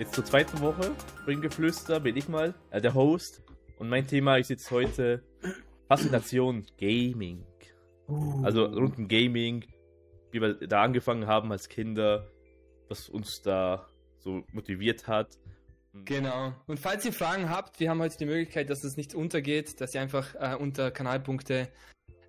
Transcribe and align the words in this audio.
jetzt 0.00 0.14
zur 0.14 0.24
zweiten 0.24 0.60
Woche, 0.60 0.96
Springgeflüster, 1.20 2.00
bin 2.00 2.16
ich 2.16 2.26
mal, 2.26 2.54
äh, 2.70 2.80
der 2.80 2.94
Host. 2.94 3.42
Und 3.78 3.90
mein 3.90 4.06
Thema 4.06 4.38
ist 4.38 4.48
jetzt 4.48 4.70
heute 4.70 5.22
Faszination 5.88 6.64
Gaming. 6.78 7.44
Uh. 8.08 8.42
Also 8.42 8.64
rund 8.64 8.96
um 8.96 9.08
Gaming, 9.08 9.66
wie 10.30 10.40
wir 10.40 10.54
da 10.54 10.82
angefangen 10.82 11.26
haben 11.26 11.52
als 11.52 11.68
Kinder, 11.68 12.26
was 12.88 13.10
uns 13.10 13.42
da 13.42 13.86
so 14.18 14.42
motiviert 14.52 15.06
hat. 15.06 15.38
Genau. 15.92 16.54
Und 16.66 16.80
falls 16.80 17.04
ihr 17.04 17.12
Fragen 17.12 17.50
habt, 17.50 17.78
wir 17.78 17.90
haben 17.90 18.00
heute 18.00 18.16
die 18.16 18.26
Möglichkeit, 18.26 18.70
dass 18.70 18.84
es 18.84 18.96
nicht 18.96 19.14
untergeht, 19.14 19.82
dass 19.82 19.94
ihr 19.94 20.00
einfach 20.00 20.34
äh, 20.36 20.56
unter 20.56 20.90
Kanalpunkte 20.90 21.68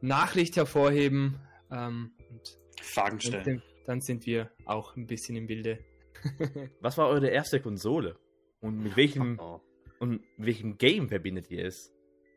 Nachricht 0.02 0.58
hervorheben. 0.58 1.40
Ähm, 1.72 2.12
und 2.30 2.58
Fragen 2.82 3.22
stellen. 3.22 3.64
dann 3.86 4.02
sind 4.02 4.26
wir 4.26 4.52
auch 4.66 4.98
ein 4.98 5.08
bisschen 5.08 5.38
im 5.38 5.48
Bilde. 5.48 5.80
Was 6.82 6.98
war 6.98 7.08
eure 7.10 7.28
erste 7.30 7.60
Konsole? 7.60 8.18
Und 8.62 8.84
mit 8.84 8.96
welchem, 8.96 9.40
Oh, 9.40 9.60
und 10.00 10.22
mit 10.38 10.48
welchem 10.48 10.78
Game 10.78 11.10
verbindet 11.10 11.50
ihr 11.50 11.66
es? 11.66 11.92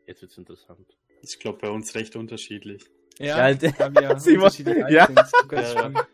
jetzt 0.07 0.21
wird's 0.21 0.37
interessant. 0.37 0.85
Ich 1.21 1.39
glaube, 1.39 1.57
bei 1.59 1.69
uns 1.69 1.95
recht 1.95 2.15
unterschiedlich. 2.15 2.83
Ja, 3.17 3.49
Ja, 3.49 3.61
wir 3.61 4.19
Simon, 4.19 4.43
unterschiedliche 4.43 4.91
ja. 4.91 5.05
Ganz 5.07 5.31
Ja, 5.51 5.61
ja. 5.89 6.07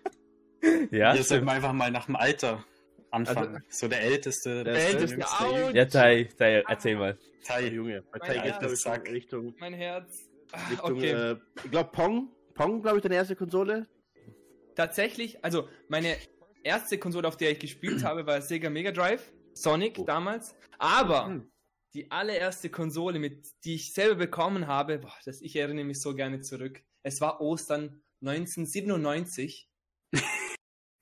Ja, 0.91 1.13
Hier 1.13 1.23
sollten 1.23 1.45
wir 1.45 1.51
einfach 1.53 1.73
mal 1.73 1.91
nach 1.91 2.05
dem 2.05 2.15
Alter 2.15 2.63
anfangen. 3.09 3.63
so 3.69 3.87
der 3.87 4.01
Älteste, 4.01 4.63
Der 4.63 4.73
Beste, 4.73 4.97
Älteste, 4.99 5.25
au. 5.41 5.69
ja 5.71 5.85
Tai, 5.85 6.29
Tai, 6.37 6.63
erzähl 6.67 6.95
mal. 6.95 7.17
Tai. 7.43 7.67
Junge, 7.67 8.03
bei 8.11 8.19
Tai 8.19 8.37
glaub 8.59 8.71
ich, 8.71 8.79
Sack. 8.79 9.09
Richtung, 9.09 9.55
Mein 9.59 9.73
Herz. 9.73 10.29
Richtung 10.69 10.91
Okay. 10.97 11.11
äh, 11.11 11.35
ich 11.65 11.71
glaube 11.71 11.89
Pong. 11.91 12.29
Pong, 12.53 12.81
glaube 12.81 12.97
ich, 12.97 13.03
deine 13.03 13.15
erste 13.15 13.35
Konsole. 13.35 13.87
Tatsächlich, 14.75 15.43
also 15.43 15.67
meine 15.89 16.15
erste 16.63 16.97
Konsole, 16.97 17.27
auf 17.27 17.37
der 17.37 17.51
ich 17.51 17.59
gespielt 17.59 18.03
habe, 18.03 18.25
war 18.25 18.41
Sega 18.41 18.69
Mega 18.69 18.91
Drive, 18.91 19.31
Sonic 19.53 19.97
Oh. 19.99 20.03
damals. 20.05 20.55
Aber 20.77 21.27
Hm. 21.27 21.51
die 21.93 22.09
allererste 22.11 22.69
Konsole, 22.69 23.19
mit 23.19 23.47
die 23.63 23.75
ich 23.75 23.93
selber 23.93 24.15
bekommen 24.15 24.67
habe, 24.67 24.99
boah, 24.99 25.13
das, 25.25 25.41
ich 25.41 25.55
erinnere 25.55 25.85
mich 25.85 26.01
so 26.01 26.15
gerne 26.15 26.41
zurück. 26.41 26.81
Es 27.03 27.19
war 27.21 27.41
Ostern 27.41 28.01
1997. 28.23 29.67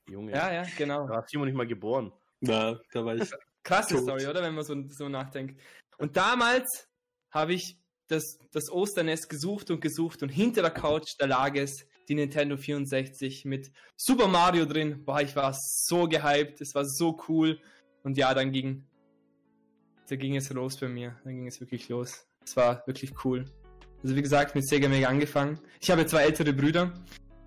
Junge, 0.08 0.32
Ja, 0.32 0.52
ja, 0.52 0.66
genau. 0.76 1.06
da 1.06 1.14
war 1.14 1.24
Simon 1.28 1.46
nicht 1.48 1.56
mal 1.56 1.66
geboren. 1.66 2.12
Ja, 2.40 2.78
da 2.92 3.04
war 3.04 3.14
ich. 3.16 3.30
Krasse 3.62 3.94
Tot. 3.94 4.04
Story, 4.04 4.26
oder? 4.26 4.42
Wenn 4.42 4.54
man 4.54 4.64
so, 4.64 4.74
so 4.88 5.08
nachdenkt. 5.08 5.60
Und 5.98 6.16
damals 6.16 6.88
habe 7.30 7.52
ich 7.52 7.78
das, 8.08 8.38
das 8.50 8.70
Osternest 8.70 9.28
gesucht 9.28 9.70
und 9.70 9.80
gesucht 9.80 10.22
und 10.22 10.30
hinter 10.30 10.62
der 10.62 10.70
Couch, 10.70 11.14
da 11.18 11.26
lag 11.26 11.54
es, 11.54 11.86
die 12.10 12.16
Nintendo 12.16 12.56
64 12.56 13.44
mit 13.44 13.70
Super 13.96 14.26
Mario 14.26 14.66
drin. 14.66 15.04
Boah, 15.04 15.22
ich 15.22 15.36
war 15.36 15.54
so 15.54 16.08
gehypt, 16.08 16.60
es 16.60 16.74
war 16.74 16.84
so 16.84 17.16
cool. 17.28 17.60
Und 18.02 18.18
ja, 18.18 18.34
dann 18.34 18.50
ging, 18.50 18.84
da 20.08 20.16
ging 20.16 20.34
es 20.34 20.50
los 20.50 20.76
bei 20.76 20.88
mir. 20.88 21.16
Dann 21.22 21.36
ging 21.36 21.46
es 21.46 21.60
wirklich 21.60 21.88
los. 21.88 22.26
Es 22.44 22.56
war 22.56 22.82
wirklich 22.86 23.12
cool. 23.24 23.44
Also 24.02 24.16
wie 24.16 24.22
gesagt, 24.22 24.56
mit 24.56 24.66
Sega 24.66 24.88
Mega 24.88 25.08
angefangen. 25.08 25.60
Ich 25.80 25.90
habe 25.90 26.04
zwei 26.04 26.24
ältere 26.24 26.52
Brüder 26.52 26.92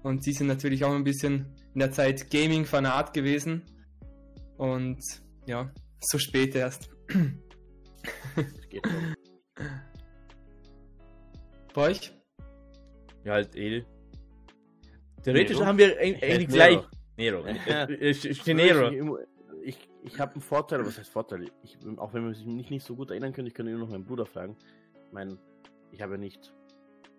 und 0.02 0.26
die 0.26 0.32
sind 0.32 0.48
natürlich 0.48 0.86
auch 0.86 0.94
ein 0.94 1.04
bisschen 1.04 1.54
in 1.74 1.80
der 1.80 1.92
Zeit 1.92 2.32
Gaming-Fanat 2.32 3.14
gewesen. 3.14 3.64
Und 4.58 5.02
ja, 5.46 5.74
so 6.00 6.18
spät 6.18 6.56
erst. 6.56 6.90
Geht. 8.70 8.88
Bei 11.74 11.82
euch? 11.90 12.14
Ja, 13.26 13.34
halt 13.34 13.56
Edel. 13.56 13.86
Theoretisch 15.24 15.58
Nero? 15.58 15.66
haben 15.66 15.78
wir 15.78 15.98
eigentlich 16.00 16.48
gleich. 16.48 16.80
Nero. 17.18 17.44
Nero. 17.44 19.20
Ich, 19.64 19.90
ich, 20.04 20.20
habe 20.20 20.34
einen 20.34 20.42
Vorteil, 20.42 20.86
was 20.86 20.98
heißt 20.98 21.10
Vorteil? 21.10 21.50
Ich, 21.64 21.78
auch 21.98 22.14
wenn 22.14 22.26
wir 22.26 22.34
sich 22.34 22.46
nicht, 22.46 22.70
nicht 22.70 22.86
so 22.86 22.96
gut 22.96 23.12
erinnern 23.12 23.32
können, 23.32 23.48
ich 23.48 23.54
könnte 23.54 23.72
immer 23.72 23.82
noch 23.82 23.90
meinen 23.90 24.04
Bruder 24.04 24.26
fragen. 24.26 24.58
Ich 25.06 25.14
meine, 25.14 25.38
ich 25.92 26.02
habe 26.02 26.14
ja 26.14 26.18
nicht, 26.18 26.54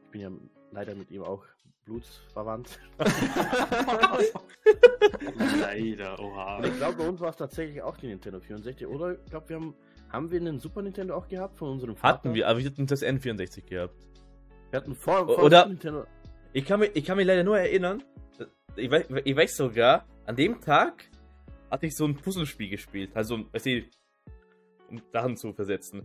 ich 0.04 0.10
bin 0.10 0.20
ja 0.20 0.30
leider 0.72 0.94
mit 0.94 1.10
ihm 1.10 1.22
auch 1.22 1.44
blutsverwandt. 1.84 2.78
Leider, 5.60 6.18
oha. 6.18 6.56
Und 6.58 6.66
ich 6.66 6.76
glaube, 6.76 6.98
bei 6.98 7.08
uns 7.08 7.20
war 7.20 7.30
es 7.30 7.36
tatsächlich 7.36 7.82
auch 7.82 7.96
die 7.96 8.08
Nintendo 8.08 8.40
64, 8.40 8.86
oder? 8.86 9.12
Ich 9.12 9.30
glaube, 9.30 9.48
wir 9.48 9.56
haben, 9.56 9.74
haben 10.10 10.30
wir 10.30 10.40
einen 10.40 10.58
Super 10.58 10.82
Nintendo 10.82 11.14
auch 11.14 11.28
gehabt 11.28 11.56
von 11.58 11.70
unserem 11.70 11.96
Vater? 11.96 12.14
Hatten 12.14 12.34
wir, 12.34 12.48
aber 12.48 12.58
wir 12.58 12.66
hatten 12.66 12.86
das 12.86 13.02
N64 13.02 13.64
gehabt. 13.64 13.94
Wir 14.70 14.78
hatten 14.78 14.94
vor, 14.94 15.26
vor 15.26 15.44
Oder- 15.44 15.60
Super 15.60 15.68
Nintendo. 15.68 16.06
Ich 16.54 16.64
kann, 16.64 16.80
mich, 16.80 16.92
ich 16.94 17.04
kann 17.04 17.16
mich 17.16 17.26
leider 17.26 17.42
nur 17.44 17.58
erinnern, 17.58 18.02
ich 18.76 18.90
weiß, 18.90 19.06
ich 19.24 19.36
weiß 19.36 19.56
sogar, 19.56 20.06
an 20.24 20.36
dem 20.36 20.60
Tag 20.60 21.04
hatte 21.70 21.86
ich 21.86 21.96
so 21.96 22.04
ein 22.06 22.14
Puzzlespiel 22.16 22.70
gespielt. 22.70 23.10
Also, 23.14 23.44
weißt 23.52 23.66
du, 23.66 23.82
um 24.90 25.02
Sachen 25.12 25.36
zu 25.36 25.52
versetzen. 25.52 26.02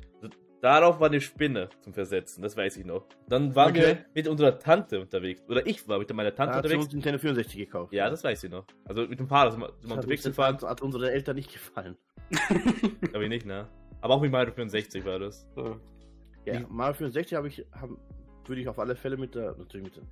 Darauf 0.62 1.00
war 1.00 1.08
eine 1.08 1.22
Spinne 1.22 1.70
zum 1.82 1.94
Versetzen, 1.94 2.42
das 2.42 2.58
weiß 2.58 2.78
ich 2.78 2.86
noch. 2.86 3.06
Dann 3.28 3.56
waren 3.56 3.70
Okay. 3.72 3.82
wir 3.82 4.06
mit 4.14 4.28
unserer 4.28 4.60
Tante 4.60 5.00
unterwegs. 5.00 5.42
Oder 5.48 5.66
ich 5.66 5.88
war 5.88 6.00
mit 6.00 6.12
meiner 6.14 6.32
Da 6.32 6.38
Tante 6.38 6.54
hat 6.56 6.66
uns 6.66 6.74
unterwegs. 6.74 6.94
Nintendo 6.94 7.20
64 7.20 7.58
gekauft. 7.58 7.94
Ja, 7.94 8.10
das 8.10 8.24
weiß 8.24 8.44
ich 8.44 8.52
noch. 8.52 8.66
Also 8.86 9.08
mit 9.08 9.20
dem 9.20 9.28
Paar 9.28 9.52
sind 9.52 9.62
wir, 9.62 9.68
sind 9.68 9.76
wir 9.76 9.82
das 9.84 9.92
hat, 9.92 9.98
unterwegs 10.04 10.24
gefahren. 10.24 10.56
hat, 10.56 10.64
hat 10.64 10.82
unsere 10.82 11.12
Eltern 11.12 11.36
nicht 11.38 11.54
gefallen. 11.54 11.96
Glaube 13.02 13.24
ich 13.24 13.30
nicht, 13.30 13.46
ne? 13.46 13.68
Aber 14.02 14.16
auch 14.16 14.22
mit 14.22 14.32
Mario 14.32 14.52
64 14.54 15.06
war 15.06 15.20
das. 15.20 15.48
So. 15.56 15.80
Ja, 16.46 16.60
Mario 16.68 16.94
64 16.96 17.38
habe 17.38 17.48
ich, 17.48 17.66
haben, 17.72 17.98
würde 18.46 18.62
ich 18.62 18.68
auf 18.68 18.80
alle 18.80 18.96
Fälle 18.96 19.16
mit 19.18 19.36
der, 19.36 19.56
natürlich 19.58 19.86
mit 19.86 19.96
der, 19.96 20.04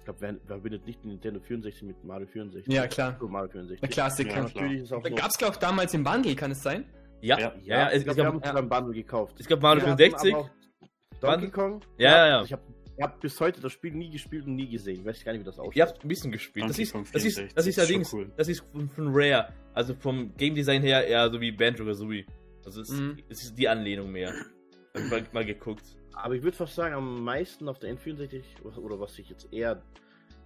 ich 0.00 0.04
glaube, 0.04 0.20
wer, 0.20 0.32
wer 0.34 0.40
verbindet 0.56 0.86
nicht 0.86 1.02
die 1.04 1.08
Nintendo 1.08 1.40
64 1.40 1.82
mit 1.82 2.02
Mario 2.04 2.26
64? 2.26 2.72
Ja, 2.72 2.86
klar. 2.88 3.16
So, 3.20 3.28
Mario 3.28 3.48
64. 3.50 3.80
Der 3.80 3.88
Klassiker. 3.88 4.30
Ja, 4.30 4.42
Natürlich 4.42 4.82
ist 4.82 4.92
auch 4.92 5.02
Da 5.02 5.10
gab 5.10 5.30
es, 5.30 5.38
glaube 5.38 5.52
ich, 5.54 5.58
damals 5.58 5.94
im 5.94 6.02
Bundle, 6.04 6.34
kann 6.34 6.50
es 6.50 6.62
sein? 6.62 6.84
Ja, 7.20 7.38
Ja, 7.38 7.54
ja, 7.62 7.76
ja, 7.78 7.86
es, 7.88 7.92
ich 7.92 7.98
es 7.98 8.04
glaube, 8.04 8.16
wir 8.18 8.26
haben 8.26 8.36
uns 8.38 8.46
sogar 8.46 8.62
ein 8.62 8.68
Bundle 8.68 8.94
gekauft. 8.94 9.36
es 9.38 9.46
gab 9.46 9.60
Mario 9.62 9.82
Wir 9.84 9.88
hatten 9.92 9.98
64. 9.98 10.34
aber 10.34 10.42
auch 10.44 10.50
Donkey 11.20 11.50
Kong. 11.50 11.80
Ja, 11.98 12.10
ja, 12.10 12.26
ja. 12.28 12.42
Ich 12.44 12.52
habe 12.52 12.62
hab 13.00 13.20
bis 13.20 13.38
heute 13.40 13.60
das 13.60 13.72
Spiel 13.72 13.92
nie 13.92 14.10
gespielt 14.10 14.46
und 14.46 14.56
nie 14.56 14.68
gesehen. 14.70 15.00
Ich 15.00 15.04
weiß 15.04 15.22
gar 15.22 15.32
nicht, 15.32 15.42
wie 15.42 15.44
das 15.44 15.58
aussieht. 15.58 15.76
Ihr 15.76 15.86
habt 15.86 16.02
ein 16.02 16.08
bisschen 16.08 16.32
gespielt. 16.32 16.64
Das 16.64 16.76
Donkey 16.76 16.82
ist, 16.82 16.92
Kong 16.92 17.04
das 17.12 17.24
ist, 17.24 17.34
64, 17.36 17.36
das 17.36 17.44
ist 17.44 17.56
das 17.56 17.66
ist 17.66 17.78
allerdings, 17.78 18.10
schon 18.10 18.20
cool. 18.20 18.32
das 18.36 18.48
ist 18.48 18.64
von, 18.72 18.88
von 18.88 19.08
Rare. 19.12 19.52
Also 19.74 19.94
vom 19.94 20.34
Game 20.36 20.54
Design 20.54 20.82
her 20.82 21.06
eher 21.06 21.30
so 21.30 21.38
wie 21.40 21.52
Banjo 21.52 21.84
Kazooie. 21.84 22.24
Also 22.64 22.80
es, 22.82 22.88
Mhm. 22.90 23.18
es 23.28 23.42
ist 23.42 23.58
die 23.58 23.68
Anlehnung 23.68 24.10
mehr. 24.10 24.32
Hab 24.94 25.02
ich 25.04 25.10
mal, 25.10 25.22
mal 25.32 25.44
geguckt. 25.44 25.84
Aber 26.14 26.34
ich 26.34 26.42
würde 26.42 26.56
fast 26.56 26.74
sagen, 26.74 26.94
am 26.94 27.22
meisten 27.24 27.68
auf 27.68 27.78
der 27.78 27.94
N64, 27.96 28.42
was- 28.62 28.78
oder 28.78 28.98
was 29.00 29.18
ich 29.18 29.28
jetzt 29.30 29.52
eher 29.52 29.82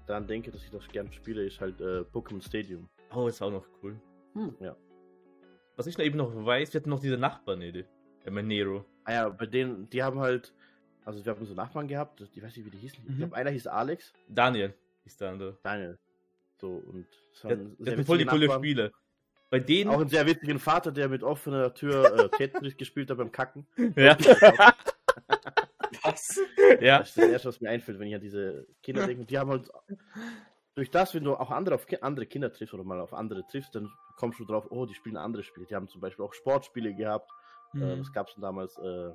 daran 0.06 0.26
denke, 0.26 0.50
dass 0.50 0.62
ich 0.62 0.70
das 0.70 0.86
gern 0.88 1.10
spiele, 1.12 1.44
ist 1.44 1.60
halt 1.60 1.80
äh, 1.80 2.00
Pokémon 2.12 2.42
Stadium. 2.44 2.88
Oh, 3.14 3.26
ist 3.26 3.40
auch 3.42 3.50
noch 3.50 3.64
cool. 3.82 3.96
Hm, 4.34 4.54
ja. 4.60 4.76
Was 5.76 5.86
ich 5.86 5.96
noch 5.98 6.04
eben 6.04 6.18
noch 6.18 6.32
weiß, 6.44 6.72
wir 6.72 6.80
hatten 6.80 6.90
noch 6.90 7.00
diese 7.00 7.16
Nachbarn, 7.16 7.60
Ede. 7.62 7.86
Ja, 8.24 8.30
mein 8.30 8.46
Nero. 8.46 8.84
Ah 9.04 9.12
ja, 9.12 9.28
bei 9.28 9.46
denen, 9.46 9.88
die 9.90 10.02
haben 10.02 10.20
halt, 10.20 10.52
also 11.04 11.24
wir 11.24 11.32
haben 11.32 11.44
so 11.46 11.54
Nachbarn 11.54 11.88
gehabt, 11.88 12.20
ich 12.20 12.42
weiß 12.42 12.56
nicht, 12.56 12.66
wie 12.66 12.70
die 12.70 12.78
hießen. 12.78 13.02
Ich 13.04 13.10
Mhm. 13.10 13.16
glaube, 13.18 13.36
einer 13.36 13.50
hieß 13.50 13.66
Alex, 13.66 14.12
Daniel 14.28 14.74
ist 15.04 15.20
der 15.20 15.30
andere. 15.30 15.58
Daniel. 15.62 15.98
So, 16.60 16.68
und 16.86 17.06
Der, 17.42 17.58
waren 17.58 17.76
der 17.80 18.04
voll 18.04 18.18
die 18.18 18.24
coole. 18.26 18.50
Spiele. 18.50 18.92
Bei 19.50 19.58
denen. 19.60 19.90
Auch 19.90 20.00
einen 20.00 20.08
sehr 20.08 20.26
witzigen 20.26 20.58
Vater, 20.58 20.90
der 20.92 21.08
mit 21.08 21.22
offener 21.22 21.74
Tür 21.74 22.24
äh, 22.24 22.28
Tetris 22.36 22.76
gespielt 22.76 23.10
hat 23.10 23.18
beim 23.18 23.32
Kacken. 23.32 23.66
ja. 23.96 24.16
Was? 26.02 26.40
ja. 26.80 26.98
Das 26.98 27.08
ist 27.10 27.18
das 27.18 27.24
Erste, 27.28 27.48
was 27.48 27.60
mir 27.60 27.70
einfällt, 27.70 27.98
wenn 27.98 28.08
ich 28.08 28.14
an 28.14 28.20
diese 28.20 28.66
Kinder 28.82 29.06
denke. 29.06 29.24
Die 29.24 29.38
haben 29.38 29.50
halt, 29.50 29.68
durch 30.74 30.90
das, 30.90 31.14
wenn 31.14 31.24
du 31.24 31.34
auch 31.36 31.50
andere 31.50 31.74
auf 31.76 31.86
andere 32.02 32.26
Kinder 32.26 32.52
triffst 32.52 32.74
oder 32.74 32.84
mal 32.84 33.00
auf 33.00 33.14
andere 33.14 33.46
triffst, 33.46 33.74
dann 33.74 33.90
kommst 34.16 34.38
du 34.40 34.44
drauf, 34.44 34.66
oh, 34.70 34.86
die 34.86 34.94
spielen 34.94 35.16
andere 35.16 35.42
Spiele. 35.42 35.66
Die 35.66 35.74
haben 35.74 35.88
zum 35.88 36.00
Beispiel 36.00 36.24
auch 36.24 36.34
Sportspiele 36.34 36.94
gehabt. 36.94 37.30
Äh, 37.74 37.78
Mhm. 37.78 38.00
was 38.00 38.12
gab 38.12 38.28
es 38.28 38.34
denn 38.34 38.42
damals? 38.42 38.76
Äh, 38.78 39.10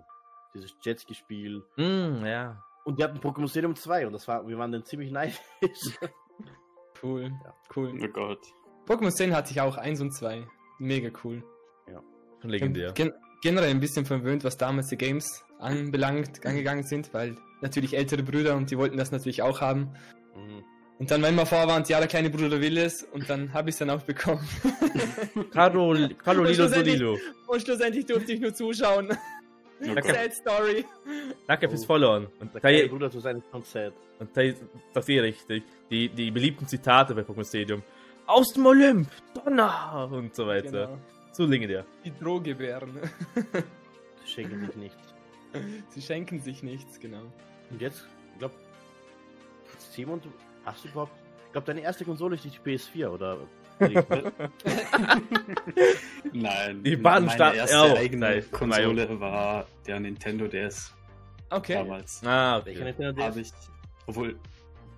dieses 0.54 0.76
Jetski-Spiel. 0.82 1.64
Mm, 1.78 2.26
ja. 2.26 2.64
Und 2.86 2.98
die 3.00 3.04
hatten 3.04 3.20
Pokémon 3.20 3.48
Stadium 3.50 3.76
2 3.76 4.08
und 4.08 4.14
das 4.14 4.28
war, 4.28 4.48
wir 4.48 4.58
waren 4.58 4.72
dann 4.72 4.84
ziemlich 4.86 5.12
neidisch. 5.12 5.38
Cool, 7.02 7.32
Ja. 7.46 7.54
cool. 7.76 7.98
Oh 8.04 8.08
Gott. 8.10 8.46
Pokémon 8.86 9.12
10 9.12 9.34
hatte 9.34 9.52
ich 9.52 9.62
auch 9.62 9.78
1 9.78 10.02
und 10.02 10.12
2. 10.12 10.46
Mega 10.80 11.10
cool. 11.24 11.44
Schon 12.42 12.50
legendär. 12.50 12.92
Gen 12.94 13.14
generell 13.42 13.70
ein 13.70 13.80
bisschen 13.80 14.06
verwöhnt, 14.06 14.44
was 14.44 14.58
damals 14.58 14.88
die 14.88 14.98
Games 14.98 15.46
anbelangt, 15.60 16.46
angegangen 16.46 16.84
sind, 16.84 17.14
weil 17.14 17.36
natürlich 17.62 17.96
ältere 17.96 18.24
Brüder 18.24 18.56
und 18.56 18.72
die 18.72 18.78
wollten 18.78 18.98
das 18.98 19.12
natürlich 19.12 19.42
auch 19.42 19.62
haben. 19.62 19.90
Mhm. 20.36 20.64
Und 21.00 21.12
dann, 21.12 21.22
wenn 21.22 21.36
man 21.36 21.46
vorwarnt, 21.46 21.88
ja, 21.88 22.00
der 22.00 22.10
kleine 22.10 22.30
Bruder 22.30 22.60
will 22.60 22.78
es, 22.78 23.04
und 23.04 23.30
dann 23.30 23.54
habe 23.54 23.70
ich 23.70 23.76
es 23.76 23.80
dann 23.80 23.90
auch 23.90 24.02
bekommen. 24.02 24.46
Carol, 25.52 26.10
Carolino 26.16 26.54
schlussendlich- 26.56 26.98
Solilo. 26.98 27.18
und 27.48 27.62
schlussendlich 27.62 28.06
durfte 28.06 28.34
ich 28.34 28.40
nur 28.42 28.54
zuschauen. 28.54 29.08
Danke. 29.80 30.04
Sad 30.14 30.34
Story. 30.34 30.84
Danke 31.48 31.70
fürs 31.70 31.84
Oh. 31.84 31.88
Followen. 31.88 32.28
Und 32.42 32.54
Der 32.54 32.60
kleine 32.60 32.90
Bruder 32.90 33.10
zu 33.10 33.22
seinem 33.22 33.42
Konzert. 33.50 33.94
und 34.20 34.34
Kai 34.34 34.54
sagt 34.94 35.08
eh 35.08 35.20
richtig. 35.22 35.64
Die, 35.90 36.10
die 36.10 36.32
beliebten 36.32 36.68
Zitate 36.68 37.16
bei 37.16 37.22
Pokémon 37.22 37.48
Stadium. 37.48 37.82
Aus 38.26 38.50
dem 38.54 38.66
Olymp, 38.66 39.08
Donner 39.34 40.10
und 40.12 40.36
so 40.36 40.46
weiter. 40.48 40.88
Genau. 40.88 40.98
So 41.32 41.46
legendär. 41.46 41.86
Die 42.04 42.12
Drohgebären. 42.20 43.00
Sie 44.26 44.32
schenken 44.34 44.60
sich 44.66 44.76
nichts. 44.76 45.09
Sie 45.90 46.02
schenken 46.02 46.40
sich 46.40 46.64
nichts, 46.64 47.00
genau. 47.00 47.32
Und 47.70 47.82
jetzt, 47.82 48.06
ich 48.34 48.40
glaube, 48.40 48.56
Simon, 49.78 50.22
du, 50.22 50.32
hast 50.66 50.84
du 50.84 50.90
überhaupt, 50.90 51.14
ich 51.48 51.52
glaube, 51.52 51.68
deine 51.68 51.82
erste 51.82 52.06
Konsole 52.06 52.36
ist 52.36 52.46
die 52.46 52.52
PS4, 52.52 53.08
oder? 53.10 53.38
Nein. 56.34 56.84
Die 56.84 56.98
Bahn 56.98 57.26
meine 57.26 57.56
erste 57.56 57.78
oh, 57.78 57.96
eigene 57.96 58.20
nein, 58.20 58.44
Konsole 58.52 59.20
war 59.22 59.66
der 59.88 60.02
Nintendo 60.02 60.48
DS 60.48 60.94
Okay. 61.50 61.74
damals. 61.74 62.22
Ah, 62.24 62.62
Welcher 62.64 62.82
okay. 62.82 62.90
Nintendo 62.90 63.24
Habe 63.24 63.40
DS? 63.40 63.48
ich, 63.48 63.54
obwohl 64.06 64.40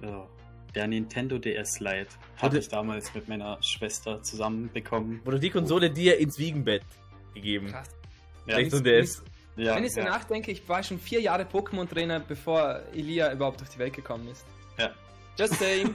ja, 0.01 0.27
der 0.75 0.87
Nintendo 0.87 1.37
DS 1.37 1.79
Lite 1.79 2.07
habe 2.37 2.57
ich 2.57 2.67
damals 2.67 3.13
mit 3.13 3.27
meiner 3.27 3.61
Schwester 3.61 4.21
zusammen 4.21 4.69
bekommen. 4.73 5.21
Wurde 5.23 5.39
die 5.39 5.49
Konsole 5.49 5.89
dir 5.89 6.17
ins 6.17 6.37
Wiegenbett 6.37 6.83
gegeben? 7.33 7.67
Krass. 7.67 7.89
Ja, 8.45 8.55
Vielleicht 8.55 8.71
so 8.71 8.77
ein 8.77 8.85
Wenn 8.85 9.01
DS. 9.01 9.23
Ja, 9.55 9.75
Wenn 9.75 9.83
ich 9.83 9.93
so 9.93 9.99
ja. 10.01 10.05
nachdenke, 10.09 10.51
ich 10.51 10.67
war 10.67 10.81
schon 10.83 10.99
vier 10.99 11.21
Jahre 11.21 11.43
Pokémon-Trainer, 11.43 12.19
bevor 12.21 12.81
Elia 12.93 13.31
überhaupt 13.31 13.61
auf 13.61 13.69
die 13.69 13.79
Welt 13.79 13.93
gekommen 13.93 14.27
ist. 14.29 14.45
Ja. 14.77 14.91
Just 15.37 15.55
saying. 15.55 15.93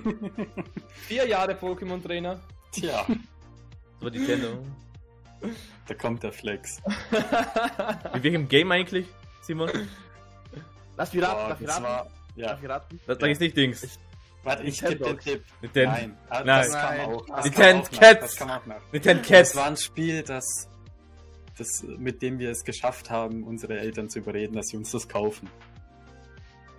vier 1.06 1.26
Jahre 1.26 1.52
Pokémon-Trainer. 1.54 2.38
Tja, 2.72 3.06
So 4.00 4.10
die 4.10 4.18
Nintendo. 4.18 4.58
da 5.86 5.94
kommt 5.94 6.22
der 6.22 6.32
Flex. 6.32 6.80
Mit 8.14 8.22
welchem 8.22 8.48
Game 8.48 8.70
eigentlich, 8.72 9.06
Simon? 9.42 9.70
Lass 10.96 11.12
mich 11.12 11.22
raten, 11.22 11.34
Boah, 11.36 11.48
darf 11.50 11.60
ich 11.60 11.66
das 11.66 11.76
raten? 11.76 11.84
war, 11.84 12.10
ja, 12.36 12.46
Darf 12.48 12.62
ich 12.62 12.68
raten? 12.68 13.00
Das 13.06 13.18
sag 13.18 13.28
ich 13.30 13.40
nicht 13.40 13.56
Dings. 13.56 13.98
warte, 14.42 14.62
ich 14.64 14.78
tippe 14.78 14.96
den. 14.96 15.18
Tipp. 15.18 15.44
Nintendo. 15.62 15.90
Nein, 15.92 16.18
ah, 16.30 16.42
Nein. 16.44 16.46
das 16.46 16.72
kam 16.72 16.96
Nein. 16.96 17.00
auch. 17.06 17.26
Das 17.26 17.44
Nintendo 17.44 17.72
kam 17.72 17.80
auch 17.80 17.90
nach, 17.92 18.00
Cats. 18.00 18.20
Das 18.20 18.36
kam 18.36 18.50
auch 18.50 18.66
nach. 18.66 18.80
Nintendo 18.92 19.22
Das 19.22 19.28
Cats. 19.30 19.56
war 19.56 19.66
ein 19.66 19.76
Spiel, 19.76 20.22
das, 20.22 20.68
das, 21.58 21.82
mit 21.82 22.22
dem 22.22 22.38
wir 22.38 22.50
es 22.50 22.64
geschafft 22.64 23.10
haben, 23.10 23.42
unsere 23.44 23.78
Eltern 23.78 24.08
zu 24.08 24.18
überreden, 24.20 24.54
dass 24.54 24.68
sie 24.68 24.76
uns 24.76 24.90
das 24.90 25.08
kaufen. 25.08 25.48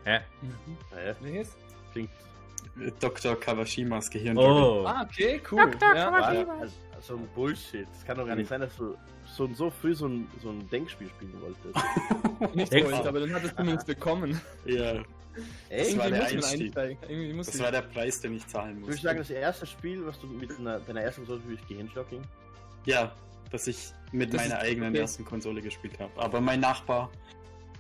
Hä? 0.04 0.20
Mhm. 0.42 0.78
Naja, 0.94 1.16
Welches? 1.22 1.56
klingt. 1.92 2.10
Dr. 3.00 3.36
Kawashimas 3.40 4.10
Gehirn. 4.10 4.38
Oh. 4.38 4.84
Ah, 4.86 5.04
okay, 5.04 5.42
cool. 5.52 5.72
Ja. 5.82 6.12
War, 6.12 6.60
also, 6.60 6.74
so 7.02 7.16
ein 7.16 7.28
Bullshit. 7.34 7.88
Es 7.92 8.06
kann 8.06 8.18
doch 8.18 8.28
gar 8.28 8.36
nicht 8.36 8.48
sein, 8.50 8.62
dass 8.62 8.76
du 8.78 8.96
so, 9.26 9.48
so 9.54 9.70
früh 9.72 9.96
so 9.96 10.08
ein, 10.08 10.28
so 10.42 10.50
ein 10.50 10.70
Denkspiel 10.70 11.10
spielen 11.10 11.34
wolltest. 11.42 12.56
Nicht 12.56 12.72
wollte, 12.72 13.04
du? 13.04 13.10
aber 13.10 13.20
dann 13.22 13.34
hat 13.34 13.44
es 13.44 13.56
zumindest 13.56 13.88
bekommen. 13.88 14.40
Ja? 14.66 14.94
Das 14.94 15.98
war 15.98 16.08
Irgendwie 16.08 16.10
der 16.10 16.10
muss 16.10 16.10
man 16.10 16.22
Einstieg. 16.52 16.74
das 17.38 17.56
ich- 17.56 17.62
war 17.62 17.72
der 17.72 17.82
Preis, 17.82 18.22
den 18.22 18.34
ich 18.36 18.48
zahlen 18.48 18.72
Ich 18.74 18.80
musste. 18.80 18.92
würde 18.94 19.02
sagen, 19.04 19.18
das 19.20 19.30
erste 19.32 19.66
Spiel, 19.66 20.06
was 20.06 20.20
du 20.20 20.28
mit 20.28 20.52
einer, 20.58 20.80
deiner 20.80 21.02
ersten 21.02 21.22
Konsole 21.26 21.42
spielst, 21.42 21.68
Gehirnstocking. 21.68 22.22
Ja, 22.86 23.12
dass 23.52 23.68
ich 23.68 23.92
mit 24.12 24.34
Das 24.34 24.42
meiner 24.42 24.60
eigenen 24.60 24.90
okay. 24.90 25.00
ersten 25.00 25.26
Konsole 25.26 25.62
gespielt 25.62 26.00
habe. 26.00 26.12
Aber 26.22 26.42
mein 26.42 26.60
Nachbar, 26.60 27.12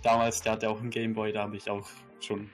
damals, 0.03 0.41
der 0.41 0.53
hatte 0.53 0.69
auch 0.69 0.79
einen 0.79 0.89
Gameboy, 0.89 1.31
da 1.33 1.43
habe 1.43 1.57
ich 1.57 1.69
auch 1.69 1.87
schon 2.19 2.49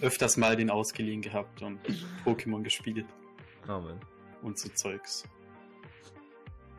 öfters 0.00 0.36
mal 0.36 0.54
den 0.56 0.70
ausgeliehen 0.70 1.22
gehabt 1.22 1.62
und 1.62 1.80
Pokémon 2.24 2.62
gespielt 2.62 3.06
Oh, 3.66 3.80
Mann. 3.80 4.00
und 4.42 4.58
so 4.58 4.68
Zeugs. 4.70 5.24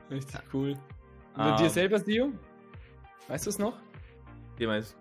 Richtig 0.09 0.39
cool. 0.53 0.77
Und 1.35 1.45
Ähm. 1.47 1.55
dir 1.57 1.69
selber, 1.69 1.99
Sio? 1.99 2.31
Weißt 3.27 3.45
du 3.45 3.49
es 3.51 3.59
noch? 3.59 3.77
Wie 4.57 4.65
meinst 4.67 4.97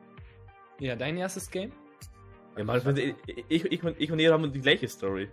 Ja, 0.78 0.94
dein 0.96 1.16
erstes 1.16 1.50
Game? 1.50 1.72
Ja, 2.56 2.76
ich, 2.76 3.14
ich, 3.48 3.64
ich, 3.64 3.82
und- 3.84 4.00
ich 4.00 4.12
und 4.12 4.18
ihr 4.18 4.32
haben 4.32 4.52
die 4.52 4.60
gleiche 4.60 4.88
Story. 4.88 5.28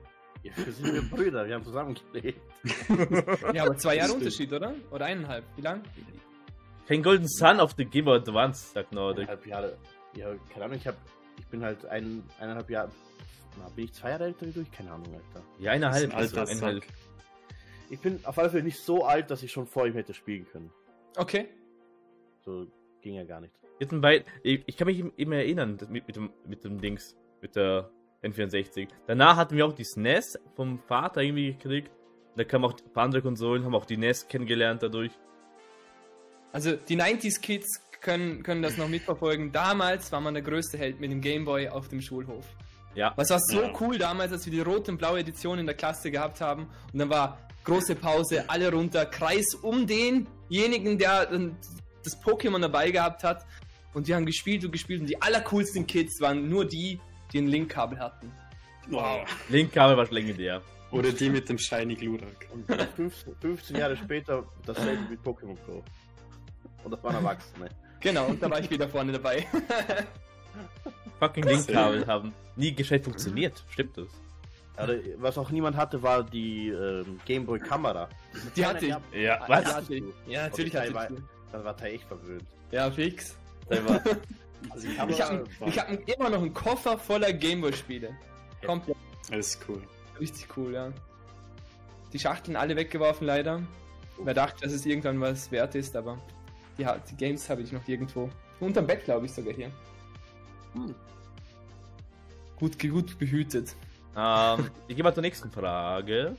Ja, 0.45 0.51
wir 0.63 0.73
sind 0.73 0.93
wir 0.93 1.01
Brüder, 1.01 1.47
wir 1.47 1.55
haben 1.55 1.63
zusammen 1.63 1.97
gelebt. 2.13 2.39
Ja, 3.53 3.63
aber 3.63 3.77
zwei 3.77 3.95
Jahre. 3.95 4.13
Unterschied, 4.13 4.53
oder? 4.53 4.75
Oder 4.91 5.05
eineinhalb? 5.05 5.43
Wie 5.55 5.61
lang? 5.61 5.81
Kein 6.87 7.01
Golden 7.01 7.27
Sun 7.27 7.59
auf 7.59 7.73
der 7.73 7.85
Game 7.85 8.07
Advance, 8.07 8.73
sagt 8.73 8.91
Nordic. 8.91 9.27
Eineinhalb 9.27 9.47
Jahre. 9.47 9.77
Ja, 10.15 10.35
keine 10.53 10.65
Ahnung, 10.65 10.77
ich 10.77 10.85
hab, 10.85 10.95
ich 11.39 11.47
bin 11.47 11.63
halt 11.63 11.83
ein, 11.87 12.23
eineinhalb 12.39 12.69
Jahre. 12.69 12.91
Na, 13.57 13.69
bin 13.69 13.85
ich 13.85 13.93
zwei 13.93 14.11
Jahre 14.11 14.25
älter 14.25 14.45
wie 14.45 14.51
du? 14.51 14.65
Keine 14.71 14.91
Ahnung, 14.91 15.15
Alter. 15.15 15.43
Ja, 15.57 15.71
eineinhalb. 15.71 16.11
Ein 16.11 16.15
also 16.15 16.39
alter 16.39 16.51
eineinhalb. 16.51 16.83
Sack. 16.83 16.93
Ich 17.89 17.99
bin 17.99 18.19
auf 18.23 18.37
alle 18.37 18.51
Fälle 18.51 18.63
nicht 18.63 18.79
so 18.79 19.03
alt, 19.03 19.31
dass 19.31 19.41
ich 19.41 19.51
schon 19.51 19.65
vor 19.65 19.87
ihm 19.87 19.93
hätte 19.93 20.13
spielen 20.13 20.45
können. 20.51 20.71
Okay. 21.17 21.47
So 22.41 22.67
ging 23.01 23.15
ja 23.15 23.23
gar 23.23 23.41
nicht. 23.41 23.53
Jetzt 23.79 23.93
ein 23.93 24.01
Bein. 24.01 24.23
Ich, 24.43 24.61
ich 24.67 24.77
kann 24.77 24.85
mich 24.85 25.03
immer 25.17 25.37
erinnern 25.37 25.79
mit, 25.89 26.05
mit, 26.07 26.15
dem, 26.15 26.29
mit 26.45 26.63
dem 26.63 26.79
Dings, 26.79 27.17
mit 27.41 27.55
der 27.55 27.89
N64. 28.23 28.87
Danach 29.07 29.35
hatten 29.37 29.55
wir 29.55 29.65
auch 29.65 29.73
die 29.73 29.83
SNES 29.83 30.39
vom 30.55 30.79
Vater 30.79 31.21
irgendwie 31.21 31.53
gekriegt. 31.53 31.91
Da 32.35 32.43
kamen 32.43 32.65
auch 32.65 32.73
ein 32.73 32.93
paar 32.93 33.03
andere 33.05 33.21
Konsolen, 33.21 33.63
haben 33.63 33.75
auch 33.75 33.85
die 33.85 33.97
NES 33.97 34.27
kennengelernt 34.27 34.83
dadurch. 34.83 35.11
Also 36.51 36.75
die 36.75 36.97
90s 36.99 37.39
Kids 37.41 37.67
können, 38.01 38.43
können 38.43 38.61
das 38.61 38.77
noch 38.77 38.87
mitverfolgen. 38.87 39.51
Damals 39.51 40.11
war 40.11 40.21
man 40.21 40.33
der 40.33 40.43
größte 40.43 40.77
Held 40.77 40.99
mit 40.99 41.11
dem 41.11 41.21
Gameboy 41.21 41.69
auf 41.69 41.87
dem 41.89 42.01
Schulhof. 42.01 42.45
Ja. 42.93 43.13
Was 43.15 43.29
war 43.29 43.39
so 43.39 43.61
Ja. 43.61 43.73
cool 43.81 43.97
damals, 43.97 44.31
als 44.31 44.45
wir 44.45 44.51
die 44.51 44.61
rote 44.61 44.91
und 44.91 44.97
blaue 44.97 45.19
Edition 45.19 45.59
in 45.59 45.65
der 45.65 45.75
Klasse 45.75 46.11
gehabt 46.11 46.39
haben. 46.39 46.67
Und 46.93 46.99
dann 46.99 47.09
war 47.09 47.37
große 47.65 47.95
Pause, 47.95 48.45
alle 48.47 48.71
runter, 48.71 49.05
Kreis 49.05 49.53
um 49.55 49.85
denjenigen, 49.85 50.97
der 50.97 51.25
das 51.25 52.21
Pokémon 52.23 52.59
dabei 52.61 52.91
gehabt 52.91 53.23
hat. 53.23 53.45
Und 53.93 54.07
wir 54.07 54.15
haben 54.15 54.25
gespielt 54.25 54.63
und 54.63 54.71
gespielt. 54.71 55.01
Und 55.01 55.07
die 55.09 55.21
allercoolsten 55.21 55.85
Kids 55.87 56.21
waren 56.21 56.47
nur 56.47 56.65
die, 56.65 56.99
die 57.35 57.41
ein 57.41 57.47
Linkkabel 57.47 57.99
hatten. 57.99 58.31
Wow. 58.89 59.25
Link-Kabel 59.49 59.97
war 59.97 60.09
legendär. 60.09 60.61
Oder 60.91 61.11
die 61.11 61.29
mit 61.29 61.49
dem 61.49 61.57
Shiny 61.57 61.95
Glurak. 61.95 62.47
Und 62.53 62.65
15, 62.95 63.35
15 63.41 63.75
Jahre 63.77 63.97
später 63.97 64.45
dasselbe 64.65 65.01
mit 65.09 65.19
Pokémon 65.21 65.57
Go. 65.65 65.83
Und 66.83 66.91
das 66.91 67.03
waren 67.03 67.15
Erwachsene. 67.15 67.67
Genau, 67.99 68.27
und 68.27 68.41
da 68.41 68.49
war 68.49 68.59
ich 68.59 68.69
wieder 68.69 68.87
vorne 68.87 69.11
dabei. 69.11 69.45
Fucking 71.19 71.43
Link-Kabel 71.43 72.05
haben 72.07 72.31
nie 72.55 72.73
gescheit 72.73 73.03
funktioniert. 73.03 73.61
Stimmt 73.69 73.97
das? 73.97 74.07
Aber 74.77 74.93
was 75.17 75.37
auch 75.37 75.49
niemand 75.49 75.75
hatte, 75.75 76.01
war 76.03 76.23
die 76.23 76.69
ähm, 76.69 77.19
Gameboy 77.25 77.59
Kamera. 77.59 78.07
Die 78.55 78.65
hatte 78.65 78.85
ich. 78.85 78.91
Ja, 79.21 79.45
Die 79.45 79.49
was? 79.49 79.73
hatte 79.75 79.95
ich. 79.95 80.03
Ja, 80.27 80.43
natürlich 80.43 80.73
Okay, 80.75 80.83
hatte 80.83 80.93
war- 80.93 81.09
ich. 81.11 81.17
Dann 81.51 81.63
war 81.63 81.75
Teil 81.77 81.93
echt 81.95 82.03
verwöhnt. 82.05 82.43
Ja, 82.71 82.91
fix. 82.91 83.37
Da 83.69 83.87
war- 83.89 84.01
Also 84.69 84.87
Ich 84.87 84.99
habe 84.99 85.45
hab 85.61 86.09
immer 86.09 86.29
noch 86.29 86.41
einen 86.41 86.53
Koffer 86.53 86.97
voller 86.97 87.31
Gameboy-Spiele. 87.33 88.15
Komplett. 88.65 88.97
Das 89.29 89.47
ist 89.47 89.65
cool. 89.67 89.81
Richtig 90.19 90.47
cool, 90.57 90.73
ja. 90.73 90.91
Die 92.13 92.19
Schachteln 92.19 92.55
alle 92.55 92.75
weggeworfen, 92.75 93.27
leider. 93.27 93.61
Wer 94.23 94.33
dachte, 94.33 94.61
dass 94.63 94.73
es 94.73 94.85
irgendwann 94.85 95.19
was 95.19 95.51
wert 95.51 95.75
ist, 95.75 95.95
aber 95.95 96.17
die, 96.77 96.85
die 97.09 97.17
Games 97.17 97.49
habe 97.49 97.61
ich 97.61 97.71
noch 97.71 97.85
irgendwo. 97.87 98.29
Unterm 98.59 98.87
Bett, 98.87 99.03
glaube 99.03 99.25
ich, 99.25 99.33
sogar 99.33 99.53
hier. 99.53 99.71
Hm. 100.73 100.95
Gut, 102.57 102.79
gut 102.79 103.19
behütet. 103.19 103.75
ähm, 104.15 104.69
ich 104.87 104.95
gehe 104.95 105.03
mal 105.03 105.13
zur 105.13 105.21
nächsten 105.21 105.51
Frage. 105.51 106.35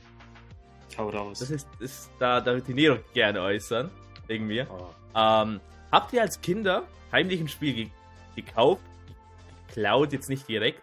Hau 0.97 1.09
raus. 1.09 1.39
Das 1.39 1.51
ist, 1.51 1.67
ist 1.79 2.09
da, 2.17 2.41
da 2.41 2.55
wird 2.55 2.67
die 2.67 2.73
Nero 2.73 2.97
gerne 3.13 3.41
äußern. 3.41 3.91
Wegen 4.25 4.47
mir. 4.47 4.67
Oh. 4.69 4.89
Ähm, 5.15 5.59
habt 5.91 6.11
ihr 6.13 6.21
als 6.21 6.41
Kinder 6.41 6.83
heimlich 7.11 7.39
ein 7.39 7.47
Spiel 7.47 7.73
ge 7.73 7.89
gekauft? 8.37 8.81
Geklaut 9.67 10.13
jetzt 10.13 10.29
nicht 10.29 10.47
direkt, 10.47 10.81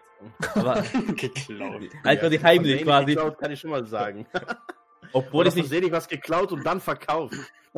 aber 0.53 0.81
geklaut. 1.15 1.81
einfach 2.03 2.29
die 2.29 2.41
heimlich 2.43 2.83
quasi. 2.83 3.15
Geklaut, 3.15 3.37
kann 3.39 3.51
ich 3.51 3.59
schon 3.59 3.71
mal 3.71 3.85
sagen. 3.85 4.27
Obwohl 5.13 5.47
es 5.47 5.55
nicht. 5.55 5.63
versehentlich 5.65 5.91
was 5.93 6.07
geklaut 6.07 6.51
und 6.51 6.63
dann 6.65 6.79
verkauft. 6.81 7.35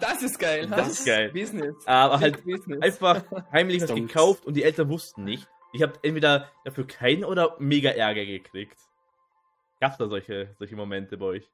das 0.00 0.22
ist 0.22 0.38
geil. 0.38 0.66
Das 0.68 0.88
ist 0.88 1.04
geil. 1.06 1.30
Business. 1.32 1.74
Aber 1.86 2.18
halt 2.20 2.44
Business. 2.44 2.80
einfach 2.82 3.24
heimlich 3.52 3.82
was 3.82 3.94
gekauft 3.94 4.46
und 4.46 4.54
die 4.54 4.62
Eltern 4.62 4.88
wussten 4.88 5.24
nicht. 5.24 5.46
Ich 5.72 5.82
habe 5.82 5.94
entweder 6.02 6.50
dafür 6.64 6.86
keinen 6.86 7.24
oder 7.24 7.56
mega 7.58 7.90
Ärger 7.90 8.24
gekriegt. 8.24 8.78
Gab's 9.80 9.96
da 9.98 10.08
solche, 10.08 10.54
solche 10.58 10.76
Momente 10.76 11.16
bei 11.18 11.26
euch? 11.26 11.48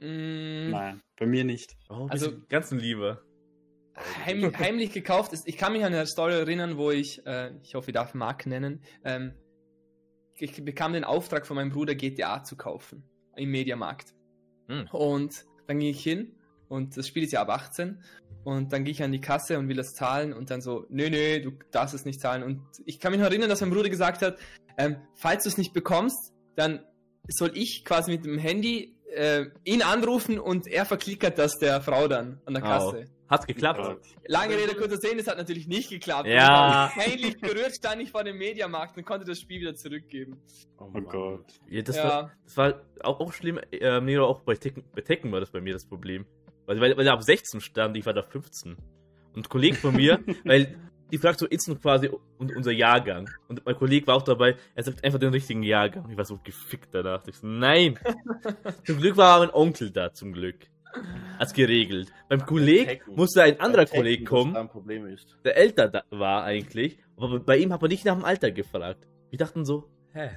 Mm, 0.00 0.70
Nein, 0.70 1.02
bei 1.18 1.26
mir 1.26 1.44
nicht. 1.44 1.76
Oh, 1.88 2.06
Also- 2.08 2.26
also 2.28 2.36
ganzen 2.48 2.78
Liebe. 2.78 3.22
Heim, 4.24 4.52
heimlich 4.58 4.92
gekauft 4.92 5.32
ist. 5.32 5.46
Ich 5.46 5.56
kann 5.56 5.72
mich 5.72 5.84
an 5.84 5.92
eine 5.92 6.06
Story 6.06 6.34
erinnern, 6.34 6.76
wo 6.76 6.90
ich, 6.90 7.24
äh, 7.26 7.52
ich 7.62 7.74
hoffe, 7.74 7.90
ich 7.90 7.94
darf 7.94 8.14
Mark 8.14 8.46
nennen, 8.46 8.82
ähm, 9.04 9.34
ich 10.36 10.64
bekam 10.64 10.92
den 10.92 11.04
Auftrag 11.04 11.46
von 11.46 11.56
meinem 11.56 11.70
Bruder 11.70 11.94
GTA 11.94 12.42
zu 12.42 12.56
kaufen 12.56 13.04
im 13.36 13.50
Mediamarkt. 13.50 14.14
Hm. 14.68 14.88
Und 14.90 15.44
dann 15.66 15.78
ging 15.78 15.90
ich 15.90 16.02
hin 16.02 16.34
und 16.68 16.96
das 16.96 17.06
Spiel 17.06 17.24
ist 17.24 17.32
ja 17.32 17.42
ab 17.42 17.50
18 17.50 18.02
und 18.42 18.72
dann 18.72 18.84
gehe 18.84 18.92
ich 18.92 19.02
an 19.02 19.12
die 19.12 19.20
Kasse 19.20 19.58
und 19.58 19.68
will 19.68 19.76
das 19.76 19.94
zahlen 19.94 20.32
und 20.32 20.50
dann 20.50 20.60
so, 20.60 20.86
nö, 20.88 21.08
nö, 21.08 21.40
du 21.40 21.52
darfst 21.70 21.94
es 21.94 22.04
nicht 22.04 22.20
zahlen. 22.20 22.42
Und 22.42 22.62
ich 22.84 22.98
kann 23.00 23.12
mich 23.12 23.20
noch 23.20 23.28
erinnern, 23.28 23.48
dass 23.48 23.60
mein 23.60 23.70
Bruder 23.70 23.88
gesagt 23.88 24.22
hat, 24.22 24.38
ähm, 24.76 24.96
falls 25.14 25.44
du 25.44 25.48
es 25.48 25.56
nicht 25.56 25.72
bekommst, 25.72 26.32
dann 26.56 26.84
soll 27.28 27.52
ich 27.54 27.84
quasi 27.84 28.10
mit 28.10 28.24
dem 28.24 28.38
Handy 28.38 28.96
äh, 29.14 29.46
ihn 29.64 29.82
anrufen 29.82 30.38
und 30.38 30.66
er 30.66 30.84
verklickert 30.84 31.38
das 31.38 31.58
der 31.58 31.80
Frau 31.80 32.08
dann 32.08 32.40
an 32.44 32.54
der. 32.54 32.62
Kasse. 32.62 33.04
Hat's 33.28 33.46
geklappt? 33.46 33.80
Ja. 33.80 33.96
Lange 34.26 34.56
Rede, 34.56 34.74
kurzer 34.74 34.98
Sinn, 34.98 35.18
es 35.18 35.26
hat 35.26 35.38
natürlich 35.38 35.66
nicht 35.66 35.88
geklappt. 35.88 36.28
Ja. 36.28 36.90
Peinlich 36.94 37.40
berührt 37.40 37.74
stand 37.74 38.02
ich 38.02 38.10
vor 38.10 38.22
dem 38.22 38.36
Mediamarkt 38.36 38.96
und 38.96 39.04
konnte 39.04 39.24
das 39.24 39.40
Spiel 39.40 39.60
wieder 39.60 39.74
zurückgeben. 39.74 40.40
Oh 40.78 40.90
Gott. 41.00 41.46
Ja, 41.68 41.82
das, 41.82 41.96
ja. 41.96 42.04
war, 42.04 42.32
das 42.44 42.56
war 42.56 42.82
auch, 43.02 43.20
auch 43.20 43.32
schlimm. 43.32 43.58
Äh, 43.70 44.00
Nero, 44.00 44.26
auch 44.26 44.40
bei 44.40 44.54
Tekken, 44.54 44.84
bei 44.94 45.00
Tekken 45.00 45.32
war 45.32 45.40
das 45.40 45.50
bei 45.50 45.60
mir 45.60 45.72
das 45.72 45.86
Problem. 45.86 46.26
Weil, 46.66 46.80
weil, 46.80 46.96
weil 46.96 47.06
er 47.06 47.14
ab 47.14 47.22
16 47.22 47.60
stand, 47.60 47.96
ich 47.96 48.04
war 48.04 48.12
da 48.12 48.22
15. 48.22 48.76
Und 49.34 49.46
ein 49.46 49.48
Kollege 49.48 49.76
von 49.76 49.96
mir, 49.96 50.22
weil 50.44 50.76
die 51.10 51.18
fragt 51.18 51.38
so 51.38 51.46
instant 51.46 51.80
quasi 51.80 52.10
un 52.38 52.54
unser 52.54 52.72
Jahrgang. 52.72 53.30
Und 53.48 53.64
mein 53.64 53.76
Kollege 53.76 54.06
war 54.06 54.16
auch 54.16 54.22
dabei, 54.22 54.56
er 54.74 54.82
sagt 54.82 55.04
einfach 55.04 55.18
den 55.18 55.30
richtigen 55.30 55.62
Jahrgang. 55.62 56.10
Ich 56.10 56.16
war 56.16 56.24
so 56.24 56.38
gefickt 56.42 56.88
danach. 56.92 57.26
Ich 57.26 57.36
so, 57.36 57.46
nein! 57.46 57.98
zum 58.84 58.98
Glück 58.98 59.16
war 59.16 59.40
mein 59.40 59.50
Onkel 59.50 59.90
da, 59.90 60.12
zum 60.12 60.32
Glück. 60.32 60.66
Als 61.38 61.52
geregelt. 61.52 62.12
Beim 62.28 62.44
Kollegen 62.46 63.00
musste 63.16 63.42
ein 63.42 63.58
anderer 63.60 63.86
Kollege 63.86 64.24
kommen, 64.24 64.54
der 65.44 65.56
älter 65.56 66.04
war 66.10 66.44
eigentlich. 66.44 66.98
Aber 67.16 67.40
bei 67.40 67.56
ihm 67.58 67.72
hat 67.72 67.80
man 67.82 67.90
nicht 67.90 68.04
nach 68.04 68.14
dem 68.14 68.24
Alter 68.24 68.50
gefragt. 68.50 69.06
Wir 69.30 69.38
dachten 69.38 69.64
so, 69.64 69.88
hä? 70.12 70.30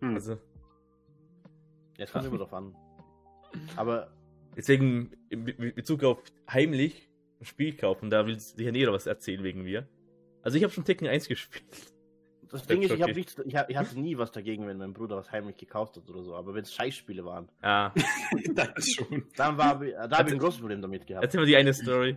Hm. 0.00 0.14
Also, 0.14 0.32
Ja, 1.98 2.04
es 2.04 2.12
kommt 2.12 2.24
immer 2.26 2.38
drauf 2.38 2.52
an. 2.54 2.74
Aber 3.76 4.10
deswegen, 4.56 5.12
in 5.30 5.44
Be- 5.44 5.54
Be- 5.54 5.72
Bezug 5.72 6.02
auf 6.04 6.22
heimlich 6.50 7.08
ein 7.40 7.44
Spiel 7.44 7.74
kaufen, 7.76 8.08
da 8.10 8.26
will 8.26 8.38
sicher 8.38 8.72
jeder 8.74 8.92
was 8.92 9.06
erzählen 9.06 9.42
wegen 9.44 9.62
mir. 9.62 9.86
Also 10.42 10.56
ich 10.58 10.64
habe 10.64 10.72
schon 10.72 10.84
Tekken 10.84 11.06
1 11.08 11.28
gespielt. 11.28 11.92
Das 12.50 12.66
Ding 12.66 12.82
ist, 12.82 12.92
ich, 12.92 13.00
hab 13.02 13.08
okay. 13.08 13.18
nichts, 13.18 13.36
ich, 13.44 13.56
hab, 13.56 13.70
ich 13.70 13.76
hatte 13.76 13.98
nie 13.98 14.16
was 14.18 14.30
dagegen, 14.30 14.66
wenn 14.66 14.78
mein 14.78 14.92
Bruder 14.92 15.16
was 15.16 15.30
heimlich 15.32 15.56
gekauft 15.56 15.96
hat 15.96 16.08
oder 16.08 16.22
so. 16.22 16.34
Aber 16.34 16.54
wenn 16.54 16.62
es 16.62 16.72
Scheißspiele 16.72 17.24
waren, 17.24 17.48
Ah, 17.62 17.92
das 18.54 18.90
schon. 18.90 19.24
dann 19.36 19.58
war, 19.58 19.78
da 19.78 20.18
habe 20.18 20.28
ich 20.28 20.34
ein 20.34 20.38
großes 20.38 20.60
Problem 20.60 20.80
damit 20.82 21.06
gehabt. 21.06 21.24
erzähl 21.24 21.40
mal 21.40 21.46
die 21.46 21.56
eine 21.56 21.74
Story. 21.74 22.16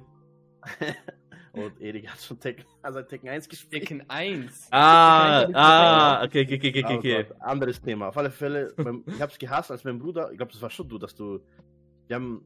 Und 1.51 1.81
Erik 1.81 2.07
hat 2.07 2.19
schon 2.19 2.39
Tekken, 2.39 2.63
also 2.81 3.01
Tekken 3.01 3.29
1 3.29 3.50
gespielt. 3.50 3.81
Tekken 3.81 4.03
1. 4.07 4.67
Ah, 4.71 5.48
ah, 5.53 6.24
okay, 6.24 6.43
okay, 6.43 6.57
okay, 6.57 6.83
okay, 6.83 6.98
okay. 6.98 7.24
Gott, 7.24 7.41
anderes 7.41 7.81
Thema. 7.81 8.09
Auf 8.09 8.17
alle 8.17 8.29
Fälle, 8.29 8.71
mein, 8.77 9.03
ich 9.07 9.19
hab's 9.19 9.39
gehasst, 9.39 9.71
als 9.71 9.83
mein 9.83 9.98
Bruder, 9.98 10.31
ich 10.31 10.38
glaube, 10.38 10.51
das 10.51 10.62
war 10.62 10.69
schon 10.69 10.88
du, 10.88 10.98
dass 11.00 11.15
du. 11.15 11.39
Wir 12.07 12.17
haben. 12.17 12.43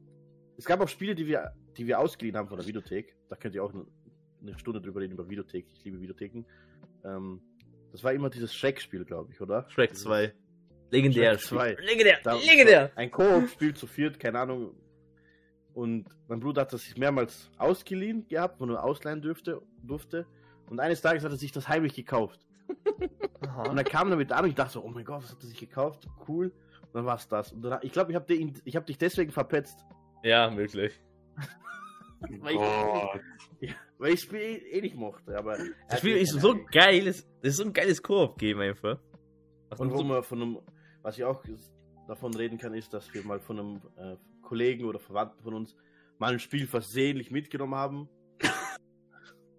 Es 0.56 0.64
gab 0.64 0.80
auch 0.80 0.88
Spiele, 0.88 1.14
die 1.14 1.26
wir, 1.26 1.52
die 1.76 1.86
wir 1.86 1.98
ausgeliehen 1.98 2.36
haben 2.36 2.48
von 2.48 2.56
der 2.56 2.66
Videothek. 2.66 3.14
Da 3.28 3.36
könnt 3.36 3.54
ihr 3.54 3.62
auch 3.62 3.74
eine, 3.74 3.84
eine 4.40 4.58
Stunde 4.58 4.80
drüber 4.80 5.00
reden 5.00 5.12
über 5.12 5.28
Videothek. 5.28 5.66
Ich 5.74 5.84
liebe 5.84 6.00
Videotheken. 6.00 6.44
Ähm, 7.04 7.42
das 7.94 8.02
war 8.02 8.12
immer 8.12 8.28
dieses 8.28 8.52
Shrek-Spiel, 8.52 9.04
glaube 9.04 9.30
ich, 9.32 9.40
oder? 9.40 9.66
Shrek 9.70 9.90
Dieses- 9.90 10.02
2. 10.02 10.32
Legendär. 10.90 11.38
Shrek 11.38 11.40
2. 11.40 11.76
Legendär. 11.84 12.18
Da- 12.24 12.34
Legendär. 12.34 12.90
Ein 12.96 13.10
Koop-Spiel 13.12 13.72
zu 13.74 13.86
viert, 13.86 14.18
keine 14.18 14.40
Ahnung. 14.40 14.74
Und 15.74 16.08
mein 16.28 16.40
Bruder 16.40 16.62
hat 16.62 16.72
das 16.72 16.82
sich 16.82 16.96
mehrmals 16.96 17.50
ausgeliehen 17.56 18.26
gehabt, 18.26 18.60
wo 18.60 18.66
er 18.66 18.82
ausleihen 18.82 19.22
dürfte, 19.22 19.62
durfte. 19.82 20.26
Und 20.68 20.80
eines 20.80 21.00
Tages 21.02 21.22
hat 21.24 21.30
er 21.30 21.36
sich 21.36 21.52
das 21.52 21.68
heimlich 21.68 21.94
gekauft. 21.94 22.40
Und 22.96 23.48
Aha. 23.48 23.76
er 23.76 23.84
kam 23.84 24.10
damit 24.10 24.32
an 24.32 24.42
und 24.44 24.50
ich 24.50 24.56
dachte 24.56 24.72
so, 24.72 24.82
oh 24.84 24.88
mein 24.88 25.04
Gott, 25.04 25.22
was 25.22 25.30
hat 25.30 25.40
er 25.42 25.46
sich 25.46 25.58
gekauft? 25.60 26.08
Cool. 26.26 26.46
Und 26.82 26.94
dann 26.94 27.06
war's 27.06 27.28
das. 27.28 27.52
Und 27.52 27.62
dann, 27.62 27.78
ich 27.82 27.92
glaube, 27.92 28.10
ich 28.10 28.16
habe 28.16 28.34
hab 28.74 28.86
dich 28.86 28.98
deswegen 28.98 29.30
verpetzt. 29.30 29.78
Ja, 30.24 30.50
möglich. 30.50 30.92
Weil 32.20 32.52
ich, 32.52 32.58
Gott. 32.58 33.20
weil 33.98 34.08
ich 34.12 34.20
das 34.20 34.22
Spiel 34.22 34.40
eh, 34.40 34.56
eh 34.78 34.80
nicht 34.80 34.96
mochte. 34.96 35.36
Aber 35.36 35.56
Das 35.88 35.98
Spiel 35.98 36.16
ist 36.16 36.32
so 36.40 36.58
geil. 36.70 37.04
Das 37.06 37.24
ist 37.42 37.56
so 37.56 37.64
ein 37.64 37.72
geiles 37.72 38.02
Koop-Game 38.02 38.60
einfach. 38.60 38.98
Was 39.68 39.80
Und 39.80 39.92
wo 39.92 40.02
man 40.02 40.22
von 40.22 40.42
einem, 40.42 40.58
was 41.02 41.18
ich 41.18 41.24
auch 41.24 41.42
davon 42.08 42.34
reden 42.34 42.58
kann, 42.58 42.74
ist, 42.74 42.92
dass 42.92 43.12
wir 43.12 43.22
mal 43.24 43.40
von 43.40 43.58
einem 43.58 43.80
äh, 43.96 44.16
Kollegen 44.42 44.84
oder 44.84 44.98
Verwandten 44.98 45.42
von 45.42 45.54
uns 45.54 45.74
mal 46.18 46.32
ein 46.32 46.38
Spiel 46.38 46.66
versehentlich 46.66 47.30
mitgenommen 47.30 47.74
haben. 47.74 48.08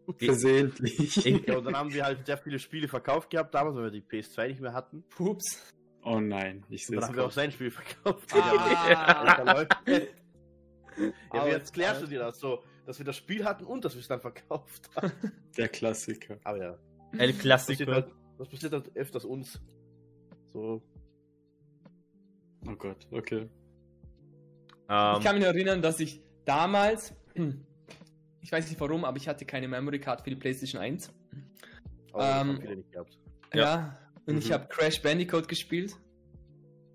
Versehentlich. 0.20 1.00
ich, 1.26 1.48
Ja, 1.48 1.58
und 1.58 1.66
dann 1.66 1.76
haben 1.76 1.94
wir 1.94 2.06
halt 2.06 2.26
sehr 2.26 2.38
viele 2.38 2.60
Spiele 2.60 2.88
verkauft 2.88 3.30
gehabt 3.30 3.54
damals, 3.56 3.76
weil 3.76 3.86
wir 3.86 3.92
die 3.92 4.02
PS2 4.04 4.48
nicht 4.48 4.62
mehr 4.62 4.74
hatten. 4.74 5.04
Pups. 5.10 5.74
Oh 6.04 6.20
nein, 6.20 6.64
ich 6.70 6.86
sehe 6.86 6.98
dann 7.00 7.08
haben 7.10 7.16
wir 7.16 7.26
auch 7.26 7.32
sein 7.32 7.52
Spiel 7.52 7.72
verkauft. 7.72 8.32
Ah. 8.36 9.42
Läuft- 9.54 10.12
ja, 11.34 11.48
jetzt 11.48 11.74
klärst 11.74 12.02
du 12.02 12.08
dir 12.08 12.20
das 12.20 12.40
so, 12.40 12.64
dass 12.86 12.98
wir 13.00 13.06
das 13.06 13.16
Spiel 13.18 13.44
hatten 13.46 13.66
und 13.66 13.84
dass 13.86 13.94
wir 13.96 14.02
es 14.02 14.08
dann 14.08 14.22
verkauft 14.22 14.90
haben. 14.96 15.12
Der 15.58 15.68
Klassiker. 15.70 16.38
Aber 16.44 16.58
ja, 16.58 16.78
El 17.18 17.34
das 17.34 17.38
passiert, 17.38 17.40
Clasico. 17.80 17.92
halt, 17.92 18.08
das 18.38 18.50
passiert 18.50 18.74
halt 18.74 18.96
öfters 18.96 19.26
uns. 19.26 19.60
So, 20.54 20.82
Oh 22.68 22.76
Gott, 22.76 23.08
okay. 23.12 23.48
Ähm, 24.90 25.16
Ich 25.18 25.24
kann 25.24 25.36
mich 25.36 25.46
erinnern, 25.46 25.82
dass 25.82 26.00
ich 26.00 26.20
damals, 26.46 27.14
ich 28.42 28.52
weiß 28.52 28.68
nicht 28.70 28.80
warum, 28.80 29.06
aber 29.06 29.18
ich 29.18 29.28
hatte 29.28 29.46
keine 29.46 29.68
Memory 29.68 30.00
Card 30.00 30.22
für 30.22 30.30
die 30.32 30.36
PlayStation 30.36 30.82
1. 30.82 31.12
aber 32.14 32.24
das 32.24 32.34
haben 32.34 32.50
Ähm, 32.50 32.62
viele 32.62 32.76
nicht 32.78 32.92
gehabt. 32.92 33.18
Ja. 33.54 33.60
Ja, 33.62 34.00
und 34.26 34.38
ich 34.38 34.50
Mhm. 34.50 34.54
habe 34.54 34.68
Crash 34.68 35.02
Bandicoot 35.02 35.48
gespielt. 35.48 35.96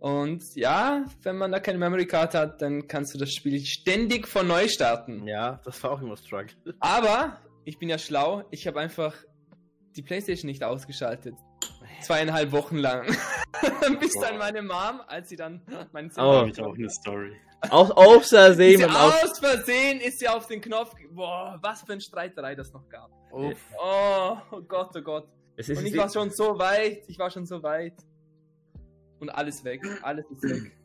Und 0.00 0.56
ja, 0.56 1.04
wenn 1.22 1.36
man 1.36 1.52
da 1.52 1.60
keine 1.60 1.76
Memory 1.76 2.06
Card 2.06 2.34
hat, 2.34 2.62
dann 2.62 2.88
kannst 2.88 3.14
du 3.14 3.18
das 3.18 3.32
Spiel 3.32 3.60
ständig 3.66 4.26
von 4.26 4.46
neu 4.46 4.66
starten. 4.66 5.26
Ja, 5.26 5.60
das 5.62 5.82
war 5.84 5.92
auch 5.92 6.00
immer 6.00 6.16
Struggle. 6.16 6.54
Aber 6.80 7.38
ich 7.64 7.78
bin 7.78 7.90
ja 7.90 7.98
schlau, 7.98 8.42
ich 8.50 8.66
habe 8.66 8.80
einfach 8.80 9.14
die 9.96 10.02
PlayStation 10.02 10.48
nicht 10.48 10.64
ausgeschaltet. 10.64 11.34
Zweieinhalb 12.00 12.50
Wochen 12.52 12.78
lang. 12.78 13.14
Bis 14.00 14.14
dann 14.18 14.38
meine 14.38 14.62
Mom, 14.62 15.02
als 15.06 15.28
sie 15.28 15.36
dann 15.36 15.60
mein 15.92 16.10
Oh. 16.12 16.14
Da 16.16 16.22
habe 16.22 16.50
ich 16.50 16.62
auch 16.62 16.74
eine 16.74 16.88
Story. 16.88 17.36
Aus 17.68 17.90
und 17.90 18.96
auf. 18.96 19.22
aus 19.22 19.38
Versehen 19.38 20.00
ist 20.00 20.18
sie 20.18 20.28
auf 20.28 20.46
den 20.46 20.62
Knopf. 20.62 20.94
Boah, 21.10 21.58
was 21.60 21.82
für 21.82 21.92
ein 21.92 22.00
Streiterei 22.00 22.54
das 22.54 22.72
noch 22.72 22.88
gab. 22.88 23.10
Oh, 23.30 23.52
oh 23.78 24.62
Gott, 24.62 24.92
oh 24.96 25.02
Gott. 25.02 25.28
Und 25.58 25.86
ich 25.86 25.96
war 25.98 26.08
schon 26.08 26.30
so 26.30 26.58
weit, 26.58 27.02
ich 27.06 27.18
war 27.18 27.30
schon 27.30 27.44
so 27.44 27.62
weit. 27.62 27.92
Und 29.20 29.28
alles 29.30 29.62
weg, 29.64 29.82
alles 30.02 30.24
ist 30.30 30.42
weg. 30.42 30.76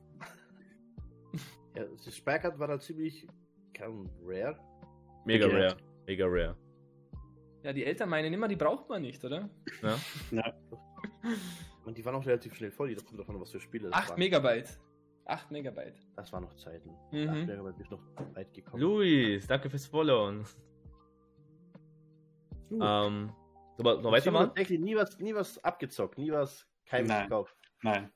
Ja, 1.75 1.84
das 1.86 2.15
Speicherkarte 2.15 2.60
war 2.60 2.68
halt 2.70 2.82
ziemlich 2.84 3.27
kaum 3.74 4.10
rare. 4.24 4.58
mega 5.25 5.46
Okay. 5.48 5.62
rare. 5.63 5.77
Mega 6.08 6.25
rare. 6.25 6.58
Ja, 7.63 7.74
die 7.74 7.84
Eltern 7.84 8.10
meinen 8.10 8.32
immer, 8.34 8.48
die 8.48 8.56
braucht 8.56 8.88
man 8.88 9.01
nicht, 9.01 9.24
oder? 9.25 9.50
Ja? 9.82 9.98
Und 11.86 11.98
die 11.98 12.06
waren 12.06 12.15
auch 12.15 12.25
relativ 12.25 12.54
schnell 12.56 12.72
voll, 12.72 12.94
das 12.94 13.04
kommt 13.06 13.20
davon, 13.20 13.39
was 13.42 13.51
für 13.51 13.60
Spiele 13.60 13.89
das 13.89 13.94
8 13.98 14.10
waren. 14.12 14.20
Megabyte. 14.20 14.80
8 15.25 15.51
Megabyte. 15.51 15.96
Das 16.15 16.32
waren 16.32 16.44
noch 16.44 16.54
Zeiten. 16.56 16.92
Mhm. 17.12 17.30
8 17.30 17.48
Megabyte 17.48 17.75
bin 17.77 17.86
ich 17.86 17.92
noch 17.92 18.01
weit 18.36 18.54
gekommen. 18.54 18.82
Luis, 18.82 19.48
danke 19.48 19.70
fürs 19.70 19.88
Followen. 19.88 20.46
Uh. 22.70 22.82
Ähm, 22.82 23.34
aber 23.77 24.01
noch 24.01 24.12
weitermachen? 24.12 24.48
Tatsächlich 24.48 24.80
nie 24.80 24.96
was, 24.96 25.20
nie 25.20 25.34
was 25.36 25.63
abgezockt, 25.63 26.18
nie 26.18 26.32
was 26.32 26.68
keinem 26.86 27.08
Nein. 27.08 27.24
gekauft. 27.24 27.56
Nein. 27.82 28.12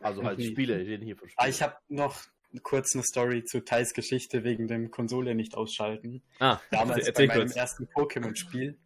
Also 0.00 0.22
halt. 0.24 0.42
Spiele, 0.42 0.78
wir 0.78 0.86
reden 0.86 1.04
hier 1.04 1.16
von 1.16 1.28
Ah, 1.36 1.42
Spielen. 1.42 1.50
ich 1.50 1.62
habe 1.62 1.76
noch 1.88 2.16
kurz 2.62 2.94
eine 2.94 3.02
Story 3.04 3.44
zu 3.44 3.60
Thais 3.64 3.92
Geschichte 3.92 4.42
wegen 4.44 4.66
dem 4.68 4.90
Konsole 4.90 5.34
nicht 5.34 5.54
ausschalten. 5.56 6.22
Ah, 6.38 6.58
Damals 6.70 7.06
erzähl 7.06 7.26
bei 7.28 7.34
meinem 7.36 7.46
kurz. 7.48 7.56
ersten 7.56 7.84
Pokémon-Spiel 7.88 8.78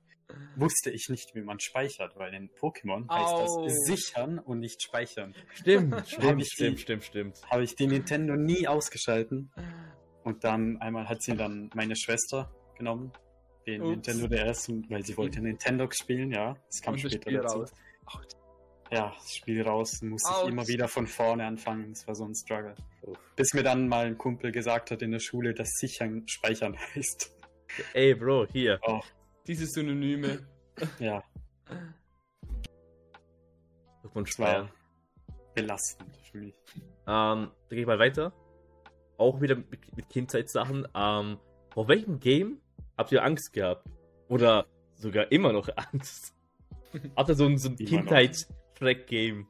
wusste 0.56 0.90
ich 0.90 1.08
nicht, 1.08 1.34
wie 1.34 1.40
man 1.42 1.58
speichert, 1.60 2.16
weil 2.16 2.32
in 2.34 2.50
Pokémon 2.50 3.08
heißt 3.12 3.32
Au. 3.32 3.64
das 3.64 3.74
sichern 3.84 4.38
und 4.38 4.60
nicht 4.60 4.80
speichern. 4.82 5.34
Stimmt, 5.54 5.94
stimmt, 6.08 6.42
ich 6.42 6.48
die- 6.50 6.54
stimmt, 6.54 6.80
stimmt, 6.80 7.04
stimmt. 7.04 7.40
Habe 7.50 7.64
ich 7.64 7.74
die 7.74 7.86
Nintendo 7.86 8.36
nie 8.36 8.66
ausgeschalten. 8.68 9.50
Und 10.22 10.44
dann 10.44 10.76
einmal 10.80 11.08
hat 11.08 11.22
sie 11.22 11.34
dann 11.36 11.70
meine 11.74 11.96
Schwester 11.96 12.54
genommen, 12.76 13.12
den 13.66 13.82
Ups. 13.82 13.90
Nintendo 13.90 14.28
DS, 14.28 14.68
weil 14.88 15.04
sie 15.04 15.16
wollte 15.16 15.40
Nintendo 15.40 15.88
spielen, 15.90 16.30
ja. 16.30 16.54
Das 16.68 16.80
kam 16.80 16.94
Und 16.94 17.00
später 17.00 17.30
dazu. 17.42 17.58
raus. 17.60 17.72
Ja, 18.92 19.12
das 19.16 19.36
Spiel 19.36 19.62
raus, 19.62 20.02
muss 20.02 20.22
ich 20.28 20.48
immer 20.48 20.66
wieder 20.66 20.88
von 20.88 21.06
vorne 21.06 21.44
anfangen. 21.46 21.90
Das 21.92 22.06
war 22.08 22.14
so 22.14 22.24
ein 22.24 22.34
Struggle. 22.34 22.74
Uff. 23.02 23.18
Bis 23.36 23.54
mir 23.54 23.62
dann 23.62 23.88
mal 23.88 24.06
ein 24.06 24.18
Kumpel 24.18 24.50
gesagt 24.50 24.90
hat 24.90 25.02
in 25.02 25.12
der 25.12 25.20
Schule, 25.20 25.54
dass 25.54 25.78
sichern 25.78 26.26
speichern 26.26 26.76
heißt. 26.94 27.32
Ey, 27.94 28.14
Bro, 28.14 28.48
hier. 28.48 28.80
Auch, 28.82 29.06
Diese 29.46 29.66
Synonyme. 29.66 30.44
ja, 30.98 31.22
Glückwunsch 34.00 34.30
das 34.30 34.38
war 34.38 34.70
belastend 35.54 36.16
für 36.30 36.38
mich. 36.38 36.54
Ähm, 36.76 36.82
da 37.06 37.50
gehe 37.68 37.80
ich 37.80 37.86
mal 37.86 37.98
weiter. 37.98 38.32
Auch 39.16 39.40
wieder 39.40 39.56
mit, 39.56 39.96
mit 39.96 40.08
Kindheitssachen. 40.08 40.86
Ähm, 40.94 41.38
vor 41.72 41.88
welchem 41.88 42.18
Game 42.18 42.60
habt 42.96 43.12
ihr 43.12 43.22
Angst 43.22 43.52
gehabt? 43.52 43.86
Oder 44.28 44.66
sogar 44.96 45.30
immer 45.30 45.52
noch 45.52 45.68
Angst? 45.92 46.34
Habt 47.16 47.28
ihr 47.28 47.34
so 47.34 47.46
ein, 47.46 47.58
so 47.58 47.68
ein 47.68 47.76
Immer 47.76 48.02
noch. 48.02 48.10
Kindheits-Schreck-Game? 48.80 49.46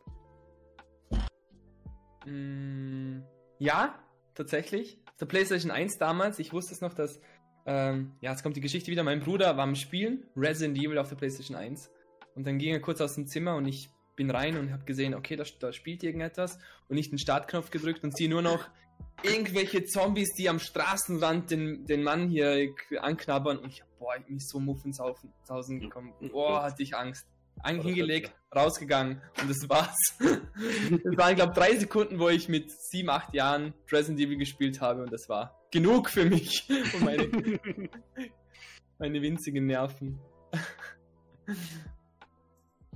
Mm, 2.26 3.22
ja, 3.58 3.98
tatsächlich. 4.34 4.98
Auf 5.06 5.16
der 5.20 5.26
PlayStation 5.26 5.70
1 5.70 5.98
damals, 5.98 6.38
ich 6.38 6.52
wusste 6.52 6.74
es 6.74 6.80
noch, 6.80 6.94
dass. 6.94 7.20
Ähm, 7.66 8.12
ja, 8.20 8.30
jetzt 8.30 8.42
kommt 8.42 8.56
die 8.56 8.60
Geschichte 8.60 8.90
wieder. 8.90 9.04
Mein 9.04 9.20
Bruder 9.20 9.56
war 9.56 9.64
am 9.64 9.74
Spielen, 9.74 10.26
Resident 10.34 10.78
Evil 10.78 10.98
auf 10.98 11.08
der 11.08 11.16
PlayStation 11.16 11.56
1. 11.56 11.90
Und 12.34 12.46
dann 12.46 12.58
ging 12.58 12.72
er 12.72 12.80
kurz 12.80 13.00
aus 13.00 13.14
dem 13.14 13.26
Zimmer 13.26 13.54
und 13.56 13.66
ich 13.66 13.90
bin 14.16 14.30
rein 14.30 14.56
und 14.56 14.72
habe 14.72 14.84
gesehen, 14.84 15.14
okay, 15.14 15.36
da, 15.36 15.44
da 15.60 15.72
spielt 15.72 16.02
irgendetwas. 16.02 16.58
Und 16.88 16.96
ich 16.96 17.10
den 17.10 17.18
Startknopf 17.18 17.70
gedrückt 17.70 18.02
und 18.02 18.16
sehe 18.16 18.30
nur 18.30 18.42
noch 18.42 18.68
irgendwelche 19.22 19.84
Zombies, 19.84 20.34
die 20.34 20.48
am 20.48 20.58
Straßenrand 20.58 21.50
den, 21.50 21.86
den 21.86 22.02
Mann 22.02 22.28
hier 22.28 22.70
anknabbern. 22.98 23.58
Und 23.58 23.68
ich 23.68 23.82
hab, 23.82 23.98
boah, 23.98 24.16
ich 24.16 24.24
bin 24.24 24.38
so 24.38 24.58
Muffensausen 24.58 25.80
gekommen. 25.80 26.14
Boah, 26.32 26.62
hatte 26.62 26.82
ich 26.82 26.96
Angst. 26.96 27.26
Das 27.62 27.72
hingelegt, 27.84 28.32
rausgegangen 28.54 29.20
und 29.40 29.50
das 29.50 29.68
war's. 29.68 29.96
das 30.18 31.16
waren, 31.16 31.36
glaube 31.36 31.52
drei 31.54 31.76
Sekunden, 31.76 32.18
wo 32.18 32.28
ich 32.28 32.48
mit 32.48 32.70
sieben, 32.70 33.10
acht 33.10 33.34
Jahren 33.34 33.74
Resident 33.92 34.20
Evil 34.20 34.38
gespielt 34.38 34.80
habe 34.80 35.02
und 35.02 35.12
das 35.12 35.28
war 35.28 35.60
genug 35.70 36.08
für 36.10 36.24
mich 36.24 36.66
und 36.68 37.00
meine, 37.04 37.30
meine 38.98 39.22
winzigen 39.22 39.66
Nerven. 39.66 40.18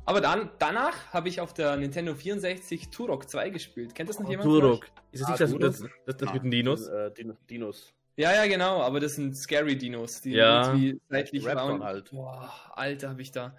Aber 0.07 0.21
dann, 0.21 0.51
danach 0.59 1.13
habe 1.15 1.29
ich 1.31 1.41
auf 1.41 1.55
der 1.55 1.77
Nintendo 1.77 2.15
64 2.15 2.91
Turok 2.91 3.29
2 3.29 3.49
gespielt. 3.51 3.95
Kennt 3.95 4.11
das 4.11 4.19
noch 4.19 4.27
Oh, 4.27 4.31
jemand? 4.31 4.45
von 4.51 4.55
euch? 4.57 4.61
Turok. 4.61 4.87
Ist 5.13 5.23
das 5.23 5.29
Ah, 5.29 5.31
nicht 5.31 5.41
das, 5.41 5.51
Turok? 5.51 5.61
das, 5.63 5.81
das, 6.07 6.17
das 6.19 6.29
Ah, 6.29 6.33
mit 6.35 6.43
den 6.43 6.51
Dinos? 6.51 6.89
Äh, 6.89 7.11
Din 7.13 7.37
Dinos. 7.49 7.93
Ja, 8.17 8.33
ja, 8.33 8.47
genau, 8.47 8.81
aber 8.83 9.01
das 9.01 9.15
sind 9.15 9.35
scary 9.37 9.77
Dinos, 9.77 10.21
die 10.21 10.33
Ja. 10.33 10.69
irgendwie 10.69 11.01
seitlich 11.09 11.45
Raptor 11.47 11.69
bauen. 11.71 11.83
halt. 11.83 12.11
Boah, 12.11 12.53
Alter, 12.75 13.09
habe 13.11 13.23
ich 13.23 13.33
da. 13.33 13.57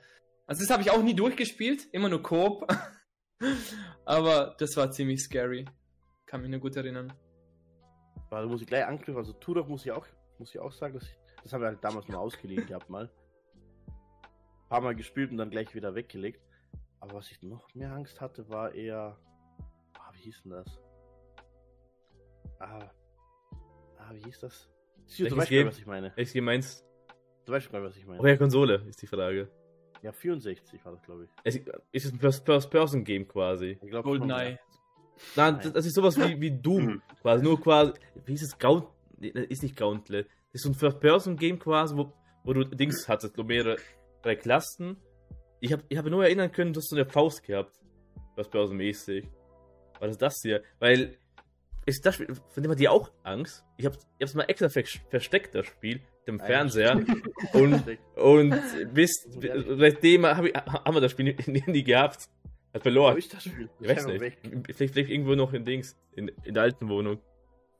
Also 0.47 0.61
das 0.61 0.69
habe 0.69 0.83
ich 0.83 0.91
auch 0.91 1.01
nie 1.01 1.13
durchgespielt, 1.15 1.87
immer 1.91 2.09
nur 2.09 2.21
Coop. 2.21 2.67
aber 4.05 4.55
das 4.59 4.77
war 4.77 4.91
ziemlich 4.91 5.21
scary. 5.21 5.65
Kann 6.25 6.41
mich 6.41 6.49
nur 6.49 6.59
gut 6.59 6.75
erinnern. 6.75 7.13
Da 8.29 8.45
muss 8.45 8.61
ich 8.61 8.67
gleich 8.67 8.85
anknüpfen. 8.85 9.17
Also 9.17 9.33
Turok 9.33 9.67
muss 9.69 9.85
ich 9.85 9.91
auch, 9.91 10.05
muss 10.39 10.53
ich 10.53 10.59
auch 10.59 10.71
sagen, 10.71 10.95
dass 10.95 11.03
ich, 11.03 11.17
das 11.43 11.53
haben 11.53 11.61
wir 11.61 11.67
halt 11.67 11.83
damals 11.83 12.07
mal 12.07 12.17
ausgeliehen 12.17 12.65
gehabt 12.65 12.89
mal. 12.89 13.11
Ein 13.87 14.69
paar 14.69 14.81
Mal 14.81 14.95
gespielt 14.95 15.31
und 15.31 15.37
dann 15.37 15.49
gleich 15.49 15.73
wieder 15.75 15.95
weggelegt. 15.95 16.41
Aber 16.99 17.15
was 17.15 17.31
ich 17.31 17.41
noch 17.41 17.73
mehr 17.73 17.93
Angst 17.93 18.19
hatte, 18.21 18.49
war 18.49 18.73
eher. 18.73 19.17
Ah, 19.93 20.11
wie 20.13 20.21
hieß 20.21 20.43
denn 20.43 20.51
das? 20.51 20.79
Ah. 22.59 22.91
Ah, 23.97 24.13
wie 24.13 24.23
hieß 24.23 24.39
das? 24.39 24.69
Du 25.17 25.37
weißt 25.37 25.51
mal, 25.51 25.65
was 25.67 25.77
ich 25.77 25.85
meine. 25.85 26.11
Welches 26.15 26.33
Game 26.33 26.45
meinst 26.45 26.85
Du 27.45 27.51
weißt 27.51 27.71
mal, 27.71 27.83
was 27.83 27.95
ich 27.95 28.05
meine. 28.05 28.19
Auf 28.19 28.25
welcher 28.25 28.39
Konsole 28.39 28.83
ist 28.87 29.01
die 29.01 29.07
Frage. 29.07 29.49
Ja, 30.05 30.11
64 30.11 30.85
war 30.85 30.91
das, 30.91 31.01
glaube 31.01 31.23
ich. 31.23 31.29
Es 31.91 32.05
ist 32.05 32.13
ein 32.13 32.19
First- 32.19 32.45
First-Person-Game 32.45 33.27
quasi. 33.27 33.79
ich 33.81 33.89
glaub, 33.89 34.05
Goldeneye. 34.05 34.59
Nein, 35.35 35.53
Nein. 35.55 35.59
das, 35.63 35.73
das 35.73 35.85
ist 35.87 35.95
sowas 35.95 36.15
wie, 36.19 36.39
wie 36.39 36.51
Doom. 36.51 36.87
Hm. 36.87 37.01
quasi 37.23 37.43
nur 37.43 37.59
quasi. 37.59 37.93
Wie 38.23 38.33
hieß 38.33 38.43
es? 38.43 38.57
Gaunt. 38.59 38.87
Ist 39.19 39.63
nicht 39.63 39.75
Gauntlet. 39.75 40.27
Das 40.27 40.61
ist 40.61 40.61
so 40.61 40.69
ein 40.69 40.75
First-Person-Game 40.75 41.57
quasi, 41.57 41.97
wo, 41.97 42.13
wo 42.43 42.53
du 42.53 42.65
Dings 42.65 43.07
hattest, 43.09 43.35
so 43.35 43.43
mehrere 43.43 43.77
drei 44.21 44.35
Klassen. 44.35 44.97
Ich 45.59 45.73
habe 45.73 45.81
ich 45.89 45.97
hab 45.97 46.05
nur 46.05 46.23
erinnern 46.23 46.51
können, 46.51 46.71
du 46.71 46.81
hast 46.81 46.89
so 46.89 46.95
eine 46.95 47.07
Faust 47.07 47.41
gehabt. 47.41 47.79
First-Person-mäßig. 48.35 49.25
War 49.99 50.07
das 50.07 50.19
das 50.19 50.39
hier? 50.43 50.61
Weil. 50.77 51.17
Ist 51.87 52.05
das 52.05 52.13
Spiel, 52.13 52.27
von 52.49 52.61
dem 52.61 52.71
hat 52.71 52.79
die 52.79 52.89
auch 52.89 53.11
Angst. 53.23 53.63
Ich 53.77 53.85
habe 53.87 53.95
ich 54.19 54.21
hab's 54.21 54.35
mal 54.35 54.43
extra 54.43 54.69
ver 54.69 54.83
versteckt, 55.09 55.55
das 55.55 55.65
Spiel, 55.65 56.01
dem. 56.27 56.39
Fernseher. 56.39 57.03
und 57.53 57.83
und 58.15 58.93
bis, 58.93 59.27
seitdem 59.77 60.25
hab 60.25 60.45
ich, 60.45 60.53
haben 60.55 60.95
wir 60.95 61.01
das 61.01 61.11
Spiel 61.11 61.35
nie, 61.45 61.63
nie 61.67 61.83
gehabt. 61.83 62.29
Hat 62.73 62.81
Wo 62.81 62.83
verloren. 62.83 63.17
ist 63.17 63.33
das 63.33 63.43
Spiel? 63.43 63.69
Ich 63.79 63.87
weiß 63.87 64.07
nicht. 64.07 64.37
Vielleicht, 64.41 64.93
vielleicht 64.93 65.09
irgendwo 65.09 65.35
noch 65.35 65.53
in 65.53 65.63
Dings, 65.63 65.97
in, 66.11 66.29
in 66.43 66.53
der 66.53 66.63
alten 66.63 66.89
Wohnung. 66.89 67.19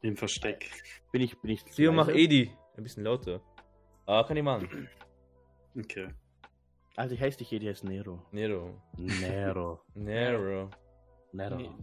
Im 0.02 0.16
Versteck. 0.16 0.70
Bin 1.12 1.22
ich, 1.22 1.38
bin 1.42 1.52
ich. 1.52 1.64
Theo, 1.64 1.92
mach? 1.92 2.08
Edi 2.08 2.52
ein 2.78 2.84
bisschen 2.84 3.04
lauter. 3.04 3.42
Ah, 4.06 4.24
kann 4.24 4.38
ich 4.38 4.44
machen. 4.44 4.88
Okay. 5.78 6.10
Also, 6.96 7.16
ich 7.16 7.22
heiße 7.22 7.40
dich, 7.40 7.50
die 7.50 7.68
heißt 7.68 7.84
Nero. 7.84 8.24
Nero. 8.32 8.82
Nero. 8.98 9.82
Nero. 9.96 10.70
Nero. 11.34 11.76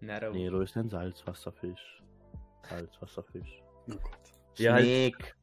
Nero. 0.00 0.32
Nero 0.32 0.60
ist 0.60 0.76
ein 0.76 0.88
Salzwasserfisch. 0.88 2.02
Salzwasserfisch. 2.68 3.62
Oh 3.88 3.96
Gott. 3.96 4.18
Ja, 4.56 4.74
halt, 4.74 4.84
Snake. 4.84 5.34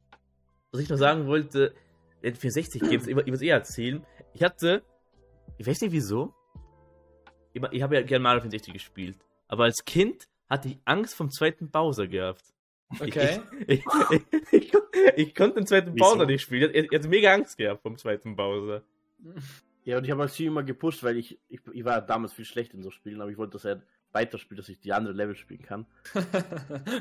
Was 0.71 0.81
ich 0.81 0.89
noch 0.89 0.97
sagen 0.97 1.27
wollte, 1.27 1.73
in 2.21 2.35
64 2.35 2.81
Games, 2.81 3.07
ich, 3.07 3.17
ich 3.17 3.27
muss 3.27 3.41
eher 3.41 3.55
erzählen. 3.55 4.05
Ich 4.33 4.43
hatte, 4.43 4.83
ich 5.57 5.67
weiß 5.67 5.81
nicht 5.81 5.91
wieso, 5.91 6.33
ich, 7.53 7.61
ich 7.71 7.81
habe 7.81 7.95
ja 7.95 8.01
gerne 8.01 8.23
Mario 8.23 8.41
64 8.41 8.73
gespielt, 8.73 9.17
aber 9.47 9.65
als 9.65 9.83
Kind 9.83 10.27
hatte 10.49 10.69
ich 10.69 10.79
Angst 10.85 11.15
vom 11.15 11.29
zweiten 11.29 11.69
Bowser 11.69 12.07
gehabt. 12.07 12.43
Okay. 12.99 13.39
Ich, 13.67 13.83
ich, 14.51 14.51
ich, 14.51 14.73
ich 15.15 15.35
konnte 15.35 15.55
den 15.55 15.67
zweiten 15.67 15.95
Wieso? 15.95 16.11
Bowser 16.11 16.25
nicht 16.25 16.41
spielen. 16.41 16.71
Ich, 16.73 16.91
ich 16.91 16.97
hatte 16.97 17.07
mega 17.07 17.33
Angst 17.33 17.57
gehabt 17.57 17.81
vom 17.81 17.97
zweiten 17.97 18.35
Bowser. 18.35 18.83
Ja, 19.85 19.97
und 19.97 20.03
ich 20.03 20.11
habe 20.11 20.21
halt 20.21 20.31
sie 20.31 20.45
immer 20.45 20.63
gepusht, 20.63 21.01
weil 21.03 21.17
ich, 21.17 21.39
ich, 21.47 21.61
ich 21.71 21.85
war 21.85 22.01
damals 22.01 22.33
viel 22.33 22.45
schlecht 22.45 22.73
in 22.73 22.83
so 22.83 22.91
Spielen, 22.91 23.21
aber 23.21 23.31
ich 23.31 23.37
wollte, 23.37 23.53
dass 23.53 23.65
er 23.65 23.81
weiterspielt, 24.13 24.59
dass 24.59 24.69
ich 24.69 24.79
die 24.79 24.93
andere 24.93 25.13
Level 25.13 25.35
spielen 25.35 25.61
kann. 25.61 25.85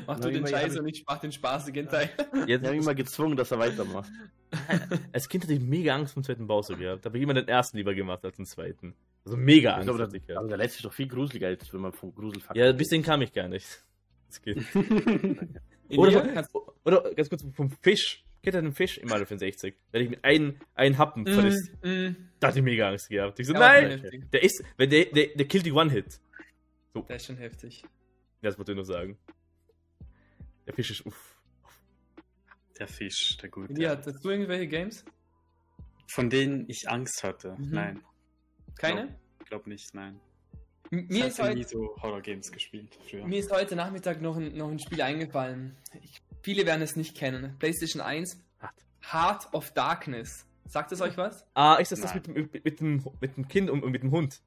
mach 0.07 0.19
du 0.19 0.31
den 0.31 0.45
Scheiß 0.47 0.73
ich- 0.73 0.79
und 0.79 0.87
ich 0.87 1.03
mach 1.07 1.19
den 1.19 1.31
spaßigen 1.31 1.87
Teil. 1.87 2.09
Jetzt, 2.47 2.61
Ich 2.63 2.67
habe 2.67 2.75
ihn 2.75 2.81
immer 2.81 2.95
gezwungen, 2.95 3.35
dass 3.35 3.51
er 3.51 3.59
weitermacht. 3.59 4.11
als 5.13 5.29
Kind 5.29 5.43
hatte 5.43 5.53
ich 5.53 5.59
mega 5.61 5.95
Angst 5.95 6.13
vom 6.13 6.23
zweiten 6.23 6.47
Bowser 6.47 6.75
gehabt. 6.75 7.05
Da 7.05 7.09
habe 7.09 7.17
ich 7.17 7.23
immer 7.23 7.33
den 7.33 7.47
ersten 7.47 7.77
lieber 7.77 7.93
gemacht 7.93 8.23
als 8.25 8.35
den 8.37 8.45
zweiten. 8.45 8.95
Also 9.25 9.37
mega 9.37 9.69
Ich 9.71 9.75
Angst 9.75 9.87
glaube, 9.87 10.03
hatte 10.03 10.15
ich 10.17 10.21
das, 10.23 10.27
gehabt. 10.27 10.39
aber 10.39 10.47
der 10.49 10.57
letzte 10.57 10.77
ist 10.79 10.85
doch 10.85 10.93
viel 10.93 11.07
gruseliger, 11.07 11.47
als 11.47 11.73
wenn 11.73 11.81
man 11.81 11.93
vom 11.93 12.13
Gruselfaktor 12.13 12.63
Ja, 12.63 12.71
bis 12.71 12.89
den 12.89 13.03
kam 13.03 13.21
ich 13.21 13.33
gar 13.33 13.47
nicht. 13.47 13.67
Das 14.27 14.41
geht. 14.41 14.57
In 15.89 15.99
Oder, 15.99 16.47
oder 16.85 17.13
ganz 17.13 17.29
kurz 17.29 17.45
vom 17.53 17.69
Fisch. 17.81 18.23
Kennt 18.43 18.55
ihr 18.55 18.61
den 18.61 18.73
Fisch 18.73 18.97
im 18.97 19.09
Mario 19.09 19.25
64? 19.25 19.75
Der 19.93 19.99
dich 19.99 20.09
mit 20.09 20.23
einem, 20.23 20.55
einem 20.73 20.97
Happen 20.97 21.27
verlässt. 21.27 21.71
Mm, 21.83 21.89
mm. 21.89 22.15
Da 22.39 22.47
hatte 22.47 22.57
ich 22.57 22.63
mega 22.65 22.89
Angst 22.89 23.09
gehabt. 23.09 23.39
Ich 23.39 23.45
so, 23.45 23.53
Ja, 23.53 23.59
nein! 23.59 24.27
Der 24.33 24.41
ist, 24.41 24.63
wenn 24.77 24.89
der, 24.89 25.05
der, 25.05 25.27
der 25.35 25.45
killt 25.47 25.65
die 25.65 25.71
One-Hit. 25.71 26.19
Der 26.95 27.15
ist 27.15 27.25
schon 27.25 27.37
heftig. 27.37 27.83
Das 28.41 28.57
wollte 28.57 28.71
ich 28.71 28.75
nur 28.75 28.85
sagen. 28.85 29.17
Der 30.65 30.73
Fisch 30.73 30.91
ist, 30.91 31.05
uff. 31.05 31.39
Der 32.79 32.87
Fisch, 32.87 33.37
der 33.41 33.49
gute. 33.49 33.71
Elia, 33.73 33.91
hattest 33.91 34.23
du 34.23 34.29
irgendwelche 34.29 34.67
Games? 34.67 35.05
Von 36.07 36.29
denen 36.29 36.65
ich 36.69 36.89
Angst 36.89 37.23
hatte. 37.23 37.55
Mhm. 37.57 37.69
Nein. 37.71 38.03
Keine? 38.77 39.17
Ich 39.41 39.45
glaube 39.47 39.69
nicht, 39.69 39.93
nein. 39.93 40.19
M- 40.91 40.99
Ich 41.05 41.09
Mir 41.09 41.27
ist, 41.27 41.39
habe 41.39 41.53
nie 41.53 41.59
heute, 41.61 41.69
so 41.69 41.95
Horror-Games 42.01 42.51
gespielt 42.51 42.93
früher. 43.09 43.25
mir 43.25 43.39
ist 43.39 43.51
heute 43.51 43.75
Nachmittag 43.75 44.21
noch 44.21 44.35
ein, 44.35 44.55
noch 44.57 44.69
ein 44.69 44.79
Spiel 44.79 45.01
eingefallen. 45.01 45.77
Ich, 46.01 46.21
viele 46.41 46.65
werden 46.65 46.81
es 46.81 46.95
nicht 46.95 47.15
kennen. 47.15 47.55
PlayStation 47.59 48.01
1, 48.01 48.41
Hart. 48.59 48.75
Heart 49.11 49.53
of 49.53 49.71
Darkness. 49.73 50.45
Sagt 50.65 50.91
es 50.91 51.01
euch 51.01 51.17
was? 51.17 51.45
Ah, 51.53 51.75
ist 51.75 51.91
das 51.91 52.01
das 52.01 52.13
Nein. 52.15 52.23
mit, 52.25 52.27
dem- 52.27 52.49
mit, 52.51 52.65
mit, 52.65 52.79
dem, 52.79 53.05
mit 53.21 53.37
dem 53.37 53.47
Kind 53.47 53.69
und, 53.69 53.83
und 53.83 53.91
mit 53.91 54.03
dem 54.03 54.11
Hund? 54.11 54.41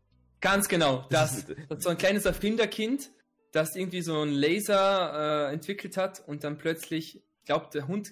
Ganz 0.44 0.68
genau. 0.68 1.07
Das, 1.11 1.46
Das 1.46 1.57
das 1.68 1.83
so 1.85 1.88
ein 1.90 1.96
kleines 1.98 2.26
Erfinderkind, 2.26 3.11
das 3.52 3.74
irgendwie 3.74 4.02
so 4.02 4.20
einen 4.20 4.33
Laser 4.33 5.48
äh, 5.48 5.52
entwickelt 5.54 5.96
hat 5.96 6.22
und 6.26 6.44
dann 6.44 6.59
plötzlich, 6.59 7.16
ich 7.16 7.44
glaube, 7.46 7.68
der 7.72 7.88
Hund 7.88 8.11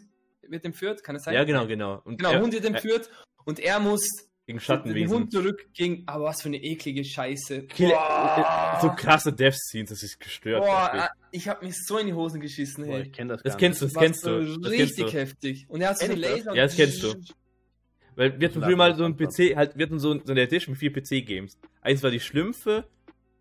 wird 0.48 0.64
entführt, 0.64 1.04
kann 1.04 1.14
es 1.16 1.24
sein? 1.24 1.34
Ja, 1.34 1.44
genau, 1.44 1.66
genau. 1.66 2.00
Und 2.04 2.16
Genau, 2.16 2.32
er- 2.32 2.40
Hund 2.40 2.52
wird 2.54 2.64
entführt 2.64 3.10
und 3.44 3.60
er 3.60 3.78
muss 3.80 4.00
Gegen 4.46 4.58
den 4.58 4.60
Schattenwesen. 4.60 5.14
Hund 5.16 5.32
zurück 5.32 5.68
gegen, 5.72 6.02
aber 6.06 6.24
was 6.24 6.42
für 6.42 6.48
eine 6.48 6.60
eklige 6.62 7.04
Scheiße. 7.04 7.62
Boah. 7.78 8.78
so 8.82 8.90
krasse 8.90 9.32
Death-Scenes, 9.32 9.90
das 9.90 10.02
ist 10.02 10.18
gestört. 10.18 10.62
Boah, 10.64 10.90
äh, 10.94 11.08
ich 11.36 11.46
habe 11.48 11.64
mich 11.64 11.76
so 11.86 11.98
in 11.98 12.08
die 12.08 12.12
Hosen 12.14 12.40
geschissen, 12.40 12.86
Boah, 12.86 12.98
ich 13.00 13.12
kenne 13.12 13.34
das 13.34 13.42
das 13.42 13.56
kennst 13.56 13.80
du, 13.82 13.86
das 13.86 13.94
kennst 13.94 14.26
du. 14.26 14.40
Das 14.40 14.72
kennst 14.72 14.98
richtig 14.98 15.06
du. 15.06 15.12
heftig. 15.12 15.66
Und 15.68 15.80
er 15.80 15.90
hat 15.90 15.98
so 15.98 16.06
einen 16.06 16.14
ich 16.16 16.22
das? 16.22 16.30
Laser. 16.38 16.54
Ja, 16.54 16.64
das 16.64 16.74
kennst 16.76 17.02
du. 17.04 17.14
Weil 18.16 18.38
wir 18.40 18.48
hatten 18.48 18.62
früher 18.62 18.76
mal 18.76 18.94
so 18.94 19.04
ein 19.04 19.16
PC, 19.16 19.56
halt, 19.56 19.76
wir 19.76 19.86
hatten 19.86 19.98
so, 19.98 20.18
so 20.24 20.32
eine 20.32 20.42
Edition 20.42 20.72
mit 20.72 20.78
vier 20.80 20.92
PC-Games. 20.92 21.58
Eins 21.80 22.02
war 22.02 22.10
die 22.10 22.20
Schlümpfe 22.20 22.84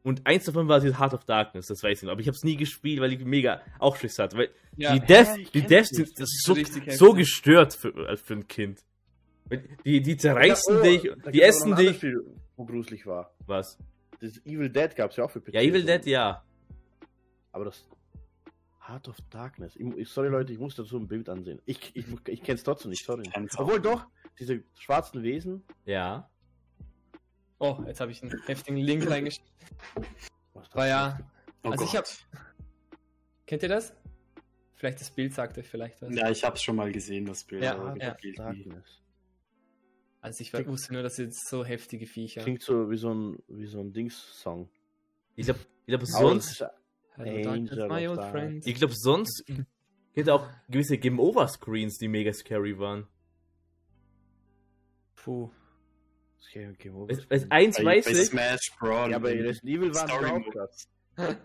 und 0.04 0.26
eins 0.26 0.46
davon 0.46 0.68
war 0.68 0.80
die 0.80 0.98
Heart 0.98 1.14
of 1.14 1.26
Darkness, 1.26 1.68
das 1.68 1.84
weiß 1.84 2.00
ich 2.00 2.04
noch. 2.04 2.12
Aber 2.14 2.22
ich 2.22 2.28
habe 2.28 2.36
es 2.36 2.44
nie 2.44 2.56
gespielt, 2.56 3.02
weil 3.02 3.14
ich 3.14 3.24
mega 3.26 3.62
auch 3.80 3.96
Schiss 3.98 4.18
hatte. 4.20 4.38
Weil 4.38 4.50
Ja. 4.78 4.94
die 4.94 5.06
Death, 5.06 5.38
ich 5.38 5.52
die 5.52 5.62
Deaths 5.62 5.90
sind 5.90 6.18
nicht. 6.18 6.32
so, 6.42 6.56
so 7.08 7.14
gestört 7.14 7.74
für, 7.74 7.94
als 8.08 8.22
für 8.22 8.34
ein 8.36 8.48
Kind. 8.48 8.80
Die, 9.86 10.02
die 10.02 10.16
zerreißen 10.18 10.76
Ja, 10.76 10.80
oh, 10.80 10.84
dich, 10.84 11.12
die 11.34 11.42
essen 11.42 11.76
dich. 11.76 11.98
Spiel, 11.98 12.24
wo 12.56 12.66
gruselig 12.66 13.06
war. 13.06 13.34
Was? 13.46 13.78
Das 14.22 14.38
Evil 14.46 14.70
Dead 14.70 14.96
gab 14.96 15.12
es 15.12 15.18
ja 15.18 15.26
auch 15.26 15.32
für 15.32 15.42
PC. 15.42 15.54
Ja, 15.56 15.62
Evil 15.62 15.84
Dead, 15.84 16.06
ja. 16.06 16.44
Aber 17.52 17.66
das 17.66 17.86
Heart 18.88 19.10
of 19.10 19.18
Darkness. 19.30 19.76
Ich, 19.76 20.08
sorry 20.10 20.30
Leute, 20.30 20.54
ich 20.54 20.60
muss 20.60 20.76
dazu 20.76 20.98
ein 20.98 21.08
Bild 21.08 21.28
ansehen. 21.28 21.60
Ich, 21.66 21.92
ich, 21.96 22.06
ich 22.28 22.44
kenne 22.44 22.56
es 22.56 22.64
trotzdem 22.64 22.92
nicht, 22.92 23.06
sorry. 23.06 23.24
Kenn's 23.24 23.58
Obwohl 23.58 23.76
nicht. 23.76 23.86
doch, 23.86 24.06
diese 24.40 24.64
schwarzen 24.78 25.24
Wesen. 25.24 25.64
Ja. 25.86 26.30
Oh, 27.60 27.78
jetzt 27.86 28.00
habe 28.02 28.12
ich 28.12 28.22
einen 28.24 28.42
heftigen 28.46 28.78
Link 28.78 29.10
reingeschickt. 29.10 29.46
Das 30.54 30.72
Aber 30.72 30.88
ja, 30.88 31.20
Oh 31.64 31.70
also 31.70 31.86
ich 31.86 31.92
Gott. 31.92 32.26
hab- 32.34 32.42
kennt 33.46 33.64
ihr 33.64 33.70
das? 33.70 33.94
Vielleicht 34.76 35.00
das 35.00 35.12
Bild 35.12 35.34
sagt 35.34 35.58
euch 35.60 35.68
vielleicht 35.68 36.02
was. 36.02 36.16
Ja, 36.16 36.30
ich 36.32 36.44
habe 36.44 36.58
schon 36.58 36.76
mal 36.76 36.92
gesehen, 36.92 37.26
das 37.26 37.44
Bild. 37.44 37.64
Ja, 37.64 37.96
ja. 37.96 38.16
Also 40.22 40.42
ich 40.42 40.54
wusste 40.68 40.94
nur, 40.94 41.04
dass 41.04 41.18
jetzt 41.18 41.48
so 41.48 41.64
heftige 41.64 42.08
Viecher. 42.08 42.42
Klingt 42.42 42.64
so 42.64 42.90
wie 42.90 42.98
so 42.98 43.14
ein, 43.14 43.44
wie 43.48 43.66
so 43.68 43.80
ein 43.80 43.94
Dings-Song. 43.94 44.70
Ich 45.36 45.46
glaube, 45.46 45.60
ich 45.86 45.88
glaub, 45.88 46.06
sonst, 46.06 46.62
das 46.62 46.70
ist- 46.72 46.78
Hello, 47.18 48.60
ich 48.64 48.76
glaube, 48.76 48.94
sonst 48.96 49.44
gibt 50.14 50.30
auch 50.30 50.48
gewisse 50.70 50.98
Game-Over-Screens, 50.98 51.98
die 51.98 52.08
mega 52.08 52.34
scary 52.34 52.78
waren. 52.80 53.08
Puh. 55.24 55.50
Okay, 56.50 56.70
okay, 56.74 56.92
wo- 56.94 57.08
Als, 57.08 57.30
als 57.30 57.52
eins 57.52 57.78
Bei, 57.78 57.86
weiß 57.86 58.06
bei 58.06 58.12
ich, 58.12 58.18
Smash 58.28 58.72
Bros. 58.80 59.10
Ja, 59.10 59.20
bei 59.20 59.32
Resident 59.42 59.64
Evil 59.78 59.94
sie 59.94 60.02
auch 60.02 60.52
krass. 60.52 60.88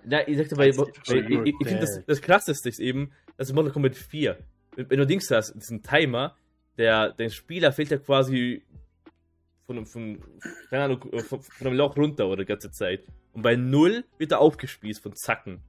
Na, 0.04 0.26
ich 0.26 0.36
sagte, 0.38 0.56
bei, 0.56 0.72
bei, 0.72 0.84
ich, 0.84 1.54
ich, 1.60 1.66
finde 1.66 1.80
das, 1.80 2.04
das 2.06 2.20
krasseste 2.22 2.68
ist 2.68 2.78
eben, 2.80 3.12
dass 3.36 3.52
Mortal 3.52 3.72
Kombat 3.72 3.94
4, 3.94 4.38
wenn, 4.74 4.90
wenn 4.90 4.98
du 4.98 5.06
Dings 5.06 5.30
hast, 5.30 5.54
diesen 5.54 5.82
Timer, 5.82 6.36
der, 6.78 7.12
der 7.12 7.28
Spieler 7.30 7.72
fällt 7.72 7.90
ja 7.90 7.98
quasi 7.98 8.62
von, 9.66 9.84
von, 9.84 10.18
keine 10.70 10.84
Ahnung, 10.84 11.00
von, 11.22 11.42
von 11.42 11.66
einem 11.66 11.76
Loch 11.76 11.96
runter 11.96 12.26
oder 12.26 12.42
die 12.44 12.46
ganze 12.48 12.70
Zeit. 12.70 13.04
Und 13.32 13.42
bei 13.42 13.56
0 13.56 14.04
wird 14.18 14.32
er 14.32 14.40
aufgespießt 14.40 15.02
von 15.02 15.14
Zacken. 15.14 15.60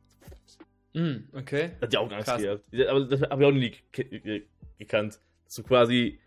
Hm, 0.93 1.27
okay. 1.33 1.71
Hat 1.81 1.93
ja 1.93 1.99
auch 1.99 2.11
Angst 2.11 2.27
Krass. 2.27 2.41
gehabt. 2.41 2.63
Aber 2.87 3.05
das 3.05 3.21
habe 3.21 3.43
ich 3.43 3.47
auch 3.47 3.51
nie 3.51 3.75
ge 3.91 4.19
ge 4.19 4.43
gekannt. 4.77 5.19
Du 5.55 5.63
quasi 5.63 6.19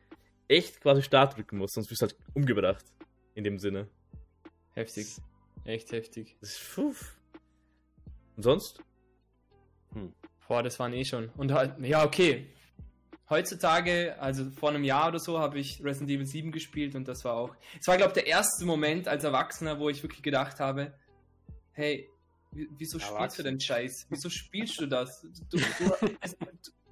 echt 0.50 0.80
quasi 0.80 1.02
Start 1.02 1.36
drücken 1.36 1.58
musst, 1.58 1.74
sonst 1.74 1.90
wirst 1.90 2.02
du 2.02 2.06
halt 2.06 2.16
umgebracht. 2.34 2.84
In 3.34 3.44
dem 3.44 3.58
Sinne. 3.58 3.88
Heftig. 4.72 5.06
Echt 5.64 5.92
heftig. 5.92 6.36
Das 6.40 6.50
ist, 6.50 6.74
puh. 6.74 6.94
Und 8.36 8.42
sonst? 8.42 8.80
Boah, 10.48 10.62
das 10.62 10.78
waren 10.78 10.92
eh 10.92 11.04
schon. 11.04 11.28
Und 11.36 11.52
halt, 11.52 11.78
ja, 11.80 12.04
okay. 12.04 12.46
Heutzutage, 13.28 14.16
also 14.20 14.50
vor 14.50 14.70
einem 14.70 14.82
Jahr 14.82 15.08
oder 15.08 15.20
so, 15.20 15.38
habe 15.38 15.58
ich 15.60 15.82
Resident 15.84 16.10
Evil 16.10 16.26
7 16.26 16.50
gespielt 16.50 16.96
und 16.96 17.06
das 17.06 17.24
war 17.24 17.34
auch. 17.34 17.54
Es 17.80 17.86
war, 17.86 17.96
glaube 17.96 18.10
ich, 18.10 18.14
der 18.14 18.26
erste 18.26 18.64
Moment 18.64 19.06
als 19.06 19.22
Erwachsener, 19.22 19.78
wo 19.78 19.88
ich 19.88 20.02
wirklich 20.02 20.22
gedacht 20.22 20.58
habe, 20.58 20.92
hey, 21.72 22.08
wie- 22.50 22.68
wieso 22.76 22.98
spielst 22.98 23.38
du 23.38 23.44
denn 23.44 23.60
Scheiß? 23.60 24.06
Wieso 24.10 24.28
spielst 24.28 24.80
du 24.80 24.86
das? 24.86 25.20
Du, 25.22 25.58
du, 25.58 25.58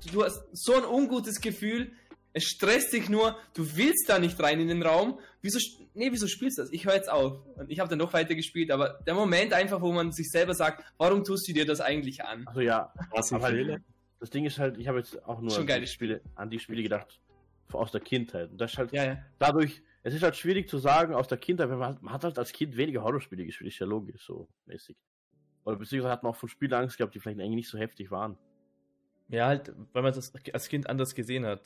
du, 0.04 0.10
du 0.12 0.24
hast 0.24 0.44
so 0.52 0.74
ein 0.76 0.84
ungutes 0.84 1.40
Gefühl, 1.40 1.90
es 2.32 2.44
stresst 2.44 2.92
dich 2.92 3.08
nur, 3.08 3.36
du 3.54 3.76
willst 3.76 4.08
da 4.08 4.18
nicht 4.18 4.38
rein 4.40 4.60
in 4.60 4.68
den 4.68 4.82
Raum. 4.82 5.18
Wieso, 5.42 5.58
nee, 5.94 6.12
wieso 6.12 6.26
spielst 6.26 6.58
du 6.58 6.62
das? 6.62 6.72
Ich 6.72 6.84
höre 6.86 6.94
jetzt 6.94 7.10
auf. 7.10 7.44
Und 7.56 7.70
ich 7.70 7.80
habe 7.80 7.88
dann 7.88 7.98
noch 7.98 8.12
weiter 8.12 8.34
gespielt, 8.34 8.70
aber 8.70 9.00
der 9.06 9.14
Moment 9.14 9.52
einfach, 9.52 9.80
wo 9.80 9.92
man 9.92 10.12
sich 10.12 10.30
selber 10.30 10.54
sagt, 10.54 10.84
warum 10.98 11.24
tust 11.24 11.48
du 11.48 11.52
dir 11.52 11.66
das 11.66 11.80
eigentlich 11.80 12.24
an? 12.24 12.46
Also 12.46 12.60
ja, 12.60 12.92
ein 13.12 13.34
aber 13.34 13.48
Fehler? 13.48 13.78
das 14.20 14.30
Ding 14.30 14.44
ist 14.44 14.58
halt, 14.58 14.78
ich 14.78 14.86
habe 14.88 14.98
jetzt 14.98 15.24
auch 15.24 15.40
nur 15.40 15.50
Schon 15.50 15.62
an, 15.62 15.66
geile 15.66 15.80
die 15.82 15.86
Spiele, 15.90 16.20
an 16.34 16.50
die 16.50 16.58
Spiele 16.58 16.82
gedacht, 16.82 17.20
aus 17.72 17.92
der 17.92 18.00
Kindheit. 18.00 18.50
Und 18.50 18.60
das 18.60 18.72
ist 18.72 18.78
halt 18.78 18.92
Ja, 18.92 19.04
ja. 19.04 19.18
dadurch, 19.38 19.82
es 20.02 20.14
ist 20.14 20.22
halt 20.22 20.36
schwierig 20.36 20.68
zu 20.68 20.78
sagen 20.78 21.14
aus 21.14 21.28
der 21.28 21.38
Kindheit, 21.38 21.68
weil 21.70 21.76
man, 21.76 21.88
hat- 21.94 22.02
man 22.02 22.12
hat 22.14 22.24
halt 22.24 22.38
als 22.38 22.52
Kind 22.52 22.76
weniger 22.76 23.02
Horrorspiele 23.02 23.44
gespielt, 23.44 23.72
ist 23.72 23.78
ja 23.78 23.86
logisch, 23.86 24.24
so 24.24 24.48
mäßig. 24.66 24.96
Oder 25.64 25.76
beziehungsweise 25.76 26.12
hat 26.12 26.22
man 26.22 26.32
auch 26.32 26.36
von 26.36 26.48
Spielen 26.48 26.72
Angst 26.74 26.96
gehabt, 26.98 27.14
die 27.14 27.20
vielleicht 27.20 27.40
eigentlich 27.40 27.54
nicht 27.56 27.68
so 27.68 27.78
heftig 27.78 28.10
waren. 28.10 28.38
Ja, 29.28 29.46
halt, 29.48 29.72
weil 29.92 30.02
man 30.02 30.14
das 30.14 30.32
als 30.52 30.68
Kind 30.68 30.88
anders 30.88 31.14
gesehen 31.14 31.44
hat. 31.44 31.60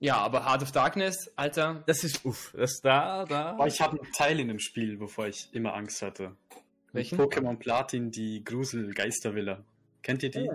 Ja, 0.00 0.16
aber 0.16 0.46
Heart 0.46 0.62
of 0.62 0.72
Darkness, 0.72 1.30
Alter, 1.36 1.84
Das 1.86 2.02
ist, 2.04 2.24
uff, 2.24 2.54
das 2.56 2.80
da, 2.82 3.24
da. 3.26 3.50
Aber 3.50 3.66
ich 3.66 3.80
habe 3.80 4.00
einen 4.00 4.12
Teil 4.12 4.40
in 4.40 4.48
dem 4.48 4.58
Spiel, 4.58 4.98
wovor 4.98 5.28
ich 5.28 5.48
immer 5.52 5.74
Angst 5.74 6.00
hatte. 6.02 6.36
Welchen? 6.92 7.18
Pokémon 7.18 7.56
Platin, 7.56 8.10
die 8.10 8.42
Grusel-Geistervilla. 8.42 9.62
Kennt 10.02 10.22
ihr 10.22 10.30
die? 10.30 10.50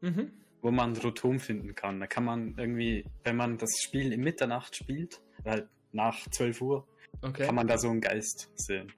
Mhm. 0.00 0.32
Wo 0.62 0.70
man 0.70 0.96
Rotom 0.96 1.38
finden 1.38 1.74
kann. 1.74 2.00
Da 2.00 2.06
kann 2.06 2.24
man 2.24 2.54
irgendwie, 2.56 3.04
wenn 3.22 3.36
man 3.36 3.58
das 3.58 3.70
Spiel 3.82 4.12
in 4.12 4.22
Mitternacht 4.22 4.74
spielt, 4.74 5.20
halt 5.44 5.68
nach 5.92 6.28
12 6.30 6.60
Uhr, 6.62 6.88
Okay. 7.22 7.46
kann 7.46 7.54
man 7.54 7.66
da 7.66 7.78
so 7.78 7.88
einen 7.88 8.00
Geist 8.00 8.50
sehen. 8.56 8.92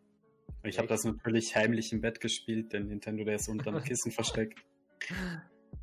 Ich 0.64 0.78
habe 0.78 0.88
das 0.88 1.04
natürlich 1.04 1.54
heimlich 1.54 1.92
im 1.92 2.00
Bett 2.00 2.20
gespielt, 2.20 2.72
denn 2.72 2.88
Nintendo 2.88 3.22
der 3.24 3.36
ist 3.36 3.48
unter 3.48 3.70
dem 3.70 3.82
Kissen 3.84 4.10
versteckt. 4.12 4.58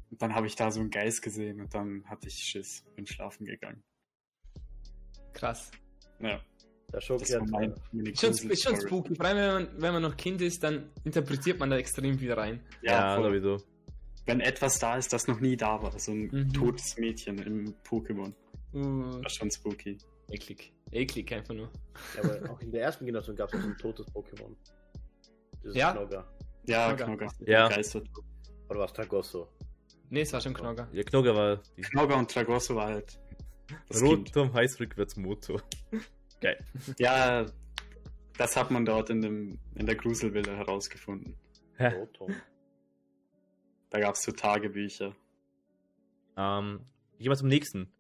Und 0.10 0.22
dann 0.22 0.36
habe 0.36 0.48
ich 0.48 0.56
da 0.56 0.72
so 0.72 0.80
einen 0.82 0.90
Geist 0.90 1.22
gesehen 1.22 1.62
und 1.62 1.74
dann 1.74 2.04
hatte 2.08 2.28
ich 2.28 2.36
Schiss, 2.36 2.84
bin 2.96 3.06
schlafen 3.08 3.46
gegangen. 3.46 3.84
Krass. 5.36 5.70
Ja, 6.20 6.40
Der 6.92 7.02
Schoki 7.02 7.26
das 7.26 7.34
war 7.34 7.42
hat, 7.42 7.50
mein, 7.92 8.04
Ist 8.06 8.22
schon, 8.22 8.50
ist 8.50 8.64
schon 8.64 8.82
spooky. 8.82 9.16
Vor 9.16 9.26
allem, 9.26 9.38
wenn 9.38 9.54
man, 9.54 9.82
wenn 9.82 9.94
man 9.94 10.02
noch 10.02 10.18
Kind 10.18 10.42
ist, 10.42 10.64
dann 10.64 10.90
interpretiert 11.04 11.60
man 11.60 11.70
da 11.70 11.78
extrem 11.78 12.18
viel 12.18 12.34
rein. 12.34 12.60
ja, 12.82 13.18
Ja, 13.18 13.22
sowieso. 13.24 13.58
wenn 14.26 14.40
etwas 14.42 14.80
da 14.80 14.98
ist, 14.98 15.14
das 15.14 15.28
noch 15.28 15.40
nie 15.40 15.56
da 15.56 15.82
war, 15.84 15.98
so 16.00 16.12
ein 16.12 16.30
Mhm. 16.32 16.54
totes 16.54 16.98
Mädchen 16.98 17.38
im 17.40 17.76
Pokémon. 17.84 18.34
Uh, 18.74 19.22
Das 19.22 19.34
ist 19.34 19.38
schon 19.38 19.52
spooky. 19.52 19.98
eklig. 20.32 20.74
Eklig 20.92 21.32
einfach 21.34 21.54
nur. 21.54 21.70
ja, 22.16 22.24
aber 22.24 22.52
auch 22.52 22.60
in 22.62 22.72
der 22.72 22.82
ersten 22.84 23.06
Generation 23.06 23.36
gab 23.36 23.54
es 23.54 23.62
so 23.62 23.68
ein 23.68 23.78
totes 23.78 24.06
Pokémon. 24.08 24.56
Dieses 25.64 25.76
Ja. 25.76 25.92
Knogger. 25.94 26.26
Ja, 26.68 26.94
Knogger. 26.94 27.28
Ja. 27.46 27.68
Begeistert. 27.68 28.08
Oder 28.70 28.80
was 28.80 28.94
Tragosso? 28.94 29.48
Nee, 30.10 30.22
es 30.22 30.34
war 30.34 30.42
schon 30.42 30.54
Knogger. 30.54 30.88
Der 30.94 31.04
Knogger 31.04 31.36
war 31.36 31.62
die 31.78 31.82
Knogger 31.82 32.18
und 32.18 32.30
Tragosso 32.32 32.76
war 32.76 32.88
halt 32.88 33.20
Rotom 33.94 34.54
heißt 34.54 34.80
rückwärts 34.80 35.16
Motor. 35.16 35.62
Geil. 36.42 36.64
Ja, 36.98 37.46
das 38.38 38.56
hat 38.56 38.72
man 38.72 38.86
dort 38.86 39.10
in, 39.10 39.22
dem, 39.22 39.60
in 39.76 39.86
der 39.86 39.96
Gruselvilla 39.96 40.54
herausgefunden. 40.54 41.36
Rotom. 41.80 42.36
Da 43.90 44.00
gab 44.00 44.16
es 44.16 44.24
so 44.24 44.32
Tagebücher. 44.32 45.16
Ähm, 46.38 46.82
ich 47.14 47.20
gehe 47.20 47.30
mal 47.30 47.36
zum 47.36 47.48
nächsten. 47.48 47.92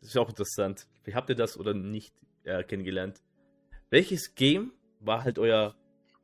Das 0.00 0.10
ist 0.10 0.16
auch 0.16 0.28
interessant. 0.28 0.86
Wie 1.04 1.14
habt 1.14 1.28
ihr 1.28 1.36
das 1.36 1.56
oder 1.56 1.74
nicht 1.74 2.14
äh, 2.44 2.62
kennengelernt? 2.64 3.22
Welches 3.90 4.34
Game 4.34 4.72
war 5.00 5.24
halt 5.24 5.38
euer 5.38 5.76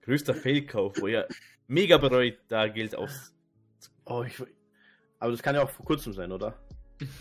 größter 0.02 0.34
Fehlkauf, 0.34 1.00
wo 1.00 1.06
ihr 1.06 1.28
mega 1.66 1.98
bereut, 1.98 2.38
da 2.48 2.66
Geld 2.68 2.96
aus 2.96 3.32
Oh, 4.10 4.24
ich, 4.24 4.42
aber 5.20 5.30
das 5.30 5.42
kann 5.42 5.54
ja 5.54 5.62
auch 5.62 5.70
vor 5.70 5.86
kurzem 5.86 6.12
sein, 6.12 6.32
oder? 6.32 6.58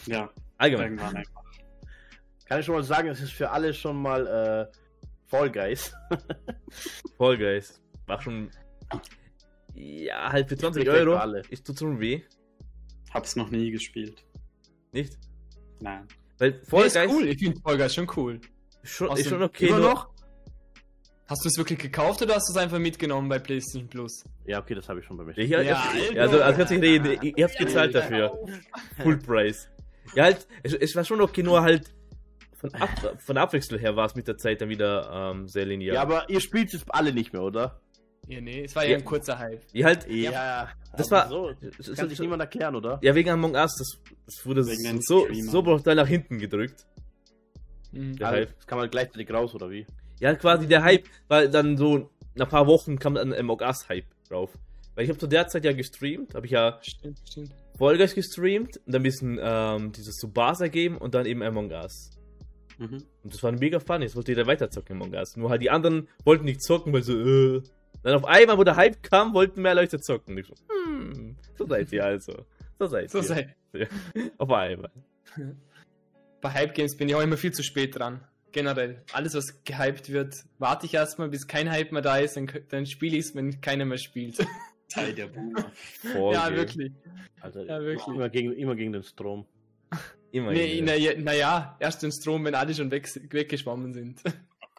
Ja, 0.07 0.31
allgemein 0.57 0.93
irgendwann 0.93 1.17
einfach. 1.17 1.43
Kann 2.49 2.59
ich 2.59 2.65
schon 2.65 2.75
mal 2.75 2.83
sagen, 2.83 3.07
es 3.09 3.21
ist 3.21 3.31
für 3.31 3.49
alle 3.51 3.73
schon 3.73 4.01
mal 4.01 4.25
äh, 4.27 4.77
Fall 5.27 5.51
Guys. 5.51 5.93
Fall 7.17 7.38
Guys 7.38 7.79
war 8.07 8.19
schon 8.21 8.49
ja 9.75 10.31
halt 10.31 10.49
für 10.49 10.57
20 10.57 10.81
spreche 10.83 10.97
Euro 10.99 11.15
alle. 11.15 11.41
ist 11.49 11.65
tut 11.65 11.77
schon 11.77 11.99
weh, 11.99 12.21
Hab's 13.13 13.35
noch 13.35 13.49
nie 13.51 13.69
gespielt. 13.71 14.25
nicht? 14.91 15.17
Nein. 15.79 16.07
Weil 16.39 16.51
Nee, 16.51 16.57
Fall 16.65 16.85
ist 16.88 16.95
Guys 16.95 17.12
cool. 17.12 17.27
Ich 17.27 17.38
finde 17.39 17.62
Fall 17.62 17.77
Guys 17.77 17.93
schon 17.93 18.07
cool. 18.17 18.41
schon, 18.83 19.15
ist 19.15 19.29
schon 19.29 19.43
okay. 19.43 19.67
Immer 19.67 19.79
nur- 19.79 19.89
noch? 19.91 20.09
Hast 21.27 21.45
du 21.45 21.49
es 21.49 21.57
wirklich 21.59 21.77
gekauft 21.77 22.23
oder 22.23 22.33
hast 22.33 22.49
du 22.49 22.53
es 22.53 22.57
einfach 22.57 22.79
mitgenommen 22.79 23.29
bei 23.29 23.38
PlayStation 23.38 23.88
Plus? 23.88 24.23
Ja, 24.47 24.57
okay, 24.59 24.73
das 24.73 24.89
habe 24.89 24.99
ich 24.99 25.05
schon 25.05 25.15
bei 25.15 25.23
mir. 25.25 25.33
Ja, 25.39 25.43
hier, 25.43 25.62
Ja, 25.62 25.93
ja, 26.12 26.21
also, 26.23 26.41
also 26.41 26.57
kannst 26.57 26.73
du 26.73 26.79
reden. 26.81 27.21
Ihr, 27.21 27.38
ihr 27.38 27.45
habt 27.45 27.55
gezahlt 27.55 27.93
dafür. 27.93 28.35
Full 29.03 29.17
Price. 29.19 29.69
Ja, 30.15 30.23
halt, 30.23 30.47
es, 30.63 30.73
es 30.73 30.95
war 30.95 31.03
schon 31.03 31.21
okay, 31.21 31.43
nur 31.43 31.62
halt 31.62 31.93
von, 32.60 32.74
Ab, 32.76 32.89
von 33.19 33.36
der 33.36 33.43
Abwechslung 33.43 33.80
her 33.80 33.95
war 33.95 34.06
es 34.06 34.15
mit 34.15 34.28
der 34.28 34.38
Zeit 34.38 34.62
dann 34.62 34.69
wieder 34.69 35.32
ähm, 35.32 35.48
sehr 35.48 35.65
linear. 35.65 35.95
Ja, 35.95 36.02
aber 36.02 36.30
ihr 36.30 36.39
spielt 36.41 36.72
jetzt 36.74 36.86
alle 36.89 37.13
nicht 37.13 37.34
mehr, 37.34 37.41
oder? 37.43 37.80
Ja, 38.28 38.41
nee, 38.41 38.63
es 38.65 38.76
war 38.76 38.84
ja, 38.84 38.91
Ja. 38.91 38.98
ein 38.98 39.06
kurzer 39.06 39.39
Hype. 39.39 39.62
ja, 39.74 39.86
halt, 39.88 40.08
Ja, 40.08 40.69
Das 40.95 41.12
aber 41.12 41.22
war- 41.24 41.30
so. 41.30 41.52
Das 41.78 41.93
kann 41.95 42.10
sich 42.10 42.19
niemand 42.19 42.41
erklären, 42.41 42.76
oder? 42.76 43.00
ja, 43.02 43.15
wegen 43.15 43.30
Among 43.32 43.56
Us, 43.56 43.76
das, 43.78 43.98
das 44.26 44.45
wurde 44.45 44.65
Wegen 44.67 45.02
so, 45.02 45.28
so 45.32 45.62
brutal 45.63 45.95
nach 45.95 46.08
hinten 46.08 46.38
gedrückt. 46.38 46.86
Mhm. 47.91 48.17
Der 48.17 48.28
Also, 48.28 48.39
Hype. 48.41 48.56
Das 48.58 48.67
kann 48.67 48.78
man 48.78 48.89
gleichzeitig 48.89 49.32
raus, 49.32 49.56
oder 49.56 49.69
wie? 49.72 49.88
Ja, 50.19 50.36
quasi 50.36 50.67
der 50.67 50.84
Hype, 50.84 51.06
weil 51.28 51.50
dann 51.50 51.78
so 51.78 52.10
nach 52.36 52.45
ein 52.48 52.50
paar 52.50 52.67
Wochen 52.67 53.00
kam 53.00 53.15
dann 53.15 53.34
Among 53.34 53.62
Us 53.62 53.88
Hype 53.89 54.06
drauf. 54.30 54.52
Weil 54.95 55.06
ich 55.06 55.10
habe 55.10 55.17
zu 55.19 55.28
der 55.28 55.48
Zeit 55.48 55.63
ja 55.65 55.72
gestreamt, 55.74 56.36
habe 56.36 56.45
ich 56.45 56.52
ja 56.52 56.78
Stimmt, 56.82 57.19
stimmt. 57.28 57.52
Fall 57.78 57.98
Guys 57.98 58.13
gestreamt 58.13 58.78
und 58.78 58.93
dann 58.93 59.00
ein 59.00 59.04
bisschen 59.04 59.39
ähm, 59.41 59.91
dieses 59.93 60.17
Subasa 60.17 60.65
gegeben 60.65 60.98
und 60.98 61.15
dann 61.15 61.26
eben 61.26 61.41
Among 61.41 61.72
Us. 61.72 62.12
Mhm. 62.79 63.03
Und 63.23 63.33
das 63.33 63.43
war 63.43 63.51
mega 63.51 63.79
funny, 63.79 64.05
es 64.05 64.15
wollte 64.15 64.31
jeder 64.31 64.47
weiter 64.47 64.71
zocken 64.71 64.95
Among 64.95 65.13
Us. 65.13 65.37
Nur 65.37 65.49
halt 65.49 65.61
die 65.61 65.69
anderen 65.69 66.07
wollten 66.23 66.45
nicht 66.45 66.61
zocken, 66.61 66.93
weil 66.93 67.03
so, 67.03 67.13
äh. 67.13 67.61
Dann 68.01 68.15
auf 68.15 68.23
einmal, 68.25 68.57
wo 68.57 68.63
der 68.63 68.77
Hype 68.77 69.03
kam, 69.03 69.33
wollten 69.33 69.61
mehr 69.61 69.75
Leute 69.75 69.99
zocken. 69.99 70.33
Und 70.33 70.39
ich 70.39 70.47
so, 70.47 70.53
hm, 70.69 71.35
so 71.57 71.67
seid 71.67 71.91
ihr 71.91 72.05
also. 72.05 72.45
So 72.79 72.87
seid 72.87 73.11
So 73.11 73.17
ihr. 73.17 73.23
sei. 73.25 73.55
Auf 74.37 74.49
einmal. 74.51 74.89
Bei 76.41 76.51
Hype 76.53 76.73
Games 76.73 76.95
bin 76.95 77.09
ich 77.09 77.15
auch 77.15 77.21
immer 77.21 77.35
viel 77.35 77.51
zu 77.51 77.61
spät 77.61 77.99
dran. 77.99 78.23
Generell. 78.53 79.03
Alles, 79.11 79.35
was 79.35 79.63
gehypt 79.65 80.09
wird, 80.11 80.45
warte 80.57 80.85
ich 80.85 80.93
erstmal, 80.93 81.27
bis 81.27 81.45
kein 81.45 81.69
Hype 81.69 81.91
mehr 81.91 82.01
da 82.01 82.17
ist, 82.17 82.37
dann, 82.37 82.49
dann 82.69 82.85
spiele 82.85 83.17
ich 83.17 83.25
es, 83.25 83.35
wenn 83.35 83.59
keiner 83.59 83.83
mehr 83.83 83.97
spielt. 83.97 84.37
Teil 84.89 85.13
der 85.13 85.27
Boomer. 85.27 85.71
Ja, 86.31 86.55
wirklich. 86.55 86.93
Also, 87.41 87.61
Ja, 87.63 87.81
wirklich. 87.81 88.07
Immer 88.07 88.29
gegen, 88.29 88.53
immer 88.53 88.75
gegen 88.75 88.93
den 88.93 89.03
Strom. 89.03 89.45
Immer. 90.31 90.51
Nee, 90.51 90.81
naja, 90.81 91.13
na 91.17 91.33
ja, 91.33 91.77
erst 91.79 92.03
den 92.03 92.11
Strom, 92.11 92.45
wenn 92.45 92.55
alle 92.55 92.73
schon 92.75 92.91
weg, 92.91 93.07
weggeschwommen 93.33 93.93
sind. 93.93 94.21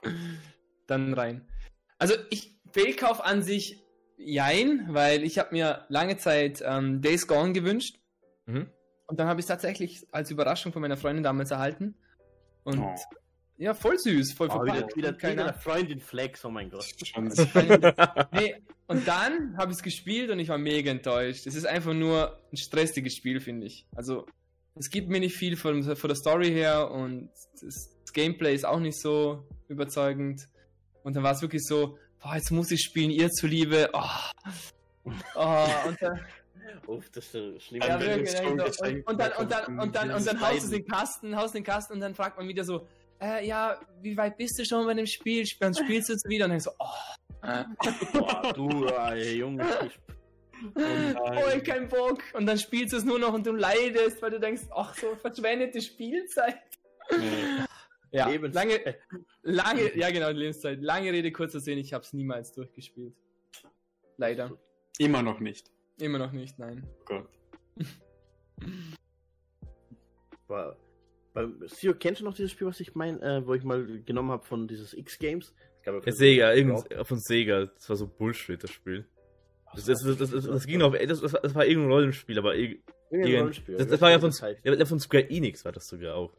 Dann 0.86 1.14
rein. 1.14 1.46
Also 1.98 2.14
ich 2.30 2.56
Fehlkauf 2.72 3.20
an 3.24 3.42
sich 3.42 3.82
jein, 4.16 4.86
weil 4.90 5.22
ich 5.24 5.38
habe 5.38 5.50
mir 5.52 5.84
lange 5.88 6.16
Zeit 6.18 6.62
ähm, 6.64 7.00
Days 7.02 7.26
Gone 7.26 7.52
gewünscht 7.52 7.96
Mhm. 8.46 8.68
und 9.06 9.20
dann 9.20 9.28
habe 9.28 9.38
ich 9.40 9.44
es 9.44 9.48
tatsächlich 9.48 10.06
als 10.12 10.30
Überraschung 10.30 10.72
von 10.72 10.82
meiner 10.82 10.96
Freundin 10.96 11.22
damals 11.22 11.50
erhalten. 11.52 11.94
Und 12.64 12.78
Oh. 12.80 12.94
ja, 13.58 13.74
voll 13.74 13.96
süß, 13.98 14.32
voll 14.32 14.48
Oh, 14.50 14.62
wieder, 14.64 14.74
verpackt. 14.74 14.96
wieder, 14.96 15.16
wieder 15.18 15.44
eine 15.44 15.54
Freundin 15.54 16.00
Flex, 16.00 16.44
oh 16.44 16.50
mein 16.50 16.70
Gott. 16.70 16.84
Nee, 18.32 18.56
und 18.88 19.06
dann 19.06 19.56
habe 19.56 19.70
ich 19.70 19.78
es 19.78 19.82
gespielt 19.82 20.30
und 20.30 20.38
ich 20.40 20.48
war 20.48 20.58
mega 20.58 20.90
enttäuscht. 20.90 21.46
Es 21.46 21.54
ist 21.54 21.66
einfach 21.66 21.92
nur 21.94 22.38
ein 22.52 22.56
stressiges 22.56 23.14
Spiel, 23.14 23.40
finde 23.40 23.66
ich. 23.68 23.86
Also, 23.94 24.26
es 24.80 24.88
gibt 24.88 25.10
mir 25.10 25.20
nicht 25.20 25.36
viel 25.36 25.56
von, 25.56 25.82
von 25.94 26.08
der 26.08 26.16
Story 26.16 26.48
her 26.48 26.90
und 26.90 27.28
das, 27.60 27.90
Gameplay 28.12 28.56
ist 28.56 28.66
auch 28.66 28.80
nicht 28.80 29.00
so 29.00 29.44
überzeugend. 29.68 30.48
Und 31.04 31.14
dann 31.14 31.22
war 31.22 31.30
es 31.30 31.42
wirklich 31.42 31.64
so, 31.64 31.96
boah, 32.20 32.34
jetzt 32.34 32.50
muss 32.50 32.72
ich 32.72 32.80
spielen, 32.80 33.10
ihr 33.10 33.30
zuliebe. 33.30 33.88
Oh. 33.92 35.12
Oh, 35.36 35.66
und 35.86 36.02
dann, 36.02 36.20
Uff, 36.88 37.08
das 37.10 37.26
ist 37.26 37.32
so 37.32 37.60
schlimm. 37.60 37.82
Ja, 37.86 38.00
wirklich, 38.00 38.34
es 38.34 38.38
schon 38.38 38.58
und, 38.58 39.06
und 39.06 39.20
dann, 39.20 39.32
und 39.32 39.52
dann, 39.52 39.78
und 39.78 39.94
dann, 39.94 40.10
und 40.10 40.26
dann 40.26 40.40
haust 40.40 40.66
du 40.66 40.70
den 40.70 40.84
Kasten, 40.86 41.36
haust 41.36 41.54
den 41.54 41.62
Kasten 41.62 41.92
und 41.92 42.00
dann 42.00 42.16
fragt 42.16 42.36
man 42.36 42.48
wieder 42.48 42.64
so, 42.64 42.84
äh, 43.20 43.46
ja, 43.46 43.78
wie 44.02 44.16
weit 44.16 44.36
bist 44.36 44.58
du 44.58 44.64
schon 44.64 44.86
bei 44.86 44.94
dem 44.94 45.06
Spiel? 45.06 45.44
Dann 45.60 45.72
spielst 45.72 46.08
du 46.08 46.14
jetzt 46.14 46.28
wieder 46.28 46.46
und 46.46 46.52
dann 46.52 46.60
so, 46.60 46.72
oh, 46.80 47.46
äh, 47.46 47.64
Boah, 48.12 48.52
du, 48.54 48.86
ey, 48.86 49.38
Junge. 49.38 49.64
Ich, 49.86 50.00
oh, 50.74 51.56
ich 51.56 51.64
kein 51.64 51.88
Bock. 51.88 52.22
Und 52.34 52.46
dann 52.46 52.58
spielst 52.58 52.92
du 52.92 52.98
es 52.98 53.04
nur 53.04 53.18
noch 53.18 53.32
und 53.32 53.46
du 53.46 53.52
leidest, 53.52 54.20
weil 54.22 54.30
du 54.30 54.40
denkst, 54.40 54.62
ach, 54.74 54.94
so 54.94 55.14
verschwendete 55.16 55.80
Spielzeit. 55.80 56.58
Nee. 57.10 57.64
Ja, 58.12 58.28
Lebenszeit. 58.28 58.68
lange, 58.68 58.96
lange, 59.42 59.96
ja 59.96 60.10
genau, 60.10 60.30
Lebenszeit. 60.30 60.80
Lange 60.80 61.12
Rede, 61.12 61.30
kurzer 61.30 61.60
Sinn, 61.60 61.78
ich 61.78 61.92
habe 61.92 62.04
es 62.04 62.12
niemals 62.12 62.52
durchgespielt. 62.52 63.14
Leider. 64.16 64.58
Immer 64.98 65.22
noch 65.22 65.40
nicht. 65.40 65.70
Immer 66.00 66.18
noch 66.18 66.32
nicht, 66.32 66.58
nein. 66.58 66.84
Oh 66.86 67.04
Gott. 67.04 67.28
War, 70.48 70.76
beim 71.32 71.62
Sio, 71.68 71.94
kennst 71.94 72.20
du 72.20 72.24
noch 72.24 72.34
dieses 72.34 72.50
Spiel, 72.50 72.66
was 72.66 72.80
ich 72.80 72.94
mein, 72.94 73.22
äh, 73.22 73.46
wo 73.46 73.54
ich 73.54 73.62
mal 73.62 74.02
genommen 74.02 74.30
habe 74.30 74.44
von 74.44 74.66
dieses 74.66 74.92
X-Games? 74.94 75.54
Ja 75.86 76.12
Sega, 76.12 76.52
irgend, 76.52 76.86
von 77.06 77.18
Sega. 77.18 77.66
Das 77.66 77.88
war 77.88 77.96
so 77.96 78.06
Bullshit, 78.06 78.62
das 78.62 78.70
Spiel. 78.70 79.06
Das, 79.74 79.84
das, 79.84 80.02
das, 80.18 80.30
das, 80.30 80.66
ging 80.66 80.82
auf, 80.82 80.94
das, 80.96 81.20
das 81.20 81.54
war 81.54 81.64
irgendein 81.64 81.92
Rollenspiel, 81.92 82.38
aber 82.38 82.52
irg- 82.52 82.80
Irgendein 83.10 83.30
irgend- 83.32 83.40
Rollenspiel, 83.42 83.76
das, 83.76 83.86
das 83.88 84.00
war 84.00 84.10
ja 84.10 84.18
von, 84.18 84.32
Zeit. 84.32 84.58
ja, 84.64 84.84
von 84.84 84.98
Square 85.00 85.30
Enix 85.30 85.64
war 85.64 85.72
das 85.72 85.86
sogar 85.88 86.16
auch. 86.16 86.32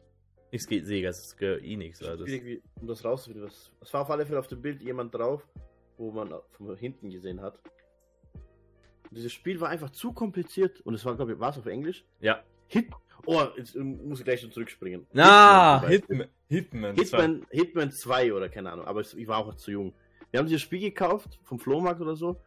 Nicht 0.52 0.63
Ske- 0.65 0.84
Sega, 0.84 1.13
Square 1.13 1.62
Enix 1.63 2.02
war 2.02 2.17
das. 2.17 2.28
Irgendwie, 2.28 2.62
um 2.82 2.88
das 2.88 3.04
rauszufinden, 3.06 3.46
was. 3.48 3.72
Es 3.82 3.94
war 3.94 4.02
auf 4.02 4.10
alle 4.10 4.26
Fälle 4.26 4.39
auf 4.39 4.48
dem 4.48 4.62
Bild 4.62 4.82
jemand 4.82 5.13
drauf, 5.15 5.48
wo 5.98 6.12
man 6.12 6.34
von 6.58 6.76
hinten 6.76 7.10
gesehen 7.10 7.41
hat. 7.41 7.58
Und 9.10 9.17
dieses 9.17 9.32
Spiel 9.34 9.60
war 9.60 9.70
einfach 9.70 9.89
zu 9.91 10.13
kompliziert 10.13 10.82
und 10.82 10.94
es 10.94 11.06
war, 11.06 11.15
glaube 11.15 11.34
ich, 11.34 11.39
war 11.39 11.50
es 11.52 11.58
auf 11.58 11.65
Englisch? 11.65 12.06
Ja. 12.20 12.44
Hit. 12.67 12.89
Oh, 13.26 13.44
jetzt 13.58 13.76
ähm, 13.76 14.08
muss 14.08 14.20
ich 14.20 14.26
gleich 14.26 14.41
schon 14.41 14.52
zurückspringen. 14.52 15.06
Na, 15.13 15.86
Hitman 15.88 16.28
Hitman. 16.48 16.96
Hitman. 16.96 16.96
Hitman, 16.96 17.46
Hitman 17.52 17.91
2 17.91 18.34
oder 18.34 18.50
keine 18.50 18.72
Ahnung, 18.72 18.86
aber 18.86 19.02
ich 19.02 19.28
war 19.28 19.38
auch 19.38 19.54
zu 19.56 19.72
jung. 19.72 19.94
Wir 20.32 20.39
haben 20.39 20.48
dieses 20.48 20.62
Spiel 20.62 20.80
gekauft 20.80 21.39
vom 21.44 21.60
Flohmarkt 21.60 22.02
oder 22.02 22.15
so. 22.15 22.41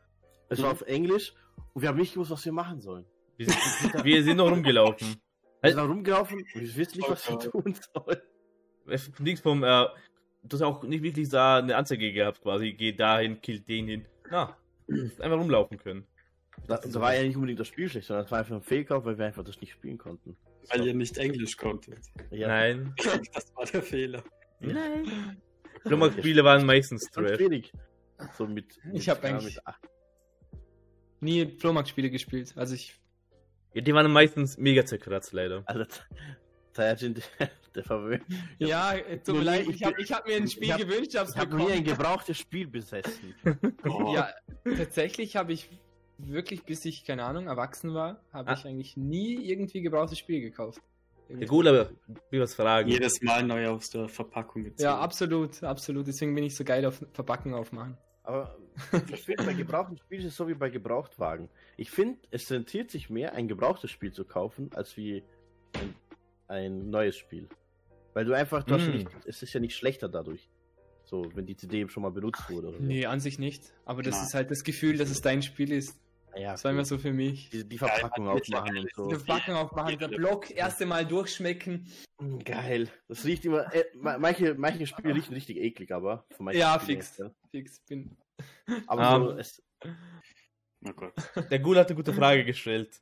Es 0.48 0.60
war 0.60 0.68
Mhm. 0.68 0.72
auf 0.72 0.82
Englisch 0.82 1.34
und 1.72 1.82
wir 1.82 1.88
haben 1.88 1.98
nicht 1.98 2.14
gewusst, 2.14 2.30
was 2.30 2.44
wir 2.44 2.52
machen 2.52 2.80
sollen. 2.80 3.04
Wir 3.36 3.46
sind, 3.46 3.56
wir 4.04 4.22
sind 4.22 4.36
noch 4.36 4.50
rumgelaufen. 4.50 5.16
Wir 5.62 5.70
sind 5.70 5.78
da 5.78 5.84
rumgelaufen 5.84 6.38
und 6.38 6.54
wir 6.54 6.76
wissen 6.76 6.98
nicht, 6.98 7.10
was 7.10 7.28
wir 7.28 7.34
Okay. 7.36 7.48
tun 7.50 7.74
sollen. 7.94 8.20
Nichts 9.20 9.40
vom, 9.40 9.64
äh, 9.64 9.86
du 10.42 10.54
hast 10.56 10.62
auch 10.62 10.82
nicht 10.84 11.02
wirklich 11.02 11.28
da 11.30 11.58
eine 11.58 11.74
Anzeige 11.76 12.12
gehabt, 12.12 12.42
quasi, 12.42 12.72
geh 12.74 12.92
dahin, 12.92 13.40
kill 13.40 13.60
den 13.60 13.86
hin. 13.88 14.06
Na, 14.30 14.56
einfach 14.88 15.38
rumlaufen 15.38 15.78
können. 15.78 16.06
Da, 16.68 16.76
da 16.78 17.00
war 17.00 17.14
ja 17.14 17.22
nicht 17.22 17.34
unbedingt 17.34 17.58
das 17.60 17.68
Spiel 17.68 17.88
schlecht, 17.88 18.06
sondern 18.06 18.26
es 18.26 18.30
war 18.30 18.38
einfach 18.40 18.54
ein 18.54 18.62
Fehlkauf, 18.62 19.04
weil 19.04 19.18
wir 19.18 19.26
einfach 19.26 19.42
das 19.44 19.60
nicht 19.60 19.72
spielen 19.72 19.98
konnten. 19.98 20.36
Weil 20.70 20.86
ihr 20.86 20.94
nicht 20.94 21.16
Englisch 21.18 21.56
konntet. 21.56 21.98
Ja, 22.30 22.48
Nein. 22.48 22.94
Das 23.34 23.54
war 23.56 23.64
der 23.66 23.82
Fehler. 23.82 24.22
Nein. 24.60 25.40
Flohmarktspiele 25.86 26.44
waren 26.44 26.64
meistens 26.64 27.10
Trash. 27.10 27.38
So 28.38 28.46
mit, 28.46 28.78
mit 28.84 28.96
Ich 28.96 29.08
hab 29.08 29.20
keine 29.20 29.38
eigentlich- 29.38 29.56
mit 29.56 29.64
Nie 31.24 31.46
Flohmarktspiele 31.58 32.10
gespielt. 32.10 32.52
Also 32.56 32.74
ich. 32.74 32.94
Ja, 33.72 33.80
die 33.80 33.92
waren 33.94 34.10
meistens 34.12 34.56
mega 34.58 34.84
zerkratzt, 34.84 35.32
leider. 35.32 35.62
Also, 35.66 35.84
Tajin, 36.74 37.14
der, 37.38 37.50
der 37.74 37.84
verwöhnt. 37.84 38.22
Ja, 38.58 38.94
tut 39.24 39.36
mir 39.36 39.42
leid, 39.42 39.62
ich 39.68 39.76
ich 39.76 39.84
habe 39.84 40.00
ich 40.02 40.12
hab 40.12 40.26
mir 40.26 40.36
ein 40.36 40.44
ich 40.44 40.52
Spiel 40.52 40.72
hab- 40.72 40.78
gewünscht, 40.80 41.14
hab's 41.16 41.30
Ich 41.32 41.36
habe 41.36 41.56
nie 41.56 41.62
ein 41.62 41.68
bekommen. 41.84 41.84
gebrauchtes 41.84 42.38
Spiel 42.38 42.66
besessen. 42.66 43.34
Oh, 43.88 44.12
Ja, 44.14 44.28
tatsächlich 44.64 45.36
habe 45.36 45.52
ich 45.52 45.68
wirklich, 46.18 46.64
bis 46.64 46.84
ich, 46.84 47.04
keine 47.04 47.24
Ahnung, 47.24 47.46
erwachsen 47.48 47.94
war, 47.94 48.20
habe 48.32 48.50
Ah. 48.50 48.54
ich 48.58 48.64
eigentlich 48.64 48.96
nie 48.96 49.34
irgendwie 49.50 49.82
gebrauchtes 49.82 50.18
Spiel 50.18 50.40
gekauft. 50.40 50.80
Ja, 51.28 51.46
gut, 51.46 51.66
aber 51.66 51.90
ich 52.08 52.16
will 52.32 52.40
was 52.42 52.54
fragen. 52.54 52.88
Jedes 52.88 53.20
Mal 53.22 53.42
neu 53.44 53.68
aus 53.68 53.88
der 53.90 54.08
Verpackung 54.08 54.62
gezogen. 54.64 54.82
Ja, 54.82 54.98
absolut, 54.98 55.62
absolut. 55.62 56.06
Deswegen 56.06 56.34
bin 56.34 56.44
ich 56.44 56.54
so 56.54 56.64
geil 56.64 56.84
auf 56.84 57.02
Verpacken 57.12 57.54
aufmachen. 57.54 57.96
Aber 58.24 58.56
ich 59.12 59.22
finde, 59.22 59.44
bei 59.44 59.54
gebrauchten 59.54 59.96
Spielen 59.96 60.20
ist 60.22 60.28
es 60.28 60.36
so 60.36 60.48
wie 60.48 60.54
bei 60.54 60.68
Gebrauchtwagen. 60.70 61.48
Ich 61.76 61.90
finde, 61.90 62.18
es 62.30 62.50
rentiert 62.50 62.90
sich 62.90 63.10
mehr, 63.10 63.34
ein 63.34 63.48
gebrauchtes 63.48 63.90
Spiel 63.90 64.12
zu 64.12 64.24
kaufen, 64.24 64.70
als 64.74 64.96
wie 64.96 65.22
ein, 65.74 65.94
ein 66.48 66.90
neues 66.90 67.16
Spiel. 67.16 67.48
Weil 68.14 68.24
du 68.24 68.32
einfach, 68.32 68.62
du 68.64 68.74
hast 68.74 68.82
ja 68.86 68.90
Mm. 68.90 68.96
nicht, 68.96 69.08
es 69.26 69.42
ist 69.42 69.52
ja 69.52 69.60
nicht 69.60 69.76
schlechter 69.76 70.08
dadurch. 70.08 70.48
So, 71.04 71.30
wenn 71.34 71.46
die 71.46 71.56
CD 71.56 71.86
schon 71.88 72.02
mal 72.02 72.10
benutzt 72.10 72.48
wurde. 72.48 72.68
Oder 72.68 72.78
so. 72.78 72.84
Nee, 72.84 73.06
an 73.06 73.20
sich 73.20 73.38
nicht. 73.38 73.62
Aber 73.84 74.02
das 74.02 74.16
Nein. 74.16 74.24
ist 74.24 74.34
halt 74.34 74.50
das 74.50 74.64
Gefühl, 74.64 74.96
dass 74.96 75.10
es 75.10 75.20
dein 75.20 75.42
Spiel 75.42 75.70
ist. 75.72 75.98
Ja, 76.36 76.52
Das 76.52 76.64
war 76.64 76.70
immer 76.72 76.84
so 76.84 76.98
für 76.98 77.12
mich. 77.12 77.50
Die, 77.50 77.68
die 77.68 77.78
Verpackung 77.78 78.26
Ja, 78.26 78.32
aufmachen 78.32 78.78
und 78.78 78.90
so. 78.94 79.08
Die 79.08 79.14
Verpackung 79.16 79.54
aufmachen, 79.54 79.98
der. 79.98 80.08
Block 80.08 80.50
erste 80.50 80.86
Mal 80.86 81.06
durchschmecken. 81.06 81.86
Mm, 82.18 82.38
Geil. 82.38 82.88
Das 83.08 83.24
riecht 83.24 83.44
immer. 83.44 83.72
Äh, 83.74 83.84
ma- 83.94 84.18
manche, 84.18 84.54
manche 84.54 84.86
Spiele 84.86 85.14
riechen 85.14 85.34
richtig 85.34 85.56
eklig, 85.58 85.92
aber. 85.92 86.26
Ja, 86.52 86.78
Spielen 86.80 86.98
fix. 87.02 87.18
ja. 87.18 87.30
Fix, 87.50 87.80
bin. 87.80 88.16
Aber 88.86 89.20
so, 89.20 89.30
Ähm, 89.32 89.38
es, 89.38 89.62
Oh 90.86 90.92
Gott. 90.92 91.14
Der 91.50 91.58
Ghoul 91.60 91.78
hat 91.78 91.86
eine 91.88 91.96
gute 91.96 92.12
Frage 92.12 92.44
gestellt. 92.44 93.00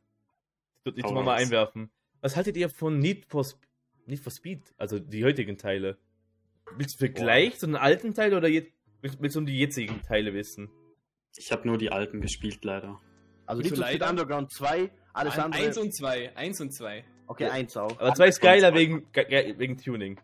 Die 0.87 1.03
Hau 1.03 1.09
tun 1.09 1.17
wir 1.17 1.23
mal 1.23 1.37
einwerfen. 1.37 1.91
Was 2.21 2.37
haltet 2.37 2.57
ihr 2.57 2.69
von 2.69 2.99
Need 2.99 3.27
for, 3.27 3.41
Sp 3.43 3.59
Need 4.07 4.21
for 4.21 4.31
Speed? 4.33 4.61
Also 4.77 4.99
die 4.99 5.25
heutigen 5.25 5.57
Teile. 5.59 5.97
Willst 6.77 6.95
du 6.95 6.99
Vergleich 6.99 7.59
zu 7.59 7.67
den 7.67 7.77
alten 7.77 8.15
Teilen 8.15 8.35
oder 8.35 8.49
jetzt, 8.49 8.73
willst, 9.01 9.21
willst 9.21 9.35
du 9.37 9.41
um 9.41 9.47
die 9.47 9.59
jetzigen 9.59 10.01
Teile 10.03 10.33
wissen? 10.35 10.71
Ich 11.37 11.51
habe 11.51 11.67
nur 11.67 11.79
die 11.79 11.91
alten 11.91 12.21
gespielt, 12.21 12.65
leider. 12.65 13.01
Also 13.59 13.69
so 13.69 13.75
so 13.77 13.83
Speed. 13.83 14.03
Underground 14.03 14.53
2, 14.53 14.91
alles 15.13 15.39
andere. 15.39 15.63
Eins 15.65 15.79
und 15.79 15.95
zwei. 15.95 16.37
Eins 16.37 16.61
und 16.61 16.73
zwei. 16.75 17.05
okay, 17.27 17.47
eins 17.49 17.77
auch. 17.77 17.99
Aber 18.01 18.15
zwei 18.15 18.29
ist 18.29 18.41
geiler 18.41 18.75
wegen, 18.75 19.11
ge- 19.13 19.25
ge- 19.27 19.55
wegen 19.59 19.77
Tuning. 19.79 20.21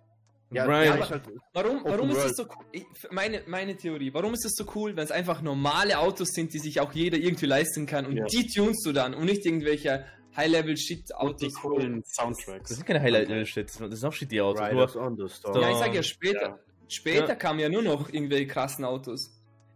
Ja, 0.50 0.64
Brian, 0.64 0.98
ja, 0.98 1.10
halt, 1.10 1.22
Warum, 1.52 1.84
warum 1.84 2.08
ist 2.10 2.24
es 2.24 2.36
so 2.36 2.44
cool? 2.44 2.64
Ich- 2.72 2.86
Meine, 3.10 3.42
meine 3.46 3.76
Theorie, 3.76 4.14
warum 4.14 4.32
ist 4.32 4.46
es 4.46 4.54
so 4.54 4.64
cool, 4.74 4.96
wenn 4.96 5.04
es 5.04 5.10
einfach 5.10 5.42
normale 5.42 5.98
Autos 5.98 6.28
sind, 6.30 6.54
die 6.54 6.58
sich 6.58 6.80
auch 6.80 6.92
jeder 6.94 7.18
irgendwie 7.18 7.44
leisten 7.44 7.84
kann 7.84 8.06
und 8.06 8.16
Ja. 8.16 8.24
die 8.24 8.46
tunst 8.46 8.86
du 8.86 8.92
dann 8.92 9.12
und 9.14 9.26
nicht 9.26 9.44
irgendwelche 9.44 9.92
Und 9.98 10.04
die 10.32 10.36
High-Level-Shit-Autos. 10.36 11.54
coolen 11.54 12.00
das 12.00 12.12
Soundtracks. 12.14 12.70
sind 12.70 12.86
keine 12.86 13.00
Highlight-Shit, 13.02 13.66
das 13.68 13.74
sind 13.74 14.04
auch 14.04 14.12
shitty 14.12 14.40
Autos. 14.40 14.62
Riders 14.62 14.94
Nur, 14.94 15.04
on 15.04 15.16
the 15.18 15.28
Storm. 15.28 15.54
So. 15.54 15.60
Ja, 15.60 15.70
ich 15.70 15.76
sag 15.76 15.94
ja 15.94 16.02
später. 16.02 16.40
Ja. 16.48 16.58
Später 16.88 17.28
Ja. 17.28 17.34
kamen 17.34 17.60
ja 17.60 17.68
nur 17.68 17.82
noch 17.82 18.08
irgendwelche 18.10 18.46
krassen 18.46 18.84
Autos. 18.84 19.30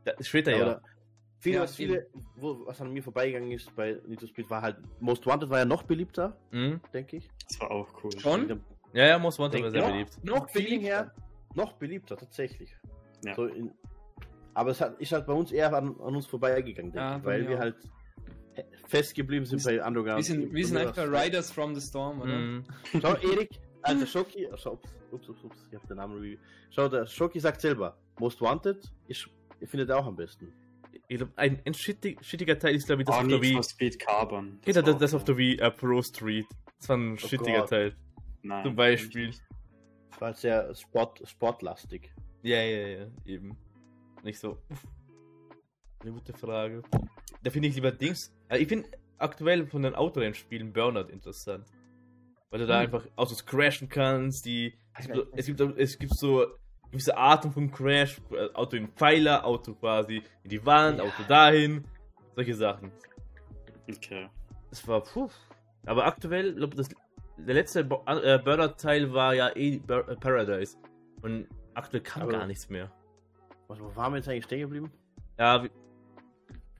da, 0.04 0.12
später 0.20 0.52
Ja, 0.52 0.58
ja. 0.58 0.80
Viele, 1.42 1.56
Ja, 1.56 1.62
was, 1.62 1.74
viele 1.76 2.06
wo, 2.36 2.64
was 2.66 2.80
an 2.80 2.92
mir 2.92 3.02
vorbeigegangen 3.02 3.50
ist 3.52 3.74
bei 3.76 3.98
Need 4.06 4.20
for 4.20 4.28
Speed, 4.28 4.48
war 4.48 4.62
halt 4.62 4.76
Most 5.00 5.26
Wanted 5.26 5.50
war 5.50 5.58
ja 5.58 5.64
noch 5.64 5.82
beliebter, 5.82 6.36
Mhm. 6.52 6.80
denke 6.94 7.16
ich. 7.18 7.28
Das 7.48 7.60
war 7.60 7.70
auch 7.70 7.88
cool. 8.02 8.10
Schon? 8.18 8.60
Ja, 8.92 9.06
ja, 9.06 9.18
Most 9.18 9.38
Wanted 9.38 9.54
Denk- 9.54 9.64
war 9.64 9.70
sehr 9.72 9.80
Ja. 9.82 9.90
beliebt. 9.90 10.24
Noch 10.24 10.46
beliebter. 10.50 10.86
her 10.86 11.14
noch 11.54 11.72
beliebter, 11.74 12.16
tatsächlich. 12.16 12.74
Ja. 13.24 13.34
So 13.34 13.44
in, 13.46 13.70
aber 14.54 14.70
es 14.70 14.80
hat, 14.80 14.98
ist 15.00 15.12
halt 15.12 15.26
bei 15.26 15.32
uns 15.34 15.52
eher 15.52 15.72
an, 15.74 15.88
an 16.00 16.16
uns 16.16 16.26
vorbeigegangen, 16.26 16.92
denke 16.92 16.98
Ja, 16.98 17.16
ich, 17.18 17.24
weil 17.24 17.48
wir 17.48 17.56
auch. 17.56 17.60
halt 17.60 17.76
festgeblieben 18.86 19.46
sind 19.46 19.62
bei 19.64 19.84
Underground. 19.84 20.18
Wir 20.18 20.24
sind, 20.24 20.52
wir 20.52 20.66
sind 20.66 20.76
einfach 20.76 21.06
Riders 21.06 21.50
from 21.50 21.74
the 21.74 21.80
Storm, 21.80 22.20
oder? 22.20 22.36
Mhm. 22.38 22.64
Schau, 23.00 23.14
Erik, 23.14 23.50
also 23.82 24.04
Schoki, 24.06 24.48
schau, 24.56 24.72
ups, 24.72 24.88
ups, 25.10 25.28
ups, 25.28 25.44
ups, 25.44 25.68
ich 25.70 25.78
hab 25.78 25.86
den 25.88 25.96
Namen 25.96 26.18
review. 26.18 26.38
Schau, 26.70 26.88
der 26.88 27.06
Schoki 27.06 27.40
sagt 27.40 27.60
selber, 27.60 27.96
Most 28.18 28.40
Wanted, 28.40 28.92
ich, 29.08 29.26
ihr 29.60 29.68
findet 29.68 29.88
er 29.90 29.98
auch 29.98 30.06
am 30.06 30.16
besten. 30.16 30.52
Ich 31.08 31.16
glaub, 31.18 31.30
ein, 31.36 31.60
ein 31.64 31.74
shitty, 31.74 32.16
shittiger 32.20 32.58
Teil 32.58 32.74
ist, 32.74 32.86
glaube 32.86 33.02
ich, 33.02 33.06
das 33.06 33.16
Oh, 33.16 33.20
auf 33.20 33.28
der 33.28 33.42
Wii. 33.42 33.52
for 33.54 33.62
Speed 33.62 33.98
Carbon. 33.98 34.58
Das, 34.64 34.76
war 34.76 34.82
das 34.82 35.12
auch 35.14 35.18
auf 35.18 35.24
der 35.24 35.36
Wii 35.36 35.58
äh, 35.58 35.70
Pro 35.70 36.02
Street. 36.02 36.46
Das 36.78 36.88
war 36.88 36.96
ein 36.96 37.12
Oh 37.14 37.16
shittiger 37.16 37.60
Gott. 37.60 37.68
Teil. 37.70 37.96
Nein. 38.42 38.64
Zum 38.64 38.76
Beispiel. 38.76 39.30
Es 40.10 40.20
war 40.20 40.34
sehr 40.34 40.74
Sport, 40.74 41.22
sportlastig. 41.26 42.12
Ja, 42.42 42.60
ja, 42.60 42.86
ja, 42.88 43.06
eben. 43.24 43.56
Nicht 44.22 44.38
so. 44.38 44.58
Eine 46.00 46.12
gute 46.12 46.32
Frage. 46.32 46.82
Da 47.42 47.50
finde 47.50 47.68
ich 47.68 47.74
lieber 47.76 47.92
Dings. 47.92 48.34
Ja, 48.50 48.56
ich 48.56 48.68
finde 48.68 48.88
aktuell 49.18 49.66
von 49.66 49.82
den 49.82 49.94
Autorennspielen 49.94 50.72
Burnout 50.72 51.08
interessant. 51.10 51.66
Weil 52.50 52.60
du 52.60 52.66
da 52.66 52.74
Hm. 52.74 52.82
einfach 52.82 53.06
Autos 53.16 53.46
crashen 53.46 53.88
kannst, 53.88 54.44
die. 54.44 54.74
Es 55.34 55.46
gibt, 55.46 55.78
es 55.78 55.98
gibt 55.98 56.14
so 56.16 56.46
gewisse 56.92 57.16
Arten 57.16 57.50
von 57.50 57.70
Crash. 57.72 58.20
äh, 58.30 58.48
Auto 58.54 58.76
in 58.76 58.88
Pfeiler, 58.88 59.44
Auto 59.44 59.74
quasi 59.74 60.22
in 60.44 60.50
die 60.50 60.64
Wand, 60.64 60.98
Ja. 60.98 61.04
Auto 61.04 61.22
dahin. 61.28 61.84
Solche 62.36 62.54
Sachen. 62.54 62.92
Okay. 63.90 64.28
Es 64.70 64.86
war 64.86 65.02
puh. 65.02 65.28
Aber 65.86 66.06
aktuell, 66.06 66.54
glaube 66.54 66.76
das 66.76 66.88
der 67.36 67.54
letzte 67.54 67.82
Bo- 67.84 68.04
äh, 68.06 68.38
Burnout-Teil 68.38 69.12
war 69.12 69.34
ja 69.34 69.50
eh 69.56 69.78
Bur 69.78 70.08
äh, 70.08 70.14
Paradise. 70.16 70.76
Und 71.22 71.48
aktuell 71.74 72.02
kam 72.02 72.22
Aber- 72.22 72.32
gar 72.32 72.46
nichts 72.46 72.68
mehr. 72.70 72.92
Was, 73.68 73.80
wo 73.80 73.94
waren 73.96 74.12
wir 74.12 74.18
jetzt 74.18 74.28
eigentlich 74.28 74.44
stehen 74.44 74.60
geblieben? 74.60 74.92
Ja, 75.38 75.64
wie, 75.64 75.70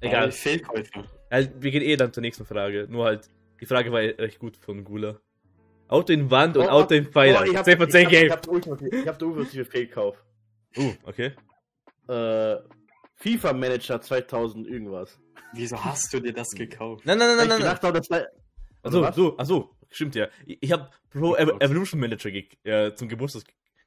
Egal. 0.01 0.25
egal. 0.25 0.33
Fehlkäufe. 0.33 1.05
Halt, 1.31 1.53
wir 1.63 1.71
gehen 1.71 1.83
eh 1.83 1.97
dann 1.97 2.13
zur 2.13 2.21
nächsten 2.21 2.45
Frage. 2.45 2.87
Nur 2.89 3.05
halt, 3.07 3.29
die 3.61 3.67
Frage 3.67 3.91
war 3.93 4.01
recht 4.01 4.39
gut 4.39 4.57
von 4.57 4.85
Gula. 4.85 5.17
Auto 5.93 6.13
in 6.13 6.31
Wand 6.31 6.57
und 6.57 6.67
Oh, 6.67 6.71
Auto 6.71 6.95
in 6.95 7.07
Pfeiler. 7.07 7.45
ich 7.47 7.57
hab, 7.57 7.65
10 7.65 7.77
von 7.79 7.87
ich 7.89 7.93
10 7.93 8.05
hab, 8.07 8.13
ich 8.13 8.19
Game. 8.21 8.31
hab, 8.33 8.43
den 8.43 8.51
ultimative- 8.55 8.97
ich 9.03 9.09
hab 9.09 9.19
den 9.19 9.29
ultimative 9.29 9.65
Fehlkauf. 9.65 10.25
Uh, 10.77 10.93
okay. 11.05 11.33
Äh, 12.09 12.57
FIFA 13.17 13.53
Manager 13.53 14.01
2000 14.01 14.67
irgendwas. 14.67 15.19
Wieso 15.53 15.83
hast 15.85 16.13
du 16.13 16.21
dir 16.21 16.33
das 16.33 16.51
gekauft? 16.51 17.05
Nein, 17.05 17.19
nein, 17.19 17.29
nein, 17.29 17.39
Weil 17.39 17.47
nein, 17.49 17.59
ich 17.59 17.65
nein. 17.65 17.79
habe, 17.83 17.99
das 17.99 18.07
sei. 18.07 18.27
Achso, 18.83 19.13
so, 19.13 19.39
achso, 19.39 19.77
stimmt 19.91 20.15
ja. 20.15 20.29
Ich, 20.47 20.59
ich 20.63 20.73
habe 20.73 20.91
Pro 21.11 21.37
Ev 21.37 21.53
Evolution 21.61 22.01
Manager 22.01 22.31
ge 22.31 22.49
äh, 22.65 22.95
zum 22.95 23.09
Geburtstag 23.09 23.45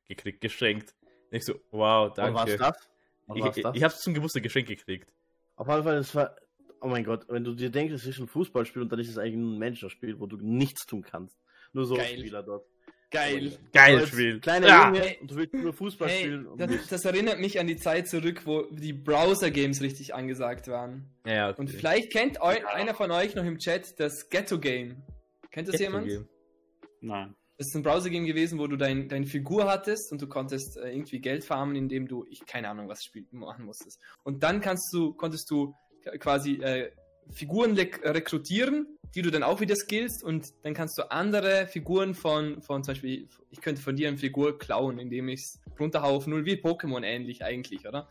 gekriegt, 0.08 0.40
geschenkt. 0.42 0.96
Und 1.32 1.38
ich 1.38 1.44
so, 1.44 1.56
wow, 1.72 2.12
Wann 2.16 2.34
war's 2.34 2.46
danke. 2.46 2.58
das? 2.58 2.90
War's 3.28 3.58
Ich, 3.58 3.64
das? 3.64 3.72
ich, 3.74 3.78
ich 3.80 3.84
hab's 3.84 4.02
zum 4.02 4.14
Geburtstag 4.14 4.44
geschenkt 4.44 4.70
gekriegt. 4.70 5.12
Auf 5.56 5.68
jeden 5.68 5.84
Fall, 5.84 5.96
das 5.96 6.14
war. 6.16 6.36
Oh 6.82 6.88
mein 6.88 7.04
Gott, 7.04 7.26
wenn 7.30 7.44
du 7.44 7.56
dir 7.56 7.72
denkst, 7.72 7.94
es 7.94 8.06
ist 8.06 8.20
ein 8.20 8.28
Fußballspiel 8.28 8.84
und 8.84 8.92
dann 8.92 9.00
ist 9.00 9.10
es 9.10 9.18
eigentlich 9.18 9.36
ein 9.36 9.58
Managerspiel, 9.58 10.20
wo 10.20 10.28
du 10.28 10.38
nichts 10.38 10.86
tun 10.86 11.02
kannst. 11.02 11.36
Nur 11.76 11.86
so 11.86 11.96
Geil. 11.96 12.18
Spieler 12.18 12.42
dort. 12.42 12.66
Geil. 13.12 13.58
Geil 13.72 14.00
als 14.00 14.10
Spiel. 14.10 14.40
Kleiner 14.40 14.68
Ja. 14.68 14.88
Junge 14.88 15.16
und 15.22 15.32
du 15.32 15.36
willst 15.36 15.54
nur 15.54 15.74
Fußball 15.74 16.10
Hey, 16.10 16.20
spielen. 16.24 16.48
Das, 16.58 16.88
das 16.90 17.06
erinnert 17.06 17.40
mich 17.40 17.60
an 17.60 17.68
die 17.68 17.78
Zeit 17.78 18.08
zurück, 18.08 18.42
wo 18.46 18.64
die 18.72 18.94
Browser-Games 18.94 19.82
richtig 19.82 20.16
angesagt 20.16 20.68
waren. 20.68 21.06
Ja, 21.26 21.50
okay. 21.50 21.62
Und 21.62 21.70
vielleicht 21.70 22.12
kennt 22.12 22.42
eu 22.42 22.56
einer 22.74 22.94
von 22.94 23.12
euch 23.12 23.36
noch 23.36 23.46
im 23.46 23.60
Chat 23.60 24.00
das 24.00 24.30
Ghetto-Game. 24.30 25.04
Kennt 25.52 25.68
das 25.68 25.74
Ghetto 25.78 25.84
jemand? 25.84 26.08
Game. 26.08 26.28
Nein. 27.02 27.36
Das 27.58 27.68
ist 27.68 27.76
ein 27.76 27.84
Browser-Game 27.84 28.26
gewesen, 28.26 28.60
wo 28.60 28.68
du 28.68 28.76
dein, 28.76 29.08
deine 29.08 29.28
Figur 29.28 29.66
hattest 29.70 30.12
und 30.12 30.22
du 30.22 30.28
konntest 30.28 30.76
äh, 30.78 30.90
irgendwie 30.92 31.20
Geld 31.20 31.46
farmen, 31.46 31.76
indem 31.76 32.08
du, 32.08 32.26
ich 32.30 32.46
keine 32.46 32.68
Ahnung, 32.70 32.90
was 32.90 33.04
spiel 33.04 33.26
machen 33.32 33.64
musstest. 33.66 34.02
Und 34.24 34.44
dann 34.44 34.60
kannst 34.60 34.92
du, 34.94 35.14
konntest 35.14 35.50
du 35.52 35.74
k- 36.04 36.18
quasi 36.18 36.56
äh, 36.56 36.92
Figuren 37.32 37.76
rekrutieren, 37.76 38.88
die 39.14 39.22
du 39.22 39.32
dann 39.32 39.44
auch 39.44 39.62
wieder 39.62 39.76
skillst 39.76 40.24
und 40.24 40.48
dann 40.64 40.74
kannst 40.74 40.98
du 40.98 41.10
andere 41.12 41.68
Figuren 41.68 42.14
von, 42.14 42.62
von 42.62 42.84
zum 42.84 42.94
Beispiel, 42.94 43.28
ich 43.50 43.62
könnte 43.62 43.82
von 43.82 43.96
dir 43.96 44.08
eine 44.08 44.18
Figur 44.18 44.58
klauen, 44.58 45.00
indem 45.00 45.30
ich 45.30 45.42
es 45.42 45.60
runterhau 45.80 46.16
auf 46.16 46.28
null, 46.28 46.46
wie 46.46 46.56
Pokémon 46.56 47.04
ähnlich 47.04 47.44
eigentlich, 47.44 47.88
oder? 47.88 48.08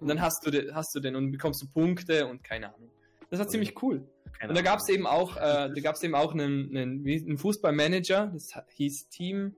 Und 0.00 0.08
dann 0.08 0.20
hast 0.20 0.44
du, 0.44 0.50
de, 0.50 0.72
hast 0.72 0.94
du 0.94 1.00
den 1.00 1.14
und 1.14 1.30
bekommst 1.30 1.62
du 1.62 1.68
Punkte 1.68 2.26
und 2.26 2.42
keine 2.42 2.74
Ahnung. 2.74 2.90
Das 3.30 3.38
war 3.38 3.48
ziemlich 3.48 3.80
cool. 3.82 4.06
Keine 4.38 4.50
Und 4.50 4.56
da 4.56 4.62
gab 4.62 4.80
es 4.80 4.88
eben 4.88 5.06
auch, 5.06 5.36
äh, 5.36 5.40
da 5.40 5.80
gab 5.80 5.94
es 5.94 6.02
eben 6.02 6.14
auch 6.14 6.32
einen, 6.34 6.76
einen, 6.76 7.06
einen 7.06 7.38
Fußballmanager, 7.38 8.32
das 8.32 8.50
hieß 8.74 9.08
Team, 9.08 9.54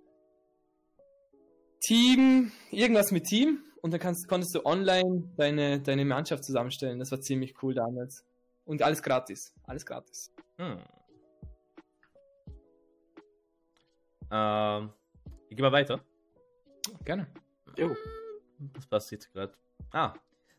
Team, 1.81 2.53
irgendwas 2.71 3.11
mit 3.11 3.25
Team. 3.25 3.61
Und 3.83 3.93
da 3.93 3.99
kannst, 3.99 4.29
konntest 4.29 4.55
du 4.55 4.65
online 4.65 5.25
deine, 5.37 5.81
deine 5.81 6.07
Mannschaft 6.07 6.45
zusammenstellen. 6.45 6.99
Das 6.99 7.11
war 7.11 7.21
ziemlich 7.21 7.63
cool 7.63 7.75
damals. 7.75 8.25
Und 8.64 8.83
alles 8.83 9.03
gratis. 9.03 9.55
Alles 9.64 9.85
gratis. 9.85 10.33
Hm. 10.57 10.79
Ähm, 14.31 14.90
ich 15.48 15.57
gehe 15.57 15.64
mal 15.64 15.72
weiter. 15.72 16.00
Gerne. 17.05 17.27
Jo. 17.77 17.94
Was 18.74 18.87
passiert 18.87 19.31
gerade? 19.33 19.53
Ah, 19.92 20.14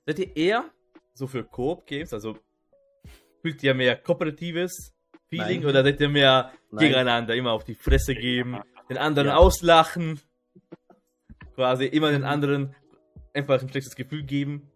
seid 0.05 0.19
ihr 0.19 0.35
eher 0.35 0.65
so 1.13 1.27
für 1.27 1.43
Koop-Games? 1.43 2.13
Also 2.13 2.37
fühlt 3.41 3.61
ihr 3.63 3.73
mehr 3.73 3.95
kooperatives 3.97 4.93
Feeling 5.27 5.61
Nein. 5.61 5.69
oder 5.69 5.83
seid 5.83 5.99
ihr 5.99 6.09
mehr 6.09 6.51
Nein. 6.71 6.79
gegeneinander, 6.85 7.35
immer 7.35 7.51
auf 7.51 7.63
die 7.63 7.75
Fresse 7.75 8.13
geben, 8.15 8.61
den 8.89 8.97
anderen 8.97 9.29
Ja. 9.29 9.35
auslachen, 9.37 10.19
quasi 11.55 11.85
immer 11.85 12.11
den 12.11 12.23
anderen 12.23 12.75
einfach 13.33 13.61
ein 13.61 13.69
schlechtes 13.69 13.95
Gefühl 13.95 14.23
geben? 14.23 14.71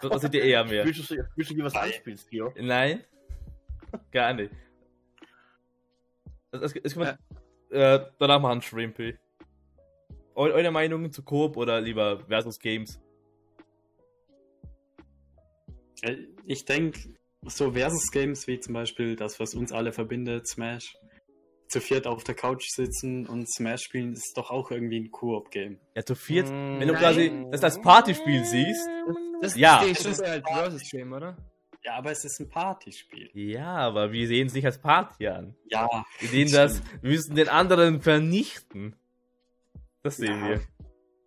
Was 0.00 0.10
was 0.10 0.22
seid 0.22 0.34
ihr 0.34 0.42
eher 0.44 0.64
mehr? 0.64 0.84
Willst 0.84 1.10
du, 1.10 1.16
willst 1.36 1.50
du 1.50 1.54
dir 1.54 1.64
was 1.64 1.74
anspielst, 1.74 2.30
Gio? 2.30 2.52
Nein, 2.60 3.04
gar 4.12 4.32
nicht. 4.34 4.52
Das, 6.50 6.60
das, 6.60 6.74
das 6.82 6.94
kann 6.94 7.02
man 7.02 7.18
äh, 7.70 8.00
danach 8.18 8.40
machen, 8.40 8.62
Shrimpy. 8.62 9.16
Eu 10.34 10.52
eure 10.52 10.70
Meinung 10.70 11.10
zu 11.12 11.22
Coop 11.22 11.56
oder 11.56 11.80
lieber 11.80 12.20
Versus 12.28 12.58
Games? 12.60 13.00
Äh, 16.02 16.16
Ich 16.46 16.64
denke, 16.64 17.00
so 17.44 17.72
Versus-Games 17.72 18.46
wie 18.46 18.60
zum 18.60 18.74
Beispiel 18.74 19.16
das, 19.16 19.40
was 19.40 19.54
uns 19.54 19.72
alle 19.72 19.92
verbindet, 19.92 20.46
Smash, 20.46 20.96
zu 21.68 21.80
viert 21.80 22.06
auf 22.06 22.22
der 22.24 22.34
Couch 22.36 22.68
sitzen 22.70 23.26
und 23.26 23.50
Smash 23.52 23.82
spielen, 23.82 24.12
ist 24.12 24.32
doch 24.36 24.50
auch 24.50 24.70
irgendwie 24.70 25.00
ein 25.00 25.10
Koop-Game. 25.10 25.78
Ja, 25.96 26.04
zu 26.04 26.14
viert. 26.14 26.46
Mm, 26.46 26.78
Wenn 26.80 26.88
du 26.88 26.94
Nein. 26.94 27.02
quasi 27.02 27.46
das 27.50 27.64
als 27.64 27.80
Partyspiel 27.80 28.44
siehst. 28.44 28.88
Das 29.40 29.56
Ja. 29.56 29.82
ist 29.82 30.02
schon 30.02 30.26
halt 30.26 30.44
Versus 30.48 30.82
Game, 30.90 31.12
oder? 31.12 31.36
Ja, 31.84 31.94
aber 31.96 32.10
es 32.10 32.24
ist 32.24 32.40
ein 32.40 32.48
Partyspiel. 32.48 33.30
Ja, 33.34 33.76
aber 33.76 34.10
wir 34.12 34.26
sehen 34.26 34.48
es 34.48 34.52
nicht 34.54 34.64
als 34.66 34.78
Party 34.78 35.28
an. 35.28 35.54
Ja. 35.70 35.88
Wir 36.18 36.28
sehen 36.28 36.50
das, 36.52 36.82
wir 37.02 37.10
müssen 37.10 37.34
den 37.36 37.48
anderen 37.48 38.00
vernichten. 38.02 38.96
Das 40.02 40.16
sehen 40.16 40.40
Ja. 40.40 40.48
wir. 40.48 40.60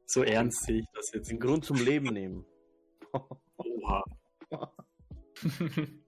So 0.05 0.23
ernst 0.23 0.63
sehe 0.65 0.79
ich 0.79 0.85
das 0.93 1.11
jetzt. 1.13 1.31
Den 1.31 1.39
Grund 1.39 1.63
zum 1.63 1.77
Leben 1.77 2.07
nehmen. 2.13 2.45
Oha. 3.57 4.03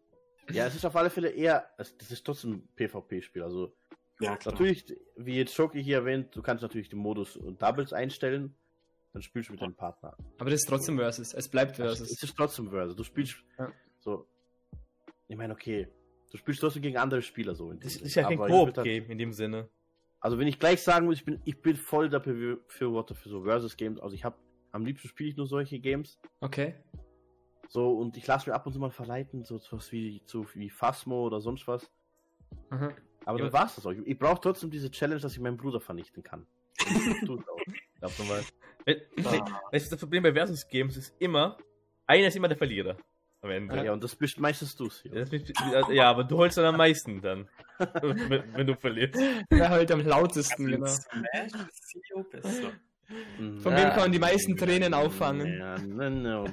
Ja, 0.52 0.68
es 0.68 0.76
ist 0.76 0.86
auf 0.86 0.96
alle 0.98 1.10
Fälle 1.10 1.30
eher, 1.30 1.70
es- 1.78 1.98
das 1.98 2.12
ist 2.12 2.26
trotzdem 2.26 2.52
ein 2.56 2.68
PvP-Spiel. 2.76 3.44
Also 3.44 3.74
Ja, 4.20 4.36
klar. 4.36 4.54
natürlich, 4.54 4.94
wie 5.16 5.38
jetzt 5.38 5.54
Shoki 5.56 5.82
hier 5.82 5.98
erwähnt, 6.00 6.36
du 6.36 6.42
kannst 6.42 6.62
natürlich 6.62 6.90
den 6.90 7.00
Modus 7.00 7.38
und 7.38 7.62
Doubles 7.62 7.94
einstellen, 7.94 8.54
dann 9.14 9.22
spielst 9.22 9.50
du 9.50 9.54
mit 9.54 9.62
deinem 9.62 9.76
Partner. 9.76 10.16
Aber 10.40 10.50
das 10.50 10.62
ist 10.62 10.68
trotzdem 10.68 10.98
Versus. 10.98 11.34
Es 11.34 11.48
bleibt 11.50 11.72
Es 11.74 11.78
Versus. 11.78 12.22
ist 12.24 12.36
trotzdem 12.36 12.70
Versus. 12.70 12.96
Du 12.96 13.04
spielst 13.04 13.36
Ja. 13.58 13.72
so. 14.00 14.28
Ich 15.28 15.38
meine, 15.38 15.54
okay. 15.54 15.88
Du 16.32 16.38
spielst 16.38 16.62
trotzdem 16.62 16.82
gegen 16.82 16.98
andere 16.98 17.22
Spieler 17.22 17.54
so. 17.56 17.72
Das 17.74 17.96
ist 17.96 18.16
ja 18.16 18.24
kein 18.24 18.38
Koop-Game 18.40 19.06
in 19.10 19.18
dem 19.20 19.32
Sinne. 19.34 19.70
Also 20.20 20.40
wenn 20.40 20.48
ich 20.48 20.58
gleich 20.60 20.82
sagen 20.82 21.06
muss, 21.06 21.18
ich 21.18 21.26
bin, 21.26 21.40
ich 21.46 21.62
bin 21.62 21.76
voll 21.76 22.10
der 22.10 22.20
Befürworter 22.20 23.14
für 23.14 23.30
so 23.30 23.44
Versus-Games. 23.44 24.00
Also 24.00 24.16
ich 24.16 24.24
habe 24.26 24.36
am 24.72 24.86
liebsten 24.86 25.08
spiele 25.08 25.30
ich 25.30 25.38
nur 25.38 25.46
solche 25.48 25.80
Games. 25.80 26.18
Okay. 26.40 26.76
So, 27.70 27.92
und 27.98 28.18
ich 28.18 28.26
lasse 28.26 28.50
mir 28.50 28.56
ab 28.56 28.66
und 28.66 28.74
zu 28.74 28.80
mal 28.80 28.90
verleiten, 28.92 29.44
so 29.44 29.60
was 29.72 29.92
wie, 29.92 30.22
so 30.26 30.46
wie 30.56 30.70
Phasmo 30.70 31.26
oder 31.26 31.40
sonst 31.42 31.68
was. 31.68 31.92
Aha. 32.70 32.94
Aber 33.26 33.38
Ja. 33.40 33.46
dann 33.46 33.54
war's 33.54 33.76
das 33.76 33.86
auch. 33.86 33.92
Ich, 33.92 34.00
ich 34.06 34.18
brauche 34.18 34.42
trotzdem 34.42 34.70
diese 34.72 34.90
Challenge, 34.92 35.20
dass 35.22 35.34
ich 35.34 35.40
meinen 35.40 35.58
Bruder 35.58 35.80
vernichten 35.80 36.24
kann. 36.24 36.46
Tu's 37.26 37.42
auch. 37.48 37.58
Glaub 38.00 38.28
mal. 38.28 38.42
Wenn- 38.86 39.02
Ah. 39.26 39.62
Das, 39.72 39.90
das 39.90 40.00
Problem 40.00 40.24
bei 40.24 40.34
Versus 40.34 40.68
Games 40.68 40.98
ist 40.98 41.16
immer, 41.20 41.58
einer 42.06 42.28
ist 42.28 42.36
immer 42.36 42.48
der 42.48 42.58
Verlierer. 42.58 42.98
Am 43.42 43.50
Ende. 43.50 43.84
Ja, 43.84 43.92
und 43.92 44.02
das 44.04 44.16
bist 44.16 44.40
meistens. 44.40 44.76
Das 44.76 45.04
ist- 45.04 45.90
Ja, 45.92 46.10
aber 46.10 46.24
du 46.24 46.38
holst 46.38 46.58
dann 46.58 46.66
am 46.66 46.78
meisten 46.78 47.22
dann. 47.22 47.50
wenn, 48.02 48.54
wenn 48.54 48.68
du 48.68 48.76
verlierst. 48.76 49.16
Wer 49.50 49.70
halt 49.70 49.92
am 49.92 50.06
lautesten, 50.06 50.66
genau. 50.68 50.86
Smash 50.86 51.52
ist. 52.34 52.62
Von 53.38 53.66
wem 53.76 53.90
kann 53.90 54.00
man 54.00 54.12
die 54.14 54.20
meisten 54.20 54.56
Tränen 54.56 54.94
auffangen? 54.94 55.58
Ja, 55.60 55.78
no, 55.78 56.10
no. 56.10 56.44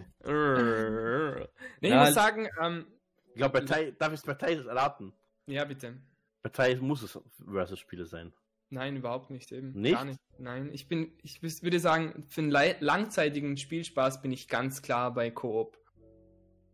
Nee, 1.81 1.89
ich 1.89 1.95
muss 1.95 2.15
sagen, 2.15 2.49
ähm, 2.61 2.87
Ich 3.29 3.37
glaube, 3.37 3.63
darf 3.65 4.13
ich 4.13 4.19
es 4.21 4.23
bei 4.23 4.35
Thais 4.35 4.65
erraten? 4.67 5.13
ja, 5.47 5.65
bitte. 5.65 5.95
Bei 6.43 6.51
Thais 6.51 6.81
muss 6.81 7.03
es 7.03 7.19
Versus-Spiele 7.51 8.05
sein. 8.07 8.33
Nein, 8.71 8.97
überhaupt 8.97 9.31
nicht 9.31 9.51
eben. 9.53 9.73
Nicht? 9.73 9.95
Gar 9.95 10.05
nicht. 10.05 10.19
Nein, 10.39 10.71
ich 10.73 10.89
bin, 10.89 11.13
ich 11.23 11.41
wüs- 11.41 11.63
würde 11.63 11.81
sagen, 11.81 12.25
für 12.29 12.41
einen 12.41 12.51
langzeitigen 12.81 13.57
Spielspaß 13.57 14.23
bin 14.23 14.33
ich 14.33 14.49
ganz 14.49 14.81
klar 14.81 15.13
bei 15.13 15.31
Koop. 15.31 15.77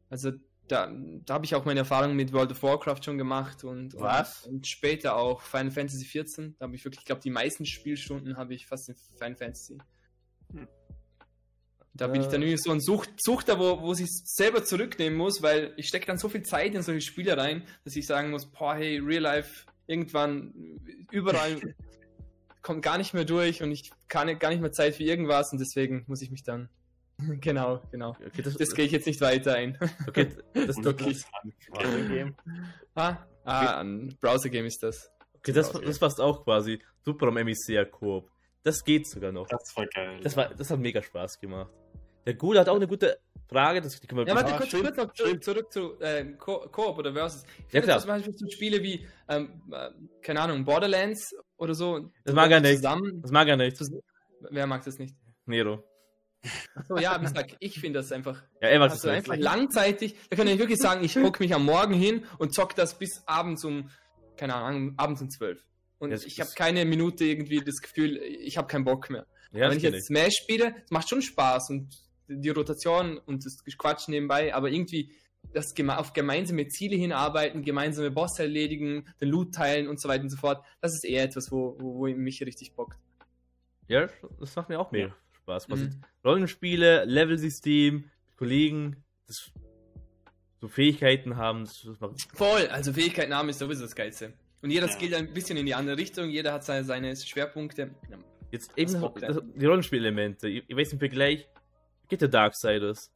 Also 0.09 0.33
da, 0.69 0.93
da 0.93 1.35
habe 1.35 1.45
ich 1.45 1.55
auch 1.55 1.65
meine 1.65 1.81
Erfahrung 1.81 2.15
mit 2.15 2.33
World 2.33 2.51
of 2.53 2.63
Warcraft 2.63 3.03
schon 3.03 3.19
gemacht 3.19 3.65
und, 3.65 3.95
Was? 3.99 4.45
und, 4.45 4.55
und 4.57 4.67
später 4.67 5.17
auch 5.17 5.41
Final 5.41 5.71
Fantasy 5.71 6.05
XIV. 6.05 6.55
Da 6.59 6.65
habe 6.67 6.77
ich 6.77 6.85
wirklich, 6.85 7.01
ich 7.01 7.07
glaube, 7.07 7.23
die 7.23 7.31
meisten 7.31 7.65
Spielstunden 7.67 8.37
habe 8.37 8.55
ich 8.55 8.67
fast 8.67 8.89
in 8.89 8.95
Final 8.95 9.37
Fantasy. 9.37 9.79
Hm. 10.53 10.69
Da 11.95 12.09
bin 12.09 12.21
ich 12.21 12.27
dann 12.27 12.43
irgendwie 12.43 12.59
so 12.59 12.73
ein 12.73 12.81
Sucht, 12.81 13.23
Suchter, 13.23 13.59
wo, 13.59 13.81
wo 13.81 13.95
sich 13.95 14.09
selber 14.11 14.63
zurücknehmen 14.65 15.17
muss, 15.17 15.41
weil 15.41 15.73
ich 15.79 15.89
stecke 15.89 16.07
dann 16.07 16.19
so 16.19 16.29
viel 16.29 16.43
Zeit 16.43 16.75
in 16.75 16.83
solche 16.83 17.01
Spiele 17.01 17.39
rein, 17.39 17.63
dass 17.85 17.97
ich 17.97 18.07
sagen 18.07 18.31
muss, 18.31 18.45
boah, 18.45 18.75
hey, 18.75 18.99
Real 18.99 19.23
Life, 19.23 19.65
irgendwann 19.87 20.81
überall 21.11 21.61
kommt 22.63 22.83
gar 22.83 22.99
nicht 22.99 23.15
mehr 23.15 23.25
durch 23.25 23.63
und 23.63 23.71
ich 23.71 23.91
kann 24.09 24.39
gar 24.39 24.51
nicht 24.51 24.61
mehr 24.61 24.73
Zeit 24.73 24.97
für 24.97 25.05
irgendwas 25.05 25.53
und 25.53 25.61
deswegen 25.61 26.05
muss 26.07 26.23
ich 26.23 26.31
mich 26.31 26.43
dann. 26.43 26.69
genau, 27.41 27.81
genau. 27.91 28.11
Okay, 28.27 28.43
das, 28.43 28.57
Das 28.57 28.75
gehe 28.75 28.85
ich 28.85 28.93
jetzt 28.93 29.07
nicht 29.07 29.21
weiter 29.21 29.55
ein. 29.55 29.79
okay, 30.07 30.29
das, 30.55 30.77
Game? 30.77 32.35
ah, 32.95 33.17
ah, 33.45 33.81
ein 33.81 34.17
Browser-Game 34.21 34.67
ist 34.67 34.83
das. 34.83 35.11
okay, 35.39 35.53
das, 35.53 35.73
das 35.73 35.99
passt 35.99 36.21
auch 36.21 36.45
quasi 36.45 36.83
super 37.05 37.29
am 37.29 37.35
MECR 37.35 37.87
Koop. 37.87 38.31
Das 38.63 38.83
geht 38.83 39.09
sogar 39.09 39.31
noch. 39.31 39.47
Das 39.47 39.77
war 39.77 39.87
geil. 39.87 40.21
Das, 40.23 40.37
war, 40.37 40.53
das 40.53 40.69
hat 40.71 40.81
mega 40.81 41.01
Spaß 41.01 41.39
gemacht. 41.39 41.71
Der 42.27 42.35
Gule 42.35 42.59
hat 42.59 42.69
auch 42.69 42.75
eine 42.75 42.89
gute 42.89 43.21
Frage, 43.49 43.81
das 43.81 44.01
die 44.01 44.07
können 44.07 44.21
wir 44.21 44.27
Ja, 44.27 44.35
warte, 44.35 44.53
kurz, 44.57 44.71
kurz 44.73 44.97
noch 44.97 45.13
zurück, 45.15 45.43
zurück 45.45 45.73
zu 45.73 46.01
äh, 46.01 46.25
Co- 46.37 46.69
Koop 46.69 46.99
oder 46.99 47.13
Versus. 47.13 47.45
Ich 47.45 47.49
Ja, 47.75 47.81
finde 47.81 47.87
klar. 47.87 47.99
zum 48.01 48.09
Beispiel 48.09 48.35
so 48.37 48.47
Spiele 48.51 48.83
wie, 48.83 49.07
ähm, 49.29 49.63
äh, 49.73 49.91
keine 50.23 50.41
Ahnung, 50.41 50.65
Borderlands 50.65 51.35
oder 51.57 51.75
so. 51.75 52.11
Das 52.25 52.35
mag 52.35 52.51
er 52.51 52.61
nicht. 52.61 52.77
Zusammen, 52.77 53.23
Das 53.23 53.31
mag 53.31 53.47
er 53.49 53.57
nicht. 53.57 53.79
wer 54.51 54.67
mag 54.67 54.85
das 54.85 54.99
nicht? 54.99 55.15
Nero. 55.47 55.85
So, 56.87 56.97
ja, 56.99 57.19
wie 57.21 57.25
gesagt, 57.25 57.57
ich 57.61 57.81
finde 57.81 57.99
das 58.01 58.13
einfach 58.13 58.43
Ja, 58.61 58.69
er 58.69 58.79
mag 58.79 58.91
Also 58.91 59.09
das 59.09 59.17
einfach 59.17 59.37
langzeitig, 59.37 60.15
da 60.31 60.37
kann 60.37 60.47
ich 60.49 60.59
wirklich 60.59 60.79
sagen, 60.79 61.03
ich 61.05 61.15
gucke 61.15 61.43
mich 61.43 61.55
am 61.55 61.65
Morgen 61.65 61.95
hin 61.95 62.25
und 62.39 62.55
zock 62.55 62.75
das 62.77 62.99
bis 62.99 63.23
abends 63.27 63.65
um, 63.65 63.91
keine 64.37 64.55
Ahnung, 64.55 64.95
abends 64.97 65.21
um 65.23 65.31
12. 65.31 65.61
Und 65.99 66.11
Das- 66.11 66.25
ich 66.25 66.39
habe 66.41 66.51
keine 66.55 66.85
Minute 66.85 67.25
irgendwie 67.25 67.61
das 67.65 67.77
Gefühl, 67.81 68.17
ich 68.19 68.57
habe 68.59 68.67
keinen 68.69 68.85
Bock 68.85 69.09
mehr. 69.11 69.27
Ja, 69.53 69.71
wenn 69.71 69.77
ich 69.79 69.83
jetzt 69.83 70.07
Smash 70.07 70.35
spiele, 70.43 70.75
es 70.85 70.91
macht 70.91 71.09
schon 71.09 71.23
Spaß 71.23 71.71
und 71.71 71.89
die 72.29 72.49
Rotation 72.51 73.19
und 73.19 73.45
das 73.45 73.65
Quatschen 73.79 74.13
nebenbei, 74.13 74.55
aber 74.55 74.71
irgendwie 74.71 75.13
das 75.53 75.75
geme 75.75 75.97
auf 75.99 76.13
gemeinsame 76.13 76.67
Ziele 76.69 76.97
hinarbeiten, 76.97 77.63
gemeinsame 77.63 78.11
Bosse 78.11 78.43
erledigen, 78.43 79.07
den 79.21 79.29
Loot 79.29 79.55
teilen 79.55 79.87
und 79.89 80.01
so 80.01 80.09
weiter 80.09 80.25
und 80.25 80.31
so 80.31 80.37
fort, 80.37 80.65
das 80.81 80.95
ist 80.95 81.05
eher 81.05 81.23
etwas, 81.25 81.53
wo, 81.53 81.77
wo, 81.79 81.95
wo 81.99 82.07
mich 82.09 82.41
richtig 82.43 82.75
bockt. 82.75 82.99
Ja, 83.89 84.09
das 84.41 84.57
macht 84.57 84.69
mir 84.69 84.81
auch 84.81 84.91
mega 84.91 85.15
Spaß. 85.33 85.71
Was 85.71 85.81
Mhm. 85.81 86.01
Rollenspiele, 86.25 87.05
Levelsystem, 87.05 88.11
Kollegen, 88.37 89.05
das, 89.29 89.53
so 90.61 90.67
Fähigkeiten 90.69 91.37
haben, 91.37 91.65
das, 91.65 91.83
das 91.83 92.01
macht 92.01 92.21
Voll, 92.35 92.67
also 92.67 92.93
Fähigkeiten 92.93 93.33
haben 93.33 93.49
ist 93.49 93.61
sowieso 93.61 93.83
das 93.83 93.95
Geilste. 93.95 94.33
Und 94.63 94.71
jeder 94.71 94.87
Ja. 94.87 94.93
skillt 94.93 95.15
ein 95.15 95.33
bisschen 95.33 95.57
in 95.57 95.67
die 95.67 95.75
andere 95.75 95.97
Richtung, 95.97 96.29
jeder 96.29 96.53
hat 96.53 96.65
seine, 96.65 96.83
seine 96.85 97.15
Schwerpunkte. 97.15 97.95
Jetzt 98.51 98.73
eben 98.77 98.93
das, 99.21 99.41
die 99.55 99.67
Rollenspielelemente. 99.67 100.49
Ich, 100.49 100.65
ich 100.67 100.77
weiß 100.77 100.93
im 100.93 100.99
Vergleich, 100.99 101.47
geht 102.09 102.21
der 102.21 102.29
Darksiders. 102.29 103.13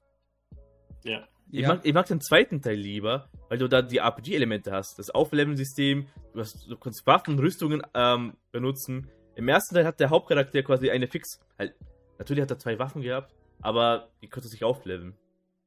Ja. 1.05 1.26
Ich, 1.53 1.61
Ja. 1.61 1.68
mag, 1.68 1.80
ich 1.84 1.93
mag 1.93 2.07
den 2.07 2.20
zweiten 2.20 2.62
Teil 2.62 2.76
lieber, 2.76 3.28
weil 3.49 3.59
du 3.59 3.68
da 3.68 3.82
die 3.82 3.99
RPG-Elemente 3.99 4.70
hast. 4.72 4.99
Das 4.99 5.11
Aufleveln-System, 5.11 6.07
du, 6.32 6.41
hast- 6.41 6.68
du 6.70 6.76
kannst 6.76 7.07
Waffen, 7.07 7.38
Rüstungen 7.38 7.82
ähm, 7.95 8.36
benutzen. 8.53 9.11
Im 9.34 9.49
ersten 9.49 9.74
Teil 9.74 9.84
hat 9.86 9.99
der 10.01 10.11
Hauptcharakter 10.11 10.62
quasi 10.62 10.91
eine 10.91 11.07
Fix. 11.09 11.41
Halt, 11.59 11.74
natürlich 12.18 12.43
hat 12.43 12.51
er 12.51 12.59
zwei 12.59 12.78
Waffen 12.78 13.03
gehabt, 13.03 13.34
aber 13.61 14.11
die 14.22 14.28
konnte 14.28 14.49
sich 14.49 14.62
aufleveln. 14.62 15.16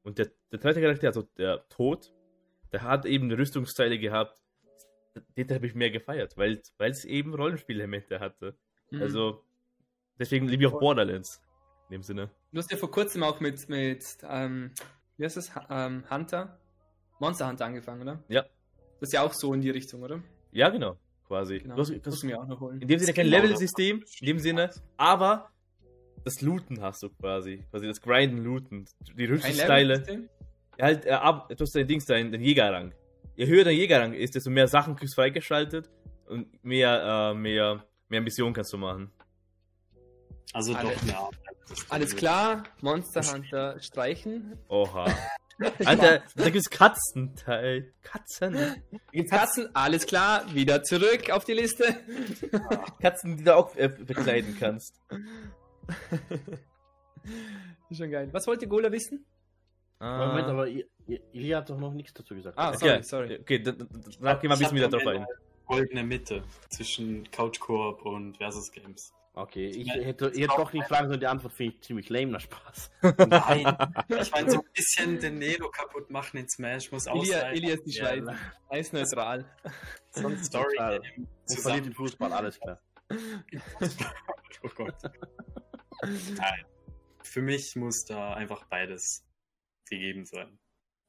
Und 0.04 0.18
der, 0.20 0.30
der 0.52 0.60
zweite 0.62 0.82
Charakter, 0.82 1.08
also 1.08 1.24
der 1.38 1.68
Tod, 1.70 2.12
der 2.72 2.84
hat 2.84 3.06
eben 3.06 3.32
Rüstungsteile 3.32 4.00
gehabt. 4.00 4.40
Den 5.38 5.50
habe 5.54 5.68
ich 5.68 5.76
mehr 5.76 5.92
gefeiert, 5.92 6.38
weil 6.38 6.62
weil 6.78 6.92
es 6.92 7.06
eben 7.06 7.36
Rollenspielelemente 7.36 8.20
hatte. 8.20 8.56
Mhm. 8.90 9.02
Also, 9.02 9.44
deswegen 10.18 10.48
liebe 10.48 10.64
ich 10.64 10.70
auch 10.74 10.80
Borderlands. 10.80 11.42
In 11.94 12.00
dem 12.00 12.04
Sinne. 12.04 12.32
Du 12.52 12.58
hast 12.58 12.72
ja 12.72 12.78
vor 12.78 12.90
kurzem 12.90 13.22
auch 13.22 13.40
mit, 13.40 13.70
mit 13.70 14.04
ähm, 14.28 14.72
wie 15.18 15.26
heißt 15.26 15.38
das? 15.38 15.52
Ähm, 15.70 16.04
Hunter? 16.10 16.58
Monster 17.20 17.48
Hunter 17.48 17.66
angefangen, 17.66 18.02
oder? 18.02 18.24
Ja. 18.30 18.42
Das 19.00 19.10
ist 19.10 19.14
ja 19.14 19.22
auch 19.22 19.32
so 19.32 19.54
in 19.54 19.62
die 19.62 19.70
Richtung, 19.70 20.02
oder? 20.02 20.24
Ja, 20.52 20.70
genau. 20.70 20.98
Quasi. 21.28 21.60
Genau. 21.60 21.76
Du 21.76 21.82
hast, 21.82 21.94
das 22.02 22.20
du 22.20 22.26
mir 22.26 22.42
auch 22.42 22.48
noch 22.48 22.60
holen. 22.62 22.82
In 22.82 22.88
dem 22.88 22.98
Sinne 22.98 23.14
kein 23.14 23.28
Level-System, 23.28 24.04
in 24.22 24.26
dem 24.26 24.40
Sinne, 24.40 24.72
aber 24.98 25.52
das 26.26 26.42
Looten 26.42 26.82
hast 26.82 27.04
du 27.04 27.10
quasi. 27.12 27.64
Quasi 27.70 27.86
das 27.86 28.02
Grinden, 28.02 28.40
Looten. 28.40 28.86
Die 29.16 29.26
Rüstungsteile. 29.26 29.94
Level-System? 29.94 30.30
Ja, 30.80 30.86
halt, 30.86 31.06
äh, 31.06 31.12
ab, 31.12 31.50
du 31.50 31.62
hast 31.62 31.76
dein 31.76 31.86
Dings, 31.86 32.06
dein, 32.08 32.32
dein 32.32 32.42
Jägerrang. 32.42 32.92
Je 33.36 33.46
höher 33.46 33.66
dein 33.66 33.78
Jägerrang 33.78 34.14
ist, 34.14 34.34
desto 34.34 34.50
mehr 34.50 34.68
Sachen 34.68 34.96
kriegst 34.96 35.14
du 35.14 35.22
freigeschaltet 35.22 35.92
und 36.26 36.64
mehr, 36.64 37.34
äh, 37.34 37.34
mehr, 37.36 37.86
mehr 38.10 38.22
Missionen 38.22 38.56
kannst 38.56 38.74
du 38.74 38.80
machen. 38.80 39.12
Also 40.54 40.74
Alle- 40.74 40.90
doch 40.90 41.02
eine 41.04 41.18
Art. 41.18 41.43
Alles 41.90 42.16
klar, 42.16 42.64
Monster 42.82 43.22
Hunter 43.34 43.80
streichen. 43.82 44.58
Oha. 44.70 45.06
Alter, 45.86 46.24
da 46.36 46.50
gibt's 46.50 46.70
Katzenteil. 46.70 47.94
Katzen. 48.02 48.84
Gibt's 49.12 49.32
Katzen? 49.32 49.70
Alles 49.76 50.06
klar, 50.06 50.54
wieder 50.54 50.84
zurück 50.84 51.30
auf 51.30 51.46
die 51.46 51.54
Liste. 51.54 51.96
Katzen, 53.02 53.38
die 53.38 53.44
du 53.44 53.56
auch 53.56 53.76
äh, 53.76 53.88
bekleiden 53.88 54.58
kannst. 54.60 55.00
Schon 57.92 58.10
geil. 58.12 58.30
Was 58.32 58.48
wollte 58.48 58.68
Gola 58.68 58.92
wissen? 58.92 59.26
Ah. 60.00 60.28
Moment, 60.28 60.48
aber 60.48 60.68
I- 60.68 60.86
I- 61.08 61.22
Ilya 61.32 61.60
hat 61.60 61.70
doch 61.70 61.78
noch 61.78 61.94
nichts 61.94 62.14
dazu 62.14 62.36
gesagt. 62.36 62.58
Ah, 62.58 62.70
Okay, 62.70 63.02
sorry, 63.04 63.04
sorry. 63.04 63.40
Okay, 63.40 63.60
dann- 63.60 63.78
dann- 63.78 63.90
danach 64.20 64.42
gehen 64.42 64.50
wir 64.50 64.56
ein 64.56 64.60
bisschen 64.60 64.76
wieder 64.76 64.90
drauf 64.90 65.06
ein. 65.08 65.26
Goldene 65.66 66.04
Mitte 66.04 66.44
zwischen 66.70 67.30
Couch 67.32 67.60
Koop 67.60 68.06
und 68.06 68.38
Versus 68.38 68.72
Games. 68.72 69.14
Okay, 69.36 69.68
ich 69.68 69.88
Ja, 69.88 69.96
hätte, 69.96 70.28
hätte 70.28 70.46
doch 70.48 70.72
nicht 70.74 70.88
fragen 70.88 71.08
sollen, 71.08 71.20
die 71.20 71.26
Antwort 71.26 71.54
finde 71.54 71.74
ich 71.74 71.82
ziemlich 71.82 72.10
lame, 72.10 72.28
na 72.34 72.40
Spaß. 72.40 72.92
Nein, 73.18 73.78
ich 74.22 74.32
meine, 74.32 74.52
so 74.52 74.60
ein 74.60 74.68
bisschen 74.74 75.20
den 75.20 75.40
Nero 75.40 75.72
kaputt 75.72 76.12
machen 76.12 76.38
in 76.38 76.48
Smash 76.48 76.92
muss 76.92 77.08
auch 77.08 77.24
Ilia, 77.24 77.40
sein. 77.40 77.56
Ilia 77.56 77.74
ist 77.74 77.84
die 77.86 77.92
Ja, 77.92 78.16
Schweiz. 78.16 78.38
Er 78.70 78.80
ist 78.80 78.94
neutral. 78.94 79.46
So 80.12 80.28
ein 80.28 80.44
Story 80.44 80.78
Und 81.50 81.60
verliert 81.60 81.86
den 81.88 81.94
Fußball, 81.94 82.32
alles 82.32 82.60
klar. 82.60 82.80
Oh 84.66 84.70
Gott. 84.76 84.96
Nein. 86.04 86.66
Für 87.24 87.42
mich 87.42 87.76
muss 87.76 88.06
da 88.06 88.34
einfach 88.36 88.66
beides 88.66 89.26
gegeben 89.90 90.26
sein. 90.26 90.60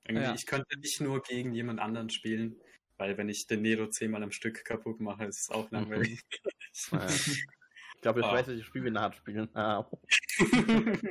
Irgendwie, 0.06 0.24
Ja. 0.24 0.34
Ich 0.34 0.46
könnte 0.46 0.78
nicht 0.78 1.00
nur 1.00 1.22
gegen 1.22 1.52
jemand 1.52 1.78
anderen 1.78 2.08
spielen, 2.10 2.58
weil 2.96 3.16
wenn 3.18 3.28
ich 3.28 3.46
den 3.46 3.62
Nero 3.62 3.86
zehnmal 3.88 4.22
am 4.22 4.32
Stück 4.32 4.64
kaputt 4.64 5.00
mache, 5.00 5.24
ist 5.26 5.40
es 5.42 5.50
auch 5.50 5.70
langweilig. 5.70 6.20
Ich 8.04 8.06
glaube, 8.06 8.20
jetzt 8.20 8.28
Ah. 8.28 8.34
weiß 8.34 8.48
ich, 8.48 8.60
ich 8.60 8.66
spiele 8.66 8.92
wie 8.92 8.98
hart 8.98 9.14
spielen. 9.16 9.48
Ah, 9.54 9.82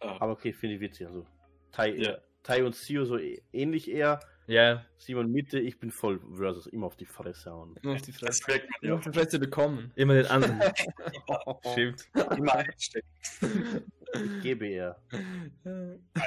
Ah, 0.00 0.16
Aber 0.20 0.32
okay, 0.32 0.52
finde 0.52 0.74
ich 0.74 0.82
witzig. 0.82 1.06
Also, 1.06 1.24
Tai, 1.70 1.94
Ja. 1.94 2.18
Tai 2.42 2.62
und 2.64 2.74
Sio 2.74 3.06
so 3.06 3.14
ä- 3.16 3.40
ähnlich 3.54 3.90
eher. 3.90 4.20
Ja, 4.48 4.84
Simon 4.98 5.30
Mitte, 5.32 5.58
ich 5.60 5.78
bin 5.80 5.90
voll 5.90 6.20
versus 6.34 6.66
immer 6.66 6.86
auf 6.88 6.96
die 6.96 7.06
Fresse 7.06 7.50
hauen. 7.52 7.74
Nur 7.82 7.94
auf 7.94 8.02
die 8.02 8.10
das 8.12 8.20
Fresse. 8.20 8.44
merkt 8.48 8.64
man 8.68 8.78
ja 8.82 8.88
Nur 8.90 8.98
auf 8.98 9.04
die 9.04 9.12
Fresse 9.18 9.38
bekommen. 9.38 9.92
immer 9.94 10.12
den 10.12 10.26
anderen. 10.26 10.60
Stimmt. 11.72 12.04
immer 12.36 12.54
einstecken. 12.56 13.08
Ich 14.12 14.42
gebe 14.42 14.66
eher. 14.66 15.00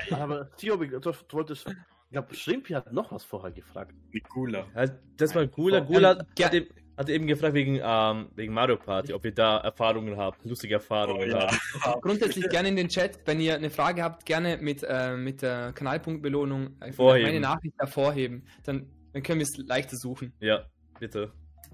Aber 0.09 0.49
Sio, 0.57 0.76
du, 0.78 1.11
wolltest. 1.34 1.68
Ich 1.68 2.11
glaube, 2.11 2.34
Shrimpy 2.34 2.74
hat 2.74 2.91
noch 2.93 3.11
was 3.11 3.24
vorher 3.26 3.51
gefragt. 3.51 3.93
Nikula. 4.11 4.66
Ja, 4.74 4.88
das 5.18 5.36
war 5.36 5.45
Gula. 5.45 5.82
Oh, 5.82 5.86
Gula 5.86 6.13
ähm, 6.13 6.20
hat, 6.20 6.39
ja. 6.39 6.51
eben, 6.53 6.68
hat 6.97 7.09
eben 7.09 7.27
gefragt 7.27 7.53
wegen, 7.53 7.79
ähm, 7.83 8.29
wegen 8.35 8.53
Mario 8.53 8.77
Party, 8.77 9.13
ob 9.13 9.25
ihr 9.25 9.33
da 9.33 9.57
Erfahrungen 9.57 10.17
habt, 10.17 10.43
lustige 10.45 10.75
Erfahrungen 10.75 11.23
Oh, 11.33 11.37
ja. 11.37 11.49
habt. 11.83 12.01
Grundsätzlich 12.01 12.47
gerne 12.49 12.69
in 12.69 12.75
den 12.75 12.87
Chat, 12.89 13.19
wenn 13.25 13.39
ihr 13.39 13.55
eine 13.55 13.69
Frage 13.69 14.01
habt, 14.03 14.25
gerne 14.25 14.57
mit, 14.57 14.83
äh, 14.87 15.15
mit 15.17 15.41
der 15.41 15.73
Kanalpunktbelohnung 15.73 16.75
äh, 16.81 16.91
Vorheben. 16.93 17.27
meine 17.27 17.39
Nachricht 17.41 17.75
hervorheben. 17.77 18.47
Dann, 18.63 18.87
dann 19.13 19.23
können 19.23 19.39
wir 19.39 19.43
es 19.43 19.57
leichter 19.57 19.97
suchen. 19.97 20.33
Ja, 20.39 20.65
bitte. 20.99 21.31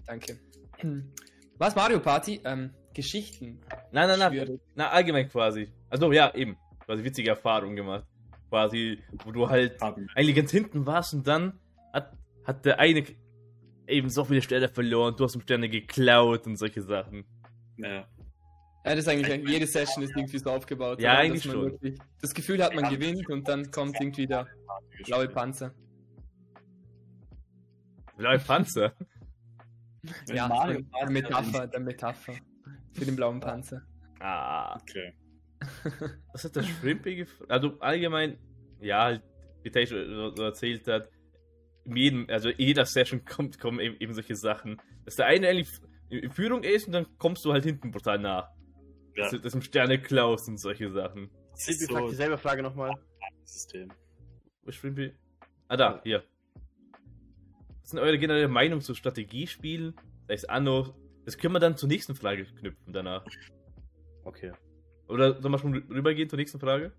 Danke. 0.07 0.38
Was 1.57 1.76
Mario 1.76 1.99
Party? 1.99 2.41
Ähm, 2.43 2.72
Geschichten. 2.93 3.61
Nein, 3.91 4.07
nein, 4.09 4.19
nein. 4.19 4.32
Schwierig. 4.34 4.59
Na, 4.76 4.89
allgemein 4.89 5.30
quasi. 5.30 5.72
Also 5.89 6.11
ja, 6.11 6.34
eben. 6.36 6.57
Quasi 6.86 7.03
witzige 7.03 7.30
Erfahrungen 7.30 7.76
gemacht. 7.76 8.03
Quasi, 8.49 8.99
wo 9.24 9.32
du 9.32 9.47
halt 9.49 9.80
Haben. 9.80 10.07
eigentlich 10.15 10.36
ganz 10.36 10.51
hinten 10.51 10.86
warst 10.86 11.13
und 11.13 11.26
dann 11.28 11.59
hat, 11.93 12.11
hat 12.43 12.65
der 12.65 12.80
eine 12.80 13.03
eben 13.88 14.10
so 14.10 14.24
viele 14.24 14.42
Sterne 14.42 14.70
verloren, 14.70 15.16
du 15.16 15.24
hast 15.24 15.36
ihm 15.36 15.42
Sterne 15.42 15.70
geklaut 15.70 16.46
und 16.48 16.58
solche 16.58 16.82
Sachen. 16.82 17.26
Ja. 17.78 18.08
Ja, 18.84 18.96
das 18.96 19.00
ist 19.00 19.08
eigentlich, 19.10 19.48
jede 19.48 19.68
Session 19.68 20.04
ist 20.04 20.16
irgendwie 20.16 20.40
so 20.40 20.50
aufgebaut. 20.50 21.00
Ja, 21.00 21.12
oder? 21.12 21.20
eigentlich 21.20 21.44
Dass 21.44 21.54
man 21.54 21.64
schon. 21.64 21.72
wirklich 21.72 22.00
Das 22.20 22.34
Gefühl 22.34 22.64
hat, 22.64 22.74
man 22.74 22.90
gewinnt 22.90 23.30
und 23.30 23.48
dann 23.48 23.70
kommt 23.70 23.96
irgendwie 24.00 24.26
der 24.26 24.48
blaue 25.06 25.28
Panzer. 25.28 25.72
Blaue 28.18 28.40
Panzer. 28.40 28.94
Ja, 30.34 30.48
Mario 30.48 30.82
der 31.00 31.12
Metapher, 31.12 31.68
der 31.68 31.80
Metapher. 31.80 32.34
Für 32.94 33.06
den 33.06 33.16
blauen 33.16 33.40
Panzer. 33.40 33.84
Ah. 34.20 34.80
Okay. 34.82 35.14
Was 36.34 36.44
hat 36.44 36.56
der 36.56 36.64
Shrimpy 36.64 37.18
gefragt? 37.18 37.52
Also 37.52 37.80
allgemein, 37.80 38.38
ja, 38.80 39.04
halt, 39.04 39.24
wie 39.62 39.86
so 39.86 40.44
erzählt 40.44 40.88
hat, 40.88 41.10
in 41.86 41.96
jedem, 41.96 42.26
also 42.30 42.50
in 42.50 42.60
jeder 42.68 42.86
Session 42.86 43.24
kommt, 43.26 43.60
kommen 43.60 43.80
eben, 43.80 43.96
eben 44.00 44.14
solche 44.14 44.36
Sachen. 44.36 44.82
Dass 45.06 45.16
der 45.16 45.26
eine 45.28 45.48
eigentlich 45.48 45.70
in 46.10 46.30
Führung 46.32 46.64
ist 46.64 46.88
und 46.88 46.94
dann 46.94 47.06
kommst 47.18 47.44
du 47.46 47.54
halt 47.54 47.64
hinten 47.64 47.92
brutal 47.92 48.20
nach. 48.20 48.50
Ja. 49.16 49.24
Dass, 49.24 49.32
du- 49.32 49.40
dass 49.40 49.52
du 49.54 49.60
ihm 49.60 49.62
Sterne 49.62 50.00
klaust 50.02 50.48
und 50.48 50.58
solche 50.58 50.92
Sachen. 50.92 51.30
Das 51.52 51.64
Shrimpy 51.64 51.84
ist 51.84 51.92
fragt 51.92 52.04
so 52.06 52.10
dieselbe 52.12 52.38
Frage 52.38 52.64
nochmal. 52.64 52.92
das 53.42 53.54
System. 53.54 53.92
Wo 54.64 54.70
ist 54.70 54.76
Shrimpy? 54.76 55.14
Ah, 55.68 55.78
da, 55.78 56.02
hier. 56.04 56.24
Was 57.82 57.90
sind 57.90 58.00
eure 58.00 58.18
generelle 58.18 58.48
Meinung 58.48 58.82
zu 58.82 58.94
Strategiespielen? 58.96 59.96
Da 60.28 60.34
ist 60.34 60.50
Anno. 60.50 60.96
Das 61.26 61.38
können 61.38 61.54
wir 61.54 61.60
dann 61.60 61.78
zur 61.78 61.90
nächsten 61.90 62.16
Frage 62.16 62.46
knüpfen 62.46 62.94
danach. 62.94 63.26
Okay. 64.24 64.52
Oder 65.08 65.42
sollen 65.42 65.54
wir 65.54 65.60
schon 65.60 65.76
rü- 65.76 65.90
rübergehen 65.90 66.30
zur 66.30 66.38
nächsten 66.38 66.60
Frage? 66.60 66.94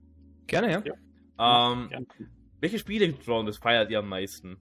Gerne, 0.47 0.71
ja. 0.71 0.83
Ja. 0.85 1.73
Ähm, 1.73 1.89
Ja. 1.91 2.01
Welche 2.61 2.79
Spiele-Genres 2.79 3.59
feiert 3.59 3.91
ihr 3.91 3.99
am 3.99 4.09
meisten? 4.09 4.57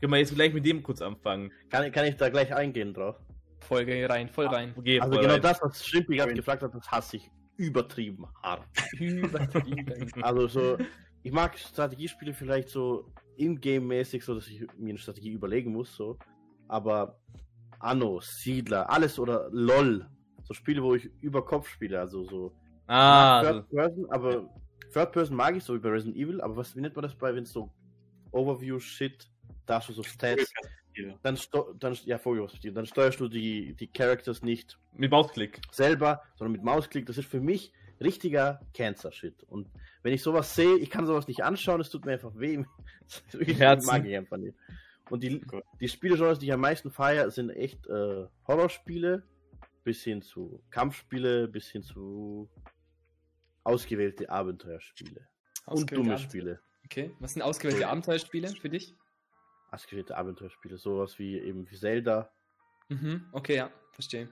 Können 0.00 0.12
wir 0.12 0.18
jetzt 0.18 0.34
gleich 0.34 0.52
mit 0.52 0.64
dem 0.64 0.82
kurz 0.82 1.02
anfangen? 1.02 1.52
Kann, 1.70 1.90
kann 1.92 2.06
ich 2.06 2.16
da 2.16 2.28
gleich 2.28 2.54
eingehen 2.54 2.94
drauf? 2.94 3.16
Folge 3.60 4.08
rein, 4.08 4.28
voll 4.28 4.46
rein. 4.46 4.72
Geh 4.82 5.00
Also 5.00 5.12
voll 5.12 5.22
genau 5.22 5.34
rein. 5.34 5.42
das, 5.42 5.60
was 5.60 5.84
Shrimpy 5.84 6.16
gerade 6.16 6.34
gefragt 6.34 6.62
hat, 6.62 6.74
das 6.74 6.90
hasse 6.90 7.16
ich 7.16 7.30
übertrieben 7.56 8.26
hart. 8.42 8.64
Übertrieben. 8.98 10.22
Also 10.22 10.46
so, 10.46 10.78
ich 11.22 11.32
mag 11.32 11.58
Strategiespiele 11.58 12.32
vielleicht 12.32 12.68
so 12.68 13.12
in-game-mäßig, 13.36 14.24
so 14.24 14.34
dass 14.34 14.46
ich 14.48 14.66
mir 14.78 14.90
eine 14.90 14.98
Strategie 14.98 15.32
überlegen 15.32 15.72
muss, 15.72 15.94
so. 15.94 16.16
Aber 16.68 17.18
Anno, 17.80 18.20
Siedler, 18.20 18.88
alles 18.88 19.18
oder 19.18 19.48
LOL, 19.50 20.06
so 20.44 20.54
Spiele, 20.54 20.82
wo 20.82 20.94
ich 20.94 21.10
über 21.20 21.44
Kopf 21.44 21.68
spiele, 21.68 21.98
also 21.98 22.24
so. 22.24 22.52
Ah, 22.86 23.42
Third 23.42 23.66
so. 23.68 23.76
Person, 23.76 24.06
aber 24.10 24.54
Third 24.92 25.12
Person 25.12 25.36
mag 25.36 25.56
ich 25.56 25.64
so 25.64 25.74
wie 25.74 25.78
bei 25.78 25.90
Resident 25.90 26.16
Evil, 26.16 26.40
aber 26.40 26.56
was 26.56 26.74
wie 26.76 26.80
nennt 26.80 26.94
man 26.94 27.02
das 27.02 27.14
bei, 27.16 27.34
wenn 27.34 27.42
es 27.42 27.52
so 27.52 27.72
Overview-Shit, 28.32 29.28
da 29.68 29.76
hast 29.76 29.88
du 29.88 29.92
so 29.92 30.02
Stats, 30.02 30.52
dann, 31.22 31.38
dann 31.78 31.98
ja, 32.04 32.18
Vogelperspektive, 32.18 32.74
dann 32.74 32.86
steuerst 32.86 33.20
du 33.20 33.28
die, 33.28 33.74
die 33.74 33.86
Characters 33.86 34.42
nicht 34.42 34.78
mit 34.92 35.10
Mausklick. 35.10 35.60
selber, 35.70 36.22
sondern 36.36 36.52
mit 36.52 36.64
Mausklick. 36.64 37.06
Das 37.06 37.18
ist 37.18 37.28
für 37.28 37.40
mich 37.40 37.72
richtiger 38.00 38.60
Cancer-Shit. 38.74 39.44
Und 39.44 39.68
wenn 40.02 40.12
ich 40.12 40.22
sowas 40.22 40.54
sehe, 40.54 40.76
ich 40.78 40.90
kann 40.90 41.06
sowas 41.06 41.28
nicht 41.28 41.44
anschauen, 41.44 41.80
es 41.80 41.90
tut 41.90 42.04
mir 42.04 42.12
einfach 42.12 42.32
weh. 42.34 42.64
Ich 43.38 43.58
mag 43.58 44.04
ich 44.04 44.16
einfach 44.16 44.36
nicht. 44.38 44.56
Und 45.10 45.22
die, 45.22 45.40
Gut. 45.40 45.62
die 45.80 45.88
Spiele, 45.88 46.36
die 46.38 46.46
ich 46.46 46.52
am 46.52 46.60
meisten 46.60 46.90
feiere, 46.90 47.30
sind 47.30 47.50
echt 47.50 47.86
äh, 47.86 48.26
Horrorspiele, 48.46 49.22
bis 49.84 50.02
hin 50.02 50.20
zu 50.22 50.62
Kampfspiele, 50.70 51.48
bis 51.48 51.68
hin 51.70 51.82
zu 51.82 52.50
ausgewählte 53.64 54.28
Abenteuerspiele. 54.30 55.26
Und 55.66 55.72
Ausgewählte 55.72 55.94
dumme 55.94 56.14
Abenteuer- 56.14 56.18
Spiele. 56.18 56.60
Okay, 56.84 57.10
was 57.20 57.32
sind 57.34 57.42
ausgewählte 57.42 57.88
Abenteuerspiele 57.88 58.48
für 58.48 58.68
dich? 58.70 58.94
Askerierte 59.70 60.16
Abenteuerspiele, 60.16 60.78
sowas 60.78 61.18
wie 61.18 61.38
eben 61.38 61.70
wie 61.70 61.76
Zelda. 61.76 62.30
Mhm. 62.88 63.26
Okay, 63.32 63.56
ja, 63.56 63.70
verstehe. 63.92 64.28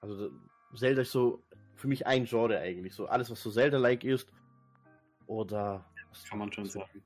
Also 0.00 0.28
da- 0.28 0.34
Zelda 0.76 1.02
ist 1.02 1.12
so 1.12 1.42
für 1.74 1.88
mich 1.88 2.06
ein 2.06 2.24
Genre 2.24 2.58
eigentlich, 2.58 2.94
so 2.94 3.06
alles 3.06 3.30
was 3.30 3.42
so 3.42 3.50
Zelda-like 3.50 4.04
ist. 4.04 4.30
Oder 5.26 5.84
was 6.10 6.24
Kann 6.24 6.38
man 6.38 6.52
schon 6.52 6.66
sagen. 6.66 7.02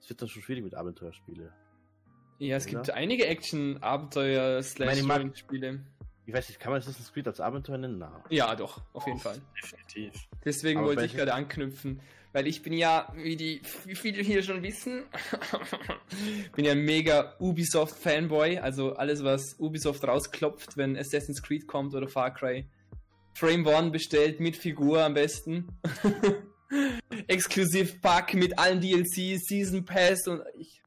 Es 0.00 0.08
wird 0.08 0.20
dann 0.20 0.28
schon 0.28 0.42
schwierig 0.42 0.64
mit 0.64 0.74
Abenteuerspiele. 0.74 1.52
Ja, 2.38 2.56
es 2.56 2.66
Oder? 2.66 2.74
gibt 2.82 2.90
einige 2.90 3.26
Action, 3.26 3.82
Abenteuer, 3.82 4.62
meine, 4.78 5.32
ich 6.26 6.34
weiß 6.34 6.48
nicht, 6.48 6.58
kann 6.60 6.72
man 6.72 6.80
Assassin's 6.80 7.12
Creed 7.12 7.28
als 7.28 7.40
Abenteuer 7.40 7.78
nennen? 7.78 7.98
Na. 7.98 8.22
Ja, 8.30 8.54
doch, 8.56 8.82
auf 8.92 9.06
jeden 9.06 9.20
Fall. 9.20 9.40
Definitiv. 9.62 10.28
Deswegen 10.44 10.80
Aber 10.80 10.88
wollte 10.88 11.04
ich 11.04 11.14
gerade 11.14 11.32
anknüpfen, 11.32 12.00
weil 12.36 12.48
ich 12.48 12.62
bin 12.62 12.74
ja, 12.74 13.10
wie 13.16 13.34
die, 13.34 13.62
wie 13.86 13.94
viele 13.94 14.22
hier 14.22 14.42
schon 14.42 14.62
wissen, 14.62 15.04
bin 16.54 16.66
ja 16.66 16.72
ein 16.72 16.84
mega 16.84 17.34
Ubisoft 17.38 17.96
Fanboy, 17.98 18.58
also 18.58 18.94
alles 18.94 19.24
was 19.24 19.58
Ubisoft 19.58 20.06
rausklopft, 20.06 20.76
wenn 20.76 20.98
Assassin's 20.98 21.42
Creed 21.42 21.66
kommt 21.66 21.94
oder 21.94 22.08
Far 22.08 22.34
Cry. 22.34 22.66
Frame 23.32 23.66
One 23.66 23.90
bestellt 23.90 24.38
mit 24.38 24.54
Figur 24.54 25.02
am 25.02 25.14
besten. 25.14 25.66
Exklusiv 27.26 28.02
Pack 28.02 28.34
mit 28.34 28.58
allen 28.58 28.82
DLCs, 28.82 29.46
Season 29.46 29.82
Pass 29.82 30.28
und 30.28 30.42
ich, 30.58 30.82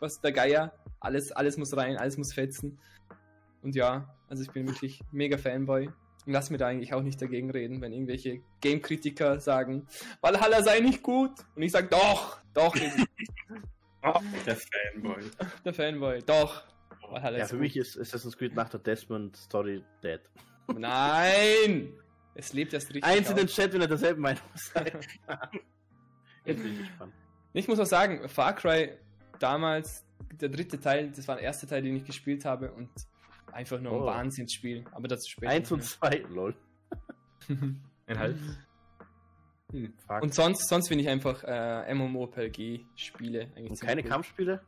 was 0.00 0.20
der 0.20 0.32
Geier, 0.32 0.72
alles, 0.98 1.30
alles 1.30 1.56
muss 1.58 1.76
rein, 1.76 1.96
alles 1.96 2.16
muss 2.16 2.34
fetzen. 2.34 2.76
Und 3.62 3.76
ja, 3.76 4.12
also 4.28 4.42
ich 4.42 4.50
bin 4.50 4.66
wirklich 4.66 5.00
mega 5.12 5.38
Fanboy. 5.38 5.90
Und 6.28 6.34
lass 6.34 6.50
mir 6.50 6.58
da 6.58 6.66
eigentlich 6.66 6.92
auch 6.92 7.00
nicht 7.00 7.22
dagegen 7.22 7.50
reden, 7.50 7.80
wenn 7.80 7.90
irgendwelche 7.90 8.42
Game-Kritiker 8.60 9.40
sagen, 9.40 9.86
Valhalla 10.20 10.62
sei 10.62 10.80
nicht 10.80 11.02
gut. 11.02 11.30
Und 11.56 11.62
ich 11.62 11.72
sage, 11.72 11.88
doch, 11.88 12.36
doch, 12.52 12.76
ist 12.76 12.98
Der 14.46 14.56
Fanboy. 14.56 15.24
der 15.64 15.72
Fanboy, 15.72 16.18
doch. 16.26 16.64
Valhalla 17.10 17.38
Ja, 17.38 17.44
ist 17.44 17.50
für 17.50 17.56
gut. 17.56 17.62
mich 17.62 17.76
ist 17.78 17.98
Assassin's 17.98 18.36
Creed 18.36 18.54
nach 18.54 18.68
der 18.68 18.80
Desmond 18.80 19.38
Story 19.38 19.82
dead. 20.02 20.20
Nein! 20.76 21.94
Es 22.34 22.52
lebt 22.52 22.74
erst 22.74 22.88
richtig. 22.88 23.04
Eins 23.04 23.30
in 23.30 23.36
den. 23.36 23.46
Chat, 23.46 23.72
wenn 23.72 23.80
er 23.80 23.88
derselben 23.88 24.20
Meinung 24.20 24.42
seid. 24.54 24.92
Jetzt 26.44 26.62
bin 26.62 26.72
ich 26.74 26.78
gespannt. 26.80 27.14
Ich 27.54 27.66
muss 27.68 27.80
auch 27.80 27.86
sagen, 27.86 28.28
Far 28.28 28.54
Cry 28.54 28.90
damals, 29.38 30.04
der 30.38 30.50
dritte 30.50 30.78
Teil, 30.78 31.10
das 31.10 31.26
war 31.26 31.36
der 31.36 31.44
erste 31.44 31.66
Teil, 31.66 31.80
den 31.82 31.96
ich 31.96 32.04
gespielt 32.04 32.44
habe 32.44 32.70
und 32.72 32.90
einfach 33.52 33.80
nur 33.80 33.92
ein 33.92 34.00
Oh. 34.02 34.06
Wahnsinnsspiel. 34.06 34.84
Aber 34.92 35.08
dazu 35.08 35.28
später. 35.30 35.52
Eins 35.52 35.70
und 35.72 35.82
zwei, 35.84 36.18
lol. 36.28 36.54
mehr. 37.48 37.58
Ein 38.06 38.18
Halt. 38.18 38.36
Hm. 39.72 39.92
Und 40.22 40.34
sonst, 40.34 40.66
sonst 40.68 40.88
finde 40.88 41.04
ich 41.04 41.10
einfach 41.10 41.44
äh, 41.44 41.92
MMORPG-Spiele 41.94 43.42
eigentlich 43.54 43.70
Und 43.70 43.80
keine 43.80 44.02
cool. 44.02 44.08
Kampfspiele? 44.08 44.62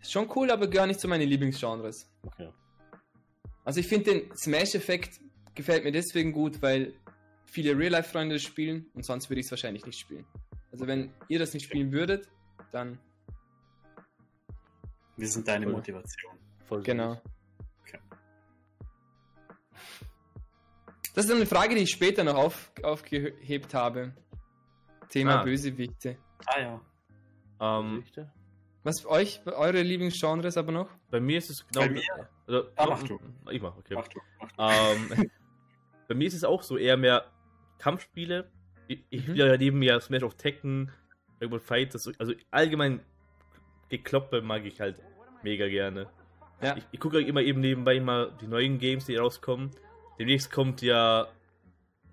Ist 0.00 0.10
schon 0.10 0.28
cool, 0.34 0.50
aber 0.50 0.66
gar 0.66 0.86
nicht 0.88 0.98
zu 0.98 1.06
meinen 1.06 1.28
Lieblingsgenres. 1.28 2.10
Okay. 2.22 2.50
Also 3.64 3.78
ich 3.80 3.86
finde 3.86 4.10
den 4.12 4.36
Smash-Effekt 4.36 5.20
gefällt 5.54 5.84
mir 5.84 5.92
deswegen 5.92 6.32
gut, 6.32 6.60
weil 6.60 6.92
viele 7.44 7.78
Real-Life-Freunde 7.78 8.34
das 8.34 8.42
spielen 8.42 8.86
und 8.94 9.04
sonst 9.04 9.30
würde 9.30 9.38
ich 9.40 9.46
es 9.46 9.52
wahrscheinlich 9.52 9.86
nicht 9.86 9.98
spielen. 10.00 10.26
Also 10.72 10.88
wenn 10.88 11.12
ihr 11.28 11.38
das 11.38 11.54
nicht 11.54 11.64
spielen 11.66 11.92
würdet, 11.92 12.28
dann 12.72 12.98
Wir 15.16 15.28
sind 15.28 15.46
deine 15.46 15.66
Cool. 15.66 15.72
Motivation. 15.74 16.32
Voll 16.66 16.82
genau. 16.82 17.12
Okay. 17.12 17.20
Das 21.14 21.26
ist 21.26 21.30
eine 21.30 21.46
Frage, 21.46 21.74
die 21.74 21.82
ich 21.82 21.90
später 21.90 22.24
noch 22.24 22.34
auf, 22.34 22.72
aufgehebt 22.82 23.72
habe. 23.74 24.12
Thema 25.08 25.40
Ah. 25.40 25.44
Bösewichte. 25.44 26.16
Ah 26.46 26.60
ja. 26.60 26.80
Ähm, 27.60 27.96
Geschichte? 28.00 28.32
Was 28.82 29.06
euch, 29.06 29.40
eure 29.46 29.80
Lieblingsgenres 29.82 30.56
aber 30.56 30.72
noch? 30.72 30.90
bei 31.10 31.20
mir 31.20 31.38
ist 31.38 31.50
es 31.50 31.66
genau. 31.68 31.86
Bei 31.86 31.90
mir? 31.92 32.02
Also, 32.46 32.68
Ah, 32.76 32.86
mach 32.86 33.02
du. 33.04 33.18
Ich 33.50 33.62
mach, 33.62 33.76
okay. 33.76 33.94
Mach 33.94 34.08
du. 34.08 34.20
Mach 34.40 34.52
du. 34.52 35.22
Ähm, 35.22 35.30
bei 36.08 36.14
mir 36.14 36.26
ist 36.26 36.34
es 36.34 36.44
auch 36.44 36.62
so 36.62 36.76
eher 36.76 36.96
mehr 36.96 37.24
Kampfspiele. 37.78 38.50
Ich, 38.88 39.02
ich 39.08 39.20
Mhm. 39.20 39.22
spiele 39.30 39.48
ja 39.48 39.56
neben 39.56 39.78
mir 39.78 39.98
Smash 40.00 40.22
of 40.24 40.34
Tekken, 40.34 40.90
Dragon 41.38 41.50
Ball 41.50 41.60
Fight, 41.60 41.94
also 42.18 42.32
allgemein 42.50 43.00
Gekloppe 43.88 44.42
mag 44.42 44.64
ich 44.64 44.80
halt 44.80 45.00
mega 45.42 45.68
gerne. 45.68 46.10
Ja. 46.64 46.76
Ich, 46.76 46.84
ich 46.92 47.00
gucke 47.00 47.20
immer 47.20 47.42
eben 47.42 47.60
nebenbei 47.60 48.00
mal 48.00 48.32
die 48.40 48.46
neuen 48.46 48.78
Games, 48.78 49.06
die 49.06 49.16
rauskommen. 49.16 49.70
Demnächst 50.18 50.50
kommt 50.50 50.82
ja 50.82 51.28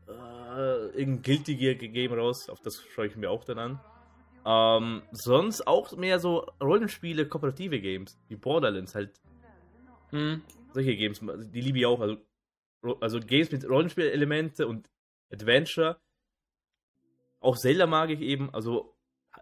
äh, 0.07 0.85
irgendein 0.87 1.21
Guilty 1.21 1.55
Gear 1.55 1.75
Game 1.75 2.13
raus, 2.13 2.49
auf 2.49 2.59
das 2.61 2.83
schaue 2.93 3.07
ich 3.07 3.15
mir 3.15 3.29
auch 3.29 3.43
dann 3.43 3.59
an. 3.59 3.79
Ähm, 4.43 5.01
sonst 5.11 5.67
auch 5.67 5.95
mehr 5.95 6.19
so 6.19 6.47
Rollenspiele, 6.61 7.27
kooperative 7.27 7.79
Games, 7.79 8.19
wie 8.27 8.35
Borderlands 8.35 8.95
halt 8.95 9.11
Hm. 10.09 10.41
solche 10.73 10.95
Games, 10.97 11.21
die 11.21 11.61
liebe 11.61 11.77
ich 11.79 11.85
auch. 11.85 12.01
Also, 12.01 12.17
also 12.99 13.19
Games 13.19 13.51
mit 13.51 13.69
Rollenspielelemente 13.69 14.67
und 14.67 14.89
Adventure. 15.31 15.99
Auch 17.39 17.55
Zelda 17.57 17.87
mag 17.87 18.09
ich 18.09 18.19
eben. 18.19 18.53
Also, 18.53 18.93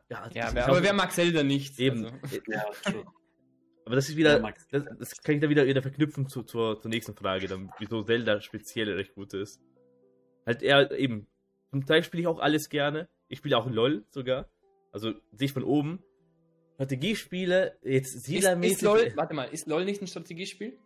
ja, 0.09 0.29
Ja, 0.33 0.53
wer, 0.53 0.67
aber 0.67 0.83
wer 0.83 0.93
mag 0.93 1.11
Zelda 1.11 1.41
nicht? 1.43 1.79
Eben. 1.79 2.05
Also, 2.05 2.37
Ja, 2.47 2.65
true. 2.83 3.05
Aber 3.89 3.95
das 3.95 4.07
ist 4.07 4.17
wieder, 4.17 4.39
mag's? 4.39 4.67
das, 4.69 4.83
das 4.99 5.17
kann 5.23 5.33
ich 5.33 5.41
dann 5.41 5.49
wieder, 5.49 5.65
wieder 5.65 5.81
verknüpfen 5.81 6.27
zu, 6.27 6.43
zur, 6.43 6.79
zur 6.79 6.89
nächsten 6.89 7.15
Frage, 7.15 7.47
dann, 7.47 7.71
wieso 7.79 8.03
Zelda 8.03 8.39
speziell 8.39 8.87
recht 8.93 9.15
gut 9.15 9.33
ist. 9.33 9.59
Halt 10.45 10.61
eher 10.61 10.91
eben, 10.91 11.25
zum 11.71 11.87
Teil 11.87 12.03
spiele 12.03 12.21
ich 12.21 12.27
auch 12.27 12.37
alles 12.37 12.69
gerne. 12.69 13.09
Ich 13.29 13.39
spiele 13.39 13.57
auch 13.57 13.67
LOL 13.67 14.05
sogar. 14.11 14.47
Also, 14.91 15.13
sehe 15.31 15.45
ich 15.47 15.53
von 15.53 15.63
oben. 15.63 16.03
Strategiespiele, 16.75 17.79
jetzt 17.81 18.13
ist, 18.15 18.25
Siedlermäßig. 18.25 18.75
ist 18.77 18.81
LOL, 18.83 19.11
warte 19.15 19.33
mal, 19.33 19.45
ist 19.45 19.65
LOL 19.65 19.85
nicht 19.85 20.03
ein 20.03 20.07
Strategiespiel? 20.07 20.77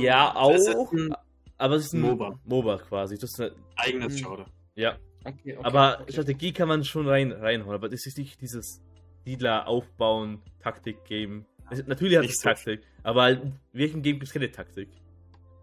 Ja, 0.00 0.34
Das 0.34 0.66
ist 0.66 0.74
auch. 0.74 0.92
ein 0.92 1.14
Aber 1.58 1.76
es 1.76 1.84
ist 1.86 1.92
ein 1.94 2.00
MOBA. 2.00 2.40
MOBA 2.44 2.78
quasi. 2.78 3.18
Das 3.18 3.30
ist 3.30 3.40
eine, 3.40 3.52
eigenes 3.76 4.16
Hm. 4.16 4.24
Genre. 4.24 4.46
ja, 4.74 4.98
Okay, 5.22 5.56
okay, 5.56 5.58
aber 5.62 6.00
okay. 6.00 6.12
Strategie 6.12 6.52
kann 6.52 6.66
man 6.66 6.82
schon 6.82 7.06
rein, 7.06 7.30
reinhauen, 7.30 7.74
aber 7.74 7.88
das 7.90 8.06
ist 8.06 8.16
nicht 8.16 8.40
dieses 8.40 8.80
Siedler 9.24 9.68
aufbauen, 9.68 10.42
Taktik-Game. 10.60 11.44
Es- 11.70 11.86
Natürlich 11.86 12.16
hat 12.16 12.22
Nicht 12.22 12.34
es 12.34 12.40
so. 12.40 12.48
Taktik, 12.48 12.82
aber 13.02 13.30
in 13.30 13.52
welchem 13.72 14.02
Game 14.02 14.14
gibt 14.16 14.24
es 14.28 14.32
keine 14.32 14.50
Taktik? 14.50 14.88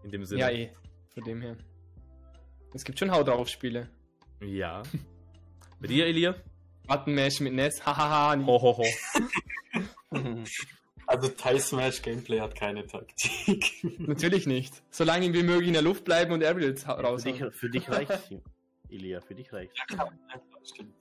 In 0.04 0.10
dem 0.10 0.24
Sinne. 0.24 0.40
Ja, 0.40 0.50
eh. 0.50 0.70
Von 1.14 1.24
dem 1.24 1.40
her. 1.42 1.56
Es 2.74 2.84
gibt 2.84 2.98
schon 2.98 3.10
Hau 3.10 3.22
drauf 3.22 3.48
Spiele. 3.48 3.88
Ja. 4.40 4.82
Bei 5.80 5.86
dir, 5.86 6.06
Elia? 6.06 6.34
Button 6.86 7.14
Mash 7.14 7.40
mit 7.40 7.52
Ness, 7.52 7.84
hahaha. 7.84 8.36
Ho, 8.44 8.62
ho, 8.62 8.78
ho. 8.78 8.84
Also 11.06 11.28
Thai 11.28 11.58
Smash 11.58 12.02
Gameplay 12.02 12.38
hat 12.38 12.54
keine 12.54 12.86
Taktik. 12.86 13.82
Natürlich 13.98 14.46
nicht. 14.46 14.82
Solange 14.90 15.32
wie 15.32 15.42
möglich 15.42 15.68
in 15.68 15.72
der 15.72 15.80
Luft 15.82 16.04
bleiben 16.04 16.32
und 16.32 16.44
Aerials 16.44 16.86
ha- 16.86 16.96
für, 16.96 17.02
raus. 17.02 17.22
dich, 17.24 17.42
für 17.52 17.70
dich 17.70 17.88
reicht's, 17.88 18.30
Ilia, 18.90 19.22
für 19.22 19.34
dich 19.34 19.50
reicht's. 19.50 19.74
Stimmt. 20.64 20.92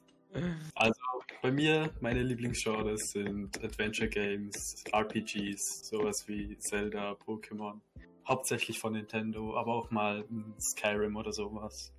Also 0.75 0.93
bei 1.41 1.51
mir, 1.51 1.93
meine 2.01 2.23
Lieblingsgenres 2.23 3.11
sind 3.11 3.63
Adventure 3.63 4.09
Games, 4.09 4.83
RPGs, 4.93 5.87
sowas 5.89 6.27
wie 6.27 6.57
Zelda, 6.57 7.11
Pokémon. 7.13 7.79
Hauptsächlich 8.27 8.79
von 8.79 8.93
Nintendo, 8.93 9.55
aber 9.57 9.73
auch 9.73 9.89
mal 9.91 10.25
Skyrim 10.59 11.15
oder 11.15 11.31
sowas. 11.31 11.93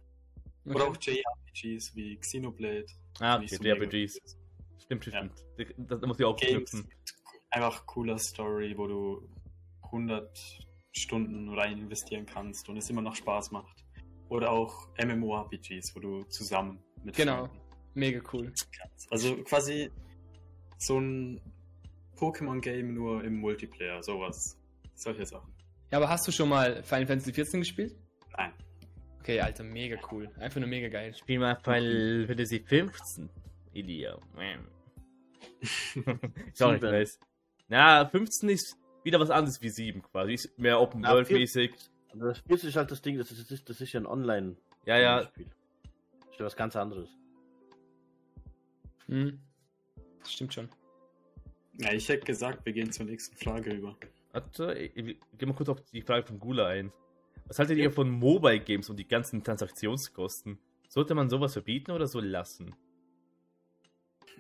Oder 0.67 0.89
auch 0.89 0.97
JRPGs 1.01 1.95
wie 1.97 2.17
Xenoblade. 2.17 2.87
Ah, 3.21 3.39
die 3.39 3.47
okay, 3.55 3.69
JRPGs. 3.69 4.15
sind. 4.15 4.37
Stimmt, 4.83 5.07
Ja. 5.07 5.13
stimmt. 5.57 5.79
Das, 5.89 6.01
das 6.01 6.07
muss 6.09 6.19
ich 6.19 6.25
auch 6.27 6.37
knüpfen. 6.37 6.87
einfach 7.51 7.87
cooler 7.87 8.19
Story, 8.19 8.77
wo 8.77 8.87
du 8.87 9.29
100 9.85 10.67
Stunden 10.93 11.49
rein 11.55 11.79
investieren 11.79 12.27
kannst 12.27 12.69
und 12.69 12.77
es 12.77 12.91
immer 12.91 13.01
noch 13.03 13.15
Spaß 13.17 13.51
macht. 13.53 13.85
Oder 14.29 14.51
auch 14.51 14.89
MMORPGs, 15.03 15.95
wo 15.97 16.01
du 16.01 16.23
zusammen 16.25 16.83
mit 17.03 17.17
Genau. 17.17 17.47
Freunden 17.47 17.68
Mega 17.99 18.21
cool. 18.33 18.53
Also 19.11 19.37
quasi 19.43 19.91
so 20.79 20.99
ein 21.01 21.41
Pokémon-Game 22.17 22.95
nur 22.95 23.25
im 23.25 23.37
Multiplayer, 23.41 24.03
sowas. 24.03 24.57
Solche 24.95 25.27
Sachen. 25.27 25.53
Ja, 25.91 25.99
aber 25.99 26.09
hast 26.09 26.27
du 26.29 26.33
schon 26.33 26.49
mal 26.49 26.83
Final 26.83 27.07
Fantasy 27.07 27.33
14 27.33 27.61
gespielt? 27.61 27.97
Nein. 28.37 28.53
Okay, 29.21 29.41
Alter, 29.41 29.65
mega 29.65 29.97
cool. 30.11 30.31
Einfach 30.39 30.61
nur 30.61 30.69
mega 30.69 30.89
geil. 30.89 31.15
Spiel 31.15 31.39
mal 31.39 31.57
Final 31.57 32.27
Fantasy 32.27 32.61
15, 32.61 33.29
Elia. 33.75 34.19
ist 35.61 36.63
auch 36.63 36.73
nicht 36.73 36.81
Sieben. 36.81 36.93
nice. 36.93 37.19
Na, 37.69 38.07
15 38.09 38.49
ist 38.49 38.77
wieder 39.03 39.21
was 39.21 39.31
anderes 39.31 39.61
wie 39.61 39.69
7 39.71 40.03
quasi. 40.03 40.35
Ist 40.35 40.59
mehr 40.59 40.81
Open 40.81 41.03
World 41.03 41.31
mäßig. 41.31 41.73
Also 42.13 42.27
das 42.27 42.39
Spiel 42.39 42.57
ist 42.57 42.77
halt 42.77 42.91
das 42.91 43.03
Ding, 43.03 43.19
das 43.19 43.31
ist, 43.31 43.43
das 43.43 43.51
ist, 43.51 43.69
das 43.69 43.81
ist 43.81 43.93
ja 43.93 44.01
ein 44.01 44.07
online 44.07 44.57
Ja, 44.87 44.99
ja. 44.99 45.23
Spiel. 45.25 45.47
Das 46.21 46.31
ist 46.33 46.39
ja 46.41 46.47
was 46.47 46.57
ganz 46.57 46.77
anderes. 46.77 47.09
Hm. 49.09 49.39
Das 50.21 50.33
stimmt 50.33 50.55
schon. 50.55 50.69
Ja, 51.81 51.93
ich 51.93 52.09
hätte 52.09 52.27
gesagt, 52.27 52.65
wir 52.67 52.73
gehen 52.73 52.91
zur 52.93 53.07
nächsten 53.07 53.37
Frage 53.37 53.73
über. 53.73 53.97
Warte, 54.33 54.75
ich- 54.75 54.97
ich- 54.97 55.17
geh 55.39 55.47
mal 55.47 55.55
kurz 55.55 55.69
auf 55.69 55.81
die 55.93 56.03
Frage 56.03 56.27
von 56.27 56.39
Gula 56.39 56.67
ein. 56.67 56.93
Was 57.47 57.59
haltet 57.59 57.79
ihr 57.79 57.91
von 57.91 58.11
Mobile 58.11 58.61
Games 58.61 58.91
und 58.91 58.97
die 58.99 59.09
ganzen 59.09 59.43
Transaktionskosten? 59.43 60.59
Sollte 60.89 61.15
man 61.15 61.31
sowas 61.31 61.53
verbieten 61.55 61.93
oder 61.93 62.07
so 62.07 62.21
lassen? 62.21 62.75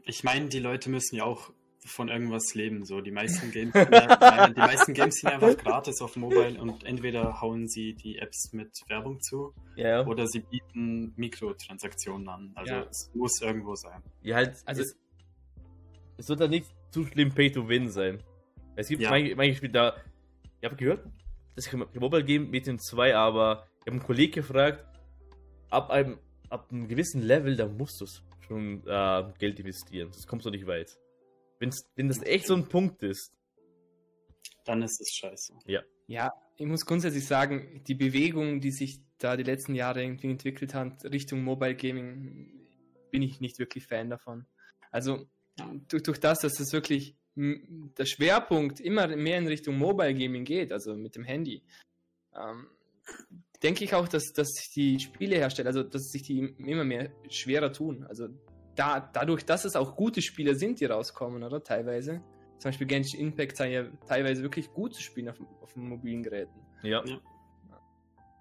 Ich 0.05 0.25
meine, 0.25 0.49
die 0.49 0.59
Leute 0.59 0.91
müssen 0.91 1.16
ja 1.16 1.25
auch 1.25 1.53
von 1.89 2.09
irgendwas 2.09 2.55
leben. 2.55 2.84
So 2.84 3.01
die 3.01 3.11
meisten 3.11 3.51
Games, 3.51 3.72
sind 3.72 3.91
ja, 3.93 4.49
die 4.51 4.61
meisten 4.61 4.95
Games 4.95 5.16
sind 5.16 5.30
einfach 5.32 5.57
gratis 5.64 6.01
auf 6.01 6.16
Mobile 6.16 6.61
und 6.61 6.84
entweder 6.84 7.41
hauen 7.41 7.66
sie 7.68 7.95
die 7.95 8.18
Apps 8.18 8.53
mit 8.53 8.70
Werbung 8.89 9.20
zu 9.20 9.53
Ja, 9.76 10.07
oder 10.07 10.26
sie 10.26 10.41
bieten 10.41 11.12
Mikrotransaktionen 11.16 12.28
an. 12.28 12.53
Also 12.55 12.72
Ja. 12.74 12.82
es 12.91 13.11
muss 13.14 13.41
irgendwo 13.43 13.74
sein. 13.74 14.03
ja 14.22 14.36
halt, 14.36 14.57
Also- 14.64 14.82
es, 14.82 14.97
es 16.16 16.28
wird 16.28 16.41
dann 16.41 16.51
nicht 16.51 16.66
zu 16.91 17.05
schlimm 17.07 17.32
Pay 17.32 17.51
to 17.53 17.68
Win 17.68 17.89
sein. 17.91 18.22
Es 18.76 18.89
gibt 18.89 19.03
Ja. 19.03 19.11
manche, 19.11 19.34
manche 19.36 19.57
Spiele 19.57 19.72
da, 19.72 19.97
ich 20.61 20.64
habe 20.64 20.76
gehört, 20.76 21.05
das 21.55 21.66
ist 21.66 21.70
kein 21.70 21.84
Mobile 22.01 22.24
Game 22.24 22.51
mit 22.51 22.66
den 22.66 22.78
zwei, 22.78 23.14
aber 23.16 23.66
ich 23.80 23.86
habe 23.86 23.93
einen 23.93 24.03
Kollegen 24.03 24.32
gefragt, 24.32 24.84
ab 25.70 25.91
einem, 25.91 26.18
ab 26.51 26.68
einem 26.70 26.86
gewissen 26.89 27.22
Level, 27.22 27.57
da 27.57 27.66
musst 27.66 28.01
du 28.01 28.07
schon 28.47 28.82
äh, 28.86 29.24
Geld 29.39 29.59
investieren, 29.61 30.11
sonst 30.12 30.26
kommst 30.26 30.47
du 30.47 30.51
nicht 30.51 30.66
weit. 30.66 30.97
Wenn's, 31.59 31.85
wenn 31.97 32.09
das 32.09 32.23
echt 32.23 32.47
so 32.47 32.55
ein 32.55 32.69
Punkt 32.69 33.03
ist, 33.03 33.33
Dann 34.65 34.83
ist 34.83 35.01
es 35.01 35.13
scheiße. 35.15 35.55
Ja, 36.07 36.33
ich 36.57 36.67
muss 36.67 36.87
grundsätzlich 36.87 37.27
sagen, 37.27 37.83
die 37.87 37.95
Bewegung, 37.95 38.61
die 38.61 38.71
sich 38.71 39.01
da 39.19 39.37
die 39.37 39.43
letzten 39.43 39.75
Jahre 39.75 40.03
irgendwie 40.03 40.31
entwickelt 40.31 40.75
hat, 40.75 41.05
Richtung 41.05 41.43
Mobile 41.43 41.75
Gaming, 41.75 42.67
bin 43.11 43.23
ich 43.23 43.41
nicht 43.41 43.59
wirklich 43.59 43.87
Fan 43.87 44.11
davon. 44.11 44.47
Also 44.91 45.27
durch, 45.89 46.03
durch 46.03 46.21
das, 46.21 46.41
dass 46.41 46.61
es 46.61 46.73
wirklich 46.73 47.17
der 47.35 48.07
Schwerpunkt 48.07 48.81
immer 48.81 49.07
mehr 49.17 49.39
in 49.39 49.47
Richtung 49.47 49.79
Mobile 49.79 50.15
Gaming 50.15 50.45
geht, 50.45 50.73
also 50.73 50.97
mit 50.97 51.15
dem 51.15 51.25
Handy, 51.25 51.63
ähm, 52.35 52.69
denke 53.63 53.85
ich 53.85 53.95
auch, 53.95 54.09
dass, 54.09 54.33
dass 54.33 54.53
die 54.75 54.99
Spielehersteller, 54.99 55.69
also 55.69 55.83
dass 55.83 56.11
sich 56.11 56.23
die 56.23 56.39
immer 56.59 56.85
mehr 56.85 57.13
schwerer 57.31 57.73
tun. 57.73 58.05
Also 58.05 58.29
da, 58.79 59.01
dadurch, 59.01 59.45
dass 59.45 59.64
es 59.64 59.74
auch 59.74 59.97
gute 59.97 60.22
Spiele 60.22 60.55
sind, 60.55 60.81
die 60.81 60.85
rauskommen, 60.85 61.43
oder 61.43 61.62
teilweise. 61.62 62.20
Zum 62.59 62.70
Beispiel 62.70 62.87
Genshin 62.87 63.20
Impact 63.20 63.57
sind 63.57 63.70
ja 63.70 63.85
teilweise 64.07 64.43
wirklich 64.43 64.72
gute 64.72 65.01
Spiele 65.01 65.33
auf, 65.33 65.41
auf 65.62 65.76
mobilen 65.76 66.22
Geräten. 66.22 66.61
ja. 66.83 67.05
Ja. 67.05 67.18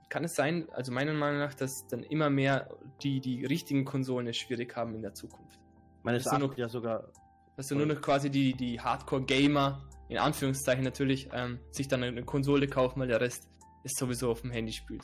Kann 0.10 0.24
es 0.24 0.36
sein, 0.36 0.70
also 0.72 0.94
meiner 0.94 1.12
Meinung 1.12 1.40
nach, 1.40 1.54
dass 1.54 1.86
dann 1.88 2.02
immer 2.02 2.30
mehr 2.30 2.70
die, 3.04 3.20
die 3.20 3.44
richtigen 3.44 3.84
Konsolen 3.84 4.26
es 4.28 4.38
schwierig 4.38 4.74
haben 4.78 4.96
in 4.96 5.02
der 5.02 5.14
Zukunft? 5.14 5.60
Meines 6.02 6.26
Erachtens 6.26 6.56
ja 6.56 6.70
sogar. 6.70 7.12
Dass 7.58 7.68
dann 7.68 7.80
nur 7.80 7.88
noch 7.88 8.02
quasi 8.02 8.30
die, 8.30 8.54
die 8.54 8.80
Hardcore-Gamer, 8.80 9.86
in 10.08 10.18
Anführungszeichen 10.18 10.86
natürlich, 10.86 11.28
ähm, 11.34 11.60
sich 11.72 11.90
dann 11.90 12.04
eine 12.04 12.24
Konsole 12.24 12.68
kaufen, 12.68 13.02
weil 13.02 13.10
der 13.10 13.20
Rest 13.20 13.50
ist 13.84 13.98
sowieso 13.98 14.32
auf 14.32 14.44
dem 14.44 14.52
Handy 14.52 14.72
spielt. 14.72 15.04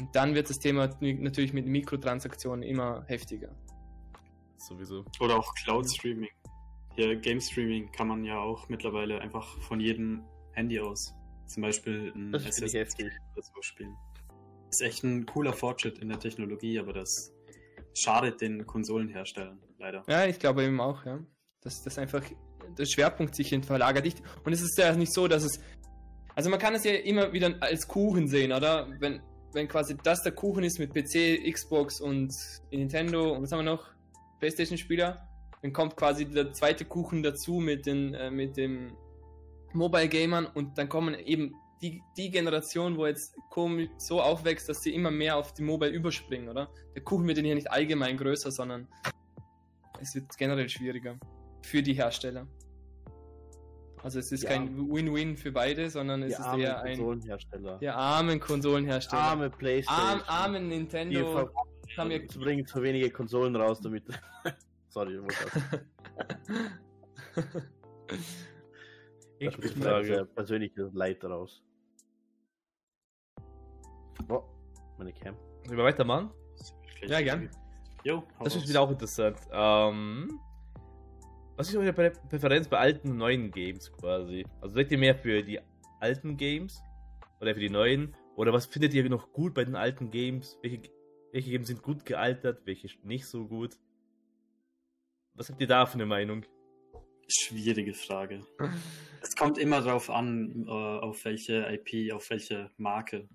Und 0.00 0.16
dann 0.16 0.34
wird 0.34 0.48
das 0.48 0.58
Thema 0.58 0.88
natürlich 1.00 1.52
mit 1.52 1.66
Mikrotransaktionen 1.66 2.62
immer 2.62 3.04
heftiger. 3.06 3.54
Sowieso. 4.58 5.04
Oder 5.20 5.38
auch 5.38 5.52
Cloud 5.54 5.88
Streaming. 5.90 6.30
Hier 6.94 7.16
Game 7.16 7.40
Streaming 7.40 7.90
kann 7.92 8.08
man 8.08 8.24
ja 8.24 8.38
auch 8.38 8.68
mittlerweile 8.68 9.20
einfach 9.20 9.46
von 9.62 9.80
jedem 9.80 10.22
Handy 10.52 10.80
aus. 10.80 11.14
Zum 11.46 11.62
Beispiel 11.62 12.12
ein 12.14 12.32
Das 12.32 12.42
finde 12.42 12.56
ich 12.58 12.64
Assassin's. 12.76 12.96
Creed 12.96 13.12
oder 13.34 13.42
so 13.42 13.62
spielen. 13.62 13.94
Ist 14.70 14.82
echt 14.82 15.02
ein 15.04 15.24
cooler 15.26 15.52
Fortschritt 15.52 15.98
in 15.98 16.08
der 16.08 16.18
Technologie, 16.18 16.78
aber 16.78 16.92
das 16.92 17.32
schadet 17.96 18.40
den 18.40 18.66
Konsolenherstellern 18.66 19.58
leider. 19.78 20.02
Ja, 20.08 20.26
ich 20.26 20.38
glaube 20.38 20.64
eben 20.64 20.80
auch, 20.80 21.04
ja. 21.06 21.20
Dass 21.62 21.82
das 21.82 21.98
einfach 21.98 22.22
der 22.76 22.84
Schwerpunkt 22.84 23.34
sich 23.34 23.48
hin 23.48 23.62
verlagert. 23.62 24.06
Ich- 24.06 24.16
Und 24.44 24.52
es 24.52 24.60
ist 24.60 24.76
ja 24.76 24.94
nicht 24.94 25.12
so, 25.14 25.26
dass 25.26 25.44
es. 25.44 25.58
Also 26.34 26.50
man 26.50 26.58
kann 26.58 26.74
es 26.74 26.84
ja 26.84 26.92
immer 26.92 27.32
wieder 27.32 27.56
als 27.60 27.88
Kuchen 27.88 28.28
sehen, 28.28 28.52
oder? 28.52 28.86
Wenn, 29.00 29.20
wenn 29.54 29.66
quasi 29.66 29.96
das 30.02 30.22
der 30.22 30.32
Kuchen 30.32 30.62
ist 30.64 30.78
mit 30.78 30.92
PC, 30.92 31.50
Xbox 31.50 32.00
und 32.00 32.32
Nintendo 32.70 33.32
und 33.32 33.42
was 33.42 33.50
haben 33.52 33.60
wir 33.60 33.64
noch? 33.72 33.86
Playstation-Spieler, 34.38 35.28
dann 35.62 35.72
kommt 35.72 35.96
quasi 35.96 36.24
der 36.26 36.52
zweite 36.52 36.84
Kuchen 36.84 37.22
dazu 37.22 37.54
mit 37.54 37.86
den 37.86 38.14
äh, 38.14 38.30
mit 38.30 38.56
dem 38.56 38.92
Mobile 39.72 40.08
Gamern 40.08 40.46
und 40.46 40.78
dann 40.78 40.88
kommen 40.88 41.14
eben 41.14 41.54
die, 41.82 42.02
die 42.16 42.30
Generation, 42.30 42.96
wo 42.96 43.06
jetzt 43.06 43.36
komisch 43.50 43.88
so 43.98 44.20
aufwächst, 44.20 44.68
dass 44.68 44.82
sie 44.82 44.92
immer 44.94 45.10
mehr 45.12 45.36
auf 45.36 45.52
die 45.54 45.62
Mobile 45.62 45.90
überspringen, 45.92 46.48
oder? 46.48 46.68
Der 46.94 47.02
Kuchen 47.02 47.26
wird 47.28 47.38
hier 47.38 47.54
nicht 47.54 47.70
allgemein 47.70 48.16
größer, 48.16 48.50
sondern 48.50 48.88
es 50.00 50.14
wird 50.14 50.36
generell 50.36 50.68
schwieriger 50.68 51.16
für 51.62 51.82
die 51.82 51.92
Hersteller. 51.92 52.46
Also 54.02 54.18
es 54.20 54.30
ist 54.32 54.42
Ja. 54.44 54.50
kein 54.50 54.76
Win-Win 54.90 55.36
für 55.36 55.52
beide, 55.52 55.90
sondern 55.90 56.22
es 56.22 56.28
Die 56.28 56.40
ist 56.40 56.40
armen 56.40 56.60
eher 56.62 56.80
ein 56.82 56.96
Konsolenhersteller. 56.98 57.78
der 57.78 57.96
armen 57.96 58.40
Konsolenhersteller. 58.40 59.22
Arme 59.22 59.50
Playstation. 59.50 60.06
Arm, 60.06 60.22
armen 60.26 60.68
Nintendo. 60.68 61.50
Haben 61.96 62.10
wir 62.10 62.26
zu 62.28 62.38
bringen 62.38 62.66
zu 62.66 62.82
wenige 62.82 63.10
Konsolen 63.10 63.56
raus, 63.56 63.80
damit. 63.80 64.04
Sorry, 64.88 65.16
ich 65.16 65.22
muss 65.22 65.34
das. 65.44 65.80
Ich 69.38 69.46
Da 69.46 69.52
spricht 69.52 69.74
die 69.76 69.78
mein 69.80 69.88
Frage. 69.88 70.24
persönliches 70.34 70.92
Leid 70.92 71.24
raus. 71.24 71.62
Oh, 74.28 74.42
meine 74.98 75.12
Cam. 75.12 75.36
Sollen 75.64 75.78
wir 75.78 75.84
weitermachen? 75.84 76.30
Ja, 77.06 77.20
gern. 77.20 77.48
Jo, 78.04 78.22
Das 78.42 78.56
ist 78.56 78.68
wieder 78.68 78.80
auch 78.80 78.90
interessant. 78.90 79.38
Ähm, 79.52 80.40
was 81.56 81.68
ist 81.68 81.76
eure 81.76 81.92
Prä 81.92 82.10
Präferenz 82.28 82.68
bei 82.68 82.78
alten 82.78 83.10
und 83.12 83.16
neuen 83.18 83.50
Games 83.50 83.92
quasi? 83.92 84.44
Also 84.60 84.74
seid 84.76 84.90
ihr 84.90 84.98
mehr 84.98 85.14
für 85.14 85.42
die 85.42 85.60
alten 86.00 86.36
Games 86.36 86.80
oder 87.40 87.54
für 87.54 87.60
die 87.60 87.70
neuen? 87.70 88.14
Oder 88.36 88.52
was 88.52 88.66
findet 88.66 88.94
ihr 88.94 89.08
noch 89.08 89.32
gut 89.32 89.54
bei 89.54 89.64
den 89.64 89.74
alten 89.76 90.10
Games? 90.10 90.58
Welche, 90.62 90.82
welche 91.32 91.50
Games 91.50 91.68
sind 91.68 91.82
gut 91.82 92.04
gealtert, 92.04 92.64
welche 92.64 92.88
nicht 93.02 93.26
so 93.26 93.46
gut? 93.46 93.78
Was 95.34 95.50
habt 95.50 95.60
ihr 95.60 95.66
da 95.66 95.86
für 95.86 95.94
eine 95.94 96.06
Meinung? 96.06 96.44
Schwierige 97.28 97.94
Frage. 97.94 98.46
Es 99.20 99.34
kommt 99.34 99.58
immer 99.58 99.82
darauf 99.82 100.10
an, 100.10 100.64
äh, 100.68 100.70
auf 100.70 101.24
welche 101.24 101.66
IP, 101.72 102.12
auf 102.12 102.30
welche 102.30 102.70
Marke. 102.76 103.28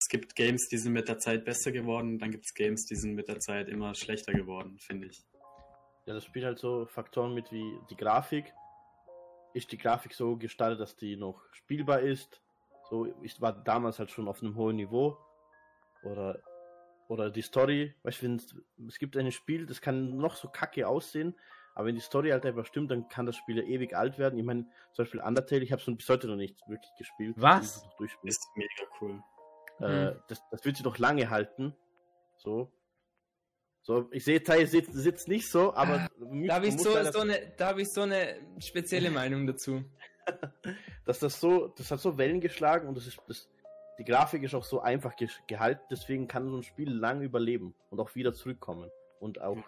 Es 0.00 0.08
gibt 0.08 0.34
Games, 0.34 0.66
die 0.68 0.76
sind 0.76 0.92
mit 0.92 1.06
der 1.06 1.20
Zeit 1.20 1.44
besser 1.44 1.70
geworden, 1.70 2.18
dann 2.18 2.32
gibt 2.32 2.46
es 2.46 2.52
Games, 2.52 2.86
die 2.86 2.96
sind 2.96 3.14
mit 3.14 3.28
der 3.28 3.38
Zeit 3.38 3.68
immer 3.68 3.94
schlechter 3.94 4.32
geworden, 4.32 4.80
finde 4.80 5.06
ich. 5.06 5.24
Ja, 6.06 6.14
das 6.14 6.24
spielt 6.24 6.44
halt 6.44 6.58
so 6.58 6.86
Faktoren 6.86 7.32
mit 7.32 7.52
wie 7.52 7.78
die 7.90 7.96
Grafik. 7.96 8.52
Ist 9.54 9.70
die 9.70 9.78
Grafik 9.78 10.14
so 10.14 10.36
gestaltet, 10.36 10.80
dass 10.80 10.96
die 10.96 11.16
noch 11.16 11.40
spielbar 11.52 12.00
ist? 12.00 12.42
So, 12.90 13.06
ich 13.22 13.40
war 13.40 13.52
damals 13.52 14.00
halt 14.00 14.10
schon 14.10 14.26
auf 14.26 14.42
einem 14.42 14.56
hohen 14.56 14.76
Niveau. 14.76 15.16
Oder, 16.02 16.42
oder 17.12 17.30
die 17.30 17.42
Story, 17.42 17.94
weißt 18.04 18.22
du, 18.22 18.26
wenn 18.26 18.36
es- 18.36 18.54
es 18.88 18.98
gibt 18.98 19.16
ein 19.16 19.30
Spiel, 19.32 19.66
das 19.66 19.80
kann 19.80 20.16
noch 20.16 20.34
so 20.36 20.48
kacke 20.48 20.88
aussehen, 20.88 21.34
aber 21.74 21.86
wenn 21.86 21.94
die 21.94 22.00
Story 22.00 22.30
halt 22.30 22.44
einfach 22.46 22.66
stimmt, 22.66 22.90
dann 22.90 23.08
kann 23.08 23.26
das 23.26 23.36
Spiel 23.36 23.58
ja 23.58 23.62
ewig 23.64 23.94
alt 23.94 24.18
werden. 24.18 24.38
Ich 24.38 24.44
meine, 24.44 24.64
zum 24.92 25.04
Beispiel 25.04 25.20
Undertale, 25.20 25.62
ich 25.62 25.72
habe 25.72 25.82
es 25.82 25.96
bis 25.96 26.08
heute 26.08 26.26
noch 26.26 26.36
nicht 26.36 26.56
wirklich 26.68 26.90
gespielt. 26.98 27.34
Was? 27.38 27.86
Durchspielen. 27.98 28.28
Ist 28.28 28.46
mega 28.56 28.90
cool. 29.00 29.22
Äh, 29.80 30.14
das, 30.28 30.40
das 30.50 30.64
wird 30.64 30.76
sie 30.76 30.82
doch 30.82 30.98
lange 30.98 31.28
halten. 31.30 31.74
So. 32.36 32.72
So, 33.84 34.08
ich 34.12 34.24
sehe, 34.24 34.42
Teil 34.42 34.66
sitzt, 34.66 34.92
sitzt 34.92 35.26
nicht 35.28 35.50
so, 35.50 35.74
aber. 35.74 36.08
Da 36.46 36.54
habe 36.54 36.66
ich, 36.68 36.78
so, 36.78 37.02
so 37.10 37.18
eine, 37.20 37.52
da 37.56 37.68
hab 37.68 37.78
ich 37.78 37.92
so 37.92 38.02
eine 38.02 38.38
spezielle 38.60 39.10
Meinung 39.10 39.46
dazu. 39.46 39.84
dass 41.04 41.18
das 41.18 41.40
so, 41.40 41.68
das 41.68 41.90
hat 41.90 41.98
so 42.00 42.16
Wellen 42.16 42.40
geschlagen 42.40 42.86
und 42.86 42.96
das 42.96 43.06
ist, 43.08 43.18
das, 43.26 43.50
die 43.98 44.04
Grafik 44.04 44.42
ist 44.42 44.54
auch 44.54 44.64
so 44.64 44.80
einfach 44.80 45.14
ge 45.16 45.28
gehalten, 45.46 45.82
deswegen 45.90 46.26
kann 46.28 46.48
so 46.50 46.56
ein 46.56 46.62
Spiel 46.62 46.90
lang 46.90 47.22
überleben 47.22 47.74
und 47.90 48.00
auch 48.00 48.14
wieder 48.14 48.32
zurückkommen. 48.32 48.90
Und 49.20 49.40
auch. 49.40 49.58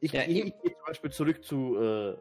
Ich, 0.00 0.12
Ja, 0.12 0.22
ich, 0.22 0.28
ich- 0.28 0.44
ich 0.46 0.62
gehe 0.62 0.72
zum 0.72 0.84
Beispiel 0.86 1.10
zurück 1.10 1.44
zu, 1.44 1.76
äh, 1.78 2.16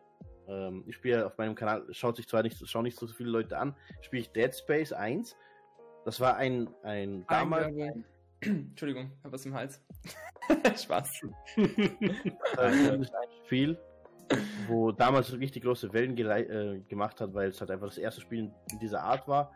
ähm, 0.48 0.84
ich 0.88 0.96
spiele 0.96 1.26
auf 1.26 1.38
meinem 1.38 1.56
Kanal, 1.56 1.86
schaut 1.92 2.16
sich 2.18 2.28
zwar 2.28 2.44
nicht, 2.44 2.68
schauen 2.68 2.84
nicht 2.84 2.98
so 2.98 3.08
viele 3.08 3.30
Leute 3.30 3.58
an, 3.58 3.76
spiele 4.02 4.22
ich 4.22 4.32
Dead 4.32 4.54
Space 4.56 4.92
1. 4.94 5.36
Das 6.06 6.20
war 6.20 6.36
ein, 6.38 6.70
ein 6.84 7.26
damals 7.28 7.74
Entschuldigung, 8.42 9.12
ich 9.18 9.24
hab 9.24 9.32
was 9.34 9.46
im 9.46 9.54
Hals. 9.54 9.82
Spaß. 10.78 11.22
ein 11.58 12.90
gutes 12.98 13.12
Spiel, 13.46 13.78
wo 14.68 14.92
damals 14.92 15.32
richtig 15.38 15.64
große 15.64 15.92
Wellen 15.94 16.18
äh, 16.18 16.80
gemacht 16.88 17.20
hat, 17.22 17.34
weil 17.34 17.50
es 17.50 17.60
halt 17.60 17.70
einfach 17.72 17.88
das 17.88 17.98
erste 17.98 18.22
Spiel 18.22 18.52
in 18.72 18.80
dieser 18.80 19.04
Art 19.04 19.28
war. 19.28 19.52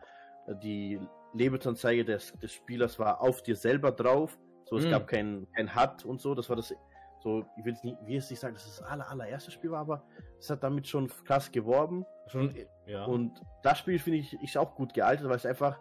Die 0.62 1.00
Lebensanzeige 1.34 2.06
des, 2.06 2.34
des 2.34 2.52
Spielers 2.52 3.00
war 3.00 3.22
auf 3.22 3.42
dir 3.44 3.56
selber 3.56 3.92
drauf. 3.92 4.38
So, 4.66 4.78
es 4.78 4.86
Mm. 4.86 4.90
gab 4.92 5.08
kein, 5.08 5.48
kein 5.56 5.76
HUD 5.76 6.06
und 6.06 6.22
so. 6.22 6.36
Das 6.36 6.50
war 6.50 6.56
das, 6.56 6.74
so, 7.22 7.46
ich 7.58 7.66
will 7.66 7.74
es 7.74 7.84
nicht, 7.84 7.98
will 8.06 8.16
jetzt 8.16 8.30
nicht 8.30 8.40
sagen, 8.40 8.54
dass 8.54 8.66
es 8.66 8.78
das 8.78 8.86
aller, 8.86 9.10
allererste 9.10 9.52
Spiel 9.52 9.72
war, 9.72 9.82
aber 9.82 10.04
es 10.40 10.50
hat 10.50 10.64
damit 10.64 10.88
schon 10.88 11.08
krass 11.26 11.52
geworben. 11.52 12.06
Schon, 12.28 12.54
ja. 12.86 13.06
Und 13.06 13.42
das 13.64 13.80
Spiel 13.80 14.00
finde 14.00 14.20
ich 14.20 14.34
ist 14.42 14.58
auch 14.58 14.76
gut 14.76 14.94
gealtert, 14.94 15.28
weil 15.30 15.38
es 15.38 15.46
einfach 15.46 15.80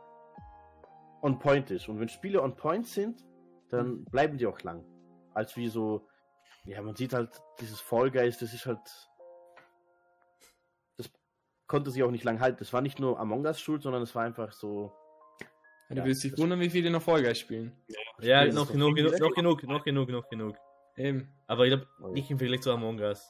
on 1.23 1.39
point 1.39 1.71
ist. 1.71 1.89
Und 1.89 2.01
wenn 2.01 2.09
Spiele 2.09 2.43
on 2.43 2.55
point 2.57 2.87
sind, 2.87 3.25
dann 3.71 4.05
bleiben 4.07 4.39
die 4.39 4.47
auch 4.47 4.61
lang. 4.63 4.85
Als 5.35 5.57
wie 5.57 5.69
so, 5.69 6.07
ja, 6.65 6.83
man 6.83 6.95
sieht 6.95 7.13
halt 7.13 7.41
dieses 7.61 7.81
Fall 7.81 8.11
Guys, 8.11 8.39
das 8.39 8.53
ist 8.53 8.67
halt. 8.67 8.81
Das 11.73 11.79
konnte 11.79 11.91
sich 11.91 12.03
auch 12.03 12.11
nicht 12.11 12.25
lang 12.25 12.39
halten. 12.41 12.59
Das 12.59 12.75
war 12.75 12.83
nicht 12.83 13.01
nur 13.01 13.19
Among 13.19 13.47
Us 13.47 13.59
schuld, 13.59 13.81
sondern 13.81 14.03
es 14.03 14.15
war 14.15 14.25
einfach 14.25 14.53
so. 14.53 14.93
Du 15.89 15.97
Ja, 15.97 16.05
wirst 16.05 16.23
dich 16.23 16.37
wundern, 16.37 16.61
wie 16.61 16.69
viele 16.69 16.91
noch 16.91 17.01
Vollgeist 17.01 17.41
spielen. 17.41 17.73
ja, 18.21 18.45
das 18.45 18.55
noch 18.55 18.71
genug, 18.71 18.95
genug, 18.95 19.19
noch 19.19 19.33
genug, 19.35 19.63
noch 19.63 19.83
genug, 19.83 20.09
noch 20.11 20.29
genug. 20.29 20.57
Eben. 20.99 21.33
Aber 21.47 21.65
ich 21.65 21.71
glaube, 21.71 21.87
Oh. 22.03 22.09
nicht 22.09 22.31
im 22.31 22.37
Vergleich 22.37 22.61
zu 22.61 22.71
Among 22.73 22.99
Us. 23.01 23.27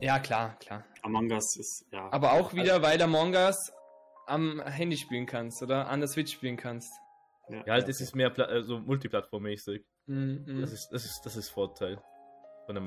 Ja, 0.00 0.18
klar, 0.18 0.56
klar. 0.58 0.82
Among 1.04 1.30
Us 1.30 1.54
ist, 1.56 1.86
ja. 1.92 2.08
Aber 2.10 2.32
auch 2.32 2.52
wieder, 2.52 2.82
weil 2.82 3.00
Among 3.00 3.34
Us 3.34 3.70
am 4.26 4.60
Handy 4.60 4.96
spielen 4.96 5.26
kannst 5.26 5.62
oder 5.62 5.86
an 5.86 6.00
der 6.00 6.08
Switch 6.08 6.32
spielen 6.32 6.56
kannst. 6.56 6.92
Ja, 7.48 7.62
halt, 7.74 7.88
es 7.88 8.00
ist 8.00 8.16
mehr 8.16 8.30
Pla 8.30 8.60
so 8.64 8.80
multiplattformmäßig. 8.80 9.84
Mhm. 10.06 10.60
Das 10.60 10.72
ist, 10.72 10.88
das 10.90 11.04
ist, 11.04 11.20
das 11.24 11.36
ist 11.36 11.48
Vorteil 11.50 12.02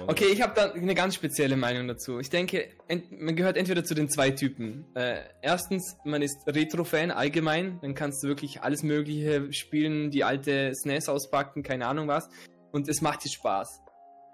Okay, 0.07 0.27
ich 0.31 0.41
habe 0.41 0.53
da 0.55 0.71
eine 0.71 0.93
ganz 0.93 1.15
spezielle 1.15 1.57
Meinung 1.57 1.87
dazu. 1.87 2.19
Ich 2.19 2.29
denke, 2.29 2.69
man 3.09 3.35
gehört 3.35 3.57
entweder 3.57 3.83
zu 3.83 3.95
den 3.95 4.09
zwei 4.09 4.29
Typen. 4.29 4.85
Äh, 4.95 5.21
erstens, 5.41 5.97
man 6.05 6.21
ist 6.21 6.37
Retro-Fan 6.45 7.09
allgemein, 7.09 7.79
dann 7.81 7.95
kannst 7.95 8.23
du 8.23 8.27
wirklich 8.27 8.61
alles 8.61 8.83
Mögliche 8.83 9.51
spielen, 9.51 10.11
die 10.11 10.23
alte 10.23 10.73
SNES 10.75 11.09
auspacken, 11.09 11.63
keine 11.63 11.87
Ahnung 11.87 12.07
was, 12.07 12.29
und 12.71 12.87
es 12.87 13.01
macht 13.01 13.25
dir 13.25 13.29
Spaß. 13.29 13.81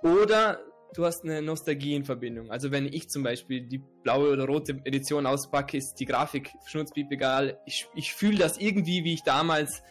Oder 0.03 0.59
du 0.93 1.05
hast 1.05 1.23
eine 1.23 1.41
Nostalgie 1.41 1.95
in 1.95 2.03
Verbindung. 2.03 2.51
Also 2.51 2.71
wenn 2.71 2.85
ich 2.85 3.09
zum 3.09 3.23
Beispiel 3.23 3.61
die 3.61 3.81
blaue 4.03 4.31
oder 4.31 4.45
rote 4.45 4.81
Edition 4.83 5.25
auspacke, 5.25 5.77
ist 5.77 5.95
die 5.95 6.05
Grafik 6.05 6.51
schnurzpiep 6.65 7.09
egal. 7.11 7.59
Ich, 7.65 7.87
ich 7.95 8.13
fühle 8.13 8.37
das 8.37 8.57
irgendwie, 8.57 9.03
wie 9.03 9.13
ich 9.13 9.23
damals 9.23 9.81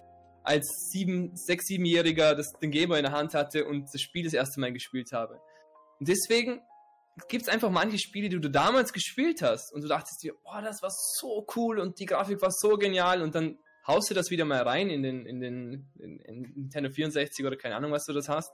als 0.47 0.91
sieben, 0.91 1.35
sechs, 1.35 1.67
siebenjähriger 1.67 2.35
das 2.35 2.53
den 2.61 2.71
Gamer 2.71 2.99
in 2.99 3.05
der 3.05 3.13
Hand 3.13 3.35
hatte 3.35 3.65
und 3.65 3.93
das 3.93 4.01
Spiel 4.01 4.25
das 4.25 4.33
erste 4.33 4.61
Mal 4.61 4.73
gespielt 4.73 5.13
habe. 5.13 5.41
Und 5.99 6.09
deswegen 6.09 6.61
gibt 7.29 7.45
es 7.45 7.49
einfach 7.49 7.71
manche 7.71 7.99
Spiele, 7.99 8.29
die 8.29 8.41
du 8.41 8.51
damals 8.51 8.93
gespielt 8.93 9.43
hast 9.43 9.73
und 9.73 9.83
du 9.83 9.89
dachtest 9.89 10.23
dir, 10.23 10.35
oh, 10.45 10.61
das 10.63 10.83
war 10.83 10.91
so 10.91 11.47
cool 11.57 11.79
und 11.79 11.99
die 11.99 12.07
Grafik 12.07 12.43
war 12.43 12.51
so 12.51 12.77
genial 12.77 13.23
und 13.23 13.35
dann 13.35 13.59
haust 13.87 14.11
du 14.11 14.15
das 14.15 14.31
wieder 14.31 14.45
mal 14.45 14.63
rein 14.63 14.91
in 14.91 15.03
den, 15.03 15.27
in 15.27 15.41
den 15.41 15.87
in, 15.99 16.21
in 16.21 16.43
Nintendo 16.57 16.91
64 16.91 17.47
oder 17.47 17.57
keine 17.57 17.77
Ahnung, 17.77 17.93
was 17.93 18.05
du 18.05 18.13
das 18.13 18.29
hast. 18.29 18.51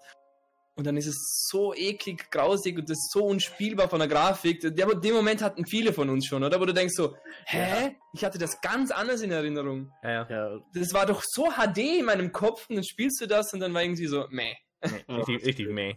Und 0.74 0.86
dann 0.86 0.96
ist 0.96 1.06
es 1.06 1.48
so 1.50 1.74
eklig, 1.74 2.30
grausig 2.30 2.78
und 2.78 2.88
das 2.88 2.96
ist 2.96 3.12
so 3.12 3.26
unspielbar 3.26 3.90
von 3.90 3.98
der 3.98 4.08
Grafik. 4.08 4.62
Ja, 4.78 4.86
aber 4.86 4.94
den 4.94 5.12
Moment 5.12 5.42
hatten 5.42 5.66
viele 5.66 5.92
von 5.92 6.08
uns 6.08 6.26
schon, 6.26 6.42
oder? 6.42 6.58
Wo 6.60 6.64
du 6.64 6.72
denkst 6.72 6.94
so, 6.96 7.14
hä? 7.44 7.96
Ich 8.14 8.24
hatte 8.24 8.38
das 8.38 8.58
ganz 8.62 8.90
anders 8.90 9.20
in 9.20 9.32
Erinnerung. 9.32 9.92
Ja, 10.02 10.10
ja. 10.10 10.30
Ja, 10.30 10.58
Das 10.72 10.94
war 10.94 11.04
doch 11.04 11.22
so 11.26 11.50
HD 11.50 11.98
in 11.98 12.06
meinem 12.06 12.32
Kopf 12.32 12.70
und 12.70 12.76
dann 12.76 12.84
spielst 12.84 13.20
du 13.20 13.26
das 13.26 13.52
und 13.52 13.60
dann 13.60 13.74
war 13.74 13.82
irgendwie 13.82 14.06
so, 14.06 14.26
meh. 14.30 14.54
Nee, 14.84 15.14
richtig, 15.14 15.44
richtig 15.46 15.68
meh. 15.68 15.94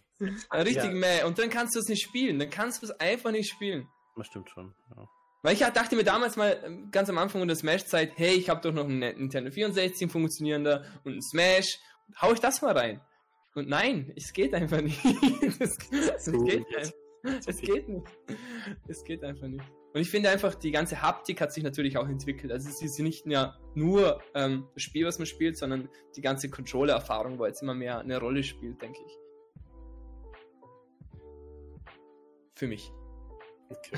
Richtig 0.53 0.83
Ja. 0.83 0.91
meh. 0.91 1.23
Und 1.23 1.39
dann 1.39 1.49
kannst 1.49 1.75
du 1.75 1.79
es 1.79 1.87
nicht 1.87 2.03
spielen. 2.03 2.39
Dann 2.39 2.49
kannst 2.49 2.81
du 2.81 2.87
es 2.87 2.91
einfach 2.99 3.31
nicht 3.31 3.49
spielen. 3.49 3.87
das 4.15 4.27
stimmt 4.27 4.49
schon. 4.49 4.73
Ja. 4.95 5.07
Weil 5.43 5.53
ich 5.53 5.59
dachte 5.59 5.95
mir 5.95 6.03
damals 6.03 6.37
mal, 6.37 6.59
ähm, 6.65 6.89
ganz 6.91 7.09
am 7.09 7.17
Anfang 7.19 7.45
der 7.47 7.55
Smash-Zeit, 7.55 8.13
hey, 8.15 8.33
ich 8.35 8.49
habe 8.49 8.61
doch 8.61 8.73
noch 8.73 8.85
einen 8.85 8.99
Nintendo 8.99 9.51
64 9.51 10.11
funktionierender 10.11 10.83
und 11.03 11.11
einen 11.13 11.21
Smash. 11.21 11.77
Hau 12.21 12.33
ich 12.33 12.39
das 12.39 12.61
mal 12.61 12.75
rein? 12.77 13.01
Und 13.53 13.69
nein, 13.69 14.11
es 14.15 14.33
geht 14.33 14.53
einfach 14.53 14.81
nicht. 14.81 14.99
Es, 15.59 15.77
es 15.91 16.25
So, 16.25 16.43
geht. 16.43 16.65
Es 17.47 17.57
geht 17.59 17.87
nicht. 17.89 18.07
Es 18.87 19.03
geht 19.03 19.23
einfach 19.23 19.47
nicht. 19.47 19.63
Und 19.95 20.01
ich 20.01 20.09
finde 20.09 20.29
einfach, 20.29 20.55
die 20.55 20.71
ganze 20.71 21.01
Haptik 21.01 21.39
hat 21.39 21.53
sich 21.53 21.63
natürlich 21.63 21.97
auch 21.97 22.09
entwickelt. 22.09 22.51
Also 22.51 22.67
es 22.67 22.81
ist 22.81 22.99
nicht 22.99 23.25
ja 23.27 23.57
nur 23.75 24.21
ähm, 24.33 24.67
das 24.73 24.83
Spiel, 24.83 25.05
was 25.05 25.19
man 25.19 25.25
spielt, 25.25 25.57
sondern 25.57 25.87
die 26.17 26.21
ganze 26.21 26.49
Controller-Erfahrung, 26.49 27.39
wo 27.39 27.45
jetzt 27.45 27.61
immer 27.61 27.73
mehr 27.73 27.99
eine 27.99 28.19
Rolle 28.19 28.43
spielt, 28.43 28.81
denke 28.81 28.99
ich. 29.05 29.17
Für 32.55 32.67
mich. 32.67 32.91
Okay. 33.69 33.97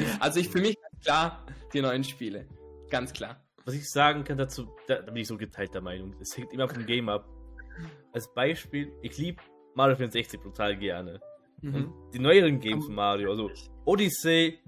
also 0.20 0.38
ich 0.38 0.50
für 0.50 0.60
mich 0.60 0.76
klar 1.02 1.44
die 1.72 1.80
neuen 1.80 2.04
Spiele. 2.04 2.46
Ganz 2.88 3.12
klar. 3.12 3.44
Was 3.64 3.74
ich 3.74 3.90
sagen 3.90 4.22
kann 4.22 4.38
dazu, 4.38 4.68
da, 4.86 5.02
da 5.02 5.10
bin 5.10 5.22
ich 5.22 5.26
so 5.26 5.36
geteilter 5.36 5.80
Meinung. 5.80 6.14
Es 6.20 6.36
hängt 6.36 6.52
immer 6.52 6.68
vom 6.68 6.86
Game 6.86 7.08
ab. 7.08 7.28
Als 8.12 8.32
Beispiel, 8.32 8.92
ich 9.02 9.18
liebe 9.18 9.42
Mario 9.74 9.96
64 9.96 10.38
brutal 10.38 10.76
gerne. 10.76 11.20
Mhm. 11.60 11.74
Und 11.74 12.14
die 12.14 12.20
neueren 12.20 12.60
Games 12.60 12.86
von 12.86 12.94
Mario, 12.94 13.30
also 13.30 13.50
Odyssey, 13.84 14.60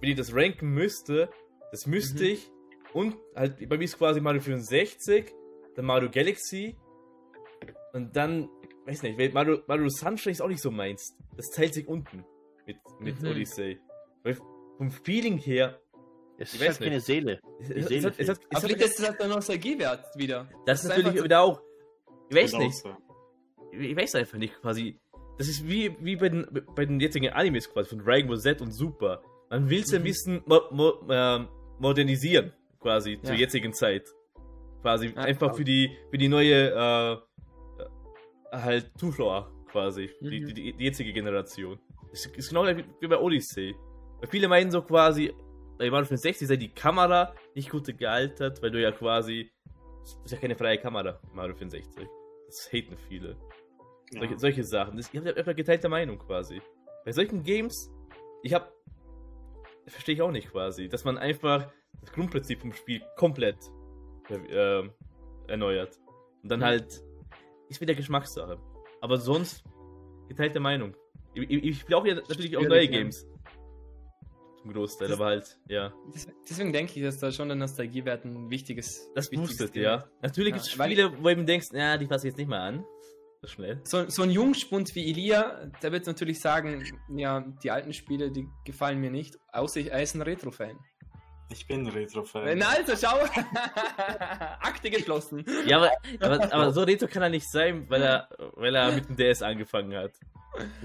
wenn 0.00 0.10
ich 0.10 0.16
das 0.16 0.34
ranken 0.34 0.70
müsste, 0.70 1.28
das 1.70 1.86
müsste 1.86 2.22
Mhm. 2.24 2.30
ich. 2.30 2.50
Und 2.92 3.16
halt, 3.34 3.68
bei 3.68 3.76
mir 3.76 3.84
ist 3.84 3.98
quasi 3.98 4.20
Mario 4.20 4.40
64, 4.40 5.32
dann 5.74 5.84
Mario 5.86 6.08
Galaxy 6.10 6.76
und 7.92 8.14
dann, 8.14 8.48
weiß 8.86 9.02
nicht, 9.02 9.18
weil 9.18 9.30
Mario, 9.32 9.58
Mario 9.66 9.88
Sunshine 9.88 10.32
ist 10.32 10.40
auch 10.40 10.48
nicht 10.48 10.60
so 10.62 10.70
meins. 10.70 11.16
Das 11.36 11.50
teilt 11.50 11.74
sich 11.74 11.88
unten 11.88 12.24
mit, 12.66 12.76
mit 13.00 13.20
Mhm. 13.20 13.28
Odyssey. 13.28 13.80
Weil 14.22 14.36
vom 14.76 14.90
Feeling 14.90 15.38
her, 15.38 15.80
Es 16.36 16.52
Ich 16.54 16.60
weiß 16.60 16.68
halt 16.70 16.78
keine 16.80 16.96
nicht. 16.96 17.06
Seele. 17.06 17.40
es, 17.60 17.68
Die 17.68 17.74
es, 17.74 17.86
Seele 17.86 18.06
hat, 18.08 18.14
es, 18.18 18.28
hat, 18.28 18.38
es, 18.38 18.44
Aber 18.50 18.56
hat, 18.56 18.62
vielleicht 18.64 18.82
ist 18.90 19.00
das 19.00 19.16
der 19.16 19.28
Nostalgiewert 19.28 20.04
wieder. 20.16 20.48
das 20.66 20.80
ist 20.84 20.90
ist 20.90 20.96
natürlich 20.96 21.22
wieder 21.22 21.40
auch, 21.42 21.62
ich 22.28 22.36
weiß 22.36 22.54
auch 22.54 22.58
nicht, 22.58 22.74
sein. 22.76 22.96
ich 23.72 23.96
weiß 23.96 24.14
einfach 24.16 24.38
nicht 24.38 24.60
quasi. 24.60 24.98
Das 25.38 25.46
ist 25.48 25.66
wie, 25.68 25.96
wie 26.00 26.16
bei, 26.16 26.28
den, 26.28 26.46
bei 26.74 26.86
den 26.86 26.98
jetzigen 27.00 27.28
Animes 27.30 27.68
quasi 27.72 27.88
von 27.90 27.98
Dragon 28.00 28.26
Ball 28.28 28.38
Z 28.40 28.60
und 28.62 28.72
Super. 28.72 29.22
Man 29.50 29.68
will 29.70 29.80
es 29.82 29.92
ein 29.92 30.00
Mhm. 30.00 30.04
bisschen 30.04 30.42
mo 30.46 30.60
mo 30.70 30.92
ähm, 31.10 31.48
modernisieren, 31.78 32.52
quasi, 32.80 33.20
zur 33.22 33.34
jetzigen 33.34 33.72
Zeit. 33.72 34.06
Quasi 34.82 35.12
einfach 35.16 35.54
für 35.54 35.64
die, 35.64 35.96
für 36.10 36.18
die 36.18 36.28
neue 36.28 36.70
äh, 36.70 37.12
äh, 37.12 37.18
halt 38.52 38.90
Zuschauer 38.98 39.50
quasi, 39.70 40.10
die, 40.20 40.40
Mhm. 40.40 40.46
die, 40.46 40.54
die, 40.54 40.72
die 40.76 40.84
jetzige 40.84 41.12
Generation. 41.12 41.78
Das 42.10 42.26
ist 42.26 42.48
genau 42.48 42.62
gleich 42.62 42.84
wie 43.00 43.06
bei 43.08 43.18
Odyssey. 43.18 43.74
Weil 44.20 44.28
viele 44.28 44.46
meinen 44.48 44.70
so 44.70 44.82
quasi, 44.82 45.32
bei 45.78 45.90
Mario 45.90 46.06
65 46.06 46.46
sei 46.46 46.56
die 46.56 46.68
Kamera 46.72 47.34
nicht 47.54 47.70
gut 47.70 47.86
gealtert, 47.98 48.62
weil 48.62 48.70
du 48.70 48.80
ja 48.80 48.92
quasi. 48.92 49.50
Das 50.04 50.18
ist 50.26 50.32
ja 50.32 50.38
keine 50.38 50.54
freie 50.54 50.78
Kamera, 50.78 51.18
Mario 51.32 51.54
64. 51.56 52.06
Das 52.46 52.70
haten 52.72 52.96
viele. 53.08 53.36
Solche, 54.12 54.32
Ja. 54.34 54.38
solche 54.38 54.64
Sachen. 54.64 54.96
Das, 54.98 55.08
ich 55.12 55.18
habe 55.18 55.34
einfach 55.34 55.56
geteilte 55.56 55.88
Meinung 55.88 56.18
quasi. 56.18 56.60
Bei 57.04 57.10
solchen 57.12 57.42
Games, 57.42 57.90
ich 58.42 58.52
habe. 58.54 58.68
Verstehe 59.86 60.14
ich 60.14 60.22
auch 60.22 60.30
nicht 60.30 60.50
quasi, 60.50 60.88
dass 60.88 61.04
man 61.04 61.18
einfach 61.18 61.70
das 62.00 62.12
Grundprinzip 62.12 62.60
vom 62.60 62.72
Spiel 62.72 63.02
komplett 63.16 63.56
äh, 64.30 64.82
erneuert. 65.48 65.98
Und 66.42 66.48
dann 66.50 66.60
Mhm. 66.60 66.64
halt. 66.64 67.02
Ist 67.68 67.80
wieder 67.80 67.94
Geschmackssache. 67.94 68.58
Aber 69.00 69.16
sonst 69.18 69.64
geteilte 70.28 70.60
Meinung. 70.60 70.94
Ich, 71.34 71.50
ich, 71.50 71.64
ich 71.64 71.80
spiele 71.80 71.96
auch 71.98 72.06
ja 72.06 72.14
natürlich 72.14 72.56
auch 72.56 72.62
neue 72.62 72.84
ja. 72.84 72.90
Games. 72.90 73.26
Zum 74.62 74.72
Großteil, 74.72 75.08
Das- 75.08 75.18
aber 75.18 75.26
halt, 75.30 75.58
ja. 75.68 75.92
Des- 76.14 76.26
Deswegen 76.48 76.72
denke 76.72 76.92
ich, 76.98 77.02
dass 77.04 77.18
da 77.18 77.30
schon 77.32 77.48
der 77.48 77.56
Nostalgiewert 77.56 78.24
ein 78.24 78.48
wichtiges. 78.50 79.10
Das 79.14 79.30
wichtiges 79.30 79.50
boostet, 79.58 79.72
Thema 79.74 79.84
ja. 79.84 80.08
Natürlich 80.22 80.50
Ja, 80.50 80.56
gibt 80.56 80.66
es 80.66 80.72
Spiele, 80.72 81.18
wo 81.18 81.22
du 81.24 81.28
eben 81.30 81.46
denkst, 81.46 81.68
ja, 81.72 81.96
die 81.98 82.06
fasse 82.06 82.26
ich 82.26 82.32
jetzt 82.32 82.38
nicht 82.38 82.48
mal 82.48 82.60
an. 82.60 82.84
So 83.44 83.48
schnell. 83.48 83.78
So, 83.84 84.08
so 84.08 84.22
ein 84.22 84.30
Jungspund 84.30 84.94
wie 84.94 85.10
Elia, 85.10 85.66
der 85.82 85.92
wird 85.92 86.06
natürlich 86.06 86.40
sagen, 86.40 86.82
ja, 87.14 87.44
die 87.62 87.70
alten 87.70 87.92
Spiele, 87.92 88.30
die 88.30 88.48
gefallen 88.64 89.02
mir 89.02 89.10
nicht, 89.10 89.38
außer 89.52 89.80
ich 89.80 89.92
er 89.92 90.02
ist 90.02 90.14
ein 90.14 90.22
Retro-Fan. 90.22 90.78
Ich 91.50 91.66
bin 91.66 91.86
Retro-Fan. 91.86 92.56
Na 92.56 92.68
also, 92.70 92.96
schau! 92.96 93.18
Akte 94.60 94.88
geschlossen. 94.88 95.44
Ja, 95.66 95.76
aber, 95.76 95.90
aber, 96.20 96.54
aber 96.54 96.72
so 96.72 96.84
retro 96.84 97.06
kann 97.06 97.22
er 97.22 97.28
nicht 97.28 97.46
sein, 97.50 97.84
weil 97.90 98.00
er, 98.00 98.30
weil 98.54 98.74
er 98.74 98.92
mit 98.92 99.10
dem 99.10 99.16
DS 99.16 99.42
angefangen 99.42 99.94
hat. 99.94 100.12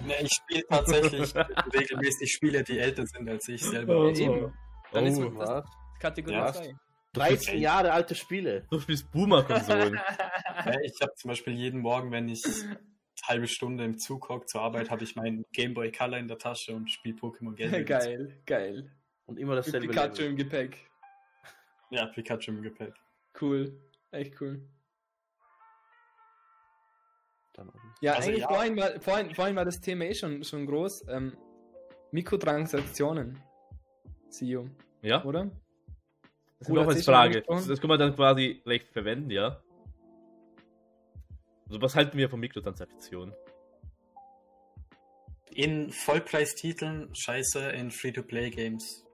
Nee, 0.05 0.16
ich 0.22 0.34
spiele 0.34 0.66
tatsächlich 0.68 1.34
regelmäßig 1.74 2.30
Spiele, 2.30 2.62
die 2.62 2.78
älter 2.78 3.07
sind 3.07 3.30
als 3.30 3.47
ich 3.47 3.64
selber. 3.64 3.97
Oh. 3.97 4.10
Ja, 4.10 4.20
eben. 4.20 4.53
Dann 4.91 5.05
ist 5.05 5.18
Oh, 5.18 5.22
man 5.30 5.39
das 5.39 5.49
Was? 5.49 5.66
Kategorie 5.99 6.36
Ja. 6.36 6.51
2. 6.51 6.76
13 7.14 7.60
Jahre 7.60 7.91
alte 7.91 8.14
Spiele. 8.16 8.66
Du 8.70 8.80
spielst 8.80 9.12
Boomer-Konsolen. 9.12 9.99
Ja, 10.66 10.76
ich 10.82 10.99
habe 11.01 11.14
zum 11.16 11.30
Beispiel 11.30 11.53
jeden 11.53 11.80
Morgen, 11.80 12.12
wenn 12.12 12.28
ich 12.28 12.43
eine 12.45 12.78
halbe 13.24 13.47
Stunde 13.47 13.86
im 13.86 13.97
Zug 13.97 14.28
hocke 14.28 14.45
zur 14.45 14.60
Arbeit, 14.62 14.89
habe 14.91 15.03
ich 15.05 15.16
meinen 15.16 15.45
Game 15.53 15.74
Boy 15.74 15.89
Color 15.89 16.18
in 16.18 16.28
der 16.28 16.38
Tasche 16.38 16.76
und 16.76 16.91
spiele 16.91 17.16
Pokémon 17.16 17.55
Gelb. 17.55 17.72
geil, 17.88 18.41
geil. 18.45 18.91
Und 19.26 19.39
immer 19.39 19.55
Mit 19.55 19.66
dasselbe. 19.66 19.88
Pikachu 19.88 20.10
Level. 20.24 20.26
im 20.32 20.36
Gepäck. 20.36 20.78
Ja, 21.91 22.07
Pikachu 22.07 22.51
im 22.51 22.62
Gepäck. 22.62 22.93
Cool. 23.39 23.80
Echt 24.12 24.39
cool. 24.41 24.62
Ja, 28.01 28.14
Also 28.14 28.30
eigentlich 28.30 28.41
ja. 28.41 28.47
Vorhin, 28.49 28.78
war, 28.78 28.99
vorhin, 29.01 29.36
vorhin 29.36 29.55
war 29.55 29.66
das 29.66 29.80
Thema 29.82 30.05
eh 30.05 30.14
schon, 30.14 30.43
schon 30.43 30.66
groß. 30.66 31.05
Ähm, 31.10 31.38
Mikrotransaktionen. 32.12 33.41
CEO, 34.30 34.70
Ja? 35.01 35.24
oder? 35.24 35.49
Das 36.60 36.68
ist 36.68 36.78
auch 36.78 36.82
hat 36.82 36.88
als 36.89 37.05
Frage. 37.05 37.41
Das, 37.47 37.68
das 37.68 37.80
können 37.80 37.91
wir 37.91 37.97
dann 37.97 38.16
quasi 38.16 38.62
leicht 38.66 38.89
verwenden, 38.89 39.32
ja? 39.32 39.62
Also 41.68 41.82
was 41.82 41.95
halten 41.95 42.18
wir 42.18 42.30
von 42.30 42.39
Mikrotransaktionen? 42.39 43.34
In 45.51 45.91
Vollpreistiteln 45.91 47.14
scheiße, 47.16 47.60
in 47.72 47.91
Free-to-Play-Games 47.91 49.05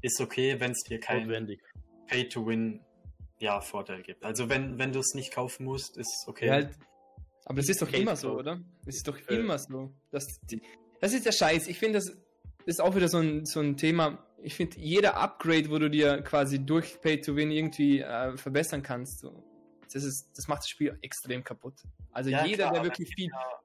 ist 0.00 0.20
okay, 0.20 0.58
wenn 0.58 0.72
es 0.72 0.82
dir 0.82 0.98
kein 1.00 1.22
Notwendig. 1.22 1.60
Pay-to-Win 2.08 2.80
ja, 3.38 3.60
Vorteil 3.60 4.02
gibt. 4.02 4.24
Also 4.24 4.48
wenn, 4.48 4.78
wenn 4.78 4.92
du 4.92 5.00
es 5.00 5.14
nicht 5.14 5.32
kaufen 5.32 5.64
musst, 5.64 5.96
ist 5.96 6.24
okay. 6.28 6.46
Ja, 6.46 6.52
halt, 6.54 6.78
aber 7.44 7.56
das 7.56 7.68
ist 7.68 7.82
doch 7.82 7.92
immer 7.92 8.14
so, 8.16 8.38
oder? 8.38 8.60
Das 8.84 8.94
ist 8.96 9.06
doch 9.08 9.18
Äh. 9.28 9.34
immer 9.34 9.58
so. 9.58 9.92
Das, 10.10 10.40
die, 10.42 10.62
das 11.00 11.12
ist 11.12 11.26
der 11.26 11.32
Scheiß. 11.32 11.66
Ich 11.66 11.78
finde, 11.78 11.98
das 11.98 12.16
ist 12.66 12.80
auch 12.80 12.94
wieder 12.94 13.08
so 13.08 13.18
ein, 13.18 13.44
so 13.46 13.60
ein 13.60 13.76
Thema. 13.76 14.26
Ich 14.42 14.54
finde, 14.54 14.78
jeder 14.78 15.16
Upgrade, 15.16 15.70
wo 15.70 15.78
du 15.78 15.88
dir 15.88 16.22
quasi 16.22 16.64
durch 16.64 17.00
Pay 17.00 17.20
to 17.20 17.36
Win 17.36 17.50
irgendwie 17.50 18.00
äh, 18.00 18.36
verbessern 18.36 18.82
kannst, 18.82 19.20
so, 19.20 19.44
das, 19.92 20.04
ist, 20.04 20.30
das 20.36 20.48
macht 20.48 20.60
das 20.60 20.68
Spiel 20.68 20.98
extrem 21.02 21.44
kaputt. 21.44 21.74
Also 22.12 22.30
Ja, 22.30 22.44
jeder, 22.44 22.68
klar, 22.68 22.74
der 22.74 22.84
wirklich 22.84 23.14
viel. 23.14 23.28
ja, 23.28 23.60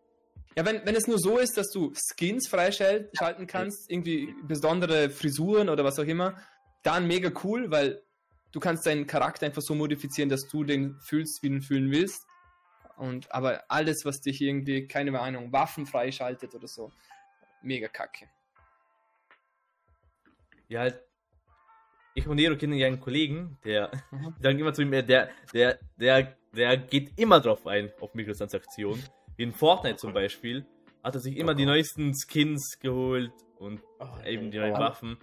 Ja, 0.58 0.66
wenn, 0.66 0.86
wenn 0.86 0.96
es 0.96 1.08
nur 1.08 1.20
so 1.20 1.38
ist, 1.38 1.58
dass 1.58 1.70
du 1.70 1.94
Skins 1.94 2.48
freischalten 2.48 3.48
kannst, 3.48 3.90
irgendwie 3.90 4.34
besondere 4.44 5.10
Frisuren 5.10 5.70
oder 5.70 5.84
was 5.84 6.00
auch 6.00 6.06
immer, 6.06 6.36
dann 6.84 7.08
mega 7.08 7.32
cool, 7.44 7.72
weil 7.72 8.04
du 8.52 8.60
kannst 8.60 8.86
deinen 8.86 9.08
Charakter 9.08 9.46
einfach 9.46 9.62
so 9.62 9.76
modifizieren, 9.76 10.30
dass 10.30 10.48
du 10.48 10.64
den 10.64 11.00
fühlst, 11.00 11.44
wie 11.44 11.50
du 11.50 11.56
ihn 11.56 11.62
fühlen 11.62 11.92
willst. 11.92 12.26
Und 12.98 13.32
aber 13.32 13.64
alles, 13.70 14.06
was 14.06 14.22
dich 14.22 14.42
irgendwie, 14.42 14.88
keine 14.88 15.20
Ahnung, 15.20 15.52
Waffen 15.52 15.86
freischaltet 15.86 16.56
oder 16.56 16.68
so, 16.68 16.92
mega 17.62 17.88
kacke. 17.88 18.28
Ja, 20.70 20.82
halt. 20.82 21.02
Ich 22.16 22.28
und 22.28 22.38
Nero 22.38 22.56
kennen 22.56 22.74
ja 22.74 22.88
einen 22.88 23.00
Kollegen, 23.00 23.58
der 23.64 23.92
Mhm. 24.12 24.34
sagen 24.42 24.60
immer 24.60 24.74
zu 24.74 24.82
ihm, 24.82 24.92
der, 24.92 25.04
der, 25.04 25.30
der, 26.00 26.36
der 26.56 26.78
geht 26.78 27.18
immer 27.20 27.40
drauf 27.40 27.68
ein, 27.68 27.92
auf 28.02 28.14
Mikrotransaktionen. 28.16 29.04
Wie 29.36 29.44
in 29.44 29.54
Fortnite 29.54 29.98
zum 29.98 30.14
Beispiel, 30.14 30.66
hat 31.04 31.14
er 31.14 31.22
sich 31.22 31.38
immer 31.38 31.54
die 31.54 31.66
neuesten 31.66 32.14
Skins 32.16 32.80
geholt 32.80 33.32
und 33.60 33.82
eben 34.26 34.50
die 34.52 34.58
neuen 34.58 34.74
Aber- 34.76 34.86
Waffen. 34.86 35.18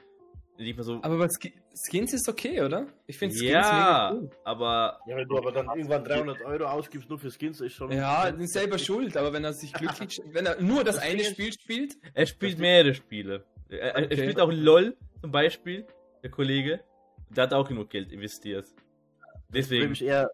So. 0.79 1.01
Aber 1.03 1.19
bei 1.19 1.27
Sk 1.29 1.51
Skins 1.91 2.13
ist 2.13 2.29
okay, 2.29 2.63
oder? 2.63 2.87
Ich 3.09 3.19
finde 3.19 3.35
Skins 3.35 3.51
ja, 3.51 4.13
mega 4.13 4.13
cool. 4.13 4.31
aber 4.45 5.01
Ja, 5.09 5.17
wenn 5.17 5.27
du 5.27 5.37
aber 5.37 5.51
dann 5.51 5.67
irgendwann 5.67 6.05
300 6.05 6.43
Euro 6.43 6.67
ausgibst 6.67 7.11
nur 7.11 7.19
für 7.19 7.33
Skins, 7.33 7.61
ist 7.61 7.73
schon. 7.73 7.91
Ja, 7.91 8.33
sind 8.33 8.49
selber 8.49 8.79
schuld, 8.79 9.17
aber 9.17 9.33
wenn 9.33 9.43
er 9.43 9.53
sich 9.53 9.73
glücklich, 9.73 10.23
wenn 10.27 10.47
er 10.47 10.63
nur 10.63 10.85
das 10.85 10.99
eine 10.99 11.25
Spiel 11.25 11.53
spielt, 11.53 11.97
er 12.15 12.27
spielt 12.27 12.61
mehrere 12.61 12.95
Spiele. 12.95 13.45
Er, 13.69 13.81
er- 13.81 13.95
er 13.97 14.05
Okay. 14.05 14.17
spielt 14.17 14.41
auch 14.41 14.53
LOL 14.53 14.97
zum 15.25 15.31
Beispiel, 15.33 15.87
der 16.23 16.31
Kollege. 16.31 16.85
Der 17.31 17.45
hat 17.45 17.55
auch 17.55 17.67
genug 17.67 17.89
Geld 17.89 18.13
investiert. 18.13 18.67
Das 18.67 19.71
Deswegen, 19.71 19.93
ist 19.93 20.03
eher, 20.03 20.31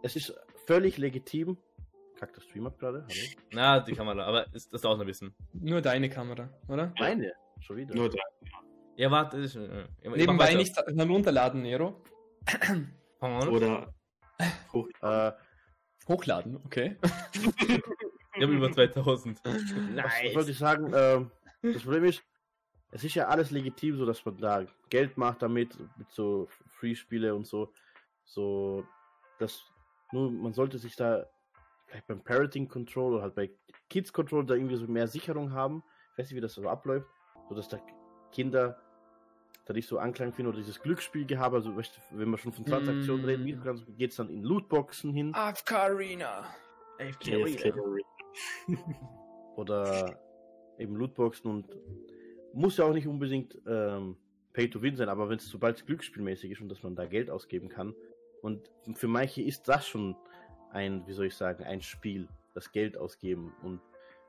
es 0.00 0.14
ist 0.14 0.32
völlig 0.64 0.96
legitim. 0.96 1.58
Kackt 2.14 2.36
der 2.36 2.40
Stream 2.42 2.68
ab 2.68 2.78
gerade? 2.78 3.04
Na, 3.50 3.80
die 3.80 3.94
Kamera, 3.94 4.22
aber 4.22 4.46
ist, 4.54 4.72
das 4.72 4.82
dauert 4.82 4.98
noch 4.98 5.04
ein 5.04 5.08
bisschen. 5.08 5.34
nur 5.54 5.80
deine 5.82 6.08
Kamera, 6.08 6.48
oder? 6.68 6.94
Meine, 7.00 7.32
schon 7.58 7.78
wieder. 7.78 7.96
Nur 7.96 8.08
da. 8.08 8.18
Ja, 8.94 9.10
warte, 9.10 9.38
das 9.38 9.46
ist, 9.46 9.56
äh, 9.56 9.88
ja, 10.02 10.10
mach 10.10 10.16
Nebenbei 10.16 10.54
nicht 10.54 10.76
herunterladen, 10.76 11.62
Nero. 11.62 12.00
Oder 13.20 13.92
hoch. 14.72 14.88
Äh, 15.02 15.32
Hochladen, 16.06 16.60
okay. 16.64 16.96
Ich 18.38 18.42
habe 18.42 18.52
über 18.52 18.70
2000. 18.70 19.40
Was, 19.44 19.54
was 19.54 19.72
Nice. 19.72 20.34
wollte 20.34 20.50
ich 20.50 20.58
sagen? 20.58 20.92
Ähm, 20.94 21.30
das 21.62 21.82
Problem 21.82 22.04
ist, 22.04 22.22
es 22.90 23.04
ist 23.04 23.14
ja 23.14 23.28
alles 23.28 23.50
legitim, 23.50 23.96
so 23.96 24.06
dass 24.06 24.24
man 24.24 24.36
da 24.38 24.64
Geld 24.90 25.16
macht 25.16 25.42
damit, 25.42 25.76
mit 25.98 26.10
so 26.10 26.48
Free-Spiele 26.78 27.34
und 27.34 27.46
so. 27.46 27.72
So, 28.24 28.84
das, 29.38 29.62
nur 30.12 30.30
man 30.30 30.52
sollte 30.52 30.78
sich 30.78 30.96
da 30.96 31.26
vielleicht 31.86 32.06
beim 32.06 32.22
Parenting 32.22 32.68
Control 32.68 33.14
oder 33.14 33.22
halt 33.22 33.34
bei 33.34 33.50
Kids 33.88 34.12
Control 34.12 34.44
da 34.44 34.54
irgendwie 34.54 34.76
so 34.76 34.86
mehr 34.86 35.06
Sicherung 35.08 35.52
haben. 35.52 35.82
Ich 36.12 36.18
weiß 36.18 36.30
nicht, 36.30 36.36
wie 36.36 36.40
das 36.40 36.54
so 36.54 36.68
abläuft, 36.68 37.08
so 37.48 37.54
dass 37.54 37.68
da 37.68 37.78
Kinder 38.32 38.80
da 39.66 39.72
nicht 39.74 39.88
so 39.88 39.98
Anklang 39.98 40.32
finden 40.32 40.48
oder 40.50 40.58
dieses 40.58 40.80
Glücksspielgehabe, 40.80 41.56
also 41.56 41.76
weißt 41.76 41.96
du, 42.12 42.18
wenn 42.18 42.30
wir 42.30 42.38
schon 42.38 42.52
von 42.52 42.64
Transaktionen 42.64 43.24
Mm. 43.24 43.28
reden, 43.28 43.96
geht 43.96 44.10
es 44.12 44.16
dann 44.16 44.30
in 44.30 44.42
Lootboxen 44.44 45.12
hin 45.12 45.34
AFK 45.34 45.72
Arena. 45.72 46.44
AFK. 47.00 47.74
oder 49.56 50.18
eben 50.78 50.94
Lootboxen 50.96 51.50
und 51.50 51.68
muss 52.56 52.76
ja 52.78 52.84
auch 52.84 52.92
nicht 52.92 53.06
unbedingt 53.06 53.56
ähm, 53.66 54.16
Pay 54.52 54.70
to 54.70 54.80
Win 54.82 54.96
sein, 54.96 55.08
aber 55.08 55.28
wenn 55.28 55.36
es 55.36 55.48
sobald 55.48 55.76
es 55.76 55.86
glücksspielmäßig 55.86 56.52
ist 56.52 56.60
und 56.60 56.68
dass 56.68 56.82
man 56.82 56.96
da 56.96 57.06
Geld 57.06 57.30
ausgeben 57.30 57.68
kann 57.68 57.94
und 58.42 58.70
für 58.94 59.08
manche 59.08 59.42
ist 59.42 59.68
das 59.68 59.86
schon 59.86 60.16
ein, 60.72 61.06
wie 61.06 61.12
soll 61.12 61.26
ich 61.26 61.34
sagen, 61.34 61.64
ein 61.64 61.82
Spiel, 61.82 62.28
das 62.54 62.72
Geld 62.72 62.96
ausgeben 62.96 63.52
und 63.62 63.80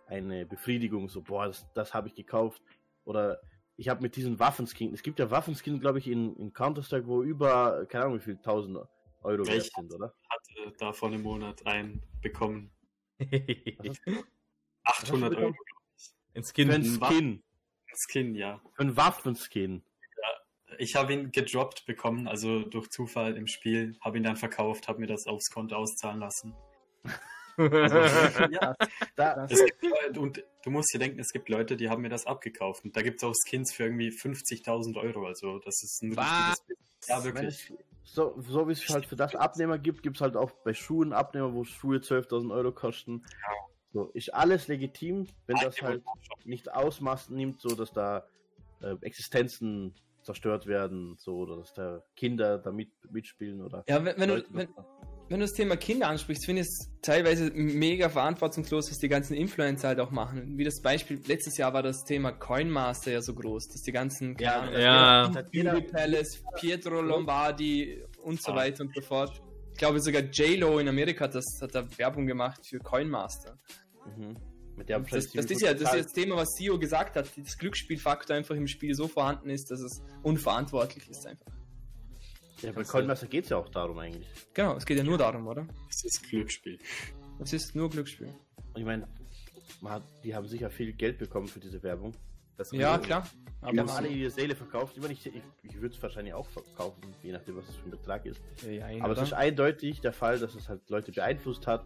eine 0.05 0.45
Befriedigung, 0.45 1.09
so 1.09 1.21
boah, 1.21 1.47
das, 1.47 1.65
das 1.73 1.93
habe 1.93 2.07
ich 2.09 2.15
gekauft 2.15 2.61
oder 3.05 3.39
ich 3.77 3.89
habe 3.89 4.01
mit 4.01 4.15
diesen 4.15 4.39
Waffenskin, 4.39 4.93
es 4.93 5.03
gibt 5.03 5.19
ja 5.19 5.29
Waffenskin, 5.29 5.79
glaube 5.79 5.99
ich, 5.99 6.07
in, 6.07 6.35
in 6.37 6.51
Counter-Strike, 6.51 7.07
wo 7.07 7.21
über, 7.21 7.85
keine 7.85 8.05
Ahnung, 8.05 8.17
wie 8.17 8.23
viel 8.23 8.37
tausend 8.37 8.77
Euro 9.21 9.45
wert 9.45 9.57
Echt? 9.57 9.75
sind, 9.75 9.93
oder? 9.93 10.13
Hatte 10.29 10.73
da 10.79 10.91
vor 10.93 11.09
einem 11.09 11.21
Monat 11.21 11.65
einen 11.65 12.01
bekommen. 12.21 12.71
Was 13.19 14.01
800 14.83 15.29
bekommen? 15.29 15.35
Euro. 15.35 15.55
Ein 16.33 16.43
Skin. 16.43 16.69
Wa- 16.99 17.11
Skin, 17.11 17.43
Skin, 17.95 18.35
ja. 18.35 18.61
für 18.73 18.81
einen 18.81 18.97
Waffenskin. 18.97 19.83
Ich 20.79 20.95
habe 20.95 21.13
ihn 21.13 21.31
gedroppt 21.31 21.85
bekommen, 21.85 22.27
also 22.27 22.61
durch 22.61 22.89
Zufall 22.89 23.35
im 23.35 23.47
Spiel, 23.47 23.97
habe 24.01 24.17
ihn 24.17 24.23
dann 24.23 24.35
verkauft, 24.35 24.87
habe 24.87 24.99
mir 24.99 25.07
das 25.07 25.25
aufs 25.25 25.49
Konto 25.49 25.75
auszahlen 25.75 26.19
lassen. 26.19 26.55
ja, 27.57 28.75
Da, 29.15 29.47
es 29.49 29.65
gibt, 29.65 30.17
und 30.17 30.43
du 30.63 30.69
musst 30.69 30.93
dir 30.93 30.99
denken, 30.99 31.19
es 31.19 31.31
gibt 31.31 31.49
Leute, 31.49 31.75
die 31.75 31.89
haben 31.89 32.03
mir 32.03 32.09
das 32.09 32.27
abgekauft. 32.27 32.85
Und 32.85 32.95
da 32.95 33.01
gibt 33.01 33.17
es 33.17 33.23
auch 33.23 33.33
Skins 33.33 33.73
für 33.73 33.83
irgendwie 33.83 34.09
50.000 34.09 34.95
Euro. 34.97 35.25
Also 35.25 35.59
das 35.59 35.81
ist 35.81 36.03
ein 36.03 36.15
Was? 36.15 36.59
richtiges. 36.59 37.07
Ja, 37.07 37.23
wirklich. 37.23 37.73
so, 38.03 38.35
so 38.47 38.67
wie 38.67 38.73
es 38.73 38.87
halt 38.89 39.07
für 39.07 39.15
das 39.15 39.35
Abnehmer 39.35 39.79
gibt, 39.79 40.03
gibt 40.03 40.17
es 40.17 40.21
halt 40.21 40.35
auch 40.35 40.51
bei 40.63 40.73
Schuhen 40.73 41.13
Abnehmer, 41.13 41.53
wo 41.53 41.63
Schuhe 41.63 41.97
12.000 41.97 42.53
Euro 42.53 42.71
kosten. 42.71 43.23
So, 43.97 44.11
ist 44.13 44.31
alles 44.31 44.67
legitim, 44.67 45.25
wenn 45.47 45.57
das 45.57 45.81
halt 45.81 46.03
nicht 46.45 46.71
Ausmaß 46.71 47.31
nimmt, 47.31 47.59
so 47.59 47.73
dass 47.73 47.91
da 47.91 48.27
äh, 48.83 48.93
Existenzen 49.01 49.95
zerstört 50.21 50.67
werden, 50.67 51.15
so 51.17 51.37
oder 51.37 51.57
dass 51.57 51.73
da 51.73 52.03
Kinder 52.15 52.59
da 52.59 52.71
mit, 52.71 52.91
mitspielen 53.09 53.59
oder. 53.59 53.83
Ja, 53.89 54.05
wenn, 54.05 54.15
wenn, 54.19 54.29
du, 54.29 54.45
wenn, 54.51 54.67
wenn 55.29 55.39
du 55.39 55.45
das 55.47 55.53
Thema 55.53 55.77
Kinder 55.77 56.09
ansprichst, 56.09 56.45
finde 56.45 56.61
ich 56.61 56.67
es 56.67 56.91
teilweise 57.01 57.49
mega 57.55 58.07
verantwortungslos, 58.07 58.91
was 58.91 58.99
die 58.99 59.09
ganzen 59.09 59.33
Influencer 59.33 59.87
halt 59.87 59.99
auch 59.99 60.11
machen. 60.11 60.59
Wie 60.59 60.63
das 60.63 60.79
Beispiel, 60.79 61.19
letztes 61.25 61.57
Jahr 61.57 61.73
war 61.73 61.81
das 61.81 62.03
Thema 62.03 62.31
Coinmaster 62.33 63.11
ja 63.13 63.21
so 63.23 63.33
groß, 63.33 63.67
dass 63.69 63.81
die 63.81 63.91
ganzen, 63.91 64.37
Ja, 64.39 64.59
Ahnung, 64.61 64.79
Ja. 64.79 65.27
Beauty 65.51 65.87
Palace, 65.87 66.43
Pietro 66.59 67.01
Lombardi 67.01 68.03
und 68.21 68.39
so 68.43 68.51
Ah. 68.51 68.57
weiter 68.57 68.83
und 68.83 68.93
so 68.93 69.01
fort. 69.01 69.41
Ich 69.73 69.79
glaube 69.79 69.99
sogar 69.99 70.23
J-Lo 70.23 70.79
in 70.79 70.87
Amerika 70.87 71.25
hat, 71.25 71.35
das, 71.35 71.59
hat 71.61 71.75
da 71.75 71.87
Werbung 71.99 72.25
gemacht 72.25 72.65
für 72.65 72.79
Coinmaster. 72.79 73.59
Mhm. 74.15 74.35
Mit 74.75 74.89
der 74.89 74.99
Das, 74.99 75.31
das, 75.31 75.45
ist 75.45 75.61
ja 75.61 75.73
das, 75.73 75.81
ist 75.81 75.93
ja 75.93 76.03
das 76.03 76.13
Thema, 76.13 76.35
was 76.35 76.49
Sio 76.55 76.77
gesagt 76.77 77.15
hat, 77.15 77.27
das 77.35 77.57
Glücksspielfaktor 77.57 78.35
einfach 78.35 78.55
im 78.55 78.67
Spiel 78.67 78.93
so 78.93 79.07
vorhanden 79.07 79.49
ist, 79.49 79.71
dass 79.71 79.79
es 79.79 80.03
unverantwortlich 80.21 81.09
ist 81.09 81.25
einfach. 81.25 81.51
Ja, 82.61 82.71
bei 82.71 82.83
Coinmaster 82.83 83.27
geht 83.27 83.45
es 83.45 83.49
ja 83.49 83.57
auch 83.57 83.69
darum 83.69 83.97
eigentlich. 83.99 84.27
Genau, 84.53 84.75
es 84.75 84.85
geht 84.85 84.97
ja 84.97 85.03
nur 85.03 85.17
darum, 85.17 85.47
oder? 85.47 85.67
Das 85.87 86.03
ist 86.03 86.23
Glücksspiel. 86.29 86.79
Es 87.39 87.53
ist 87.53 87.75
nur 87.75 87.89
Glücksspiel. 87.89 88.27
Und 88.73 88.79
ich 88.79 88.85
meine, 88.85 89.07
hat, 89.85 90.03
die 90.23 90.35
haben 90.35 90.47
sicher 90.47 90.69
viel 90.69 90.93
Geld 90.93 91.17
bekommen 91.17 91.47
für 91.47 91.59
diese 91.59 91.81
Werbung. 91.83 92.13
Das 92.57 92.71
Ja, 92.71 92.97
klar. 92.97 93.27
Die 93.61 93.65
haben 93.65 93.79
Aber 93.79 93.93
alle 93.95 94.07
ihre 94.07 94.29
Seele 94.29 94.55
verkauft. 94.55 94.93
Ich, 94.95 95.01
meine, 95.01 95.13
ich, 95.13 95.25
ich, 95.25 95.41
ich 95.63 95.81
würde 95.81 95.95
es 95.95 96.01
wahrscheinlich 96.01 96.33
auch 96.33 96.47
verkaufen, 96.47 97.01
je 97.23 97.31
nachdem, 97.31 97.57
was 97.57 97.67
es 97.69 97.75
für 97.75 97.85
ein 97.85 97.91
Betrag 97.91 98.25
ist. 98.25 98.41
ja, 98.63 98.85
ein, 98.85 99.01
Aber 99.01 99.11
oder? 99.11 99.21
es 99.23 99.29
ist 99.29 99.33
eindeutig 99.33 100.01
der 100.01 100.13
Fall, 100.13 100.39
dass 100.39 100.55
es 100.55 100.69
halt 100.69 100.87
Leute 100.89 101.11
beeinflusst 101.11 101.65
hat. 101.67 101.85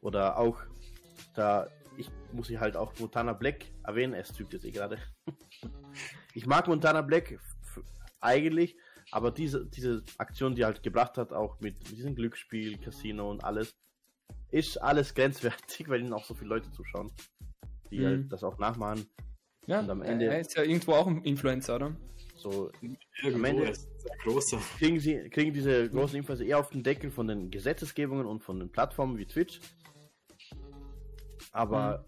Oder 0.00 0.38
auch 0.38 0.62
da, 1.34 1.68
ich 1.96 2.10
muss 2.32 2.48
hier 2.48 2.60
halt 2.60 2.76
auch 2.76 2.92
Montana 2.98 3.32
Black 3.32 3.66
erwähnen, 3.84 4.14
er 4.14 4.24
streamt 4.24 4.52
jetzt 4.52 4.64
eh 4.64 4.70
gerade. 4.70 4.98
ich 6.34 6.46
mag 6.46 6.66
Montana 6.68 7.02
Black 7.02 7.38
eigentlich, 8.20 8.76
aber 9.10 9.30
diese, 9.30 9.66
diese 9.66 10.02
Aktion, 10.18 10.54
die 10.54 10.62
er 10.62 10.66
halt 10.68 10.82
gebracht 10.82 11.18
hat, 11.18 11.32
auch 11.32 11.60
mit, 11.60 11.78
mit 11.90 11.96
diesem 11.98 12.14
Glücksspiel, 12.14 12.78
Casino 12.78 13.30
und 13.30 13.44
alles, 13.44 13.74
ist 14.50 14.78
alles 14.78 15.14
grenzwertig, 15.14 15.88
weil 15.88 16.00
ihnen 16.00 16.12
auch 16.12 16.24
so 16.24 16.34
viele 16.34 16.50
Leute 16.50 16.70
zuschauen, 16.72 17.12
die 17.90 17.98
Mhm. 18.00 18.04
halt 18.06 18.32
das 18.32 18.42
auch 18.44 18.58
nachmachen. 18.58 19.06
ja, 19.66 19.80
und 19.80 19.90
am 19.90 20.02
Ende- 20.02 20.26
er 20.26 20.40
ist 20.40 20.56
ja 20.56 20.62
irgendwo 20.62 20.92
auch 20.92 21.06
ein 21.06 21.22
Influencer, 21.22 21.76
oder? 21.76 21.96
So 22.36 22.70
Irgendwo 23.22 23.46
Ende- 23.46 23.68
ist 23.70 23.88
es 23.96 24.10
ein 24.10 24.18
großer. 24.18 24.58
kriegen 24.78 24.98
sie 25.00 25.30
kriegen 25.30 25.52
diese 25.54 25.88
großen 25.88 26.16
Influencer 26.18 26.44
eher 26.44 26.58
auf 26.58 26.70
den 26.70 26.82
Deckel 26.82 27.10
von 27.10 27.26
den 27.28 27.50
Gesetzesgebungen 27.50 28.26
und 28.26 28.42
von 28.42 28.58
den 28.58 28.70
Plattformen 28.70 29.16
wie 29.18 29.24
Twitch. 29.26 29.60
Aber 31.54 32.04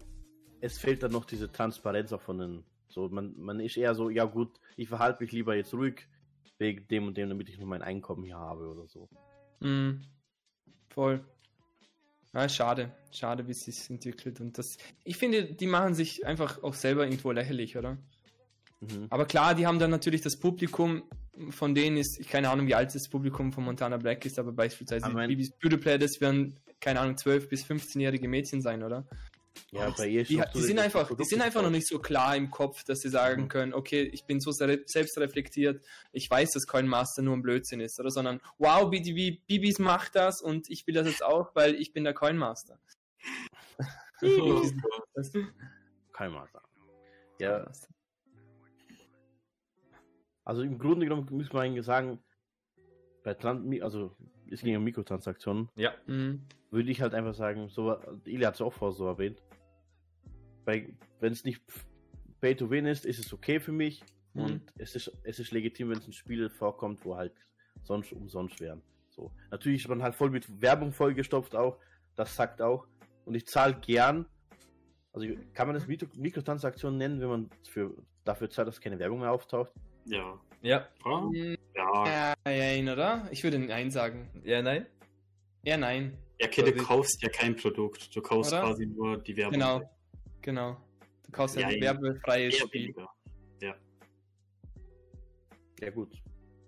es 0.61 0.77
fehlt 0.77 1.01
dann 1.03 1.11
noch 1.11 1.25
diese 1.25 1.51
Transparenz 1.51 2.11
auch 2.13 2.21
von 2.21 2.37
den. 2.37 2.63
So, 2.89 3.09
man, 3.09 3.33
man 3.37 3.59
ist 3.59 3.77
eher 3.77 3.95
so, 3.95 4.09
ja 4.09 4.25
gut, 4.25 4.59
ich 4.75 4.87
verhalte 4.89 5.23
mich 5.23 5.31
lieber 5.31 5.55
jetzt 5.55 5.73
ruhig 5.73 6.07
wegen 6.57 6.87
dem 6.87 7.07
und 7.07 7.17
dem, 7.17 7.29
damit 7.29 7.49
ich 7.49 7.57
nur 7.57 7.67
mein 7.67 7.81
Einkommen 7.81 8.23
hier 8.23 8.37
habe 8.37 8.67
oder 8.67 8.87
so. 8.87 9.09
Mhm. 9.59 10.01
Voll. 10.89 11.23
Ja, 12.33 12.47
schade. 12.49 12.91
Schade, 13.11 13.47
wie 13.47 13.51
es 13.51 13.63
sich 13.65 13.89
entwickelt. 13.89 14.39
Und 14.41 14.57
das. 14.57 14.77
Ich 15.03 15.17
finde, 15.17 15.45
die 15.53 15.67
machen 15.67 15.93
sich 15.95 16.25
einfach 16.25 16.61
auch 16.63 16.73
selber 16.73 17.05
irgendwo 17.05 17.31
lächerlich, 17.31 17.77
oder? 17.77 17.97
Mhm. 18.81 19.07
Aber 19.09 19.25
klar, 19.25 19.55
die 19.55 19.65
haben 19.65 19.79
dann 19.79 19.91
natürlich 19.91 20.21
das 20.21 20.37
Publikum, 20.37 21.03
von 21.49 21.73
denen 21.75 21.97
ist, 21.97 22.19
ich 22.19 22.27
keine 22.27 22.49
Ahnung, 22.49 22.67
wie 22.67 22.75
alt 22.75 22.93
das 22.93 23.07
Publikum 23.09 23.51
von 23.53 23.63
Montana 23.63 23.97
Black 23.97 24.25
ist, 24.25 24.39
aber 24.39 24.51
beispielsweise 24.51 25.09
mein- 25.09 25.29
Bibis 25.29 25.51
Beauty 25.51 25.77
Play, 25.77 25.97
das 25.97 26.19
werden, 26.19 26.59
keine 26.79 26.99
Ahnung, 26.99 27.15
12- 27.15 27.47
bis 27.47 27.65
15-jährige 27.65 28.27
Mädchen 28.27 28.61
sein, 28.61 28.83
oder? 28.83 29.05
Ja, 29.71 29.89
bei 29.89 30.07
ihr 30.07 30.23
Die, 30.23 30.41
die, 30.53 30.61
sind 30.61 30.77
das 30.77 30.85
einfach, 30.85 31.15
die 31.15 31.23
sind 31.25 31.41
einfach 31.41 31.61
noch 31.61 31.69
nicht 31.69 31.87
so 31.87 31.99
klar 31.99 32.35
im 32.35 32.49
Kopf, 32.49 32.83
dass 32.83 33.01
sie 33.01 33.09
sagen 33.09 33.43
Mhm. 33.43 33.47
können, 33.49 33.73
okay, 33.73 34.03
ich 34.03 34.25
bin 34.25 34.39
so 34.39 34.51
sehr, 34.51 34.79
selbst 34.85 35.17
reflektiert, 35.17 35.83
ich 36.11 36.29
weiß, 36.29 36.51
dass 36.51 36.67
Coinmaster 36.67 37.21
nur 37.21 37.35
ein 37.35 37.41
Blödsinn 37.41 37.79
ist, 37.79 37.99
oder? 37.99 38.09
Sondern, 38.09 38.39
wow, 38.57 38.89
BDB, 38.89 39.41
Bibis 39.45 39.79
macht 39.79 40.15
das 40.15 40.41
und 40.41 40.69
ich 40.69 40.87
will 40.87 40.93
das 40.93 41.07
jetzt 41.07 41.23
auch, 41.23 41.53
weil 41.55 41.75
ich 41.75 41.93
bin 41.93 42.03
der 42.03 42.13
Kann 42.13 42.35
ich 42.35 42.37
mal 42.39 42.55
sagen. 46.47 46.67
Ja, 47.39 47.69
also 50.47 50.61
im 50.61 50.79
Grunde 50.79 51.05
genommen 51.05 51.27
muss 51.29 51.51
man 51.51 51.63
eigentlich 51.63 51.85
sagen, 51.85 52.23
bei 53.21 53.33
Tran 53.33 53.81
also 53.81 54.15
es 54.49 54.61
ging 54.61 54.77
um 54.77 54.83
Mikrotransaktionen, 54.85 55.67
Ja. 55.75 55.93
Mhm. 56.05 56.47
würde 56.71 56.89
ich 56.89 57.01
halt 57.01 57.13
einfach 57.13 57.35
sagen, 57.35 57.67
so, 57.67 57.97
Ili 58.23 58.45
hat 58.45 58.55
es 58.55 58.61
auch 58.61 58.71
vorher 58.71 58.95
so 58.95 59.07
erwähnt, 59.07 59.43
wenn 60.67 61.31
es 61.31 61.43
nicht 61.43 61.61
Pay 62.41 62.55
to 62.55 62.69
Win 62.69 62.85
ist, 62.85 63.05
ist 63.05 63.19
es 63.19 63.33
okay 63.33 63.59
für 63.59 63.71
mich 63.71 64.03
Mhm. 64.33 64.43
und 64.43 64.61
es 64.77 64.95
ist, 64.95 65.11
es 65.23 65.39
ist 65.39 65.51
legitim, 65.51 65.89
wenn 65.89 65.97
es 65.97 66.07
ein 66.07 66.13
Spiel 66.13 66.49
vorkommt, 66.49 67.03
wo 67.03 67.15
halt 67.15 67.33
sonst 67.83 68.11
umsonst 68.13 68.59
wären. 68.59 68.81
So. 69.09 69.31
Natürlich 69.49 69.81
ist 69.81 69.87
man 69.87 70.03
halt 70.03 70.13
voll 70.13 70.29
mit 70.29 70.61
Werbung 70.61 70.91
vollgestopft 70.91 71.55
auch, 71.55 71.79
das 72.15 72.35
sagt 72.35 72.61
auch 72.61 72.85
und 73.25 73.33
ich 73.33 73.47
zahle 73.47 73.73
gern, 73.75 74.25
also 75.13 75.27
kann 75.53 75.67
man 75.67 75.73
das 75.73 75.87
Mikro 75.87 76.07
Mikrotransaktion 76.15 76.97
nennen, 76.97 77.19
wenn 77.19 77.29
man 77.29 77.49
für, 77.67 77.95
dafür 78.25 78.49
zahlt, 78.49 78.67
dass 78.67 78.79
keine 78.79 78.99
Werbung 78.99 79.21
mehr 79.21 79.31
auftaucht? 79.31 79.71
Ja. 80.05 80.39
Ja. 80.61 80.87
Ja. 81.03 81.21
Mhm. 81.21 81.57
Ja. 81.75 82.35
Ja, 82.45 82.51
ja, 82.51 82.93
oder? 82.93 83.27
Ich 83.31 83.43
würde 83.43 83.57
Nein 83.59 83.89
sagen. 83.89 84.29
Ja, 84.43 84.61
nein? 84.61 84.85
Ja, 85.63 85.77
nein. 85.77 86.17
Ja, 86.39 86.47
okay, 86.47 86.63
du 86.63 86.83
kaufst 86.83 87.21
ja 87.23 87.29
kein 87.29 87.55
Produkt. 87.55 88.15
Du 88.15 88.21
kaufst 88.21 88.53
Oder? 88.53 88.61
quasi 88.61 88.85
nur 88.85 89.17
die 89.17 89.35
Werbung. 89.35 89.53
Genau. 89.53 89.96
Genau. 90.47 90.77
Du 91.25 91.31
kaufst 91.33 91.57
ja 91.57 91.63
Ja, 91.63 91.67
ein 91.67 91.73
ja. 91.75 91.81
werbefreies 91.81 92.55
Spiel. 92.55 92.83
weniger. 92.95 93.09
Ja 95.81 95.89
gut. 95.91 96.11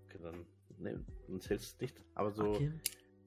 Okay, 0.06 0.20
dann, 0.22 0.46
ne, 0.78 1.04
dann 1.28 1.40
zählt 1.42 1.62
es 1.62 1.76
nicht. 1.80 1.96
Aber 2.14 2.32
so. 2.32 2.60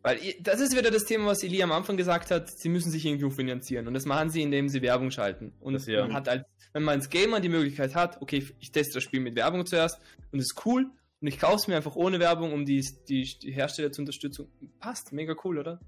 Weil 0.02 0.18
ihr- 0.22 0.34
das 0.42 0.60
ist 0.60 0.76
wieder 0.76 0.90
das 0.90 1.04
Thema, 1.06 1.26
was 1.26 1.42
Eli 1.42 1.62
am 1.62 1.72
Anfang 1.72 1.96
gesagt 1.96 2.30
hat, 2.30 2.50
sie 2.50 2.68
müssen 2.68 2.90
sich 2.90 3.04
irgendwo 3.06 3.30
finanzieren. 3.30 3.86
Und 3.88 3.94
das 3.94 4.04
machen 4.04 4.28
sie, 4.30 4.42
indem 4.42 4.68
sie 4.68 4.82
Werbung 4.82 5.10
schalten. 5.10 5.54
Und 5.60 5.72
Das 5.72 5.86
ja. 5.86 6.02
man 6.02 6.12
hat 6.12 6.28
als, 6.28 6.44
wenn 6.72 6.82
man 6.82 6.98
als 6.98 7.08
Gamer 7.08 7.40
die 7.40 7.48
Möglichkeit 7.48 7.94
hat, 7.94 8.20
okay, 8.20 8.44
ich 8.60 8.70
teste 8.72 8.94
das 8.94 9.02
Spiel 9.04 9.20
mit 9.20 9.34
Werbung 9.36 9.64
zuerst 9.66 9.98
und 10.32 10.38
es 10.38 10.46
ist 10.52 10.66
cool 10.66 10.90
und 11.20 11.26
ich 11.26 11.38
kaufe 11.38 11.56
es 11.56 11.66
mir 11.66 11.76
einfach 11.76 11.96
ohne 11.96 12.20
Werbung, 12.20 12.52
um 12.52 12.64
die, 12.66 12.86
die, 13.08 13.22
die 13.42 13.52
Hersteller 13.52 13.90
zu 13.90 14.02
unterstützen. 14.02 14.52
Passt, 14.80 15.12
mega 15.12 15.34
cool, 15.44 15.58
oder? 15.58 15.80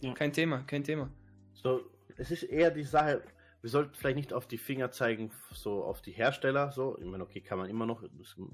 Ja. 0.00 0.14
Kein 0.14 0.32
Thema, 0.32 0.62
kein 0.62 0.84
Thema. 0.84 1.10
So, 1.52 1.80
es 2.16 2.30
ist 2.30 2.44
eher 2.44 2.70
die 2.70 2.84
Sache, 2.84 3.22
wir 3.62 3.70
sollten 3.70 3.94
vielleicht 3.94 4.16
nicht 4.16 4.32
auf 4.32 4.48
die 4.48 4.58
Finger 4.58 4.90
zeigen, 4.90 5.30
so 5.52 5.84
auf 5.84 6.02
die 6.02 6.10
Hersteller, 6.10 6.72
so. 6.72 6.98
Ich 6.98 7.04
meine, 7.04 7.22
okay, 7.22 7.40
kann 7.40 7.58
man 7.58 7.70
immer 7.70 7.86
noch, 7.86 8.02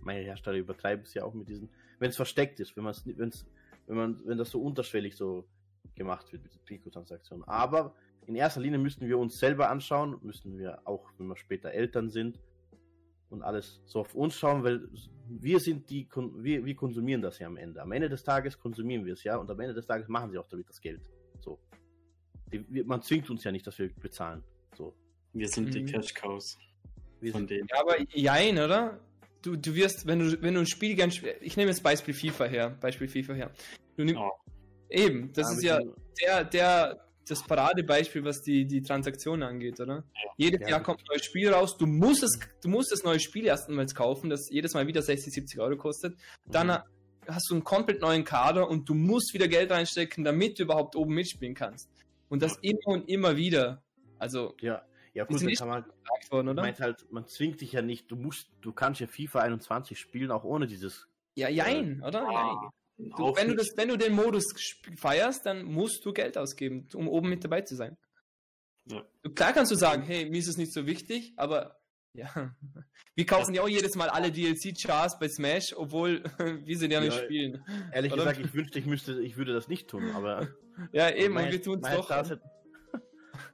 meine 0.03 0.21
Hersteller 0.21 0.59
übertreiben 0.59 1.05
es 1.05 1.15
ja 1.15 1.25
auch 1.25 1.33
mit 1.33 1.49
diesen, 1.49 1.71
wenn 1.99 2.11
es 2.11 2.17
versteckt 2.17 2.61
ist, 2.61 2.77
wenn 2.77 2.85
man 2.85 2.91
es 2.93 3.07
wenn 3.07 3.31
es, 3.31 3.47
wenn 3.87 3.97
man, 3.97 4.21
wenn 4.27 4.37
das 4.37 4.51
so 4.51 4.61
unterschwellig 4.61 5.17
so 5.17 5.49
gemacht 5.95 6.31
wird 6.31 6.43
mit 6.43 6.53
den 6.53 6.61
Mikrotransaktionen. 6.69 7.49
Aber 7.49 7.95
in 8.27 8.35
erster 8.35 8.61
Linie 8.61 8.79
müssten 8.79 9.09
wir 9.09 9.17
uns 9.19 9.39
selber 9.39 9.71
anschauen, 9.71 10.19
müssten 10.21 10.59
wir 10.59 10.87
auch, 10.87 11.11
wenn 11.17 11.27
wir 11.27 11.37
später 11.37 11.71
Eltern 11.71 12.11
sind 12.11 12.39
und 13.31 13.43
alles 13.43 13.81
so 13.87 14.01
auf 14.01 14.15
uns 14.15 14.35
schauen, 14.35 14.63
weil 14.63 14.91
wir 15.27 15.59
sind 15.59 15.89
die, 15.89 16.07
wir, 16.37 16.67
wir 16.67 16.77
konsumieren 16.77 17.23
das 17.23 17.39
ja 17.39 17.47
am 17.47 17.57
Ende. 17.57 17.81
Am 17.81 17.93
Ende 17.93 18.11
des 18.11 18.23
Tages 18.23 18.59
konsumieren 18.59 19.07
wir 19.07 19.15
es 19.15 19.25
ja 19.25 19.39
und 19.39 19.51
am 19.51 19.59
Ende 19.59 19.73
des 19.73 19.87
Tages 19.87 20.07
machen 20.09 20.31
sie 20.31 20.37
auch 20.37 20.49
damit 20.49 20.69
das 20.69 20.83
Geld. 20.83 21.01
So. 21.41 21.59
Man 22.85 23.01
zwingt 23.01 23.31
uns 23.31 23.43
ja 23.45 23.53
nicht, 23.53 23.67
dass 23.67 23.79
wir 23.79 23.91
bezahlen. 23.95 24.45
So. 24.77 24.95
Wir 25.33 25.49
sind 25.49 25.75
die 25.75 25.83
Mhm. 25.83 25.87
Cash 25.87 26.15
Cows 26.15 26.59
Wir 27.21 27.33
von 27.33 27.43
sind, 27.43 27.51
denen. 27.51 27.69
Ja, 27.71 27.81
aber 27.81 27.97
jein, 28.15 28.59
oder? 28.59 29.01
Du, 29.43 29.57
du 29.57 29.75
wirst, 29.75 30.07
wenn 30.07 30.19
du, 30.19 30.43
wenn 30.43 30.55
du 30.55 30.61
ein 30.61 30.67
Spiel 30.67 30.95
gern 30.97 31.11
spiel- 31.11 31.37
ich 31.41 31.57
nehme 31.57 31.71
jetzt 31.71 31.83
Beispiel 31.83 32.15
FIFA 32.15 32.45
her, 32.47 32.71
Beispiel 32.81 33.09
FIFA 33.09 33.35
her. 33.35 33.51
Du 33.97 34.05
nimm, 34.05 34.17
Ja. 34.17 34.31
Eben, 34.91 35.33
das 35.35 35.53
ist 35.53 35.63
ja 35.63 35.79
der, 36.21 36.45
der, 36.45 37.05
das 37.29 37.43
Paradebeispiel, 37.47 38.25
was 38.25 38.41
die, 38.43 38.65
die 38.65 38.81
Transaktionen 38.81 39.43
angeht, 39.43 39.79
oder? 39.81 40.03
Jedes 40.39 40.63
Ja, 40.63 40.69
Jahr 40.71 40.79
gut. 40.79 40.87
kommt 40.87 41.01
ein 41.01 41.05
neues 41.11 41.25
Spiel 41.27 41.51
raus, 41.53 41.77
du 41.77 41.87
musst 41.87 42.23
es, 42.23 42.39
du 42.63 42.69
musst 42.71 42.91
das 42.91 43.03
neue 43.05 43.21
Spiel 43.21 43.45
erstmals 43.47 43.95
kaufen, 43.95 44.31
das 44.31 44.49
jedes 44.51 44.73
Mal 44.73 44.87
wieder 44.87 45.03
60, 45.03 45.33
70 45.35 45.61
Euro 45.61 45.77
kostet. 45.77 46.17
Dann 46.47 46.69
Mhm. 46.69 46.79
hast 47.27 47.51
du 47.51 47.55
einen 47.55 47.65
komplett 47.65 48.01
neuen 48.01 48.25
Kader 48.25 48.67
und 48.69 48.89
du 48.89 48.95
musst 48.95 49.35
wieder 49.35 49.47
Geld 49.47 49.71
reinstecken, 49.71 50.25
damit 50.25 50.59
du 50.59 50.63
überhaupt 50.63 50.97
oben 50.97 51.13
mitspielen 51.15 51.55
kannst. 51.55 51.91
Und 52.31 52.43
das 52.43 52.57
immer 52.63 52.87
und 52.87 53.09
immer 53.11 53.37
wieder. 53.37 53.83
Also, 54.19 54.55
Ja, 54.61 54.83
ja 55.15 55.25
gut, 55.25 55.41
dann 55.43 55.53
kann 55.55 55.69
man, 55.69 55.85
worden, 56.31 56.49
oder? 56.49 56.63
meint 56.63 56.81
halt, 56.81 57.11
man 57.11 57.27
zwingt 57.27 57.61
dich 57.61 57.73
ja 57.73 57.83
nicht, 57.83 58.11
du 58.11 58.17
musst, 58.17 58.49
du 58.61 58.73
kannst 58.73 59.01
ja 59.01 59.07
FIFA 59.07 59.41
21 59.41 59.99
spielen, 59.99 60.31
auch 60.31 60.45
ohne 60.45 60.67
dieses. 60.67 61.07
Ja, 61.35 61.49
jein, 61.49 62.03
oder? 62.03 62.23
Jein. 62.23 62.33
Ah, 62.35 62.71
Du, 63.17 63.33
wenn, 63.37 63.47
du 63.47 63.55
das, 63.55 63.69
wenn 63.77 63.89
du 63.91 63.97
den 63.97 64.13
Modus 64.13 64.45
feierst, 64.97 65.47
dann 65.47 65.63
musst 65.63 66.05
du 66.05 66.13
Geld 66.13 66.37
ausgeben, 66.37 66.89
um 66.95 67.07
oben 67.09 67.29
mit 67.29 67.45
dabei 67.45 67.61
zu 67.61 67.77
sein. 67.77 67.97
Ja. 68.87 69.05
Klar 69.37 69.53
kannst 69.53 69.71
du 69.71 69.77
sagen, 69.77 70.03
hey, 70.03 70.29
mir 70.29 70.39
ist 70.39 70.49
es 70.49 70.57
nicht 70.57 70.73
so 70.73 70.85
wichtig, 70.85 71.33
aber 71.37 71.79
ja, 72.13 72.29
wir 73.15 73.25
kaufen 73.25 73.55
ja 73.55 73.63
auch 73.63 73.69
jedes 73.69 73.95
Mal 73.95 74.09
alle 74.09 74.33
DLC-Chars 74.33 75.21
bei 75.21 75.29
Smash, 75.29 75.75
obwohl 75.77 76.25
wir 76.65 76.77
sind 76.77 76.91
ja 76.91 77.01
nicht 77.01 77.15
Ja, 77.17 77.23
spielen. 77.23 77.65
Ehrlich 77.93 78.13
Oder? 78.13 78.23
gesagt, 78.25 78.41
ich 78.45 78.53
wünschte, 78.55 78.81
ich 78.81 78.87
müsste, 78.87 79.21
ich 79.23 79.37
würde 79.37 79.53
das 79.53 79.69
nicht 79.69 79.89
tun, 79.89 80.11
aber. 80.17 80.49
Ja, 80.93 81.11
eben, 81.11 81.37
wir 81.37 81.63
tun 81.63 81.81
es 81.83 81.91
doch. 81.95 82.09
Hat- 82.11 82.41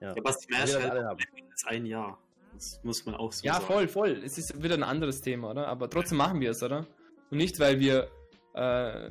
ja. 0.01 0.09
Ja, 0.09 0.15
aber 0.17 0.33
Smash 0.33 0.69
Wir 0.75 0.83
halt 0.83 0.91
alle 0.91 1.05
haben. 1.05 1.21
ist 1.55 1.67
ein 1.67 1.87
Jahr. 1.87 2.19
Das 2.55 2.81
muss 2.85 3.05
man 3.05 3.15
auch 3.17 3.33
so 3.33 3.45
Ja, 3.45 3.55
sagen. 3.55 3.67
voll, 3.67 3.89
voll. 3.89 4.23
Es 4.25 4.39
ist 4.39 4.63
wieder 4.63 4.75
ein 4.75 4.83
anderes 4.85 5.21
Thema, 5.21 5.51
oder? 5.51 5.67
Aber 5.69 5.91
trotzdem 5.91 6.19
machen 6.19 6.41
wir 6.41 6.51
es, 6.53 6.63
oder? 6.63 6.87
Und 7.31 7.39
nicht, 7.39 7.59
weil 7.59 7.81
wir 7.81 8.09
äh, 8.55 9.09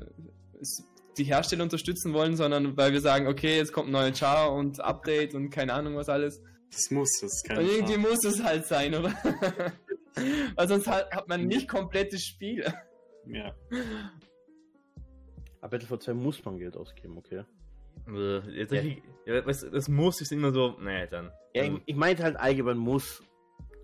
es- 0.61 0.83
die 1.17 1.25
Hersteller 1.25 1.63
unterstützen 1.63 2.13
wollen, 2.13 2.35
sondern 2.37 2.75
weil 2.77 2.91
wir 2.93 3.01
sagen, 3.01 3.27
okay, 3.27 3.57
jetzt 3.57 3.71
kommt 3.73 3.89
ein 3.89 3.91
neuer 3.91 4.13
Char 4.15 4.51
und 4.53 4.79
Update 4.79 5.35
und 5.35 5.49
keine 5.51 5.73
Ahnung 5.73 5.95
was 5.95 6.09
alles. 6.09 6.41
Das 6.71 6.89
muss, 6.89 7.09
das 7.21 7.33
ist 7.33 7.45
kein 7.47 7.57
Und 7.59 7.65
irgendwie 7.65 7.93
Fall. 8.01 8.01
muss 8.11 8.23
es 8.25 8.41
halt 8.43 8.65
sein, 8.65 8.95
oder? 8.95 9.13
Weil 10.55 10.67
sonst 10.67 10.87
hat, 10.87 11.11
hat 11.11 11.27
man 11.27 11.45
nicht 11.45 11.67
komplettes 11.67 12.23
Spiel. 12.23 12.65
Ja. 13.27 13.53
Aber 15.61 15.69
Battlefield 15.71 16.03
2 16.03 16.13
muss 16.13 16.43
man 16.43 16.57
Geld 16.57 16.75
ausgeben, 16.75 17.17
okay. 17.17 17.43
Äh, 18.07 18.39
jetzt 18.51 18.71
Ja. 18.73 18.81
richtig- 18.81 19.03
ja, 19.25 19.45
weißt 19.45 19.63
du, 19.63 19.69
das 19.71 19.87
muss 19.87 20.19
ist 20.21 20.31
immer 20.31 20.51
so, 20.51 20.77
nee, 20.81 21.07
dann. 21.07 21.31
Ja, 21.53 21.63
Also, 21.63 21.77
ich, 21.77 21.83
ich 21.87 21.95
meinte 21.95 22.23
halt 22.23 22.35
allgemein 22.35 22.77
muss. 22.77 23.23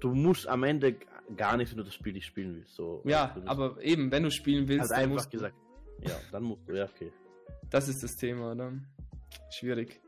Du 0.01 0.13
musst 0.13 0.47
am 0.47 0.63
Ende 0.63 0.95
gar 1.36 1.55
nicht, 1.57 1.72
wenn 1.72 1.78
du 1.78 1.84
das 1.84 1.93
Spiel 1.93 2.13
nicht 2.13 2.26
spielen 2.26 2.55
willst. 2.55 2.74
So, 2.76 3.01
Ja, 3.05 3.28
du 3.28 3.39
musst 3.41 3.49
aber 3.49 3.82
eben, 3.82 4.11
wenn 4.11 4.24
du 4.24 4.32
spielen 4.32 4.67
willst, 4.67 4.82
halt 4.82 4.91
dann 4.91 4.97
einfach 4.99 5.13
musst 5.15 5.28
du. 5.28 5.38
gesagt. 5.38 5.55
Ja, 6.01 6.15
dann 6.32 6.43
musst 6.43 6.67
du, 6.67 6.74
ja, 6.76 6.86
okay. 6.86 7.11
Das 7.70 7.88
ist 7.88 8.01
das 8.03 8.15
Thema, 8.15 8.51
oder? 8.53 8.74
Schwierig. 9.51 9.99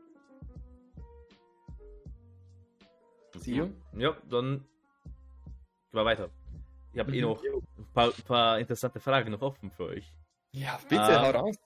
Sio? 3.36 3.70
ja, 3.96 4.16
dann 4.28 4.58
gehen 4.58 4.64
wir 5.92 6.04
weiter. 6.04 6.30
Ich 6.92 6.98
habe 7.00 7.12
eh 7.16 7.22
Mhm. 7.22 7.28
noch 7.28 7.42
ein 7.42 7.86
paar, 7.94 8.06
ein 8.08 8.22
paar 8.24 8.58
interessante 8.58 9.00
Fragen 9.00 9.30
noch 9.32 9.40
offen 9.42 9.70
für 9.70 9.84
euch. 9.84 10.12
Ja, 10.52 10.78
bitte, 10.88 11.00
Ah. 11.02 11.22
hau 11.32 11.38
raus. 11.40 11.56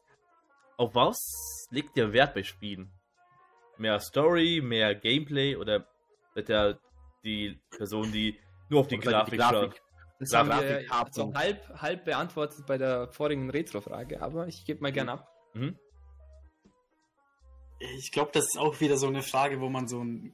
Auf 0.76 0.94
was 0.94 1.66
legt 1.70 1.96
ihr 1.96 2.12
Wert 2.12 2.34
bei 2.34 2.42
Spielen? 2.42 2.90
Mehr 3.78 3.98
Story, 4.00 4.60
mehr 4.62 4.94
Gameplay 4.94 5.56
oder 5.56 5.86
wird 6.34 6.48
ja 6.48 6.78
die 7.24 7.58
Person, 7.70 8.12
die 8.12 8.38
nur 8.68 8.80
auf 8.80 8.88
die 8.88 8.96
Und 8.96 9.02
Grafik, 9.04 9.40
schaut? 9.40 9.82
Das 10.18 10.30
Klar, 10.30 10.40
haben 10.40 10.48
wir 10.48 10.68
Grafik, 10.68 10.88
ja 10.90 11.06
so 11.12 11.22
Hardware. 11.24 11.34
halb, 11.38 11.82
halb 11.82 12.04
beantwortet 12.04 12.66
bei 12.66 12.78
der 12.78 13.08
vorigen 13.12 13.50
Retro-Frage, 13.50 14.20
aber 14.22 14.46
ich 14.48 14.64
gebe 14.64 14.80
mal 14.80 14.92
gern 14.92 15.08
ab. 15.10 15.28
Mhm. 15.54 15.78
Ich 17.78 18.10
glaube, 18.10 18.30
das 18.32 18.46
ist 18.46 18.58
auch 18.58 18.80
wieder 18.80 18.96
so 18.96 19.06
eine 19.06 19.22
Frage, 19.22 19.60
wo 19.60 19.68
man 19.68 19.86
so, 19.86 20.02
ein, 20.02 20.32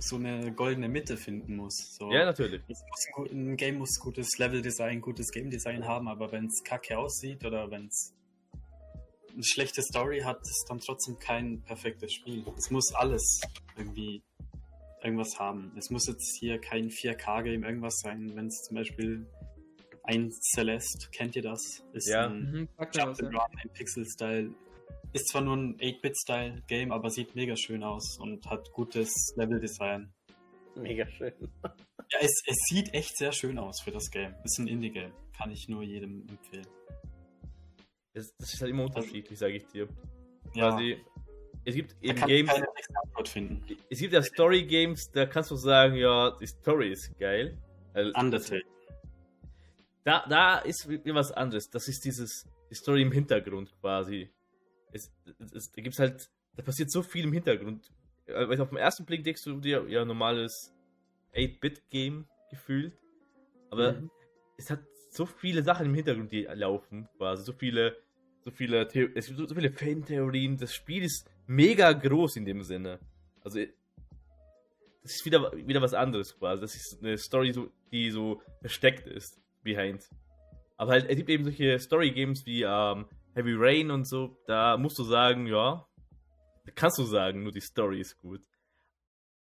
so 0.00 0.16
eine 0.16 0.52
goldene 0.52 0.88
Mitte 0.88 1.16
finden 1.16 1.54
muss. 1.54 1.94
So. 1.96 2.10
Ja, 2.10 2.24
natürlich. 2.24 2.60
Es 2.66 2.80
muss 2.82 3.06
ein, 3.06 3.12
gut- 3.14 3.30
ein 3.32 3.56
Game 3.56 3.78
muss 3.78 4.00
gutes 4.00 4.36
Level-Design, 4.38 5.00
gutes 5.00 5.30
Game-Design 5.30 5.86
haben, 5.86 6.08
aber 6.08 6.32
wenn 6.32 6.46
es 6.46 6.64
kacke 6.64 6.98
aussieht 6.98 7.44
oder 7.44 7.70
wenn 7.70 7.86
es 7.86 8.12
eine 9.32 9.42
schlechte 9.44 9.82
Story 9.82 10.20
hat, 10.20 10.40
ist 10.42 10.66
dann 10.68 10.78
trotzdem 10.80 11.18
kein 11.18 11.62
perfektes 11.62 12.12
Spiel. 12.12 12.44
Es 12.56 12.70
muss 12.70 12.92
alles 12.94 13.40
irgendwie 13.76 14.22
irgendwas 15.02 15.38
haben. 15.38 15.72
Es 15.78 15.90
muss 15.90 16.06
jetzt 16.06 16.36
hier 16.38 16.58
kein 16.60 16.90
4K-Game 16.90 17.64
irgendwas 17.64 17.96
sein, 18.02 18.30
wenn 18.34 18.46
es 18.46 18.62
zum 18.62 18.76
Beispiel 18.76 19.26
ein 20.02 20.30
Celeste, 20.32 21.08
kennt 21.10 21.36
ihr 21.36 21.42
das? 21.42 21.82
Ist 21.92 22.08
Ja. 22.08 22.26
ein 22.26 22.50
Mhm, 22.52 22.68
was, 22.76 22.88
ja. 22.94 23.04
Jump'n'Run 23.10 23.62
in 23.62 23.70
Pixel-Style. 23.70 24.54
Ist 25.12 25.28
zwar 25.28 25.42
nur 25.42 25.56
ein 25.56 25.76
8-Bit-Style-Game, 25.78 26.92
aber 26.92 27.10
sieht 27.10 27.34
mega 27.34 27.56
schön 27.56 27.82
aus 27.82 28.18
und 28.18 28.46
hat 28.46 28.70
gutes 28.72 29.32
Level-Design. 29.36 30.12
Mega 30.76 31.06
schön. 31.08 31.32
Ja, 31.64 32.18
es, 32.20 32.42
es 32.46 32.56
sieht 32.68 32.92
echt 32.94 33.16
sehr 33.16 33.32
schön 33.32 33.58
aus 33.58 33.80
für 33.82 33.90
das 33.90 34.10
Game. 34.10 34.34
Ist 34.44 34.58
ein 34.58 34.68
Indie-Game. 34.68 35.12
Kann 35.36 35.50
ich 35.50 35.68
nur 35.68 35.82
jedem 35.82 36.26
empfehlen. 36.28 36.66
Das, 38.20 38.36
das 38.36 38.54
ist 38.54 38.60
halt 38.60 38.70
immer 38.70 38.84
unterschiedlich, 38.84 39.38
sage 39.38 39.54
ich 39.54 39.66
dir. 39.66 39.88
Ja, 40.54 40.70
Quasi, 40.70 40.96
es 41.64 41.74
gibt 41.74 41.96
eben 42.02 42.20
Games, 42.26 42.52
finden. 43.26 43.66
es 43.90 43.98
gibt 43.98 44.12
ja 44.12 44.22
Story-Games, 44.22 45.10
da 45.12 45.26
kannst 45.26 45.50
du 45.50 45.56
sagen, 45.56 45.94
ja, 45.94 46.30
die 46.40 46.46
Story 46.46 46.92
ist 46.92 47.16
geil. 47.18 47.58
Also, 47.92 48.12
Undertale. 48.18 48.62
Da, 50.04 50.24
da 50.28 50.58
ist 50.58 50.88
was 50.88 51.32
anderes. 51.32 51.68
Das 51.70 51.86
ist 51.88 52.04
dieses, 52.04 52.48
die 52.70 52.74
Story 52.74 53.02
im 53.02 53.12
Hintergrund 53.12 53.72
quasi. 53.80 54.30
Es, 54.92 55.12
es, 55.38 55.52
es, 55.52 55.72
da 55.72 55.82
gibt's 55.82 55.98
halt, 55.98 56.30
da 56.56 56.62
passiert 56.62 56.90
so 56.90 57.02
viel 57.02 57.24
im 57.24 57.32
Hintergrund. 57.32 57.92
äh, 58.26 58.48
weil 58.48 58.60
auf 58.60 58.70
den 58.70 58.78
ersten 58.78 59.04
Blick 59.04 59.22
denkst 59.24 59.44
du 59.44 59.60
dir, 59.60 59.84
ja, 59.88 60.04
normales 60.04 60.72
8-Bit-Game 61.34 62.26
gefühlt. 62.50 62.98
Aber 63.70 63.92
Mhm. 63.92 64.10
es 64.56 64.70
hat 64.70 64.80
so 65.10 65.26
viele 65.26 65.62
Sachen 65.62 65.86
im 65.86 65.94
Hintergrund, 65.94 66.32
die 66.32 66.42
laufen, 66.44 67.08
quasi. 67.16 67.44
So 67.44 67.52
viele, 67.52 67.96
so 68.42 68.50
viele, 68.50 68.88
The 68.90 69.10
es 69.14 69.26
gibt 69.26 69.38
so, 69.38 69.46
so 69.46 69.54
viele 69.54 69.70
Fan-Theorien. 69.70 70.56
Das 70.56 70.74
Spiel 70.74 71.04
ist 71.04 71.28
mega 71.46 71.92
groß 71.92 72.36
in 72.36 72.44
dem 72.44 72.62
Sinne. 72.62 72.98
Also, 73.42 73.60
das 75.02 75.12
ist 75.12 75.24
wieder, 75.24 75.52
wieder 75.54 75.80
was 75.82 75.94
anderes 75.94 76.36
quasi. 76.38 76.60
Das 76.60 76.74
ist 76.74 76.98
eine 77.02 77.16
Story, 77.16 77.52
so, 77.52 77.70
die 77.90 78.10
so 78.10 78.42
versteckt 78.60 79.06
ist, 79.06 79.40
behind. 79.62 80.08
Aber 80.76 80.92
halt, 80.92 81.08
es 81.08 81.16
gibt 81.16 81.28
eben 81.28 81.44
solche 81.44 81.78
Story-Games 81.78 82.46
wie 82.46 82.62
ähm, 82.62 83.06
Heavy 83.34 83.54
Rain 83.56 83.90
und 83.90 84.06
so. 84.06 84.36
Da 84.46 84.76
musst 84.76 84.98
du 84.98 85.04
sagen, 85.04 85.46
ja, 85.46 85.86
kannst 86.74 86.98
du 86.98 87.04
sagen, 87.04 87.42
nur 87.42 87.52
die 87.52 87.60
Story 87.60 88.00
ist 88.00 88.18
gut. 88.18 88.42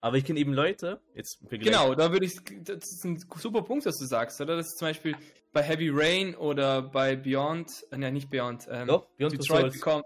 Aber 0.01 0.17
ich 0.19 0.25
kenne 0.25 0.39
eben 0.39 0.53
Leute, 0.53 1.01
jetzt 1.15 1.39
Genau, 1.49 1.95
da 1.95 2.13
würde 2.13 2.27
ich, 2.27 2.37
das 2.63 2.77
ist 2.85 3.05
ein 3.05 3.19
super 3.37 3.63
Punkt, 3.63 3.87
was 3.87 3.99
du 3.99 4.05
sagst, 4.07 4.41
oder? 4.41 4.57
Das 4.57 4.67
ist 4.67 4.79
zum 4.79 4.89
Beispiel 4.89 5.17
bei 5.53 5.63
Heavy 5.63 5.91
Rain 5.93 6.35
oder 6.35 6.83
bei 6.83 7.17
Beyond, 7.17 7.71
äh, 7.91 7.97
nein, 7.99 8.13
nicht 8.15 8.31
Beyond, 8.31 8.67
ähm, 8.71 8.89
Doch, 8.89 9.07
Beyond 9.17 9.33
Detroit. 9.33 9.73
Become, 9.73 10.03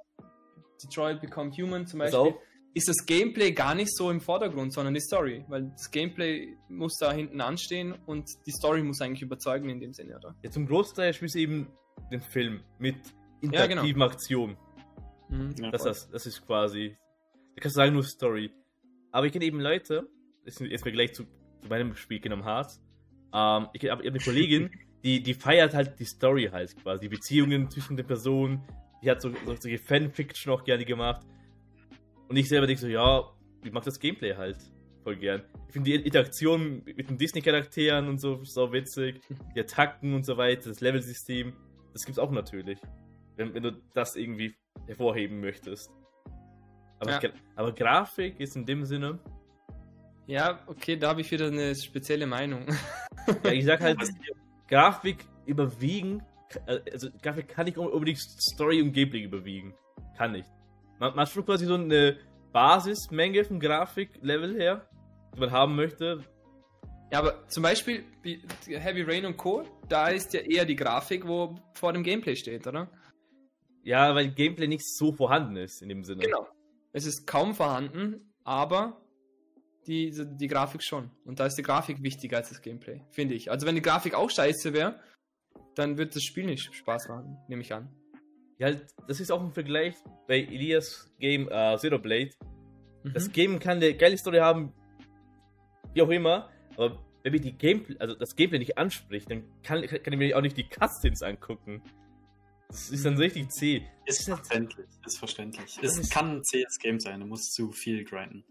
Detroit 0.83 1.21
Become 1.21 1.51
Human 1.53 1.87
zum 1.87 1.99
Beispiel, 1.99 2.19
auf. 2.19 2.35
ist 2.73 2.89
das 2.89 3.05
Gameplay 3.05 3.53
gar 3.53 3.75
nicht 3.75 3.95
so 3.95 4.11
im 4.11 4.21
Vordergrund, 4.21 4.73
sondern 4.73 4.95
die 4.95 5.01
Story, 5.01 5.45
weil 5.49 5.65
das 5.71 5.91
Gameplay 5.91 6.57
muss 6.69 6.97
da 6.99 7.13
hinten 7.13 7.41
anstehen 7.41 7.93
und 8.07 8.29
die 8.47 8.53
Story 8.53 8.83
muss 8.83 9.01
eigentlich 9.01 9.23
überzeugen 9.23 9.69
in 9.69 9.81
dem 9.81 9.93
Sinne, 9.93 10.17
oder? 10.17 10.35
Ja, 10.43 10.51
zum 10.51 10.67
Großteil 10.67 11.13
spielst 11.13 11.35
du 11.35 11.41
eben 11.41 11.69
den 12.11 12.21
Film 12.21 12.63
mit 12.79 12.95
Ja, 13.43 13.67
genau. 13.67 13.83
interaktiven 13.83 14.03
Aktionen. 14.03 14.57
Mhm. 15.29 15.55
Ja, 15.59 15.71
Das, 15.73 15.83
das, 15.83 16.11
das 16.11 16.27
ist 16.27 16.47
quasi. 16.47 16.97
Da 17.57 17.63
kannst 17.63 17.77
du 17.77 17.81
sagen, 17.81 17.93
nur 17.93 18.05
Story. 18.05 18.51
Aber 19.13 19.27
ich 19.27 19.33
kenne 19.33 19.45
eben 19.45 19.61
Leute, 19.61 20.09
das 20.45 20.61
ist 20.61 20.71
jetzt 20.71 20.83
Vergleich 20.83 21.15
zu, 21.15 21.25
zu 21.25 21.69
meinem 21.69 21.95
Spiel 21.95 22.21
Kingdom 22.21 22.45
Hearts. 22.45 22.81
Ähm, 23.35 23.69
ich 23.73 23.89
habe 23.91 24.03
eine 24.03 24.19
Kollegin, 24.19 24.71
die, 25.05 25.23
die 25.23 25.35
feiert 25.35 25.75
halt 25.75 25.99
die 25.99 26.05
Story 26.05 26.49
halt 26.51 26.77
quasi, 26.83 27.01
die 27.01 27.09
Beziehungen 27.09 27.71
zwischen 27.71 27.97
den 27.97 28.07
Personen. 28.07 28.63
Die 29.03 29.11
hat 29.11 29.23
so, 29.23 29.31
so 29.47 29.55
solche 29.55 29.79
Fanfiction 29.79 30.53
auch 30.53 30.65
gerne 30.65 30.85
gemacht. 30.85 31.27
Und 32.29 32.37
ich 32.37 32.49
selber 32.49 32.67
denke 32.67 32.81
so, 32.81 32.87
ja, 32.87 33.25
ich 33.65 33.73
mag 33.73 33.85
das 33.85 33.99
Gameplay 33.99 34.35
halt 34.35 34.59
voll 35.03 35.17
gern. 35.17 35.43
Ich 35.67 35.73
finde 35.73 35.91
die 35.91 35.97
Interaktion 35.97 36.83
mit 36.85 37.09
den 37.09 37.17
Disney-Charakteren 37.17 38.09
und 38.09 38.21
so 38.21 38.45
so 38.45 38.73
witzig. 38.73 39.21
Die 39.55 39.61
Attacken 39.61 40.15
und 40.15 40.25
so 40.25 40.37
weiter, 40.37 40.69
das 40.69 40.81
Level-System, 40.81 41.53
das 41.93 42.05
gibt's 42.05 42.19
auch 42.19 42.31
natürlich. 42.31 42.79
Wenn, 43.37 43.55
wenn 43.55 43.63
du 43.63 43.73
das 43.95 44.17
irgendwie 44.17 44.55
hervorheben 44.87 45.41
möchtest. 45.41 45.91
Aber, 47.01 47.11
Ja. 47.13 47.19
Gra- 47.19 47.33
aber 47.57 47.73
Grafik 47.73 48.39
ist 48.41 48.57
in 48.57 48.65
dem 48.67 48.85
Sinne, 48.85 49.19
Ja, 50.27 50.61
okay, 50.69 50.97
da 50.97 51.09
habe 51.09 51.23
ich 51.23 51.31
wieder 51.31 51.49
eine 51.49 51.75
spezielle 51.75 52.27
Meinung. 52.27 52.67
ja, 53.45 53.51
ich 53.53 53.65
sag 53.65 53.81
halt, 53.81 53.99
Grafik 54.69 55.25
überwiegen, 55.47 56.23
äh, 56.67 56.79
also 56.93 57.09
Grafik 57.23 57.49
kann 57.49 57.65
nicht 57.67 57.79
unbedingt 57.79 58.19
Story 58.19 58.81
und 58.81 58.93
Gameplay 58.93 59.23
überwiegen. 59.25 59.75
Kann 60.17 60.33
nicht. 60.33 60.49
Man, 61.01 61.15
man 61.17 61.27
schon 61.27 61.45
quasi 61.45 61.67
so 61.67 61.75
eine 61.75 62.19
Basismenge 62.53 63.45
von 63.45 63.59
Grafiklevel 63.59 64.55
her, 64.57 64.89
die 65.35 65.41
man 65.41 65.51
haben 65.51 65.75
möchte. 65.75 66.23
Ja, 67.13 67.19
aber 67.19 67.49
zum 67.49 67.63
Beispiel 67.65 68.05
Heavy 68.69 69.03
Rain 69.03 69.25
und 69.27 69.37
Co., 69.37 69.65
da 69.89 70.09
ist 70.09 70.33
ja 70.33 70.41
eher 70.41 70.65
die 70.65 70.77
Grafik, 70.77 71.27
wo 71.27 71.57
vor 71.75 71.93
dem 71.93 72.05
Gameplay 72.05 72.37
steht, 72.37 72.67
oder? 72.69 72.89
Ja, 73.83 74.15
weil 74.15 74.31
Gameplay 74.31 74.69
nicht 74.69 74.85
so 74.87 75.11
vorhanden 75.13 75.57
ist 75.57 75.83
in 75.83 75.89
dem 75.89 76.05
Sinne. 76.05 76.23
Genau. 76.25 76.47
Es 76.93 77.07
ist 77.07 77.27
kaum 77.27 77.55
vorhanden, 77.55 78.33
aber 78.45 79.01
die, 79.87 80.13
die 80.37 80.49
Grafik 80.49 80.83
schon. 80.83 81.11
Und 81.25 81.41
da 81.41 81.47
ist 81.47 81.57
die 81.57 81.63
Grafik 81.63 82.03
wichtiger 82.03 82.39
als 82.39 82.49
das 82.49 82.63
Gameplay, 82.63 83.03
finde 83.11 83.35
ich. 83.35 83.51
Also 83.51 83.67
wenn 83.67 83.75
die 83.75 83.83
Grafik 83.83 84.15
auch 84.15 84.31
scheiße 84.31 84.73
wäre, 84.73 85.01
dann 85.75 85.99
wird 85.99 86.17
das 86.17 86.23
Spiel 86.23 86.47
nicht 86.47 86.75
Spaß 86.75 87.09
machen, 87.09 87.39
nehme 87.49 87.63
ich 87.63 87.73
an. 87.73 87.89
Ja, 88.59 88.67
halt, 88.67 88.87
das 89.09 89.21
ist 89.21 89.31
auch 89.33 89.43
ein 89.43 89.53
Vergleich 89.53 89.95
bei 90.29 90.41
Elias 90.41 91.11
Game 91.19 91.49
äh, 91.51 91.79
Zero 91.79 91.99
Blade. 91.99 92.31
Mhm. 93.05 93.13
Das 93.15 93.33
Game 93.33 93.59
kann 93.59 93.79
eine 93.79 93.95
geile 93.95 94.19
Story 94.19 94.39
haben, 94.39 94.75
wie 95.95 96.03
auch 96.03 96.11
immer, 96.11 96.51
aber 96.77 96.99
wenn 97.23 97.33
mir 97.33 97.41
die 97.41 97.53
Gameplay, 97.53 97.97
also 97.99 98.15
das 98.15 98.37
Gameplay 98.37 98.59
nicht 98.59 98.79
anspricht, 98.79 99.31
dann 99.31 99.45
kann, 99.63 99.87
kann 99.87 100.13
ich 100.13 100.19
mir 100.19 100.37
auch 100.37 100.43
nicht 100.43 100.57
die 100.57 100.69
Cutscenes 100.69 101.23
angucken. 101.23 101.83
Das 102.71 102.91
ist 102.91 103.05
dann 103.05 103.17
richtig 103.17 103.51
zäh. 103.51 103.83
Ist 104.07 104.25
verständlich, 104.25 104.87
ist 105.05 105.19
verständlich. 105.19 105.77
Das 105.83 105.93
Es 105.95 105.99
ist- 105.99 106.13
kann 106.13 106.37
ein 106.39 106.43
CS 106.45 106.79
Game 106.79 107.01
sein, 107.01 107.21
du 107.21 107.27
musst 107.27 107.53
zu 107.53 107.73
viel 107.73 108.05
grinden, 108.05 108.45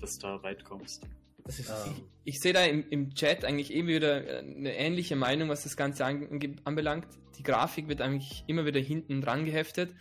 dass 0.00 0.16
du 0.18 0.26
da 0.28 0.42
weit 0.42 0.64
kommst. 0.64 1.02
Das 1.44 1.58
ist, 1.58 1.70
Ähm, 1.70 1.94
Ich 2.24 2.38
sehe 2.40 2.52
da 2.52 2.64
im, 2.64 2.84
im 2.90 3.14
Chat 3.14 3.44
eigentlich 3.44 3.72
eben 3.72 3.88
wieder 3.88 4.24
äh, 4.26 4.38
eine 4.40 4.76
ähnliche 4.76 5.16
Meinung, 5.16 5.48
was 5.48 5.64
das 5.64 5.76
Ganze 5.76 6.04
an, 6.04 6.40
anbelangt. 6.64 7.06
Die 7.38 7.42
Grafik 7.42 7.88
wird 7.88 8.00
eigentlich 8.00 8.44
immer 8.46 8.64
wieder 8.66 8.78
hinten 8.80 9.20
dran 9.20 9.44
geheftet. 9.44 9.92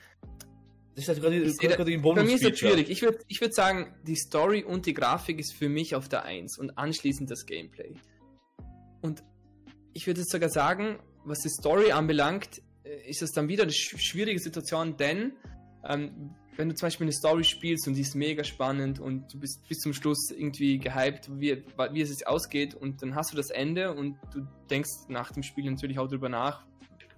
das 0.95 1.03
ist 1.05 1.07
halt 1.09 1.21
gerade, 1.21 1.41
Ich 1.41 1.57
da- 1.57 1.67
gerade 1.69 1.91
ein 1.93 2.01
Bei 2.01 2.13
mir 2.13 2.21
ist 2.23 2.33
das 2.33 2.41
Bonus-Feature. 2.41 2.55
schwierig. 2.73 2.89
Ich 2.89 3.01
würde 3.01 3.19
ich 3.27 3.39
würd 3.41 3.55
sagen, 3.55 3.95
die 4.05 4.15
Story 4.17 4.63
und 4.63 4.85
die 4.85 4.93
Grafik 4.93 5.39
ist 5.39 5.53
für 5.53 5.69
mich 5.69 5.95
auf 5.95 6.09
der 6.09 6.25
1 6.25 6.59
und 6.59 6.77
anschließend 6.77 7.31
das 7.31 7.45
Gameplay. 7.45 7.95
Und 9.01 9.23
ich 9.93 10.05
würde 10.07 10.23
sogar 10.25 10.49
sagen, 10.49 10.99
was 11.23 11.39
die 11.39 11.49
Story 11.49 11.91
anbelangt, 11.93 12.61
ist 12.83 13.21
es 13.21 13.31
dann 13.31 13.47
wieder 13.47 13.63
eine 13.63 13.71
sch- 13.71 13.97
schwierige 13.97 14.39
Situation, 14.39 14.97
denn 14.97 15.33
ähm, 15.87 16.35
wenn 16.57 16.67
du 16.67 16.75
zum 16.75 16.87
Beispiel 16.87 17.05
eine 17.05 17.13
Story 17.13 17.43
spielst 17.45 17.87
und 17.87 17.93
die 17.93 18.01
ist 18.01 18.15
mega 18.15 18.43
spannend 18.43 18.99
und 18.99 19.33
du 19.33 19.39
bist 19.39 19.65
bis 19.69 19.77
zum 19.79 19.93
Schluss 19.93 20.29
irgendwie 20.29 20.77
gehypt, 20.77 21.29
wie, 21.39 21.63
wie 21.91 22.01
es 22.01 22.09
jetzt 22.09 22.27
ausgeht 22.27 22.75
und 22.75 23.01
dann 23.01 23.15
hast 23.15 23.31
du 23.31 23.37
das 23.37 23.49
Ende 23.49 23.93
und 23.93 24.17
du 24.33 24.45
denkst 24.69 24.89
nach 25.07 25.31
dem 25.31 25.41
Spiel 25.43 25.69
natürlich 25.71 25.97
auch 25.99 26.07
darüber 26.07 26.27
nach, 26.27 26.65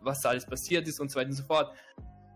was 0.01 0.23
alles 0.25 0.45
passiert 0.45 0.87
ist 0.87 0.99
und 0.99 1.09
so 1.09 1.19
weiter 1.19 1.29
und 1.29 1.35
so 1.35 1.43
fort. 1.43 1.75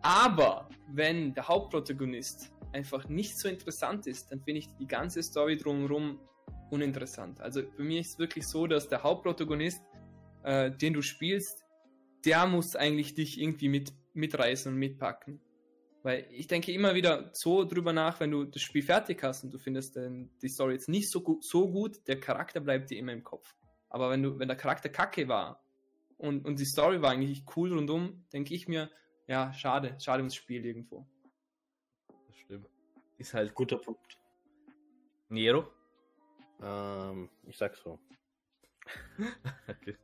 Aber 0.01 0.67
wenn 0.93 1.33
der 1.33 1.47
Hauptprotagonist 1.47 2.51
einfach 2.73 3.07
nicht 3.07 3.39
so 3.39 3.47
interessant 3.49 4.07
ist, 4.07 4.31
dann 4.31 4.41
finde 4.41 4.59
ich 4.59 4.67
die 4.79 4.87
ganze 4.87 5.21
Story 5.21 5.57
drumherum 5.57 6.19
uninteressant. 6.71 7.39
Also 7.39 7.61
bei 7.77 7.83
mir 7.83 8.01
ist 8.01 8.13
es 8.13 8.19
wirklich 8.19 8.47
so, 8.47 8.65
dass 8.65 8.87
der 8.87 9.03
Hauptprotagonist, 9.03 9.79
äh, 10.43 10.71
den 10.71 10.93
du 10.93 11.01
spielst, 11.01 11.64
der 12.25 12.47
muss 12.47 12.75
eigentlich 12.75 13.15
dich 13.15 13.39
irgendwie 13.39 13.69
mit, 13.69 13.93
mitreißen 14.13 14.73
und 14.73 14.79
mitpacken. 14.79 15.39
Weil 16.03 16.27
ich 16.29 16.47
denke 16.47 16.71
immer 16.71 16.93
wieder 16.93 17.31
so 17.33 17.65
drüber 17.65 17.91
nach, 17.91 18.19
wenn 18.19 18.31
du 18.31 18.43
das 18.45 18.61
Spiel 18.61 18.83
fertig 18.83 19.23
hast 19.23 19.43
und 19.43 19.51
du 19.51 19.57
findest 19.57 19.97
ähm, 19.97 20.29
die 20.41 20.49
Story 20.49 20.73
jetzt 20.73 20.87
nicht 20.87 21.09
so 21.09 21.21
gut, 21.21 21.43
so 21.43 21.67
gut, 21.67 22.07
der 22.07 22.19
Charakter 22.19 22.59
bleibt 22.59 22.91
dir 22.91 22.99
immer 22.99 23.11
im 23.11 23.23
Kopf. 23.23 23.55
Aber 23.89 24.11
wenn 24.11 24.21
du, 24.21 24.37
wenn 24.37 24.47
der 24.47 24.57
Charakter 24.57 24.89
kacke 24.89 25.27
war 25.27 25.63
und, 26.17 26.45
und 26.45 26.59
die 26.59 26.65
Story 26.65 27.01
war 27.01 27.11
eigentlich 27.11 27.43
cool 27.55 27.73
rundum, 27.73 28.23
denke 28.31 28.53
ich 28.53 28.67
mir, 28.67 28.91
ja, 29.27 29.51
schade, 29.53 29.97
schade 29.99 30.21
ums 30.21 30.35
Spiel 30.35 30.63
irgendwo. 30.63 31.07
Das 32.27 32.37
stimmt. 32.37 32.69
Ist 33.17 33.33
halt 33.33 33.55
Guter 33.55 33.77
Punkt. 33.77 34.19
Nero. 35.29 35.71
ähm, 36.61 37.29
ich 37.47 37.57
sag 37.57 37.75
so. 37.75 37.99
Okay. 39.67 39.95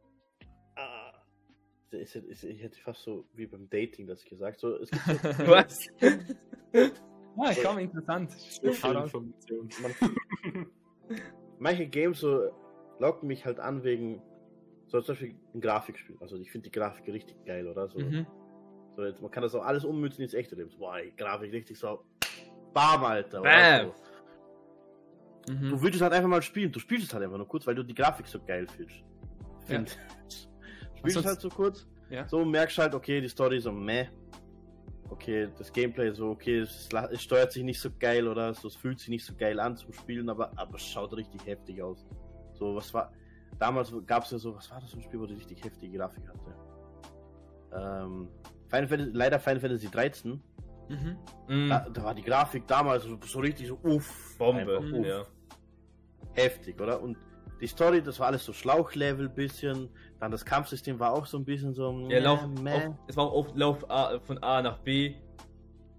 Ah, 1.94 1.98
ich, 1.98 2.16
ich, 2.16 2.44
ich 2.44 2.62
hätte 2.62 2.80
fast 2.80 3.04
so 3.04 3.26
wie 3.34 3.46
beim 3.48 3.70
Dating 3.70 4.08
das 4.08 4.24
gesagt. 4.26 4.60
So, 4.60 4.76
es 4.78 4.90
gibt 4.92 5.06
so, 5.06 5.14
Was? 5.48 5.88
Ja, 7.38 7.54
kaum 7.64 7.78
interessant. 7.80 8.32
So 8.32 8.72
viel 8.72 8.84
Hau 8.84 9.00
raus. 9.00 9.14
Information. 9.14 9.70
man, 9.82 10.68
manche 11.60 11.88
Games 11.88 12.20
so 12.20 12.50
locken 13.00 13.28
mich 13.28 13.46
halt 13.46 13.60
an 13.60 13.84
wegen 13.84 14.22
so 14.88 15.02
zum 15.02 15.16
Beispiel 15.16 15.36
ein 15.54 15.62
Grafikspiel. 15.62 16.18
Also 16.20 16.36
ich 16.38 16.52
finde 16.52 16.70
die 16.70 16.78
Grafik 16.78 17.08
richtig 17.08 17.44
geil, 17.46 17.68
oder? 17.68 17.88
So, 17.88 18.00
Mhm. 18.00 18.28
so 18.96 19.06
jetzt, 19.06 19.22
man 19.22 19.32
kann 19.32 19.44
das 19.44 19.56
auch 19.56 19.64
alles 19.64 19.86
ummünzen 19.86 20.24
ins 20.24 20.34
echte 20.34 20.56
Leben. 20.56 20.70
So, 20.70 20.80
boah, 20.80 20.98
die 21.02 21.16
Grafik 21.16 21.52
richtig 21.54 21.80
so. 21.80 22.04
Bam, 22.74 23.04
Alter. 23.06 23.42
Bam. 23.42 23.88
Oder 23.88 23.96
so. 25.48 25.54
Mhm. 25.54 25.70
Du 25.70 25.82
willst 25.82 25.96
es 25.96 26.02
halt 26.02 26.14
einfach 26.14 26.30
mal 26.30 26.42
spielen. 26.42 26.72
Du 26.72 26.80
spielst 26.80 27.08
es 27.08 27.14
halt 27.14 27.24
einfach 27.24 27.38
nur 27.38 27.48
kurz, 27.48 27.66
weil 27.66 27.76
du 27.76 27.84
die 27.84 27.96
Grafik 27.96 28.28
so 28.28 28.40
geil 28.44 28.68
findest. 28.68 29.04
Find. 29.66 29.98
Spielst 31.02 31.18
es 31.18 31.24
sonst- 31.24 31.28
halt 31.28 31.42
so 31.42 31.50
kurz. 31.50 31.88
Ja. 32.10 32.28
So 32.28 32.44
merkst 32.46 32.78
halt, 32.78 32.96
okay, 32.96 33.22
die 33.22 33.30
Story 33.30 33.60
so 33.60 33.72
meh. 33.72 34.08
Okay, 35.10 35.50
das 35.58 35.72
Gameplay 35.74 36.12
so, 36.14 36.30
okay, 36.30 36.60
es, 36.60 36.88
es 37.12 37.22
steuert 37.22 37.52
sich 37.52 37.64
nicht 37.64 37.80
so 37.82 37.90
geil 38.00 38.28
oder 38.28 38.54
so, 38.54 38.70
es 38.70 38.76
fühlt 38.78 38.98
sich 39.00 39.10
nicht 39.10 39.26
so 39.26 39.34
geil 39.36 39.60
an 39.60 39.76
zum 39.76 39.92
Spielen, 39.94 40.30
aber, 40.30 40.52
aber 40.58 40.76
es 40.76 40.84
schaut 40.84 41.14
richtig 41.14 41.46
heftig 41.46 41.82
aus. 41.84 42.06
So, 42.54 42.76
was 42.76 42.94
war. 42.94 43.12
Damals 43.60 43.94
gab 44.08 44.24
es 44.24 44.32
ja 44.32 44.38
so, 44.38 44.56
was 44.56 44.72
war 44.72 44.80
das 44.80 44.92
für 44.92 44.98
ein 44.98 45.04
Spiel, 45.04 45.20
wo 45.20 45.26
die 45.26 45.34
richtig 45.36 45.64
heftige 45.64 45.98
Grafik 45.98 46.24
hatte? 46.30 46.56
Ähm, 47.74 48.30
Final 48.70 48.88
Fantasy, 48.88 49.12
leider 49.14 49.40
Final 49.40 49.60
Fantasy 49.60 49.90
13. 49.90 50.42
Mhm. 50.90 51.18
Mm, 51.48 51.70
Da, 51.70 51.90
da 51.90 52.04
war 52.04 52.16
die 52.16 52.22
Grafik 52.24 52.66
damals 52.68 53.04
so, 53.04 53.18
so 53.26 53.40
richtig 53.40 53.68
so, 53.68 53.80
uff. 53.84 54.36
Bombe. 54.38 54.62
einfach, 54.62 54.80
uff 54.80 55.06
Ja. 55.06 55.26
heftig, 56.34 56.80
oder? 56.82 57.02
Und 57.02 57.18
die 57.62 57.68
Story, 57.68 58.02
das 58.02 58.20
war 58.20 58.28
alles 58.28 58.44
so 58.44 58.54
Schlauchlevel 58.54 59.30
bisschen. 59.30 59.90
Dann 60.20 60.32
das 60.32 60.44
Kampfsystem 60.44 61.00
war 61.00 61.14
auch 61.14 61.26
so 61.26 61.38
ein 61.38 61.46
bisschen 61.46 61.74
so. 61.74 62.08
Ja, 62.10 62.20
Lauf, 62.20 62.44
auf, 62.44 62.96
es 63.08 63.16
war 63.16 63.26
auch 63.26 63.56
Lauf 63.56 63.90
A, 63.90 64.20
von 64.20 64.38
A 64.40 64.62
nach 64.62 64.80
B. 64.80 65.16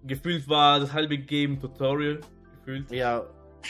Gefühlt 0.04 0.48
war 0.48 0.80
das 0.80 0.92
halbe 0.92 1.16
Game 1.16 1.60
Tutorial. 1.60 2.20
Gefühlt. 2.58 2.90
Ja, 2.90 3.24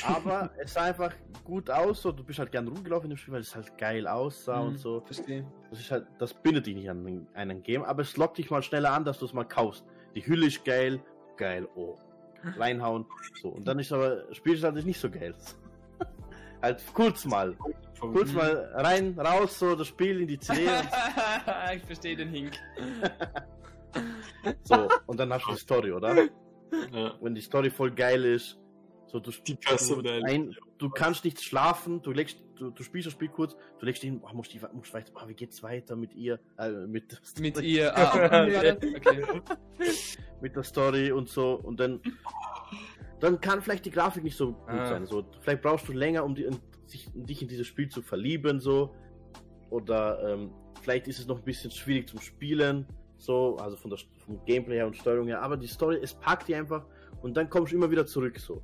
Aber 0.06 0.51
es 0.59 0.73
sah 0.73 0.85
einfach 0.85 1.12
gut 1.44 1.69
aus, 1.69 2.01
so 2.02 2.12
du 2.12 2.24
bist 2.24 2.39
halt 2.39 2.51
gern 2.51 2.66
rumgelaufen 2.66 3.10
in 3.10 3.10
dem 3.10 3.19
Spiel, 3.19 3.35
weil 3.35 3.40
es 3.43 3.55
halt 3.55 3.77
geil 3.77 4.06
aussah 4.06 4.60
Mhm, 4.62 4.69
und 4.69 4.78
so. 4.78 5.01
Verstehe. 5.02 5.47
Das 5.70 5.81
ist 5.81 5.90
halt, 5.90 6.06
das 6.19 6.32
bindet 6.32 6.66
dich 6.66 6.74
nicht 6.74 6.89
an 6.89 7.27
einen 7.35 7.62
Game, 7.62 7.82
aber 7.85 8.02
es 8.02 8.16
lockt 8.16 8.39
dich 8.39 8.51
mal 8.51 8.62
schneller 8.62 8.93
an, 8.93 9.05
dass 9.05 9.19
du 9.19 9.27
es 9.27 9.35
mal 9.35 9.44
kaufst. 9.44 9.85
Die 10.14 10.27
Hülle 10.27 10.47
ist 10.47 10.64
geil, 10.64 11.01
geil, 11.36 11.69
oh. 11.74 11.98
Reinhauen, 12.59 13.06
so. 13.40 13.51
Und 13.51 13.69
dann 13.69 13.78
ist 13.78 13.93
aber, 13.93 14.24
Spiel 14.32 14.55
ist 14.55 14.64
halt 14.64 14.85
nicht 14.85 14.98
so 14.98 15.10
geil. 15.10 15.35
Halt 16.62 16.82
kurz 16.94 17.24
mal, 17.24 17.56
kurz 18.01 18.30
Mhm. 18.30 18.36
mal 18.36 18.70
rein, 18.74 19.18
raus, 19.18 19.59
so 19.59 19.74
das 19.74 19.89
Spiel 19.89 20.20
in 20.22 20.28
die 20.28 20.39
CD 20.39 20.66
ich 21.76 21.82
verstehe 21.84 22.16
den 22.16 22.28
Hink. 22.28 22.52
so. 24.64 24.89
Und 25.06 25.18
dann 25.20 25.32
hast 25.32 25.47
du 25.47 25.52
die 25.52 25.59
Story, 25.59 25.93
oder? 25.93 26.16
Ja. 26.93 27.14
Wenn 27.20 27.34
die 27.34 27.40
Story 27.43 27.70
voll 27.70 27.90
geil 27.90 28.24
ist, 28.24 28.59
so 29.06 29.20
du, 29.20 29.30
Die 29.30 29.59
du, 29.60 30.02
ein, 30.24 30.56
du 30.78 30.89
kannst 30.89 31.24
nicht 31.24 31.43
schlafen, 31.43 32.01
du 32.01 32.12
legst, 32.12 32.39
du, 32.56 32.70
du 32.70 32.82
spielst 32.82 33.06
das 33.06 33.12
Spiel 33.12 33.28
kurz, 33.28 33.55
du 33.78 33.84
legst 33.84 34.02
hin, 34.02 34.22
oh, 34.24 34.34
musst, 34.34 34.55
die, 34.55 34.60
musst 34.72 34.94
weiter, 34.94 35.12
oh, 35.14 35.28
wie 35.28 35.34
geht's 35.34 35.62
weiter 35.62 35.97
mit 35.97 36.14
ihr, 36.14 36.40
äh, 36.59 36.70
mit, 36.70 37.20
Mit 37.39 37.60
ihr. 37.60 37.93
Ah, 37.94 38.44
okay. 38.44 38.72
okay. 38.97 39.43
mit 40.40 40.56
der 40.56 40.62
Story 40.62 41.12
und 41.12 41.28
so 41.28 41.55
und 41.56 41.78
dann 41.78 42.01
dann 43.23 43.40
kann 43.40 43.62
vielleicht 43.62 43.85
die 43.85 43.90
Grafik 43.90 44.24
nicht 44.24 44.36
so 44.36 44.53
gut 44.53 44.69
Ah. 44.69 44.86
sein. 44.86 45.07
So, 45.07 45.24
vielleicht 45.40 45.62
brauchst 45.62 45.89
du 45.89 45.93
länger, 45.93 46.24
um, 46.24 46.35
die, 46.35 46.47
um 46.47 46.59
sich, 46.86 47.09
um 47.15 47.24
dich 47.24 47.40
in 47.43 47.49
dieses 47.49 47.66
Spiel 47.66 47.89
zu 47.89 48.03
verlieben, 48.03 48.61
so 48.61 48.94
oder 49.70 50.23
ähm, 50.28 50.51
vielleicht 50.82 51.09
ist 51.09 51.19
es 51.20 51.27
noch 51.27 51.39
ein 51.39 51.44
bisschen 51.44 51.70
schwierig 51.70 52.09
zum 52.09 52.20
Spielen, 52.20 52.86
so 53.16 53.57
also 53.57 53.77
von 53.77 53.90
der 53.90 53.99
vom 54.19 54.44
Gameplay 54.44 54.77
her 54.77 54.86
und 54.86 54.97
Steuerung 54.97 55.27
her. 55.28 55.40
Aber 55.43 55.57
die 55.57 55.66
Story, 55.66 55.99
es 56.03 56.15
packt 56.15 56.49
die 56.49 56.55
einfach 56.55 56.85
und 57.23 57.36
dann 57.36 57.49
kommst 57.49 57.73
du 57.73 57.77
immer 57.77 57.90
wieder 57.90 58.05
zurück, 58.07 58.39
so. 58.39 58.61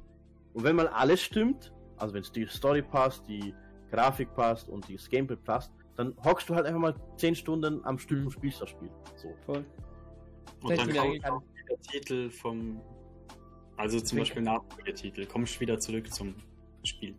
Und 0.54 0.64
wenn 0.64 0.76
mal 0.76 0.88
alles 0.88 1.20
stimmt, 1.22 1.72
also 1.96 2.14
wenn 2.14 2.22
es 2.22 2.32
die 2.32 2.46
Story 2.46 2.82
passt, 2.82 3.26
die 3.28 3.54
Grafik 3.90 4.34
passt 4.34 4.68
und 4.68 4.92
das 4.92 5.08
Gameplay 5.08 5.36
passt, 5.36 5.72
dann 5.96 6.14
hockst 6.24 6.48
du 6.48 6.54
halt 6.54 6.66
einfach 6.66 6.80
mal 6.80 6.94
10 7.16 7.34
Stunden 7.34 7.84
am 7.84 7.98
Stück 7.98 8.18
Mhm. 8.18 8.24
und 8.26 8.30
spielst 8.32 8.60
das 8.60 8.70
Spiel. 8.70 8.90
So. 9.16 9.34
Voll. 9.46 9.64
Und 10.62 10.70
dann 10.70 10.78
Hätten 10.78 10.92
wir 10.92 11.00
kommt 11.00 11.06
eigentlich- 11.14 11.24
auch 11.30 11.42
der 11.70 11.80
Titel 11.80 12.30
vom, 12.30 12.80
also 13.78 14.00
zum 14.00 14.18
Beispiel 14.18 14.42
Nachfolgetitel, 14.42 15.24
kommst 15.26 15.58
wieder 15.60 15.78
zurück 15.78 16.12
zum 16.12 16.34
Spiel. 16.84 17.14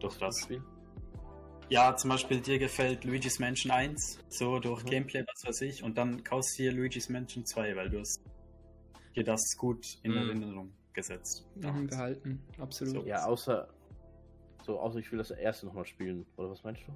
Durch 0.00 0.16
das. 0.18 0.40
Spiel. 0.42 0.62
Ja, 1.68 1.96
zum 1.96 2.10
Beispiel 2.10 2.40
dir 2.40 2.58
gefällt 2.60 3.04
Luigi's 3.04 3.38
Mansion 3.40 3.72
1, 3.72 4.20
so 4.28 4.60
durch 4.60 4.84
Mhm. 4.84 4.88
Gameplay, 4.90 5.24
was 5.26 5.48
weiß 5.48 5.62
ich, 5.62 5.82
und 5.82 5.98
dann 5.98 6.22
kaufst 6.22 6.58
du 6.58 6.62
dir 6.62 6.72
Luigi's 6.72 7.08
Mansion 7.08 7.44
2, 7.44 7.74
weil 7.74 7.90
du 7.90 7.98
hast 8.00 8.20
dir 9.16 9.24
das 9.24 9.56
gut 9.56 9.84
in 10.04 10.12
Mhm. 10.12 10.18
Erinnerung 10.18 10.72
gesetzt. 10.92 11.44
Mhm, 11.56 11.88
behalten. 11.88 12.42
Absolut. 12.58 12.94
So. 12.94 13.04
Ja, 13.04 13.24
außer 13.26 13.68
so, 14.64 14.78
außer 14.80 14.98
ich 14.98 15.10
will 15.12 15.18
das 15.18 15.30
erste 15.30 15.66
nochmal 15.66 15.86
spielen. 15.86 16.26
Oder 16.36 16.50
was 16.50 16.62
meinst 16.64 16.82
du? 16.86 16.92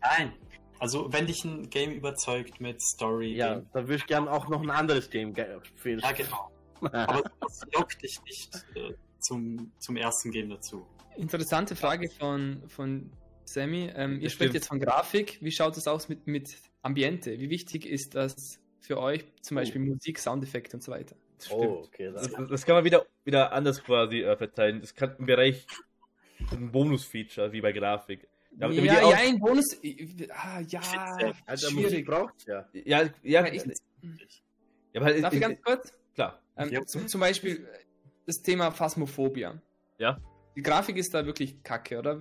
Nein, 0.00 0.32
also 0.78 1.12
wenn 1.12 1.26
dich 1.26 1.44
ein 1.44 1.68
Game 1.70 1.92
überzeugt 1.92 2.60
mit 2.60 2.80
Story, 2.82 3.34
Ja, 3.36 3.54
Game, 3.54 3.66
dann 3.72 3.84
würde 3.84 3.96
ich 3.96 4.06
gerne 4.06 4.30
auch 4.30 4.48
noch 4.48 4.62
ein 4.62 4.70
anderes 4.70 5.08
Game 5.10 5.34
spielen. 5.62 5.98
ja 6.00 6.12
genau. 6.12 6.50
Aber 6.80 7.22
das 7.40 7.60
lockt 7.74 8.02
dich 8.02 8.20
nicht 8.24 8.54
äh, 8.74 8.92
zum, 9.18 9.72
zum 9.78 9.96
ersten 9.96 10.30
Game 10.30 10.50
dazu. 10.50 10.86
Interessante 11.16 11.76
Frage 11.76 12.08
von, 12.10 12.62
von 12.68 13.10
Sammy. 13.44 13.90
Ähm, 13.94 14.20
ihr 14.20 14.30
sprecht 14.30 14.54
jetzt 14.54 14.68
von 14.68 14.80
Grafik. 14.80 15.38
Wie 15.40 15.52
schaut 15.52 15.76
es 15.76 15.86
aus 15.86 16.08
mit, 16.08 16.26
mit 16.26 16.56
Ambiente? 16.82 17.38
Wie 17.38 17.50
wichtig 17.50 17.86
ist 17.86 18.14
das 18.14 18.58
für 18.80 18.98
euch? 18.98 19.24
Zum 19.40 19.56
Oh. 19.56 19.60
Beispiel 19.60 19.80
Musik, 19.80 20.18
Soundeffekte 20.18 20.76
und 20.76 20.82
so 20.82 20.92
weiter. 20.92 21.14
Das 21.38 21.50
oh, 21.50 21.84
okay. 21.86 22.10
Das, 22.12 22.30
Das, 22.30 22.48
das 22.48 22.66
kann 22.66 22.74
man 22.76 22.84
wieder, 22.84 23.06
wieder 23.24 23.52
anders 23.52 23.82
quasi 23.82 24.22
äh, 24.22 24.36
verteilen. 24.36 24.80
Das 24.80 24.94
kann 24.94 25.14
im 25.18 25.26
Bereich 25.26 25.66
ein 26.50 26.70
Bonus-Feature, 26.72 27.52
wie 27.52 27.60
bei 27.60 27.72
Grafik. 27.72 28.26
Ja, 28.58 28.68
Ja, 28.70 28.80
die 28.80 28.86
ja, 28.86 29.02
auch- 29.02 29.14
ein 29.14 29.38
Bonus. 29.38 29.76
Ah, 30.30 30.60
ja. 30.60 30.80
Alter, 31.46 31.68
schwierig. 31.68 31.74
Musik 31.84 32.06
braucht's 32.06 32.44
ja. 32.46 32.68
Ja, 32.72 33.08
ja, 33.22 33.40
Aber 33.40 33.52
ich, 33.52 33.62
ja 33.64 33.72
aber 34.94 35.04
halt, 35.06 35.24
darf 35.24 35.32
ich 35.34 35.40
ganz 35.40 35.60
kurz? 35.62 35.92
Klar. 36.14 36.38
Ähm, 36.56 36.70
Ja. 36.70 36.84
zum, 36.86 37.06
zum 37.08 37.20
Beispiel 37.20 37.66
das 38.26 38.36
Thema 38.42 38.70
Phasmophobia. 38.70 39.60
Ja. 39.98 40.18
Die 40.56 40.62
Grafik 40.62 40.96
ist 40.98 41.12
da 41.12 41.26
wirklich 41.26 41.64
kacke, 41.64 41.98
oder? 41.98 42.14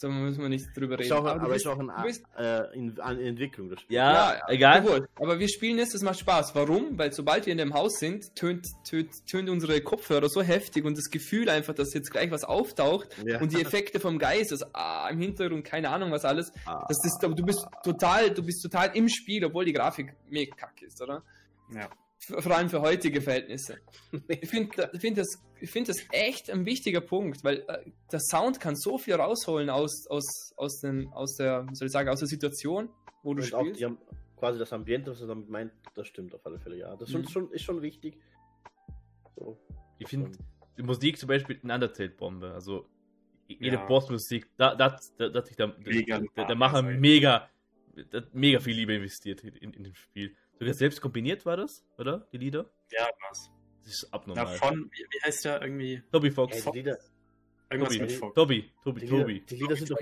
Da 0.00 0.08
müssen 0.08 0.42
wir 0.42 0.48
nicht 0.48 0.76
drüber 0.76 0.98
Ist 0.98 1.04
reden. 1.12 1.12
auch, 1.12 1.24
aber 1.24 1.48
bist- 1.50 1.66
ist 1.66 1.70
auch 1.70 1.78
ein, 1.78 1.92
bist- 2.02 2.24
äh, 2.36 2.74
in, 2.76 2.98
an 3.00 3.20
Entwicklung 3.20 3.70
das 3.70 3.80
Spiel. 3.82 3.94
Ja, 3.96 4.40
egal. 4.48 4.84
Jawohl. 4.84 5.08
Aber 5.14 5.38
wir 5.38 5.48
spielen 5.48 5.78
es, 5.78 5.90
das 5.90 6.02
macht 6.02 6.18
Spaß. 6.18 6.52
Warum? 6.56 6.98
Weil 6.98 7.12
sobald 7.12 7.46
wir 7.46 7.52
in 7.52 7.58
dem 7.58 7.74
Haus 7.74 8.00
sind, 8.00 8.34
tönt, 8.34 8.66
tönt, 8.84 9.24
tönt 9.28 9.48
unsere 9.48 9.80
Kopfhörer 9.82 10.28
so 10.28 10.42
heftig 10.42 10.84
und 10.84 10.98
das 10.98 11.10
Gefühl 11.10 11.48
einfach, 11.48 11.74
dass 11.74 11.94
jetzt 11.94 12.10
gleich 12.10 12.28
was 12.32 12.42
auftaucht 12.42 13.08
Ja. 13.24 13.40
und 13.40 13.52
die 13.52 13.60
Effekte 13.62 14.00
vom 14.00 14.18
Geist, 14.18 14.50
das 14.50 14.64
ah, 14.74 15.08
im 15.08 15.20
Hintergrund, 15.20 15.64
keine 15.64 15.88
Ahnung 15.90 16.10
was 16.10 16.24
alles. 16.24 16.50
Ah. 16.64 16.84
Das 16.88 16.98
ist, 17.04 17.22
du 17.22 17.44
bist 17.44 17.64
total, 17.84 18.30
du 18.32 18.42
bist 18.44 18.64
total 18.64 18.90
im 18.96 19.08
Spiel, 19.08 19.44
obwohl 19.44 19.64
die 19.64 19.72
Grafik 19.72 20.12
mega 20.28 20.56
kacke 20.56 20.86
ist, 20.86 21.00
oder? 21.00 21.22
Ja. 21.72 21.88
Vor 22.28 22.56
allem 22.56 22.68
für 22.68 22.80
heutige 22.80 23.20
Verhältnisse. 23.20 23.78
Ich 24.28 24.48
finde 24.50 24.90
find 24.98 25.16
das, 25.18 25.38
ich 25.60 25.70
find 25.70 25.88
das 25.88 25.98
echt 26.12 26.50
ein 26.50 26.64
wichtiger 26.66 27.00
Punkt, 27.00 27.44
weil 27.44 27.64
äh, 27.68 27.90
der 28.10 28.20
Sound 28.20 28.58
kann 28.60 28.74
so 28.76 28.98
viel 28.98 29.14
rausholen 29.14 29.70
aus, 29.70 30.06
aus, 30.08 30.52
aus, 30.56 30.80
dem, 30.80 31.12
aus 31.12 31.36
der, 31.36 31.66
soll 31.72 31.86
ich 31.86 31.92
sagen, 31.92 32.08
aus 32.08 32.18
der 32.18 32.28
Situation, 32.28 32.88
wo 33.22 33.34
du 33.34 33.42
Und 33.42 33.54
auch 33.54 33.60
spielst. 33.60 33.80
die 33.80 33.84
haben 33.84 33.98
quasi 34.36 34.58
das 34.58 34.72
Ambiente, 34.72 35.10
was 35.12 35.20
er 35.20 35.28
damit 35.28 35.48
meint, 35.48 35.72
das 35.94 36.08
stimmt 36.08 36.34
auf 36.34 36.44
alle 36.44 36.58
Fälle, 36.58 36.76
ja. 36.78 36.96
Das 36.96 37.08
ist 37.10 37.14
Mhm. 37.14 37.28
schon, 37.28 37.50
ist 37.52 37.62
schon 37.62 37.80
wichtig. 37.82 38.18
So. 39.36 39.58
Ich 39.98 40.08
finde 40.08 40.32
die 40.76 40.82
Musik 40.82 41.18
zum 41.18 41.28
Beispiel 41.28 41.58
eine 41.62 41.74
Undertale-Bombe. 41.74 42.52
Also 42.52 42.86
jede 43.48 43.76
Ja. 43.76 43.86
Bossmusik, 43.86 44.48
da, 44.56 44.74
da, 44.74 44.98
da, 45.18 45.28
da 45.28 45.38
hat 45.38 45.46
sich 45.46 45.56
der, 45.56 45.68
Mega 45.78 46.18
der, 46.18 46.28
der, 46.36 46.44
der 46.44 46.44
Spaß, 46.44 46.58
Macher 46.58 46.88
ey. 46.88 46.98
mega, 46.98 47.48
der 48.12 48.22
hat 48.22 48.34
mega 48.34 48.60
viel 48.60 48.74
Liebe 48.76 48.94
investiert 48.94 49.42
in, 49.44 49.54
in, 49.56 49.72
in 49.72 49.84
dem 49.84 49.94
Spiel. 49.94 50.34
Sogar 50.58 50.74
selbst 50.74 51.00
kombiniert 51.00 51.44
war 51.44 51.56
das, 51.56 51.84
oder? 51.98 52.26
Die 52.32 52.38
Lieder? 52.38 52.70
Ja, 52.90 53.08
was? 53.28 53.50
Das 53.84 53.92
ist 53.94 54.12
abnormal. 54.12 54.56
von, 54.56 54.90
wie, 54.90 55.04
wie 55.10 55.22
heißt 55.24 55.44
der 55.44 55.62
irgendwie? 55.62 56.02
Toby 56.10 56.30
Fox. 56.30 56.64
die 56.64 56.70
Lieder, 56.70 56.98
Irgendwas 57.70 57.94
Tobi. 57.94 58.00
mit 58.04 58.12
Fox. 58.12 58.34
Toby, 58.34 58.72
Tobi, 58.82 59.00
die, 59.00 59.06
Tobi. 59.06 59.32
Lieder, 59.34 59.46
die 59.46 59.54
Lieder 59.56 59.76
sind 59.76 59.90
doch, 59.90 59.98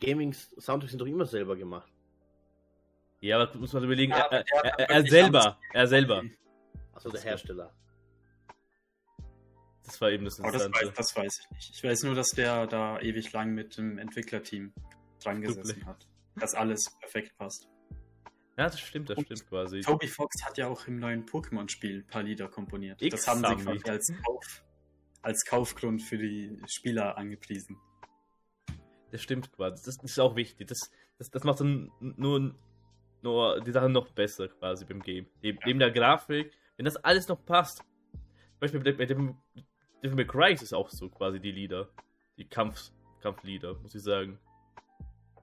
Gaming-Soundtracks 0.00 0.90
sind 0.92 0.98
doch 0.98 1.06
immer 1.06 1.26
selber 1.26 1.56
gemacht. 1.56 1.90
Ja, 3.20 3.38
aber 3.38 3.56
muss 3.58 3.72
man 3.72 3.84
überlegen, 3.84 4.12
Ja, 4.12 4.26
er, 4.26 4.44
er, 4.50 4.78
er, 4.80 4.90
er 4.90 5.02
selber, 5.06 5.58
er 5.72 5.86
selber. 5.86 6.22
Also 6.92 7.10
der 7.10 7.20
Hersteller. 7.20 7.72
Das 9.84 10.00
war 10.00 10.10
eben 10.10 10.24
das 10.24 10.38
Aber 10.40 10.52
das 10.52 10.66
Interessante. 10.66 10.88
weiß, 10.88 10.96
das 10.96 11.16
weiß 11.16 11.40
ich 11.40 11.50
nicht. 11.50 11.70
Ich 11.76 11.84
weiß 11.84 12.02
nur, 12.04 12.14
dass 12.14 12.30
der 12.30 12.66
da 12.66 13.00
ewig 13.00 13.32
lang 13.32 13.52
mit 13.54 13.76
dem 13.76 13.98
Entwicklerteam 13.98 14.72
dran 15.22 15.40
gesessen 15.42 15.84
hat. 15.86 16.06
Dass 16.36 16.54
alles 16.54 16.96
perfekt 17.00 17.36
passt. 17.36 17.68
Ja, 18.60 18.66
das 18.66 18.78
stimmt, 18.78 19.08
das 19.08 19.18
stimmt 19.22 19.48
quasi. 19.48 19.80
Toby 19.80 20.06
Fox 20.06 20.44
hat 20.44 20.58
ja 20.58 20.68
auch 20.68 20.86
im 20.86 20.98
neuen 20.98 21.24
Pokémon-Spiel 21.24 22.00
ein 22.00 22.06
paar 22.06 22.22
Lieder 22.22 22.46
komponiert. 22.46 23.00
X 23.00 23.24
das 23.24 23.26
haben 23.26 23.38
sie 23.38 23.64
quasi 23.64 23.88
als, 23.88 24.12
Kauf, 24.22 24.64
als 25.22 25.44
Kaufgrund 25.46 26.02
für 26.02 26.18
die 26.18 26.60
Spieler 26.66 27.16
angepriesen. 27.16 27.78
Das 29.12 29.22
stimmt 29.22 29.50
quasi. 29.50 29.82
Das 29.82 29.96
ist 29.96 30.20
auch 30.20 30.36
wichtig. 30.36 30.68
Das, 30.68 30.90
das, 31.16 31.30
das 31.30 31.42
macht 31.44 31.60
dann 31.60 31.90
nur, 32.00 32.54
nur 33.22 33.62
die 33.62 33.72
Sachen 33.72 33.92
noch 33.92 34.10
besser 34.10 34.48
quasi 34.48 34.84
beim 34.84 35.00
Game. 35.00 35.26
Neben, 35.40 35.58
neben 35.64 35.78
der 35.78 35.90
Grafik, 35.90 36.52
wenn 36.76 36.84
das 36.84 36.96
alles 36.96 37.28
noch 37.28 37.42
passt. 37.42 37.78
Zum 37.78 38.60
Beispiel 38.60 38.80
bei 38.92 39.06
dem 39.06 39.38
Devil 40.04 40.16
May 40.16 40.26
Cry 40.26 40.52
ist 40.52 40.74
auch 40.74 40.90
so 40.90 41.08
quasi 41.08 41.40
die 41.40 41.52
Lieder. 41.52 41.88
Die 42.36 42.44
Kampf, 42.44 42.90
Kampflieder, 43.22 43.72
muss 43.76 43.94
ich 43.94 44.02
sagen. 44.02 44.38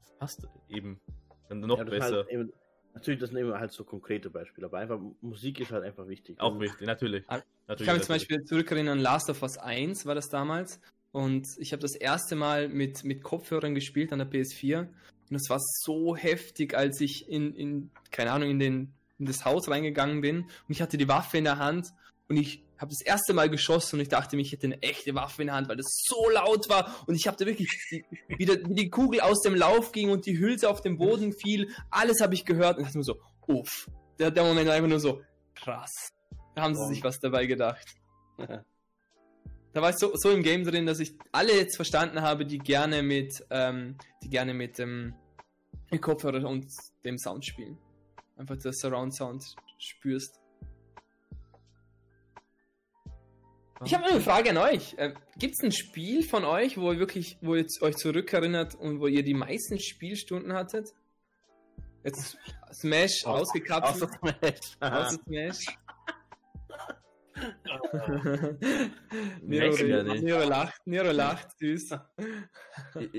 Das 0.03 0.11
passt 0.19 0.47
eben 0.69 1.01
dann 1.49 1.61
noch 1.61 1.79
Ja, 1.79 1.83
besser. 1.83 2.17
Halt 2.17 2.29
eben, 2.29 2.53
natürlich, 2.97 3.19
das 3.19 3.29
sind 3.29 3.39
immer 3.39 3.59
halt 3.59 3.71
so 3.71 3.83
konkrete 3.83 4.29
Beispiele, 4.29 4.67
aber 4.67 4.79
einfach 4.79 4.99
Musik 5.21 5.59
ist 5.59 5.71
halt 5.71 5.83
einfach 5.83 6.07
wichtig. 6.07 6.39
Auch 6.39 6.59
wichtig, 6.59 6.87
natürlich. 6.87 7.23
Ah, 7.27 7.41
natürlich 7.67 7.81
Ich 7.81 7.85
kann 7.85 7.97
mich 7.97 8.05
zum. 8.05 8.15
Beispiel 8.15 8.43
zurückerinnern, 8.43 8.99
Last 8.99 9.29
of 9.29 9.41
Us 9.41 9.57
1 9.57 10.05
war 10.05 10.15
das 10.15 10.29
damals. 10.29 10.79
Und 11.11 11.47
ich 11.57 11.71
habe 11.71 11.81
das 11.81 11.95
erste 11.95 12.35
Mal 12.35 12.67
mit, 12.67 13.03
mit 13.03 13.23
Kopfhörern 13.23 13.73
gespielt 13.73 14.11
an 14.11 14.19
der 14.19 14.29
PS4. 14.29 14.79
Und 14.79 14.89
das 15.29 15.49
war 15.49 15.59
so 15.59 16.15
heftig, 16.15 16.75
als 16.75 17.01
ich 17.01 17.29
in, 17.29 17.53
in 17.55 17.89
keine 18.11 18.31
Ahnung, 18.31 18.49
in, 18.49 18.59
den, 18.59 18.93
in 19.17 19.25
das 19.25 19.45
Haus 19.45 19.69
reingegangen 19.69 20.21
bin. 20.21 20.41
Und 20.41 20.51
ich 20.69 20.81
hatte 20.81 20.97
die 20.97 21.07
Waffe 21.07 21.37
in 21.37 21.43
der 21.45 21.57
Hand. 21.57 21.87
Und 22.29 22.37
ich 22.37 22.63
habe 22.77 22.91
das 22.91 23.01
erste 23.01 23.33
Mal 23.33 23.49
geschossen 23.49 23.95
und 23.95 24.01
ich 24.01 24.09
dachte 24.09 24.35
mir, 24.35 24.41
ich 24.41 24.51
hätte 24.51 24.67
eine 24.67 24.81
echte 24.81 25.15
Waffe 25.15 25.41
in 25.41 25.47
der 25.47 25.55
Hand, 25.55 25.69
weil 25.69 25.77
das 25.77 26.03
so 26.05 26.29
laut 26.29 26.69
war. 26.69 26.93
Und 27.07 27.15
ich 27.15 27.27
habe 27.27 27.37
da 27.37 27.45
wirklich, 27.45 27.69
die, 27.91 28.05
wie, 28.27 28.45
die 28.45 28.89
Kugel 28.89 29.21
aus 29.21 29.41
dem 29.41 29.55
Lauf 29.55 29.91
ging 29.91 30.09
und 30.09 30.25
die 30.25 30.37
Hülse 30.37 30.69
auf 30.69 30.81
den 30.81 30.97
Boden 30.97 31.33
fiel. 31.33 31.69
Alles 31.89 32.21
habe 32.21 32.33
ich 32.33 32.45
gehört 32.45 32.77
und 32.77 32.83
dachte 32.85 32.97
mir 32.97 33.03
so, 33.03 33.19
uff. 33.47 33.89
Der, 34.19 34.31
der 34.31 34.43
Moment 34.43 34.67
war 34.67 34.75
einfach 34.75 34.89
nur 34.89 34.99
so, 34.99 35.21
krass. 35.55 36.13
Da 36.55 36.63
haben 36.63 36.75
sie 36.75 36.81
Wow. 36.81 36.89
sich 36.89 37.03
was 37.03 37.19
dabei 37.19 37.45
gedacht. 37.45 37.87
Da 39.73 39.83
war 39.83 39.91
ich 39.91 39.97
so, 39.97 40.15
so 40.15 40.31
im 40.31 40.41
Game 40.41 40.63
drin, 40.63 40.87
dass 40.87 40.99
ich 40.99 41.13
alle 41.31 41.53
jetzt 41.55 41.75
verstanden 41.75 42.23
habe, 42.23 42.47
die 42.47 42.57
gerne 42.57 43.03
mit, 43.03 43.45
ähm, 43.51 43.95
die 44.23 44.29
gerne 44.29 44.55
mit 44.55 44.79
dem 44.79 45.13
mit 45.91 46.01
Kopfhörer 46.01 46.47
und 46.49 46.65
dem 47.05 47.19
Sound 47.19 47.45
spielen. 47.45 47.77
Einfach 48.37 48.57
das 48.57 48.79
Surround 48.79 49.13
Sound 49.13 49.55
spürst. 49.77 50.39
Ich 53.85 53.93
habe 53.93 54.05
eine 54.05 54.21
Frage 54.21 54.49
an 54.51 54.57
euch. 54.57 54.95
Äh, 54.97 55.13
Gibt 55.37 55.53
es 55.57 55.63
ein 55.63 55.71
Spiel 55.71 56.23
von 56.23 56.43
euch, 56.45 56.77
wo 56.77 56.91
ihr 56.91 56.99
wirklich, 56.99 57.37
wo 57.41 57.55
ihr 57.55 57.65
euch 57.81 57.95
zurückerinnert 57.95 58.75
und 58.75 58.99
wo 58.99 59.07
ihr 59.07 59.23
die 59.23 59.33
meisten 59.33 59.79
Spielstunden 59.79 60.53
hattet? 60.53 60.89
Jetzt 62.03 62.37
Smash 62.73 63.23
Außer- 63.23 63.27
ausgekapselt. 63.27 64.09
Außer 64.11 64.19
Smash. 64.19 64.59
Außer 64.79 65.19
Smash. 65.25 65.65
Nero, 69.43 70.03
nicht. 70.03 70.23
Nero 70.23 70.47
lacht, 70.49 70.81
Nero 70.87 71.11
lacht, 71.11 71.49
süß. 71.59 71.89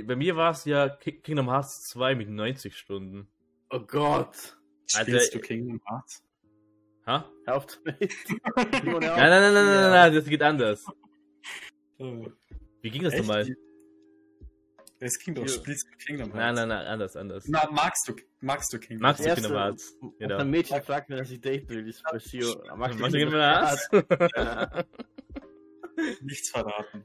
Bei 0.05 0.16
mir 0.16 0.35
war 0.36 0.51
es 0.51 0.64
ja 0.64 0.89
Ki- 0.89 1.20
Kingdom 1.20 1.48
Hearts 1.51 1.85
2 1.93 2.14
mit 2.16 2.28
90 2.28 2.76
Stunden. 2.76 3.28
Oh 3.70 3.80
Gott. 3.80 4.35
Spielst 4.86 5.14
Also- 5.28 5.39
du 5.39 5.40
Kingdom 5.40 5.80
Hearts? 5.89 6.24
Ha? 7.09 7.26
Hör 7.47 7.56
auf 7.56 7.66
damit. 7.66 8.12
Simon, 8.82 9.02
hör 9.02 9.12
auf. 9.12 9.16
Nein, 9.18 9.30
nein, 9.30 9.43
nein, 9.43 9.55
nein, 9.55 9.64
nein, 9.64 9.90
nein, 9.90 10.14
das 10.14 10.24
geht 10.26 10.43
anders. 10.43 10.85
Wie 11.97 12.90
ging 12.90 13.02
das 13.02 13.14
echt? 13.14 13.22
nochmal? 13.22 13.56
Es 15.01 15.18
ging 15.18 15.35
doch, 15.35 15.43
Ja. 15.43 15.48
spielst 15.48 15.86
du 15.90 15.97
Kingdom 16.05 16.28
Nein, 16.30 16.39
Hearts? 16.39 16.59
nein, 16.59 16.68
nein, 16.68 16.86
anders, 16.86 17.16
anders. 17.16 17.48
Na, 17.48 17.66
magst 17.70 18.09
du, 18.09 18.16
magst 18.40 18.70
du 18.74 18.78
Kingdom 18.78 19.02
Magst 19.02 19.24
du 19.24 19.32
Kingdom 19.32 19.52
Hearts? 19.52 19.97
Genau. 20.18 20.36
ein 20.36 20.51
Mädchen 20.51 20.82
fragt 20.82 21.09
mir, 21.09 21.16
dass 21.16 21.30
ich 21.30 21.40
daten 21.40 21.68
will, 21.70 21.89
ist 21.89 22.02
bei 22.02 22.18
Sio. 22.18 22.62
Magst 22.76 22.98
du 23.01 23.05
Kingdom 23.10 23.40
Hearts? 23.40 23.89
Hearts? 23.90 24.86
Nichts 26.20 26.51
verraten. 26.51 27.05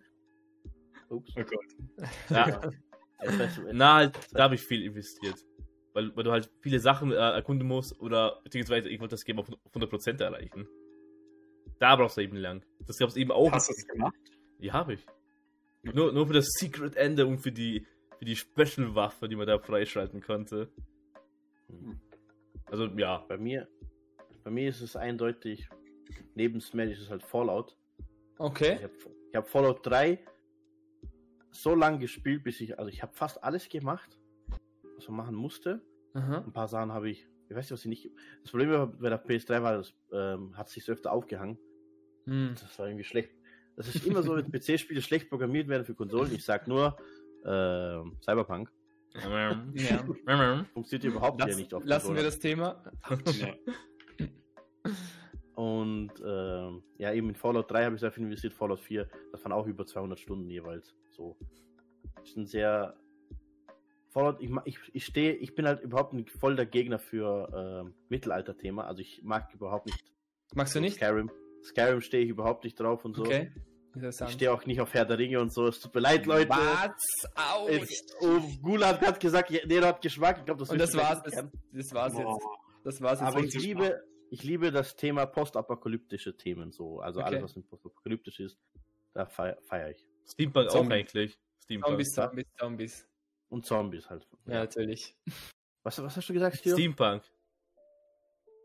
Ups. 1.10 1.32
Oh 1.38 1.44
Gott. 1.44 2.10
Ja, 2.30 2.72
na, 3.72 3.94
halt, 3.96 4.20
da 4.34 4.44
habe 4.44 4.56
ich 4.56 4.62
viel 4.62 4.84
investiert. 4.84 5.38
Weil, 5.94 6.16
weil 6.16 6.24
du 6.24 6.32
halt 6.32 6.50
viele 6.60 6.80
Sachen 6.80 7.12
äh, 7.12 7.16
erkunden 7.16 7.68
musst 7.68 8.00
oder 8.00 8.42
beziehungsweise 8.44 8.90
ich 8.90 9.00
wollte 9.00 9.14
das 9.14 9.26
Game 9.26 9.40
auf 9.40 9.48
100% 9.74 10.22
erreichen. 10.22 10.68
Da 11.80 11.96
brauchst 11.96 12.18
du 12.18 12.22
eben 12.22 12.38
lang. 12.38 12.64
Das 12.86 12.98
gab's 12.98 13.16
eben 13.16 13.32
auch. 13.32 13.52
Hast 13.52 13.70
du 13.70 13.74
es 13.74 13.88
gemacht? 13.88 14.16
Ja, 14.60 14.74
habe 14.74 14.94
ich. 14.94 15.06
Nur, 15.84 16.12
nur 16.14 16.28
für 16.28 16.34
das 16.34 16.48
Secret 16.58 16.96
Ende 16.96 17.28
und 17.28 17.40
für 17.40 17.52
die, 17.52 17.86
für 18.18 18.26
die 18.26 18.36
Special-Waffe, 18.36 19.28
die 19.28 19.36
man 19.36 19.48
da 19.48 19.60
freischalten 19.60 20.22
konnte. 20.22 20.70
Also, 22.66 22.86
ja. 22.86 23.18
Bei 23.28 23.38
mir, 23.38 23.68
bei 24.44 24.52
mir 24.52 24.70
ist 24.70 24.82
es 24.82 24.96
eindeutig, 24.96 25.68
neben 26.36 26.62
Smash 26.62 26.92
ist 26.92 27.02
es 27.02 27.10
halt 27.10 27.24
Fallout. 27.24 27.76
Ich 27.98 28.40
Okay. 28.40 28.76
habe 28.82 28.92
ich 29.30 29.36
hab 29.36 29.48
Fallout 29.48 29.86
3 29.86 30.20
so 31.52 31.76
lange 31.76 32.00
gespielt, 32.00 32.44
bis 32.44 32.62
ich, 32.62 32.80
also 32.80 32.90
ich 32.90 33.02
habe 33.04 33.14
fast 33.14 33.44
alles 33.44 33.70
gemacht, 33.70 34.18
was 34.96 35.08
man 35.08 35.18
machen 35.18 35.36
musste. 35.36 35.82
Aha. 36.14 36.44
Ein 36.46 36.54
paar 36.54 36.68
Sachen 36.68 36.92
habe 36.92 37.10
ich, 37.10 37.28
ich 37.50 37.56
weiß 37.56 37.66
nicht, 37.66 37.72
was 37.72 37.86
ich 37.86 37.90
nicht. 37.90 38.12
Das 38.42 38.52
Problem 38.52 38.72
war, 38.72 38.88
bei 38.88 39.10
der 39.10 39.24
PS3 39.24 39.62
war, 39.62 39.78
das 39.78 39.94
ähm, 40.12 40.56
hat 40.58 40.70
sich 40.70 40.86
so 40.86 40.92
öfter 40.92 41.12
aufgehangen. 41.12 41.58
Hm. 42.26 42.56
Das 42.60 42.78
war 42.80 42.88
irgendwie 42.88 43.04
schlecht. 43.04 43.32
Das 43.76 43.94
ist 43.94 44.06
immer 44.06 44.24
so, 44.24 44.36
wenn 44.36 44.52
PC-Spiele 44.52 45.02
schlecht 45.02 45.30
programmiert 45.30 45.68
werden 45.68 45.86
für 45.86 45.96
Konsolen. 45.96 46.34
Ich 46.34 46.46
sag 46.46 46.68
nur, 46.68 46.98
ähm, 47.46 48.18
Cyberpunk 48.24 48.72
Ja. 49.76 50.66
funktioniert 50.74 51.04
überhaupt 51.12 51.40
Lass, 51.40 51.50
hier 51.50 51.58
nicht 51.58 51.74
auf 51.74 51.84
lassen 51.86 52.16
wir 52.16 52.24
das 52.24 52.40
Thema. 52.40 52.84
Und 55.56 56.12
ähm, 56.26 56.84
ja, 56.98 57.14
eben 57.14 57.30
in 57.30 57.36
Fallout 57.36 57.70
3 57.70 57.86
habe 57.86 57.96
ich 57.96 58.02
sehr 58.02 58.12
viel 58.12 58.24
investiert, 58.24 58.54
Fallout 58.54 58.80
4, 58.80 59.08
das 59.32 59.44
waren 59.44 59.52
auch 59.52 59.68
über 59.68 59.86
200 59.86 60.20
Stunden 60.20 60.50
jeweils. 60.50 60.96
So. 61.12 61.38
Ist 62.24 62.38
ein 62.38 62.48
sehr. 62.48 62.96
Fallout, 64.14 64.40
ich, 64.42 64.52
ich, 64.66 64.78
ich 64.94 65.06
stehe, 65.06 65.34
ich 65.34 65.56
bin 65.56 65.66
halt 65.66 65.82
überhaupt 65.82 66.14
nicht 66.14 66.30
voll 66.30 66.56
der 66.56 66.68
Gegner 66.68 67.00
für 67.00 67.82
ähm, 67.84 67.96
Mittelalter-Thema. 68.10 68.86
Also 68.86 69.02
ich 69.02 69.24
mag 69.24 69.52
überhaupt 69.54 69.88
nicht. 69.88 70.04
Magst 70.54 70.76
du 70.76 70.80
nicht? 70.80 70.98
Skyrim. 70.98 71.32
Skyrim 71.64 72.02
stehe 72.02 72.24
ich 72.24 72.30
überhaupt 72.30 72.64
nicht 72.64 72.80
drauf 72.80 73.04
und 73.06 73.16
so. 73.16 73.24
Okay. 73.24 73.52
Ich 73.96 74.32
stehe 74.32 74.52
auch 74.52 74.66
nicht 74.66 74.82
auf 74.82 74.94
Herr 74.94 75.06
der 75.06 75.20
Ringe 75.20 75.40
und 75.40 75.54
so. 75.54 75.68
Es 75.68 75.80
tut 75.80 75.94
mir 75.94 76.02
leid, 76.02 76.26
Leute. 76.26 76.50
Was? 76.50 76.92
Au! 77.36 77.68
Oh, 78.22 78.40
Gula 78.62 78.88
hat 78.88 79.02
gerade 79.02 79.20
gesagt, 79.20 79.52
ja, 79.52 79.60
nee, 79.66 79.80
der 79.80 79.88
hat 79.90 80.02
Geschmack. 80.02 80.40
Ich 80.40 80.46
glaube, 80.46 80.60
das 80.60 80.70
Und 80.70 80.80
wird 80.80 80.90
das 80.90 80.96
war's. 80.96 81.22
Das, 81.24 81.46
das 81.72 81.94
war's 81.94 82.18
jetzt. 82.18 82.48
Das 82.84 83.02
war's 83.02 83.20
jetzt. 83.20 83.28
Aber 83.30 83.40
ich 83.44 83.54
liebe, 83.54 84.04
ich 84.30 84.44
liebe 84.44 84.72
das 84.72 84.96
Thema 84.96 85.26
postapokalyptische 85.28 86.36
Themen 86.36 86.72
so. 86.72 87.00
Also 87.00 87.20
Okay. 87.20 87.30
alles, 87.30 87.44
was 87.44 87.56
mit 87.56 87.70
postapokalyptisch 87.70 88.40
ist, 88.40 88.58
da 89.14 89.26
feiere 89.28 89.58
feier 89.64 89.92
ich. 89.92 90.08
Steampunk 90.28 90.70
auch 90.70 90.90
eigentlich. 90.90 91.40
Steampunk. 91.64 91.92
Zombies, 91.92 92.12
Zombies, 92.14 92.46
Zombies. 92.58 93.08
Und 93.54 93.66
Zombies 93.68 94.10
halt. 94.10 94.26
Ja, 94.48 94.62
natürlich. 94.62 95.16
Was, 95.84 96.02
was 96.02 96.18
hast 96.18 96.28
du 96.28 96.34
gesagt, 96.34 96.58
Steve? 96.58 96.74
Steampunk. 96.76 97.22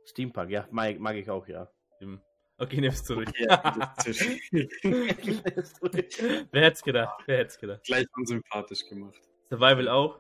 Steampunk, 0.07 0.51
ja, 0.51 0.67
mag, 0.71 0.99
mag 0.99 1.15
ich 1.17 1.29
auch, 1.29 1.47
ja. 1.47 1.71
Okay, 2.57 2.81
nimm's 2.81 3.05
zurück. 3.05 3.29
Ja, 3.39 3.95
ist 4.07 4.23
Wer 6.53 6.63
hätt's 6.63 6.83
gedacht? 6.83 7.23
Wer 7.27 7.37
hätt's 7.39 7.59
gedacht? 7.59 7.85
gleich 7.85 8.07
unsympathisch 8.17 8.87
gemacht. 8.89 9.21
Survival 9.51 9.89
auch? 9.91 10.19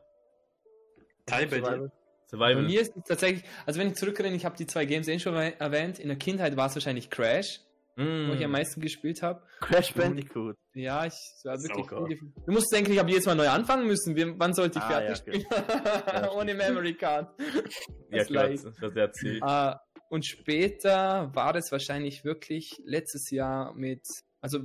Teil 1.24 1.46
bei 1.46 1.60
dir. 1.60 1.90
Survival. 2.26 2.56
Bei 2.56 2.62
mir 2.62 2.82
ist 2.82 2.94
es 2.94 3.04
tatsächlich, 3.04 3.44
also 3.64 3.80
wenn 3.80 3.88
ich 3.88 3.94
zurückerinnere, 3.94 4.36
ich 4.36 4.44
habe 4.44 4.58
die 4.58 4.66
zwei 4.66 4.84
Games 4.84 5.08
eh 5.08 5.18
schon 5.18 5.34
erwäh- 5.34 5.56
erwähnt. 5.58 5.98
In 5.98 6.08
der 6.08 6.18
Kindheit 6.18 6.58
war 6.58 6.66
es 6.66 6.74
wahrscheinlich 6.74 7.08
Crash, 7.08 7.60
wo 7.98 8.32
ich 8.34 8.44
am 8.44 8.50
Mm. 8.50 8.52
meisten 8.52 8.80
gespielt 8.80 9.22
habe. 9.22 9.42
Crash 9.60 9.92
Bandicoot. 9.92 10.56
Ja, 10.74 11.04
ich 11.06 11.14
war 11.44 11.60
wirklich. 11.60 11.86
Sauber. 11.88 12.06
viele- 12.06 12.20
Du 12.46 12.52
musst 12.52 12.72
denken, 12.72 12.92
ich 12.92 12.98
habe 12.98 13.10
jedes 13.10 13.26
Mal 13.26 13.34
neu 13.34 13.48
anfangen 13.48 13.86
müssen. 13.86 14.14
Wir, 14.14 14.38
wann 14.38 14.54
sollte 14.54 14.78
ich 14.78 14.84
Ah, 14.84 14.88
fertig 14.88 15.08
ja, 15.08 15.14
spielen? 15.16 15.46
Ohne 16.36 16.54
Memory 16.54 16.94
Card. 16.94 17.28
Ja, 18.10 18.18
Das 18.18 18.26
klar, 18.28 18.48
das 18.48 18.64
war 18.80 18.90
sehr 18.90 19.12
zäh. 19.12 19.38
Ah, 19.42 19.80
und 20.08 20.24
später 20.24 21.30
war 21.34 21.54
es 21.56 21.70
wahrscheinlich 21.70 22.24
wirklich 22.24 22.70
letztes 22.84 23.30
Jahr 23.30 23.74
mit, 23.74 24.00
also 24.40 24.60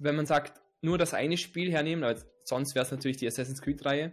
wenn 0.00 0.16
man 0.16 0.26
sagt, 0.26 0.60
nur 0.80 0.98
das 0.98 1.14
eine 1.14 1.36
Spiel 1.36 1.70
hernehmen, 1.70 2.02
aber 2.02 2.20
sonst 2.44 2.74
wäre 2.74 2.84
es 2.84 2.90
natürlich 2.90 3.18
die 3.18 3.26
Assassin's 3.28 3.62
Creed-Reihe. 3.62 4.12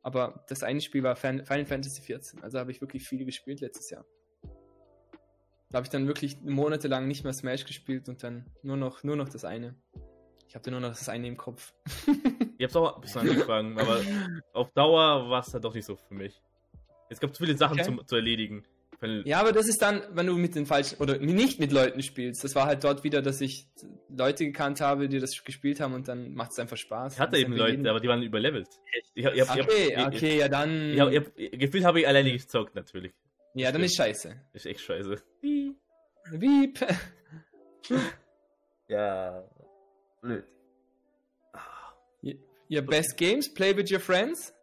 Aber 0.00 0.42
das 0.48 0.62
eine 0.62 0.80
Spiel 0.80 1.02
war 1.02 1.16
Final 1.16 1.44
Fantasy 1.66 2.00
XIV. 2.00 2.42
Also 2.42 2.58
habe 2.58 2.70
ich 2.70 2.80
wirklich 2.80 3.06
viel 3.06 3.26
gespielt 3.26 3.60
letztes 3.60 3.90
Jahr. 3.90 4.06
Da 5.70 5.76
habe 5.76 5.84
ich 5.84 5.90
dann 5.90 6.06
wirklich 6.06 6.38
monatelang 6.42 7.06
nicht 7.06 7.24
mehr 7.24 7.32
Smash 7.32 7.64
gespielt 7.66 8.08
und 8.08 8.22
dann 8.22 8.46
nur 8.62 8.76
noch, 8.76 9.02
nur 9.04 9.16
noch 9.16 9.28
das 9.28 9.44
eine. 9.44 9.74
Ich 10.48 10.54
habe 10.54 10.70
nur 10.70 10.80
noch 10.80 10.90
das 10.90 11.08
eine 11.08 11.26
im 11.28 11.36
Kopf. 11.36 11.74
Ich 12.60 12.64
hab's 12.64 12.74
auch 12.74 12.96
ein 12.96 13.00
bisschen 13.02 13.20
angefangen, 13.20 13.78
aber 13.78 14.00
auf 14.52 14.72
Dauer 14.72 15.30
war 15.30 15.42
es 15.42 15.52
dann 15.52 15.62
doch 15.62 15.72
nicht 15.74 15.84
so 15.84 15.94
für 15.94 16.14
mich. 16.14 16.42
Es 17.08 17.20
gab 17.20 17.32
zu 17.32 17.44
viele 17.44 17.56
Sachen 17.56 17.74
Okay. 17.74 17.84
zum, 17.84 18.04
zu 18.04 18.16
erledigen. 18.16 18.64
Ja, 19.24 19.38
aber 19.38 19.52
das 19.52 19.68
ist 19.68 19.80
dann, 19.80 20.02
wenn 20.10 20.26
du 20.26 20.36
mit 20.36 20.56
den 20.56 20.66
falschen 20.66 20.98
oder 21.00 21.18
nicht 21.18 21.60
mit 21.60 21.70
Leuten 21.70 22.02
spielst. 22.02 22.42
Das 22.42 22.56
war 22.56 22.66
halt 22.66 22.82
dort 22.82 23.04
wieder, 23.04 23.22
dass 23.22 23.40
ich 23.40 23.68
Leute 24.08 24.44
gekannt 24.44 24.80
habe, 24.80 25.08
die 25.08 25.20
das 25.20 25.44
gespielt 25.44 25.78
haben 25.78 25.94
und 25.94 26.08
dann 26.08 26.34
macht 26.34 26.50
es 26.50 26.58
einfach 26.58 26.76
Spaß. 26.76 27.12
Ich 27.14 27.20
hatte 27.20 27.38
eben 27.38 27.52
Leute, 27.52 27.70
jeden- 27.76 27.86
aber 27.86 28.00
die 28.00 28.08
waren 28.08 28.24
überlevelt. 28.24 28.66
Ich, 29.14 29.24
hab- 29.24 29.34
ich, 29.34 29.40
hab- 29.48 29.56
ich, 29.56 29.62
hab- 29.62 29.70
Okay, 29.70 30.04
okay, 30.16 30.38
ja 30.40 30.48
dann. 30.48 30.96
Gefühlt 31.52 31.84
habe 31.84 32.00
ich 32.00 32.08
alleine 32.08 32.32
gezockt, 32.32 32.74
natürlich. 32.74 33.12
Ja, 33.58 33.72
dann 33.72 33.82
ist 33.82 33.96
scheiße. 33.96 34.40
Ist 34.52 34.66
echt 34.66 34.80
scheiße. 34.80 35.22
Wiep. 36.32 36.78
Ja. 38.90 39.44
Blöd. 40.22 40.46
Your 42.70 42.82
best 42.82 43.16
games, 43.18 43.52
play 43.52 43.74
with 43.76 43.90
your 43.92 44.00
friends. 44.00 44.54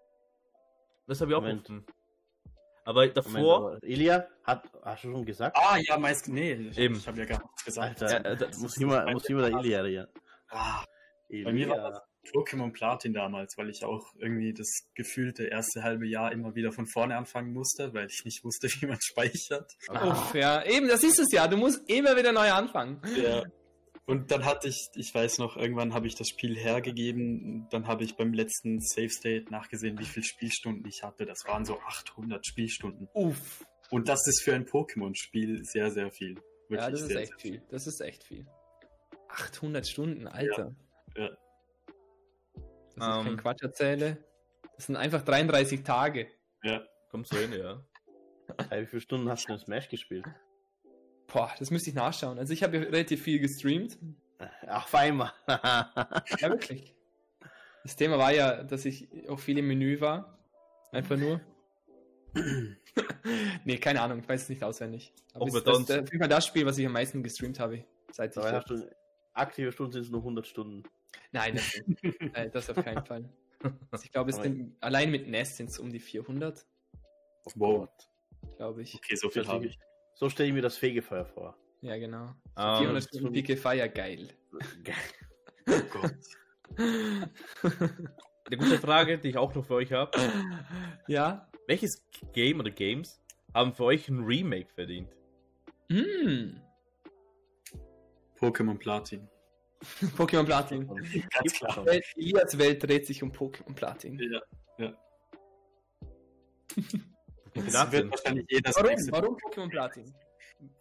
Das 1.08 1.22
habe 1.22 1.32
ich 1.32 1.38
auch 1.38 1.42
Moment. 1.42 1.68
Aber 2.86 3.02
Moment, 3.02 3.18
davor. 3.18 3.58
aber 3.58 3.84
Elia, 3.84 4.28
hat, 4.44 4.64
hast 4.84 5.04
du 5.04 5.12
schon 5.12 5.26
gesagt? 5.26 5.56
Ah, 5.60 5.78
ja, 5.78 5.98
meist. 5.98 6.28
Nee, 6.28 6.54
ich, 6.54 6.78
Eben. 6.78 6.96
ich 6.96 7.08
habe 7.08 7.20
ja 7.20 7.26
gar 7.26 7.42
nichts 7.44 7.66
gesagt. 7.66 8.02
Alter, 8.04 8.24
Ja, 8.26 8.32
äh, 8.32 8.38
das 8.38 8.58
muss 8.58 8.78
immer, 8.78 9.12
muss 9.12 9.24
der 9.24 9.38
Elia, 9.38 9.86
ja. 9.86 10.08
Ah, 10.50 10.84
Elia. 11.30 11.46
bei 11.46 11.54
mir 11.54 11.70
war 11.70 11.92
das 11.92 12.02
Pokémon 12.34 12.72
Platin 12.72 13.14
damals, 13.14 13.58
weil 13.58 13.70
ich 13.70 13.84
auch 13.84 14.14
irgendwie 14.18 14.54
das 14.54 14.70
gefühlte 14.96 15.46
erste 15.46 15.84
halbe 15.84 16.08
Jahr 16.08 16.32
immer 16.32 16.56
wieder 16.56 16.72
von 16.72 16.88
vorne 16.88 17.16
anfangen 17.16 17.54
musste, 17.54 17.94
weil 17.94 18.08
ich 18.08 18.24
nicht 18.26 18.44
wusste, 18.44 18.68
wie 18.82 18.86
man 18.88 19.00
speichert. 19.02 19.72
Uff, 19.90 20.34
ja, 20.34 20.66
eben, 20.66 20.88
das 20.88 21.04
ist 21.04 21.20
es 21.20 21.32
ja. 21.32 21.48
Du 21.48 21.58
musst 21.58 21.90
immer 21.90 22.16
wieder 22.18 22.32
neu 22.32 22.52
anfangen. 22.52 23.02
Ja. 23.16 23.44
Und 24.08 24.30
dann 24.30 24.46
hatte 24.46 24.68
ich, 24.68 24.90
ich 24.96 25.14
weiß 25.14 25.40
noch, 25.40 25.58
irgendwann 25.58 25.94
habe 25.94 26.06
ich 26.06 26.16
das 26.16 26.30
Spiel 26.30 26.56
hergegeben. 26.56 27.68
Dann 27.72 27.88
habe 27.88 28.04
ich 28.04 28.16
beim 28.16 28.34
letzten 28.34 28.80
Save 28.80 29.10
State 29.10 29.46
nachgesehen, 29.50 29.98
wie 29.98 30.06
viele 30.06 30.26
Spielstunden 30.26 30.86
ich 30.88 31.02
hatte. 31.02 31.26
Das 31.26 31.40
waren 31.48 31.66
so 31.66 31.80
800 31.80 32.46
Spielstunden. 32.46 33.10
Uff. 33.14 33.66
Und 33.90 34.08
das 34.08 34.28
ist 34.28 34.44
für 34.44 34.54
ein 34.54 34.66
Pokémon-Spiel 34.66 35.64
sehr, 35.64 35.90
sehr 35.90 36.12
viel. 36.12 36.36
Wirklich 36.70 36.82
Ja, 36.82 36.92
das 36.92 37.02
ist 37.02 37.08
sehr, 37.08 37.22
echt 37.22 37.30
sehr 37.30 37.40
viel. 37.40 37.62
Das 37.70 37.88
ist 37.88 38.02
echt 38.02 38.24
viel. 38.24 38.46
800 39.30 39.88
Stunden, 39.88 40.28
Alter. 40.28 40.76
Ja. 41.16 41.30
Das 42.96 43.08
ist 43.08 43.24
kein 43.24 43.28
Ähm. 43.28 43.38
Quatsch 43.38 43.64
erzähle. 43.64 44.18
Das 44.76 44.88
sind 44.88 44.96
einfach 44.96 45.22
33 45.22 45.84
Tage. 45.84 46.28
Ja. 46.64 46.82
Kommt 47.10 47.28
so 47.28 47.38
hin, 47.38 47.54
ja. 47.54 47.82
Wie 48.72 48.86
viele 48.86 49.02
Stunden 49.02 49.30
hast 49.30 49.48
du 49.48 49.54
in 49.54 49.60
Smash 49.60 49.90
gespielt? 49.90 50.26
Boah, 51.28 51.52
das 51.58 51.72
müsste 51.72 51.90
ich 51.90 51.96
nachschauen. 51.96 52.38
Also 52.38 52.54
ich 52.54 52.64
habe 52.64 52.78
ja 52.78 52.84
relativ 52.84 53.24
viel 53.24 53.40
gestreamt. 53.40 53.98
Ach, 54.68 54.86
auf 54.86 54.96
einmal. 54.96 55.32
Ja, 55.48 56.50
wirklich. 56.50 56.94
Das 57.84 57.96
Thema 57.96 58.18
war 58.18 58.34
ja, 58.34 58.64
dass 58.64 58.86
ich 58.86 59.08
auch 59.30 59.40
viel 59.40 59.58
im 59.58 59.68
Menü 59.68 60.02
war. 60.02 60.40
Einfach 60.92 61.18
nur. 61.18 61.42
nee, 63.64 63.78
keine 63.78 64.02
Ahnung, 64.02 64.20
ich 64.20 64.28
weiß 64.28 64.44
es 64.44 64.50
nicht 64.50 64.64
auswendig. 64.64 65.14
Aber 65.34 65.48
ist 65.48 65.54
das, 65.56 65.86
das, 65.86 66.00
auf 66.00 66.12
jeden 66.12 66.20
Fall 66.20 66.30
das 66.30 66.46
Spiel, 66.46 66.66
was 66.66 66.78
ich 66.78 66.86
am 66.86 66.92
meisten 66.94 67.24
gestreamt 67.24 67.60
habe. 67.60 67.86
Seit 68.12 68.36
ich 68.36 68.44
aktive 69.34 69.72
Stunden 69.72 69.92
sind 69.94 70.02
es 70.04 70.10
nur 70.10 70.22
100 70.22 70.48
Stunden. 70.48 70.84
Nein, 71.32 71.56
das, 71.56 71.76
äh, 72.34 72.50
das 72.50 72.70
auf 72.70 72.84
keinen 72.84 73.06
Fall. 73.06 73.30
Also 73.92 74.06
ich 74.06 74.12
glaube, 74.12 74.30
es 74.30 74.38
sind, 74.38 74.76
allein 74.82 75.10
mit 75.12 75.28
Nest 75.28 75.58
sind 75.58 75.70
es 75.70 75.80
um 75.80 75.92
die 75.92 76.00
400, 76.00 76.66
Wow. 77.56 77.90
glaube 78.58 78.82
ich. 78.84 78.96
Okay, 78.96 79.16
so 79.16 79.30
viel 79.30 79.48
habe 79.48 79.68
ich. 79.68 79.80
So 80.16 80.30
stelle 80.30 80.50
ich 80.50 80.56
mir 80.56 80.62
das 80.62 80.78
Fegefeuer 80.78 81.26
vor. 81.26 81.58
Ja, 81.82 81.98
genau. 81.98 82.26
Ähm, 82.58 82.78
400 82.78 82.96
das 82.96 83.04
ist 83.06 83.10
Stunden 83.10 83.26
schon- 83.28 83.34
PK 83.46 83.56
Fire, 83.58 83.90
geil. 83.90 84.28
Oh 85.68 85.82
Gott. 85.92 86.14
Eine 86.78 88.58
gute 88.58 88.78
Frage, 88.80 89.18
die 89.18 89.30
ich 89.30 89.38
auch 89.38 89.54
noch 89.56 89.66
für 89.66 89.76
euch 89.76 89.92
habe. 89.92 90.12
ja? 91.08 91.50
Welches 91.68 92.06
Game 92.34 92.60
oder 92.60 92.70
Games 92.70 93.20
haben 93.54 93.74
für 93.74 93.86
euch 93.86 94.08
ein 94.08 94.24
Remake 94.24 94.70
verdient? 94.74 95.10
Mm. 95.90 96.58
Pokémon 98.40 98.78
Platin. 98.78 99.28
Pokémon 100.18 100.46
Platin. 100.46 100.88
Ganz 100.88 101.54
klar. 101.54 101.86
Welt- 101.86 102.06
Elias 102.16 102.58
Welt 102.58 102.84
dreht 102.84 103.06
sich 103.08 103.22
um 103.24 103.32
Pokémon 103.32 103.74
Platin. 103.76 104.20
Ja. 104.78 104.94
Das 107.54 107.66
Platin. 107.68 107.92
wird 107.92 108.12
wahrscheinlich 108.12 108.46
jeder 108.50 108.72
das 108.72 108.76
Warum? 108.84 109.12
Warum 109.12 109.36
Pokémon 109.38 109.70
Platin? 109.70 110.14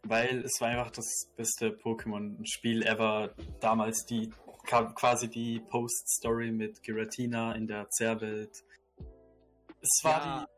weil 0.06 0.44
es 0.44 0.52
war 0.60 0.68
einfach 0.68 0.90
das 0.92 1.28
beste 1.36 1.70
Pokémon-Spiel 1.70 2.82
ever. 2.84 3.34
Damals 3.60 4.04
die 4.06 4.30
quasi 4.66 5.28
die 5.28 5.60
Post-Story 5.68 6.50
mit 6.52 6.82
Giratina 6.82 7.54
in 7.54 7.66
der 7.66 7.88
Zerrwelt. 7.90 8.50
Es 9.80 10.00
war 10.02 10.20
Ja. 10.24 10.48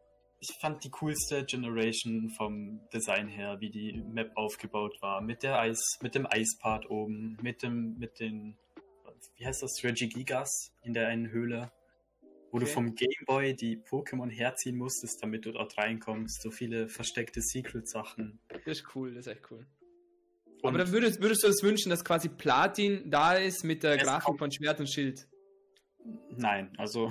Ich 0.50 0.56
fand 0.60 0.82
die 0.84 0.90
coolste 0.90 1.44
Generation 1.44 2.30
vom 2.30 2.80
Design 2.92 3.28
her, 3.28 3.56
wie 3.60 3.70
die 3.70 4.02
Map 4.12 4.32
aufgebaut 4.36 4.96
war, 5.00 5.20
mit 5.20 5.42
der 5.42 5.58
Eis, 5.58 5.80
mit 6.02 6.14
dem 6.14 6.26
Eispart 6.26 6.88
oben, 6.90 7.36
mit 7.42 7.62
dem, 7.62 7.96
mit 7.98 8.20
den, 8.20 8.56
wie 9.36 9.46
heißt 9.46 9.62
das, 9.62 9.82
Regigigas 9.82 10.72
in 10.82 10.92
der 10.92 11.08
einen 11.08 11.30
Höhle, 11.30 11.70
wo 12.50 12.58
du 12.58 12.64
Okay. 12.64 12.74
vom 12.74 12.94
Gameboy 12.94 13.54
die 13.54 13.76
Pokémon 13.78 14.30
herziehen 14.30 14.76
musstest, 14.76 15.22
damit 15.22 15.44
du 15.46 15.52
dort 15.52 15.76
reinkommst. 15.76 16.42
So 16.42 16.50
viele 16.50 16.88
versteckte 16.88 17.40
Secret-Sachen. 17.42 18.38
Das 18.48 18.66
ist 18.66 18.84
cool, 18.94 19.14
das 19.14 19.26
ist 19.26 19.32
echt 19.32 19.50
cool. 19.50 19.66
Und 20.62 20.70
Aber 20.70 20.78
dann 20.78 20.92
würdest, 20.92 21.20
würdest 21.20 21.42
du 21.44 21.48
es 21.48 21.62
wünschen, 21.62 21.90
dass 21.90 22.04
quasi 22.04 22.28
Platin 22.28 23.10
da 23.10 23.34
ist 23.34 23.62
mit 23.62 23.82
der 23.82 23.98
Grafik 23.98 24.38
von 24.38 24.50
Schwert 24.50 24.80
und 24.80 24.90
Schild? 24.90 25.28
Nein, 26.30 26.72
also 26.78 27.10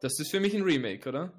Das 0.00 0.18
ist 0.20 0.30
für 0.30 0.38
mich 0.40 0.54
ein 0.54 0.62
Remake, 0.62 1.08
oder? 1.08 1.32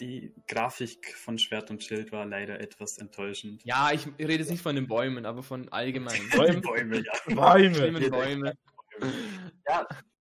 Die 0.00 0.34
Grafik 0.48 1.14
von 1.16 1.38
Schwert 1.38 1.70
und 1.70 1.82
Schild 1.82 2.10
war 2.12 2.26
leider 2.26 2.60
etwas 2.60 2.98
enttäuschend. 2.98 3.62
Ja, 3.64 3.92
ich 3.92 4.06
rede 4.18 4.34
jetzt 4.34 4.50
nicht 4.50 4.62
von 4.62 4.74
den 4.74 4.86
Bäumen, 4.88 5.24
aber 5.26 5.42
von 5.42 5.68
allgemein. 5.70 6.20
Die 6.32 6.60
Bäume, 6.60 6.96
ja. 7.04 7.12
Bäume! 7.34 7.74
Schlimmen 7.74 8.10
Bäume. 8.10 8.54
ja, 9.68 9.86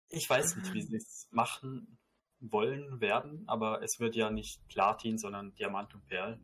ich 0.10 0.30
weiß 0.30 0.58
nicht, 0.58 0.74
wie 0.74 0.82
sie 0.82 0.96
es 0.98 1.28
machen 1.32 1.98
wollen 2.40 3.00
werden, 3.00 3.44
aber 3.48 3.82
es 3.82 4.00
wird 4.00 4.16
ja 4.16 4.30
nicht 4.30 4.60
Platin, 4.68 5.18
sondern 5.18 5.54
Diamant 5.56 5.94
und 5.94 6.06
Perl. 6.08 6.40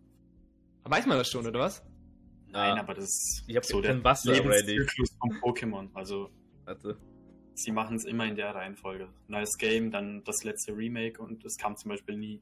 Weiß 0.83 1.05
man 1.05 1.17
das 1.17 1.29
schon, 1.29 1.45
oder 1.45 1.59
was? 1.59 1.83
Nein, 2.47 2.77
Ah. 2.77 2.79
aber 2.79 2.93
das 2.95 3.03
ist 3.05 3.43
Ich 3.47 3.55
hab 3.55 3.65
so 3.65 3.81
der 3.81 4.01
Wasser. 4.03 4.31
Lebenszyklus 4.31 5.15
von 5.19 5.29
Pokémon. 5.41 5.89
Also 5.93 6.31
Warte. 6.65 6.97
sie 7.53 7.71
machen 7.71 7.97
es 7.97 8.05
immer 8.05 8.25
in 8.25 8.35
der 8.35 8.55
Reihenfolge. 8.55 9.13
Neues 9.27 9.57
Game, 9.57 9.91
dann 9.91 10.23
das 10.23 10.43
letzte 10.43 10.75
Remake 10.75 11.21
und 11.21 11.43
es 11.45 11.57
kam 11.57 11.75
zum 11.75 11.89
Beispiel 11.89 12.17
nie 12.17 12.41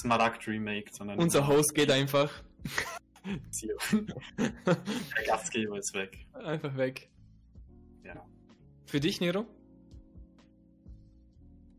Smaragd 0.00 0.46
Remake, 0.48 0.90
sondern 0.92 1.18
Unser 1.18 1.46
Host 1.46 1.74
geht 1.74 1.90
einfach. 1.90 2.42
Zio. 3.50 3.76
Der 4.38 5.24
Gastgeber 5.26 5.78
ist 5.78 5.94
weg. 5.94 6.26
einfach 6.34 6.76
weg. 6.76 7.10
Ja. 8.04 8.24
Für 8.86 9.00
dich, 9.00 9.20
Nero? 9.20 9.46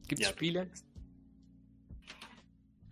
Gibt 0.07 0.21
es 0.21 0.27
Ja. 0.27 0.33
Spiele? 0.33 0.69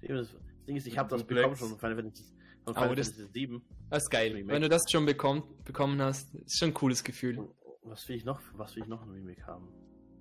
Das 0.02 0.36
Ding 0.68 0.76
ist, 0.76 0.88
ich 0.88 0.98
habe 0.98 1.10
das 1.10 1.20
Komplex. 1.22 1.40
bekommen 1.42 1.56
schon 1.58 1.70
von 1.70 1.80
Final 1.80 1.96
Fantasy, 1.96 2.24
von 2.66 2.76
Aber 2.76 2.82
Final 2.86 2.96
das- 2.96 3.10
Fantasy 3.10 3.32
7. 3.34 3.62
Das 3.90 4.04
ist 4.04 4.10
geil. 4.10 4.32
Remake. 4.34 4.54
Wenn 4.54 4.62
du 4.64 4.70
das 4.70 4.84
schon 4.92 5.06
bekommt, 5.06 5.64
bekommen 5.66 6.02
hast, 6.02 6.34
ist 6.36 6.58
schon 6.58 6.70
ein 6.70 6.74
cooles 6.74 7.04
Gefühl. 7.04 7.48
Was 7.84 8.08
will 8.10 8.16
ich 8.18 8.26
noch? 8.26 8.42
Was 8.54 8.76
will 8.76 8.84
ich 8.84 8.90
noch 8.90 9.02
ein 9.04 9.10
Remake 9.10 9.46
haben? 9.46 9.68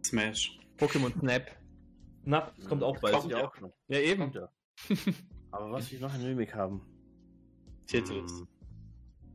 Smash. 0.05 0.59
Pokémon 0.79 1.17
Snap. 1.19 1.51
Na, 2.25 2.53
es 2.59 2.67
kommt 2.67 2.83
auch 2.83 2.99
bald. 3.01 3.15
Kommt 3.15 3.31
ja 3.33 3.39
ja. 3.39 3.49
auch 3.49 3.61
noch. 3.61 3.73
Ja, 3.89 3.99
eben. 3.99 4.21
Kommt 4.23 4.35
ja. 4.37 4.49
Aber 5.51 5.71
was 5.73 5.91
will 5.91 5.97
ich 5.97 6.03
noch 6.03 6.15
ein 6.15 6.23
Remake 6.23 6.55
haben? 6.55 6.81
Tetris. 7.87 8.33
Hm. 8.33 8.49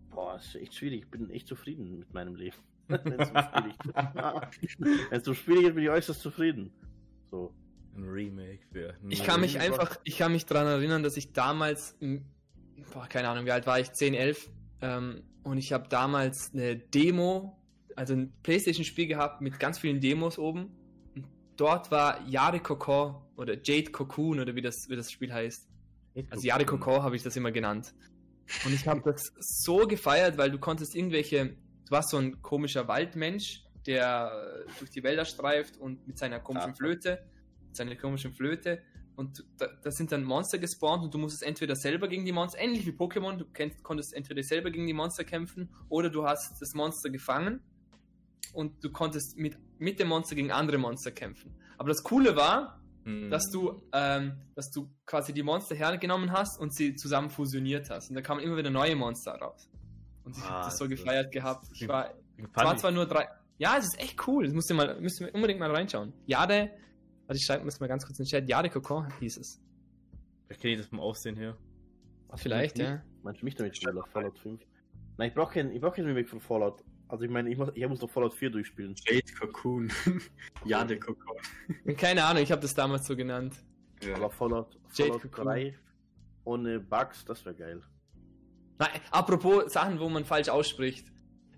Boah, 0.09 0.35
ist 0.37 0.55
echt 0.55 0.75
schwierig. 0.75 1.03
Ich 1.03 1.09
bin 1.11 1.29
echt 1.29 1.47
zufrieden 1.47 1.99
mit 1.99 2.13
meinem 2.13 2.35
Leben. 2.35 2.57
Wenn 2.87 3.19
es 3.19 3.27
so 3.27 3.35
schwierig 3.35 3.75
Wenn 5.09 5.19
es 5.19 5.25
so 5.25 5.33
schwierig 5.33 5.65
ist, 5.67 5.75
bin 5.75 5.83
ich 5.83 5.89
äußerst 5.89 6.21
zufrieden. 6.21 6.71
So. 7.29 7.53
Ein 7.95 8.03
Remake 8.03 8.59
für. 8.71 8.95
Ich 9.09 9.23
kann 9.23 9.41
mich 9.41 9.59
einfach, 9.59 9.99
ich 10.03 10.17
kann 10.17 10.31
mich 10.31 10.45
daran 10.45 10.67
erinnern, 10.67 11.01
dass 11.01 11.17
ich 11.17 11.33
damals, 11.33 11.97
boah, 12.93 13.07
keine 13.07 13.29
Ahnung, 13.29 13.45
wie 13.45 13.51
alt 13.51 13.65
war 13.65 13.79
ich, 13.79 13.91
10, 13.91 14.13
11, 14.13 14.51
ähm, 14.81 15.23
und 15.43 15.57
ich 15.57 15.73
habe 15.73 15.87
damals 15.89 16.51
eine 16.53 16.77
Demo, 16.77 17.57
also 17.95 18.13
ein 18.13 18.33
Playstation-Spiel 18.43 19.07
gehabt 19.07 19.41
mit 19.41 19.59
ganz 19.59 19.79
vielen 19.79 19.99
Demos 19.99 20.37
oben. 20.37 20.76
Dort 21.57 21.91
war 21.91 22.25
Yare 22.27 22.59
Coco 22.59 23.21
oder 23.35 23.55
Jade 23.61 23.91
Cocoon 23.91 24.39
oder 24.39 24.55
wie 24.55 24.61
das, 24.61 24.87
wie 24.87 24.95
das 24.95 25.11
Spiel 25.11 25.33
heißt. 25.33 25.67
Also 26.29 26.47
Yare 26.47 26.65
Coco 26.65 27.03
habe 27.03 27.15
ich 27.15 27.23
das 27.23 27.35
immer 27.35 27.51
genannt. 27.51 27.93
Und 28.65 28.73
ich 28.73 28.87
habe 28.87 29.01
das 29.05 29.33
so 29.39 29.87
gefeiert, 29.87 30.37
weil 30.37 30.51
du 30.51 30.59
konntest 30.59 30.95
irgendwelche, 30.95 31.57
du 31.85 31.91
warst 31.91 32.09
so 32.09 32.17
ein 32.17 32.41
komischer 32.41 32.87
Waldmensch, 32.87 33.63
der 33.85 34.65
durch 34.79 34.91
die 34.91 35.03
Wälder 35.03 35.25
streift 35.25 35.77
und 35.77 36.07
mit 36.07 36.17
seiner 36.17 36.39
komischen. 36.39 36.75
Flöte, 36.75 37.25
mit 37.67 37.75
seiner 37.75 37.95
komischen 37.95 38.33
Flöte 38.33 38.81
und 39.17 39.43
da, 39.57 39.67
da 39.81 39.89
sind 39.89 40.11
dann 40.11 40.23
Monster 40.23 40.59
gespawnt 40.59 41.03
und 41.03 41.13
du 41.13 41.17
musstest 41.17 41.41
entweder 41.41 41.75
selber 41.75 42.07
gegen 42.07 42.23
die 42.23 42.31
Monster, 42.31 42.59
ähnlich 42.59 42.85
wie 42.85 42.91
Pokémon, 42.91 43.35
du 43.35 43.45
kennst, 43.45 43.81
konntest 43.83 44.13
entweder 44.13 44.43
selber 44.43 44.69
gegen 44.69 44.85
die 44.85 44.93
Monster 44.93 45.23
kämpfen 45.23 45.69
oder 45.89 46.11
du 46.11 46.23
hast 46.23 46.61
das 46.61 46.75
Monster 46.75 47.09
gefangen 47.09 47.59
und 48.53 48.83
du 48.83 48.91
konntest 48.91 49.35
mit, 49.35 49.57
mit 49.79 49.99
dem 49.99 50.07
Monster 50.09 50.35
gegen 50.35 50.51
andere 50.51 50.77
Monster 50.77 51.11
kämpfen. 51.11 51.55
Aber 51.77 51.89
das 51.89 52.03
Coole 52.03 52.35
war, 52.35 52.81
Hm. 53.05 53.29
dass 53.29 53.49
du, 53.51 53.81
ähm, 53.93 54.33
dass 54.55 54.69
du 54.71 54.89
quasi 55.05 55.33
die 55.33 55.43
Monster 55.43 55.75
hergenommen 55.75 56.31
hast 56.31 56.59
und 56.59 56.73
sie 56.73 56.95
zusammen 56.95 57.29
fusioniert 57.29 57.89
hast. 57.89 58.09
Und 58.09 58.15
da 58.15 58.21
kamen 58.21 58.41
immer 58.41 58.57
wieder 58.57 58.69
neue 58.69 58.95
Monster 58.95 59.31
raus. 59.33 59.69
Und 60.25 60.35
ich 60.35 60.43
Ah, 60.43 60.49
habe 60.49 60.65
das 60.65 60.77
so 60.77 60.85
das- 60.87 60.97
gefeiert 60.99 61.31
gehabt. 61.31 61.67
Ich 61.73 61.87
war, 61.87 62.13
war 62.53 62.73
ich- 62.73 62.79
zwar 62.81 62.91
nur 62.91 63.05
drei. 63.05 63.27
Ja, 63.59 63.77
es 63.77 63.85
ist 63.85 63.99
echt 63.99 64.27
cool. 64.27 64.43
Das 64.45 64.53
musst 64.53 64.69
du 64.69 64.73
mal, 64.73 64.99
müsst 64.99 65.21
ihr 65.21 65.33
unbedingt 65.33 65.59
mal 65.59 65.71
reinschauen. 65.73 66.11
Jade, 66.25 66.69
warte, 67.25 67.37
ich 67.37 67.45
schreibe 67.45 67.63
muss 67.63 67.79
mal 67.79 67.87
ganz 67.87 68.05
kurz 68.05 68.19
in 68.19 68.25
den 68.25 68.29
Chat. 68.29 68.49
Jade 68.49 68.69
Coco 68.69 69.05
hieß 69.19 69.37
es. 69.37 69.61
Ich 70.49 70.59
kenne 70.59 70.77
das 70.77 70.87
vom 70.87 70.99
Aussehen 70.99 71.35
her. 71.37 71.57
Vielleicht, 72.35 72.77
ja. 72.77 73.01
du 73.23 73.45
mich 73.45 73.55
damit 73.55 73.77
schneller? 73.77 74.03
Fallout 74.11 74.37
5? 74.39 74.61
Nein, 75.17 75.29
ich 75.29 75.33
brauche 75.33 75.53
kein, 75.53 75.71
ich 75.71 75.79
brauch 75.81 75.93
kein 75.95 76.05
Remake 76.05 76.27
von 76.27 76.39
Fallout. 76.41 76.83
Also 77.09 77.23
ich 77.23 77.29
meine, 77.31 77.49
ich 77.49 77.57
muss, 77.57 77.69
ich 77.73 77.87
muss 77.87 78.01
noch 78.01 78.09
Fallout 78.09 78.33
4 78.33 78.49
durchspielen. 78.49 78.95
Jade 79.07 79.31
Cocoon. 79.39 79.91
ja, 80.65 80.83
der 80.83 80.99
Cocoon. 80.99 81.37
Keine 81.97 82.23
Ahnung, 82.25 82.43
ich 82.43 82.51
habe 82.51 82.61
das 82.61 82.73
damals 82.73 83.07
so 83.07 83.15
genannt. 83.15 83.55
Aber 84.15 84.29
Fallout, 84.29 84.77
Jade 84.93 85.11
Fallout 85.13 85.21
Cocoon. 85.23 85.45
3 85.45 85.79
ohne 86.43 86.79
Bugs, 86.79 87.25
das 87.25 87.43
wäre 87.45 87.55
geil. 87.55 87.81
Nein, 88.79 88.89
apropos 89.11 89.71
Sachen, 89.73 89.99
wo 89.99 90.07
man 90.07 90.23
falsch 90.23 90.49
ausspricht. 90.49 91.07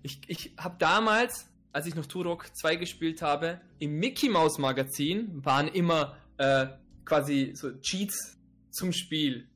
Ich, 0.02 0.20
ich 0.28 0.54
habe 0.58 0.76
damals, 0.78 1.48
als 1.72 1.86
ich 1.86 1.94
noch 1.94 2.06
Turok 2.06 2.46
2 2.56 2.76
gespielt 2.76 3.20
habe, 3.22 3.60
im 3.78 3.98
Mickey 3.98 4.28
Mouse 4.28 4.58
Magazin 4.58 5.44
waren 5.44 5.68
immer 5.68 6.16
äh, 6.38 6.66
quasi 7.04 7.52
so 7.54 7.72
Cheats 7.80 8.38
zum 8.70 8.92
Spiel. 8.92 9.48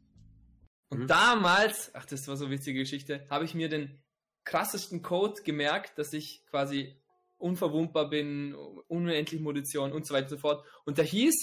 Und 0.91 1.01
Mhm. 1.01 1.07
damals, 1.09 1.91
ach, 1.95 2.05
das 2.05 2.29
war 2.29 2.37
so 2.37 2.45
eine 2.45 2.55
witzige 2.55 2.81
Geschichte, 2.81 3.27
habe 3.31 3.45
ich 3.45 3.55
mir 3.55 3.69
den 3.69 3.99
krassesten 4.45 5.03
Code 5.03 5.43
gemerkt, 5.43 5.99
dass 5.99 6.13
ich 6.13 6.45
quasi 6.47 6.97
unverwundbar 7.39 8.09
bin, 8.09 8.55
unendlich 8.89 9.41
Munition 9.41 9.93
und 9.93 10.07
so 10.07 10.15
weiter 10.15 10.25
und 10.25 10.31
so 10.31 10.39
fort. 10.39 10.65
Und 10.85 10.99
der 10.99 11.05
hieß 11.05 11.35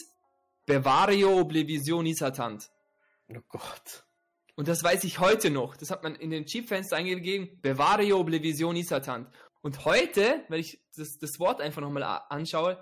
Bevario 0.65 1.39
Oblivion 1.39 2.05
Isatant. 2.05 2.69
Oh 3.29 3.41
Gott. 3.49 4.05
Und 4.55 4.67
das 4.67 4.83
weiß 4.83 5.03
ich 5.03 5.19
heute 5.19 5.49
noch. 5.49 5.75
Das 5.75 5.91
hat 5.91 6.03
man 6.03 6.15
in 6.15 6.29
den 6.29 6.45
Cheap-Fenster 6.45 6.95
eingegeben. 6.95 7.59
Bevario 7.61 8.19
Oblivion 8.19 8.75
Isatant. 8.75 9.27
Und 9.61 9.85
heute, 9.85 10.43
wenn 10.49 10.59
ich 10.59 10.81
das, 10.95 11.17
das 11.19 11.39
Wort 11.39 11.61
einfach 11.61 11.81
nochmal 11.81 12.03
anschaue, 12.29 12.77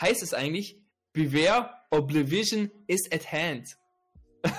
heißt 0.00 0.22
es 0.22 0.34
eigentlich 0.34 0.82
Beware 1.12 1.70
Oblivion 1.90 2.70
is 2.86 3.10
at 3.12 3.30
hand. 3.30 3.76
Oh, 4.44 4.50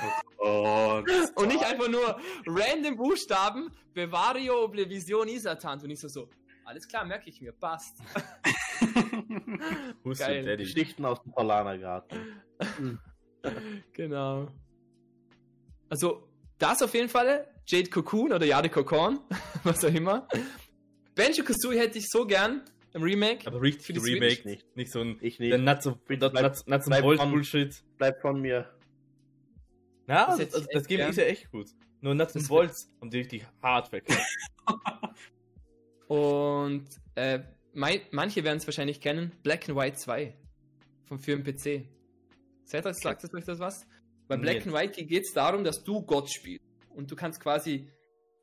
Und 1.35 1.47
nicht 1.47 1.63
einfach 1.63 1.87
nur 1.89 2.19
random 2.45 2.95
Buchstaben, 2.97 3.71
Bevario 3.93 4.63
Oblivion 4.63 5.27
Isatant. 5.27 5.83
Und 5.83 5.89
ich 5.91 5.99
so, 5.99 6.07
so, 6.07 6.29
alles 6.65 6.87
klar, 6.87 7.05
merke 7.05 7.29
ich 7.29 7.39
mir, 7.41 7.51
passt. 7.53 7.97
Geil. 10.17 10.39
your 10.39 10.45
daddy? 10.45 10.63
Geschichten 10.63 11.05
aus 11.05 11.21
dem 11.23 11.31
Polanergarten. 11.33 12.17
Genau. 13.91 14.47
Also, 15.89 16.29
das 16.57 16.81
auf 16.81 16.93
jeden 16.93 17.09
Fall. 17.09 17.45
Jade 17.67 17.89
Cocoon 17.89 18.31
oder 18.31 18.45
Jade 18.45 18.69
Cocoon, 18.69 19.19
was 19.65 19.83
auch 19.83 19.93
immer. 19.93 20.27
Banjo 21.13 21.43
Kazooie 21.43 21.77
hätte 21.77 21.97
ich 21.97 22.07
so 22.09 22.25
gern 22.25 22.61
im 22.93 23.03
Remake. 23.03 23.45
Aber 23.45 23.61
richtig 23.61 23.85
Für 23.87 23.93
die 23.93 23.99
Remake, 23.99 24.35
Switch 24.35 24.45
nicht. 24.45 24.75
nicht 24.77 24.91
so 24.93 25.01
ein 25.01 25.17
Ich 25.19 25.37
der 25.37 25.57
nicht. 25.57 25.65
Nuts 25.65 25.85
und 25.87 26.05
Bitte 26.05 26.29
bleib- 26.29 26.43
Nuts, 26.43 26.65
Nuts 26.67 26.85
bleib 26.85 27.01
Bolts 27.03 27.21
von- 27.21 27.31
Bullshit. 27.31 27.83
Bleib 27.97 28.21
von 28.21 28.39
mir. 28.41 28.69
Ja, 30.07 30.27
Das 30.27 30.37
das, 30.37 30.39
hätte 30.39 30.51
das, 30.59 30.67
das 30.73 30.87
Game 30.87 30.97
gern. 30.97 31.09
ist 31.11 31.17
ja 31.17 31.23
echt 31.25 31.51
gut. 31.51 31.67
Nur 32.01 32.15
Nuts 32.15 32.35
und 32.35 32.41
Das- 32.41 32.49
Bolts 32.49 32.91
haben 32.99 33.09
die 33.09 33.17
richtig 33.19 33.45
hart 33.61 33.87
verkauft. 33.89 34.19
Und 36.07 36.85
äh, 37.15 37.39
mei- 37.73 38.01
manche 38.11 38.43
werden 38.43 38.57
es 38.57 38.67
wahrscheinlich 38.67 39.01
kennen, 39.01 39.31
Black 39.43 39.67
and 39.69 39.77
White 39.77 39.97
2 39.97 40.35
vom 41.05 41.19
für 41.19 41.37
den 41.37 41.43
PC. 41.43 41.87
Sagt 42.65 42.85
euch, 42.85 42.95
sagt 42.97 43.33
euch 43.33 43.45
das 43.45 43.59
was? 43.59 43.87
Bei 44.27 44.37
Black 44.37 44.57
Nee. 44.65 44.71
and 44.71 44.73
White 44.73 45.05
geht 45.05 45.23
es 45.23 45.33
darum, 45.33 45.63
dass 45.63 45.83
du 45.83 46.01
Gott 46.01 46.29
spielst. 46.31 46.63
Und 46.89 47.09
du 47.11 47.15
kannst 47.15 47.39
quasi 47.39 47.89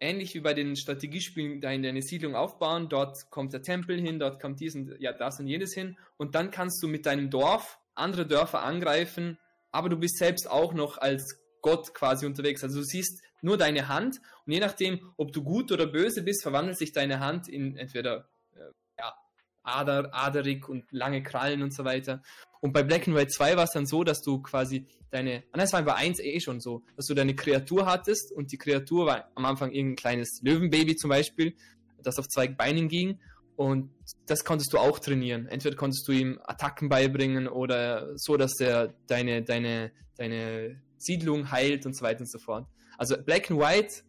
ähnlich 0.01 0.35
wie 0.35 0.41
bei 0.41 0.55
den 0.55 0.77
Strategiespielen 0.77 1.61
deine, 1.61 1.87
deine 1.89 2.03
Siedlung 2.03 2.35
aufbauen. 2.35 2.89
Dort 2.89 3.31
kommt 3.31 3.53
der 3.53 3.63
Tempel 3.63 4.01
hin, 4.01 4.19
dort 4.19 4.41
kommt 4.41 4.61
dies 4.61 4.75
und 4.75 4.97
ja, 4.99 5.13
das 5.13 5.39
und 5.41 5.47
jenes 5.47 5.75
hin. 5.75 5.97
Und 6.17 6.35
dann 6.35 6.51
kannst 6.51 6.83
du 6.83 6.89
mit 6.89 7.07
deinem 7.07 7.31
Dorf 7.31 7.79
andere 7.95 8.27
Dörfer 8.27 8.63
angreifen, 8.63 9.39
aber 9.71 9.89
du 9.89 9.97
bist 9.99 10.17
selbst 10.19 10.51
auch 10.51 10.73
noch 10.75 10.99
als 10.99 11.39
Gott 11.63 11.95
quasi 11.95 12.27
unterwegs. 12.27 12.63
Also 12.63 12.79
du 12.79 12.85
siehst 12.85 13.23
nur 13.43 13.57
deine 13.57 13.89
Hand 13.89 14.21
und 14.47 14.53
je 14.53 14.61
nachdem, 14.61 15.13
ob 15.17 15.33
du 15.33 15.43
gut 15.43 15.73
oder 15.73 15.87
böse 15.87 16.23
bist, 16.23 16.43
verwandelt 16.43 16.79
sich 16.79 16.93
deine 16.93 17.21
Hand 17.21 17.49
in 17.49 17.77
entweder 17.77 18.29
äh, 18.55 18.61
ja, 18.99 19.15
Ader, 19.63 20.15
aderig 20.15 20.69
und 20.69 20.91
lange 20.91 21.23
Krallen 21.23 21.63
und 21.63 21.75
so 21.75 21.85
weiter. 21.85 22.23
Und 22.61 22.73
bei 22.73 22.83
Black 22.83 23.09
and 23.09 23.17
White 23.17 23.31
2 23.31 23.57
war 23.57 23.65
es 23.65 23.71
dann 23.71 23.87
so, 23.87 24.05
dass 24.05 24.21
du 24.21 24.43
quasi 24.43 24.87
deine, 25.11 25.45
ah, 25.53 25.59
es 25.61 25.73
war 25.73 25.83
bei 25.83 25.95
1 25.95 26.21
eh 26.21 26.41
schon 26.41 26.61
so, 26.61 26.83
dass 26.97 27.07
du 27.07 27.15
deine 27.15 27.35
Kreatur 27.35 27.87
hattest 27.87 28.33
und 28.33 28.53
die 28.53 28.59
Kreatur 28.59 29.07
war 29.07 29.31
am 29.35 29.45
Anfang 29.45 29.73
irgendein 29.73 29.97
kleines 29.97 30.41
Löwenbaby 30.43 30.97
zum 30.97 31.11
Beispiel, 31.11 31.55
das 32.03 32.19
auf 32.19 32.29
zwei 32.29 32.49
Beinen 32.49 32.89
ging 32.89 33.19
und 33.57 33.91
das 34.27 34.45
konntest 34.45 34.73
du 34.73 34.79
auch 34.79 34.99
trainieren. 34.99 35.47
Entweder 35.47 35.77
konntest 35.77 36.07
du 36.09 36.13
ihm 36.13 36.41
Attacken 36.45 36.89
beibringen 36.89 37.49
oder 37.49 38.17
so, 38.17 38.37
dass 38.37 38.59
er 38.61 38.95
deine, 39.07 39.43
deine, 39.43 39.93
deine 40.17 40.81
Siedlung 41.01 41.51
heilt 41.51 41.87
und 41.87 41.95
so 41.95 42.05
weiter 42.05 42.21
und 42.21 42.27
so 42.27 42.39
fort. 42.39 42.67
Also 42.99 43.17
Black 43.23 43.51
and 43.51 43.59
White, 43.59 44.03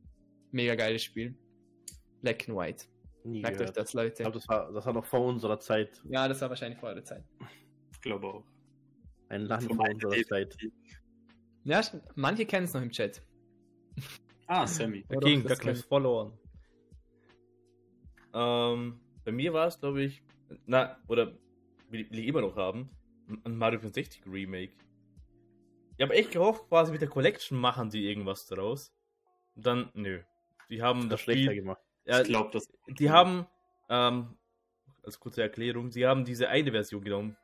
mega 0.52 0.76
geiles 0.76 1.04
Spiel. 1.04 1.34
Black 2.22 2.48
and 2.50 2.58
White. 2.58 2.86
Nie 3.24 3.42
Merkt 3.42 3.56
euch 3.62 3.68
gehört. 3.68 3.78
das, 3.78 3.90
Ich 3.90 3.94
Leute. 3.94 4.24
glaube, 4.24 4.38
das 4.40 4.48
war, 4.50 4.72
das 4.74 4.86
war 4.86 4.94
noch 4.94 5.06
vor 5.06 5.26
unserer 5.26 5.60
Zeit. 5.60 6.02
Ja, 6.10 6.28
das 6.28 6.42
war 6.42 6.50
wahrscheinlich 6.50 6.80
vor 6.80 6.90
eurer 6.90 7.04
Zeit. 7.04 7.24
Ich 7.94 8.02
glaube 8.02 8.28
auch. 8.28 8.44
Ein 9.30 9.44
Land 9.44 9.64
vor 9.74 9.88
unserer 9.90 10.24
Zeit. 10.26 10.58
Ja, 11.64 11.82
manche 12.16 12.46
kennen 12.46 12.66
es 12.66 12.74
noch 12.74 12.82
im 12.82 12.90
Chat. 12.92 13.22
Ah, 14.48 14.68
Sammy. 14.68 15.04
Gar 15.08 15.22
das 15.44 15.60
kein 15.60 15.76
kenn- 15.76 15.88
verloren. 15.88 16.34
Ähm, 18.34 19.00
bei 19.24 19.32
mir 19.32 19.54
war 19.54 19.68
es, 19.68 19.80
glaube 19.80 20.04
ich, 20.04 20.24
na, 20.66 20.98
oder 21.08 21.38
will 21.90 22.10
will 22.10 22.20
ich 22.20 22.28
immer 22.28 22.42
noch 22.42 22.56
haben, 22.56 22.90
ein 23.44 23.56
Mario 23.56 23.80
64 23.80 24.24
Remake. 24.26 24.74
Ich 25.98 26.04
habe 26.04 26.14
echt 26.16 26.32
gehofft, 26.32 26.68
quasi 26.70 26.92
mit 26.92 27.02
der 27.02 27.10
Collection 27.10 27.58
machen 27.60 27.90
die 27.90 28.08
irgendwas 28.10 28.48
daraus. 28.48 28.94
Und 29.56 29.66
dann, 29.66 29.90
nö. 29.94 30.22
Die 30.70 30.82
haben 30.82 31.02
das 31.02 31.10
Das 31.10 31.22
schlechter 31.22 31.44
Spiel. 31.52 31.56
gemacht. 31.62 31.82
Ja, 32.06 32.22
Ich 32.22 32.28
glaube, 32.28 32.50
das. 32.52 32.68
die 32.88 33.10
haben, 33.12 33.46
ähm, 33.90 34.38
als 35.04 35.20
kurze 35.20 35.42
Erklärung, 35.44 35.92
sie 35.92 36.06
haben 36.08 36.26
diese 36.26 36.48
eine 36.50 36.72
Version 36.72 37.04
genommen. 37.04 37.38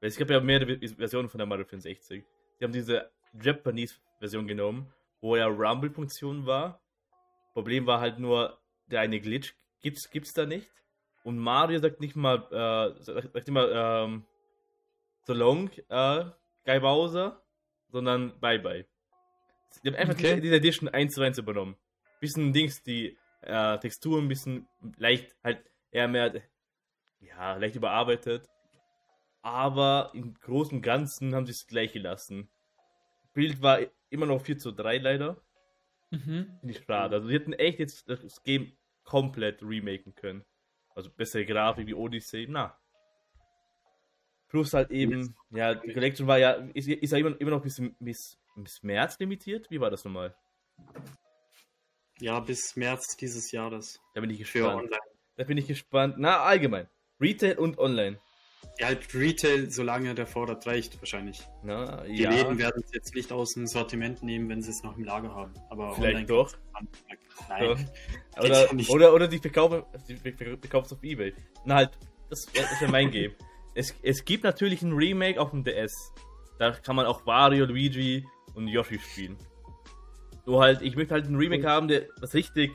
Weil 0.00 0.08
es 0.08 0.16
gab 0.16 0.30
ja 0.30 0.40
mehrere 0.40 0.78
Ver- 0.78 0.96
Versionen 0.96 1.28
von 1.28 1.38
der 1.38 1.46
Mario 1.46 1.64
64. 1.64 2.24
Sie 2.58 2.64
haben 2.64 2.72
diese 2.72 3.10
Japanese-Version 3.42 4.46
genommen, 4.46 4.92
wo 5.20 5.34
ja 5.36 5.46
Rumble-Funktion 5.46 6.46
war. 6.46 6.80
Problem 7.54 7.86
war 7.86 8.00
halt 8.00 8.18
nur, 8.20 8.58
der 8.86 9.00
eine 9.00 9.20
Glitch 9.20 9.54
gibt's, 9.80 10.08
gibt's 10.10 10.32
da 10.34 10.46
nicht. 10.46 10.70
Und 11.24 11.38
Mario 11.38 11.78
sagt 11.80 12.00
nicht 12.00 12.14
mal, 12.14 12.36
äh, 12.52 13.02
sagt 13.02 13.32
sagt 13.32 13.48
immer, 13.48 13.70
ähm, 13.72 14.24
so 15.24 15.34
long, 15.34 15.68
äh, 15.88 16.24
Guy 16.64 16.80
Bowser, 16.80 17.42
sondern 17.88 18.38
bye 18.40 18.58
bye. 18.58 18.86
Die 19.82 19.88
haben 19.88 19.96
einfach 19.96 20.14
Okay. 20.14 20.40
diese, 20.40 20.56
Edition 20.56 20.88
1 20.88 21.14
zu 21.14 21.22
1 21.22 21.38
übernommen. 21.38 21.76
Bisschen 22.20 22.52
Dings, 22.52 22.82
die 22.82 23.16
äh, 23.42 23.78
Texturen 23.78 24.24
ein 24.24 24.28
bisschen 24.28 24.68
leicht, 24.96 25.36
halt 25.44 25.64
eher 25.90 26.08
mehr, 26.08 26.42
ja, 27.20 27.54
leicht 27.56 27.76
überarbeitet. 27.76 28.48
Aber 29.42 30.10
im 30.14 30.34
Großen 30.34 30.76
und 30.78 30.82
Ganzen 30.82 31.34
haben 31.34 31.46
sie 31.46 31.52
es 31.52 31.66
gleich 31.66 31.92
gelassen. 31.92 32.50
Bild 33.34 33.62
war 33.62 33.80
immer 34.10 34.26
noch 34.26 34.42
4 34.42 34.58
zu 34.58 34.72
3 34.72 34.98
leider. 34.98 35.40
Mhm. 36.10 36.58
Finde 36.60 36.70
ich 36.70 36.84
schade. 36.84 37.16
Also, 37.16 37.28
sie 37.28 37.34
hätten 37.34 37.52
echt 37.52 37.78
jetzt 37.78 38.08
das 38.08 38.42
Game 38.42 38.72
komplett 39.04 39.62
remaken 39.62 40.14
können. 40.14 40.44
Also, 40.94 41.10
bessere 41.10 41.44
Grafik 41.46 41.86
wie 41.86 41.94
Odyssey, 41.94 42.46
na. 42.48 42.76
Plus 44.48 44.72
halt 44.72 44.90
eben, 44.90 45.36
ja, 45.50 45.74
die 45.74 45.92
Collection 45.92 46.26
war 46.26 46.38
ja, 46.38 46.52
ist, 46.72 46.88
ist 46.88 47.12
ja 47.12 47.18
immer, 47.18 47.38
immer 47.40 47.50
noch 47.50 47.62
bis, 47.62 47.82
bis, 48.00 48.38
bis 48.56 48.82
März 48.82 49.18
limitiert. 49.18 49.70
Wie 49.70 49.80
war 49.80 49.90
das 49.90 50.04
nochmal? 50.04 50.34
Ja, 52.20 52.40
bis 52.40 52.74
März 52.74 53.16
dieses 53.16 53.52
Jahres. 53.52 54.00
Da 54.14 54.20
bin 54.20 54.30
ich 54.30 54.38
gespannt. 54.38 54.90
Da 55.36 55.44
bin 55.44 55.58
ich 55.58 55.66
gespannt. 55.66 56.16
Na, 56.18 56.40
allgemein. 56.40 56.88
Retail 57.20 57.58
und 57.58 57.78
online. 57.78 58.18
Ja, 58.78 58.86
halt 58.86 59.12
Retail, 59.14 59.70
solange 59.70 60.14
der 60.14 60.26
Vorrat 60.26 60.66
reicht, 60.66 61.00
wahrscheinlich. 61.00 61.42
Na, 61.62 62.04
Die 62.04 62.22
ja. 62.22 62.30
Läden 62.30 62.58
werden 62.58 62.82
es 62.84 62.92
jetzt 62.92 63.14
nicht 63.14 63.32
aus 63.32 63.54
dem 63.54 63.66
Sortiment 63.66 64.22
nehmen, 64.22 64.48
wenn 64.48 64.62
sie 64.62 64.70
es 64.70 64.82
noch 64.82 64.96
im 64.96 65.04
Lager 65.04 65.34
haben. 65.34 65.52
Aber 65.68 65.94
Vielleicht 65.94 66.14
online 66.14 66.26
doch. 66.26 66.56
Nein. 67.48 67.90
Oder, 68.38 68.66
ja 68.66 68.72
nicht. 68.72 68.90
oder, 68.90 69.12
oder 69.12 69.28
die 69.28 69.38
verkaufen, 69.38 69.82
die 70.08 70.16
verkaufen 70.16 70.86
es 70.86 70.92
auf 70.92 71.02
Ebay. 71.02 71.34
Na 71.64 71.76
halt, 71.76 71.98
das, 72.30 72.46
das 72.46 72.80
wäre 72.80 72.90
mein 72.90 73.10
Game. 73.12 73.34
Es, 73.78 73.94
es 74.02 74.24
gibt 74.24 74.42
natürlich 74.42 74.82
ein 74.82 74.92
Remake 74.92 75.40
auf 75.40 75.50
dem 75.50 75.62
DS. 75.62 76.12
Da 76.58 76.72
kann 76.72 76.96
man 76.96 77.06
auch 77.06 77.24
Wario, 77.26 77.64
Luigi 77.64 78.26
und 78.54 78.66
Yoshi 78.66 78.98
spielen. 78.98 79.38
Nur 80.46 80.60
halt, 80.60 80.82
ich 80.82 80.96
möchte 80.96 81.14
halt 81.14 81.26
ein 81.26 81.36
Remake 81.36 81.64
haben, 81.64 81.86
der 81.86 82.08
das 82.20 82.34
richtig 82.34 82.72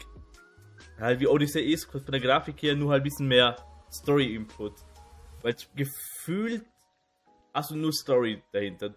halt 0.97 1.19
wie 1.19 1.27
Odyssey 1.27 1.61
ist, 1.61 1.91
von 1.91 2.05
der 2.05 2.21
Grafik 2.21 2.63
her 2.63 2.77
nur 2.77 2.91
halt 2.91 3.01
ein 3.01 3.03
bisschen 3.03 3.27
mehr 3.27 3.57
Story-Input. 3.91 4.75
Weil 5.41 5.57
gefühlt 5.75 6.63
hast 7.53 7.71
du 7.71 7.75
nur 7.75 7.91
Story 7.91 8.41
dahinter. 8.53 8.95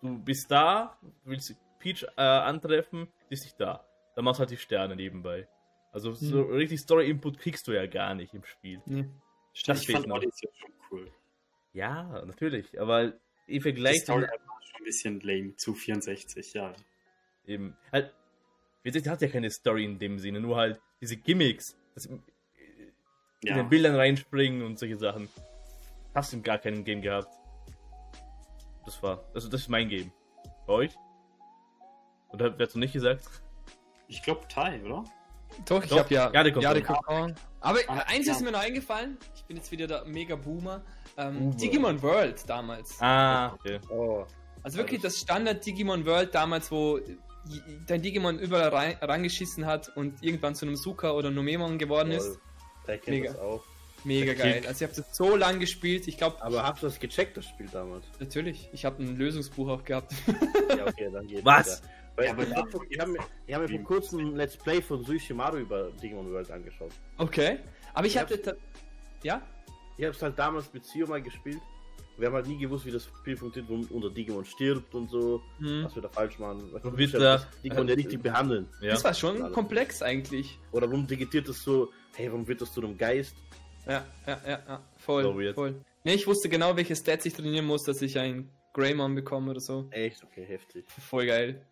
Du 0.00 0.18
bist 0.18 0.50
da, 0.50 0.98
du 1.02 1.30
willst 1.30 1.54
Peach 1.78 2.06
äh, 2.16 2.22
antreffen, 2.22 3.06
die 3.28 3.34
ist 3.34 3.44
nicht 3.44 3.60
da. 3.60 3.86
Dann 4.16 4.24
machst 4.24 4.38
du 4.38 4.44
halt 4.44 4.50
die 4.50 4.56
Sterne 4.56 4.96
nebenbei. 4.96 5.46
Also 5.92 6.14
so 6.14 6.40
richtig 6.40 6.80
Story-Input 6.80 7.38
kriegst 7.38 7.68
du 7.68 7.72
ja 7.72 7.86
gar 7.86 8.14
nicht 8.14 8.32
im 8.32 8.44
Spiel. 8.44 8.80
Nee. 8.86 9.10
Das 9.66 9.80
ich 9.80 9.86
fehlt 9.86 9.98
fand 9.98 10.08
noch. 10.08 10.16
Odyssey 10.16 10.48
schon 10.58 10.72
cool. 10.90 11.12
Ja, 11.74 12.24
natürlich, 12.24 12.80
aber 12.80 13.04
im 13.04 13.12
Die 13.48 13.60
Vergleich 13.60 14.00
Story 14.00 14.24
zu 14.24 14.30
war 14.30 14.62
schon 14.62 14.80
ein 14.80 14.84
bisschen 14.84 15.20
lame 15.20 15.56
zu 15.56 15.74
64, 15.74 16.54
ja. 16.54 16.72
eben 17.46 17.76
halt 17.92 18.14
Witzig 18.84 19.08
hat 19.08 19.22
ja 19.22 19.28
keine 19.28 19.50
Story 19.50 19.84
in 19.84 19.98
dem 19.98 20.18
Sinne, 20.18 20.40
nur 20.40 20.56
halt 20.56 20.78
diese 21.00 21.16
Gimmicks, 21.16 21.76
das 21.94 22.04
in 22.04 22.22
Ja, 23.42 23.56
den 23.56 23.68
Bildern 23.70 23.96
reinspringen 23.96 24.62
und 24.62 24.78
solche 24.78 24.98
Sachen. 24.98 25.28
Hast 26.14 26.34
du 26.34 26.42
gar 26.42 26.58
keinem 26.58 26.84
Game 26.84 27.00
gehabt. 27.00 27.34
Das 28.84 29.02
war, 29.02 29.24
also 29.34 29.48
das 29.48 29.62
ist 29.62 29.68
mein 29.68 29.88
Game. 29.88 30.12
Bei 30.66 30.74
euch? 30.74 30.94
Oder 32.28 32.56
wer 32.58 32.66
hast 32.66 32.74
du 32.74 32.78
nicht 32.78 32.92
gesagt? 32.92 33.24
ich 34.06 34.22
glaube 34.22 34.46
Tai, 34.48 34.82
oder? 34.84 35.04
Doch, 35.66 35.82
ich 35.84 35.90
Doch, 35.90 35.98
habe 36.00 36.14
ja 36.14 36.30
Jade 36.32 36.52
kommt 36.52 36.62
Jade 36.64 36.80
noch. 36.80 36.86
Kokon. 36.86 37.34
Aber 37.60 37.78
Ah, 37.88 38.04
eins 38.08 38.26
ja. 38.26 38.32
ist 38.34 38.42
mir 38.42 38.52
noch 38.52 38.60
eingefallen. 38.60 39.16
Ich 39.36 39.44
bin 39.44 39.56
jetzt 39.56 39.70
wieder 39.70 39.86
der 39.86 40.04
Mega-Boomer. 40.04 40.82
Ähm, 41.16 41.38
Boomer. 41.38 41.54
Digimon 41.56 42.02
World 42.02 42.42
damals. 42.48 42.96
Ah, 43.00 43.52
okay. 43.54 43.80
Oh, 43.90 44.24
Also 44.62 44.78
wirklich 44.78 45.00
das 45.00 45.18
Standard 45.18 45.64
Digimon 45.64 46.04
World 46.06 46.34
damals, 46.34 46.70
wo 46.70 47.00
dein 47.86 48.02
Digimon 48.02 48.38
überall 48.38 48.68
rein, 48.68 48.96
rangeschissen 49.00 49.66
hat 49.66 49.94
und 49.96 50.22
irgendwann 50.22 50.54
zu 50.54 50.66
einem 50.66 50.76
Suka 50.76 51.12
oder 51.12 51.30
Numemon 51.30 51.78
geworden 51.78 52.10
ist. 52.12 52.38
Der 52.86 52.98
kennt 52.98 53.16
Mega. 53.20 53.32
das 53.32 53.40
auch. 53.40 53.62
Mega 54.04 54.34
Der 54.34 54.34
geil. 54.34 54.62
Also 54.66 54.84
ich 54.84 54.90
habe 54.90 55.02
das 55.02 55.16
so 55.16 55.34
lang 55.36 55.58
gespielt. 55.60 56.06
Ich 56.08 56.18
glaube, 56.18 56.42
Aber 56.42 56.62
habt 56.62 56.82
ihr 56.82 56.88
das 56.88 56.98
gecheckt, 57.00 57.36
das 57.38 57.46
Spiel 57.46 57.68
damals? 57.72 58.04
natürlich. 58.20 58.68
Ich 58.72 58.84
habe 58.84 59.02
ein 59.02 59.16
Lösungsbuch 59.16 59.68
auch 59.70 59.84
gehabt. 59.84 60.12
Ja, 60.76 60.84
okay, 60.86 61.08
dann 61.10 61.26
geht 61.26 61.42
Was? 61.44 61.80
wieder. 61.82 61.90
Weil 62.16 62.26
Ja, 62.26 62.32
aber 62.32 62.42
ich 62.44 62.54
habe 62.54 62.70
ich 62.88 62.98
hab 63.00 63.08
mir, 63.08 63.18
ich 63.46 63.54
hab 63.54 63.62
mir 63.62 63.68
vor 63.68 63.84
kurzem 63.84 64.20
ein 64.20 64.36
Let's 64.36 64.56
Play 64.56 64.80
von 64.80 65.02
Suishimaru 65.04 65.58
über 65.58 65.90
Digimon 66.02 66.30
World 66.32 66.50
angeschaut. 66.50 66.92
okay. 67.18 67.58
Aber 67.92 68.06
ich 68.06 68.14
Ja. 68.14 68.22
hatte... 68.22 68.56
Ja? 69.22 69.42
Ich 69.96 70.04
habe 70.04 70.14
es 70.14 70.22
halt 70.22 70.38
damals 70.38 70.72
mit 70.72 70.84
Sio 70.84 71.06
mal 71.06 71.22
gespielt. 71.22 71.60
Wir 72.16 72.28
haben 72.28 72.34
halt 72.34 72.46
nie 72.46 72.58
gewusst, 72.58 72.86
wie 72.86 72.90
das 72.92 73.04
Spiel 73.06 73.36
funktioniert, 73.36 73.88
wo 73.90 73.94
unser 73.96 74.10
Digimon 74.10 74.44
stirbt 74.44 74.94
und 74.94 75.08
so, 75.10 75.42
Hm. 75.58 75.84
was 75.84 75.94
wir 75.96 76.02
da 76.02 76.08
falsch 76.08 76.38
machen. 76.38 76.70
Und 76.72 76.96
wird 76.96 77.12
wir 77.12 77.18
da- 77.20 77.36
das 77.38 77.46
Digimon 77.62 77.88
ja 77.88 77.94
richtig 77.94 78.22
behandeln. 78.22 78.68
Ja. 78.80 78.90
Das 78.92 79.02
war 79.04 79.14
schon 79.14 79.50
komplex 79.52 80.00
eigentlich. 80.02 80.58
Oder 80.72 80.88
warum 80.88 81.06
digitiert 81.06 81.48
das 81.48 81.62
so, 81.62 81.90
hey, 82.14 82.28
warum 82.30 82.46
wird 82.46 82.60
das 82.60 82.72
zu 82.72 82.80
einem 82.82 82.96
Geist? 82.96 83.36
Ja, 83.86 84.04
ja, 84.26 84.40
ja, 84.46 84.62
ja. 84.68 84.84
Voll, 84.98 85.22
So 85.24 85.38
weird. 85.38 85.54
voll. 85.56 85.74
Nee, 86.04 86.14
ich 86.14 86.26
wusste 86.26 86.48
genau, 86.48 86.76
welche 86.76 86.94
Stats 86.94 87.26
ich 87.26 87.32
trainieren 87.34 87.66
muss, 87.66 87.82
dass 87.84 88.00
ich 88.02 88.16
einen 88.18 88.48
Greymon 88.72 89.14
bekomme 89.14 89.50
oder 89.50 89.60
so. 89.60 89.86
Echt? 89.90 90.22
Okay, 90.24 90.44
heftig. 90.46 90.84
Voll 90.88 91.26
geil. 91.26 91.66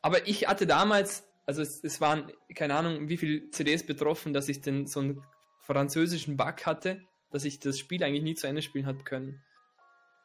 Aber 0.00 0.26
ich 0.26 0.48
hatte 0.48 0.66
damals, 0.66 1.24
also 1.46 1.62
es, 1.62 1.82
es 1.82 2.00
waren, 2.00 2.32
keine 2.54 2.74
Ahnung, 2.74 3.08
wie 3.08 3.16
viele 3.16 3.50
CDs 3.50 3.84
betroffen, 3.84 4.32
dass 4.32 4.48
ich 4.48 4.60
denn 4.60 4.86
so 4.86 5.00
ein 5.00 5.22
französischen 5.60 6.36
Bug 6.36 6.66
hatte, 6.66 7.02
dass 7.30 7.44
ich 7.44 7.60
das 7.60 7.78
Spiel 7.78 8.02
eigentlich 8.04 8.22
nie 8.22 8.34
zu 8.34 8.46
Ende 8.46 8.62
spielen 8.62 8.86
habe 8.86 9.04
können. 9.04 9.42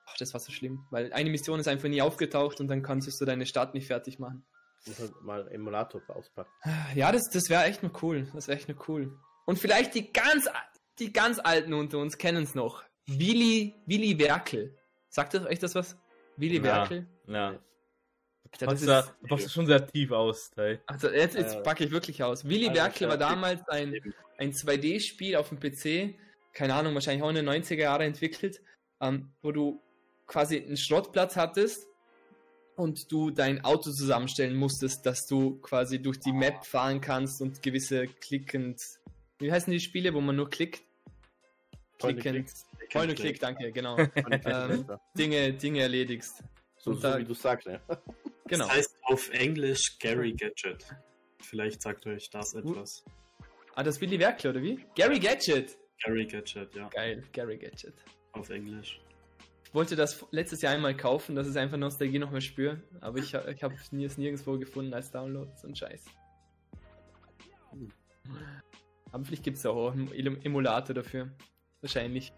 Ach, 0.07 0.15
das 0.17 0.33
war 0.33 0.39
so 0.39 0.51
schlimm, 0.51 0.85
weil 0.89 1.11
eine 1.13 1.29
Mission 1.29 1.59
ist 1.59 1.67
einfach 1.67 1.89
nie 1.89 2.01
aufgetaucht 2.01 2.59
und 2.59 2.67
dann 2.67 2.81
kannst 2.81 3.19
du 3.19 3.25
deine 3.25 3.45
Stadt 3.45 3.73
nicht 3.73 3.87
fertig 3.87 4.19
machen. 4.19 4.45
Muss 4.85 4.99
halt 4.99 5.21
mal 5.21 5.47
Emulator 5.49 6.01
auspacken. 6.07 6.49
Ja, 6.95 7.11
das, 7.11 7.29
das 7.29 7.49
wäre 7.49 7.65
echt 7.65 7.83
noch 7.83 8.01
cool. 8.03 8.27
Das 8.33 8.47
wäre 8.47 8.57
echt 8.57 8.69
noch 8.69 8.87
cool. 8.87 9.17
Und 9.45 9.59
vielleicht 9.59 9.95
die 9.95 10.11
ganz, 10.13 10.47
die 10.99 11.11
ganz 11.11 11.39
Alten 11.39 11.73
unter 11.73 11.97
uns 11.97 12.17
kennen 12.17 12.43
es 12.43 12.55
noch. 12.55 12.83
Willi, 13.05 13.75
Willi 13.85 14.17
Werkel. 14.19 14.77
Sagt 15.09 15.33
das 15.33 15.45
euch 15.45 15.59
das 15.59 15.75
was? 15.75 15.97
Willi 16.37 16.57
Ja. 16.57 16.63
Werkel? 16.63 17.07
Ja. 17.27 17.59
Alter, 18.51 18.65
Das 18.67 18.85
da, 18.85 18.99
ist, 18.99 19.13
du 19.21 19.27
packst 19.27 19.51
schon 19.53 19.65
sehr 19.65 19.85
tief 19.87 20.11
aus, 20.11 20.51
Teil. 20.51 20.81
also 20.85 21.09
jetzt, 21.09 21.35
jetzt 21.35 21.63
packe 21.63 21.83
ich 21.85 21.91
wirklich 21.91 22.23
aus. 22.23 22.45
Willi 22.45 22.67
also 22.69 22.81
Werkel 22.81 23.09
war 23.09 23.17
damals 23.17 23.67
ein, 23.69 23.93
ein 24.37 24.51
2D-Spiel 24.51 25.35
auf 25.35 25.49
dem 25.49 25.59
PC, 25.59 26.15
keine 26.53 26.73
Ahnung, 26.75 26.93
wahrscheinlich 26.93 27.23
auch 27.23 27.29
in 27.29 27.35
den 27.35 27.49
90er 27.49 27.75
Jahre 27.75 28.03
entwickelt, 28.05 28.61
ähm, 29.01 29.29
wo 29.41 29.51
du 29.51 29.81
quasi 30.25 30.57
einen 30.57 30.77
Schrottplatz 30.77 31.35
hattest 31.35 31.87
und 32.75 33.11
du 33.11 33.31
dein 33.31 33.63
Auto 33.63 33.91
zusammenstellen 33.91 34.55
musstest, 34.55 35.05
dass 35.05 35.25
du 35.25 35.57
quasi 35.61 36.01
durch 36.01 36.19
die 36.19 36.31
Map 36.33 36.65
fahren 36.65 37.01
kannst 37.01 37.41
und 37.41 37.61
gewisse 37.63 38.07
klickend. 38.07 38.81
Wie 39.39 39.51
heißen 39.51 39.71
die 39.71 39.79
Spiele, 39.79 40.13
wo 40.13 40.21
man 40.21 40.35
nur 40.35 40.49
klickt? 40.49 40.83
Klickend. 41.99 42.49
Point 42.91 43.09
and 43.09 43.19
Click, 43.19 43.39
danke, 43.39 43.71
genau. 43.71 43.97
ähm, 44.45 44.85
Dinge, 45.17 45.53
Dinge 45.53 45.81
erledigst. 45.81 46.43
so, 46.77 46.93
so 46.93 46.99
da- 46.99 47.17
wie 47.17 47.25
du 47.25 47.33
sagst, 47.33 47.67
ne? 47.67 47.81
Genau. 48.47 48.65
Das 48.67 48.75
heißt 48.75 48.95
auf 49.03 49.29
Englisch 49.31 49.97
Gary 49.99 50.33
Gadget. 50.33 50.85
Vielleicht 51.41 51.81
sagt 51.81 52.05
euch 52.07 52.29
das 52.29 52.53
etwas. 52.53 53.03
Ah, 53.75 53.83
das 53.83 53.99
Willi 54.01 54.19
Werkel, 54.19 54.51
oder 54.51 54.61
wie? 54.61 54.83
Gary 54.95 55.19
Gadget. 55.19 55.77
Gary 56.03 56.25
Gadget, 56.25 56.73
ja, 56.75 56.87
Geil, 56.89 57.23
Gary 57.31 57.57
Gadget. 57.57 57.93
auf 58.33 58.49
Englisch. 58.49 58.99
Ich 59.65 59.73
wollte 59.73 59.95
das 59.95 60.25
letztes 60.31 60.61
Jahr 60.61 60.73
einmal 60.73 60.95
kaufen, 60.95 61.35
dass 61.35 61.49
ich 61.49 61.57
einfach 61.57 61.77
Nostalgie 61.77 62.19
noch 62.19 62.31
mehr 62.31 62.41
spüre, 62.41 62.81
aber 63.01 63.17
ich, 63.19 63.33
ich 63.33 63.63
habe 63.63 63.75
es 63.75 63.91
nirgendwo 63.91 64.57
gefunden 64.57 64.93
als 64.93 65.11
Download, 65.11 65.51
so 65.57 65.67
ein 65.67 65.75
Scheiß. 65.75 66.05
Hm. 67.71 67.91
Aber 69.11 69.25
vielleicht 69.25 69.43
gibt 69.43 69.57
es 69.57 69.65
auch 69.65 69.91
einen 69.91 70.11
Em- 70.13 70.39
Emulator 70.43 70.93
dafür. 70.93 71.31
Wahrscheinlich. 71.81 72.31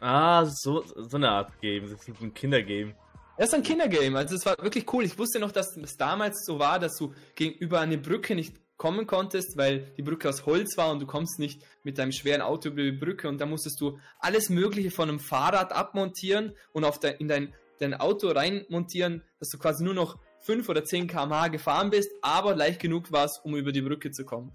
Ah, 0.00 0.44
so, 0.44 0.82
so 0.84 1.16
eine 1.16 1.28
Art 1.30 1.60
Game. 1.60 1.88
Das 1.88 1.92
ist 2.08 2.20
ein 2.20 2.34
Kindergame. 2.34 2.94
Das 3.38 3.48
ist 3.48 3.54
ein 3.54 3.62
Kindergame, 3.62 4.18
also 4.18 4.34
es 4.34 4.44
war 4.44 4.56
wirklich 4.58 4.92
cool. 4.92 5.04
Ich 5.04 5.18
wusste 5.18 5.38
noch, 5.38 5.52
dass 5.52 5.76
es 5.76 5.96
damals 5.96 6.44
so 6.44 6.58
war, 6.58 6.78
dass 6.78 6.96
du 6.96 7.14
gegenüber 7.34 7.80
eine 7.80 7.98
Brücke 7.98 8.34
nicht 8.34 8.54
kommen 8.76 9.06
konntest, 9.06 9.56
weil 9.56 9.92
die 9.96 10.02
Brücke 10.02 10.28
aus 10.28 10.44
Holz 10.44 10.76
war 10.76 10.90
und 10.90 11.00
du 11.00 11.06
kommst 11.06 11.38
nicht 11.38 11.62
mit 11.84 11.98
deinem 11.98 12.12
schweren 12.12 12.42
Auto 12.42 12.68
über 12.68 12.82
die 12.82 12.92
Brücke 12.92 13.28
und 13.28 13.40
da 13.40 13.46
musstest 13.46 13.80
du 13.80 13.98
alles 14.18 14.50
Mögliche 14.50 14.90
von 14.90 15.08
einem 15.08 15.20
Fahrrad 15.20 15.72
abmontieren 15.72 16.56
und 16.72 16.84
auf 16.84 16.98
dein, 16.98 17.14
in 17.16 17.28
dein, 17.28 17.54
dein 17.78 17.94
Auto 17.94 18.28
reinmontieren, 18.28 19.22
dass 19.38 19.50
du 19.50 19.58
quasi 19.58 19.84
nur 19.84 19.94
noch 19.94 20.18
5 20.40 20.68
oder 20.68 20.84
10 20.84 21.06
km/h 21.06 21.48
gefahren 21.48 21.90
bist, 21.90 22.10
aber 22.22 22.56
leicht 22.56 22.80
genug 22.80 23.12
warst, 23.12 23.44
um 23.44 23.54
über 23.54 23.70
die 23.70 23.82
Brücke 23.82 24.10
zu 24.10 24.24
kommen. 24.24 24.52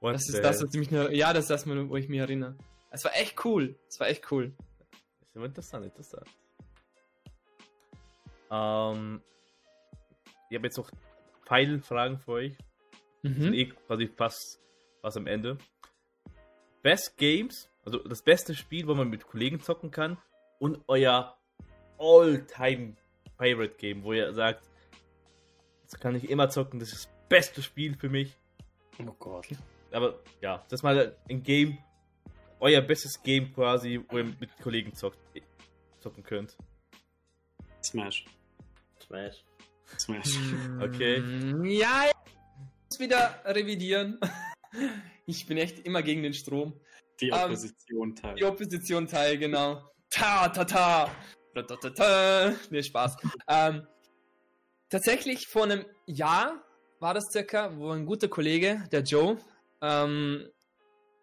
What 0.00 0.14
Das 0.14 0.28
ist 0.28 0.42
das, 0.42 0.62
was 0.62 0.72
ich 0.72 0.80
mich 0.80 0.90
nur, 0.90 1.12
ja, 1.12 1.34
das 1.34 1.44
ist 1.44 1.50
das, 1.50 1.66
wo 1.66 1.96
ich 1.96 2.08
mich 2.08 2.20
erinnere. 2.20 2.56
Es 2.90 3.04
war 3.04 3.14
echt 3.14 3.44
cool. 3.44 3.78
Es 3.88 4.00
war 4.00 4.08
echt 4.08 4.32
cool. 4.32 4.54
ist 5.28 5.36
aber 5.36 5.46
interessant, 5.46 5.84
interessant. 5.84 6.26
Ähm, 8.50 9.22
ich 10.48 10.56
habe 10.56 10.66
jetzt 10.66 10.76
noch 10.76 10.90
Final-Fragen 11.46 12.18
für 12.18 12.32
euch. 12.32 12.56
sind 13.22 13.38
Mhm. 13.38 13.54
eh 13.54 13.66
quasi 13.66 14.08
fast 14.08 14.60
was 15.02 15.16
am 15.16 15.26
Ende. 15.26 15.58
Best 16.82 17.16
Games, 17.18 17.68
also 17.84 17.98
das 17.98 18.22
beste 18.22 18.54
Spiel, 18.54 18.86
wo 18.86 18.94
man 18.94 19.10
mit 19.10 19.26
Kollegen 19.26 19.60
zocken 19.60 19.90
kann 19.90 20.16
und 20.58 20.80
euer 20.86 21.36
All-Time 21.98 22.96
Favorite 23.36 23.74
Game, 23.76 24.02
wo 24.02 24.12
ihr 24.14 24.32
sagt, 24.32 24.68
das 25.84 26.00
kann 26.00 26.14
ich 26.14 26.30
immer 26.30 26.48
zocken, 26.48 26.80
das 26.80 26.92
ist 26.92 27.04
das 27.06 27.12
beste 27.28 27.62
Spiel 27.62 27.96
für 27.96 28.08
mich. 28.08 28.36
Oh 28.98 29.12
Gott. 29.18 29.46
Aber 29.92 30.18
ja, 30.40 30.64
das 30.68 30.80
ist 30.80 30.82
mal 30.82 31.16
ein 31.28 31.42
Game, 31.42 31.78
euer 32.60 32.80
bestes 32.80 33.22
Game 33.22 33.52
quasi, 33.52 34.02
wo 34.08 34.18
ihr 34.18 34.24
mit 34.24 34.56
Kollegen 34.62 34.94
zockt, 34.94 35.18
zocken 36.00 36.22
könnt. 36.22 36.56
Smash. 37.82 38.24
Smash. 39.10 39.44
Smash. 39.98 40.36
Okay. 40.80 41.18
Mm, 41.20 41.64
Ja, 41.64 42.04
ich 42.06 42.14
muss 42.90 43.00
wieder 43.00 43.40
revidieren. 43.44 44.18
Ich 45.26 45.46
bin 45.46 45.58
echt 45.58 45.80
immer 45.80 46.00
gegen 46.02 46.22
den 46.22 46.32
Strom. 46.32 46.80
Die 47.20 47.28
Ähm, 47.30 47.34
Opposition 47.34 48.14
teil. 48.16 48.34
Die 48.36 48.44
Opposition 48.44 49.06
teil, 49.08 49.36
genau. 49.38 49.82
Ta, 50.08 50.48
ta, 50.48 50.64
ta. 50.64 51.10
Ta, 51.54 51.62
ta, 51.62 51.76
ta, 51.76 51.90
ta. 51.90 52.52
Nee, 52.70 52.82
Spaß. 52.82 53.16
ähm, 53.48 53.86
tatsächlich 54.88 55.46
vor 55.48 55.64
einem 55.64 55.84
Jahr 56.06 56.64
war 57.00 57.14
das 57.14 57.24
circa, 57.32 57.76
wo 57.76 57.90
ein 57.90 58.06
guter 58.06 58.28
Kollege, 58.28 58.84
der 58.92 59.02
Joe, 59.02 59.38
ähm, 59.82 60.48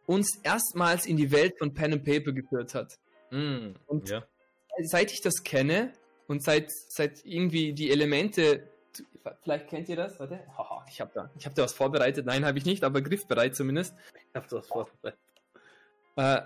uns 0.06 0.40
erstmals 0.44 1.06
in 1.06 1.16
die 1.18 1.32
Welt 1.32 1.58
von 1.58 1.74
Pen 1.74 1.94
and 1.94 2.04
Paper 2.06 2.32
geführt 2.34 2.76
hat. 2.76 2.98
Mm, 3.32 3.72
Und- 3.88 4.10
ja. 4.10 4.26
Seit 4.84 5.12
ich 5.12 5.22
das 5.22 5.44
kenne 5.44 5.92
und 6.28 6.44
seit, 6.44 6.72
seit 6.72 7.26
irgendwie 7.26 7.74
die 7.74 7.92
Elemente, 7.92 8.68
vielleicht 9.42 9.68
kennt 9.68 9.90
ihr 9.90 9.96
das, 9.96 10.20
warte, 10.20 10.40
Haha, 10.58 10.86
ich 10.90 11.02
habe 11.02 11.12
da, 11.14 11.32
ich 11.38 11.46
habe 11.46 11.56
da 11.56 11.64
was 11.64 11.74
vorbereitet, 11.74 12.26
nein, 12.26 12.46
habe 12.46 12.58
ich 12.58 12.66
nicht, 12.66 12.84
aber 12.84 13.02
griffbereit 13.02 13.56
zumindest. 13.56 13.96
Ich 14.16 14.36
hab 14.36 14.48
das 14.48 14.68
vorbereitet. 14.68 15.20
Äh, 16.16 16.42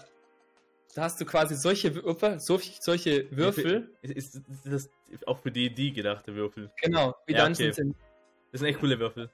da 0.93 1.03
hast 1.03 1.21
du 1.21 1.25
quasi 1.25 1.55
solche 1.55 1.95
Würfel, 1.95 2.39
solche, 2.39 3.25
Würfel, 3.31 3.89
Ist, 4.01 4.35
ist, 4.35 4.35
ist 4.35 4.65
das 4.65 4.89
auch 5.25 5.39
für 5.39 5.51
D&D 5.51 5.91
gedachte 5.91 6.35
Würfel? 6.35 6.69
genau, 6.81 7.15
wie 7.25 7.33
Ja, 7.33 7.45
Dungeons 7.45 7.79
okay. 7.79 7.93
Das 8.51 8.59
sind 8.59 8.67
echt 8.67 8.79
coole 8.79 8.99
Würfel. 8.99 9.29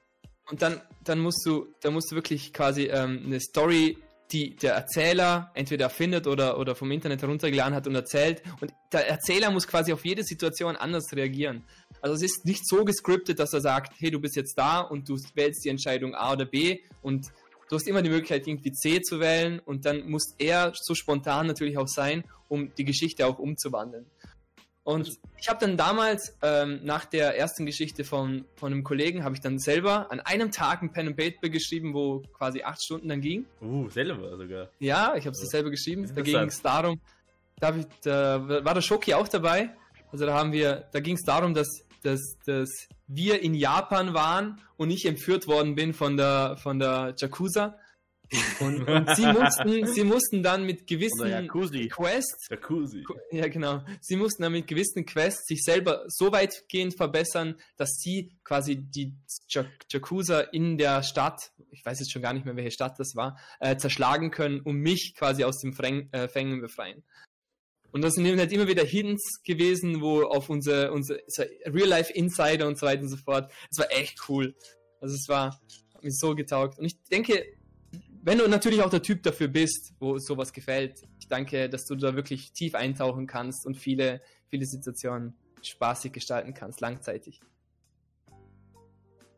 Und 0.48 0.62
dann, 0.62 0.80
dann 1.04 1.18
musst 1.18 1.44
du, 1.44 1.74
dann 1.80 1.92
musst 1.92 2.10
du 2.10 2.14
wirklich 2.14 2.52
quasi 2.52 2.84
ähm, 2.84 3.22
eine 3.26 3.40
Story, 3.40 3.98
die 4.32 4.56
der 4.56 4.74
Erzähler 4.74 5.50
entweder 5.54 5.86
erfindet 5.86 6.26
oder, 6.26 6.58
oder 6.58 6.74
vom 6.74 6.90
Internet 6.90 7.22
heruntergeladen 7.22 7.74
hat 7.74 7.86
und 7.86 7.94
erzählt. 7.94 8.42
Und 8.60 8.72
der 8.92 9.08
Erzähler 9.08 9.50
muss 9.50 9.66
quasi 9.66 9.92
auf 9.92 10.04
jede 10.04 10.22
Situation 10.22 10.76
anders 10.76 11.04
reagieren. 11.12 11.64
Also 12.02 12.14
es 12.16 12.22
ist 12.22 12.44
nicht 12.44 12.66
so 12.68 12.84
gescriptet, 12.84 13.38
dass 13.38 13.52
er 13.52 13.60
sagt, 13.60 13.94
hey, 13.98 14.10
du 14.10 14.20
bist 14.20 14.36
jetzt 14.36 14.56
da 14.56 14.80
und 14.80 15.08
du 15.08 15.16
wählst 15.34 15.64
die 15.64 15.70
Entscheidung 15.70 16.14
A 16.14 16.32
oder 16.32 16.44
B 16.44 16.80
und 17.02 17.26
du 17.68 17.76
hast 17.76 17.88
immer 17.88 18.02
die 18.02 18.10
Möglichkeit, 18.10 18.46
irgendwie 18.46 18.72
C 18.72 19.00
zu 19.00 19.18
wählen 19.20 19.60
und 19.60 19.84
dann 19.84 20.08
muss 20.08 20.34
er 20.38 20.72
so 20.74 20.94
spontan 20.94 21.46
natürlich 21.46 21.78
auch 21.78 21.88
sein, 21.88 22.24
um 22.48 22.72
die 22.74 22.84
Geschichte 22.84 23.26
auch 23.26 23.38
umzuwandeln. 23.38 24.06
Und 24.88 25.18
ich 25.36 25.50
habe 25.50 25.60
dann 25.60 25.76
damals, 25.76 26.38
ähm, 26.40 26.80
nach 26.82 27.04
der 27.04 27.36
ersten 27.36 27.66
Geschichte 27.66 28.04
von, 28.04 28.46
von 28.56 28.72
einem 28.72 28.84
Kollegen, 28.84 29.22
habe 29.22 29.34
ich 29.34 29.42
dann 29.42 29.58
selber 29.58 30.10
an 30.10 30.20
einem 30.20 30.50
Tag 30.50 30.80
ein 30.80 30.92
Pen 30.92 31.08
and 31.08 31.16
Paper 31.18 31.50
geschrieben, 31.50 31.92
wo 31.92 32.20
quasi 32.32 32.62
acht 32.62 32.82
Stunden 32.82 33.06
dann 33.10 33.20
ging. 33.20 33.44
Uh, 33.60 33.90
selber 33.90 34.34
sogar. 34.38 34.70
Ja, 34.78 35.14
ich 35.14 35.26
habe 35.26 35.32
es 35.32 35.46
selber 35.50 35.68
geschrieben. 35.68 36.10
Da 36.14 36.22
ging 36.22 36.38
es 36.38 36.62
darum, 36.62 36.98
da, 37.60 37.76
ich, 37.76 37.84
da 38.02 38.64
war 38.64 38.72
der 38.72 38.80
Schoki 38.80 39.12
auch 39.12 39.28
dabei. 39.28 39.76
Also 40.10 40.24
da 40.24 40.32
haben 40.32 40.52
wir, 40.52 40.88
da 40.90 41.00
ging 41.00 41.16
es 41.16 41.22
darum, 41.22 41.52
dass, 41.52 41.84
dass, 42.02 42.38
dass 42.46 42.88
wir 43.08 43.42
in 43.42 43.52
Japan 43.52 44.14
waren 44.14 44.58
und 44.78 44.90
ich 44.90 45.04
entführt 45.04 45.46
worden 45.46 45.74
bin 45.74 45.92
von 45.92 46.16
der, 46.16 46.56
von 46.56 46.78
der 46.78 47.12
Jakuza. 47.14 47.76
Und, 48.60 48.82
und 48.88 49.16
sie, 49.16 49.26
mussten, 49.32 49.86
sie 49.86 50.04
mussten 50.04 50.42
dann 50.42 50.64
mit 50.64 50.86
gewissen. 50.86 51.26
Quests 51.88 52.48
Jacuzzi. 52.50 53.04
ja, 53.30 53.48
genau. 53.48 53.82
Sie 54.00 54.16
mussten 54.16 54.42
dann 54.42 54.52
mit 54.52 54.66
gewissen 54.66 55.06
Quests 55.06 55.46
sich 55.46 55.62
selber 55.62 56.04
so 56.08 56.30
weitgehend 56.32 56.96
verbessern, 56.96 57.58
dass 57.76 57.96
sie 57.98 58.36
quasi 58.44 58.76
die 58.76 59.14
Ja- 59.48 59.64
Yakuza 59.90 60.40
in 60.40 60.76
der 60.76 61.02
Stadt, 61.02 61.52
ich 61.70 61.84
weiß 61.84 62.00
jetzt 62.00 62.12
schon 62.12 62.22
gar 62.22 62.32
nicht 62.34 62.44
mehr, 62.44 62.56
welche 62.56 62.70
Stadt 62.70 62.98
das 62.98 63.14
war, 63.14 63.38
äh, 63.60 63.76
zerschlagen 63.76 64.30
können, 64.30 64.60
um 64.60 64.76
mich 64.76 65.14
quasi 65.16 65.44
aus 65.44 65.58
dem 65.60 65.72
Fräng, 65.72 66.08
äh, 66.12 66.28
Fängen 66.28 66.60
befreien. 66.60 67.02
Und 67.90 68.02
das 68.02 68.12
sind 68.14 68.26
eben 68.26 68.38
halt 68.38 68.52
immer 68.52 68.68
wieder 68.68 68.84
Hints 68.84 69.40
gewesen, 69.42 70.02
wo 70.02 70.22
auf 70.24 70.50
unsere, 70.50 70.92
unsere 70.92 71.20
Real-Life-Insider 71.64 72.66
und 72.66 72.78
so 72.78 72.84
weiter 72.84 73.02
und 73.02 73.08
so 73.08 73.16
fort. 73.16 73.50
Es 73.70 73.78
war 73.78 73.90
echt 73.90 74.18
cool. 74.28 74.54
Also 75.00 75.14
es 75.14 75.26
war, 75.28 75.58
hat 75.94 76.02
mir 76.04 76.10
so 76.12 76.34
getaugt. 76.34 76.78
Und 76.78 76.84
ich 76.84 77.00
denke, 77.10 77.42
wenn 78.22 78.38
du 78.38 78.48
natürlich 78.48 78.82
auch 78.82 78.90
der 78.90 79.02
Typ 79.02 79.22
dafür 79.22 79.48
bist, 79.48 79.94
wo 79.98 80.18
sowas 80.18 80.52
gefällt, 80.52 81.02
ich 81.20 81.28
danke, 81.28 81.68
dass 81.68 81.84
du 81.84 81.94
da 81.94 82.14
wirklich 82.14 82.52
tief 82.52 82.74
eintauchen 82.74 83.26
kannst 83.26 83.66
und 83.66 83.76
viele, 83.76 84.20
viele 84.48 84.66
Situationen 84.66 85.36
spaßig 85.62 86.12
gestalten 86.12 86.54
kannst, 86.54 86.80
langzeitig. 86.80 87.40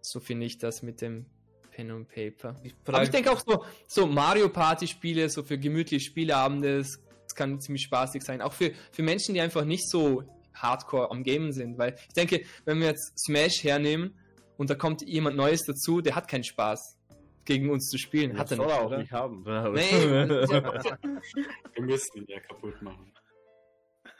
So 0.02 0.20
finde 0.20 0.47
ich 0.47 0.59
das 0.59 0.82
mit 0.82 1.01
dem 1.01 1.27
Pen 1.70 1.90
und 1.90 2.09
Paper. 2.09 2.55
Die 2.65 2.74
Aber 2.86 3.02
ich 3.02 3.11
denke 3.11 3.31
auch 3.31 3.40
so, 3.47 3.65
so 3.86 4.07
Mario 4.07 4.48
Party 4.48 4.86
Spiele, 4.86 5.28
so 5.28 5.43
für 5.43 5.59
gemütliche 5.59 6.05
Spieleabende, 6.05 6.78
das, 6.78 7.01
das 7.24 7.35
kann 7.35 7.61
ziemlich 7.61 7.82
spaßig 7.82 8.23
sein. 8.23 8.43
Auch 8.43 8.52
für, 8.52 8.73
für 8.93 9.02
Menschen, 9.02 9.35
die 9.35 9.40
einfach 9.40 9.65
nicht 9.65 9.89
so 9.89 10.24
hardcore 10.55 11.11
am 11.11 11.23
Gamen 11.23 11.52
sind. 11.52 11.78
Weil 11.78 11.97
ich 12.09 12.15
denke, 12.15 12.44
wenn 12.65 12.81
wir 12.81 12.89
jetzt 12.89 13.19
Smash 13.19 13.62
hernehmen 13.62 14.15
und 14.57 14.70
da 14.70 14.74
kommt 14.74 15.02
jemand 15.02 15.36
Neues 15.36 15.62
dazu, 15.62 16.01
der 16.01 16.15
hat 16.15 16.28
keinen 16.28 16.44
Spaß. 16.44 16.98
Gegen 17.45 17.71
uns 17.71 17.89
zu 17.89 17.99
spielen. 17.99 18.31
Das 18.33 18.41
Hat 18.41 18.51
er 18.53 18.57
soll 18.57 18.67
nicht, 18.67 18.75
er 18.77 18.81
auch 18.83 18.87
oder? 18.87 18.99
nicht 18.99 19.12
haben. 19.12 19.43
Nee, 19.45 19.51
Wir 21.75 21.83
müssen 21.83 22.19
ihn 22.19 22.27
ja 22.29 22.41
kaputt 22.41 22.81
machen. 22.83 23.12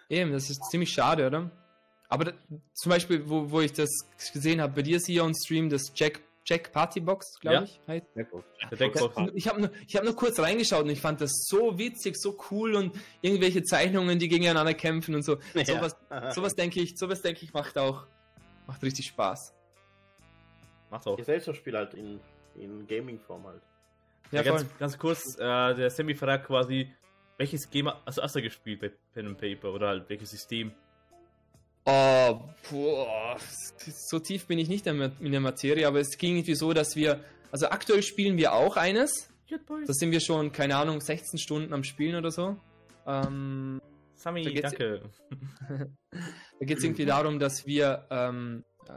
Eben, 0.09 0.33
das 0.33 0.51
ist 0.51 0.63
ziemlich 0.71 0.91
schade, 0.91 1.27
oder? 1.27 1.51
Aber 2.09 2.25
da, 2.25 2.33
zum 2.75 2.91
Beispiel, 2.91 3.29
wo, 3.29 3.51
wo 3.51 3.61
ich 3.61 3.73
das 3.73 3.89
gesehen 4.33 4.61
habe, 4.61 4.73
bei 4.75 4.83
dir 4.83 4.97
ist 4.97 5.07
hier 5.07 5.23
on 5.25 5.33
Stream 5.35 5.71
das 5.71 5.93
Jack, 5.95 6.21
Jack 6.45 6.73
Partybox, 6.73 7.39
glaube 7.39 7.55
Ja. 7.59 7.63
ich, 7.63 7.81
heißt. 7.87 8.07
Deckbox. 8.17 9.15
Das, 9.15 9.31
ich 9.35 9.47
habe 9.47 9.61
nur, 9.61 9.71
ich 9.87 9.95
hab 9.97 10.03
nur 10.03 10.17
kurz 10.17 10.41
reingeschaut 10.41 10.83
und 10.83 10.91
ich 10.91 11.01
fand 11.01 11.21
das 11.21 11.31
so 11.47 11.79
witzig, 11.79 12.17
so 12.17 12.37
cool 12.51 12.75
und 12.75 12.99
irgendwelche 13.21 13.63
Zeichnungen, 13.63 14.19
die 14.19 14.27
gegeneinander 14.27 14.75
kämpfen 14.75 15.15
und 15.15 15.23
so. 15.23 15.37
Sowas, 15.65 15.97
sowas 16.35 16.55
denke 16.57 16.81
ich, 16.81 16.99
sowas 16.99 17.23
denke 17.23 17.45
ich 17.45 17.53
macht 17.53 17.79
auch 17.79 18.07
macht 18.67 18.83
richtig 18.83 19.07
Spaß. 19.07 19.55
Macht 20.91 21.07
auch. 21.07 21.17
Gesellschaftsspiel 21.17 21.77
halt 21.77 21.95
in, 21.95 22.21
in 22.61 22.87
Gaming-Form 22.87 23.47
halt. 23.47 23.63
Ja, 24.33 24.43
ganz, 24.43 24.67
ganz 24.79 24.97
kurz, 24.99 25.37
äh, 25.39 25.75
der 25.75 25.91
Sammy 25.91 26.15
fragt 26.15 26.47
quasi, 26.47 26.89
welches 27.37 27.69
Game 27.71 27.91
hast 28.07 28.19
du 28.19 28.23
hast 28.23 28.37
du 28.37 28.43
gespielt 28.43 28.81
bei 28.81 28.93
Pen 29.13 29.27
and 29.29 29.39
Paper 29.39 29.73
oder 29.73 29.89
halt 29.89 30.09
welches 30.09 30.31
System? 30.31 30.71
Oh, 31.87 32.39
boah, 32.71 33.37
so 33.79 34.19
tief 34.19 34.47
bin 34.47 34.59
ich 34.59 34.69
nicht 34.69 34.87
in 34.87 34.99
der- 34.99 35.13
in 35.21 35.33
der 35.33 35.41
Materie, 35.41 35.87
aber 35.89 35.99
es 36.01 36.17
ging 36.19 36.37
irgendwie 36.37 36.55
so, 36.55 36.73
dass 36.73 36.95
wir, 36.95 37.25
also 37.51 37.67
aktuell 37.69 38.03
spielen 38.03 38.37
wir 38.37 38.53
auch 38.53 38.77
eines. 38.77 39.29
Da 39.49 39.93
sind 39.93 40.13
wir 40.13 40.21
schon, 40.21 40.53
keine 40.53 40.77
Ahnung, 40.77 41.01
16 41.01 41.39
Stunden 41.41 41.73
am 41.73 41.83
Spielen 41.83 42.15
oder 42.15 42.31
so. 42.31 42.57
Ähm, 43.07 43.81
Sammy, 44.15 44.43
Da 44.45 44.51
geht's- 44.51 44.71
danke. 44.71 45.03
Da 46.61 46.67
geht 46.67 46.79
es 46.79 46.85
irgendwie 46.85 47.07
darum, 47.07 47.39
dass 47.39 47.67
wir 47.67 48.07
ähm, 48.11 48.65
äh, 48.87 48.93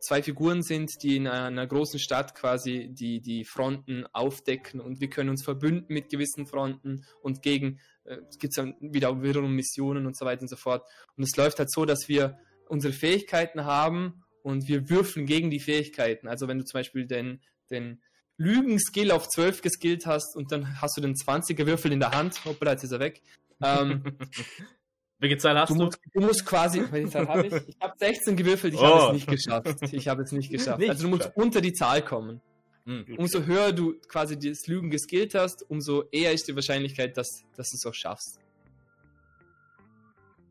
zwei 0.00 0.22
Figuren 0.22 0.62
sind, 0.62 1.02
die 1.02 1.16
in 1.16 1.26
einer 1.26 1.66
großen 1.66 1.98
Stadt 1.98 2.34
quasi 2.34 2.88
die, 2.90 3.20
die 3.20 3.44
Fronten 3.44 4.06
aufdecken 4.12 4.80
und 4.80 5.00
wir 5.00 5.08
können 5.08 5.30
uns 5.30 5.44
verbünden 5.44 5.92
mit 5.94 6.10
gewissen 6.10 6.46
Fronten 6.46 7.04
und 7.22 7.42
gegen, 7.42 7.80
äh, 8.04 8.18
es 8.28 8.38
gibt 8.38 8.56
dann 8.56 8.74
wieder 8.80 9.22
wiederum 9.22 9.54
Missionen 9.54 10.06
und 10.06 10.16
so 10.16 10.24
weiter 10.24 10.42
und 10.42 10.48
so 10.48 10.56
fort. 10.56 10.86
Und 11.16 11.24
es 11.24 11.36
läuft 11.36 11.58
halt 11.58 11.70
so, 11.70 11.84
dass 11.84 12.08
wir 12.08 12.38
unsere 12.68 12.92
Fähigkeiten 12.92 13.64
haben 13.64 14.22
und 14.42 14.68
wir 14.68 14.88
würfeln 14.88 15.26
gegen 15.26 15.50
die 15.50 15.60
Fähigkeiten. 15.60 16.28
Also 16.28 16.48
wenn 16.48 16.58
du 16.58 16.64
zum 16.64 16.78
Beispiel 16.78 17.06
den, 17.06 17.40
den 17.70 18.02
Lügen-Skill 18.36 19.10
auf 19.10 19.28
12 19.28 19.62
geskillt 19.62 20.06
hast 20.06 20.36
und 20.36 20.52
dann 20.52 20.80
hast 20.80 20.96
du 20.96 21.00
den 21.00 21.14
20er 21.14 21.66
Würfel 21.66 21.92
in 21.92 22.00
der 22.00 22.12
Hand, 22.12 22.44
hoppla, 22.44 22.72
jetzt 22.72 22.84
ist 22.84 22.92
er 22.92 23.00
weg. 23.00 23.22
Ähm, 23.62 24.04
Welche 25.20 25.36
Zahl 25.38 25.58
hast 25.58 25.70
Du 25.70 25.74
du? 25.74 25.84
musst, 25.86 25.98
du 26.14 26.20
musst 26.20 26.46
quasi, 26.46 26.82
welche 26.90 27.10
Zahl 27.10 27.26
habe 27.28 27.46
ich? 27.46 27.52
Ich 27.68 27.76
habe 27.80 27.94
16 27.98 28.36
gewürfelt, 28.36 28.74
ich 28.74 28.80
Oh. 28.80 28.84
habe 28.84 29.06
es 29.06 29.12
nicht 29.14 29.26
geschafft. 29.28 29.92
Ich 29.92 30.08
habe 30.08 30.22
es 30.22 30.32
nicht 30.32 30.50
geschafft. 30.50 30.78
Nicht 30.78 30.90
also 30.90 31.02
du 31.04 31.08
musst 31.08 31.20
geschafft. 31.22 31.36
unter 31.36 31.60
die 31.60 31.72
Zahl 31.72 32.02
kommen. 32.02 32.40
Hm. 32.86 33.04
Umso 33.18 33.42
höher 33.42 33.72
du 33.72 33.94
quasi 34.08 34.38
das 34.38 34.66
Lügen 34.66 34.90
geskillt 34.90 35.34
hast, 35.34 35.68
umso 35.68 36.04
eher 36.12 36.32
ist 36.32 36.46
die 36.48 36.54
Wahrscheinlichkeit, 36.54 37.16
dass, 37.16 37.42
dass 37.56 37.68
du 37.70 37.76
es 37.76 37.84
auch 37.86 37.94
schaffst. 37.94 38.38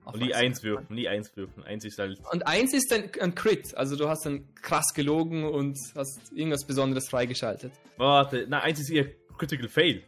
Auf 0.06 0.14
Und 0.14 0.22
nie 0.22 0.30
was? 0.30 0.38
eins 0.38 0.64
würfen, 0.64 0.96
nie 0.96 1.08
eins 1.08 1.36
würfen. 1.36 1.64
Eins 1.64 1.84
ist 1.84 1.98
halt. 2.00 2.20
Und 2.32 2.46
eins 2.48 2.74
ist 2.74 2.92
dann 2.92 3.10
ein 3.20 3.36
Crit, 3.36 3.76
also 3.76 3.96
du 3.96 4.08
hast 4.08 4.26
dann 4.26 4.48
krass 4.62 4.94
gelogen 4.94 5.44
und 5.46 5.78
hast 5.96 6.20
irgendwas 6.34 6.66
Besonderes 6.66 7.10
freigeschaltet. 7.10 7.72
Warte, 7.98 8.46
na, 8.48 8.62
eins 8.62 8.80
ist 8.80 8.90
eher 8.90 9.08
Critical 9.38 9.68
Fail. 9.68 10.04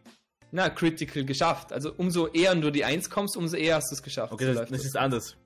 Na, 0.52 0.70
Critical 0.70 1.24
geschafft. 1.26 1.72
Also 1.72 1.94
umso 1.96 2.28
eher 2.28 2.56
du 2.56 2.72
die 2.72 2.84
Eins 2.84 3.10
kommst, 3.10 3.38
umso 3.38 3.56
eher 3.56 3.76
hast 3.76 3.92
du 3.92 3.96
es 3.96 4.04
geschafft. 4.04 4.34
Okay, 4.34 4.46
So 4.54 4.60
das, 4.60 4.70
das 4.70 4.86
ist 4.86 4.98
anders. 4.98 5.38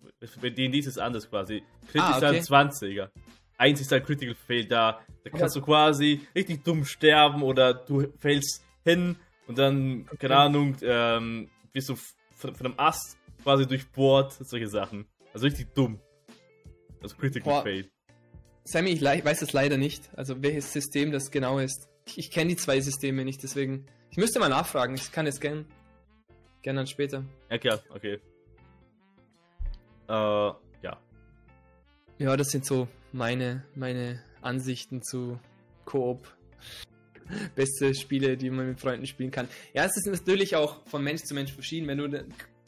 Bei 0.41 0.49
D&D 0.49 0.77
ist 0.79 0.87
es 0.87 0.97
anders 0.97 1.29
quasi. 1.29 1.63
Crit 1.91 2.01
Ah, 2.01 2.11
ist 2.11 2.23
okay. 2.23 2.41
dann 2.47 2.69
20er. 2.69 3.09
Eins 3.57 3.81
ist 3.81 3.91
halt 3.91 4.05
Critical 4.05 4.35
Fail, 4.35 4.65
da, 4.65 5.01
da 5.23 5.29
kannst 5.29 5.55
du 5.55 5.61
quasi 5.61 6.21
richtig 6.35 6.63
dumm 6.63 6.85
sterben 6.85 7.43
oder 7.43 7.73
du 7.73 8.07
fällst 8.19 8.63
hin 8.83 9.15
und 9.47 9.57
dann, 9.57 10.05
keine 10.19 10.37
Ahnung, 10.37 10.75
ähm, 10.81 11.49
bist 11.71 11.89
du 11.89 11.95
von, 12.35 12.55
von 12.55 12.65
einem 12.65 12.75
Ast 12.79 13.17
quasi 13.43 13.67
durchbohrt, 13.67 14.33
solche 14.33 14.67
Sachen. 14.67 15.05
Also 15.33 15.45
richtig 15.45 15.73
dumm. 15.75 15.99
Also 17.01 17.15
Critical 17.17 17.53
Boah. 17.53 17.63
Fail. 17.63 17.89
Sammy, 18.65 18.91
ich 18.91 19.01
weiß 19.03 19.41
es 19.41 19.51
leider 19.53 19.77
nicht, 19.77 20.09
also 20.17 20.41
welches 20.41 20.71
System 20.71 21.11
das 21.11 21.29
genau 21.31 21.59
ist. 21.59 21.89
Ich, 22.05 22.17
ich 22.17 22.31
kenne 22.31 22.51
die 22.51 22.55
zwei 22.55 22.79
Systeme 22.79 23.25
nicht, 23.25 23.43
deswegen. 23.43 23.85
Ich 24.13 24.17
müsste 24.17 24.37
mal 24.37 24.47
nachfragen. 24.47 24.93
Ich 24.93 25.11
kann 25.11 25.25
es 25.25 25.39
gern, 25.39 25.65
gern 26.61 26.75
dann 26.75 26.85
später. 26.85 27.25
Ja, 27.49 27.57
klar, 27.57 27.81
okay. 27.89 28.19
Äh, 30.07 30.13
ja. 30.13 31.01
Ja, 32.19 32.37
das 32.37 32.49
sind 32.49 32.63
so 32.63 32.87
meine, 33.11 33.65
meine 33.73 34.21
Ansichten 34.43 35.01
zu 35.01 35.39
Koop. 35.85 36.31
Beste 37.55 37.95
Spiele, 37.95 38.37
die 38.37 38.51
man 38.51 38.67
mit 38.67 38.79
Freunden 38.79 39.07
spielen 39.07 39.31
kann. 39.31 39.47
Ja, 39.73 39.83
es 39.85 39.97
ist 39.97 40.05
natürlich 40.05 40.55
auch 40.55 40.85
von 40.85 41.03
Mensch 41.03 41.23
zu 41.23 41.33
Mensch 41.33 41.51
verschieden. 41.51 41.87
Wenn 41.87 41.97
du 41.97 42.27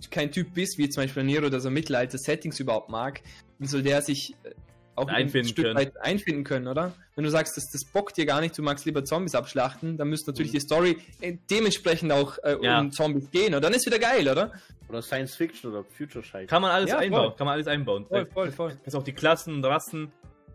kein 0.09 0.31
Typ 0.31 0.51
bist, 0.55 0.80
wie 0.80 0.89
zum 0.89 1.03
Beispiel 1.03 1.23
Nero, 1.23 1.49
der 1.49 1.59
so 1.59 1.69
Mittelalter-Settings 1.69 2.59
überhaupt 2.59 2.89
mag, 2.89 3.22
wie 3.59 3.67
soll 3.67 3.84
der 3.84 4.01
sich 4.01 4.34
äh, 4.45 4.55
auch 4.95 5.07
Einfinden 5.07 5.47
ein 5.47 5.51
Stück 5.51 5.65
können. 5.65 5.77
weit 5.77 5.97
einfinden 6.01 6.43
können, 6.43 6.67
oder? 6.67 6.93
Wenn 7.15 7.23
du 7.26 7.30
sagst, 7.30 7.57
das, 7.57 7.65
das 7.72 7.84
bockt 7.85 8.17
dir 8.17 8.26
gar 8.26 8.39
nicht, 8.41 8.57
du 8.57 8.61
magst 8.63 8.85
lieber 8.85 9.03
Zombies 9.03 9.35
abschlachten, 9.35 9.97
dann 9.97 10.09
müsste 10.09 10.31
natürlich 10.31 10.51
die 10.51 10.59
Story 10.59 10.97
äh, 11.22 11.38
dementsprechend 11.49 12.11
auch 12.11 12.38
äh, 12.43 12.57
Ja. 12.61 12.80
um 12.80 12.91
Zombies 12.91 13.30
gehen. 13.31 13.53
Und 13.55 13.61
dann 13.63 13.73
ist 13.73 13.85
wieder 13.85 13.99
geil, 13.99 14.27
oder? 14.27 14.51
Oder 14.88 15.01
Science 15.01 15.35
Fiction 15.35 15.72
oder 15.72 15.84
Future 15.84 16.23
Scheiß. 16.23 16.47
Kann 16.49 16.61
man 16.61 16.72
alles 16.72 16.89
Ja, 16.91 16.99
einbauen, 16.99 17.30
voll. 17.30 17.35
kann 17.38 17.45
man 17.45 17.53
alles 17.55 17.67
einbauen. 17.67 18.05
Voll, 18.07 18.26
voll, 18.27 18.51
voll. 18.51 18.77
Kannst 18.84 18.95
auch 18.95 19.03
die 19.03 19.13
Klassen 19.13 19.55
und 19.55 19.65
Rassen 19.65 20.11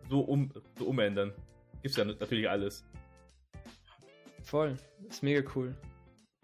so, 0.09 0.21
um, 0.21 0.51
so 0.79 0.85
umändern. 0.87 1.33
Gibt's 1.83 1.97
ja 1.97 2.05
natürlich 2.05 2.49
alles. 2.49 2.85
Voll. 4.43 4.77
ist 5.09 5.23
mega 5.23 5.43
cool. 5.55 5.75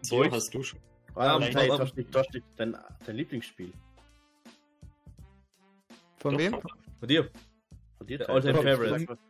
So 0.01 0.23
hast 0.29 0.53
du 0.53 0.61
schon. 0.63 0.79
Ah, 1.15 1.39
Ja, 1.39 1.39
hey, 1.41 1.55
aber- 1.71 1.77
du 1.77 1.83
hast 1.83 1.97
nicht, 1.97 2.15
hast 2.15 2.33
nicht 2.33 2.45
dein, 2.57 2.77
dein 3.05 3.15
Lieblingsspiel. 3.15 3.71
Von 6.17 6.33
Doch, 6.33 6.39
wem? 6.39 6.57
Bei 6.99 7.07
dir? 7.07 7.29
Dir. 8.07 8.29
All-Time 8.29 8.55
Favorite. 8.61 8.99
gesagt, 9.05 9.21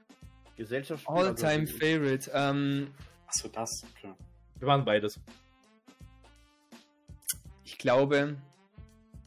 Gesellschaftsspiel. 0.56 1.16
All-time 1.16 1.62
also- 1.62 1.78
Favorite. 1.78 2.32
Ähm, 2.34 2.94
Achso, 3.28 3.48
das. 3.50 3.84
Okay. 3.98 4.14
Wir 4.60 4.68
waren 4.68 4.86
beides. 4.86 5.20
ich 7.64 7.78
glaube, 7.78 8.38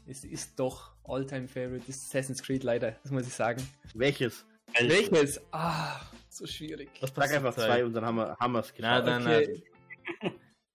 es 0.07 0.25
ist 0.25 0.59
doch 0.59 0.93
All-time 1.05 1.47
Favorite. 1.49 1.85
Das 1.87 1.97
ist 1.97 2.07
Assassin's 2.09 2.43
Creed 2.43 2.65
leider, 2.65 2.93
das 3.03 3.13
muss 3.13 3.27
ich 3.27 3.35
sagen. 3.35 3.63
Welches? 3.95 4.45
Welches? 4.81 5.41
Ah, 5.53 6.01
so 6.29 6.47
schwierig. 6.47 6.89
Was 7.01 7.13
Sag 7.15 7.33
einfach 7.35 7.55
Zeit? 7.55 7.67
zwei 7.67 7.85
und 7.85 7.93
dann 7.93 8.05
haben 8.05 8.17
wir 8.17 8.37
haben 8.39 8.53
Na, 8.53 8.61
geschafft. 8.61 9.25
na. 9.25 9.37
Okay. 9.39 9.63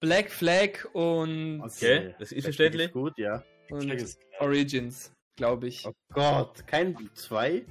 Black 0.02 0.30
Flag 0.30 0.86
und, 0.94 1.62
Okay, 1.62 2.14
das 2.20 2.32
ist 2.32 2.44
verständlich. 2.44 2.92
Gut, 2.92 3.18
ja. 3.18 3.44
und. 3.72 4.18
Origins, 4.40 5.12
glaube 5.36 5.68
ich. 5.68 5.86
Oh 5.88 5.94
Gott, 6.14 6.68
kein 6.68 6.96
zwei? 7.14 7.66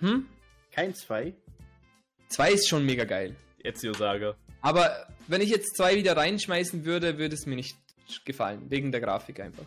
Hm? 0.00 0.26
Kein 0.72 0.94
zwei? 0.94 1.34
Zwei 2.28 2.52
ist 2.52 2.68
schon 2.68 2.84
mega 2.84 3.04
geil. 3.04 3.34
Ezio 3.64 3.92
Saga. 3.94 4.36
Aber 4.60 5.06
wenn 5.26 5.40
ich 5.40 5.50
jetzt 5.50 5.76
zwei 5.76 5.96
wieder 5.96 6.16
reinschmeißen 6.16 6.84
würde, 6.84 7.18
würde 7.18 7.34
es 7.34 7.46
mir 7.46 7.56
nicht 7.56 7.76
gefallen. 8.24 8.70
Wegen 8.70 8.92
der 8.92 9.00
Grafik 9.00 9.40
einfach. 9.40 9.64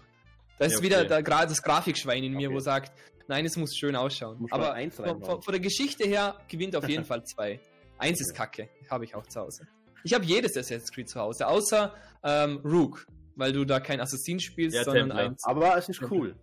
Da 0.59 0.65
ist 0.65 0.73
Ja, 0.73 0.77
okay. 0.77 0.85
wieder 0.85 1.05
der, 1.05 1.23
Gra- 1.23 1.45
das 1.45 1.61
Grafikschwein 1.61 2.23
in 2.23 2.33
mir, 2.33 2.49
Okay. 2.49 2.55
wo 2.55 2.59
sagt, 2.59 2.91
nein, 3.27 3.45
es 3.45 3.57
muss 3.57 3.75
schön 3.75 3.95
ausschauen. 3.95 4.39
Muss 4.39 4.51
Aber 4.51 4.73
eins 4.73 4.95
von, 4.95 5.23
von, 5.23 5.41
von 5.41 5.51
der 5.51 5.59
Geschichte 5.59 6.07
her 6.07 6.39
gewinnt 6.47 6.75
auf 6.75 6.87
jeden 6.87 7.03
Fall 7.05 7.23
zwei. 7.25 7.59
Eins 7.97 8.19
ist 8.21 8.33
kacke. 8.35 8.69
Habe 8.89 9.05
ich 9.05 9.15
auch 9.15 9.25
zu 9.27 9.39
Hause. 9.41 9.67
Ich 10.03 10.13
habe 10.13 10.25
jedes 10.25 10.55
Assassin's 10.57 10.91
Creed 10.91 11.09
zu 11.09 11.19
Hause, 11.19 11.45
außer 11.47 11.93
ähm, 12.23 12.57
Rook, 12.63 13.05
weil 13.35 13.53
du 13.53 13.65
da 13.65 13.79
kein 13.79 13.99
Assassin 14.01 14.39
spielst, 14.39 14.75
Ja, 14.75 14.83
sondern 14.83 15.09
Templar. 15.09 15.25
eins. 15.29 15.43
Aber 15.45 15.77
es 15.77 15.89
ist 15.89 16.01
cool. 16.09 16.35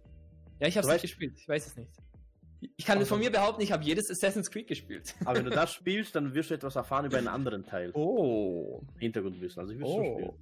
Ja, 0.61 0.69
ich 0.69 0.77
habe 0.77 0.87
es 0.87 0.93
nicht 0.93 1.03
gespielt. 1.03 1.35
Ich 1.41 1.49
weiß 1.49 1.67
es 1.67 1.77
nicht. 1.77 1.91
Ich 2.77 2.85
kann 2.85 3.05
von 3.07 3.21
mir 3.21 3.31
behaupten, 3.31 3.63
ich 3.63 3.73
habe 3.73 3.85
jedes 3.85 4.11
Assassin's 4.11 4.51
Creed 4.51 4.67
gespielt. 4.67 5.15
Aber 5.25 5.39
wenn 5.39 5.45
du 5.45 5.51
das 5.51 5.73
spielst, 5.73 6.17
dann 6.17 6.35
wirst 6.35 6.51
du 6.51 6.55
etwas 6.55 6.77
erfahren 6.77 7.07
über 7.07 7.19
einen 7.19 7.29
anderen 7.29 7.65
Teil. 7.65 7.93
Oh. 7.95 8.83
Hintergrundwissen. 8.99 9.61
Also 9.61 9.73
ich 9.73 9.79
will 9.79 9.87
es 9.87 9.93
schon 9.93 10.15
spielen. 10.15 10.33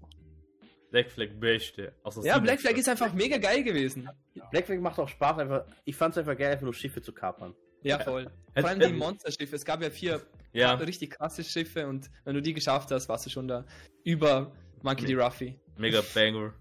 Black 0.91 1.11
Flag 1.11 1.29
Beste. 1.39 1.93
Ja, 2.23 2.39
Black 2.39 2.61
Flag 2.61 2.73
ist 2.73 2.89
einfach 2.89 3.13
mega 3.13 3.37
geil 3.39 3.63
gewesen. 3.63 4.09
Black 4.51 4.67
Flag 4.67 4.79
macht 4.79 4.99
auch 4.99 5.09
Spaß, 5.09 5.39
einfach. 5.39 5.67
Ich 5.85 5.97
fand 5.97 6.15
es 6.15 6.19
einfach 6.19 6.37
geil, 6.39 6.53
einfach 6.53 6.65
nur 6.65 6.75
Schiffe 6.75 7.03
zu 7.03 7.13
kapern. 7.13 7.55
Ja, 7.83 7.99
voll. 7.99 8.31
Vor 8.55 8.69
allem 8.69 8.81
die 8.81 8.93
Monsterschiffe. 8.93 9.57
Es 9.57 9.65
gab 9.65 9.83
ja 9.83 9.91
vier 9.91 10.23
Ja, 10.53 10.75
richtig 10.75 11.11
krasse 11.11 11.45
Schiffe 11.45 11.87
und 11.87 12.11
wenn 12.25 12.35
du 12.35 12.41
die 12.41 12.55
geschafft 12.55 12.91
hast, 12.91 13.09
warst 13.09 13.27
du 13.27 13.31
schon 13.31 13.47
da 13.47 13.67
über 14.05 14.53
Monkey 14.83 15.07
D. 15.07 15.15
Ruffy. 15.15 15.59
mega 15.77 16.03
Banger. 16.15 16.55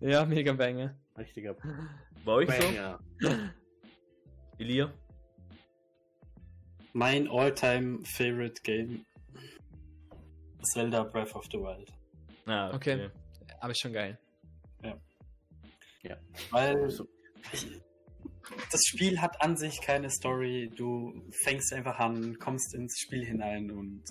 Ja, 0.00 0.24
mega 0.24 0.52
Banger. 0.52 0.94
Richtiger 1.18 1.56
Bei 2.24 2.32
euch 2.32 2.48
so? 2.48 3.28
Elia? 4.60 4.92
Mein 6.92 7.28
all-time 7.28 8.04
favorite 8.04 8.62
Game. 8.62 9.04
Zelda 10.74 11.04
Breath 11.04 11.34
of 11.34 11.46
the 11.50 11.58
Wild. 11.58 11.90
Ah, 12.46 12.70
Okay. 12.74 13.08
Aber 13.60 13.70
ist 13.72 13.80
schon 13.80 13.92
geil. 13.92 14.18
Weil 16.50 16.90
So. 16.90 17.06
ich, 17.52 17.66
das 18.72 18.80
Spiel 18.86 19.20
hat 19.20 19.40
an 19.42 19.56
sich 19.56 19.80
keine 19.80 20.10
Story. 20.10 20.70
Du 20.74 21.12
fängst 21.44 21.72
einfach 21.72 21.98
an, 21.98 22.38
kommst 22.38 22.74
ins 22.74 22.98
Spiel 22.98 23.24
hinein 23.24 23.70
und 23.70 24.02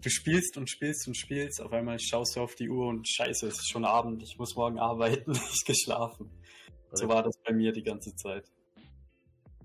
du 0.00 0.08
spielst 0.10 0.56
und 0.56 0.70
spielst 0.70 1.06
und 1.08 1.16
spielst, 1.16 1.60
auf 1.60 1.72
einmal 1.72 1.98
schaust 1.98 2.36
du 2.36 2.40
auf 2.40 2.54
die 2.54 2.68
Uhr 2.70 2.86
und 2.86 3.08
scheiße, 3.08 3.46
es 3.48 3.54
ist 3.54 3.68
schon 3.70 3.84
Abend, 3.84 4.22
ich 4.22 4.38
muss 4.38 4.54
morgen 4.54 4.78
arbeiten, 4.78 5.30
nicht 5.32 5.66
geschlafen. 5.66 6.30
So 6.92 7.08
war 7.08 7.22
das 7.24 7.36
bei 7.44 7.52
mir 7.52 7.72
die 7.72 7.82
ganze 7.82 8.14
Zeit. 8.14 8.44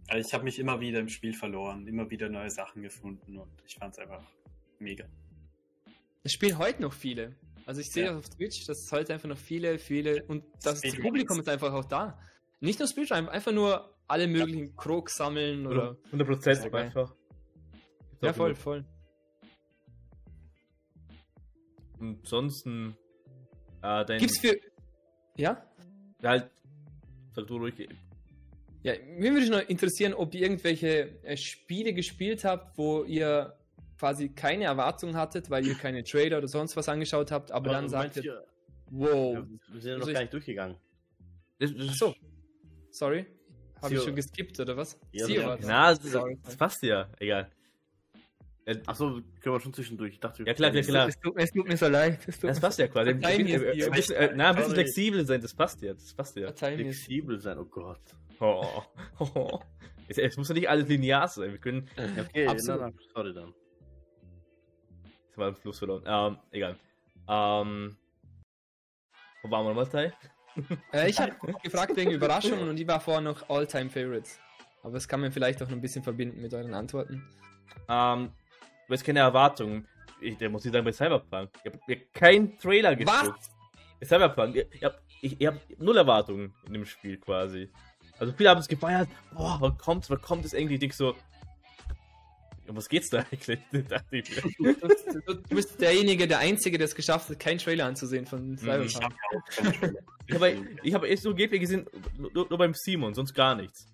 Also 0.09 0.27
ich 0.27 0.33
habe 0.33 0.43
mich 0.43 0.57
immer 0.59 0.79
wieder 0.79 0.99
im 0.99 1.07
Spiel 1.09 1.33
verloren, 1.33 1.87
immer 1.87 2.09
wieder 2.09 2.29
neue 2.29 2.49
Sachen 2.49 2.81
gefunden 2.81 3.37
und 3.37 3.49
ich 3.65 3.75
fand 3.75 3.93
es 3.93 3.99
einfach 3.99 4.23
mega. 4.79 5.05
Es 6.23 6.33
spielen 6.33 6.57
heute 6.57 6.81
noch 6.81 6.93
viele. 6.93 7.35
Also 7.65 7.81
ich 7.81 7.91
sehe 7.91 8.05
Ja. 8.05 8.17
auf 8.17 8.27
Twitch, 8.29 8.65
dass 8.65 8.79
es 8.85 8.91
heute 8.91 9.13
einfach 9.13 9.29
noch 9.29 9.37
viele, 9.37 9.77
viele 9.77 10.23
und 10.25 10.43
das 10.63 10.79
Speedruns. 10.79 11.03
Publikum 11.03 11.39
ist 11.39 11.47
einfach 11.47 11.71
auch 11.73 11.85
da. 11.85 12.19
Nicht 12.59 12.79
nur 12.79 12.87
Speedrun, 12.87 13.29
einfach 13.29 13.51
nur 13.51 13.95
alle 14.07 14.27
möglichen 14.27 14.75
Krog 14.75 15.09
sammeln 15.11 15.67
oder. 15.67 15.95
100 16.05 16.27
Prozent 16.27 16.73
einfach. 16.73 17.15
Ja, 18.21 18.33
voll, 18.33 18.55
voll. 18.55 18.83
Ansonsten, 21.99 22.95
äh, 23.81 24.05
dein. 24.05 24.19
Gibt's 24.19 24.39
für. 24.39 24.57
Ja? 25.35 25.63
Halt, 26.23 26.49
sag 27.35 27.45
du 27.47 27.57
ruhig. 27.57 27.87
Ja, 28.83 28.93
mir 29.17 29.33
würde 29.33 29.49
noch 29.49 29.67
interessieren, 29.67 30.13
ob 30.13 30.33
ihr 30.33 30.41
irgendwelche 30.41 31.21
äh, 31.23 31.35
Spiele 31.35 31.93
gespielt 31.93 32.45
habt, 32.45 32.77
wo 32.77 33.03
ihr 33.03 33.55
quasi 33.97 34.29
keine 34.29 34.65
Erwartungen 34.65 35.17
hattet, 35.17 35.49
weil 35.49 35.67
ihr 35.67 35.75
keine 35.75 36.03
Trailer 36.03 36.37
oder 36.37 36.47
sonst 36.47 36.77
was 36.77 36.87
angeschaut 36.87 37.31
habt, 37.31 37.51
aber 37.51 37.71
dann 37.71 37.89
sagt 37.89 38.15
meinst 38.15 38.25
ihr, 38.25 38.45
wow, 38.89 39.35
Ja, 39.35 39.45
wir 39.73 39.81
sind 39.81 39.91
ja 39.91 39.97
noch 39.97 40.01
Also 40.03 40.13
gar 40.13 40.21
nicht 40.21 40.33
durchgegangen. 40.33 40.77
Das, 41.59 41.71
das, 41.75 41.97
so. 41.97 42.15
sorry, 42.89 43.25
habe 43.81 43.95
ich 43.95 44.01
schon 44.01 44.15
geskippt 44.15 44.57
oder 44.61 44.77
was? 44.77 44.97
Ja, 45.11 45.27
ja, 45.27 45.45
war's. 45.47 45.59
Na, 45.65 45.93
das, 45.93 46.03
Sorry. 46.03 46.37
das 46.41 46.55
passt 46.55 46.81
ja. 46.83 47.09
Egal. 47.19 47.51
Äh, 48.63 48.77
Achso, 48.85 49.21
können 49.41 49.55
wir 49.55 49.59
schon 49.59 49.73
zwischendurch. 49.73 50.13
Ich 50.13 50.19
dachte, 50.21 50.39
wir- 50.39 50.47
Ja, 50.47 50.53
klar, 50.53 50.71
klar, 50.71 50.83
klar. 50.83 51.07
Es, 51.09 51.19
tut, 51.19 51.33
es 51.35 51.51
tut 51.51 51.67
mir 51.67 51.75
so 51.75 51.87
leid. 51.87 52.19
Es 52.27 52.39
tut 52.39 52.49
Das 52.49 52.59
passt 52.61 52.79
ja 52.79 52.87
quasi. 52.87 53.09
Ein 53.11 53.19
bisschen, 53.19 54.15
äh, 54.15 54.31
na, 54.35 54.49
ein 54.51 54.55
bisschen 54.55 54.73
flexibel 54.73 55.25
sein, 55.25 55.41
das 55.41 55.53
passt 55.53 55.81
ja. 55.81 55.93
Das 55.93 56.13
passt 56.13 56.37
ja. 56.37 56.53
Flexibel 56.53 57.39
sein, 57.41 57.57
oh 57.57 57.65
Gott. 57.65 57.99
Oh, 58.39 58.83
oh. 59.19 59.59
Es, 60.09 60.17
es 60.17 60.37
muss 60.37 60.49
ja 60.49 60.55
nicht 60.55 60.67
alles 60.67 60.87
linear 60.87 61.27
sein. 61.27 61.51
Wir 61.51 61.59
können. 61.59 61.87
Okay, 61.95 62.47
Absolut. 62.47 62.81
na, 62.81 62.87
na, 62.87 62.93
sorry 63.13 63.31
dann. 63.31 63.53
Jetzt 65.27 65.37
mal 65.37 65.51
den 65.51 65.55
Fluss 65.55 65.77
verloren. 65.77 66.03
Ähm, 66.07 66.37
egal. 66.49 66.75
Ähm. 67.27 67.95
Wo 69.43 69.51
waren 69.51 69.65
wir 69.65 69.69
nochmal, 69.69 69.87
Tai? 69.87 70.13
Äh, 70.91 71.09
ich 71.11 71.19
habe 71.19 71.35
gefragt 71.61 71.95
wegen 71.95 72.11
Überraschungen 72.11 72.67
und 72.67 72.75
die 72.75 72.87
war 72.87 72.99
vorher 72.99 73.21
noch 73.21 73.47
All-Time 73.49 73.89
Favorites. 73.89 74.39
Aber 74.81 74.93
das 74.93 75.07
kann 75.07 75.21
man 75.21 75.31
vielleicht 75.31 75.61
auch 75.61 75.67
noch 75.67 75.75
ein 75.75 75.81
bisschen 75.81 76.03
verbinden 76.03 76.41
mit 76.41 76.53
euren 76.53 76.73
Antworten. 76.73 77.23
Ähm, 77.87 78.31
du 78.87 78.93
hast 78.93 79.03
keine 79.03 79.19
Erwartungen. 79.19 79.87
Ich, 80.19 80.37
der 80.37 80.49
muss 80.49 80.65
ich 80.65 80.71
sagen, 80.71 80.83
bei 80.83 80.91
Cyberpunk. 80.91 81.51
Ich 81.63 81.71
habe 81.71 81.79
mir 81.87 81.97
keinen 82.11 82.57
Trailer 82.57 82.97
Was? 83.05 83.21
geguckt. 83.21 83.43
Bei 83.99 84.05
Cyberpunk. 84.07 84.55
Ich, 84.55 84.67
ich 84.71 84.83
habe 84.83 84.99
ich, 85.21 85.39
ich 85.39 85.47
hab 85.47 85.55
null 85.77 85.97
Erwartungen 85.97 86.53
in 86.65 86.73
dem 86.73 86.85
Spiel 86.85 87.17
quasi. 87.17 87.69
Also 88.19 88.33
viele 88.35 88.49
haben 88.49 88.59
es 88.59 88.67
gefeiert. 88.67 89.07
Boah, 89.33 89.57
wann 89.59 89.77
kommt's, 89.77 90.09
wann 90.09 90.21
kommt 90.21 90.45
es 90.45 90.53
irgendwie? 90.53 90.75
Ich 90.75 90.79
denk 90.79 90.93
so. 90.93 91.15
Um 92.67 92.75
was 92.75 92.87
geht's 92.87 93.09
da 93.09 93.25
eigentlich? 93.31 93.59
Du, 95.25 95.55
bist 95.55 95.81
derjenige, 95.81 96.27
der 96.27 96.39
Einzige, 96.39 96.77
der 96.77 96.85
es 96.85 96.93
geschafft 96.93 97.29
hat, 97.29 97.39
keinen 97.39 97.57
Trailer 97.57 97.85
anzusehen 97.85 98.25
von 98.27 98.53
Ich 98.53 98.59
Cyberpunk. 98.59 99.03
habe 99.03 99.15
ja 99.15 99.39
auch 99.39 99.45
keinen 99.55 99.73
Trailer. 99.73 99.99
Ich 100.27 100.35
habe 100.35 100.67
ich 100.83 100.93
hab 100.93 101.03
echt 101.03 101.23
so 101.23 101.33
Gameplay 101.33 101.57
gesehen, 101.59 101.87
nur, 102.17 102.31
nur 102.47 102.57
beim 102.57 102.73
Simon, 102.75 103.13
sonst 103.15 103.33
gar 103.33 103.55
nichts. 103.55 103.87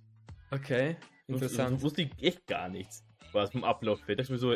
Okay, 0.52 0.98
interessant. 1.28 1.70
sonst 1.70 1.84
wusste 1.84 2.02
ich 2.02 2.10
echt 2.22 2.46
gar 2.48 2.68
nichts, 2.68 3.04
was 3.32 3.52
vom 3.52 3.64
Ablauf 3.64 4.00
wird. 4.08 4.20
Da 4.20 4.24
dachte 4.24 4.36
ich 4.36 4.42
mir 4.42 4.56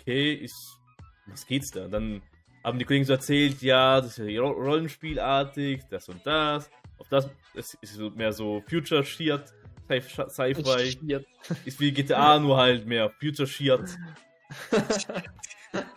okay, 0.00 0.32
ist, 0.34 0.78
was 1.26 1.46
geht's 1.46 1.70
da? 1.70 1.84
Und 1.84 1.90
dann 1.90 2.22
haben 2.64 2.78
die 2.78 2.84
Kollegen 2.86 3.04
so 3.04 3.12
erzählt, 3.12 3.60
ja, 3.60 4.00
das 4.00 4.18
ist 4.18 4.26
ja 4.26 4.40
Ro- 4.40 4.52
Rollenspielartig, 4.52 5.82
das 5.90 6.08
und 6.08 6.24
das. 6.26 6.70
Auf 7.00 7.08
das 7.08 7.30
es 7.54 7.74
ist 7.74 7.98
mehr 8.14 8.32
so 8.32 8.62
Future-Shiert, 8.68 9.52
Sci- 9.88 10.28
Sci-Fi. 10.28 11.24
Ist 11.64 11.80
wie 11.80 11.90
GTA, 11.90 12.38
nur 12.38 12.56
halt 12.58 12.86
mehr 12.86 13.10
Future-Shiert. 13.18 13.98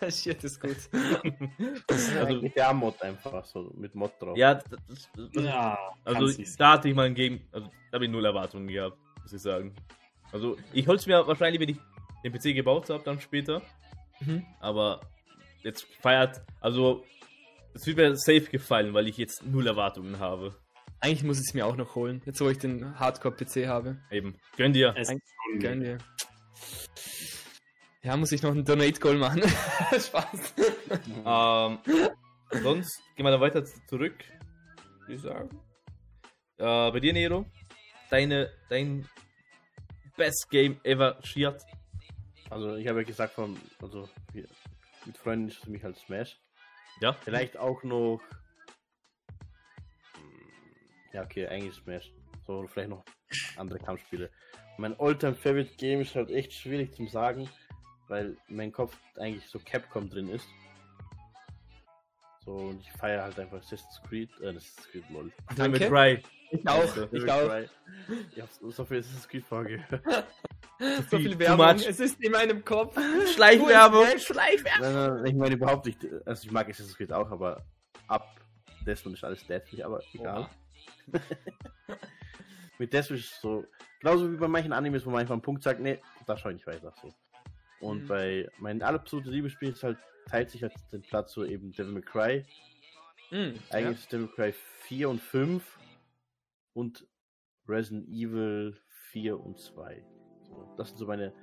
Shit 0.10 0.44
ist 0.44 0.60
gut. 0.60 0.78
Also, 1.90 2.20
also, 2.20 2.42
GTA-Mod 2.42 3.02
einfach, 3.02 3.46
so 3.46 3.72
mit 3.76 3.94
Mod 3.96 4.12
drauf. 4.20 4.38
ja, 4.38 4.56
das, 4.56 4.80
das, 4.88 5.10
das, 5.34 5.44
Ja, 5.44 5.78
Also 6.06 6.44
da 6.58 6.72
hatte 6.74 6.90
ich 6.90 6.96
mal 6.96 7.06
ein 7.08 7.16
Game, 7.16 7.42
also 7.52 7.68
da 7.92 7.96
habe 7.96 8.06
ich 8.06 8.12
null 8.12 8.26
Erwartungen 8.26 8.68
gehabt, 8.68 8.98
muss 9.22 9.34
ich 9.34 9.42
sagen. 9.42 9.76
Also 10.32 10.58
ich 10.74 10.88
hol's 10.88 11.06
mir 11.06 11.26
wahrscheinlich, 11.28 11.60
wenn 11.62 11.70
ich 11.70 11.78
den 12.24 12.32
PC 12.32 12.56
gebaut 12.56 12.90
habe, 12.90 13.04
dann 13.04 13.20
später. 13.20 13.62
Mhm. 14.22 14.46
Aber 14.60 15.02
jetzt 15.64 15.86
feiert, 16.02 16.42
also 16.62 17.04
es 17.74 17.86
wird 17.86 17.98
mir 17.98 18.16
safe 18.16 18.42
gefallen, 18.50 18.94
weil 18.94 19.08
ich 19.08 19.18
jetzt 19.18 19.46
null 19.46 19.68
Erwartungen 19.68 20.20
habe. 20.20 20.56
Eigentlich 21.04 21.24
muss 21.24 21.38
ich 21.38 21.48
es 21.48 21.54
mir 21.54 21.66
auch 21.66 21.76
noch 21.76 21.96
holen, 21.96 22.22
jetzt 22.26 22.40
wo 22.40 22.48
ich 22.48 22.60
den 22.60 22.98
Hardcore-PC 22.98 23.68
habe. 23.68 23.98
Eben. 24.10 24.38
Gönn 24.56 24.72
dir. 24.72 24.94
Es 24.96 25.14
Gönn 25.60 25.82
dir. 25.82 25.98
Ja, 28.04 28.16
muss 28.16 28.32
ich 28.32 28.42
noch 28.42 28.52
einen 28.52 28.64
Donate-Goal 28.64 29.18
machen. 29.18 29.42
Spaß. 29.92 30.54
Ähm, 31.26 31.80
sonst 32.64 33.02
gehen 33.18 33.26
wir 33.26 33.32
da 33.32 33.42
weiter 33.42 33.66
zurück, 33.66 34.16
würde 35.02 35.14
ich 35.14 35.20
sagen. 35.20 35.50
Äh, 36.58 36.92
bei 36.92 37.02
dir, 37.02 37.12
Nero, 37.12 37.48
deine, 38.10 38.50
dein 38.70 39.06
Best 40.16 40.50
Game 40.52 40.80
ever 40.86 41.20
schiert. 41.22 41.64
Also 42.50 42.78
ich 42.78 42.88
habe 42.88 43.02
ja 43.02 43.06
gesagt, 43.06 43.34
von, 43.34 43.60
also 43.82 44.08
mit 45.06 45.18
Freunden 45.18 45.50
ist 45.50 45.58
es 45.58 45.64
für 45.66 45.70
mich 45.70 45.84
halt 45.84 45.98
Smash. 45.98 46.40
Ja. 47.02 47.12
Vielleicht 47.12 47.58
auch 47.58 47.84
noch. 47.84 48.22
Ja, 51.14 51.22
okay, 51.24 51.48
eigentlich 51.48 51.76
Smash. 51.76 52.12
So, 52.46 52.68
vielleicht 52.68 52.90
noch 52.90 53.04
andere 53.56 53.80
Kampfspiele. 53.80 54.30
Mein 54.78 55.00
Alltime 55.00 55.36
Favorite 55.36 55.76
Game 55.78 56.02
ist 56.02 56.16
halt 56.16 56.32
echt 56.32 56.52
schwierig 56.52 56.94
zu 56.94 57.06
sagen, 57.08 57.48
weil 58.08 58.36
in 58.48 58.56
meinem 58.56 58.72
Kopf 58.72 58.98
eigentlich 59.18 59.46
so 59.48 59.60
Capcom 59.60 60.10
drin 60.10 60.30
ist. 60.30 60.48
So, 62.44 62.52
und 62.52 62.82
ich 62.82 62.92
feiere 62.92 63.24
halt 63.24 63.40
einfach 63.40 63.60
Assassin's 63.60 64.02
Creed, 64.08 64.30
äh, 64.42 64.50
Assassin's 64.50 64.90
Creed, 64.92 65.04
lol. 65.12 65.32
Danke. 65.56 65.80
May 65.80 65.88
Cry. 65.88 66.24
Ich 66.52 66.68
auch, 66.68 66.84
ich 66.84 66.94
Devil 66.94 67.30
auch. 67.30 67.48
Cry. 67.48 67.70
Ich 68.36 68.42
hab 68.42 68.50
so 68.52 68.86
viel 68.86 69.00
Assassin's 69.00 69.28
Creed 69.28 69.46
vorgehört. 69.46 70.04
So 71.10 71.18
viel 71.18 71.40
Werbung, 71.40 71.78
much. 71.78 71.88
es 71.88 72.00
ist 72.00 72.22
in 72.22 72.32
meinem 72.34 72.66
Kopf. 72.66 73.00
Schleichwerbung. 73.34 74.06
Schleichwerbung. 74.18 74.82
Nein, 74.82 74.94
nein, 74.94 75.26
ich 75.28 75.34
meine 75.34 75.56
überhaupt 75.56 75.86
nicht. 75.86 76.00
Also 76.26 76.46
ich 76.46 76.52
mag 76.52 76.68
Assassin's 76.68 76.98
Creed 76.98 77.14
auch, 77.14 77.30
aber 77.32 77.64
ab 78.08 78.42
Deathwish 78.86 79.14
ist 79.14 79.24
alles 79.24 79.46
deadly, 79.48 79.82
aber 79.82 80.02
egal. 80.14 80.50
Mit 82.80 82.92
Deathwish 82.94 83.32
ist 83.32 83.42
so, 83.42 83.66
genauso 84.00 84.32
wie 84.32 84.38
bei 84.38 84.48
manchen 84.48 84.74
Animes, 84.74 85.06
wo 85.06 85.12
man 85.12 85.22
einfach 85.22 85.34
einen 85.34 85.42
Punkt 85.42 85.64
sagt, 85.64 85.80
nee, 85.80 86.00
da 86.26 86.36
schaue 86.38 86.52
ich 86.52 86.58
nicht 86.58 86.68
weiter. 86.68 86.94
So. 87.02 87.14
Und 87.80 88.04
Mhm. 88.04 88.08
bei 88.08 88.50
meinem 88.60 88.82
absoluten 88.82 89.30
Lieblingsspiel 89.30 89.70
ist 89.70 89.84
halt, 89.84 89.98
teilt 90.28 90.50
sich 90.50 90.64
halt 90.64 90.74
den 90.92 91.02
Platz 91.02 91.34
so 91.34 91.46
eben 91.46 91.72
Devil 91.72 91.94
May 91.94 92.02
Cry. 92.02 92.46
Mhm, 93.32 93.60
Eigentlich 93.70 94.00
ist 94.00 94.12
Devil 94.12 94.28
May 94.28 94.36
Cry 94.36 94.54
4 94.54 95.10
und 95.10 95.22
5 95.22 95.80
und 96.74 97.06
Resident 97.68 98.08
Evil 98.10 98.76
4 99.12 99.40
und 99.40 99.60
2. 99.60 100.04
So, 100.48 100.74
das 100.78 100.90
sind 100.90 100.98
so 100.98 101.06
meine 101.06 101.34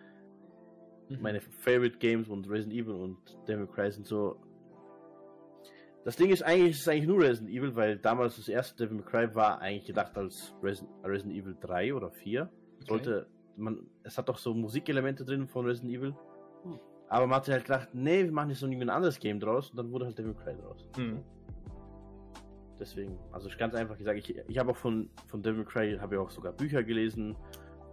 ja. 1.08 1.16
Mhm. 1.16 1.22
meine 1.22 1.40
Favorite 1.40 1.98
Games 1.98 2.28
und 2.28 2.48
Resident 2.48 2.74
Evil 2.74 2.94
und 2.94 3.18
Devil 3.48 3.66
May 3.66 3.74
Cry 3.74 3.92
sind 3.92 4.06
so. 4.06 4.40
Das 6.04 6.16
Ding 6.16 6.30
ist 6.30 6.42
eigentlich, 6.42 6.76
es 6.76 6.80
ist 6.80 6.88
eigentlich 6.88 7.06
nur 7.06 7.20
Resident 7.20 7.50
Evil, 7.50 7.76
weil 7.76 7.98
damals 7.98 8.36
das 8.36 8.48
erste 8.48 8.84
Devil 8.84 8.98
May 8.98 9.04
Cry 9.04 9.34
war 9.34 9.60
eigentlich 9.60 9.86
gedacht 9.86 10.16
als 10.16 10.54
Resident, 10.62 10.90
Resident 11.04 11.36
Evil 11.36 11.56
3 11.60 11.94
oder 11.94 12.10
4. 12.10 12.50
Sollte 12.88 13.26
man, 13.56 13.86
es 14.02 14.16
hat 14.16 14.28
doch 14.28 14.38
so 14.38 14.54
Musikelemente 14.54 15.24
drin 15.24 15.46
von 15.46 15.66
Resident 15.66 15.92
Evil. 15.92 16.14
Aber 17.08 17.26
man 17.26 17.36
hat 17.36 17.48
halt 17.48 17.64
gedacht, 17.64 17.88
nee, 17.92 18.24
wir 18.24 18.32
machen 18.32 18.50
jetzt 18.50 18.62
noch 18.62 18.68
irgendwie 18.68 18.86
ein 18.86 18.90
anderes 18.90 19.18
Game 19.18 19.40
draus 19.40 19.70
und 19.70 19.76
dann 19.76 19.90
wurde 19.90 20.06
halt 20.06 20.18
Devil 20.18 20.32
May 20.32 20.42
Cry 20.42 20.56
draus. 20.56 20.88
Hm. 20.96 21.22
Deswegen, 22.78 23.18
also 23.32 23.48
ich 23.48 23.58
ganz 23.58 23.74
einfach 23.74 23.98
gesagt, 23.98 24.18
ich, 24.18 24.34
ich 24.36 24.58
habe 24.58 24.70
auch 24.70 24.76
von, 24.76 25.10
von 25.26 25.42
Devil 25.42 25.64
May 25.64 25.66
Cry 25.66 25.98
habe 25.98 26.14
ich 26.14 26.20
auch 26.20 26.30
sogar 26.30 26.52
Bücher 26.52 26.82
gelesen 26.82 27.36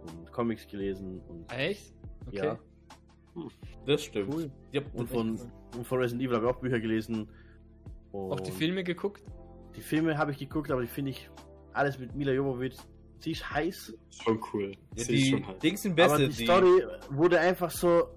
und 0.06 0.32
Comics 0.32 0.66
gelesen 0.66 1.20
und 1.28 1.52
Echt? 1.52 1.94
Okay. 2.26 2.36
ja. 2.36 2.58
Das 3.86 4.02
stimmt. 4.02 4.34
Cool. 4.34 4.50
Ja, 4.72 4.80
Und 4.94 5.08
von, 5.08 5.38
und 5.76 5.86
von 5.86 5.98
Resident 5.98 6.22
Evil 6.22 6.36
habe 6.36 6.46
ich 6.46 6.52
auch 6.54 6.60
Bücher 6.60 6.80
gelesen. 6.80 7.28
Und 8.12 8.32
Auch 8.32 8.40
die 8.40 8.50
Filme 8.50 8.84
geguckt? 8.84 9.22
Die 9.76 9.80
Filme 9.80 10.18
habe 10.18 10.32
ich 10.32 10.38
geguckt, 10.38 10.70
aber 10.70 10.80
die 10.80 10.88
finde 10.88 11.10
ich 11.12 11.30
alles 11.72 11.98
mit 11.98 12.14
Mila 12.14 12.32
Jovovich 12.32 12.76
ziemlich 13.20 13.50
heiß. 13.50 13.94
Schon 14.22 14.40
cool. 14.52 14.72
ja, 14.94 15.02
ich 15.02 15.06
die 15.06 15.30
schon 15.30 15.46
halt. 15.46 15.62
Dings 15.62 15.82
sind 15.82 15.92
aber 15.92 16.16
besser, 16.16 16.28
die 16.28 16.36
die, 16.36 16.44
Story 16.44 16.82
wurde 17.10 17.40
einfach 17.40 17.70
so. 17.70 18.08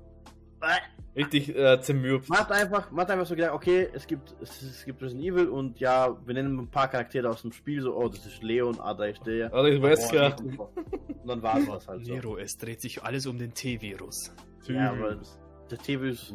richtig 1.15 1.55
äh, 1.55 1.79
zermürbt. 1.81 2.29
Man 2.29 2.39
hat 2.39 2.51
einfach, 2.51 2.91
man 2.91 3.01
hat 3.01 3.11
einfach 3.11 3.25
so 3.25 3.35
gedacht, 3.35 3.53
okay, 3.53 3.89
es 3.93 4.07
gibt, 4.07 4.35
es, 4.41 4.61
es 4.61 4.85
gibt 4.85 5.01
Resident 5.01 5.25
Evil 5.25 5.47
und 5.49 5.79
ja, 5.79 6.17
wir 6.25 6.33
nennen 6.33 6.57
ein 6.57 6.69
paar 6.69 6.87
Charaktere 6.87 7.29
aus 7.29 7.41
dem 7.41 7.51
Spiel, 7.51 7.81
so, 7.81 7.95
oh, 7.95 8.07
das 8.07 8.25
ist 8.25 8.41
Leon, 8.43 8.79
ah, 8.79 8.93
da 8.93 9.05
ist 9.05 9.25
der. 9.25 9.53
Also 9.53 9.67
ich 9.69 9.81
weiß 9.81 10.11
ja. 10.11 10.35
Und 10.35 11.27
dann 11.27 11.41
war 11.41 11.57
es 11.57 11.87
halt 11.87 12.05
so. 12.05 12.37
es 12.37 12.57
dreht 12.57 12.81
sich 12.81 13.03
alles 13.03 13.25
um 13.25 13.37
den 13.37 13.53
T-Virus. 13.53 14.31
Ja, 14.67 14.91
aber 14.91 15.19
der 15.71 15.79
T-Virus. 15.79 16.33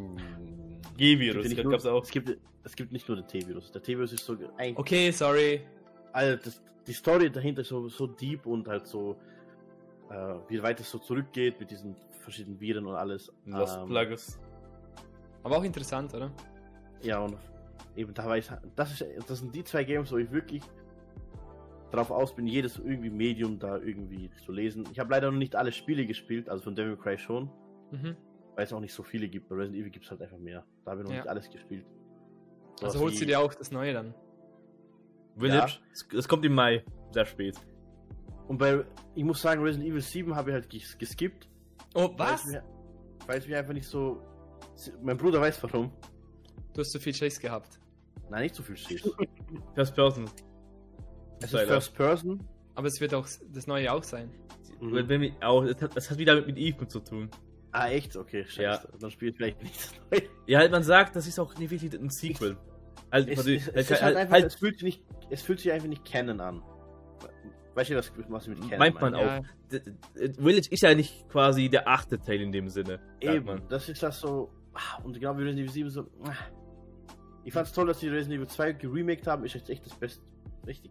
G-Virus, 0.97 1.47
Es 1.47 1.55
gibt, 1.55 1.65
ja 1.65 1.71
gab's 1.71 1.85
nicht 1.85 1.91
nur, 1.91 1.99
auch. 1.99 2.03
es, 2.05 2.11
gibt, 2.11 2.39
es 2.65 2.77
gibt 2.77 2.93
nicht 2.93 3.09
nur 3.09 3.17
den 3.19 3.27
T-Virus. 3.29 3.71
Der 3.73 3.83
T-Virus 3.83 4.13
ist 4.13 4.25
so 4.25 4.37
eigentlich. 4.57 4.79
Okay, 4.79 5.11
sorry. 5.11 5.61
Also 6.13 6.37
das, 6.43 6.63
die 6.87 6.93
Story 6.93 7.31
dahinter 7.31 7.63
ist 7.63 7.69
so, 7.69 7.89
so 7.89 8.07
deep 8.07 8.47
und 8.47 8.67
halt 8.69 8.87
so, 8.87 9.17
äh, 10.11 10.35
wie 10.49 10.63
weit 10.63 10.81
es 10.81 10.91
so 10.91 10.99
zurückgeht 10.99 11.61
mit 11.61 11.71
diesen 11.71 11.97
verschiedenen 12.21 12.59
Viren 12.61 12.87
und 12.87 12.95
alles. 12.95 13.33
Lost 13.45 13.79
Ähm, 13.81 13.89
Plagueis. 13.89 14.39
Aber 15.43 15.59
auch 15.59 15.65
interessant, 15.65 16.13
oder? 16.15 16.33
Ja, 17.03 17.21
und 17.21 17.37
eben 17.95 18.13
da 18.15 18.25
war 18.27 18.39
ich, 18.39 18.49
das, 18.75 18.93
ist, 19.01 19.05
das 19.29 19.39
sind 19.41 19.55
die 19.55 19.63
zwei 19.65 19.85
Games, 19.85 20.11
wo 20.11 20.17
ich 20.17 20.31
wirklich 20.33 20.63
darauf 21.93 22.11
aus 22.11 22.35
bin, 22.35 22.47
jedes 22.47 22.79
irgendwie 22.79 23.11
Medium 23.11 23.59
da 23.59 23.79
irgendwie 23.79 24.29
zu 24.45 24.51
lesen. 24.53 24.85
Ich 24.91 24.99
habe 24.99 25.11
leider 25.13 25.31
noch 25.31 25.39
nicht 25.39 25.55
alle 25.55 25.71
Spiele 25.73 26.05
gespielt, 26.07 26.49
also 26.49 26.65
von 26.65 26.75
Devil 26.75 26.97
Cry 26.97 27.17
schon, 27.19 27.51
Mhm. 27.93 28.17
Weil 28.57 28.65
es 28.65 28.73
auch 28.73 28.81
nicht 28.81 28.93
so 28.95 29.03
viele 29.05 29.29
gibt. 29.29 29.49
Bei 29.49 29.55
Resident 29.55 29.81
Evil 29.81 29.91
gibt 29.91 30.05
es 30.07 30.11
halt 30.11 30.21
einfach 30.23 30.39
mehr. 30.39 30.65
Da 30.85 30.91
habe 30.91 31.03
ich 31.03 31.05
noch 31.07 31.13
Ja. 31.13 31.21
nicht 31.21 31.29
alles 31.29 31.49
gespielt. 31.51 31.87
Also 32.83 32.99
Sowas 32.99 33.03
holst 33.03 33.21
du 33.21 33.27
dir 33.27 33.39
auch 33.41 33.55
das 33.55 33.71
Neue 33.71 33.93
dann. 33.95 34.15
Village. 35.39 35.79
Es- 35.93 36.07
Es 36.13 36.29
kommt 36.29 36.45
im 36.45 36.55
Mai. 36.55 36.85
Sehr 37.13 37.25
spät. 37.27 37.57
Und 38.49 38.59
bei, 38.59 38.85
ich 39.15 39.25
muss 39.25 39.41
sagen, 39.43 39.63
Resident 39.63 39.89
Evil 39.91 40.01
7 40.01 40.35
habe 40.35 40.51
ich 40.51 40.55
halt 40.55 40.69
ges 40.69 40.97
geskippt. 40.99 41.49
Oh, 41.95 42.11
was? 42.17 42.47
weil 43.27 43.39
es 43.39 43.47
mir 43.49 43.59
einfach 43.59 43.73
nicht 43.73 43.87
so. 43.89 44.23
Mein 45.03 45.17
Bruder 45.17 45.41
weiß 45.41 45.63
warum. 45.63 45.91
Du 46.75 46.81
hast 46.81 46.93
so 46.93 46.99
viel 46.99 47.15
Schiss 47.15 47.41
gehabt. 47.41 47.81
Nein, 48.31 48.43
nicht 48.45 48.55
so 48.55 48.63
viel 48.63 48.77
steht. 48.77 49.01
First 49.75 49.95
Person. 49.95 50.27
Es 51.41 51.53
ist. 51.53 51.61
First 51.63 51.95
Person. 51.95 52.47
Aber 52.75 52.87
es 52.89 53.01
wird 53.01 53.15
auch 53.15 53.27
das 53.53 53.67
Neue 53.67 53.93
auch 53.93 54.03
sein. 54.03 54.31
Mhm. 54.81 55.09
Wenn- 55.09 55.21
wir- 55.23 55.33
auch, 55.41 55.63
es, 55.65 55.81
hat, 55.81 55.97
es 55.97 56.11
hat 56.11 56.19
wieder 56.19 56.35
mit, 56.37 56.47
mit 56.47 56.59
Ethan 56.59 56.89
zu 56.89 57.01
tun. 57.01 57.31
Ah, 57.79 57.89
echt? 57.91 58.17
Okay, 58.17 58.45
scheiße. 58.45 58.89
Ja. 58.91 58.99
Dann 58.99 59.11
spiele 59.11 59.33
ich 59.33 59.37
vielleicht 59.37 59.63
nicht 59.63 59.77
das 59.77 59.95
Neue. 60.11 60.23
Ja, 60.47 60.61
halt, 60.61 60.71
man 60.73 60.83
sagt, 60.83 61.15
das 61.15 61.27
ist 61.27 61.39
auch 61.39 61.57
nicht 61.59 61.71
wirklich 61.71 61.93
ein 61.93 62.09
Sequel. 62.09 62.57
Also, 63.11 63.29
Es, 63.29 63.39
also, 63.39 63.51
es, 63.51 63.69
es 63.69 63.75
halt, 63.75 63.77
ist 63.77 63.91
halt 63.91 64.03
halt, 64.03 64.17
einfach, 64.17 64.33
halt, 64.33 64.45
es, 64.47 64.55
fühlt 64.55 64.75
sich 64.79 64.83
nicht, 64.83 65.05
es 65.31 65.43
fühlt 65.43 65.61
sich 65.61 65.71
einfach 65.73 65.89
nicht 65.89 66.05
Canon 66.05 66.41
an. 66.41 66.63
Weißt 67.75 67.91
du, 67.91 67.97
was, 67.97 68.11
was 68.29 68.43
ich 68.45 68.49
mit 68.49 68.61
Canon 68.63 68.79
Meint 68.79 69.01
man 69.01 69.13
meine? 69.13 69.41
auch. 69.41 69.45
Village 70.43 70.69
ist 70.71 70.83
ja 70.83 70.95
nicht 70.95 71.29
quasi 71.29 71.69
der 71.69 71.87
achte 71.87 72.19
Teil 72.19 72.41
in 72.41 72.51
dem 72.53 72.69
Sinne. 72.69 72.99
Eben, 73.21 73.61
das 73.69 73.89
ist 73.91 74.03
das 74.03 74.21
so. 74.21 74.51
ah, 74.73 75.03
Und 75.05 75.13
genau 75.21 75.37
wie 75.37 75.43
Resident 75.43 75.61
Evil 75.61 75.73
7 75.73 75.91
so. 75.91 76.01
ah. 76.25 76.33
Ich 77.45 77.53
fand's 77.53 77.73
toll, 77.73 77.87
dass 77.87 77.99
die 78.01 78.09
Resident 78.09 78.37
Evil 78.41 78.49
2 78.49 78.73
geremaked 78.73 79.27
haben. 79.27 79.45
Ist 79.45 79.55
jetzt 79.55 79.69
echt 79.69 79.85
das 79.85 79.95
beste, 79.95 80.25
richtig 80.67 80.91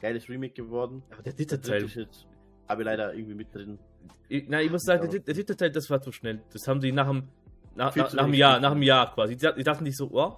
geiles 0.00 0.28
Remake 0.28 0.54
geworden. 0.54 1.02
Aber 1.12 1.22
der 1.22 1.34
dritte 1.34 1.60
Teil. 1.60 1.80
dritte 1.80 1.84
ist 1.86 1.94
jetzt, 1.96 2.26
habe 2.68 2.82
ich 2.82 2.86
leider 2.86 3.14
irgendwie 3.14 3.34
mit 3.34 3.54
drin. 3.54 3.78
Ich, 4.28 4.48
nein, 4.48 4.66
ich 4.66 4.70
muss 4.72 4.82
sagen, 4.82 5.10
der, 5.10 5.20
der 5.20 5.34
dritte 5.34 5.56
Teil, 5.56 5.70
das 5.70 5.88
war 5.90 6.00
zu 6.00 6.12
schnell. 6.12 6.40
Das 6.52 6.66
haben 6.66 6.80
sie 6.80 6.92
nach 6.92 7.08
dem, 7.08 7.28
nach, 7.74 7.94
nach, 7.94 8.12
nach 8.12 8.24
dem 8.24 8.26
wenig 8.26 8.38
Jahr, 8.40 8.60
nach 8.60 8.72
dem 8.72 8.82
Jahr 8.82 9.14
quasi. 9.14 9.36
Die, 9.36 9.62
dachten 9.62 9.84
nicht 9.84 9.96
so, 9.96 10.10
oh, 10.12 10.34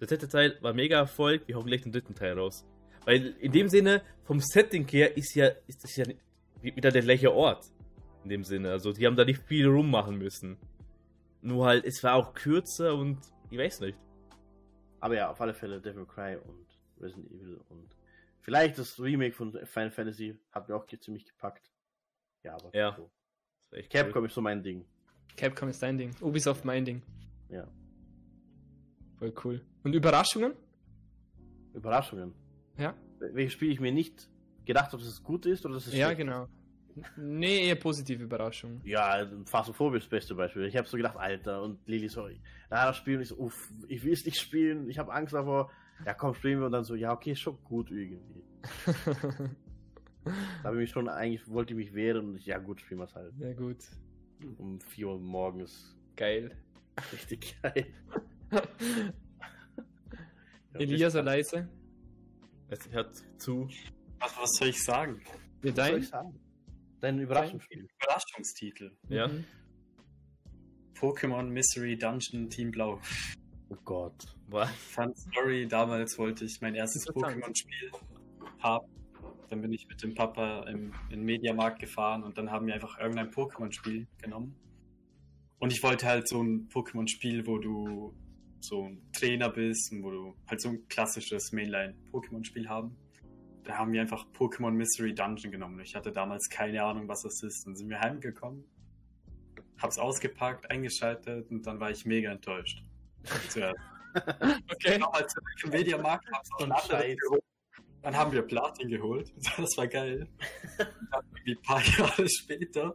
der 0.00 0.06
dritte 0.06 0.28
Teil 0.28 0.58
war 0.60 0.72
mega 0.72 0.98
Erfolg, 0.98 1.42
wir 1.46 1.56
hauen 1.56 1.66
gleich 1.66 1.82
den 1.82 1.92
dritten 1.92 2.14
Teil 2.14 2.38
raus. 2.38 2.64
Weil 3.04 3.34
in 3.40 3.52
dem 3.52 3.68
Sinne, 3.68 4.02
vom 4.24 4.40
Setting 4.40 4.86
her, 4.88 5.16
ist 5.16 5.34
ja, 5.34 5.48
ist 5.66 5.82
das 5.82 5.96
ja 5.96 6.04
wieder 6.60 6.90
der 6.90 7.02
gleiche 7.02 7.32
Ort. 7.32 7.64
In 8.24 8.30
dem 8.30 8.44
Sinne. 8.44 8.72
Also 8.72 8.92
die 8.92 9.06
haben 9.06 9.16
da 9.16 9.24
nicht 9.24 9.42
viel 9.42 9.66
rummachen 9.66 10.18
müssen. 10.18 10.58
Nur 11.40 11.66
halt, 11.66 11.84
es 11.84 12.02
war 12.02 12.14
auch 12.14 12.34
kürzer 12.34 12.94
und 12.94 13.18
ich 13.50 13.58
weiß 13.58 13.80
nicht. 13.80 13.98
Aber 15.00 15.14
ja, 15.14 15.30
auf 15.30 15.40
alle 15.40 15.54
Fälle 15.54 15.80
Devil 15.80 16.04
Cry 16.04 16.36
und 16.36 16.66
Resident 17.00 17.30
Evil 17.30 17.60
und 17.68 17.88
vielleicht 18.40 18.78
das 18.78 19.00
Remake 19.00 19.34
von 19.34 19.52
Final 19.52 19.90
Fantasy 19.90 20.36
hat 20.52 20.68
mir 20.68 20.74
auch 20.74 20.86
ziemlich 20.86 21.24
gepackt. 21.24 21.70
Ja, 22.48 22.54
aber 22.54 22.70
Ja. 22.76 22.96
so. 22.96 23.10
Capcom 23.90 24.24
ist 24.24 24.34
so 24.34 24.40
mein 24.40 24.62
Ding. 24.62 24.84
Capcom 25.36 25.68
ist 25.68 25.82
dein 25.82 25.98
Ding. 25.98 26.10
Ubisoft 26.22 26.64
mein 26.64 26.84
Ding. 26.84 27.02
Ja. 27.50 27.66
Voll 29.18 29.34
cool. 29.44 29.60
Und 29.84 29.94
Überraschungen? 29.94 30.54
Überraschungen. 31.74 32.32
Ja. 32.78 32.94
Welches 33.20 33.52
Spiel 33.52 33.70
ich 33.70 33.80
mir 33.80 33.92
nicht 33.92 34.30
gedacht 34.64 34.86
habe, 34.92 34.98
dass 35.02 35.08
es 35.12 35.22
gut 35.22 35.44
ist 35.44 35.64
oder 35.66 35.74
dass 35.74 35.86
es 35.86 35.94
Ja, 35.94 36.06
schlecht 36.06 36.18
genau. 36.20 36.48
Nee, 37.16 37.66
eher 37.68 37.76
positive 37.76 38.24
Überraschungen. 38.24 38.80
Ja, 38.84 39.24
Phasmophobia 39.44 39.98
ist 39.98 40.04
das 40.04 40.10
beste 40.10 40.34
Beispiel. 40.34 40.64
Ich 40.64 40.76
habe 40.76 40.88
so 40.88 40.96
gedacht, 40.96 41.16
Alter, 41.16 41.62
und 41.62 41.86
Lili 41.86 42.08
so, 42.08 42.26
na, 42.70 42.86
das 42.86 42.96
Spiel, 42.96 43.16
und 43.16 43.22
ich 43.22 43.28
so, 43.28 43.36
uff, 43.36 43.70
ich 43.86 44.02
will 44.02 44.12
es 44.14 44.24
nicht 44.24 44.40
spielen, 44.40 44.88
ich 44.88 44.98
habe 44.98 45.12
Angst 45.12 45.34
davor. 45.34 45.70
Ja, 46.06 46.14
komm, 46.14 46.34
spielen 46.34 46.58
wir, 46.60 46.66
und 46.66 46.72
dann 46.72 46.84
so, 46.84 46.94
ja, 46.94 47.12
okay, 47.12 47.36
schon 47.36 47.58
gut 47.64 47.90
irgendwie. 47.90 48.42
Da 50.28 50.64
habe 50.64 50.76
ich 50.76 50.80
mich 50.82 50.90
schon, 50.90 51.08
eigentlich 51.08 51.48
wollte 51.48 51.72
ich 51.72 51.76
mich 51.76 51.94
wehren, 51.94 52.30
und 52.30 52.36
ich, 52.36 52.46
ja, 52.46 52.58
gut, 52.58 52.80
spielen 52.80 53.00
wir 53.00 53.04
es 53.04 53.14
halt. 53.14 53.32
ja, 53.38 53.52
gut. 53.52 53.78
Um 54.58 54.80
4 54.80 55.08
Uhr 55.08 55.18
morgens. 55.18 55.96
Geil. 56.16 56.56
Richtig 57.12 57.56
geil. 57.62 57.86
Ja, 58.52 58.62
Elias 60.80 61.14
leise. 61.14 61.68
Es 62.68 62.90
hört 62.90 63.16
zu. 63.38 63.68
Was, 64.18 64.36
was 64.36 64.50
soll 64.58 64.68
ich 64.68 64.82
sagen? 64.84 65.20
Wir 65.60 65.76
Was 65.76 65.86
soll 65.86 65.92
dein? 65.92 66.02
ich 66.02 66.08
sagen? 66.08 66.40
Dein 67.00 67.18
Überraschungsspiel. 67.20 67.88
Überraschungstitel. 68.00 68.96
Ja. 69.08 69.28
Mhm. 69.28 69.44
Pokémon 70.94 71.44
Mystery 71.44 71.96
Dungeon 71.96 72.50
Team 72.50 72.70
Blau. 72.72 73.00
Oh 73.70 73.76
Gott. 73.84 74.24
War, 74.48 74.66
Fun 74.66 75.14
Story, 75.14 75.66
damals 75.68 76.18
wollte 76.18 76.44
ich 76.44 76.60
mein 76.60 76.74
erstes. 76.74 77.06
Pokémon-Spiel 77.06 77.92
haben. 78.60 78.86
Dann 79.48 79.62
bin 79.62 79.72
ich 79.72 79.88
mit 79.88 80.02
dem 80.02 80.14
Papa 80.14 80.64
im, 80.68 80.92
in 81.10 81.20
den 81.20 81.24
Mediamarkt 81.24 81.78
gefahren 81.78 82.22
und 82.22 82.36
dann 82.38 82.50
haben 82.50 82.66
wir 82.66 82.74
einfach 82.74 82.98
irgendein 82.98 83.30
Pokémon-Spiel 83.30 84.06
genommen. 84.20 84.54
Und 85.58 85.72
ich 85.72 85.82
wollte 85.82 86.06
halt 86.06 86.28
so 86.28 86.42
ein 86.42 86.68
Pokémon-Spiel, 86.68 87.46
wo 87.46 87.58
du 87.58 88.14
so 88.60 88.84
ein 88.84 89.02
Trainer 89.12 89.48
bist 89.48 89.92
und 89.92 90.02
wo 90.02 90.10
du 90.10 90.36
halt 90.46 90.60
so 90.60 90.70
ein 90.70 90.86
klassisches 90.88 91.52
Mainline-Pokémon-Spiel 91.52 92.68
haben. 92.68 92.96
Da 93.64 93.76
haben 93.76 93.92
wir 93.92 94.00
einfach 94.00 94.26
Pokémon 94.32 94.70
Mystery 94.70 95.14
Dungeon 95.14 95.52
genommen. 95.52 95.80
Ich 95.80 95.94
hatte 95.94 96.12
damals 96.12 96.48
keine 96.48 96.82
Ahnung, 96.82 97.08
was 97.08 97.22
das 97.22 97.42
ist. 97.42 97.66
Dann 97.66 97.76
sind 97.76 97.88
wir 97.88 98.00
heimgekommen, 98.00 98.64
hab's 99.78 99.98
ausgepackt, 99.98 100.70
eingeschaltet 100.70 101.50
und 101.50 101.66
dann 101.66 101.78
war 101.80 101.90
ich 101.90 102.04
mega 102.04 102.32
enttäuscht. 102.32 102.82
Zuerst. 103.48 103.78
Okay. 104.14 104.98
nochmal 104.98 105.26
zurück 105.26 105.64
im 105.64 105.70
Mediamarkt, 105.70 106.26
hab's 106.32 106.50
anderen 106.58 106.82
Scheiß. 106.88 107.16
geholt. 107.18 107.42
Dann 108.08 108.16
haben 108.16 108.32
wir 108.32 108.40
Platin 108.40 108.88
geholt. 108.88 109.30
Das 109.58 109.76
war 109.76 109.86
geil. 109.86 110.26
Und 110.78 110.78
dann 111.12 111.22
irgendwie 111.34 111.56
ein 111.56 111.62
paar 111.62 111.82
Jahre 111.98 112.26
später, 112.26 112.94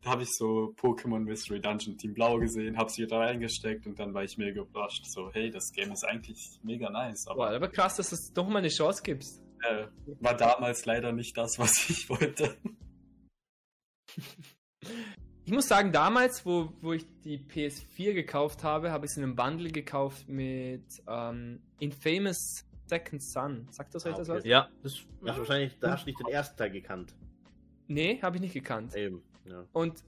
da 0.00 0.10
habe 0.10 0.22
ich 0.22 0.28
so 0.30 0.72
Pokémon 0.80 1.18
Mystery 1.18 1.60
Dungeon 1.60 1.98
Team 1.98 2.14
Blau 2.14 2.38
gesehen, 2.38 2.78
hab's 2.78 2.96
wieder 2.98 3.18
reingesteckt 3.18 3.84
und 3.88 3.98
dann 3.98 4.14
war 4.14 4.22
ich 4.22 4.38
mega 4.38 4.60
überrascht. 4.60 5.04
So, 5.06 5.28
hey, 5.32 5.50
das 5.50 5.72
Game 5.72 5.90
ist 5.90 6.04
eigentlich 6.04 6.60
mega 6.62 6.88
nice, 6.88 7.24
Boah, 7.24 7.32
aber 7.32 7.56
aber 7.56 7.68
krass, 7.68 7.96
dass 7.96 8.10
du 8.10 8.14
es 8.14 8.32
doch 8.32 8.46
mal 8.46 8.58
eine 8.58 8.68
Chance 8.68 9.02
gibst. 9.02 9.42
äh, 9.68 9.88
war 10.20 10.36
damals 10.36 10.84
leider 10.84 11.10
nicht 11.10 11.36
das, 11.36 11.58
was 11.58 11.90
ich 11.90 12.08
wollte. 12.08 12.56
Ich 15.46 15.52
muss 15.52 15.66
sagen, 15.66 15.90
damals, 15.90 16.46
wo, 16.46 16.72
wo 16.80 16.92
ich 16.92 17.06
die 17.24 17.38
PS4 17.38 18.12
gekauft 18.12 18.62
habe, 18.62 18.92
habe 18.92 19.04
ich 19.04 19.10
es 19.10 19.16
in 19.16 19.24
einem 19.24 19.34
Bundle 19.34 19.72
gekauft 19.72 20.28
mit 20.28 20.84
ähm, 21.08 21.60
Infamous 21.80 22.64
Second 22.86 23.22
Son. 23.22 23.66
Sagt 23.70 23.94
das 23.94 24.04
euch 24.06 24.14
Ah, 24.14 24.18
das 24.18 24.28
okay. 24.28 24.38
was? 24.38 24.44
ja, 24.44 24.68
das, 24.82 24.94
Du 25.20 25.28
hast 25.28 25.38
wahrscheinlich, 25.38 25.78
da 25.80 25.92
hast 25.92 26.04
du 26.04 26.10
nicht 26.10 26.20
den 26.20 26.28
ersten 26.28 26.56
Teil 26.56 26.70
gekannt. 26.70 27.14
Nee, 27.88 28.20
habe 28.22 28.36
ich 28.36 28.42
nicht 28.42 28.54
gekannt. 28.54 28.94
Eben. 28.94 29.22
Ja. 29.46 29.64
Und, 29.72 30.02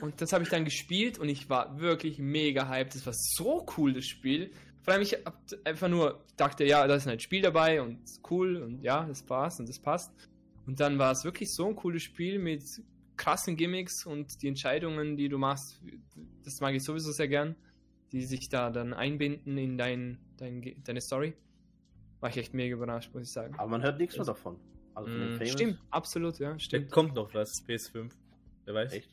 und 0.00 0.20
das 0.20 0.32
habe 0.32 0.44
ich 0.44 0.50
dann 0.50 0.64
gespielt 0.64 1.18
und 1.18 1.28
ich 1.28 1.48
war 1.50 1.78
wirklich 1.80 2.18
mega 2.18 2.68
hyped. 2.68 2.94
Das 2.94 3.06
war 3.06 3.12
so 3.14 3.66
cool, 3.76 3.92
das 3.92 4.06
Spiel. 4.06 4.50
Vor 4.82 4.94
allem, 4.94 5.02
ich 5.02 5.12
hab 5.12 5.38
einfach 5.64 5.88
nur 5.88 6.24
dachte, 6.36 6.64
ja, 6.64 6.86
da 6.86 6.94
ist 6.94 7.06
ein 7.06 7.20
Spiel 7.20 7.42
dabei 7.42 7.82
und 7.82 8.02
ist 8.02 8.20
cool 8.30 8.56
und 8.56 8.82
ja, 8.82 9.04
das 9.06 9.22
passt 9.22 9.60
und 9.60 9.68
das 9.68 9.78
passt. 9.78 10.10
Und 10.66 10.80
dann 10.80 10.98
war 10.98 11.12
es 11.12 11.24
wirklich 11.24 11.52
so 11.52 11.68
ein 11.68 11.76
cooles 11.76 12.02
Spiel 12.02 12.38
mit 12.38 12.62
krassen 13.16 13.56
Gimmicks 13.56 14.06
und 14.06 14.40
die 14.42 14.48
Entscheidungen, 14.48 15.16
die 15.16 15.28
du 15.28 15.36
machst, 15.36 15.82
das 16.44 16.60
mag 16.60 16.74
ich 16.74 16.82
sowieso 16.82 17.12
sehr 17.12 17.28
gern, 17.28 17.54
die 18.12 18.24
sich 18.24 18.48
da 18.48 18.70
dann 18.70 18.94
einbinden 18.94 19.58
in 19.58 19.76
dein, 19.76 20.18
dein, 20.38 20.82
deine 20.84 21.00
Story. 21.02 21.34
War 22.20 22.30
ich 22.30 22.36
echt 22.36 22.54
mega 22.54 22.74
überrascht, 22.76 23.12
muss 23.14 23.22
ich 23.24 23.32
sagen. 23.32 23.54
Aber 23.58 23.68
man 23.70 23.82
hört 23.82 23.98
nichts 23.98 24.16
mehr 24.16 24.26
davon. 24.26 24.58
Also 24.94 25.08
von 25.10 25.34
Mm. 25.38 25.46
Stimmt, 25.46 25.78
absolut, 25.90 26.38
ja, 26.38 26.52
da 26.52 26.58
stimmt. 26.58 26.90
kommt 26.90 27.14
noch 27.14 27.32
was, 27.32 27.64
PS5. 27.66 28.10
Wer 28.66 28.74
weiß. 28.74 28.92
Echt? 28.92 29.08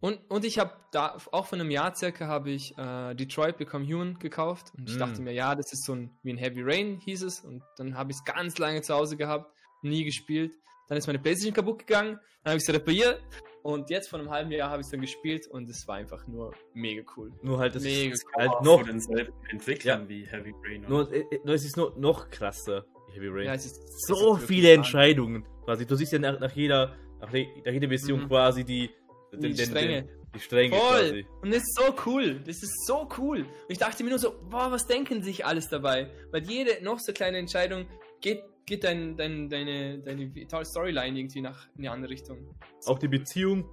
Und, 0.00 0.18
und 0.30 0.44
ich 0.44 0.58
habe 0.58 0.72
da 0.92 1.16
auch 1.32 1.46
von 1.46 1.60
einem 1.60 1.70
Jahr 1.70 1.94
circa 1.94 2.26
habe 2.26 2.50
ich 2.50 2.76
äh, 2.76 3.14
Detroit 3.14 3.56
Become 3.56 3.86
Human 3.86 4.18
gekauft 4.18 4.72
und 4.76 4.88
ich 4.90 4.96
Mm. 4.96 4.98
dachte 4.98 5.22
mir, 5.22 5.32
ja, 5.32 5.54
das 5.54 5.72
ist 5.72 5.84
so 5.86 5.94
ein 5.94 6.10
wie 6.22 6.32
ein 6.32 6.36
Heavy 6.36 6.60
Rain 6.62 6.98
hieß 6.98 7.22
es 7.22 7.40
und 7.40 7.62
dann 7.78 7.96
habe 7.96 8.10
ich 8.10 8.18
es 8.18 8.24
ganz 8.24 8.58
lange 8.58 8.82
zu 8.82 8.94
Hause 8.94 9.16
gehabt, 9.16 9.50
nie 9.82 10.04
gespielt. 10.04 10.54
Dann 10.88 10.98
ist 10.98 11.06
meine 11.06 11.18
Playstation 11.18 11.54
kaputt 11.54 11.78
gegangen, 11.86 12.18
dann 12.44 12.50
habe 12.52 12.58
ich 12.58 12.64
sie 12.64 12.72
repariert 12.72 13.22
und 13.66 13.90
jetzt 13.90 14.08
vor 14.08 14.18
einem 14.18 14.30
halben 14.30 14.50
Jahr 14.50 14.70
habe 14.70 14.80
ich 14.80 14.86
es 14.86 14.90
dann 14.90 15.00
gespielt 15.00 15.46
und 15.48 15.68
es 15.68 15.86
war 15.88 15.96
einfach 15.96 16.26
nur 16.26 16.54
mega 16.74 17.02
cool. 17.16 17.32
Nur 17.42 17.58
halt, 17.58 17.74
das 17.74 17.82
Mega 17.82 18.12
ist 18.14 18.24
Aber 18.34 18.42
halt 18.50 18.62
noch, 18.62 18.82
denselben 18.84 19.32
Entwicklern 19.50 20.08
wie 20.08 20.24
Heavy 20.26 20.54
Rain. 20.64 20.84
und- 20.84 20.88
nur, 20.90 21.12
äh, 21.12 21.24
nur 21.44 21.54
es 21.54 21.64
ist 21.64 21.76
nur 21.76 21.94
noch 21.98 22.30
krasser, 22.30 22.84
Heavy 23.14 23.28
Rain. 23.28 23.46
Ja, 23.46 23.54
es 23.54 23.66
ist, 23.66 23.78
es 23.82 24.06
so 24.06 24.36
ist 24.36 24.44
viele. 24.46 24.72
Entscheidungen. 24.72 25.44
Quasi, 25.64 25.86
du 25.86 25.94
siehst 25.96 26.12
ja 26.12 26.18
nach, 26.18 26.38
nach 26.40 26.52
jeder, 26.52 26.94
nach, 27.20 27.32
nach 27.32 27.72
jeder 27.72 27.88
Mission 27.88 28.22
Mhm. 28.22 28.28
quasi 28.28 28.64
die, 28.64 28.90
Die 29.32 29.54
Stränge. 29.56 30.08
Die 30.34 30.40
Stränge 30.40 30.76
Voll. 30.76 31.00
quasi. 31.08 31.26
Und 31.42 31.50
das 31.50 31.62
ist 31.62 31.74
so 31.76 31.94
cool. 32.06 32.40
Das 32.46 32.56
ist 32.62 32.86
so 32.86 33.08
cool. 33.18 33.40
Und 33.40 33.46
ich 33.68 33.78
dachte 33.78 34.02
mir 34.04 34.10
nur 34.10 34.18
so, 34.18 34.32
boah, 34.50 34.70
was 34.70 34.86
denken 34.86 35.22
sich 35.22 35.44
alles 35.44 35.68
dabei? 35.68 36.10
Weil 36.30 36.44
jede 36.44 36.82
noch 36.84 36.98
so 37.00 37.12
kleine 37.12 37.38
Entscheidung 37.38 37.86
geht, 38.20 38.42
geht 38.66 38.84
dein, 38.84 39.16
dein, 39.16 39.48
deine, 39.48 40.00
deine 40.00 40.30
Storyline 40.64 41.18
irgendwie 41.18 41.40
nach 41.40 41.68
in 41.76 41.84
eine 41.84 41.92
andere 41.92 42.10
Richtung. 42.10 42.54
Auch 42.84 42.98
die 42.98 43.08
Beziehung, 43.08 43.68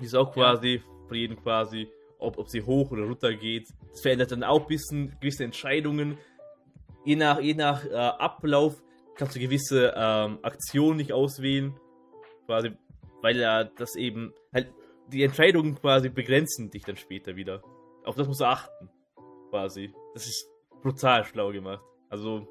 die 0.00 0.04
ist 0.04 0.14
auch 0.14 0.32
quasi 0.32 0.80
für 1.08 1.16
jeden 1.16 1.36
quasi, 1.36 1.88
ob, 2.18 2.38
ob 2.38 2.48
sie 2.48 2.62
hoch 2.62 2.90
oder 2.92 3.04
runter 3.04 3.34
geht. 3.34 3.68
Das 3.90 4.00
verändert 4.00 4.32
dann 4.32 4.44
auch 4.44 4.62
ein 4.62 4.66
bisschen 4.68 5.16
gewisse 5.20 5.44
Entscheidungen. 5.44 6.16
Je 7.04 7.16
nach, 7.16 7.40
je 7.40 7.54
nach 7.54 7.84
äh, 7.84 7.94
Ablauf 7.94 8.82
kannst 9.16 9.34
du 9.34 9.40
gewisse 9.40 9.92
ähm, 9.96 10.38
Aktionen 10.42 10.98
nicht 10.98 11.12
auswählen. 11.12 11.74
Quasi, 12.46 12.70
weil 13.22 13.36
ja 13.36 13.64
das 13.64 13.96
eben 13.96 14.32
halt 14.52 14.72
die 15.08 15.22
Entscheidungen 15.22 15.74
quasi 15.76 16.08
begrenzen 16.08 16.70
dich 16.70 16.84
dann 16.84 16.96
später 16.96 17.36
wieder. 17.36 17.62
Auf 18.04 18.14
das 18.14 18.26
musst 18.28 18.40
du 18.40 18.44
achten. 18.44 18.88
Quasi. 19.50 19.92
Das 20.14 20.26
ist 20.26 20.48
brutal 20.82 21.24
schlau 21.24 21.50
gemacht. 21.50 21.82
Also 22.08 22.46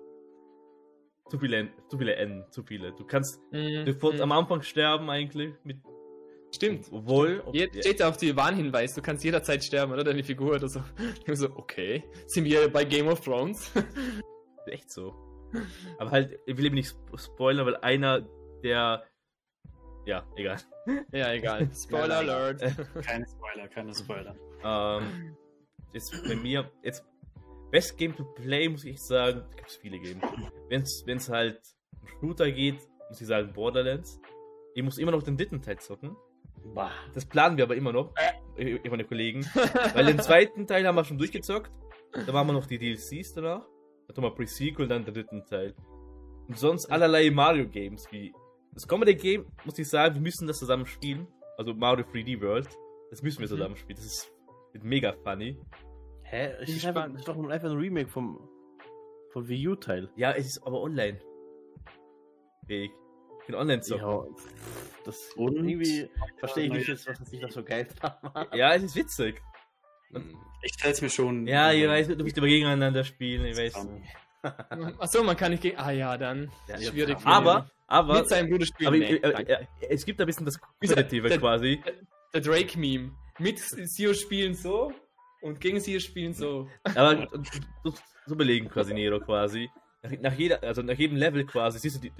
zu 1.30 1.40
viele, 1.40 1.58
N- 1.58 1.70
zu 1.90 1.98
viele 1.98 2.16
N, 2.16 2.46
zu 2.52 2.64
viele. 2.64 2.92
Du 2.94 3.06
kannst 3.06 3.40
Mhm. 3.52 3.86
sofort 3.86 4.20
am 4.22 4.32
Anfang 4.32 4.62
sterben 4.62 5.10
eigentlich 5.10 5.54
mit 5.64 5.78
Stimmt. 6.54 6.88
obwohl 6.92 7.42
ob- 7.46 7.54
Hier 7.54 7.70
steht 7.74 8.02
auf 8.02 8.18
die 8.18 8.36
Warnhinweis, 8.36 8.94
du 8.94 9.02
kannst 9.02 9.24
jederzeit 9.24 9.64
sterben, 9.64 9.92
oder? 9.92 10.04
Deine 10.04 10.24
Figur 10.24 10.56
oder 10.56 10.70
so. 10.70 10.82
Ich 11.26 11.38
so, 11.38 11.50
okay. 11.56 12.04
Sind 12.28 12.46
wir 12.46 12.70
bei 12.72 12.86
Game 12.86 13.08
of 13.08 13.22
Thrones? 13.22 13.72
echt 14.68 14.92
so. 14.92 15.14
Aber 16.00 16.12
halt, 16.12 16.40
ich 16.46 16.58
will 16.58 16.66
eben 16.66 16.76
nicht 16.76 16.90
sp- 16.94 17.18
spoilern, 17.18 17.66
weil 17.66 17.78
einer 17.78 18.22
der 18.64 19.04
ja, 20.06 20.24
egal. 20.36 20.58
ja, 21.12 21.34
egal. 21.34 21.68
Spoiler. 21.74 22.18
Alert. 22.18 22.62
Keine 23.04 23.26
Spoiler, 23.28 23.68
keine 23.68 23.94
Spoiler. 23.96 24.36
Ähm, 24.64 25.36
jetzt 25.94 26.24
bei 26.28 26.36
mir, 26.36 26.70
jetzt 26.84 27.04
Best 27.72 27.98
Game 27.98 28.16
to 28.16 28.24
Play, 28.24 28.70
muss 28.70 28.86
ich 28.86 29.02
sagen, 29.02 29.44
gibt 29.56 29.70
es 29.70 29.76
viele 29.78 30.00
Games. 30.00 30.24
Wenn 30.70 31.18
es 31.18 31.30
halt 31.30 31.60
um 32.02 32.08
Shooter 32.20 32.52
geht, 32.52 32.80
muss 33.10 33.20
ich 33.22 33.28
sagen 33.28 33.52
Borderlands. 33.54 34.20
Ich 34.76 34.84
muss 34.84 34.98
immer 34.98 35.12
noch 35.12 35.24
den 35.24 35.38
dritten 35.38 35.62
Teil 35.62 35.80
zocken. 35.80 36.16
Bah. 36.74 36.92
Das 37.14 37.26
planen 37.26 37.58
wir 37.58 37.64
aber 37.66 37.76
immer 37.76 37.92
noch, 37.94 38.14
ich 38.58 38.80
ich 38.84 38.90
meine 38.90 39.06
Kollegen. 39.06 39.46
Weil 39.94 40.06
den 40.06 40.20
zweiten 40.20 40.66
Teil 40.68 40.86
haben 40.88 40.96
wir 40.96 41.04
schon 41.06 41.18
durchgezockt. 41.18 41.72
Da 42.26 42.34
waren 42.34 42.48
wir 42.48 42.54
noch 42.54 42.66
die 42.66 42.78
DLCs 42.80 43.34
danach. 43.34 43.66
Dann 44.08 44.18
haben 44.18 44.24
wir 44.24 44.32
Pre-Sequel, 44.36 44.88
dann 44.88 45.04
den 45.06 45.14
dritten 45.14 45.46
Teil. 45.46 45.76
Und 46.48 46.58
sonst 46.58 46.86
allerlei 46.92 47.30
Mario-Games 47.30 48.08
wie. 48.12 48.34
Das 48.74 48.88
Comedy-Game, 48.88 49.46
muss 49.64 49.80
ich 49.80 49.88
sagen, 49.90 50.16
wir 50.16 50.22
müssen 50.22 50.48
das 50.48 50.60
zusammen 50.60 50.86
spielen. 50.86 51.28
Also 51.58 51.74
Mario 51.74 52.06
3D 52.06 52.42
World. 52.42 52.68
Das 53.10 53.22
müssen 53.22 53.40
wir 53.40 53.46
Mhm. 53.48 53.50
zusammen 53.50 53.76
spielen. 53.76 53.96
Das 53.98 54.06
ist 54.06 54.32
wird 54.74 54.84
mega 54.84 55.14
funny. 55.24 55.58
Hä? 56.26 56.54
Es 56.60 56.66
Bin 56.68 56.76
ist, 56.78 56.86
einfach, 56.86 57.08
das 57.08 57.20
ist 57.20 57.28
doch 57.28 57.38
einfach 57.50 57.70
ein 57.70 57.78
Remake 57.78 58.08
vom, 58.10 58.50
vom 59.32 59.48
Wii 59.48 59.68
U-Teil. 59.70 60.10
Ja, 60.16 60.32
es 60.34 60.48
ist 60.48 60.64
aber 60.66 60.82
online. 60.82 61.20
Fähig. 62.68 62.92
Ich 63.42 63.46
kann 63.46 63.56
online 63.56 63.82
zocken. 63.82 64.04
Ja, 64.08 64.26
das 65.06 65.32
Und? 65.36 65.56
irgendwie 65.56 66.10
verstehe 66.38 66.66
ich 66.66 66.72
nicht 66.72 66.88
jetzt, 66.88 67.08
was 67.08 67.20
sich 67.30 67.40
da 67.40 67.48
so 67.50 67.64
geil 67.64 67.88
macht. 68.02 68.54
Ja, 68.56 68.74
es 68.74 68.84
ist 68.84 68.96
witzig. 68.96 69.42
Ich 70.64 70.74
stell's 70.74 71.02
mir 71.02 71.10
schon. 71.10 71.46
Ja, 71.46 71.72
ihr 71.72 71.90
weißt, 71.90 72.10
du 72.12 72.24
bist 72.24 72.38
aber 72.38 72.48
gegeneinander 72.48 73.04
spielen, 73.04 73.46
ich 73.46 73.58
weiß. 73.58 73.88
Achso, 75.00 75.24
man 75.24 75.36
kann 75.38 75.52
nicht 75.52 75.62
gegen. 75.64 75.78
Ah 75.78 75.92
ja, 75.92 76.18
dann. 76.18 76.52
Ja, 76.68 76.80
Schwierig. 76.82 77.20
für 77.20 77.28
Aber, 77.28 77.70
aber, 77.88 78.20
Mit 78.20 78.30
seinem 78.30 78.50
Bruder 78.50 78.66
spielen. 78.66 78.88
aber 78.88 78.98
nee, 78.98 79.16
äh, 79.16 79.20
danke. 79.34 79.54
äh, 79.54 79.66
es 79.90 80.06
gibt 80.06 80.20
ein 80.22 80.26
bisschen 80.28 80.46
das 80.46 80.60
Kompetitive 80.60 81.30
Der- 81.30 81.38
quasi. 81.40 81.82
Der 82.34 82.42
Drake-Meme. 82.42 83.12
Mit 83.40 83.60
Sio 83.60 84.14
spielen 84.14 84.54
so 84.54 84.92
und 85.46 85.62
gegen 85.62 85.80
Sio 85.80 86.00
spielen 86.00 86.34
so. 86.34 86.68
Aber 86.96 87.28
so, 87.84 87.94
so 88.26 88.36
belegen 88.36 88.68
quasi 88.70 88.94
Nero 88.94 89.20
quasi. 89.20 89.70
Nach, 90.02 90.12
nach, 90.22 90.34
jeder, 90.34 90.62
also 90.64 90.82
nach 90.82 90.98
jedem 90.98 91.18
Level 91.18 91.46
quasi 91.46 91.80
siehst 91.80 91.98
du 91.98 92.02
die, 92.02 92.12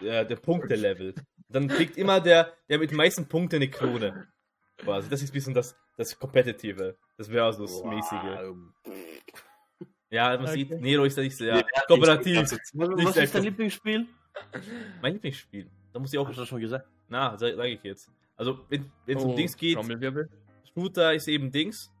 die, 0.00 0.06
äh, 0.06 0.26
der 0.26 0.36
Punkte-Level. 0.36 1.14
Dann 1.48 1.68
kriegt 1.68 1.96
immer 1.96 2.20
der, 2.20 2.52
der 2.68 2.78
mit 2.78 2.90
den 2.90 2.96
meisten 2.96 3.26
Punkten 3.26 3.56
eine 3.56 3.68
Krone. 3.68 4.28
Quasi. 4.78 5.08
Das 5.08 5.22
ist 5.22 5.30
ein 5.30 5.34
bisschen 5.34 5.54
das, 5.54 5.76
das 5.96 6.18
Competitive. 6.18 6.96
Das 7.16 7.28
Versus-mäßige. 7.28 8.54
Ja, 10.10 10.36
man 10.36 10.46
Okay. 10.46 10.52
sieht, 10.52 10.70
Nero 10.80 11.04
ist 11.04 11.16
ja 11.16 11.22
nicht 11.22 11.36
sehr 11.36 11.64
kooperativ. 11.88 12.36
Was, 12.42 12.52
Nicht 12.52 13.06
was 13.06 13.14
sehr 13.14 13.24
ist 13.24 13.34
dein 13.34 13.44
Lieblingsspiel? 13.44 14.06
Mein 15.00 15.14
Lieblingsspiel. 15.14 15.70
Da 15.92 15.98
muss 15.98 16.12
ich 16.12 16.18
auch. 16.18 16.26
Hast 16.28 16.36
du 16.36 16.42
das 16.42 16.48
schon 16.48 16.60
gesagt? 16.60 16.86
Na, 17.08 17.36
sage 17.38 17.56
sag 17.56 17.66
ich 17.66 17.82
jetzt. 17.82 18.10
Also, 18.36 18.64
wenn 18.68 18.90
es 19.06 19.22
um 19.22 19.30
Oh, 19.30 19.36
Dings 19.36 19.56
geht. 19.56 19.78
Shooter 20.74 21.14
ist 21.14 21.28
eben 21.28 21.50
Dings. 21.50 21.93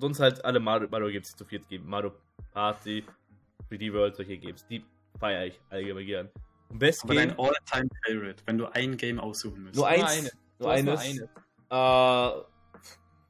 Sonst 0.00 0.20
halt 0.20 0.44
alle 0.44 0.60
Mario, 0.60 0.88
Mario 0.90 1.08
Games, 1.10 1.30
die 1.32 1.36
zu 1.36 1.44
viert 1.44 1.68
geben. 1.68 1.88
Mario 1.88 2.12
Party, 2.52 3.04
3D 3.70 3.92
World, 3.92 4.16
solche 4.16 4.38
Games. 4.38 4.64
Die 4.68 4.84
feiere 5.18 5.46
ich 5.46 5.60
allgemein 5.70 6.06
gern. 6.06 6.30
Best 6.70 7.04
Aber 7.04 7.14
Game, 7.14 7.28
dein 7.30 7.38
All-Time 7.38 7.88
Favorite, 8.06 8.42
wenn 8.46 8.58
du 8.58 8.66
ein 8.66 8.96
Game 8.96 9.18
aussuchen 9.18 9.64
müsstest. 9.64 9.76
nur 9.78 9.88
Nur 9.88 10.06
eins. 10.06 10.10
eine. 10.18 10.30
Nur 10.58 10.68
Du 10.68 10.68
hast 10.68 10.78
eines. 10.78 11.18
nur 11.20 11.28
eine. 11.70 12.38
Äh, 12.38 12.42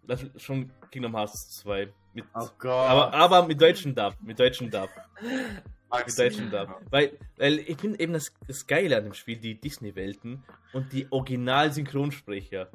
das 0.06 0.22
ist 0.22 0.42
schon 0.42 0.70
Kingdom 0.90 1.14
Hearts 1.16 1.50
2. 1.60 1.92
Mit, 2.14 2.24
Oh 2.34 2.48
Gott. 2.58 2.90
aber, 2.90 3.12
aber 3.14 3.46
mit 3.46 3.60
deutschen 3.60 3.94
Dub. 3.94 4.14
Mit 4.22 4.38
deutschen 4.40 4.70
Dub. 4.70 4.88
Magst 5.90 6.18
Mit 6.18 6.18
du? 6.18 6.22
deutschen 6.36 6.50
Dub. 6.50 6.80
Weil, 6.90 7.18
weil 7.36 7.58
ich 7.60 7.78
finde 7.78 8.00
eben 8.00 8.12
das, 8.12 8.32
das 8.46 8.66
Geile 8.66 8.96
an 8.96 9.04
dem 9.04 9.14
Spiel, 9.14 9.36
die 9.36 9.54
Disney-Welten 9.60 10.42
und 10.72 10.92
die 10.92 11.06
Original-Synchronsprecher. 11.10 12.68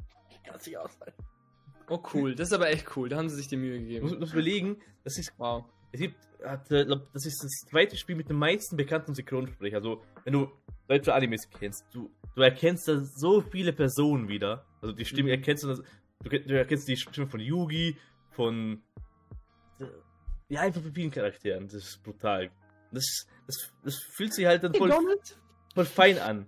Kann 0.45 0.60
sich 0.60 0.78
aushalten. 0.78 1.24
Oh 1.89 2.01
cool, 2.14 2.35
das 2.35 2.47
ist 2.49 2.53
aber 2.53 2.69
echt 2.69 2.95
cool. 2.95 3.10
Da 3.10 3.18
haben 3.18 3.30
sie 3.30 3.35
sich 3.35 3.47
die 3.47 3.57
Mühe 3.57 3.80
gegeben. 3.80 4.07
du 4.10 4.18
musst 4.19 4.34
überlegen, 4.34 4.77
das 5.03 5.18
ist 5.18 5.34
Wow. 5.38 5.65
Es 5.91 5.99
gibt, 5.99 6.15
hat, 6.43 6.72
äh, 6.72 6.85
glaub, 6.85 7.11
das 7.14 7.26
ist 7.26 7.43
das 7.43 7.51
zweite 7.69 7.95
Spiel 7.97 8.15
mit 8.15 8.27
den 8.27 8.38
meisten 8.38 8.76
bekannten 8.77 9.14
Synchronsprechern. 9.14 9.76
Also, 9.77 10.01
wenn 10.23 10.34
du 10.34 10.51
deutsche 10.88 11.14
Animes 11.14 11.47
kennst, 11.49 11.85
du, 11.93 12.10
du 12.35 12.41
erkennst 12.41 12.88
da 12.88 12.99
so 12.99 13.41
viele 13.41 13.73
Personen 13.73 14.27
wieder. 14.27 14.65
Also, 14.81 14.93
die 14.95 15.05
Stimme 15.05 15.27
Mhm. 15.30 15.35
erkennst 15.35 15.64
du, 15.64 15.68
das, 15.68 15.81
du, 16.23 16.30
du 16.30 16.57
erkennst 16.57 16.88
die 16.88 16.97
Stimme 16.97 17.27
von 17.27 17.39
Yugi, 17.39 17.95
von. 18.31 18.81
Ja, 20.49 20.61
einfach 20.61 20.81
von 20.81 20.93
vielen 20.93 21.11
Charakteren. 21.11 21.65
Das 21.68 21.76
ist 21.76 22.03
brutal. 22.03 22.49
Das, 22.91 23.27
das, 23.47 23.72
das 23.84 23.97
fühlt 23.97 24.34
sich 24.34 24.45
halt 24.45 24.64
dann 24.64 24.73
voll, 24.73 24.91
voll 25.73 25.85
fein 25.85 26.18
an. 26.19 26.47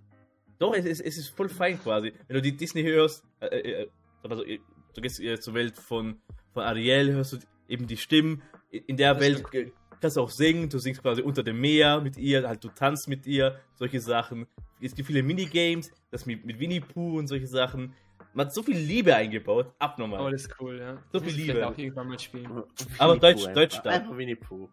Doch, 0.59 0.73
es 0.73 0.85
ist, 0.85 1.01
es 1.01 1.17
ist 1.17 1.29
voll 1.29 1.49
fein 1.49 1.79
quasi. 1.79 2.13
Wenn 2.27 2.35
du 2.35 2.41
die 2.41 2.55
Disney 2.55 2.83
hörst, 2.83 3.23
äh, 3.41 3.47
äh, 3.83 3.89
also, 4.23 4.43
äh, 4.45 4.59
du 4.95 5.01
gehst 5.01 5.19
äh, 5.19 5.39
zur 5.39 5.53
Welt 5.53 5.77
von, 5.77 6.17
von 6.53 6.63
Ariel, 6.63 7.13
hörst 7.13 7.33
du 7.33 7.37
eben 7.67 7.85
die 7.87 7.97
Stimmen. 7.97 8.41
In 8.71 8.83
in 8.87 8.97
der 8.97 9.13
Das 9.13 9.23
Welt 9.23 9.43
stimmt. 9.47 9.73
kannst 10.01 10.17
du 10.17 10.21
auch 10.21 10.29
singen, 10.29 10.69
du 10.69 10.79
singst 10.79 11.01
quasi 11.01 11.21
unter 11.21 11.43
dem 11.43 11.59
Meer 11.61 12.01
mit 12.01 12.17
ihr, 12.17 12.47
halt 12.47 12.63
du 12.63 12.69
tanzt 12.69 13.07
mit 13.07 13.25
ihr, 13.27 13.59
solche 13.75 13.99
Sachen. 14.01 14.47
Es 14.81 14.93
gibt 14.95 15.07
viele 15.07 15.23
Minigames, 15.23 15.91
das 16.11 16.25
mit, 16.25 16.45
mit 16.45 16.59
Winnie 16.59 16.81
Pooh 16.81 17.17
und 17.17 17.27
solche 17.27 17.47
Sachen. 17.47 17.93
Man 18.33 18.47
hat 18.47 18.53
so 18.53 18.61
viel 18.63 18.77
Liebe 18.77 19.15
eingebaut, 19.15 19.73
abnormal. 19.79 20.19
Oh, 20.19 20.29
das 20.29 20.43
ist 20.45 20.55
cool, 20.59 20.77
ja. 20.79 20.95
So 21.13 21.19
Das 21.19 21.23
viel 21.23 21.39
ich 21.39 21.47
Liebe. 21.47 21.65
auch 21.65 21.77
irgendwann 21.77 22.09
mal 22.09 22.19
spielen. 22.19 22.63
Aber 22.97 23.13
Winnie 23.13 23.19
Deutsch- 23.21 23.53
Deutsch 23.53 23.75
einfach. 23.77 23.83
da. 23.83 23.89
Einfach 23.91 24.17
Winnie 24.17 24.35
Pooh. 24.35 24.67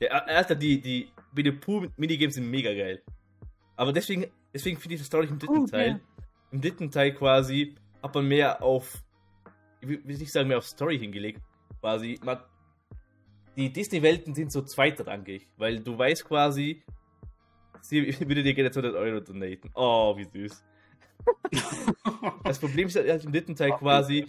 Der, 0.00 0.26
Alter, 0.28 0.54
die, 0.54 0.80
die 0.80 1.08
Winnie 1.32 1.52
Pooh 1.52 1.86
Minigames 1.98 2.34
sind 2.36 2.50
mega 2.50 2.72
geil. 2.72 3.02
Aber 3.76 3.92
deswegen, 3.92 4.26
deswegen 4.54 4.78
finde 4.78 4.94
ich 4.94 5.00
das 5.02 5.10
traurig 5.10 5.28
im 5.30 5.38
dritten 5.38 5.54
Gut, 5.54 5.70
Teil. 5.70 5.88
ja. 5.88 6.00
Im 6.50 6.60
dritten 6.62 6.90
Teil 6.90 7.12
quasi 7.12 7.74
hat 8.02 8.14
man 8.14 8.26
mehr 8.26 8.62
auf, 8.62 9.03
ich 9.90 10.04
will 10.04 10.16
nicht 10.18 10.32
sagen 10.32 10.48
mehr 10.48 10.58
auf 10.58 10.66
Story 10.66 10.98
hingelegt, 10.98 11.40
quasi. 11.80 12.18
Man, 12.22 12.38
die 13.56 13.72
Disney-Welten 13.72 14.34
sind 14.34 14.52
so 14.52 14.62
zweitrangig, 14.62 15.48
weil 15.56 15.80
du 15.80 15.96
weißt 15.96 16.24
quasi, 16.24 16.82
sie 17.80 18.18
würde 18.20 18.42
dir 18.42 18.54
gerne 18.54 18.70
200 18.70 18.94
Euro 18.96 19.20
donaten. 19.20 19.70
Oh, 19.74 20.16
wie 20.16 20.24
süß. 20.24 20.64
Das 22.42 22.58
Problem 22.58 22.88
ist 22.88 22.96
halt 22.96 23.24
im 23.24 23.32
dritten 23.32 23.56
Teil 23.56 23.72
quasi, 23.72 24.26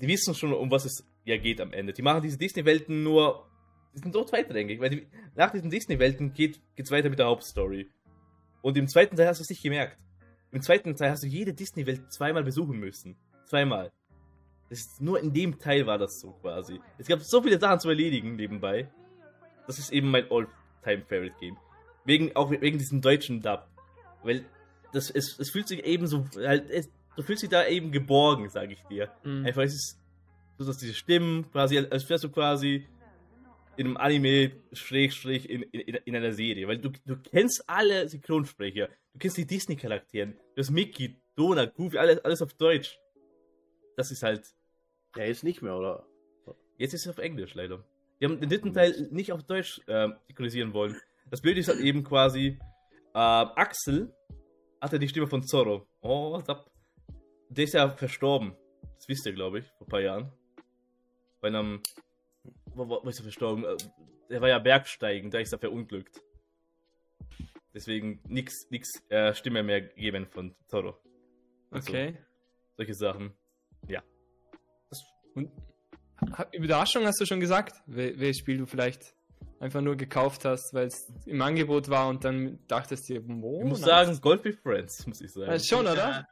die 0.00 0.08
wissen 0.08 0.34
schon, 0.34 0.52
um 0.52 0.70
was 0.70 0.84
es 0.84 1.04
ja 1.24 1.36
geht 1.36 1.60
am 1.60 1.72
Ende. 1.72 1.92
Die 1.92 2.02
machen 2.02 2.22
diese 2.22 2.38
Disney-Welten 2.38 3.02
nur, 3.02 3.46
die 3.94 3.98
sind 3.98 4.12
so 4.12 4.24
zweitrangig, 4.24 4.80
weil 4.80 4.90
die, 4.90 5.06
nach 5.34 5.50
diesen 5.50 5.70
Disney-Welten 5.70 6.32
geht 6.32 6.60
es 6.76 6.90
weiter 6.90 7.10
mit 7.10 7.18
der 7.18 7.26
Hauptstory. 7.26 7.90
Und 8.62 8.76
im 8.76 8.88
zweiten 8.88 9.16
Teil 9.16 9.28
hast 9.28 9.38
du 9.38 9.42
es 9.42 9.50
nicht 9.50 9.62
gemerkt. 9.62 9.98
Im 10.52 10.62
zweiten 10.62 10.94
Teil 10.94 11.10
hast 11.10 11.22
du 11.22 11.28
jede 11.28 11.54
Disney-Welt 11.54 12.12
zweimal 12.12 12.44
besuchen 12.44 12.78
müssen. 12.78 13.16
Zweimal. 13.46 13.92
Ist, 14.72 15.02
nur 15.02 15.20
in 15.20 15.34
dem 15.34 15.58
Teil 15.58 15.86
war 15.86 15.98
das 15.98 16.18
so 16.18 16.32
quasi. 16.40 16.80
Es 16.96 17.06
gab 17.06 17.20
so 17.20 17.42
viele 17.42 17.60
Sachen 17.60 17.78
zu 17.80 17.90
erledigen 17.90 18.36
nebenbei. 18.36 18.88
Das 19.66 19.78
ist 19.78 19.92
eben 19.92 20.10
mein 20.10 20.24
All-Time-Favorite-Game. 20.30 21.58
Wegen, 22.06 22.34
auch 22.34 22.50
wegen 22.50 22.78
diesem 22.78 23.02
deutschen 23.02 23.42
Dub. 23.42 23.68
Weil 24.22 24.46
das, 24.92 25.10
es, 25.10 25.38
es 25.38 25.50
fühlt 25.50 25.68
sich 25.68 25.84
eben 25.84 26.06
so, 26.06 26.24
halt, 26.36 26.70
es, 26.70 26.90
du 27.16 27.22
fühlst 27.22 27.42
dich 27.42 27.50
da 27.50 27.66
eben 27.66 27.92
geborgen, 27.92 28.48
sage 28.48 28.72
ich 28.72 28.82
dir. 28.84 29.12
Mhm. 29.24 29.44
Einfach, 29.44 29.60
es 29.60 29.74
ist, 29.74 30.00
du 30.56 30.66
hast 30.66 30.80
diese 30.80 30.94
Stimmen, 30.94 31.50
quasi, 31.52 31.76
als 31.78 32.08
wärst 32.08 32.24
du 32.24 32.30
quasi 32.30 32.86
in 33.76 33.86
einem 33.86 33.96
Anime, 33.98 34.52
Schrägstrich, 34.72 35.50
in, 35.50 35.62
in, 35.64 35.96
in 35.96 36.16
einer 36.16 36.32
Serie. 36.32 36.66
Weil 36.66 36.78
du, 36.78 36.90
du 37.04 37.16
kennst 37.16 37.62
alle 37.68 38.08
Synchronsprecher, 38.08 38.88
du 39.12 39.18
kennst 39.18 39.36
die 39.36 39.46
Disney-Charakteren, 39.46 40.32
du 40.54 40.60
hast 40.60 40.70
Mickey, 40.70 41.20
Donald, 41.36 41.74
Goofy, 41.74 41.98
alles, 41.98 42.24
alles 42.24 42.40
auf 42.40 42.54
Deutsch. 42.54 42.98
Das 43.96 44.10
ist 44.10 44.22
halt 44.22 44.46
Der 45.16 45.26
ist 45.26 45.44
nicht 45.44 45.62
mehr, 45.62 45.76
oder? 45.76 46.06
Jetzt 46.78 46.94
ist 46.94 47.06
es 47.06 47.10
auf 47.10 47.18
Englisch 47.18 47.54
leider. 47.54 47.84
Die 48.20 48.24
haben 48.26 48.40
den 48.40 48.48
dritten 48.48 48.72
Teil 48.72 49.08
nicht 49.10 49.32
auf 49.32 49.42
Deutsch 49.42 49.80
äh, 49.86 50.08
synchronisieren 50.26 50.72
wollen. 50.72 50.96
Das 51.30 51.40
Bild 51.42 51.58
ist 51.58 51.68
halt 51.68 51.80
eben 51.80 52.02
quasi 52.04 52.58
äh, 53.14 53.18
Axel 53.18 54.14
hatte 54.80 54.98
die 54.98 55.08
Stimme 55.08 55.26
von 55.26 55.42
Zorro. 55.44 55.86
Oh, 56.00 56.32
what's 56.32 56.48
up? 56.48 56.70
Der 57.48 57.64
ist 57.64 57.74
ja 57.74 57.88
verstorben. 57.90 58.56
Das 58.96 59.08
wisst 59.08 59.26
ihr, 59.26 59.32
glaube 59.32 59.60
ich, 59.60 59.66
vor 59.78 59.86
ein 59.86 59.90
paar 59.90 60.00
Jahren. 60.00 60.32
Bei 61.40 61.48
einem. 61.48 61.82
Wo, 62.74 62.88
wo, 62.88 63.04
wo 63.04 63.08
ist 63.08 63.18
er 63.20 63.24
verstorben? 63.24 63.64
Äh, 63.64 63.76
Der 64.30 64.40
war 64.40 64.48
ja 64.48 64.58
Bergsteigen, 64.58 65.30
da 65.30 65.38
ist 65.38 65.52
er 65.52 65.58
verunglückt. 65.58 66.20
Deswegen 67.74 68.20
nix, 68.26 68.68
nix 68.70 68.90
äh, 69.08 69.34
Stimme 69.34 69.62
mehr 69.62 69.80
geben 69.82 70.26
von 70.26 70.54
Zorro. 70.66 70.96
Also, 71.70 71.90
Okay. 71.92 72.16
Solche 72.76 72.94
Sachen. 72.94 73.32
Und 75.34 75.50
Überraschung 76.52 77.04
hast 77.06 77.20
du 77.20 77.26
schon 77.26 77.40
gesagt, 77.40 77.74
wel- 77.86 78.18
welches 78.18 78.38
Spiel 78.38 78.58
du 78.58 78.66
vielleicht 78.66 79.14
einfach 79.58 79.80
nur 79.80 79.96
gekauft 79.96 80.44
hast, 80.44 80.72
weil 80.74 80.86
es 80.88 81.12
im 81.26 81.40
Angebot 81.40 81.88
war 81.88 82.08
und 82.08 82.24
dann 82.24 82.58
dachtest 82.66 83.08
dir, 83.08 83.22
wo? 83.24 83.60
Ich 83.60 83.68
muss 83.68 83.80
sagen, 83.80 84.18
Golf 84.20 84.44
with 84.44 84.58
Friends, 84.60 85.06
muss 85.06 85.20
ich 85.20 85.32
sagen. 85.32 85.50
Ja, 85.52 85.58
schon, 85.58 85.86
oder? 85.86 86.26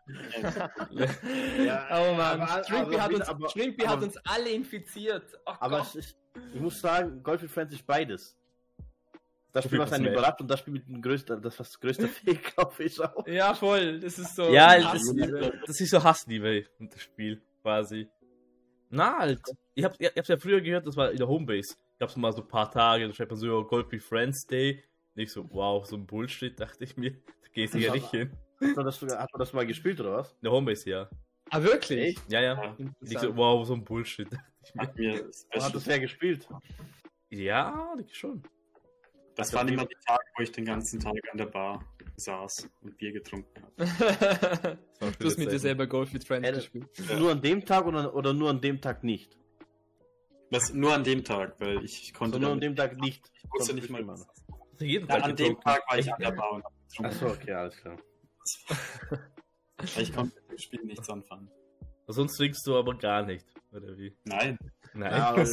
Ja, 1.65 1.89
oh 2.11 2.15
Mann, 2.15 2.41
aber- 2.41 2.65
Shrimpy, 2.65 2.95
hat, 2.97 3.13
uns, 3.15 3.29
aber- 3.29 3.49
Shrimpy 3.51 3.83
hat 3.85 4.03
uns 4.03 4.17
alle 4.25 4.51
infiziert. 4.51 5.25
Oh 5.47 5.53
Aber 5.61 5.87
ist, 5.95 6.17
ich 6.55 6.61
muss 6.61 6.81
sagen, 6.81 7.23
Golf 7.23 7.43
with 7.43 7.51
Friends 7.53 7.75
ist 7.75 7.87
beides. 7.87 8.37
Das 9.53 9.65
Spiel, 9.65 9.81
was 9.81 9.93
einen 9.93 10.07
überrascht 10.07 10.41
und 10.41 10.49
das 10.49 10.61
Spiel 10.61 10.75
mit 10.75 10.87
dem 10.87 11.03
größten, 11.03 11.43
das 11.43 11.59
was 11.59 11.79
größter 11.81 12.07
Fehlkauf 12.09 12.79
ist 12.79 13.01
auch. 13.01 13.27
Ja, 13.27 13.53
voll. 13.55 13.99
Das 13.99 14.17
ist 14.19 14.37
so. 14.37 14.53
Ja, 14.53 14.79
das, 14.79 15.03
das 15.67 15.81
ist 15.81 15.91
so 15.91 16.03
Hassliebe 16.03 16.67
das 16.79 17.03
Spiel, 17.03 17.43
quasi. 17.63 18.09
Na, 18.91 19.19
halt. 19.19 19.41
Ich, 19.75 19.85
hab, 19.85 19.99
ich 20.01 20.09
hab's 20.17 20.29
ja 20.29 20.37
früher 20.37 20.61
gehört, 20.61 20.87
das 20.87 20.97
war 20.97 21.11
in 21.11 21.17
der 21.17 21.29
Homebase. 21.29 21.77
Gab's 21.99 22.17
mal 22.17 22.33
so 22.33 22.43
ein 22.43 22.49
paar 22.49 22.71
Tage, 22.71 23.07
da 23.07 23.15
schreibt 23.15 23.31
man 23.31 23.39
so, 23.39 23.47
ja, 23.47 23.63
Golf 23.67 23.91
with 23.93 24.05
Friends 24.05 24.47
Day. 24.47 24.83
Nicht 25.15 25.31
so, 25.31 25.49
wow, 25.51 25.87
so 25.87 25.97
ein 25.97 26.07
Bullshit, 26.07 26.59
dachte 26.59 26.85
ich 26.85 26.97
mir. 26.97 27.13
Da 27.13 27.49
gehst 27.53 27.75
du 27.75 27.79
ja 27.79 27.93
nicht 27.93 28.11
hin. 28.11 28.31
Hat 28.61 28.77
man, 28.77 28.85
das, 28.85 29.01
hat 29.01 29.33
man 29.33 29.39
das 29.39 29.53
mal 29.53 29.67
gespielt 29.67 30.01
oder 30.01 30.19
was? 30.19 30.33
In 30.33 30.39
der 30.43 30.53
Homebase, 30.53 30.91
ja. 30.91 31.11
Ah, 31.51 31.63
wirklich? 31.63 32.19
Ja, 32.29 32.41
ja. 32.41 32.63
Ja, 32.63 32.77
Nicht 33.01 33.21
so, 33.21 33.37
wow, 33.37 33.67
so 33.67 33.75
ein 33.75 33.85
Bullshit. 33.85 34.31
dachte 34.33 34.45
ich 34.63 34.75
mir. 34.75 34.83
hat 34.83 34.99
mir 34.99 35.31
Wo 35.53 35.61
hat 35.65 35.75
das 35.75 35.87
wer 35.87 36.01
gespielt? 36.01 36.49
Ja, 37.31 37.95
denke 37.97 38.11
ich 38.11 38.19
schon. 38.19 38.43
Das 39.37 39.53
waren 39.55 39.69
immer 39.69 39.87
die 39.87 39.97
Tage, 40.07 40.25
wo 40.37 40.43
ich 40.43 40.53
den 40.53 40.65
ganzen 40.65 41.01
Tag 41.01 41.15
an 41.31 41.39
der 41.39 41.47
Bar 41.47 41.85
saß 42.17 42.69
und 42.83 42.97
Bier 42.99 43.13
getrunken 43.13 43.63
habe. 43.63 44.79
du 45.19 45.27
hast 45.27 45.39
mit 45.39 45.51
dir 45.51 45.59
selber 45.59 45.87
Golf 45.87 46.13
with 46.13 46.25
Friends 46.27 46.49
Äh, 46.49 46.53
gespielt. 46.53 46.87
Ja. 47.09 47.19
Nur 47.19 47.31
an 47.33 47.41
dem 47.43 47.65
Tag 47.65 47.87
oder, 47.87 48.15
oder 48.15 48.33
nur 48.33 48.51
an 48.51 48.61
dem 48.61 48.81
Tag 48.81 49.03
nicht? 49.05 49.37
Das 50.51 50.73
nur 50.75 50.93
an 50.95 51.05
dem 51.05 51.23
Tag, 51.25 51.55
weil 51.61 51.85
ich 51.85 52.13
konnte 52.13 52.37
Also 52.37 52.47
nur 52.47 52.53
an 52.55 52.61
dem 52.61 52.75
Tag 52.77 52.97
nicht. 53.01 53.31
ich 53.43 53.51
wusste 53.53 53.75
nicht 53.75 53.89
mal. 53.91 54.07
was. 54.07 54.27
Du 54.79 54.85
jeden 54.85 55.07
Tag 55.07 55.23
an 55.23 55.37
dem? 55.37 55.61
Tag 55.61 55.83
war 55.89 55.99
ich 55.99 56.13
an 56.13 56.21
der 56.21 56.33
Bar 56.33 56.53
und 56.53 56.65
hab 56.65 56.73
getrunken. 56.89 57.07
Achso, 57.07 57.27
okay, 57.29 57.53
alles 57.53 57.77
klar. 57.77 57.97
Ich 59.97 60.13
konnte 60.13 60.35
mit 60.43 60.51
dem 60.51 60.59
Spiel 60.59 60.85
nichts 60.85 61.09
anfangen. 61.09 61.51
Sonst 62.09 62.37
trinkst 62.37 62.67
du 62.67 62.77
aber 62.77 62.97
gar 62.99 63.23
nicht, 63.25 63.47
oder 63.73 63.97
wie? 63.97 64.13
Nein. 64.25 64.59
Nein. 64.95 65.13
Ja, 65.13 65.35
äh, 65.37 65.45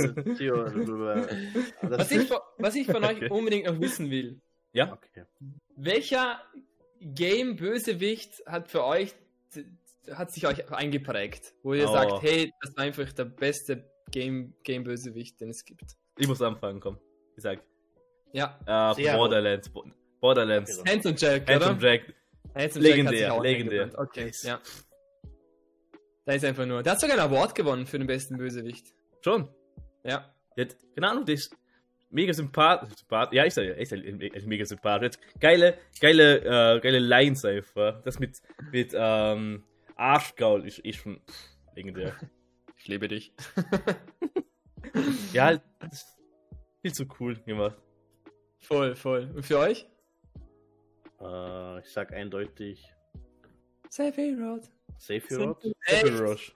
das 1.84 2.00
Was 2.00 2.12
ich, 2.12 2.28
von- 2.28 2.40
was 2.58 2.76
ich 2.76 2.88
von 2.88 3.04
euch 3.04 3.18
Okay. 3.18 3.30
unbedingt 3.30 3.68
noch 3.68 3.80
wissen 3.80 4.10
will, 4.10 4.42
ja? 4.74 4.92
Okay. 4.92 5.26
Welcher 5.78 6.42
Game-Bösewicht 7.00 8.44
hat 8.46 8.68
für 8.70 8.84
euch, 8.84 9.14
hat 10.12 10.32
sich 10.32 10.46
euch 10.48 10.70
eingeprägt, 10.72 11.54
wo 11.64 11.74
ihr 11.74 11.88
Oh. 11.90 11.94
sagt, 11.94 12.22
hey, 12.24 12.54
das 12.62 12.76
war 12.76 12.84
einfach 12.84 13.12
der 13.14 13.26
beste 13.26 13.90
Game- 14.12 14.54
Game-Bösewicht, 14.64 15.40
den 15.40 15.50
es 15.50 15.64
gibt. 15.66 15.96
Ich 16.18 16.28
muss 16.28 16.42
anfangen, 16.42 16.80
komm. 16.80 16.98
Ich 17.36 17.44
sag. 17.44 17.60
Ja, 18.34 18.60
Äh, 18.98 19.16
Borderlands. 19.16 19.70
Bo- 19.70 19.86
Borderlands. 20.20 20.80
Okay. 20.80 20.92
Hands 20.92 21.06
und 21.06 21.22
Jack, 21.22 21.50
Handsome 21.50 21.78
oder? 21.78 21.88
Jack. 21.94 22.14
Hands 22.56 22.76
und 22.76 22.82
Jack 22.84 22.96
Legendär, 22.96 23.34
auch 23.34 23.44
legendär. 23.44 23.92
Okay, 23.96 24.32
ja. 24.44 24.60
Da 26.26 26.34
ist 26.34 26.44
einfach 26.44 26.66
nur. 26.66 26.84
Der 26.84 26.94
hat 26.94 27.00
sogar 27.00 27.18
einen 27.20 27.32
Award 27.32 27.56
gewonnen 27.56 27.86
für 27.86 27.98
den 28.00 28.08
besten 28.08 28.38
Bösewicht. 28.38 28.94
Schon. 29.22 29.48
Ja. 30.04 30.34
Hat, 30.58 30.76
keine 30.96 31.10
Ahnung, 31.10 31.26
der 31.26 31.36
ist 31.36 31.56
mega 32.10 32.34
sympathisch. 32.34 32.98
Sympath 32.98 33.34
ja, 33.34 33.46
ich 33.46 33.54
sag 33.54 33.66
ja, 33.66 33.74
echt 33.74 33.92
echt 33.92 34.48
mega 34.48 34.66
sympathisch. 34.66 35.16
Geile, 35.40 35.78
geile, 36.00 36.40
äh, 36.40 36.80
geile 36.80 37.00
Lines 37.00 37.46
einfach. 37.46 38.02
Das 38.04 38.20
mit, 38.20 38.42
mit, 38.72 38.94
ähm, 38.96 39.64
Arschgaul 39.96 40.66
ist, 40.66 40.80
ist 40.80 41.00
schon 41.00 41.20
legendär. 41.76 42.16
Ich 42.80 42.88
liebe 42.88 43.08
dich. 43.08 43.34
ja, 45.34 45.46
halt, 45.46 45.62
das 45.80 45.94
ist 45.94 46.18
viel 46.82 46.94
zu 46.94 47.06
cool 47.20 47.36
gemacht. 47.36 47.76
Voll, 48.60 48.96
voll. 48.96 49.32
Und 49.36 49.44
für 49.44 49.58
euch? 49.58 49.88
Äh, 51.20 51.80
ich 51.80 51.90
sag 51.92 52.14
eindeutig 52.14 52.94
Sephiroth. 53.90 54.70
Sephiroth. 55.00 55.66
Rush. 56.20 56.54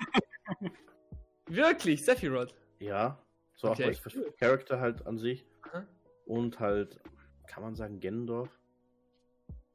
Wirklich, 1.48 2.06
Sephiroth. 2.06 2.54
Ja. 2.80 3.20
So 3.62 3.70
Okay, 3.70 3.84
auch 3.84 3.88
als 3.90 4.16
cool. 4.16 4.34
Charakter 4.40 4.80
halt 4.80 5.06
an 5.06 5.20
sich. 5.20 5.46
Aha. 5.62 5.86
Und 6.26 6.60
halt, 6.60 7.00
kann 7.46 7.62
man 7.62 7.76
sagen, 7.76 8.00
Gendorf? 8.00 8.50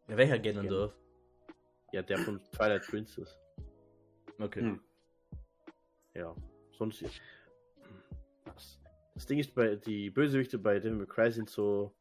Ja, 0.08 0.16
welcher 0.16 0.40
Ganondorf? 0.40 0.92
Ja, 1.92 2.02
der 2.02 2.18
von 2.18 2.40
Twilight 2.50 2.82
Princess. 2.82 3.38
Okay. 4.40 4.60
Hm. 4.62 4.80
Ja. 6.14 6.34
Sonst. 6.72 7.00
Hm, 7.00 7.10
Was? 8.46 8.80
Das 9.14 9.24
Ding 9.24 9.38
ist, 9.38 9.54
bei 9.54 9.76
die 9.76 10.10
Bösewichte 10.10 10.58
bei 10.58 10.80
Devil 10.80 10.98
May 10.98 11.06
Cry 11.06 11.30
sind 11.30 11.48
so. 11.48 11.94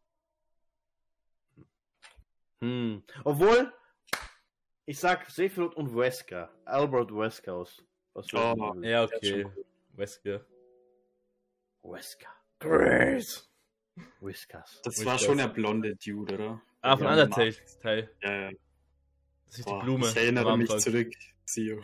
Hm. 2.62 3.04
Obwohl, 3.24 3.72
ich 4.88 4.98
sag 4.98 5.30
Sephiroth 5.30 5.76
und 5.76 5.96
Wesker. 5.96 6.50
Albert 6.66 7.12
Wesker 7.16 7.54
aus. 7.54 7.86
aus 8.16 8.34
Oh. 8.34 8.74
Ja, 8.82 9.04
okay. 9.04 9.46
Wesker. 9.94 10.44
Wesker. 11.92 12.28
Great. 12.60 13.48
Whiskers. 14.20 14.82
Das 14.84 15.00
Ich 15.00 15.06
war 15.06 15.18
schon 15.20 15.38
der 15.38 15.48
blonde 15.48 15.96
Dude, 15.96 16.34
oder? 16.36 16.62
Ah, 16.82 16.98
von 16.98 17.06
Ja, 17.06 17.12
Undertale 17.14 17.56
Teil. 17.82 18.10
Ja, 18.22 18.42
ja. 18.42 18.52
Das 19.48 19.60
ist 19.60 19.66
Boah, 19.66 19.80
die 19.80 19.86
Blume. 19.86 20.08
Ich 20.10 20.16
erinnere 20.18 20.58
mich 20.58 20.70
zurück, 20.78 21.14
Sio. 21.46 21.82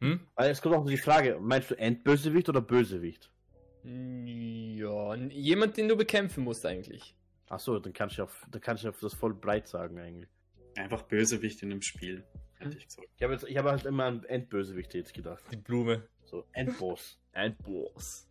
Hm? 0.00 0.26
Weil 0.36 0.50
es 0.50 0.62
kommt 0.62 0.74
auch 0.74 0.86
die 0.86 0.96
Frage, 0.96 1.38
meinst 1.40 1.70
du 1.70 1.74
Endbösewicht 1.78 2.48
oder 2.48 2.60
Bösewicht? 2.62 3.30
Ja, 3.82 5.14
n- 5.14 5.30
jemand, 5.30 5.76
den 5.76 5.88
du 5.88 5.96
bekämpfen 5.96 6.44
musst 6.44 6.64
eigentlich. 6.64 7.14
Achso, 7.48 7.78
dann 7.78 7.92
kannst 7.92 8.16
du 8.18 8.22
auf, 8.22 8.46
dann 8.50 8.60
kannst 8.60 8.84
du 8.84 8.88
auf 8.88 8.98
das 9.00 9.12
voll 9.14 9.34
breit 9.34 9.68
sagen 9.68 9.98
eigentlich. 9.98 10.30
Einfach 10.76 11.02
Bösewicht 11.02 11.62
in 11.62 11.70
einem 11.70 11.82
Spiel, 11.82 12.24
hätte 12.58 12.76
ich 12.78 12.86
gesagt. 12.86 13.06
Ich 13.16 13.22
habe 13.22 13.34
jetzt, 13.34 13.44
ich 13.44 13.56
habe 13.58 13.70
halt 13.70 13.84
immer 13.84 14.04
an 14.04 14.24
Endbösewicht 14.24 14.94
jetzt 14.94 15.12
gedacht. 15.12 15.42
Die 15.52 15.56
Blume. 15.56 16.08
So, 16.24 16.46
Endboss. 16.52 17.20
Ein 17.32 17.56
Boss. 17.58 18.26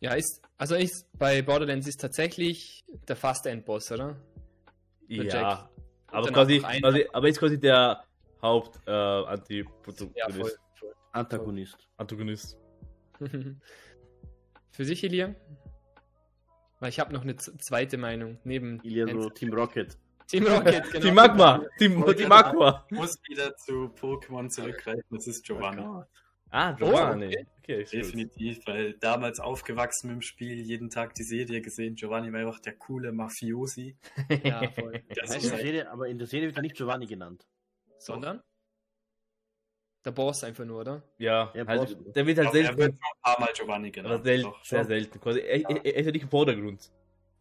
Ja, 0.00 0.14
ist, 0.14 0.42
also 0.58 0.74
ist, 0.74 1.06
bei 1.18 1.42
Borderlands 1.42 1.86
ist 1.88 2.00
tatsächlich 2.00 2.84
der 3.08 3.16
fast 3.16 3.46
Endboss, 3.46 3.90
oder? 3.92 4.16
Der 5.08 5.24
Ja. 5.24 5.24
Jack. 5.24 5.68
Aber 6.08 6.30
quasi, 6.32 6.60
quasi, 6.60 7.06
aber 7.12 7.28
ist 7.28 7.38
quasi 7.38 7.58
der 7.58 8.04
Haupt 8.42 8.78
äh, 8.86 8.90
Ja, 8.90 9.22
Anti-Protagonist. 9.24 10.38
voll. 10.38 10.52
voll. 10.78 10.94
Antagonist. 11.12 11.76
Antagonist. 11.96 12.58
Für 14.70 14.84
sich, 14.84 15.02
Elia? 15.02 15.34
Weil 16.80 16.90
ich 16.90 17.00
habe 17.00 17.12
noch 17.14 17.22
eine 17.22 17.36
zweite 17.36 17.96
Meinung, 17.96 18.38
neben 18.44 18.80
Ilya 18.82 19.08
so 19.08 19.30
Team 19.30 19.52
Rocket. 19.54 19.96
Team 20.28 20.46
Rocket, 20.46 20.84
genau. 20.92 21.04
Die 21.06 21.10
Magma! 21.12 21.64
Die 21.80 21.88
Magma! 21.88 22.84
Ich 22.90 22.96
muss 22.96 23.18
wieder 23.26 23.56
zu 23.56 23.90
Pokémon 23.98 24.50
zurückgreifen, 24.50 25.04
das 25.10 25.26
ist 25.26 25.44
Giovanni. 25.44 25.82
Ah, 26.50 26.72
Giovanni. 26.72 27.26
okay. 27.26 27.46
okay, 27.62 27.82
gut. 27.84 27.92
Definitiv, 27.92 28.66
weil 28.66 28.94
damals 28.94 29.40
aufgewachsen 29.40 30.08
mit 30.08 30.14
dem 30.16 30.22
Spiel, 30.22 30.60
jeden 30.60 30.90
Tag 30.90 31.14
die 31.14 31.24
Serie 31.24 31.60
gesehen, 31.60 31.96
Giovanni 31.96 32.32
war 32.32 32.40
einfach 32.40 32.60
der 32.60 32.74
coole 32.74 33.12
Mafiosi. 33.12 33.96
Ja, 34.44 34.68
voll. 34.70 35.02
Das 35.14 35.34
in 35.34 35.42
der 35.42 35.50
halt, 35.52 35.62
Serie, 35.62 35.90
aber 35.90 36.08
in 36.08 36.18
der 36.18 36.26
Serie 36.26 36.46
wird 36.48 36.56
er 36.56 36.62
nicht 36.62 36.76
Giovanni 36.76 37.06
genannt. 37.06 37.46
Sondern? 37.98 38.42
Der 40.04 40.12
Boss 40.12 40.44
einfach 40.44 40.64
nur, 40.64 40.80
oder? 40.82 41.02
Ja, 41.18 41.50
Ja, 41.52 41.66
halt, 41.66 41.80
Boss. 41.98 42.12
der 42.14 42.26
wird 42.26 42.38
halt 42.38 42.48
doch, 42.48 42.54
er 42.54 42.62
wird 42.62 42.76
selten, 42.78 42.80
schon 42.80 42.92
ein 42.92 43.22
paar 43.22 43.40
Mal 43.40 43.52
Giovanni 43.52 43.90
genannt. 43.90 44.14
aber 44.14 44.22
sel 44.22 44.42
doch, 44.42 44.64
sehr 44.64 44.84
selten. 44.84 45.20
Quasi, 45.20 45.40
er, 45.40 45.68
er, 45.68 45.84
er 45.84 45.94
ist 45.96 46.06
ja 46.06 46.12
nicht 46.12 46.22
im 46.22 46.30
Vordergrund. 46.30 46.92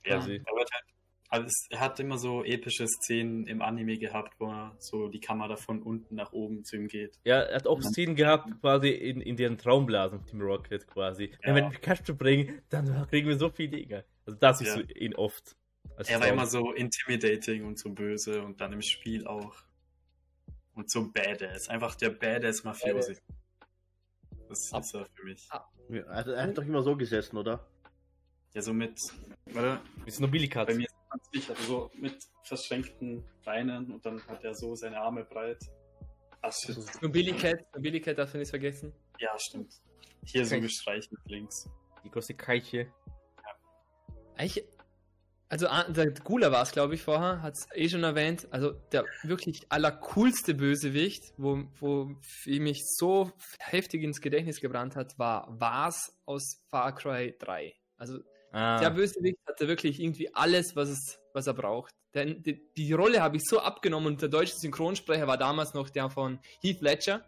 Ja, 0.03 0.17
quasi. 0.17 0.41
er, 0.43 0.55
wird 0.55 0.69
halt, 0.73 0.83
also 1.29 1.47
es, 1.47 1.67
er 1.69 1.79
hat 1.79 1.99
immer 1.99 2.17
so 2.17 2.43
epische 2.43 2.87
Szenen 2.87 3.47
im 3.47 3.61
Anime 3.61 3.97
gehabt, 3.97 4.39
wo 4.39 4.47
er 4.51 4.75
so 4.79 5.07
die 5.09 5.19
Kamera 5.19 5.55
von 5.55 5.81
unten 5.81 6.15
nach 6.15 6.31
oben 6.33 6.63
zu 6.63 6.75
ihm 6.77 6.87
geht. 6.87 7.19
Ja, 7.23 7.41
er 7.41 7.55
hat 7.55 7.67
auch 7.67 7.81
Szenen 7.81 8.15
gehabt, 8.15 8.49
quasi 8.61 8.89
in, 8.89 9.21
in 9.21 9.35
deren 9.35 9.57
Traumblasen, 9.57 10.25
Team 10.25 10.41
Rocket 10.41 10.87
quasi. 10.87 11.31
Ja. 11.43 11.53
Wenn 11.53 11.55
wir 11.55 11.69
Pikachu 11.71 12.15
bringen, 12.15 12.61
dann 12.69 13.07
kriegen 13.09 13.27
wir 13.27 13.37
so 13.37 13.49
viele 13.49 13.77
Dinge. 13.77 14.05
Also 14.25 14.39
da 14.39 14.53
siehst 14.53 14.75
Ja. 14.77 14.83
du 14.83 14.93
ihn 14.93 15.15
oft. 15.15 15.55
als 15.97 16.09
Er 16.09 16.19
war 16.19 16.27
Traum. 16.27 16.37
immer 16.37 16.47
so 16.47 16.71
intimidating 16.73 17.65
und 17.65 17.77
so 17.79 17.89
böse 17.91 18.41
und 18.43 18.59
dann 18.61 18.73
im 18.73 18.81
Spiel 18.81 19.27
auch. 19.27 19.55
Und 20.73 20.89
so 20.91 21.09
badass. 21.11 21.69
Einfach 21.69 21.95
der 21.95 22.09
badass 22.09 22.63
Mafiosi. 22.63 23.15
Das 24.49 24.71
Ab- 24.73 24.81
ist 24.83 24.93
er 24.93 25.05
für 25.13 25.23
mich. 25.23 25.47
Ja, 25.89 26.03
Also, 26.07 26.31
er 26.31 26.43
hat 26.43 26.57
doch 26.57 26.63
immer 26.65 26.81
so 26.81 26.95
gesessen, 26.95 27.37
oder? 27.37 27.65
Ja, 28.53 28.61
so 28.61 28.73
mit, 28.73 28.97
warte, 29.51 29.81
Ist 30.05 30.19
Billy 30.31 30.47
Cut. 30.47 30.67
bei 30.67 30.75
mir 30.75 30.85
ist 30.85 30.94
ganz 31.15 31.29
sicher, 31.33 31.55
also 31.55 31.63
so 31.63 31.91
mit 31.95 32.17
verschränkten 32.43 33.23
Beinen 33.43 33.91
und 33.91 34.05
dann 34.05 34.21
hat 34.27 34.43
er 34.43 34.53
so 34.53 34.75
seine 34.75 34.99
Arme 34.99 35.23
breit. 35.25 35.59
Ach, 36.41 36.53
shit. 36.53 36.75
Also, 36.75 36.99
Nur 37.01 37.11
Billy 37.11 37.33
Cat, 37.33 37.59
nur 37.73 37.81
Billy 37.81 38.01
Cat 38.01 38.17
darf 38.17 38.33
man 38.33 38.39
nicht 38.39 38.49
vergessen. 38.49 38.93
Ja, 39.19 39.37
stimmt. 39.39 39.73
Hier 40.25 40.45
so 40.45 40.55
Okay. 40.55 40.61
gestreichelt 40.61 41.19
links. 41.25 41.69
Die 42.03 42.09
große 42.09 42.33
Keiche. 42.35 42.91
Eigentlich, 44.37 44.65
also 45.47 45.67
ah, 45.67 45.83
der 45.89 46.11
Gula 46.11 46.51
war 46.51 46.63
es, 46.63 46.71
glaube 46.71 46.95
ich, 46.95 47.01
vorher, 47.01 47.41
hat 47.41 47.53
es 47.53 47.67
eh 47.73 47.87
schon 47.87 48.03
erwähnt. 48.03 48.47
Also 48.51 48.71
der 48.91 49.05
wirklich 49.23 49.65
allercoolste 49.69 50.53
Bösewicht, 50.53 51.33
wo, 51.37 51.63
wo 51.79 52.11
mich 52.45 52.83
so 52.97 53.31
heftig 53.59 54.03
ins 54.03 54.21
Gedächtnis 54.21 54.59
gebrannt 54.59 54.95
hat, 54.95 55.17
war 55.17 55.47
Vars 55.59 56.11
aus 56.25 56.65
Far 56.69 56.93
Cry 56.95 57.35
3. 57.39 57.73
Also 57.97 58.19
Ah, 58.55 58.79
der 58.79 58.89
Bösewicht 58.89 59.37
hatte 59.45 59.67
wirklich 59.67 59.99
irgendwie 59.99 60.33
alles, 60.33 60.77
was, 60.77 60.87
es, 60.87 61.19
was 61.33 61.45
er 61.45 61.53
braucht. 61.53 61.93
Denn 62.13 62.41
die, 62.41 62.61
die 62.77 62.93
Rolle 62.93 63.21
habe 63.21 63.35
ich 63.35 63.43
so 63.43 63.59
abgenommen 63.59 64.07
und 64.07 64.21
der 64.21 64.29
deutsche 64.29 64.55
Synchronsprecher 64.55 65.27
war 65.27 65.37
damals 65.37 65.73
noch 65.73 65.89
der 65.89 66.09
von 66.09 66.39
Heath 66.61 66.79
Ledger. 66.79 67.25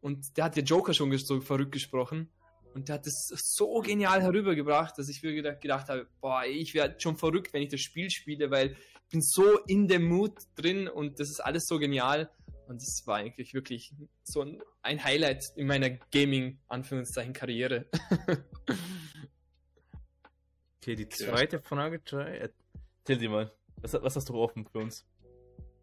Und 0.00 0.38
der 0.38 0.44
hat 0.44 0.56
der 0.56 0.64
Joker 0.64 0.94
schon 0.94 1.14
so 1.18 1.42
verrückt 1.42 1.72
gesprochen. 1.72 2.30
Und 2.72 2.88
der 2.88 2.94
hat 2.94 3.06
es 3.06 3.34
so 3.36 3.80
genial 3.80 4.22
herübergebracht, 4.22 4.96
dass 4.96 5.10
ich 5.10 5.22
mir 5.22 5.34
gedacht, 5.34 5.60
gedacht 5.60 5.90
habe, 5.90 6.06
boah, 6.22 6.42
ich 6.46 6.72
werde 6.72 6.98
schon 6.98 7.18
verrückt, 7.18 7.52
wenn 7.52 7.60
ich 7.60 7.68
das 7.68 7.82
Spiel 7.82 8.08
spiele, 8.08 8.50
weil 8.50 8.70
ich 8.70 9.10
bin 9.10 9.20
so 9.20 9.58
in 9.66 9.88
dem 9.88 10.04
Mood 10.04 10.38
drin 10.56 10.88
und 10.88 11.20
das 11.20 11.28
ist 11.28 11.40
alles 11.40 11.66
so 11.66 11.78
genial. 11.78 12.30
Und 12.66 12.80
das 12.80 13.02
war 13.04 13.16
eigentlich 13.16 13.52
wirklich 13.52 13.92
so 14.22 14.42
ein 14.80 15.04
Highlight 15.04 15.44
in 15.54 15.66
meiner 15.66 15.90
Gaming-Anführungszeichen-Karriere. 15.90 17.84
okay, 20.84 20.96
die 20.96 21.08
zweite 21.08 21.58
Frage, 21.60 22.00
Jai. 22.06 22.50
Erzähl 23.00 23.18
dir 23.18 23.30
mal. 23.30 23.52
Was, 23.80 23.94
was 23.94 24.16
hast 24.16 24.28
du 24.28 24.34
offen 24.34 24.66
für 24.66 24.78
uns? 24.78 25.04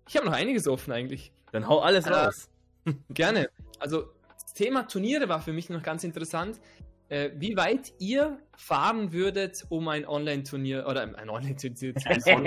Ich 0.07 0.15
habe 0.17 0.25
noch 0.27 0.33
einiges 0.33 0.67
offen 0.67 0.91
eigentlich. 0.91 1.31
Dann 1.51 1.67
hau 1.67 1.79
alles 1.79 2.05
Ah. 2.05 2.25
raus. 2.25 2.49
Gerne. 3.09 3.49
Also 3.79 4.07
das 4.33 4.53
Thema 4.53 4.83
Turniere 4.87 5.27
war 5.29 5.41
für 5.41 5.53
mich 5.53 5.69
noch 5.69 5.83
ganz 5.83 6.03
interessant. 6.03 6.59
Äh, 7.09 7.31
wie 7.35 7.57
weit 7.57 7.93
ihr 7.99 8.39
fahren 8.55 9.11
würdet, 9.11 9.65
um 9.69 9.87
ein 9.89 10.07
Online-Turnier 10.07 10.85
oder 10.87 11.01
ein 11.01 11.29
Online-Turnier 11.29 11.75
zu 11.95 12.07
besuchen? 12.07 12.45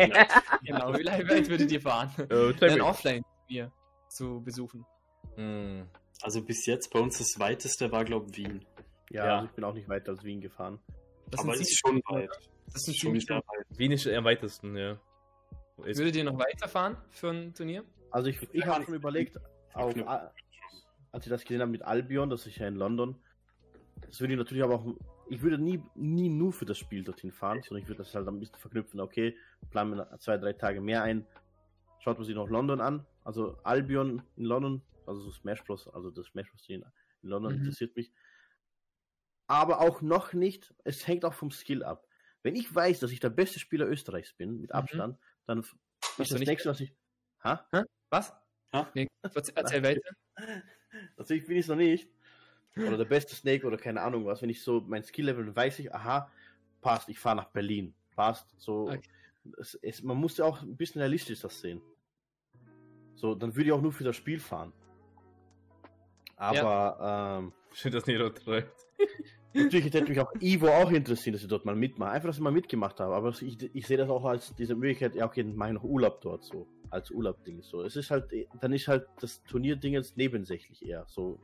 genau, 0.64 0.94
wie 0.94 1.05
weit 1.05 1.48
würdet 1.48 1.70
ihr 1.70 1.81
fahren, 1.81 2.10
Äh, 2.31 2.66
ein. 2.70 2.81
Offline-Turnier 2.81 3.70
zu 4.09 4.40
besuchen? 4.43 4.86
Hm. 5.36 5.86
Also 6.22 6.43
bis 6.43 6.64
jetzt 6.66 6.90
bei 6.93 6.98
uns 7.01 7.18
das 7.18 7.39
weiteste 7.39 7.93
war, 7.93 8.05
glaube 8.05 8.26
ich, 8.31 8.36
Wien. 8.39 8.64
Ja, 9.10 9.26
Ja. 9.26 9.35
Also 9.36 9.47
ich 9.47 9.52
bin 9.52 9.64
auch 9.64 9.74
nicht 9.74 9.89
weiter 9.89 10.12
als 10.12 10.24
Wien 10.24 10.40
gefahren. 10.40 10.78
Das 11.35 11.44
Aber 11.44 11.55
sind 11.55 11.62
ist 11.62 11.78
schon 11.78 11.97
weit. 12.09 12.31
Das 12.73 12.82
sind 12.82 12.97
Schon 12.97 13.20
Stunden. 13.20 13.43
weit. 13.48 13.66
Wien 13.77 13.90
ist 13.90 14.06
am 14.06 14.24
weitesten, 14.24 14.77
ja. 14.77 15.01
Ist, 15.85 15.98
Würdet 15.98 16.15
ihr 16.15 16.23
noch 16.23 16.39
weiterfahren 16.39 16.97
für 17.11 17.31
ein 17.31 17.52
Turnier? 17.52 17.85
Also 18.12 18.28
ich, 18.28 18.39
ich 18.52 18.65
habe 18.65 18.85
schon 18.85 18.94
überlegt, 18.94 19.36
auf, 19.73 19.97
als 21.11 21.27
ich 21.27 21.31
das 21.31 21.43
gesehen 21.43 21.61
habe 21.61 21.73
mit 21.73 21.82
Albion, 21.82 22.31
das 22.31 22.47
ist 22.47 22.56
ja 22.56 22.69
in 22.69 22.77
London, 22.77 23.16
das 24.06 24.20
würde 24.20 24.35
ich 24.35 24.39
natürlich 24.39 24.62
aber 24.62 24.77
auch, 24.77 24.86
ich 25.28 25.43
würde 25.43 25.59
nie, 25.59 25.82
nie 25.97 26.28
nur 26.28 26.52
für 26.52 26.66
das 26.66 26.78
Spiel 26.78 27.02
dorthin 27.02 27.32
fahren, 27.32 27.61
sondern 27.62 27.82
ich 27.82 27.89
würde 27.89 27.98
das 28.05 28.15
halt 28.15 28.28
ein 28.28 28.39
bisschen 28.39 28.55
verknüpfen, 28.56 29.01
okay, 29.01 29.36
planen 29.73 29.97
wir 29.97 30.16
zwei, 30.20 30.39
drei 30.39 30.52
Tage 30.52 30.81
mehr 30.81 31.02
ein, 31.02 31.27
schaut 31.98 32.19
man 32.19 32.27
sich 32.27 32.36
noch 32.36 32.48
London 32.48 32.81
an, 32.81 33.05
also 33.24 33.59
Albion 33.65 34.23
in 34.36 34.44
London, 34.44 34.82
also 35.06 35.20
so 35.23 35.32
Smash 35.32 35.65
Bros, 35.65 35.89
also 35.89 36.12
das 36.12 36.27
Smash 36.27 36.48
Bros 36.52 36.69
in, 36.69 36.85
in 37.24 37.28
London 37.28 37.55
Mhm. 37.55 37.59
interessiert 37.59 37.97
mich, 37.97 38.12
aber 39.46 39.80
auch 39.80 40.00
noch 40.02 40.32
nicht, 40.32 40.74
es 40.84 41.06
hängt 41.06 41.24
auch 41.24 41.34
vom 41.34 41.50
Skill 41.50 41.82
ab. 41.84 42.06
Wenn 42.42 42.56
ich 42.56 42.72
weiß, 42.74 43.00
dass 43.00 43.10
ich 43.10 43.20
der 43.20 43.30
beste 43.30 43.58
Spieler 43.58 43.86
Österreichs 43.86 44.32
bin, 44.34 44.60
mit 44.60 44.70
Mhm. 44.70 44.76
Abstand, 44.76 45.18
dann 45.46 45.58
f- 45.60 45.76
Hast 46.02 46.18
ist 46.20 46.32
das 46.32 46.38
nicht 46.40 46.48
nächste, 46.48 46.68
was 46.70 46.80
ich, 46.80 46.94
ha? 47.42 47.66
Was? 48.10 48.32
Ha? 48.72 48.90
Nee, 48.94 49.08
erzähl- 49.22 49.54
weiter. 49.82 50.00
Natürlich 51.16 51.46
bin 51.46 51.56
ich 51.56 51.62
es 51.64 51.68
noch 51.68 51.76
nicht. 51.76 52.10
Oder 52.76 52.96
der 52.98 53.04
beste 53.04 53.34
Snake 53.36 53.66
oder 53.66 53.76
keine 53.76 54.00
Ahnung 54.02 54.26
was. 54.26 54.42
Wenn 54.42 54.50
ich 54.50 54.62
so 54.62 54.80
mein 54.80 55.04
Skill-Level 55.04 55.46
dann 55.46 55.56
weiß 55.56 55.78
ich, 55.78 55.94
aha, 55.94 56.30
passt, 56.80 57.08
ich 57.08 57.18
fahre 57.18 57.36
nach 57.36 57.50
Berlin. 57.50 57.94
Passt. 58.16 58.52
So. 58.60 58.88
Okay. 58.88 59.00
Es, 59.58 59.74
es, 59.82 60.02
man 60.02 60.16
muss 60.16 60.36
ja 60.38 60.44
auch 60.44 60.60
ein 60.62 60.76
bisschen 60.76 61.00
realistisch 61.00 61.40
das 61.40 61.60
sehen. 61.60 61.80
So, 63.14 63.34
dann 63.34 63.54
würde 63.54 63.66
ich 63.66 63.72
auch 63.72 63.80
nur 63.80 63.92
für 63.92 64.04
das 64.04 64.16
Spiel 64.16 64.40
fahren. 64.40 64.72
Aber 66.36 67.38
ähm, 67.40 67.52
Schön, 67.72 67.92
dass 67.92 68.06
Nero 68.06 68.30
träumt. 68.30 68.70
Natürlich 69.54 69.86
hätte 69.86 70.08
mich 70.08 70.20
auch 70.20 70.32
Ivo 70.40 70.68
auch 70.68 70.90
interessiert, 70.90 71.34
dass 71.34 71.42
ich 71.42 71.48
dort 71.48 71.64
mal 71.64 71.76
mitmache. 71.76 72.10
Einfach, 72.10 72.28
dass 72.28 72.36
ich 72.36 72.42
mal 72.42 72.52
mitgemacht 72.52 73.00
habe. 73.00 73.14
Aber 73.14 73.30
ich, 73.30 73.74
ich 73.74 73.86
sehe 73.86 73.96
das 73.96 74.08
auch 74.08 74.24
als 74.24 74.54
diese 74.54 74.74
Möglichkeit, 74.74 75.14
ja, 75.14 75.26
okay, 75.26 75.42
dann 75.42 75.56
mache 75.56 75.70
ich 75.70 75.74
noch 75.74 75.84
Urlaub 75.84 76.20
dort 76.20 76.44
so. 76.44 76.66
Als 76.90 77.10
Urlaubding. 77.10 77.62
So. 77.62 77.82
Es 77.82 77.96
ist 77.96 78.10
halt, 78.10 78.30
dann 78.60 78.72
ist 78.72 78.88
halt 78.88 79.06
das 79.20 79.42
Turnierding 79.44 79.94
jetzt 79.94 80.16
nebensächlich 80.16 80.84
eher. 80.86 81.04
So. 81.08 81.38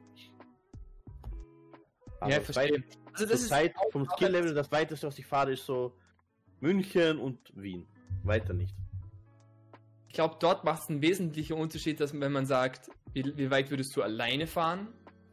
Aber 2.20 2.30
Ja, 2.30 2.38
das 2.38 2.56
verstehe. 2.56 2.84
Also 3.12 3.26
Zur 3.26 3.36
Zeit 3.36 3.74
vom 3.90 4.06
Skill-Level, 4.08 4.54
das 4.54 4.70
weiteste, 4.70 5.06
was 5.06 5.18
ich 5.18 5.26
fahre, 5.26 5.52
ist 5.52 5.64
so 5.64 5.96
München 6.60 7.18
und 7.18 7.38
Wien. 7.54 7.86
Weiter 8.22 8.52
nicht. 8.52 8.74
Ich 10.08 10.14
glaube, 10.14 10.36
dort 10.40 10.64
macht 10.64 10.82
es 10.82 10.90
einen 10.90 11.02
wesentlichen 11.02 11.54
Unterschied, 11.54 12.00
dass 12.00 12.18
wenn 12.18 12.32
man 12.32 12.44
sagt, 12.46 12.90
wie, 13.12 13.36
wie 13.36 13.50
weit 13.50 13.70
würdest 13.70 13.96
du 13.96 14.02
alleine 14.02 14.46
fahren? 14.46 14.88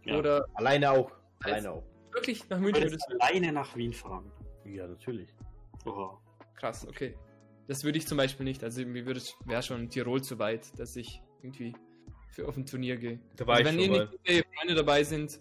Ja. 0.06 0.18
Oder 0.18 0.46
Alleine 0.54 0.92
auch. 0.92 1.12
Alleine 1.44 1.72
auch. 1.72 1.84
Wirklich 2.18 2.50
nach 2.50 2.60
München 2.60 2.84
würdest 2.84 3.06
du. 3.10 3.20
alleine 3.20 3.52
nach 3.52 3.76
Wien 3.76 3.94
fahren. 3.94 4.32
Ja, 4.66 4.88
natürlich. 4.88 5.30
Oha. 5.86 6.20
Krass, 6.56 6.86
okay. 6.88 7.16
Das 7.68 7.84
würde 7.84 7.98
ich 7.98 8.08
zum 8.08 8.18
Beispiel 8.18 8.44
nicht. 8.44 8.64
Also 8.64 8.86
mir 8.86 9.06
würde 9.06 9.22
wäre 9.46 9.62
schon 9.64 9.90
Tirol 9.90 10.22
zu 10.22 10.40
weit, 10.40 10.78
dass 10.80 10.96
ich 10.96 11.22
irgendwie 11.42 11.74
für 12.32 12.48
auf 12.48 12.58
ein 12.58 12.66
Turnier 12.66 12.98
gehe. 12.98 13.20
Da 13.36 13.46
war 13.48 13.56
Also 13.56 13.70
ich 13.70 13.76
wenn 13.78 13.84
schon 13.84 13.94
ihr 13.94 13.98
mal. 14.00 14.08
nicht 14.08 14.20
viele 14.24 14.44
Freunde 14.56 14.76
dabei 14.76 15.04
sind, 15.04 15.40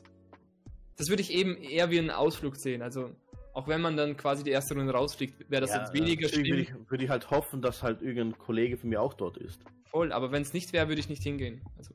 das 0.97 1.09
würde 1.09 1.23
ich 1.23 1.33
eben 1.33 1.57
eher 1.57 1.91
wie 1.91 1.99
einen 1.99 2.11
Ausflug 2.11 2.57
sehen. 2.57 2.83
Also 2.83 3.11
auch 3.53 3.69
wenn 3.69 3.81
man 3.81 3.97
dann 3.97 4.17
quasi 4.17 4.45
die 4.45 4.51
erste 4.51 4.75
Runde 4.75 4.93
rausfliegt, 4.93 5.51
wäre 5.51 5.63
das 5.63 5.71
ja, 5.71 5.81
jetzt 5.81 5.95
weniger 5.95 6.23
natürlich 6.23 6.51
würde 6.51 6.65
schlimm. 6.65 6.83
ich, 6.85 6.91
würde 6.91 7.05
ich 7.05 7.11
halt 7.11 7.31
hoffen, 7.31 7.63
dass 7.63 7.83
halt 7.83 8.03
irgendein 8.03 8.39
Kollege 8.39 8.77
von 8.77 8.91
mir 8.91 9.01
auch 9.01 9.15
dort 9.15 9.39
ist. 9.39 9.63
Voll, 9.85 10.13
aber 10.13 10.31
wenn 10.33 10.43
es 10.43 10.53
nicht 10.53 10.73
wäre, 10.73 10.89
würde 10.89 11.01
ich 11.01 11.09
nicht 11.09 11.23
hingehen. 11.23 11.63
Also 11.79 11.95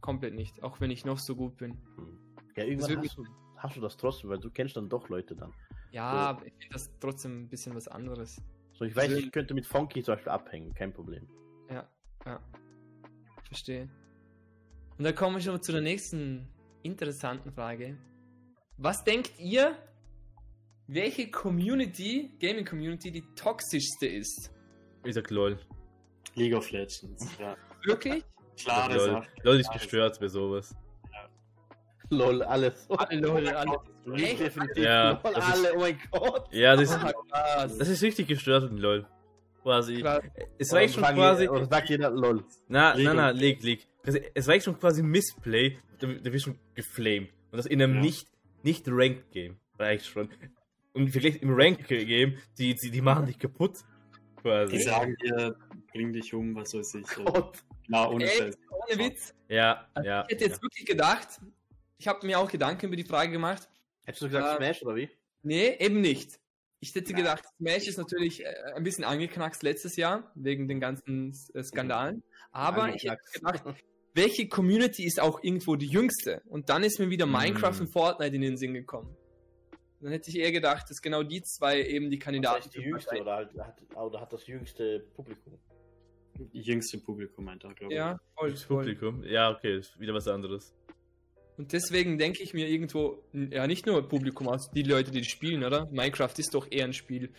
komplett 0.00 0.34
nicht, 0.34 0.62
auch 0.62 0.80
wenn 0.80 0.90
ich 0.90 1.04
noch 1.04 1.18
so 1.18 1.34
gut 1.34 1.56
bin. 1.56 1.72
Hm. 1.96 2.18
Ja, 2.56 2.64
irgendwann 2.64 2.90
würde 2.90 3.08
hast 3.08 3.18
du, 3.18 3.24
hast 3.64 3.76
du 3.76 3.80
das 3.80 3.96
trotzdem, 3.96 4.30
weil 4.30 4.38
du 4.38 4.50
kennst 4.50 4.76
dann 4.76 4.88
doch 4.88 5.08
Leute 5.08 5.34
dann. 5.34 5.52
Ja, 5.90 6.10
So. 6.10 6.16
aber 6.18 6.46
ich 6.46 6.52
finde 6.52 6.74
das 6.74 6.90
trotzdem 7.00 7.42
ein 7.44 7.48
bisschen 7.48 7.74
was 7.74 7.88
anderes. 7.88 8.40
So, 8.74 8.84
ich 8.84 8.94
weiß, 8.94 9.10
ich 9.12 9.32
könnte 9.32 9.54
mit 9.54 9.66
Funky 9.66 10.02
zum 10.02 10.14
Beispiel 10.14 10.32
abhängen, 10.32 10.74
kein 10.74 10.92
Problem. 10.92 11.26
Ja, 11.70 11.88
ja. 12.26 12.40
Verstehe. 13.46 13.88
Und 14.98 15.04
dann 15.04 15.14
kommen 15.14 15.36
wir 15.36 15.40
schon 15.42 15.60
zu 15.62 15.72
der 15.72 15.80
nächsten 15.80 16.46
interessanten 16.82 17.52
Frage. 17.52 17.96
Was 18.76 19.02
denkt 19.04 19.32
ihr, 19.38 19.76
welche 20.86 21.30
Community, 21.30 22.36
Gaming 22.40 22.64
Community, 22.66 23.10
die 23.10 23.24
toxischste 23.34 24.06
ist? 24.06 24.52
Ich 25.04 25.14
sag 25.14 25.30
LOL. 25.30 25.58
League 26.34 26.54
of 26.54 26.70
Legends. 26.70 27.28
Ja. 27.38 27.56
Wirklich? 27.84 28.24
Klare 28.56 28.92
sag 28.92 28.98
LOL. 28.98 29.10
Sache. 29.10 29.28
LOL 29.44 29.60
ist 29.60 29.72
gestört 29.72 30.20
bei 30.20 30.28
sowas. 30.28 30.74
Lol, 32.10 32.42
alles. 32.42 32.86
Alle 32.90 33.20
Leute, 33.20 33.56
alle. 33.56 33.78
Nicht 34.06 34.24
Echt? 34.32 34.40
definitiv. 34.40 34.84
Ja, 34.84 35.10
Lol, 35.22 35.32
das 35.34 35.48
ist- 35.48 35.54
alle, 35.66 35.74
oh 35.74 35.80
mein 35.80 35.98
Gott. 36.10 36.48
Ja, 36.52 36.76
das, 36.76 36.92
Ah, 36.92 37.12
krass. 37.30 37.78
das 37.78 37.88
ist 37.88 38.02
richtig 38.02 38.28
gestört 38.28 38.70
in 38.70 38.76
LOL. 38.78 39.06
Quasi. 39.62 40.02
Krass. 40.02 40.22
Es 40.58 40.72
reicht 40.74 40.94
schon 40.94 41.02
sagen 41.04 41.16
quasi. 41.16 41.48
Oder 41.48 41.64
sagt 41.66 41.88
jeder 41.88 42.10
LOL. 42.10 42.44
Na, 42.68 42.94
na, 42.98 43.14
na, 43.14 43.30
leg, 43.30 43.62
leg. 43.62 43.86
Also, 44.04 44.18
es 44.34 44.46
reicht 44.48 44.66
schon 44.66 44.78
quasi 44.78 45.02
Missplay, 45.02 45.78
da, 45.98 46.06
da 46.08 46.32
wirst 46.32 46.46
du 46.46 46.54
geflamed. 46.74 47.30
Und 47.50 47.56
das 47.56 47.66
in 47.66 47.80
einem 47.82 47.94
Ja. 47.96 48.00
nicht, 48.02 48.28
nicht 48.62 48.84
Ranked 48.88 49.30
Game. 49.30 49.56
Reicht 49.78 50.06
schon. 50.06 50.28
Und 50.92 51.08
vielleicht 51.08 51.42
im 51.42 51.54
Ranked 51.54 51.88
Game, 51.88 52.36
die, 52.58 52.74
die, 52.74 52.90
die 52.90 53.00
machen 53.00 53.24
dich 53.26 53.38
kaputt. 53.38 53.78
Die 54.36 54.42
Quasi. 54.42 54.78
sagen 54.82 55.16
dir, 55.22 55.56
bring 55.92 56.12
dich 56.12 56.34
um, 56.34 56.54
was 56.54 56.74
weiß 56.74 56.96
ich. 56.96 57.06
Gott. 57.24 57.56
Na, 57.88 58.08
ohne? 58.10 58.26
Scheiß. 58.28 58.58
Ohne 58.70 58.98
Witz. 58.98 59.34
Ja, 59.48 59.86
Also 59.94 60.08
ja. 60.08 60.24
ich 60.28 60.34
hätte 60.34 60.44
jetzt 60.44 60.62
wirklich 60.62 60.84
gedacht, 60.86 61.40
ich 61.98 62.08
habe 62.08 62.26
mir 62.26 62.38
auch 62.38 62.50
Gedanken 62.50 62.86
über 62.86 62.96
die 62.96 63.04
Frage 63.04 63.30
gemacht. 63.32 63.68
Hättest 64.04 64.22
du 64.22 64.26
gesagt 64.26 64.46
Ah. 64.46 64.56
Smash 64.56 64.82
oder 64.82 64.96
wie? 64.96 65.08
Nee, 65.42 65.76
eben 65.78 66.00
nicht. 66.00 66.38
Ich 66.80 66.94
hätte 66.94 67.14
gedacht, 67.14 67.42
Smash 67.58 67.88
ist 67.88 67.96
natürlich 67.98 68.44
äh, 68.44 68.54
ein 68.74 68.82
bisschen 68.82 69.04
angeknackst 69.04 69.62
letztes 69.62 69.96
Jahr, 69.96 70.30
wegen 70.34 70.68
den 70.68 70.80
ganzen 70.80 71.34
äh, 71.54 71.62
Skandalen. 71.62 72.22
Aber 72.50 72.94
ich 72.94 73.04
hätte 73.04 73.18
gedacht, 73.32 73.64
welche 74.12 74.48
Community 74.48 75.04
ist 75.04 75.18
auch 75.20 75.42
irgendwo 75.42 75.76
die 75.76 75.86
jüngste? 75.88 76.42
Und 76.46 76.68
dann 76.68 76.84
ist 76.84 76.98
mir 76.98 77.08
wieder 77.10 77.26
Minecraft 77.26 77.72
Mm. 77.78 77.80
und 77.80 77.88
Fortnite 77.92 78.36
in 78.36 78.42
den 78.42 78.56
Sinn 78.58 78.74
gekommen. 78.74 79.16
Dann 80.00 80.12
hätte 80.12 80.28
ich 80.30 80.38
eher 80.38 80.52
gedacht, 80.52 80.84
dass 80.90 81.00
genau 81.00 81.22
die 81.22 81.42
zwei 81.42 81.80
eben 81.82 82.10
die 82.10 82.18
Kandidaten 82.18 82.62
Vielleicht 82.64 82.76
die 82.76 82.82
jüngste 82.82 83.18
oder, 83.20 83.34
halt, 83.36 83.58
hat, 83.58 83.80
oder 83.96 84.20
hat 84.20 84.32
das 84.32 84.46
jüngste 84.46 85.00
Publikum. 85.14 85.58
Jüngste 86.52 86.98
Publikum 86.98 87.44
meint 87.46 87.64
er, 87.64 87.72
glaube 87.74 87.92
ich. 87.94 87.96
Ja, 87.98 88.20
voll, 88.36 88.50
Das 88.50 88.62
voll. 88.64 88.84
Publikum. 88.84 89.24
Ja, 89.24 89.50
okay, 89.50 89.78
ist 89.78 89.98
wieder 89.98 90.12
was 90.12 90.28
anderes. 90.28 90.74
Und 91.56 91.72
deswegen 91.72 92.18
denke 92.18 92.42
ich 92.42 92.52
mir 92.52 92.68
irgendwo, 92.68 93.22
ja, 93.32 93.66
nicht 93.66 93.86
nur 93.86 94.08
Publikum, 94.08 94.48
also 94.48 94.70
die 94.72 94.82
Leute, 94.82 95.10
die 95.12 95.22
spielen, 95.24 95.62
oder? 95.62 95.86
Minecraft 95.92 96.32
ist 96.36 96.52
doch 96.52 96.66
eher 96.70 96.84
ein 96.84 96.92
Spiel, 96.92 97.30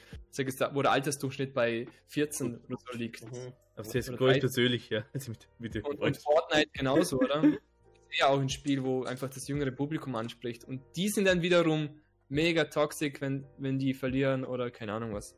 wo 0.74 0.82
der 0.82 0.92
Altersdurchschnitt 0.92 1.54
bei 1.54 1.88
14 2.08 2.58
oder 2.68 2.78
so 2.78 2.98
liegt. 2.98 3.24
Mhm. 3.24 3.54
Aber 3.76 3.96
ich 3.96 4.06
drei- 4.06 4.40
persönlich, 4.40 4.90
ja. 4.90 5.06
Also 5.14 5.32
mit, 5.32 5.48
mit 5.60 5.84
Und, 5.84 6.00
und 6.00 6.18
Fortnite 6.22 6.70
genauso, 6.74 7.18
oder? 7.20 7.44
Ist 8.10 8.20
ja 8.20 8.28
auch 8.28 8.40
ein 8.40 8.48
Spiel, 8.50 8.84
wo 8.84 9.04
einfach 9.04 9.30
das 9.30 9.48
jüngere 9.50 9.72
Publikum 9.72 10.16
anspricht. 10.16 10.64
Und 10.64 10.82
die 10.96 11.10
sind 11.10 11.26
dann 11.26 11.42
wiederum 11.42 11.90
mega 12.30 12.64
toxic, 12.66 13.20
wenn, 13.20 13.46
wenn 13.58 13.78
die 13.80 13.94
verlieren 13.94 14.46
oder 14.46 14.72
keine 14.72 14.94
Ahnung 14.94 15.14
was. 15.14 15.36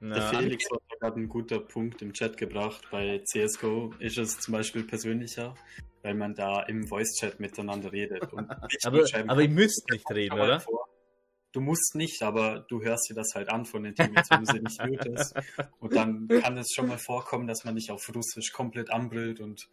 Der 0.00 0.08
Na, 0.10 0.20
Felix 0.28 0.64
hat 0.70 0.80
gerade 1.00 1.16
einen 1.16 1.28
guten 1.28 1.66
Punkt 1.66 2.02
im 2.02 2.12
Chat 2.12 2.36
gebracht. 2.36 2.86
Bei 2.90 3.20
CSGO 3.24 3.94
ist 3.98 4.18
es 4.18 4.38
zum 4.38 4.52
Beispiel 4.52 4.84
persönlicher, 4.84 5.54
weil 6.02 6.14
man 6.14 6.34
da 6.34 6.62
im 6.62 6.86
Voice-Chat 6.86 7.40
miteinander 7.40 7.92
redet. 7.92 8.32
Und 8.32 8.48
nicht 8.70 8.86
aber, 8.86 9.04
aber 9.26 9.42
ihr 9.42 9.48
müsst 9.48 9.88
nicht 9.90 10.08
reden, 10.10 10.38
oder? 10.38 10.60
vor. 10.60 10.88
Du 11.52 11.60
musst 11.62 11.94
nicht, 11.94 12.22
aber 12.22 12.66
du 12.68 12.82
hörst 12.82 13.08
dir 13.08 13.14
das 13.14 13.34
halt 13.34 13.48
an 13.48 13.64
von 13.64 13.82
den 13.82 13.94
Teammates, 13.94 14.30
wenn 14.30 14.44
du 14.44 14.52
sie 14.52 14.60
nicht 14.60 14.84
mutest. 14.84 15.34
Und 15.80 15.94
dann 15.94 16.28
kann 16.28 16.58
es 16.58 16.72
schon 16.74 16.88
mal 16.88 16.98
vorkommen, 16.98 17.46
dass 17.46 17.64
man 17.64 17.74
dich 17.74 17.90
auf 17.90 18.06
Russisch 18.14 18.52
komplett 18.52 18.90
anbrillt 18.90 19.40
und 19.40 19.68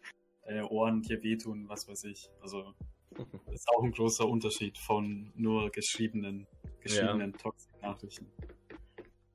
deine 0.46 0.68
Ohren 0.68 1.02
dir 1.02 1.22
wehtun, 1.22 1.68
was 1.68 1.86
weiß 1.86 2.04
ich. 2.04 2.30
Also, 2.40 2.74
das 3.10 3.26
ist 3.52 3.68
auch 3.68 3.82
ein 3.82 3.92
großer 3.92 4.26
Unterschied 4.26 4.78
von 4.78 5.32
nur 5.36 5.70
geschriebenen, 5.70 6.46
geschriebenen 6.80 7.34
Toxic-Nachrichten. 7.34 8.26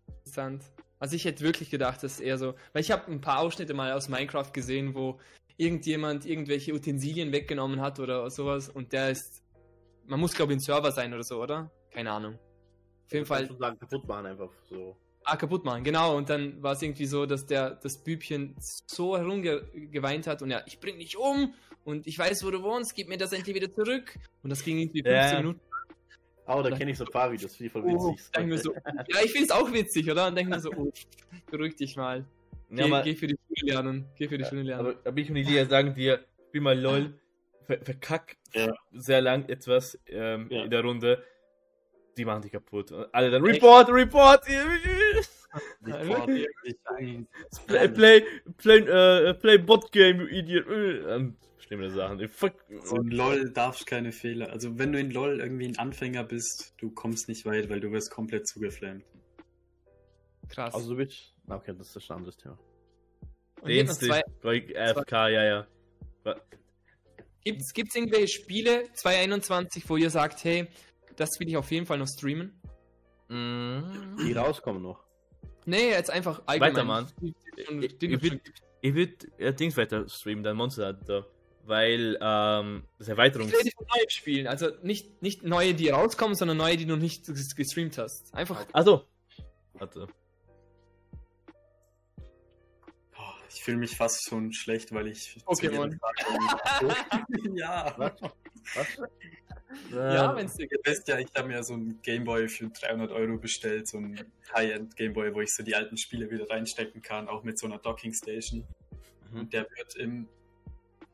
Interessant. 0.07 0.63
Also 0.99 1.15
ich 1.15 1.25
hätte 1.25 1.43
wirklich 1.43 1.71
gedacht, 1.71 2.03
dass 2.03 2.19
eher 2.19 2.37
so, 2.37 2.53
weil 2.73 2.81
ich 2.81 2.91
habe 2.91 3.11
ein 3.11 3.21
paar 3.21 3.39
Ausschnitte 3.39 3.73
mal 3.73 3.91
aus 3.93 4.07
Minecraft 4.07 4.51
gesehen, 4.53 4.93
wo 4.93 5.19
irgendjemand 5.61 6.25
irgendwelche 6.25 6.73
Utensilien 6.73 7.31
weggenommen 7.31 7.81
hat 7.81 7.99
oder 7.99 8.29
sowas 8.31 8.67
und 8.67 8.93
der 8.93 9.11
ist, 9.11 9.43
man 10.07 10.19
muss 10.19 10.33
glaube 10.33 10.53
ich 10.53 10.57
ein 10.57 10.61
Server 10.61 10.91
sein 10.91 11.13
oder 11.13 11.23
so, 11.23 11.41
oder? 11.41 11.71
Keine 11.91 12.11
Ahnung. 12.11 12.39
Auf 13.05 13.13
jeden 13.13 13.25
Fall 13.25 13.47
Sozusagen 13.47 13.77
kaputt 13.77 14.07
machen 14.07 14.25
einfach 14.25 14.49
so. 14.69 14.97
Ah, 15.23 15.35
kaputt 15.35 15.63
machen, 15.63 15.83
genau. 15.83 16.17
Und 16.17 16.29
dann 16.29 16.63
war 16.63 16.73
es 16.73 16.81
irgendwie 16.81 17.05
so, 17.05 17.27
dass 17.27 17.45
der 17.45 17.71
das 17.75 18.03
Bübchen 18.03 18.55
so 18.59 19.15
herumgeweint 19.15 20.25
hat 20.25 20.41
und 20.41 20.49
ja, 20.49 20.63
ich 20.65 20.79
bring 20.79 20.97
dich 20.97 21.15
um 21.15 21.53
und 21.83 22.07
ich 22.07 22.17
weiß, 22.17 22.43
wo 22.43 22.49
du 22.49 22.63
wohnst, 22.63 22.95
gib 22.95 23.07
mir 23.07 23.17
das 23.17 23.31
endlich 23.31 23.55
wieder 23.55 23.71
zurück. 23.71 24.17
Und 24.41 24.49
das 24.49 24.63
ging 24.63 24.79
irgendwie 24.79 25.03
15 25.03 25.13
Ja. 25.13 25.37
Minuten. 25.37 25.61
Oh, 26.47 26.61
da 26.63 26.75
kenne 26.75 26.91
ich 26.91 26.97
so 26.97 27.05
ein 27.05 27.11
paar 27.11 27.31
Videos, 27.31 27.55
die 27.55 27.69
voll 27.69 27.83
Oh, 27.85 28.13
witzig 28.13 28.45
mir 28.45 28.57
so, 28.57 28.73
ja, 28.73 29.23
ich 29.23 29.31
finde 29.31 29.45
es 29.45 29.51
auch 29.51 29.71
witzig, 29.71 30.09
oder? 30.09 30.27
Und 30.27 30.35
denke 30.35 30.49
mir 30.49 30.59
so, 30.59 30.71
oh, 30.71 30.91
beruhig 31.51 31.75
dich 31.75 31.95
mal. 31.95 32.25
Geh, 32.71 32.79
Ja, 32.79 32.85
aber, 32.85 33.01
geh 33.03 33.15
für 33.15 33.27
die 33.27 33.35
Schule 33.37 33.71
lernen. 33.73 34.05
Geh 34.17 34.27
für 34.29 34.37
die 34.37 34.45
Schule 34.45 34.63
lernen. 34.63 34.95
aber 35.03 35.11
bin 35.11 35.23
ich 35.25 35.29
und 35.29 35.35
Elia 35.35 35.65
sagen 35.65 35.93
dir, 35.93 36.23
spiel 36.47 36.61
mal 36.61 36.79
LOL, 36.79 37.19
ver 37.67 37.79
verkack 37.81 38.37
Ja. 38.53 38.73
sehr 38.93 39.21
lang 39.21 39.47
etwas 39.49 39.99
ähm, 40.07 40.47
Ja. 40.49 40.63
in 40.63 40.69
der 40.71 40.81
Runde. 40.81 41.23
Die 42.17 42.25
machen 42.25 42.41
dich 42.43 42.51
kaputt. 42.51 42.91
Und 42.91 43.13
alle 43.13 43.29
dann 43.29 43.43
Report, 43.43 43.89
Report! 43.89 44.41
Report, 45.85 46.27
wirklich. 46.27 46.47
Play, 47.67 47.89
play, 47.89 48.23
play, 48.57 48.79
äh, 48.79 49.33
play 49.33 49.57
Bot 49.57 49.91
Game, 49.91 50.19
du 50.19 50.27
Idiot. 50.27 50.65
Und 50.67 51.35
schlimme 51.59 51.89
Sachen. 51.89 52.25
Fuck. 52.29 52.53
So 52.83 52.97
in 52.97 53.11
LOL 53.11 53.49
darfst 53.51 53.85
keine 53.85 54.11
Fehler. 54.13 54.49
Also 54.51 54.77
wenn 54.79 54.93
du 54.93 54.99
in 54.99 55.11
LOL 55.11 55.39
irgendwie 55.41 55.67
ein 55.67 55.77
Anfänger 55.77 56.23
bist, 56.23 56.73
du 56.77 56.89
kommst 56.91 57.27
nicht 57.27 57.45
weit, 57.45 57.69
weil 57.69 57.81
du 57.81 57.91
wirst 57.91 58.11
komplett 58.11 58.47
zugeflammt. 58.47 59.03
Krass. 60.49 60.73
Also 60.73 60.91
du 60.91 60.97
bist. 60.97 61.33
Okay, 61.55 61.73
das 61.77 61.95
ist 61.95 62.09
ein 62.09 62.17
anderes 62.17 62.37
Thema. 62.37 62.57
Bei 64.41 64.65
AFK, 64.75 65.11
ja, 65.29 65.43
ja. 65.43 65.67
gibt's, 67.43 67.73
gibt's 67.73 67.95
irgendwelche 67.95 68.27
Spiele 68.27 68.85
2021, 68.93 69.87
wo 69.89 69.97
ihr 69.97 70.09
sagt, 70.09 70.43
hey, 70.43 70.67
das 71.15 71.29
will 71.39 71.47
ich 71.49 71.57
auf 71.57 71.69
jeden 71.71 71.85
Fall 71.85 71.97
noch 71.97 72.07
streamen? 72.07 72.59
Mhm. 73.29 74.17
Die 74.23 74.33
rauskommen 74.33 74.81
noch. 74.81 75.03
Nee, 75.65 75.89
jetzt 75.91 76.09
einfach 76.09 76.41
allgemein. 76.45 76.73
Weitermachen. 76.75 77.07
Die- 77.21 77.35
die- 77.97 78.13
Ich, 78.15 78.21
würde 78.23 78.39
würd, 78.81 79.27
äh, 79.39 79.53
Dings 79.53 79.77
weiter 79.77 80.07
streamen, 80.09 80.43
dann 80.43 80.57
Monster 80.57 80.87
Hunter. 80.87 81.27
Weil, 81.63 82.17
ähm, 82.19 82.83
das 82.97 83.07
Erweiterungs... 83.07 83.53
Ich 83.53 83.59
rede 83.59 83.69
von 83.77 83.85
neuen 83.95 84.09
Spielen, 84.09 84.47
also 84.47 84.69
nicht, 84.81 85.21
nicht 85.21 85.43
neue, 85.43 85.75
die 85.75 85.89
rauskommen, 85.89 86.35
sondern 86.35 86.57
neue, 86.57 86.75
die 86.77 86.85
du 86.87 86.93
noch 86.95 87.01
nicht 87.01 87.25
ges- 87.25 87.55
gestreamt 87.55 87.99
hast. 87.99 88.33
Einfach. 88.33 88.65
Also. 88.73 89.05
Warte. 89.73 90.07
Ich 93.53 93.63
fühle 93.63 93.77
mich 93.77 93.95
fast 93.97 94.27
schon 94.27 94.51
schlecht, 94.53 94.91
weil 94.93 95.07
ich. 95.07 95.37
Pokémon. 95.45 95.97
Frage- 95.99 96.95
ja. 97.55 97.93
Was? 97.97 98.13
Was? 98.75 98.87
Ja, 99.89 100.31
Ähm, 100.31 100.37
wenn 100.37 100.45
es 100.47 100.55
dir 100.55 100.69
Ihr 100.69 100.79
wisst 100.83 101.07
ja, 101.07 101.17
ich 101.19 101.27
habe 101.35 101.47
mir 101.47 101.63
so 101.63 101.73
einen 101.73 102.01
Gameboy 102.01 102.49
für 102.49 102.67
300 102.67 103.11
Euro 103.11 103.37
bestellt, 103.37 103.87
so 103.87 103.97
einen 103.97 104.19
High-End 104.53 104.95
Gameboy, 104.97 105.33
wo 105.33 105.41
ich 105.41 105.53
so 105.53 105.63
die 105.63 105.75
alten 105.75 105.97
Spiele 105.97 106.29
wieder 106.29 106.49
reinstecken 106.49 107.01
kann, 107.01 107.27
auch 107.29 107.43
mit 107.43 107.57
so 107.57 107.67
einer 107.67 107.77
Docking 107.77 108.13
Station. 108.13 108.65
Mhm. 109.31 109.39
Und 109.39 109.53
der 109.53 109.67
wird 109.75 109.95
im 109.95 110.27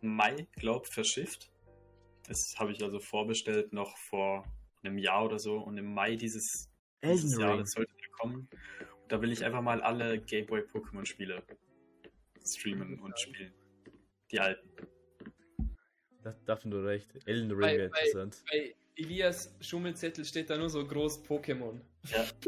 Mai, 0.02 0.48
glaub, 0.56 0.88
verschifft. 0.88 1.52
Das 2.28 2.56
habe 2.58 2.72
ich 2.72 2.84
also 2.84 3.00
vorbestellt, 3.00 3.74
noch 3.74 3.96
vor 3.98 4.44
einem 4.84 4.98
Jahr 4.98 5.26
oder 5.26 5.40
so. 5.40 5.58
Und 5.58 5.78
im 5.78 5.94
Mai 5.94 6.16
dieses, 6.16 6.70
dieses 7.04 7.24
Elden 7.34 7.40
Jahr 7.40 7.52
Ring. 7.54 7.60
das 7.60 7.72
sollte 7.72 7.92
der 7.94 8.10
kommen. 8.20 8.36
Und 9.04 9.12
da 9.12 9.22
will 9.22 9.32
ich 9.32 9.46
einfach 9.46 9.62
mal 9.62 9.82
alle 9.82 10.20
Gameboy 10.20 10.62
Pokémon 10.62 11.06
Spiele 11.06 11.44
streamen 12.48 13.00
und 13.00 13.20
spielen. 13.20 13.54
Die 14.32 14.40
alten. 14.40 14.70
Da, 16.24 16.36
dafür 16.46 16.72
du 16.72 16.78
recht. 16.86 17.10
Elden 17.26 17.52
Ring 17.52 17.78
wäre 17.78 17.86
interessant. 17.86 18.44
bei 18.52 18.76
Elias 18.96 19.56
Schummelzettel 19.62 20.26
steht 20.26 20.50
da 20.50 20.58
nur 20.58 20.70
so 20.70 20.86
groß 20.86 21.24
Pokémon. 21.26 21.80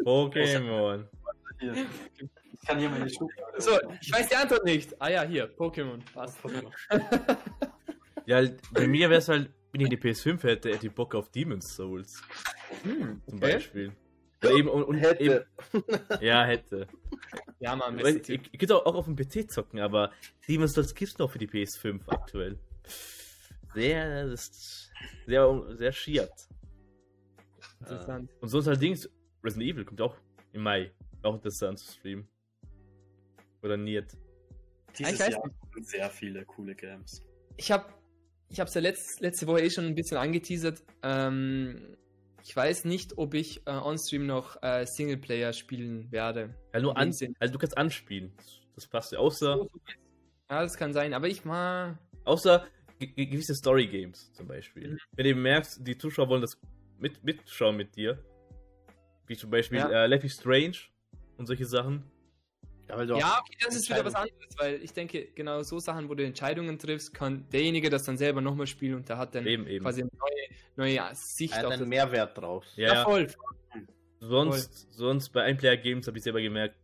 Pokémon. 0.03 1.05
Hier. 1.59 1.85
Ich 2.15 2.67
kann 2.67 2.79
hier 2.79 2.89
meine 2.89 3.09
Schublade. 3.09 3.61
So, 3.61 3.71
ich 4.01 4.11
weiß 4.11 4.27
die 4.27 4.35
Antwort 4.35 4.65
nicht. 4.65 4.99
Ah 5.01 5.09
ja, 5.09 5.23
hier, 5.23 5.49
Pokémon. 5.55 5.99
Passt. 6.13 6.37
Ja, 8.25 8.35
halt, 8.35 8.61
bei 8.71 8.87
mir 8.87 9.09
wäre 9.09 9.19
es 9.19 9.27
halt, 9.27 9.49
wenn 9.71 9.81
ich 9.81 9.89
die 9.89 9.97
PS5 9.97 10.43
hätte, 10.43 10.69
hätte 10.69 10.85
ich 10.85 10.93
Bock 10.93 11.15
auf 11.15 11.29
Demon's 11.31 11.75
Souls. 11.75 12.21
Hm, 12.83 13.21
Zum 13.27 13.37
okay. 13.37 13.53
Beispiel. 13.53 13.91
Und 14.41 14.51
eben, 14.51 14.69
und, 14.69 14.83
und 14.83 14.95
Hätte. 14.95 15.47
Eben, 15.73 15.83
ja, 16.21 16.45
hätte. 16.45 16.87
Ja, 17.59 17.77
ich, 17.97 18.21
Typ. 18.21 18.41
ich 18.51 18.59
könnte 18.59 18.75
auch, 18.75 18.85
auch 18.85 18.95
auf 18.95 19.05
dem 19.05 19.15
PC 19.15 19.51
zocken, 19.51 19.79
aber 19.79 20.11
Demon's 20.47 20.73
Souls 20.73 20.95
gibt's 20.95 21.17
noch 21.17 21.29
für 21.29 21.39
die 21.39 21.47
PS5 21.47 22.07
aktuell. 22.07 22.57
Sehr, 23.73 24.27
das 24.27 24.47
ist 24.47 24.91
sehr, 25.25 25.65
sehr 25.75 25.91
schiert. 25.91 26.31
Interessant. 27.81 28.31
Und 28.39 28.49
sonst 28.49 28.67
allerdings, 28.67 29.09
Resident 29.43 29.69
Evil 29.69 29.85
kommt 29.85 30.01
auch 30.01 30.15
im 30.53 30.63
Mai. 30.63 30.91
Auch 31.21 31.35
interessant 31.35 31.79
zu 31.79 31.91
streamen. 31.91 32.27
Oder 33.61 33.77
Niert. 33.77 34.15
Dieses 34.97 35.13
Ich 35.13 35.19
weiß 35.19 35.33
Jahr 35.33 35.51
sind 35.73 35.87
sehr 35.87 36.09
viele 36.09 36.45
coole 36.45 36.75
Games. 36.75 37.25
Ich 37.57 37.71
habe 37.71 37.93
ich 38.49 38.59
hab's 38.59 38.73
ja 38.73 38.81
letzt, 38.81 39.19
letzte 39.19 39.45
Woche 39.47 39.61
eh 39.61 39.69
schon 39.69 39.85
ein 39.85 39.95
bisschen 39.95 40.17
angeteasert. 40.17 40.81
Ähm, 41.03 41.95
ich 42.49 42.55
weiß 42.55 42.85
nicht, 42.85 43.15
ob 43.19 43.35
ich 43.35 43.61
äh, 43.67 43.71
on-stream 43.71 44.25
noch 44.25 44.57
äh, 44.63 44.83
Singleplayer 44.83 45.53
spielen 45.53 46.11
werde. 46.11 46.55
Ja, 46.73 46.79
nur 46.79 46.97
an, 46.97 47.09
also 47.39 47.53
du 47.53 47.59
kannst 47.59 47.77
anspielen. 47.77 48.33
Das 48.73 48.87
passt 48.87 49.11
ja. 49.11 49.19
Außer, 49.19 49.67
Ja, 50.49 50.63
das 50.63 50.75
kann 50.75 50.91
sein, 50.91 51.13
aber 51.13 51.27
ich 51.27 51.45
mal. 51.45 51.99
außer 52.25 52.65
ge 52.97 53.09
ge 53.09 53.27
gewisse 53.27 53.53
Story-Games 53.53 54.33
zum 54.33 54.47
Beispiel. 54.47 54.93
Mhm. 54.93 54.97
Wenn 55.15 55.25
du 55.27 55.35
merkst, 55.35 55.85
die 55.85 55.95
Zuschauer 55.95 56.27
wollen 56.29 56.41
das 56.41 56.59
mit 56.97 57.23
mitschauen 57.23 57.77
mit 57.77 57.95
dir. 57.95 58.17
Wie 59.27 59.37
zum 59.37 59.51
Beispiel 59.51 59.77
Ja. 59.77 60.05
äh, 60.05 60.07
Life 60.07 60.25
is 60.25 60.33
Strange 60.33 60.75
und 61.37 61.45
solche 61.45 61.65
Sachen. 61.65 62.03
Ja, 62.89 62.97
weil 62.97 63.07
du 63.07 63.15
Ja, 63.17 63.39
okay, 63.39 63.55
das 63.63 63.75
ist 63.75 63.89
wieder 63.89 64.03
was 64.03 64.15
anderes, 64.15 64.55
weil 64.57 64.83
ich 64.83 64.91
denke, 64.93 65.27
genau 65.35 65.61
so 65.63 65.79
Sachen, 65.79 66.09
wo 66.09 66.15
du 66.15 66.25
Entscheidungen 66.25 66.77
triffst, 66.79 67.13
kann 67.13 67.47
derjenige 67.49 67.89
das 67.89 68.03
dann 68.03 68.17
selber 68.17 68.41
nochmal 68.41 68.67
spielen 68.67 68.95
und 68.95 69.07
der 69.09 69.17
hat 69.17 69.35
dann 69.35 69.45
Eben, 69.45 69.67
eben. 69.67 69.83
quasi 69.83 70.01
eine 70.01 70.09
neue, 70.75 70.97
neue 70.99 71.09
Sicht 71.13 71.53
er 71.53 71.59
hat 71.59 71.65
auf 71.65 71.71
einen 71.73 71.81
das. 71.81 71.89
Mehrwert 71.89 72.37
drauf. 72.37 72.65
Ja, 72.75 72.93
Ja, 72.95 73.03
voll. 73.03 73.27
sonst, 74.19 74.91
sonst 74.91 75.29
bei 75.29 75.43
Einplayer-Games 75.43 76.07
habe 76.07 76.17
ich 76.17 76.23
selber 76.23 76.41
gemerkt, 76.41 76.75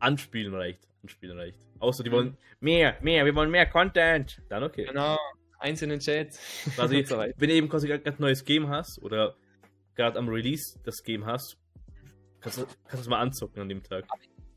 anspielen 0.00 0.54
reicht. 0.54 0.80
Anspielen 1.02 1.38
reicht. 1.38 1.58
Außer 1.78 2.02
die 2.02 2.10
wollen 2.12 2.36
mehr, 2.60 2.96
mehr, 3.00 3.24
wir 3.24 3.34
wollen 3.34 3.50
mehr 3.50 3.66
Content. 3.66 4.40
Dann 4.48 4.62
okay. 4.64 4.84
Genau. 4.84 5.18
Einzelnen 5.58 6.00
Chat. 6.00 6.38
Quasi, 6.74 7.04
so 7.06 7.18
wenn 7.18 7.48
du 7.48 7.54
eben 7.54 7.68
quasi 7.68 7.86
gerade 7.88 8.04
ein 8.06 8.16
neues 8.18 8.44
Game 8.44 8.68
hast 8.68 9.00
oder 9.02 9.36
gerade 9.94 10.18
am 10.18 10.28
Release 10.28 10.78
das 10.84 11.02
Game 11.02 11.24
hast, 11.24 11.56
kannst 12.40 12.58
du 12.58 12.62
kannst 12.66 12.94
du 12.94 12.98
es 12.98 13.08
mal 13.08 13.20
anzocken 13.20 13.62
an 13.62 13.68
dem 13.68 13.82
Tag. 13.82 14.04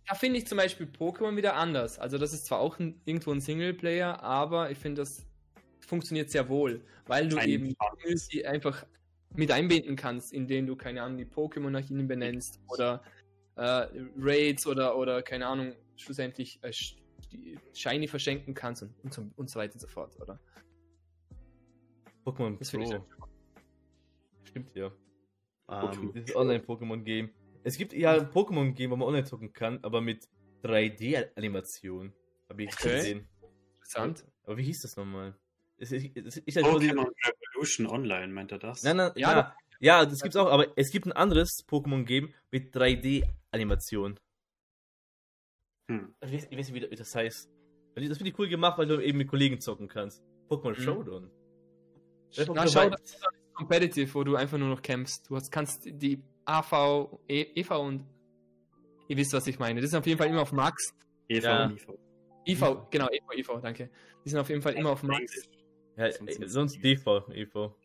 Da 0.07 0.15
finde 0.15 0.39
ich 0.39 0.47
zum 0.47 0.57
Beispiel 0.57 0.87
Pokémon 0.87 1.35
wieder 1.35 1.55
anders. 1.55 1.99
Also 1.99 2.17
das 2.17 2.33
ist 2.33 2.45
zwar 2.45 2.59
auch 2.59 2.79
ein, 2.79 3.01
irgendwo 3.05 3.31
ein 3.31 3.41
Singleplayer, 3.41 4.23
aber 4.23 4.71
ich 4.71 4.77
finde, 4.77 5.01
das 5.01 5.25
funktioniert 5.81 6.29
sehr 6.29 6.47
wohl, 6.47 6.81
weil 7.07 7.27
du 7.27 7.37
Ein 7.37 7.49
eben. 7.49 7.75
Community 7.77 8.45
einfach 8.45 8.85
mit 9.35 9.51
einbinden 9.51 9.95
kannst, 9.95 10.33
indem 10.33 10.65
du, 10.65 10.75
keine 10.75 11.03
Ahnung, 11.03 11.17
die 11.17 11.25
Pokémon 11.25 11.69
nach 11.69 11.89
ihnen 11.89 12.07
benennst 12.07 12.61
oder 12.69 13.03
äh, 13.55 13.87
Raids 14.17 14.65
oder, 14.65 14.97
oder, 14.97 15.21
keine 15.21 15.47
Ahnung, 15.47 15.75
schlussendlich 15.97 16.59
äh, 16.63 16.71
Shiny 17.73 18.07
verschenken 18.07 18.53
kannst 18.53 18.83
und, 18.83 18.93
und, 19.03 19.13
so, 19.13 19.29
und 19.35 19.49
so 19.49 19.59
weiter 19.59 19.73
und 19.73 19.79
so 19.81 19.87
fort, 19.87 20.17
oder? 20.21 20.39
Pokémon 22.25 22.57
Das 22.57 22.69
finde 22.69 22.85
ich 22.85 22.91
Pro. 22.93 23.27
Stimmt 24.43 24.75
ja. 24.75 24.91
Ähm, 25.69 26.11
Dieses 26.13 26.35
Online-Pokémon-Game. 26.35 27.29
Es 27.67 27.77
gibt 27.77 27.91
ja 27.91 28.13
ein 28.13 28.29
Pokémon-Game, 28.31 28.91
wo 28.91 28.95
man 28.95 29.09
online 29.09 29.25
zocken 29.25 29.51
kann, 29.51 29.79
aber 29.83 29.99
mit 29.99 30.25
3D-Animation. 30.63 32.13
Habe 32.49 32.63
ich 32.63 32.71
Okay. 32.73 32.95
gesehen. 32.95 33.27
Interessant. 33.75 34.25
Aber 34.43 34.57
wie 34.57 34.63
hieß 34.63 34.83
das 34.83 34.95
nochmal? 34.95 35.35
Es 35.77 35.91
es 35.91 36.01
halt 36.01 36.13
quasi- 36.65 36.89
Pokémon 36.89 37.11
Revolution 37.51 37.87
Online, 37.87 38.27
meint 38.31 38.53
er 38.53 38.59
das? 38.59 38.83
Nein, 38.83 38.95
nein, 38.97 39.11
Ja, 39.17 39.31
ja, 39.37 39.55
ja, 39.81 40.05
das 40.05 40.21
gibt's 40.21 40.37
auch, 40.37 40.49
aber 40.49 40.71
es 40.77 40.91
gibt 40.91 41.07
ein 41.07 41.11
anderes 41.11 41.65
Pokémon-Game 41.67 42.33
mit 42.51 42.73
3D-Animation. 42.73 44.17
Hm. 45.91 46.15
Ich 46.23 46.33
weiß, 46.33 46.47
ich 46.49 46.57
weiß 46.57 46.71
nicht, 46.71 46.89
wie 46.91 46.95
das 46.95 47.13
heißt. 47.15 47.49
Das 47.95 48.17
finde 48.17 48.29
ich 48.31 48.39
cool 48.39 48.47
gemacht, 48.47 48.77
weil 48.77 48.87
du 48.87 49.01
eben 49.01 49.17
mit 49.17 49.27
Kollegen 49.27 49.59
zocken 49.59 49.89
kannst. 49.89 50.23
Pokémon 50.49 50.71
Mhm. 50.77 50.81
Showdown. 50.83 51.31
Na, 52.37 52.67
schau, 52.67 52.89
das 52.89 53.01
ist 53.01 53.27
Competitive, 53.53 54.13
wo 54.13 54.23
du 54.23 54.35
einfach 54.37 54.57
nur 54.57 54.69
noch 54.69 54.81
kämpfst. 54.81 55.29
Du 55.29 55.35
hast, 55.35 55.51
kannst 55.51 55.83
die 55.85 56.21
AV, 56.47 57.19
e, 57.27 57.41
EV 57.59 57.71
und 57.79 58.05
ihr 59.07 59.17
wisst, 59.17 59.33
was 59.33 59.45
ich 59.47 59.59
meine. 59.59 59.81
Das 59.81 59.89
ist 59.91 59.95
auf 59.95 60.05
jeden 60.05 60.17
Fall 60.17 60.27
immer 60.29 60.41
auf 60.41 60.51
Max. 60.53 60.93
Eva 61.27 61.47
Ja. 61.47 61.65
und 61.65 61.81
Eva. 61.81 61.93
IV, 62.47 62.89
genau, 62.89 63.07
EV, 63.11 63.31
EV, 63.37 63.59
danke. 63.61 63.89
Die 64.23 64.29
sind 64.29 64.39
auf 64.39 64.49
jeden 64.49 64.61
Fall 64.61 64.73
immer 64.73 64.91
auf 64.91 65.03
Max. 65.03 65.49
Ja, 65.97 66.11
Sonst- 66.11 66.41
äh, 66.41 66.47
sonst 66.47 66.83
DV, 66.83 67.27
EV. 67.33 67.75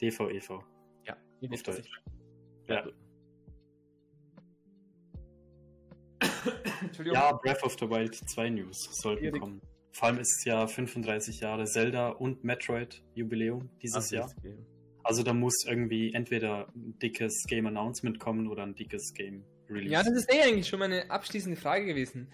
DV, 0.00 0.28
EV. 0.30 0.64
Ja, 1.06 1.16
ihr 1.40 1.50
wisst, 1.50 1.68
Auf 1.68 1.74
was 1.74 1.80
ich 1.84 1.90
Deutsch. 1.90 2.02
meine. 2.68 2.86
Ja. 2.86 2.92
Entschuldigung. 6.82 7.14
ja, 7.18 7.32
Breath 7.32 7.62
of 7.62 7.76
the 7.78 7.88
Wild 7.88 8.14
2 8.14 8.50
News 8.50 8.88
sollten 9.00 9.24
Erik. 9.24 9.40
kommen. 9.40 9.60
Vor 9.92 10.08
allem 10.08 10.18
ist 10.18 10.38
es 10.38 10.44
ja 10.44 10.66
35 10.66 11.40
Jahre 11.40 11.64
Zelda 11.66 12.08
und 12.10 12.42
Metroid 12.44 13.02
Jubiläum 13.14 13.68
dieses 13.82 14.08
Ach, 14.08 14.10
Jahr. 14.12 14.32
Game. 14.42 14.64
Also 15.04 15.22
da 15.22 15.32
muss 15.32 15.64
irgendwie 15.66 16.12
entweder 16.14 16.68
ein 16.74 16.98
dickes 17.00 17.44
Game 17.48 17.66
Announcement 17.66 18.18
kommen 18.20 18.46
oder 18.48 18.62
ein 18.62 18.74
dickes 18.74 19.12
Game 19.14 19.44
Release. 19.68 19.92
Ja, 19.92 20.02
das 20.02 20.12
ist 20.14 20.32
eh 20.32 20.42
eigentlich 20.42 20.68
schon 20.68 20.78
meine 20.78 21.10
abschließende 21.10 21.56
Frage 21.60 21.86
gewesen. 21.86 22.28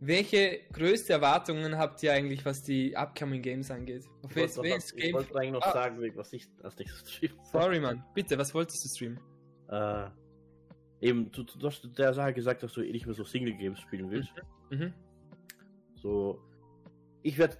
Welche 0.00 0.60
größte 0.72 1.12
Erwartungen 1.12 1.78
habt 1.78 2.02
ihr 2.02 2.12
eigentlich, 2.12 2.44
was 2.44 2.62
die 2.62 2.96
upcoming 2.96 3.40
Games 3.40 3.70
angeht? 3.70 4.04
Auf 4.22 4.30
ich 4.32 4.36
welches, 4.36 4.56
wollte 4.58 4.70
welches 4.70 4.90
noch- 4.92 4.98
ich 4.98 5.04
Game? 5.04 5.14
wollte 5.14 5.34
eigentlich 5.38 5.52
noch 5.52 5.62
Ah. 5.62 5.72
sagen, 5.72 6.12
was 6.16 6.32
ich 6.32 6.46
als 6.62 6.76
nächstes 6.76 7.12
streame. 7.12 7.34
Sorry, 7.52 7.80
Mann. 7.80 8.04
Bitte, 8.14 8.36
was 8.36 8.52
wolltest 8.52 8.84
du 8.84 8.88
streamen? 8.88 9.20
Äh, 9.68 10.10
eben, 11.08 11.30
du, 11.30 11.44
du 11.44 11.66
hast 11.66 11.88
der 11.96 12.12
Sache 12.14 12.32
gesagt, 12.34 12.62
dass 12.64 12.72
du 12.72 12.82
eh 12.82 12.90
nicht 12.90 13.06
mehr 13.06 13.14
so 13.14 13.22
Single-Games 13.24 13.78
spielen 13.80 14.10
willst. 14.10 14.32
Mhm. 14.70 14.92
So, 15.94 16.42
ich 17.22 17.38
werde 17.38 17.56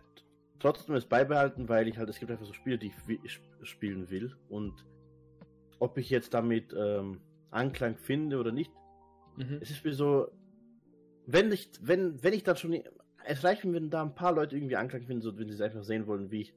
trotzdem 0.62 0.94
es 0.94 1.05
beibehalten, 1.06 1.68
weil 1.68 1.89
ich 1.89 1.98
halt, 1.98 2.09
es 2.09 2.18
gibt 2.18 2.30
einfach 2.30 2.47
so 2.47 2.52
Spiele, 2.52 2.78
die 2.78 2.86
ich 2.89 3.09
wi- 3.09 3.20
sp- 3.28 3.44
spielen 3.64 4.09
will. 4.10 4.34
Und 4.48 4.84
ob 5.78 5.98
ich 5.98 6.09
jetzt 6.10 6.32
damit 6.34 6.74
ähm, 6.78 7.20
Anklang 7.51 7.97
finde 7.97 8.39
oder 8.39 8.52
nicht, 8.52 8.72
Mhm. 9.36 9.59
es 9.60 9.70
ist 9.70 9.84
mir 9.84 9.94
so, 9.94 10.28
wenn 11.26 11.51
ich, 11.52 11.70
wenn, 11.80 12.22
wenn 12.22 12.34
ich 12.34 12.43
dann 12.44 12.56
schon, 12.56 12.78
es 13.24 13.43
reicht 13.44 13.64
mir, 13.64 13.72
wenn 13.72 13.89
da 13.90 14.02
ein 14.02 14.14
paar 14.14 14.32
Leute 14.34 14.56
irgendwie 14.56 14.76
Anklang 14.76 15.02
finden, 15.06 15.22
so, 15.22 15.36
wenn 15.39 15.48
sie 15.48 15.55
es 15.55 15.60
einfach 15.60 15.84
sehen 15.84 16.06
wollen, 16.06 16.30
wie 16.30 16.43
ich 16.43 16.55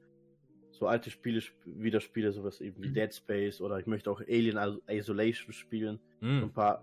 so 0.72 0.86
alte 0.86 1.10
Spiele 1.10 1.38
sp 1.40 1.56
wieder 1.64 2.00
spiele, 2.00 2.32
sowas 2.32 2.60
eben 2.60 2.82
wie 2.82 2.88
Mhm. 2.88 2.94
Dead 2.94 3.14
Space 3.14 3.60
oder 3.62 3.78
ich 3.78 3.86
möchte 3.86 4.10
auch 4.10 4.20
Alien 4.20 4.58
Is- 4.58 4.82
Isolation 4.88 5.52
spielen, 5.54 5.98
so 6.20 6.26
ein 6.46 6.52
paar 6.52 6.82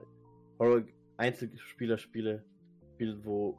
Horror 0.58 0.84
Einzelspieler 1.18 1.98
spiele, 2.00 2.44
spielen, 2.96 3.24
wo 3.24 3.56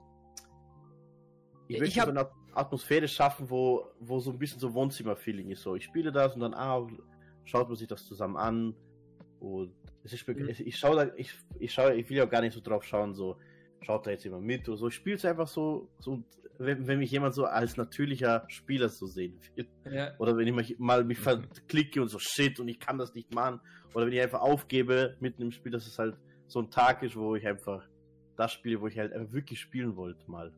ich 1.68 1.76
Ich 1.76 1.80
möchte 1.82 2.00
hab- 2.00 2.06
so 2.06 2.10
eine 2.10 2.20
Atmosphäre 2.56 3.08
schaffen, 3.08 3.48
wo, 3.50 3.86
wo 4.00 4.18
so 4.20 4.30
ein 4.30 4.38
bisschen 4.38 4.60
so 4.60 4.72
Wohnzimmer-Feeling 4.74 5.50
ist. 5.50 5.62
So, 5.62 5.74
ich 5.76 5.84
spiele 5.84 6.10
das 6.12 6.34
und 6.34 6.40
dann 6.40 6.54
ah, 6.54 6.86
schaut 7.44 7.68
man 7.68 7.76
sich 7.76 7.88
das 7.88 8.04
zusammen 8.06 8.36
an. 8.36 8.74
Und 9.40 9.72
es 10.04 10.12
ist, 10.12 10.26
Mhm. 10.28 10.48
es- 10.48 10.60
ich 10.60 10.76
schaue 10.76 10.96
da, 10.96 11.12
ich, 11.16 11.32
ich 11.58 11.72
schaue, 11.72 11.94
ich 11.94 12.08
will 12.08 12.16
ja 12.16 12.24
gar 12.24 12.40
nicht 12.40 12.54
so 12.54 12.60
drauf 12.60 12.84
schauen, 12.84 13.14
so 13.14 13.36
schaut 13.82 14.06
da 14.06 14.10
jetzt 14.10 14.24
jemand 14.24 14.44
mit 14.44 14.68
oder 14.68 14.78
so. 14.78 14.88
Ich 14.88 14.94
spiele 14.94 15.16
es 15.16 15.24
einfach 15.24 15.48
so, 15.48 15.88
so 15.98 16.22
wenn, 16.58 16.86
wenn 16.86 16.98
mich 17.00 17.10
jemand 17.10 17.34
so 17.34 17.44
als 17.46 17.76
natürlicher 17.76 18.44
Spieler 18.48 18.88
so 18.88 19.06
sehen 19.06 19.38
will. 19.56 19.66
Ja. 19.92 20.12
Oder 20.18 20.36
wenn 20.36 20.46
ich 20.46 20.54
mich 20.54 20.78
mal 20.78 21.04
mich 21.04 21.18
verklicke 21.18 22.00
und 22.00 22.08
so 22.08 22.18
shit 22.20 22.60
und 22.60 22.68
ich 22.68 22.78
kann 22.78 22.96
das 22.96 23.14
nicht 23.14 23.34
machen. 23.34 23.60
Oder 23.92 24.06
wenn 24.06 24.12
ich 24.12 24.20
einfach 24.20 24.40
aufgebe 24.40 25.16
mitten 25.20 25.42
im 25.42 25.50
Spiel, 25.50 25.72
dass 25.72 25.86
es 25.86 25.98
halt 25.98 26.16
so 26.46 26.60
ein 26.60 26.70
Tag 26.70 27.02
ist, 27.02 27.16
wo 27.16 27.34
ich 27.34 27.46
einfach 27.46 27.82
das 28.36 28.52
spiele, 28.52 28.80
wo 28.80 28.86
ich 28.86 28.98
halt 28.98 29.12
einfach 29.12 29.32
wirklich 29.32 29.60
spielen 29.60 29.96
wollte 29.96 30.28
mal. 30.30 30.52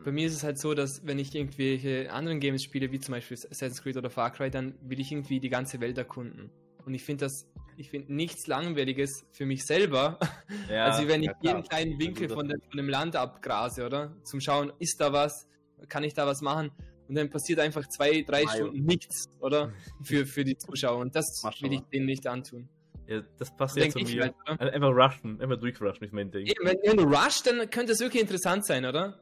So. 0.00 0.04
Bei 0.06 0.12
mir 0.12 0.26
ist 0.26 0.34
es 0.34 0.42
halt 0.42 0.58
so, 0.58 0.74
dass 0.74 1.06
wenn 1.06 1.18
ich 1.18 1.34
irgendwelche 1.34 2.10
anderen 2.12 2.40
Games 2.40 2.62
spiele, 2.64 2.90
wie 2.92 2.98
zum 3.00 3.12
Beispiel 3.12 3.36
Assassin's 3.36 3.82
Creed 3.82 3.96
oder 3.96 4.10
Far 4.10 4.30
Cry, 4.32 4.50
dann 4.50 4.74
will 4.82 4.98
ich 5.00 5.12
irgendwie 5.12 5.40
die 5.40 5.48
ganze 5.50 5.80
Welt 5.80 5.96
erkunden. 5.98 6.50
Und 6.86 6.94
ich 6.94 7.04
finde 7.04 7.26
das, 7.26 7.46
ich 7.76 7.90
finde 7.90 8.12
nichts 8.12 8.46
Langweiliges 8.46 9.26
für 9.32 9.44
mich 9.46 9.64
selber, 9.64 10.18
Ja, 10.70 10.86
als 10.86 11.06
wenn 11.06 11.22
ich 11.22 11.30
jeden 11.42 11.62
kleinen 11.62 11.98
Winkel 11.98 12.24
Also 12.24 12.34
das- 12.34 12.34
von, 12.34 12.48
dem- 12.48 12.60
von 12.62 12.76
dem 12.78 12.88
Land 12.88 13.16
abgrase, 13.16 13.84
oder? 13.86 14.16
Zum 14.24 14.40
Schauen, 14.40 14.72
ist 14.78 15.00
da 15.00 15.12
was? 15.12 15.46
Kann 15.88 16.04
ich 16.04 16.14
da 16.14 16.26
was 16.26 16.40
machen? 16.42 16.70
Und 17.08 17.14
dann 17.16 17.28
passiert 17.28 17.58
einfach 17.58 17.86
zwei, 17.88 18.22
drei 18.22 18.44
Mario. 18.44 18.66
Stunden 18.66 18.84
nichts, 18.86 19.28
oder? 19.40 19.72
Für, 20.02 20.24
für 20.26 20.44
die 20.44 20.56
Zuschauer. 20.56 20.98
Und 21.00 21.14
das 21.16 21.42
will 21.60 21.72
ich 21.72 21.80
denen 21.92 22.06
nicht 22.06 22.26
antun. 22.26 22.68
ja, 23.08 23.22
das 23.38 23.54
passt 23.56 23.76
ja 23.76 23.88
zu 23.88 23.98
mir. 23.98 24.32
halt, 24.46 24.60
Einfach 24.60 24.90
rushen, 24.90 25.40
einfach 25.40 25.58
durchrushen 25.58 26.04
ist 26.04 26.12
mein 26.12 26.30
Ding. 26.30 26.46
Eben, 26.46 26.64
wenn, 26.64 26.76
wenn 26.84 26.96
du 26.98 27.02
rushst, 27.04 27.46
dann 27.46 27.68
könnte 27.68 27.92
es 27.92 28.00
wirklich 28.00 28.22
interessant 28.22 28.64
sein, 28.64 28.84
oder? 28.84 29.20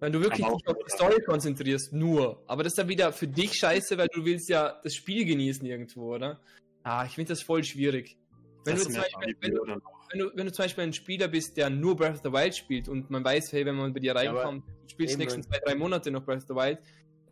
Wenn 0.00 0.12
du 0.12 0.20
wirklich 0.20 0.44
auch- 0.46 0.52
auf 0.66 0.76
die 0.86 0.90
Story 0.90 1.20
konzentrierst, 1.24 1.92
nur. 1.92 2.42
Aber 2.46 2.62
das 2.62 2.72
ist 2.72 2.78
dann 2.78 2.88
wieder 2.88 3.12
für 3.12 3.26
dich 3.26 3.54
scheiße, 3.54 3.98
weil 3.98 4.08
du 4.12 4.24
willst 4.24 4.48
ja 4.48 4.80
das 4.82 4.94
Spiel 4.94 5.24
genießen 5.24 5.66
irgendwo, 5.66 6.14
oder? 6.14 6.40
Ah, 6.84 7.04
ich 7.04 7.14
finde 7.14 7.30
das 7.30 7.42
voll 7.42 7.64
schwierig. 7.64 8.16
Wenn 8.64 8.76
du, 8.76 8.84
Das 8.84 8.92
Beispiel, 8.94 9.36
wenn, 9.40 9.54
du, 9.54 9.62
wenn, 9.66 10.18
du, 10.20 10.30
wenn 10.34 10.46
du 10.46 10.52
zum 10.52 10.64
Beispiel 10.64 10.84
ein 10.84 10.92
Spieler 10.92 11.26
bist, 11.28 11.56
der 11.56 11.70
nur 11.70 11.96
Breath 11.96 12.14
of 12.16 12.20
the 12.22 12.32
Wild 12.32 12.54
spielt 12.56 12.88
und 12.88 13.10
man 13.10 13.24
weiß, 13.24 13.52
hey, 13.52 13.64
wenn 13.66 13.74
man 13.76 13.92
bei 13.92 14.00
dir 14.00 14.14
Ja, 14.14 14.18
reinkommt, 14.32 14.64
du 14.68 14.88
spielst 14.88 15.14
die 15.14 15.18
nächsten 15.18 15.42
zwei, 15.42 15.58
drei 15.64 15.74
Monate 15.74 16.10
noch 16.10 16.24
Breath 16.24 16.42
of 16.42 16.48
the 16.48 16.54
Wild, 16.54 16.78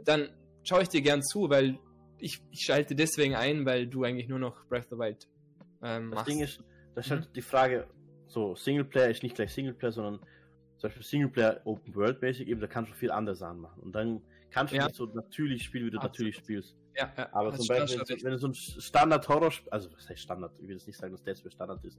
dann 0.04 0.28
schaue 0.64 0.82
ich 0.82 0.88
dir 0.88 1.02
gern 1.02 1.22
zu, 1.22 1.48
weil 1.50 1.78
ich, 2.18 2.40
ich 2.50 2.60
schalte 2.64 2.94
deswegen 2.94 3.34
ein, 3.34 3.66
weil 3.66 3.86
du 3.86 4.02
eigentlich 4.04 4.28
nur 4.28 4.38
noch 4.38 4.64
Breath 4.66 4.84
of 4.84 4.90
the 4.90 4.98
Wild 4.98 5.28
ähm, 5.82 6.10
Das 6.10 6.16
machst. 6.16 6.28
Ding 6.30 6.40
ist, 6.40 6.60
das 6.94 7.06
ist 7.06 7.10
Mhm. 7.12 7.14
halt 7.16 7.36
die 7.36 7.42
Frage, 7.42 7.86
so 8.26 8.54
Singleplayer 8.56 9.10
ist 9.10 9.22
nicht 9.22 9.34
gleich 9.36 9.52
Singleplayer, 9.52 9.92
sondern 9.92 10.20
zum 10.92 11.00
Beispiel 11.00 11.02
Singleplayer 11.20 11.60
Open 11.64 11.94
World 11.94 12.20
Basic, 12.20 12.48
eben 12.48 12.60
da 12.60 12.66
kannst 12.66 12.90
du 12.92 12.94
viel 12.96 13.10
anders 13.10 13.42
anmachen. 13.42 13.82
Und 13.82 13.92
dann 13.92 14.22
kannst 14.50 14.72
du 14.72 14.76
Ja. 14.78 14.84
nicht 14.86 14.96
so 14.96 15.06
natürlich 15.06 15.64
spielen, 15.64 15.86
wie 15.86 15.90
du 15.90 15.96
Absolut. 15.98 16.12
natürlich 16.12 16.36
spielst. 16.36 16.76
ja, 16.96 17.12
ja, 17.16 17.28
Aber 17.32 17.52
hast 17.52 17.58
zum 17.58 17.68
Beispiel, 17.68 18.02
wenn, 18.08 18.22
wenn 18.24 18.32
du 18.32 18.38
so 18.38 18.48
ein 18.48 18.54
Standard-Horror, 18.54 19.52
also 19.70 19.92
was 19.92 20.08
heißt 20.08 20.20
Standard, 20.20 20.52
ich 20.58 20.68
will 20.68 20.76
jetzt 20.76 20.86
nicht 20.86 20.96
sagen, 20.98 21.12
dass 21.12 21.22
Dead 21.22 21.36
Space 21.36 21.52
Standard 21.52 21.84
ist, 21.84 21.98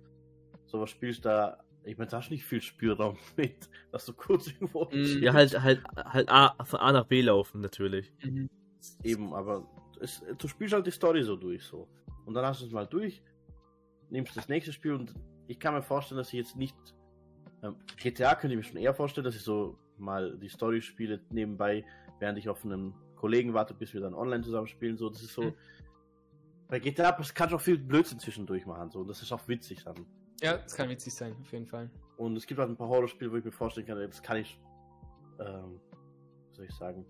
sowas 0.66 0.90
spielst 0.90 1.26
da, 1.26 1.58
ich 1.84 1.98
meine, 1.98 2.10
da 2.10 2.18
hast 2.18 2.30
du 2.30 2.34
nicht 2.34 2.46
viel 2.46 2.62
Spielraum 2.62 3.18
mit, 3.38 3.70
dass 3.92 4.06
du 4.06 4.14
kurz 4.14 4.48
irgendwo 4.48 4.86
Mhm. 4.92 5.22
Ja, 5.22 5.34
halt, 5.34 5.62
halt, 5.62 5.82
halt 5.96 6.30
A, 6.30 6.64
von 6.64 6.80
A 6.80 6.92
nach 6.92 7.06
B 7.06 7.22
laufen, 7.22 7.62
natürlich. 7.62 8.12
Mhm. 8.24 8.50
eben, 9.04 9.34
aber 9.34 9.68
es, 10.00 10.24
du 10.38 10.48
spielst 10.48 10.74
halt 10.74 10.86
die 10.88 10.92
Story 10.92 11.24
so 11.24 11.36
durch, 11.36 11.64
so. 11.64 11.88
Und 12.26 12.34
dann 12.34 12.46
hast 12.46 12.62
du 12.62 12.66
es 12.66 12.72
mal 12.72 12.86
durch, 12.88 13.22
nimmst 14.10 14.36
das 14.38 14.48
nächste 14.50 14.72
Spiel 14.74 14.94
und 14.94 15.14
ich 15.48 15.60
kann 15.60 15.74
mir 15.74 15.82
vorstellen, 15.82 16.18
dass 16.18 16.28
ich 16.30 16.34
jetzt 16.40 16.56
nicht, 16.56 16.76
ähm, 17.64 17.76
GTA 17.98 18.36
könnte 18.36 18.54
ich 18.56 18.58
mir 18.58 18.64
schon 18.64 18.78
eher 18.78 18.94
vorstellen, 18.94 19.26
dass 19.26 19.36
ich 19.36 19.42
so 19.44 19.78
mal 19.98 20.38
die 20.38 20.50
Story 20.50 20.82
spiele 20.82 21.20
nebenbei, 21.32 21.86
während 22.20 22.38
ich 22.38 22.50
auf 22.50 22.64
einen 22.64 22.94
Kollegen 23.16 23.54
warte, 23.54 23.74
bis 23.74 23.94
wir 23.94 24.02
dann 24.02 24.14
online 24.14 24.44
zusammen 24.44 24.68
spielen, 24.68 24.98
so, 24.98 25.10
das 25.10 25.24
ist 25.24 25.34
so, 25.34 25.44
Mhm. 25.44 25.54
bei 26.68 26.80
GTA 26.80 27.12
kannst 27.12 27.52
du 27.52 27.56
auch 27.56 27.62
viel 27.62 27.78
Blödsinn 27.78 28.20
zwischendurch 28.20 28.66
machen, 28.66 28.92
so, 28.92 29.00
und 29.00 29.08
das 29.08 29.22
ist 29.22 29.32
auch 29.32 29.48
witzig 29.48 29.84
dann. 29.84 30.06
Ja, 30.42 30.58
das 30.58 30.76
kann 30.76 30.88
witzig 30.90 31.16
sein, 31.16 31.36
auf 31.42 31.52
jeden 31.52 31.66
Fall. 31.66 31.90
Und 32.18 32.36
es 32.36 32.46
gibt 32.46 32.60
halt 32.60 32.70
ein 32.70 32.78
paar 32.78 32.90
Horrorspiele, 32.90 33.32
wo 33.32 33.38
ich 33.38 33.44
mir 33.46 33.52
vorstellen 33.52 33.88
kann, 33.88 34.00
das 34.00 34.22
kann 34.22 34.38
ich, 34.38 34.60
ähm, 35.40 35.80
soll 36.52 36.66
ich 36.66 36.76
sagen, 36.76 37.06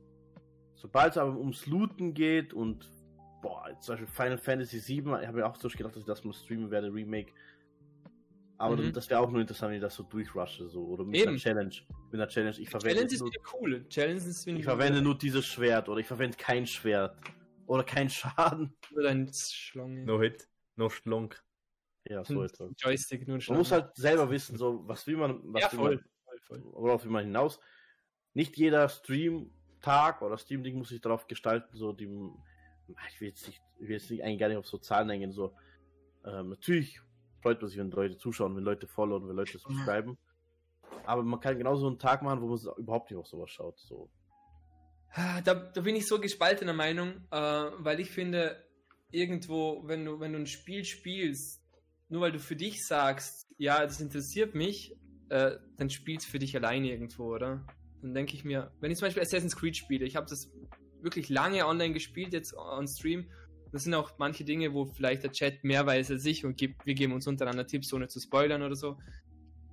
sobald 0.76 1.12
es 1.12 1.18
aber 1.18 1.36
ums 1.38 1.66
Looten 1.66 2.14
geht 2.14 2.54
und, 2.54 2.90
boah, 3.42 3.66
zum 3.82 3.94
Beispiel 3.94 4.08
Final 4.08 4.38
Fantasy 4.38 4.80
VII, 4.88 5.20
ich 5.22 5.28
habe 5.28 5.38
mir 5.40 5.46
auch 5.46 5.56
so 5.58 5.68
gedacht, 5.68 5.94
dass 5.96 6.02
ich 6.04 6.08
das 6.08 6.24
mal 6.24 6.34
streamen 6.34 6.72
werde, 6.72 6.94
Remake. 6.94 7.34
Aber 8.60 8.76
Mhm. 8.76 8.92
das 8.92 9.10
wäre 9.10 9.20
auch 9.20 9.30
nur 9.30 9.42
interessant, 9.42 9.70
wenn 9.70 9.78
ich 9.78 9.82
das 9.82 9.94
so 9.96 10.04
durchrushe, 10.04 10.68
so, 10.70 10.84
oder 10.88 11.04
mit 11.04 11.18
Eben. 11.20 11.30
einer 11.30 11.38
Challenge. 11.38 11.76
Mit 12.12 12.14
einer 12.16 12.28
Challenge, 12.28 12.58
ich 12.60 12.70
verwende, 12.70 12.96
Challenge 13.08 13.14
ist 13.14 13.20
nur, 13.22 13.32
cool. 13.62 13.88
Challenge 13.88 14.18
ist 14.18 14.48
ich 14.48 14.64
verwende 14.64 15.02
nur 15.02 15.18
dieses 15.18 15.46
Schwert, 15.46 15.88
oder 15.90 16.00
ich 16.00 16.08
verwende 16.08 16.36
kein 16.38 16.66
Schwert. 16.66 17.16
Oder 17.68 17.84
kein 17.84 18.10
Schaden. 18.10 18.74
nur 18.92 19.04
dein 19.04 19.32
Schlange. 19.34 20.06
No 20.06 20.20
Hit, 20.22 20.48
no 20.76 20.90
Schlonk. 20.90 21.44
Ja, 22.06 22.24
so 22.42 22.44
etwas. 22.44 22.72
Joystick, 22.78 23.28
nur 23.28 23.40
Man 23.48 23.58
muss 23.58 23.72
halt 23.72 23.96
selber 23.96 24.30
wissen, 24.30 24.58
so, 24.58 24.88
was 24.88 25.06
will 25.06 25.18
man, 25.18 25.40
was 25.54 25.62
ja, 25.62 25.72
will 25.74 25.78
voll. 25.80 25.96
man, 25.96 26.40
voll, 26.48 26.62
voll. 26.62 26.74
worauf 26.74 27.04
will 27.04 27.12
man 27.12 27.26
hinaus? 27.26 27.60
Nicht 28.34 28.56
jeder 28.58 28.88
Stream-Tag 28.90 30.22
oder 30.22 30.38
Stream-Ding 30.38 30.78
muss 30.78 30.90
sich 30.90 31.02
darauf 31.02 31.28
gestalten, 31.28 31.76
so 31.78 31.92
die. 31.94 32.06
Ich 33.10 33.20
will 33.22 33.28
jetzt 33.28 33.46
nicht, 33.48 33.62
ich 33.80 33.88
will 33.88 33.96
jetzt 33.98 34.10
nicht 34.10 34.24
eigentlich 34.24 34.40
gar 34.40 34.48
nicht 34.48 34.58
auf 34.58 34.68
so 34.68 34.78
Zahlen 34.78 35.10
eingehen, 35.12 35.32
so. 35.34 35.54
Ähm, 36.26 36.50
natürlich 36.50 37.02
freut 37.42 37.62
man 37.62 37.70
sich, 37.70 37.80
wenn 37.80 37.92
Leute 37.92 38.18
zuschauen, 38.18 38.56
wenn 38.56 38.64
Leute 38.64 38.88
followen, 38.88 39.28
wenn 39.28 39.36
Leute 39.36 39.58
subscriben. 39.58 40.18
Aber 41.06 41.24
man 41.24 41.40
kann 41.40 41.58
genauso 41.58 41.88
einen 41.88 42.00
Tag 42.00 42.22
machen, 42.22 42.42
wo 42.42 42.48
man 42.48 42.60
überhaupt 42.78 43.10
nicht 43.10 43.20
auf 43.20 43.28
sowas 43.28 43.50
schaut. 43.50 43.80
So. 43.80 44.10
Da, 45.16 45.56
da 45.56 45.82
bin 45.82 45.96
ich 45.96 46.08
so 46.08 46.20
gespaltener 46.20 46.74
Meinung, 46.74 47.28
äh, 47.32 47.38
weil 47.38 48.00
ich 48.00 48.12
finde, 48.12 48.64
irgendwo, 49.12 49.88
wenn 49.88 50.06
du, 50.06 50.20
wenn 50.20 50.34
du 50.34 50.40
ein 50.40 50.48
Spiel 50.48 50.84
spielst, 50.84 51.64
nur 52.10 52.22
weil 52.22 52.32
du 52.32 52.40
für 52.40 52.56
dich 52.56 52.86
sagst, 52.86 53.48
ja, 53.58 53.84
das 53.84 54.00
interessiert 54.00 54.54
mich, 54.54 54.96
äh, 55.30 55.58
dann 55.78 55.90
spielst 55.90 56.28
für 56.28 56.40
dich 56.40 56.56
alleine 56.56 56.92
irgendwo, 56.92 57.34
oder? 57.34 57.66
Dann 58.02 58.14
denke 58.14 58.36
ich 58.36 58.44
mir, 58.44 58.72
wenn 58.80 58.92
ich 58.92 58.98
zum 58.98 59.08
Beispiel 59.08 59.24
Assassin's 59.24 59.56
Creed 59.56 59.76
spiele, 59.76 60.06
ich 60.06 60.16
habe 60.16 60.28
das 60.30 60.52
wirklich 61.02 61.30
lange 61.30 61.66
online 61.66 61.94
gespielt, 61.94 62.34
jetzt 62.34 62.56
on 62.56 62.88
Stream. 62.88 63.30
Das 63.78 63.84
sind 63.84 63.94
auch 63.94 64.18
manche 64.18 64.44
Dinge, 64.44 64.74
wo 64.74 64.86
vielleicht 64.86 65.22
der 65.22 65.32
Chat 65.32 65.64
mehr 65.64 65.86
weiß 65.86 66.10
als 66.10 66.26
ich 66.26 66.44
und 66.44 66.58
gibt, 66.58 66.88
wir 66.88 66.96
geben 66.96 67.14
uns 67.14 67.28
untereinander 67.28 67.68
Tipps, 67.68 67.94
ohne 67.94 68.08
zu 68.08 68.20
spoilern 68.20 68.64
oder 68.64 68.76
so. 68.76 68.98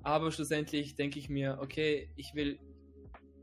Aber 0.02 0.31
schlussendlich 0.31 0.94
denke 0.94 1.18
ich 1.18 1.31
mir, 1.31 1.56
okay, 1.62 2.10
ich 2.14 2.35
will 2.35 2.59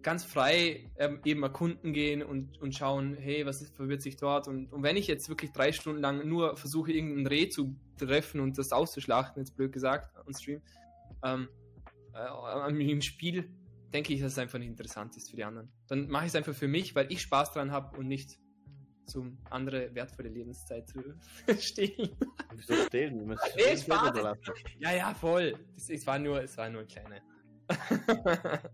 ganz 0.04 0.24
frei 0.24 0.92
ähm, 1.00 1.20
eben 1.26 1.42
erkunden 1.42 1.94
gehen 1.94 2.22
und, 2.22 2.62
und 2.62 2.76
schauen, 2.76 3.16
hey, 3.16 3.44
was 3.44 3.64
ist, 3.64 3.76
verwirrt 3.76 4.04
sich 4.04 4.18
dort? 4.18 4.48
Und, 4.48 4.72
und 4.72 4.84
wenn 4.84 4.98
ich 4.98 5.08
jetzt 5.08 5.30
wirklich 5.30 5.52
drei 5.52 5.72
Stunden 5.72 6.00
lang 6.00 6.28
nur 6.28 6.56
versuche, 6.56 6.92
irgendein 6.92 7.26
Reh 7.26 7.50
zu 7.50 7.76
treffen 7.98 8.40
und 8.40 8.60
das 8.60 8.72
auszuschlachten, 8.72 9.42
jetzt 9.42 9.58
blöd 9.58 9.72
gesagt, 9.72 10.16
on 10.28 10.36
Stream, 10.36 10.62
ähm, 11.24 11.48
äh, 12.14 12.92
im 12.92 13.02
Spiel, 13.02 13.50
denke 13.92 14.14
ich, 14.14 14.22
dass 14.22 14.34
es 14.34 14.38
einfach 14.38 14.60
nicht 14.60 14.70
interessant 14.70 15.18
ist 15.18 15.32
für 15.32 15.38
die 15.38 15.44
anderen. 15.44 15.72
Dann 15.88 16.08
mache 16.08 16.26
ich 16.26 16.30
es 16.30 16.36
einfach 16.36 16.54
für 16.54 16.68
mich, 16.68 16.94
weil 16.94 17.12
ich 17.12 17.24
Spaß 17.24 17.52
dran 17.54 17.72
habe 17.72 17.98
und 17.98 18.08
nicht 18.08 18.38
zum 19.12 19.38
andere 19.50 19.94
wertvolle 19.94 20.30
Lebenszeit 20.30 20.88
zu 20.88 21.04
stehlen. 21.60 22.16
Wieso 22.56 22.74
stehlen? 22.86 23.20
Wir 23.20 23.26
müssen 23.28 23.50
Nee, 23.56 23.62
es 23.74 23.84
Spaß. 23.84 24.38
Ja, 24.80 24.92
ja, 24.94 25.14
voll. 25.14 25.54
Das, 25.76 25.90
es 25.90 26.08
war 26.08 26.18
nur, 26.20 26.42
es 26.42 26.58
war 26.58 26.70
nur 26.70 26.82
ein 26.82 26.88
kleiner. 26.88 27.22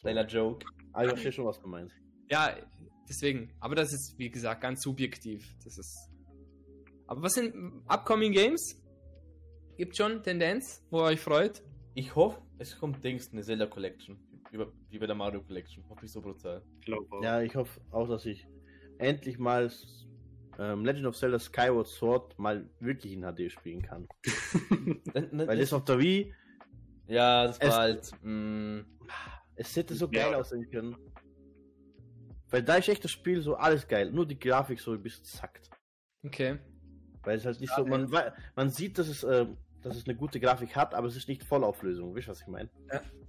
Kleiner 0.00 0.26
Joke. 0.26 0.64
Aber 0.92 1.04
ich 1.04 1.10
verstehe 1.10 1.32
schon, 1.32 1.44
was 1.44 1.60
du 1.60 1.68
meinst. 1.68 1.94
Ja, 2.30 2.56
deswegen. 3.08 3.52
Aber 3.60 3.74
das 3.74 3.92
ist, 3.92 4.14
wie 4.18 4.30
gesagt, 4.30 4.62
ganz 4.62 4.82
subjektiv. 4.82 5.54
Das 5.62 5.76
ist. 5.76 6.10
Aber 7.06 7.22
was 7.22 7.34
sind 7.34 7.54
upcoming 7.86 8.32
Games? 8.32 8.82
Gibt 9.76 9.96
schon 9.96 10.22
Tendenz, 10.22 10.82
wo 10.90 11.00
ihr 11.00 11.04
euch 11.04 11.20
freut? 11.20 11.62
Ich 11.94 12.14
hoffe, 12.14 12.40
es 12.58 12.78
kommt 12.78 13.02
Dings, 13.04 13.30
eine 13.32 13.42
Zelda 13.42 13.66
Collection. 13.66 14.18
Wie, 14.50 14.58
wie 14.90 14.98
bei 14.98 15.06
der 15.06 15.16
Mario 15.16 15.42
Collection. 15.42 15.84
Hoffe 15.88 16.06
ich 16.06 16.12
so 16.12 16.20
brutal. 16.20 16.62
Ich 16.80 16.86
glaube 16.86 17.06
auch. 17.10 17.22
Ja, 17.22 17.42
ich 17.42 17.54
hoffe 17.54 17.80
auch, 17.90 18.08
dass 18.08 18.24
ich 18.26 18.46
endlich 19.00 19.38
mal 19.38 19.70
ähm, 20.58 20.84
Legend 20.84 21.06
of 21.06 21.16
Zelda 21.16 21.38
Skyward 21.38 21.86
Sword 21.88 22.38
mal 22.38 22.68
wirklich 22.80 23.12
in 23.12 23.22
HD 23.22 23.50
spielen 23.50 23.82
kann. 23.82 24.06
Weil 25.32 25.58
das 25.58 25.72
auf 25.72 25.84
der 25.84 25.98
Wii, 25.98 26.34
ja, 27.06 27.46
das 27.46 27.60
war 27.60 27.68
Es- 27.68 27.74
halt. 27.76 28.12
mm, 28.22 28.76
Mh, 28.78 28.84
es 29.56 29.74
hätte 29.76 29.94
so 29.94 30.06
Ja. 30.12 30.24
geil 30.24 30.34
aussehen 30.34 30.70
können. 30.70 30.96
Weil 32.50 32.62
da 32.62 32.76
ist 32.76 32.88
echt 32.88 33.04
das 33.04 33.10
Spiel 33.12 33.40
so 33.42 33.54
alles 33.56 33.86
geil, 33.86 34.10
nur 34.10 34.26
die 34.26 34.38
Grafik 34.38 34.80
so 34.80 34.92
ein 34.92 35.02
bisschen 35.02 35.24
zackt. 35.24 35.70
Okay. 36.24 36.58
Weil 37.22 37.36
es 37.36 37.44
halt 37.44 37.60
nicht 37.60 37.72
so, 37.74 37.84
man, 37.86 38.10
man 38.56 38.70
sieht, 38.70 38.98
dass 38.98 39.08
es, 39.08 39.22
ähm, 39.24 39.56
dass 39.82 39.96
es 39.96 40.04
eine 40.06 40.16
gute 40.16 40.40
Grafik 40.40 40.74
hat, 40.74 40.94
aber 40.94 41.06
es 41.06 41.16
ist 41.16 41.28
nicht 41.28 41.44
Vollauflösung. 41.44 42.14
Wisst 42.14 42.28
ihr, 42.28 42.32
was 42.32 42.40
ich 42.42 42.46
meine? 42.48 42.68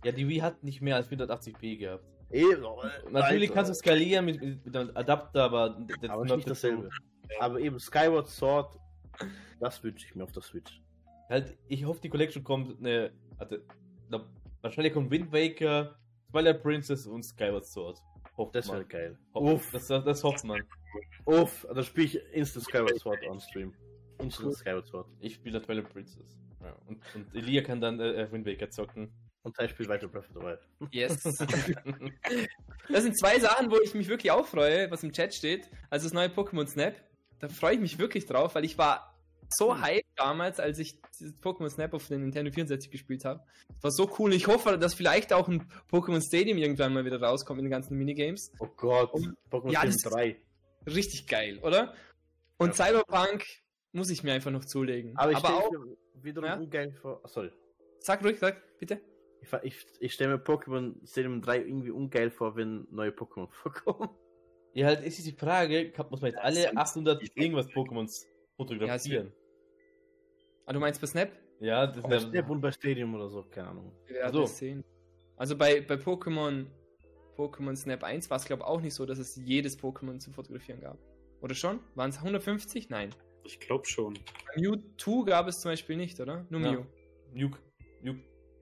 ja, 0.03 0.11
die 0.11 0.27
Wii 0.27 0.39
hat 0.39 0.63
nicht 0.63 0.81
mehr 0.81 0.95
als 0.95 1.07
480p 1.09 1.77
gehabt. 1.77 2.03
Eh, 2.33 2.55
Natürlich 3.09 3.51
kannst 3.53 3.69
du 3.71 3.75
skalieren 3.75 4.25
mit, 4.25 4.41
mit, 4.41 4.75
einem 4.75 4.91
Adapter, 4.95 5.43
aber 5.43 5.69
das 6.01 6.09
aber 6.09 6.25
not 6.25 6.37
nicht 6.37 6.49
dasselbe. 6.49 6.89
Aber 7.39 7.59
eben 7.59 7.79
Skyward 7.79 8.27
Sword, 8.27 8.77
das 9.59 9.83
wünsche 9.83 10.05
ich 10.07 10.15
mir 10.15 10.23
auf 10.23 10.31
der 10.31 10.41
Switch. 10.41 10.81
Halt, 11.29 11.57
ich 11.67 11.85
hoffe, 11.85 12.01
die 12.01 12.09
Collection 12.09 12.43
kommt. 12.43 12.81
Ne, 12.81 13.11
hatte, 13.39 13.63
na, 14.09 14.25
wahrscheinlich 14.61 14.93
kommt 14.93 15.09
Wind 15.11 15.31
Waker, 15.31 15.95
Twilight 16.31 16.61
Princess 16.61 17.07
und 17.07 17.23
Skyward 17.23 17.65
Sword. 17.65 18.01
Hofft 18.37 18.55
Das 18.55 18.69
wäre 18.71 18.85
geil. 18.85 19.17
Ho- 19.33 19.53
Uff, 19.53 19.71
Das, 19.71 19.87
das, 19.87 20.03
das 20.03 20.23
hofft 20.23 20.43
man. 20.43 20.61
uff, 21.25 21.65
dann 21.73 21.83
spiele 21.83 22.05
ich 22.07 22.15
Instant 22.33 22.65
Skyward 22.65 22.97
Sword 22.99 23.19
on 23.27 23.39
Stream. 23.39 23.73
Instant 24.19 24.53
Skyward 24.55 24.85
Sword. 24.85 25.07
Ich 25.19 25.35
spiele 25.35 25.61
Twilight 25.61 25.89
Princess. 25.89 26.37
Ja, 26.63 26.75
und, 26.87 26.99
und 27.15 27.33
Elia 27.35 27.61
kann 27.61 27.81
dann 27.81 27.99
äh, 27.99 28.31
Wind 28.31 28.45
Waker 28.45 28.69
zocken. 28.69 29.11
Und 29.43 29.55
ich 29.59 29.71
spiele 29.71 29.89
weiter 29.89 30.07
Breath 30.07 30.25
of 30.29 30.33
the 30.35 30.41
Wild. 30.41 30.59
Yes. 30.91 31.23
Das 32.89 33.03
sind 33.03 33.17
zwei 33.17 33.39
Sachen, 33.39 33.71
wo 33.71 33.79
ich 33.79 33.93
mich 33.93 34.07
wirklich 34.07 34.31
auch 34.31 34.45
freue, 34.45 34.89
was 34.91 35.03
im 35.03 35.11
Chat 35.13 35.33
steht. 35.33 35.69
Also 35.89 36.05
das 36.05 36.13
neue 36.13 36.27
Pokémon 36.27 36.67
Snap. 36.67 36.95
Da 37.39 37.47
freue 37.47 37.75
ich 37.75 37.79
mich 37.79 37.97
wirklich 37.99 38.25
drauf, 38.25 38.55
weil 38.55 38.65
ich 38.65 38.77
war 38.77 39.15
so 39.49 39.79
hyped 39.81 40.05
damals, 40.15 40.59
als 40.59 40.77
ich 40.79 40.99
dieses 41.19 41.33
Pokémon 41.41 41.69
Snap 41.69 41.93
auf 41.93 42.07
den 42.07 42.21
Nintendo 42.21 42.51
64 42.51 42.91
gespielt 42.91 43.23
habe. 43.25 43.41
Das 43.75 43.83
war 43.83 43.91
so 43.91 44.11
cool. 44.19 44.33
Ich 44.33 44.47
hoffe, 44.47 44.77
dass 44.77 44.93
vielleicht 44.93 45.31
auch 45.33 45.47
ein 45.47 45.67
Pokémon 45.91 46.21
Stadium 46.25 46.57
irgendwann 46.57 46.93
mal 46.93 47.05
wieder 47.05 47.21
rauskommt 47.21 47.59
in 47.59 47.65
den 47.65 47.71
ganzen 47.71 47.97
Minigames. 47.97 48.51
Oh 48.59 48.67
Gott, 48.77 49.13
Und- 49.13 49.37
Pokémon 49.49 49.71
Ja, 49.71 49.79
Stadium 49.81 49.97
das- 50.03 50.11
3. 50.11 50.35
Richtig 50.87 51.27
geil, 51.27 51.59
oder? 51.61 51.93
Und 52.57 52.77
Ja. 52.77 52.85
Cyberpunk 52.85 53.45
muss 53.91 54.09
ich 54.09 54.23
mir 54.23 54.33
einfach 54.33 54.51
noch 54.51 54.65
zulegen. 54.65 55.15
Aber 55.17 55.31
ich 55.31 55.37
Aber 55.37 55.55
auch, 55.57 55.71
wiederum 56.15 56.47
Ja? 56.47 56.55
ungeil 56.57 56.91
vor. 56.93 57.21
Sorry. 57.25 57.51
sag 57.99 58.23
ruhig, 58.23 58.39
sag 58.39 58.61
bitte. 58.79 58.99
Ich, 59.41 59.51
ich, 59.63 59.85
ich 59.99 60.13
stelle 60.13 60.35
mir 60.37 60.43
Pokémon 60.43 60.93
Stadium 61.05 61.41
3 61.41 61.57
irgendwie 61.59 61.89
ungeil 61.91 62.29
vor, 62.31 62.55
wenn 62.55 62.87
neue 62.91 63.09
Pokémon 63.09 63.47
vorkommen. 63.51 64.09
ja, 64.73 64.85
halt 64.87 65.03
ist 65.03 65.25
die 65.25 65.31
Frage, 65.31 65.91
muss 66.09 66.21
man 66.21 66.31
jetzt 66.31 66.39
alle 66.39 66.61
sind- 66.61 66.77
800 66.77 67.23
irgendwas 67.35 67.67
Pokémons 67.69 68.25
fotografieren? 68.55 69.31
Ah, 70.65 70.73
du 70.73 70.79
meinst 70.79 71.01
bei 71.01 71.07
Snap? 71.07 71.31
Ja, 71.59 71.87
das 71.87 72.03
Bei 72.03 72.15
ist 72.17 72.29
Snap 72.29 72.49
und 72.49 72.61
bei 72.61 72.71
Stadium 72.71 73.13
oder 73.15 73.29
so, 73.29 73.43
keine 73.43 73.69
Ahnung. 73.69 73.91
Werden 74.07 74.33
so. 74.33 74.45
sehen. 74.45 74.83
Also 75.37 75.57
bei, 75.57 75.81
bei 75.81 75.95
Pokémon 75.95 76.65
Pokémon 77.35 77.75
Snap 77.75 78.03
1 78.03 78.29
war 78.29 78.37
es 78.37 78.45
glaube 78.45 78.61
ich 78.63 78.67
auch 78.67 78.81
nicht 78.81 78.93
so, 78.93 79.05
dass 79.05 79.17
es 79.17 79.35
jedes 79.35 79.77
Pokémon 79.79 80.19
zu 80.19 80.31
fotografieren 80.31 80.81
gab. 80.81 80.97
Oder 81.41 81.55
schon? 81.55 81.79
Waren 81.95 82.11
es 82.11 82.17
150? 82.17 82.89
Nein. 82.89 83.09
Ich 83.43 83.59
glaube 83.59 83.85
schon. 83.87 84.13
Bei 84.55 84.61
Mewtwo 84.61 85.23
gab 85.23 85.47
es 85.47 85.61
zum 85.61 85.71
Beispiel 85.71 85.97
nicht, 85.97 86.19
oder? 86.19 86.45
Nur 86.49 86.61
Ja. 86.61 86.71
Mew. 87.33 87.49
Mew. 88.03 88.15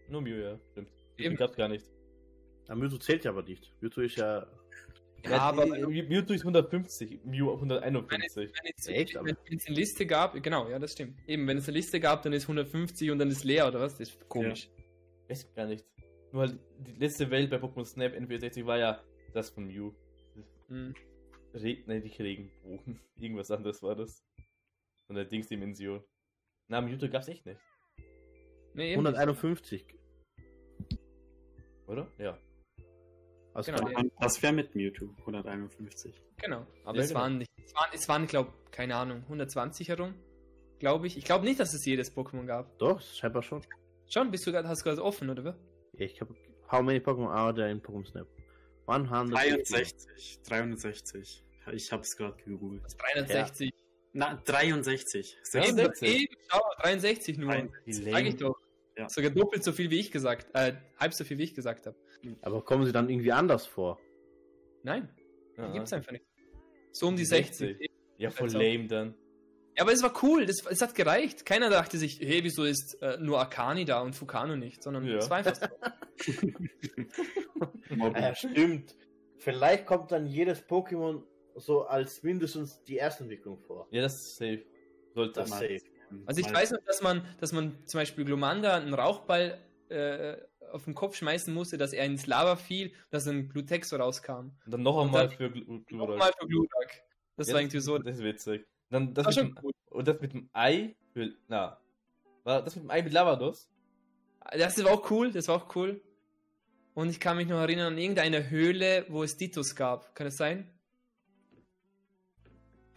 Nur 0.10 0.22
Mew, 0.22 0.42
ja, 0.42 0.60
stimmt. 0.72 0.90
Eben. 1.18 1.36
Gab's 1.36 1.56
gar 1.56 1.68
nicht. 1.68 1.86
Aber 2.68 2.80
Mewtwo 2.80 2.98
zählt 2.98 3.26
ja 3.26 3.32
aber 3.32 3.44
nicht. 3.44 3.74
Mewtwo 3.82 4.02
ist 4.02 4.16
ja. 4.16 4.46
Ja, 5.26 5.40
aber 5.40 5.66
äh, 5.66 5.82
Mew 5.82 6.04
Mewtwo 6.08 6.34
ist 6.34 6.42
150, 6.42 7.26
Mew 7.26 7.54
151. 7.54 8.52
wenn 8.64 9.58
es, 9.58 9.68
eine 9.68 9.76
Liste 9.76 10.06
gab, 10.06 10.42
genau, 10.42 10.70
ja, 10.70 10.80
das 10.80 10.94
stimmt. 10.94 11.18
Eben, 11.28 11.46
wenn 11.48 11.58
es 11.58 11.68
eine 11.68 11.78
Liste 11.78 12.00
gab, 12.00 12.24
dann 12.24 12.32
ist 12.32 12.44
150 12.44 13.12
und 13.12 13.20
dann 13.20 13.30
ist 13.30 13.44
leer, 13.44 13.68
oder 13.68 13.82
was? 13.82 13.98
Das 13.98 14.10
ist 14.10 14.30
komisch. 14.30 14.70
Weiß 15.28 15.54
gar 15.56 15.66
nicht. 15.66 15.86
Nur 16.32 16.44
halt, 16.44 16.60
die 16.80 16.94
letzte 16.94 17.30
Welt 17.30 17.50
bei 17.50 17.58
Pokémon 17.58 17.86
Snap 17.86 18.14
N64 18.14 18.66
war 18.66 18.78
ja 18.78 19.04
das 19.34 19.50
von 19.50 19.68
Mew. 19.68 19.92
Hm. 20.68 20.94
Re 21.54 21.78
ne, 21.86 22.00
nicht 22.00 22.20
Regenbogen. 22.20 23.00
Irgendwas 23.20 23.52
anderes 23.52 23.82
war 23.84 23.96
das. 23.96 24.24
Von 25.08 25.16
der 25.16 25.26
Dingsdimension. 25.26 26.04
Na, 26.68 26.82
Mewtwo 26.82 27.10
gab's 27.10 27.28
echt 27.28 27.46
nicht, 27.46 27.60
Nee, 28.76 28.94
eben 28.94 29.04
nicht. 29.04 29.99
151. 31.90 31.92
oder? 31.92 32.08
Ja. 32.18 32.38
Also 33.53 33.72
Genau, 33.72 33.90
ja. 33.90 34.03
Das 34.19 34.42
wäre 34.43 34.53
mit 34.53 34.76
Mewtwo, 34.76 35.09
151. 35.19 36.22
Genau. 36.38 36.66
Aber 36.85 36.98
Ja, 36.98 37.03
es 37.03 37.09
genau. 37.09 37.19
waren 37.22 37.38
nicht. 37.40 37.51
Es 37.66 37.74
waren, 37.76 37.90
es 37.93 38.08
waren 38.08 38.27
glaube 38.27 38.53
keine 38.72 38.95
Ahnung, 38.95 39.24
120 39.24 39.90
herum. 39.90 40.14
Glaube 40.80 41.08
ich. 41.08 41.18
Ich 41.18 41.26
glaube 41.26 41.43
nicht, 41.45 41.59
dass 41.59 41.74
es 41.74 41.85
jedes 41.85 42.16
Pokémon 42.16 42.45
gab. 42.45 42.77
Doch, 42.77 43.01
scheinbar 43.01 43.43
schon. 43.43 43.61
Schon, 44.08 44.32
bist 44.32 44.48
du 44.48 44.51
gerade, 44.51 44.68
hast 44.68 44.82
du 44.82 44.85
gerade 44.85 45.03
offen, 45.03 45.30
oder? 45.30 45.43
was? 45.43 45.56
Ich 45.93 46.22
habe. 46.22 46.34
How 46.72 46.82
many 46.82 47.00
Pokémon 47.00 47.27
are 47.30 47.53
there 47.53 47.69
in 47.69 47.82
Pokémon 47.82 48.06
Snap? 48.06 48.27
100. 48.88 49.34
63. 49.35 50.40
63. 50.43 51.43
Ich 51.74 51.92
hab's 51.92 52.16
gerade 52.16 52.38
gegoogelt. 52.43 52.84
360. 52.98 53.72
Na, 54.14 54.35
63. 54.45 55.38
Ja, 55.53 55.66
Eben, 55.66 55.77
63. 55.77 56.22
eben, 56.22 56.35
schau, 56.50 56.61
63 56.82 57.38
nur. 57.38 57.51
63. 57.51 58.03
Sag 58.14 58.26
ich 58.26 58.35
doch. 58.38 58.58
Ja. 59.00 59.10
Sogar 59.10 59.32
doppelt 59.32 59.64
so 59.64 59.72
viel 59.72 59.90
wie 59.90 60.00
ich 60.00 60.11
gesagt, 60.11 60.48
äh, 60.53 60.74
halb 60.98 61.14
so 61.14 61.24
viel 61.24 61.38
wie 61.38 61.44
ich 61.44 61.56
gesagt 61.56 61.86
habe. 61.88 61.95
Aber 62.42 62.61
kommen 62.64 62.86
sie 62.86 62.92
dann 62.92 63.10
irgendwie 63.10 63.32
anders 63.32 63.66
vor? 63.66 63.98
Nein, 64.84 65.10
die 65.58 65.61
Ja. 65.61 65.72
gibt's 65.72 65.94
einfach 65.94 66.11
nicht. 66.11 66.26
So 66.92 67.08
um 67.08 67.16
die 67.16 67.26
60. 67.26 67.78
60. 67.78 67.92
Ja, 68.18 68.30
voll 68.30 68.50
lame 68.52 68.88
dann. 68.88 69.16
Ja, 69.78 69.84
aber 69.84 69.94
es 69.94 70.03
war 70.03 70.14
cool, 70.24 70.45
das, 70.45 70.58
es 70.69 70.82
hat 70.82 70.94
gereicht. 70.95 71.45
Keiner 71.45 71.69
dachte 71.69 71.98
sich, 71.98 72.19
hey, 72.19 72.44
wieso 72.44 72.66
ist 72.66 72.98
äh, 73.02 73.18
nur 73.22 73.40
Akani 73.40 73.86
da 73.86 74.02
und 74.02 74.14
Fukano 74.14 74.58
nicht, 74.58 74.84
sondern 74.84 75.06
Ja. 75.06 75.18
es 75.19 75.30
war 75.30 75.38
einfach 75.38 75.56
so. 75.56 75.68
Mobbing. 77.95 78.22
Ja, 78.22 78.36
stimmt. 78.36 78.95
Vielleicht 79.38 79.86
kommt 79.86 80.11
dann 80.11 80.26
jedes 80.28 80.61
Pokémon 80.68 81.24
so 81.56 81.84
als 81.84 82.22
mindestens 82.24 82.84
die 82.84 82.98
Erstentwicklung 82.98 83.58
vor. 83.60 83.88
Ja, 83.92 84.02
das 84.02 84.14
ist 84.16 84.36
safe. 84.38 84.66
Sollte 85.14 85.40
Das 85.40 85.50
man. 85.50 85.60
safe. 85.60 85.80
Also 86.26 86.42
ich 86.42 86.52
weiß 86.54 86.72
noch, 86.72 86.84
dass 86.86 87.02
man, 87.02 87.24
dass 87.40 87.52
man 87.52 87.76
zum 87.86 88.00
Beispiel 88.00 88.26
Glumanda 88.26 88.76
einen 88.76 88.94
Rauchball 88.94 89.60
äh, 89.90 90.38
auf 90.72 90.86
den 90.86 90.94
Kopf 90.96 91.16
schmeißen 91.16 91.54
musste, 91.54 91.78
dass 91.78 91.94
er 91.94 92.06
ins 92.06 92.28
Lava 92.28 92.56
fiel, 92.56 92.94
dass 93.10 93.28
ein 93.28 93.50
Glutex 93.50 93.90
so 93.90 93.96
rauskam. 93.98 94.32
Und 94.32 94.54
dann 94.66 94.84
noch 94.84 95.00
einmal 95.02 95.28
dann- 95.28 95.38
für 95.38 95.48
Gl- 95.48 95.84
Glurak. 95.86 96.10
Nochmal 96.10 96.32
für 96.40 96.48
Glurak. 96.48 97.04
Das 97.38 97.48
Ja, 97.48 97.54
war 97.56 97.62
irgendwie 97.62 97.80
so. 97.80 97.98
Das 97.98 98.18
ist 98.18 98.24
witzig. 98.24 98.66
Dann 98.90 99.14
das 99.14 99.26
mit 99.28 99.36
schon 99.36 99.56
dem, 99.56 99.72
und 99.90 100.08
das 100.08 100.20
mit 100.22 100.34
dem 100.34 100.50
Ei 100.54 100.96
für, 101.14 101.32
na, 101.48 101.80
war 102.44 102.64
das 102.64 102.76
mit 102.76 102.84
dem 102.86 102.92
Ei 102.92 103.02
mit 103.02 103.14
Lavados? 103.14 103.70
Das 104.52 104.84
war 104.84 104.92
auch 104.92 105.10
cool, 105.12 105.32
das 105.32 105.48
war 105.48 105.56
auch 105.58 105.76
cool. 105.76 106.02
Und 106.96 107.10
ich 107.10 107.20
kann 107.20 107.38
mich 107.38 107.48
noch 107.48 107.60
erinnern 107.60 107.94
an 107.94 107.98
irgendeine 108.00 108.50
Höhle, 108.50 109.06
wo 109.10 109.24
es 109.24 109.38
Ditos 109.38 109.76
gab. 109.76 110.14
Kann 110.16 110.28
es 110.28 110.38
sein? 110.38 110.70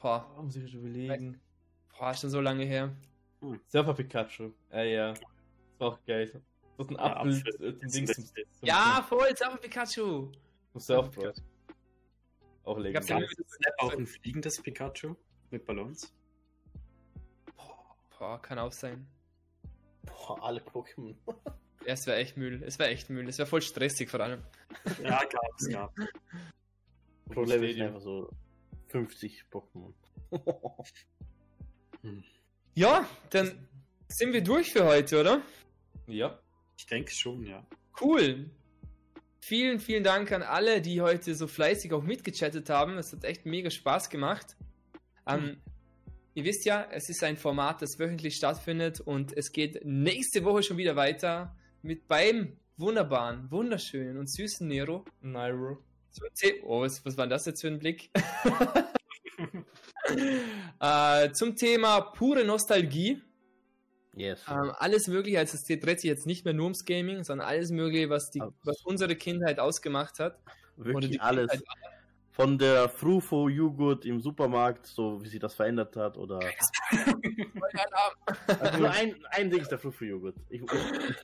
Boah, 0.01 0.35
Oh, 0.39 0.43
muss 0.43 0.57
ich 0.57 0.75
überlegen. 0.75 1.41
Boah, 2.03 2.15
schon 2.15 2.31
so 2.31 2.41
lange 2.41 2.65
her. 2.65 2.91
Surfer 3.69 3.95
Pikachu. 3.95 4.51
Ja, 4.73 4.83
ja. 4.83 5.13
Das 5.13 5.21
war 5.79 5.89
auch 5.93 6.05
geil. 6.05 6.43
Das 6.77 6.87
ist 6.87 6.91
ein 6.91 6.97
Ja, 6.97 7.17
Apfel 7.17 7.39
Apfel. 7.39 7.69
äh, 7.69 7.87
Dings 7.89 8.13
zum, 8.13 8.25
zum, 8.25 8.35
Ja, 8.63 9.07
voll, 9.09 9.37
Surfer 9.37 9.57
Pikachu. 9.59 10.33
zum 10.73 10.81
Surfboard. 10.81 11.43
Auch 12.65 12.75
Gab's 12.75 13.09
legendär. 13.09 13.19
ja- 13.21 13.27
Gab 13.27 13.47
es 13.47 13.53
Snap 13.55 13.75
auch 13.79 13.93
ein 13.93 14.07
fliegendes 14.07 14.61
Pikachu 14.61 15.15
mit 15.51 15.65
Ballons? 15.65 16.13
Boah, 18.19 18.41
kann 18.43 18.59
auch 18.59 18.73
sein. 18.73 19.07
Boah, 20.05 20.43
alle 20.43 20.61
Pokémon. 20.61 21.15
Ja, 21.87 21.93
es 21.95 22.07
wäre 22.07 22.19
echt 22.19 22.37
Müll. 22.37 22.63
Es 22.65 22.79
wäre 22.81 22.91
echt 22.91 23.11
Müll. 23.11 23.29
Es 23.29 23.39
wäre 23.39 23.47
voll 23.49 23.63
stressig 23.63 24.09
vor 24.11 24.21
allem. 24.21 24.43
Ja, 25.03 25.21
gab 25.25 25.43
es, 25.61 25.69
gab 25.69 25.95
Pro 27.33 27.45
Level 27.45 27.73
sind 27.73 27.83
einfach 27.83 28.01
so 28.01 28.29
50 28.89 29.45
Pokémon. 29.53 29.93
Ja, 32.75 33.09
dann 33.31 33.69
sind 34.09 34.33
wir 34.33 34.43
durch 34.43 34.73
für 34.73 34.85
heute, 34.85 35.21
oder? 35.21 35.43
Ja. 36.07 36.39
Ich 36.77 36.87
denke 36.87 37.13
schon, 37.13 37.45
ja. 37.45 37.67
Cool. 38.01 38.51
Vielen, 39.41 39.81
vielen 39.81 40.05
Dank 40.05 40.33
an 40.33 40.43
alle, 40.43 40.81
die 40.81 41.01
heute 41.01 41.35
so 41.35 41.47
fleißig 41.47 41.93
auch 41.93 42.03
mitgechattet 42.03 42.71
haben. 42.71 42.97
Es 42.97 43.13
hat 43.13 43.25
echt 43.25 43.45
mega 43.45 43.71
Spaß 43.71 44.09
gemacht. 44.09 44.57
Ähm, 45.27 45.61
ihr 46.35 46.45
wisst 46.45 46.65
ja, 46.65 46.89
es 46.91 47.09
ist 47.09 47.23
ein 47.25 47.37
Format, 47.37 47.83
das 47.83 47.99
wöchentlich 47.99 48.37
stattfindet 48.37 49.01
und 49.01 49.37
es 49.37 49.53
geht 49.53 49.85
nächste 49.85 50.45
Woche 50.45 50.63
schon 50.63 50.77
wieder 50.77 50.97
weiter 50.97 51.57
mit 51.83 52.09
beim 52.09 52.57
wunderbaren, 52.77 53.51
wunderschönen 53.51 54.17
und 54.17 54.31
süßen 54.31 54.67
Nero. 54.67 55.05
Nairo. 55.21 55.79
Oh, 56.65 56.83
was, 56.83 57.05
was 57.05 57.17
war 57.17 57.27
das 57.27 57.47
jetzt 57.47 57.63
für 57.63 57.69
ein 57.69 57.79
Blick? 57.79 58.11
äh, 60.81 61.33
zum 61.33 61.57
Thema 61.57 62.01
pure 62.01 62.45
Nostalgie. 62.45 63.23
Yes. 64.15 64.43
Ähm, 64.49 64.73
alles 64.79 65.09
Mögliche, 65.09 65.39
also 65.39 65.57
es 65.57 65.65
dreht 65.65 66.01
sich 66.01 66.09
jetzt 66.09 66.27
nicht 66.27 66.45
mehr 66.45 66.53
nur 66.53 66.65
ums 66.65 66.85
Gaming, 66.85 67.25
sondern 67.25 67.47
alles 67.47 67.71
Mögliche, 67.71 68.11
was, 68.11 68.31
die, 68.31 68.43
was 68.63 68.83
unsere 68.85 69.17
Kindheit 69.17 69.59
ausgemacht 69.59 70.19
hat. 70.19 70.39
Wirklich 70.77 71.21
alles. 71.21 71.51
Kindheit- 71.51 71.82
Von 72.43 72.59
der 72.59 72.89
Frufo-Joghurt 72.89 74.05
im 74.05 74.21
Supermarkt, 74.21 74.87
so 74.87 75.23
wie 75.23 75.29
sich 75.29 75.39
das 75.39 75.55
verändert 75.55 75.95
hat, 75.97 76.17
oder. 76.17 76.41
Also 78.61 78.79
nur 78.79 78.91
ein, 78.91 79.15
ein 79.31 79.51
Ding 79.51 79.61
ist 79.61 79.71
der 79.71 79.79
Frufo-Joghurt. 79.79 80.35
Ich, 80.51 80.61
ich, 80.61 80.71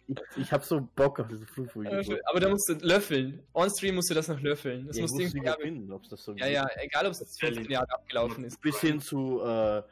ich, 0.06 0.16
ich 0.36 0.52
hab 0.52 0.64
so 0.64 0.80
Bock 0.80 1.20
auf 1.20 1.28
diese 1.28 1.44
Frufo-Joghurt. 1.44 2.20
Aber 2.26 2.40
da 2.40 2.48
musst 2.48 2.68
du 2.68 2.74
löffeln. 2.74 3.42
On-Stream 3.52 3.96
musst 3.96 4.10
du 4.10 4.14
das 4.14 4.28
noch 4.28 4.40
löffeln. 4.40 4.86
Das 4.86 4.96
Ja, 4.96 5.02
musst 5.02 5.14
du 5.14 5.22
muss 5.22 5.34
irgendwie, 5.34 5.48
nicht 5.50 5.60
finden, 5.60 5.92
ob's 5.92 6.08
das 6.08 6.24
so 6.24 6.34
ja, 6.36 6.46
ja, 6.46 6.66
egal 6.76 7.06
ob 7.06 7.12
es 7.12 7.18
Das 7.18 7.38
15 7.38 7.54
Selling. 7.54 7.70
Jahre 7.70 7.92
abgelaufen 7.92 8.44
ist. 8.44 8.60
Bis 8.60 8.80
hin 8.80 9.00
zu 9.00 9.42
äh, 9.42 9.82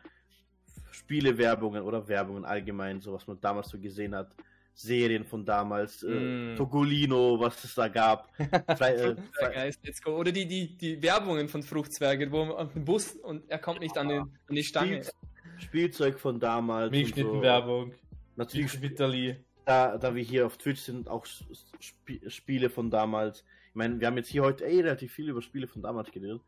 Spielewerbungen 0.92 1.82
oder 1.82 2.06
Werbungen 2.08 2.44
allgemein, 2.44 3.00
so 3.00 3.12
was 3.12 3.26
man 3.26 3.40
damals 3.40 3.68
so 3.68 3.78
gesehen 3.78 4.14
hat. 4.14 4.30
Serien 4.78 5.24
von 5.24 5.42
damals, 5.44 6.02
äh, 6.02 6.08
Mm. 6.52 6.56
Togolino, 6.56 7.40
was 7.40 7.64
es 7.64 7.74
da 7.74 7.88
gab. 7.88 8.30
Frei, 8.76 8.92
äh, 8.94 9.16
Ja. 9.40 10.12
Oder 10.12 10.30
die, 10.32 10.46
die, 10.46 10.76
die 10.76 11.02
Werbungen 11.02 11.48
von 11.48 11.62
Fruchtzwerge, 11.62 12.30
wo 12.30 12.44
man 12.44 12.70
den 12.74 12.84
Bus 12.84 13.12
und 13.16 13.48
er 13.50 13.58
kommt 13.58 13.80
nicht 13.80 13.96
an, 13.96 14.08
den, 14.08 14.20
an 14.20 14.54
die 14.54 14.62
Stange. 14.62 15.02
Spiel, 15.02 15.12
Spielzeug 15.58 16.18
von 16.20 16.38
damals. 16.38 16.88
und 16.88 16.94
so. 16.94 16.98
Milchschnittenwerbung. 17.00 17.94
Natürlich, 18.36 18.82
Vitali. 18.82 19.36
da, 19.64 19.96
da 19.96 20.14
wir 20.14 20.22
hier 20.22 20.44
auf 20.44 20.58
Twitch 20.58 20.80
sind, 20.82 21.08
auch 21.08 21.24
Sp 21.24 22.20
Spiele 22.28 22.68
von 22.68 22.90
damals. 22.90 23.44
Ich 23.70 23.74
meine, 23.74 23.98
wir 23.98 24.06
haben 24.06 24.18
jetzt 24.18 24.28
hier 24.28 24.42
heute 24.42 24.64
eh 24.66 24.80
relativ 24.82 25.10
viel 25.12 25.30
über 25.30 25.40
Spiele 25.40 25.66
von 25.66 25.80
damals 25.82 26.10
geredet. 26.10 26.42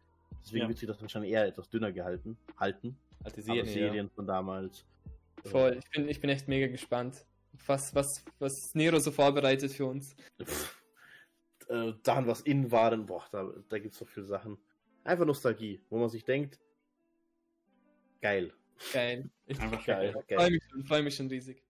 Deswegen 0.44 0.64
Ja. 0.64 0.68
wird 0.68 0.78
sich 0.78 0.86
das 0.86 1.00
wahrscheinlich 1.00 1.32
eher 1.32 1.46
etwas 1.46 1.70
dünner 1.70 1.92
gehalten. 1.92 2.36
Halten. 2.58 2.96
Alte 3.24 3.36
Aber 3.40 3.44
Serien. 3.54 3.66
Serien 3.66 4.10
von 4.10 4.26
damals. 4.26 4.84
Voll. 5.46 5.78
Ich 5.82 5.90
bin, 5.90 6.08
ich 6.10 6.20
bin 6.20 6.28
echt 6.30 6.46
mega 6.46 6.66
gespannt, 6.66 7.24
was, 7.66 7.94
was, 7.94 8.24
was 8.38 8.74
Nero 8.74 8.98
so 8.98 9.10
vorbereitet 9.10 9.72
für 9.72 9.86
uns. 9.86 10.14
Äh, 11.68 11.92
Sachen, 12.04 12.26
was 12.26 12.40
in 12.42 12.70
waren, 12.70 13.06
boah, 13.06 13.24
da, 13.30 13.52
da 13.68 13.78
gibt 13.78 13.92
es 13.92 13.98
so 13.98 14.04
viele 14.04 14.26
Sachen. 14.26 14.56
Einfach 15.04 15.26
Nostalgie, 15.26 15.80
wo 15.90 15.98
man 15.98 16.08
sich 16.08 16.24
denkt, 16.24 16.58
geil. 18.20 18.52
Geil. 18.92 19.30
Ja. 19.46 19.58
Einfach 19.58 19.84
geil. 19.84 20.12
Freue 20.28 20.50
mich 20.50 20.62
freue 20.86 21.02
mich 21.02 21.16
schon 21.16 21.28
riesig. 21.28 21.62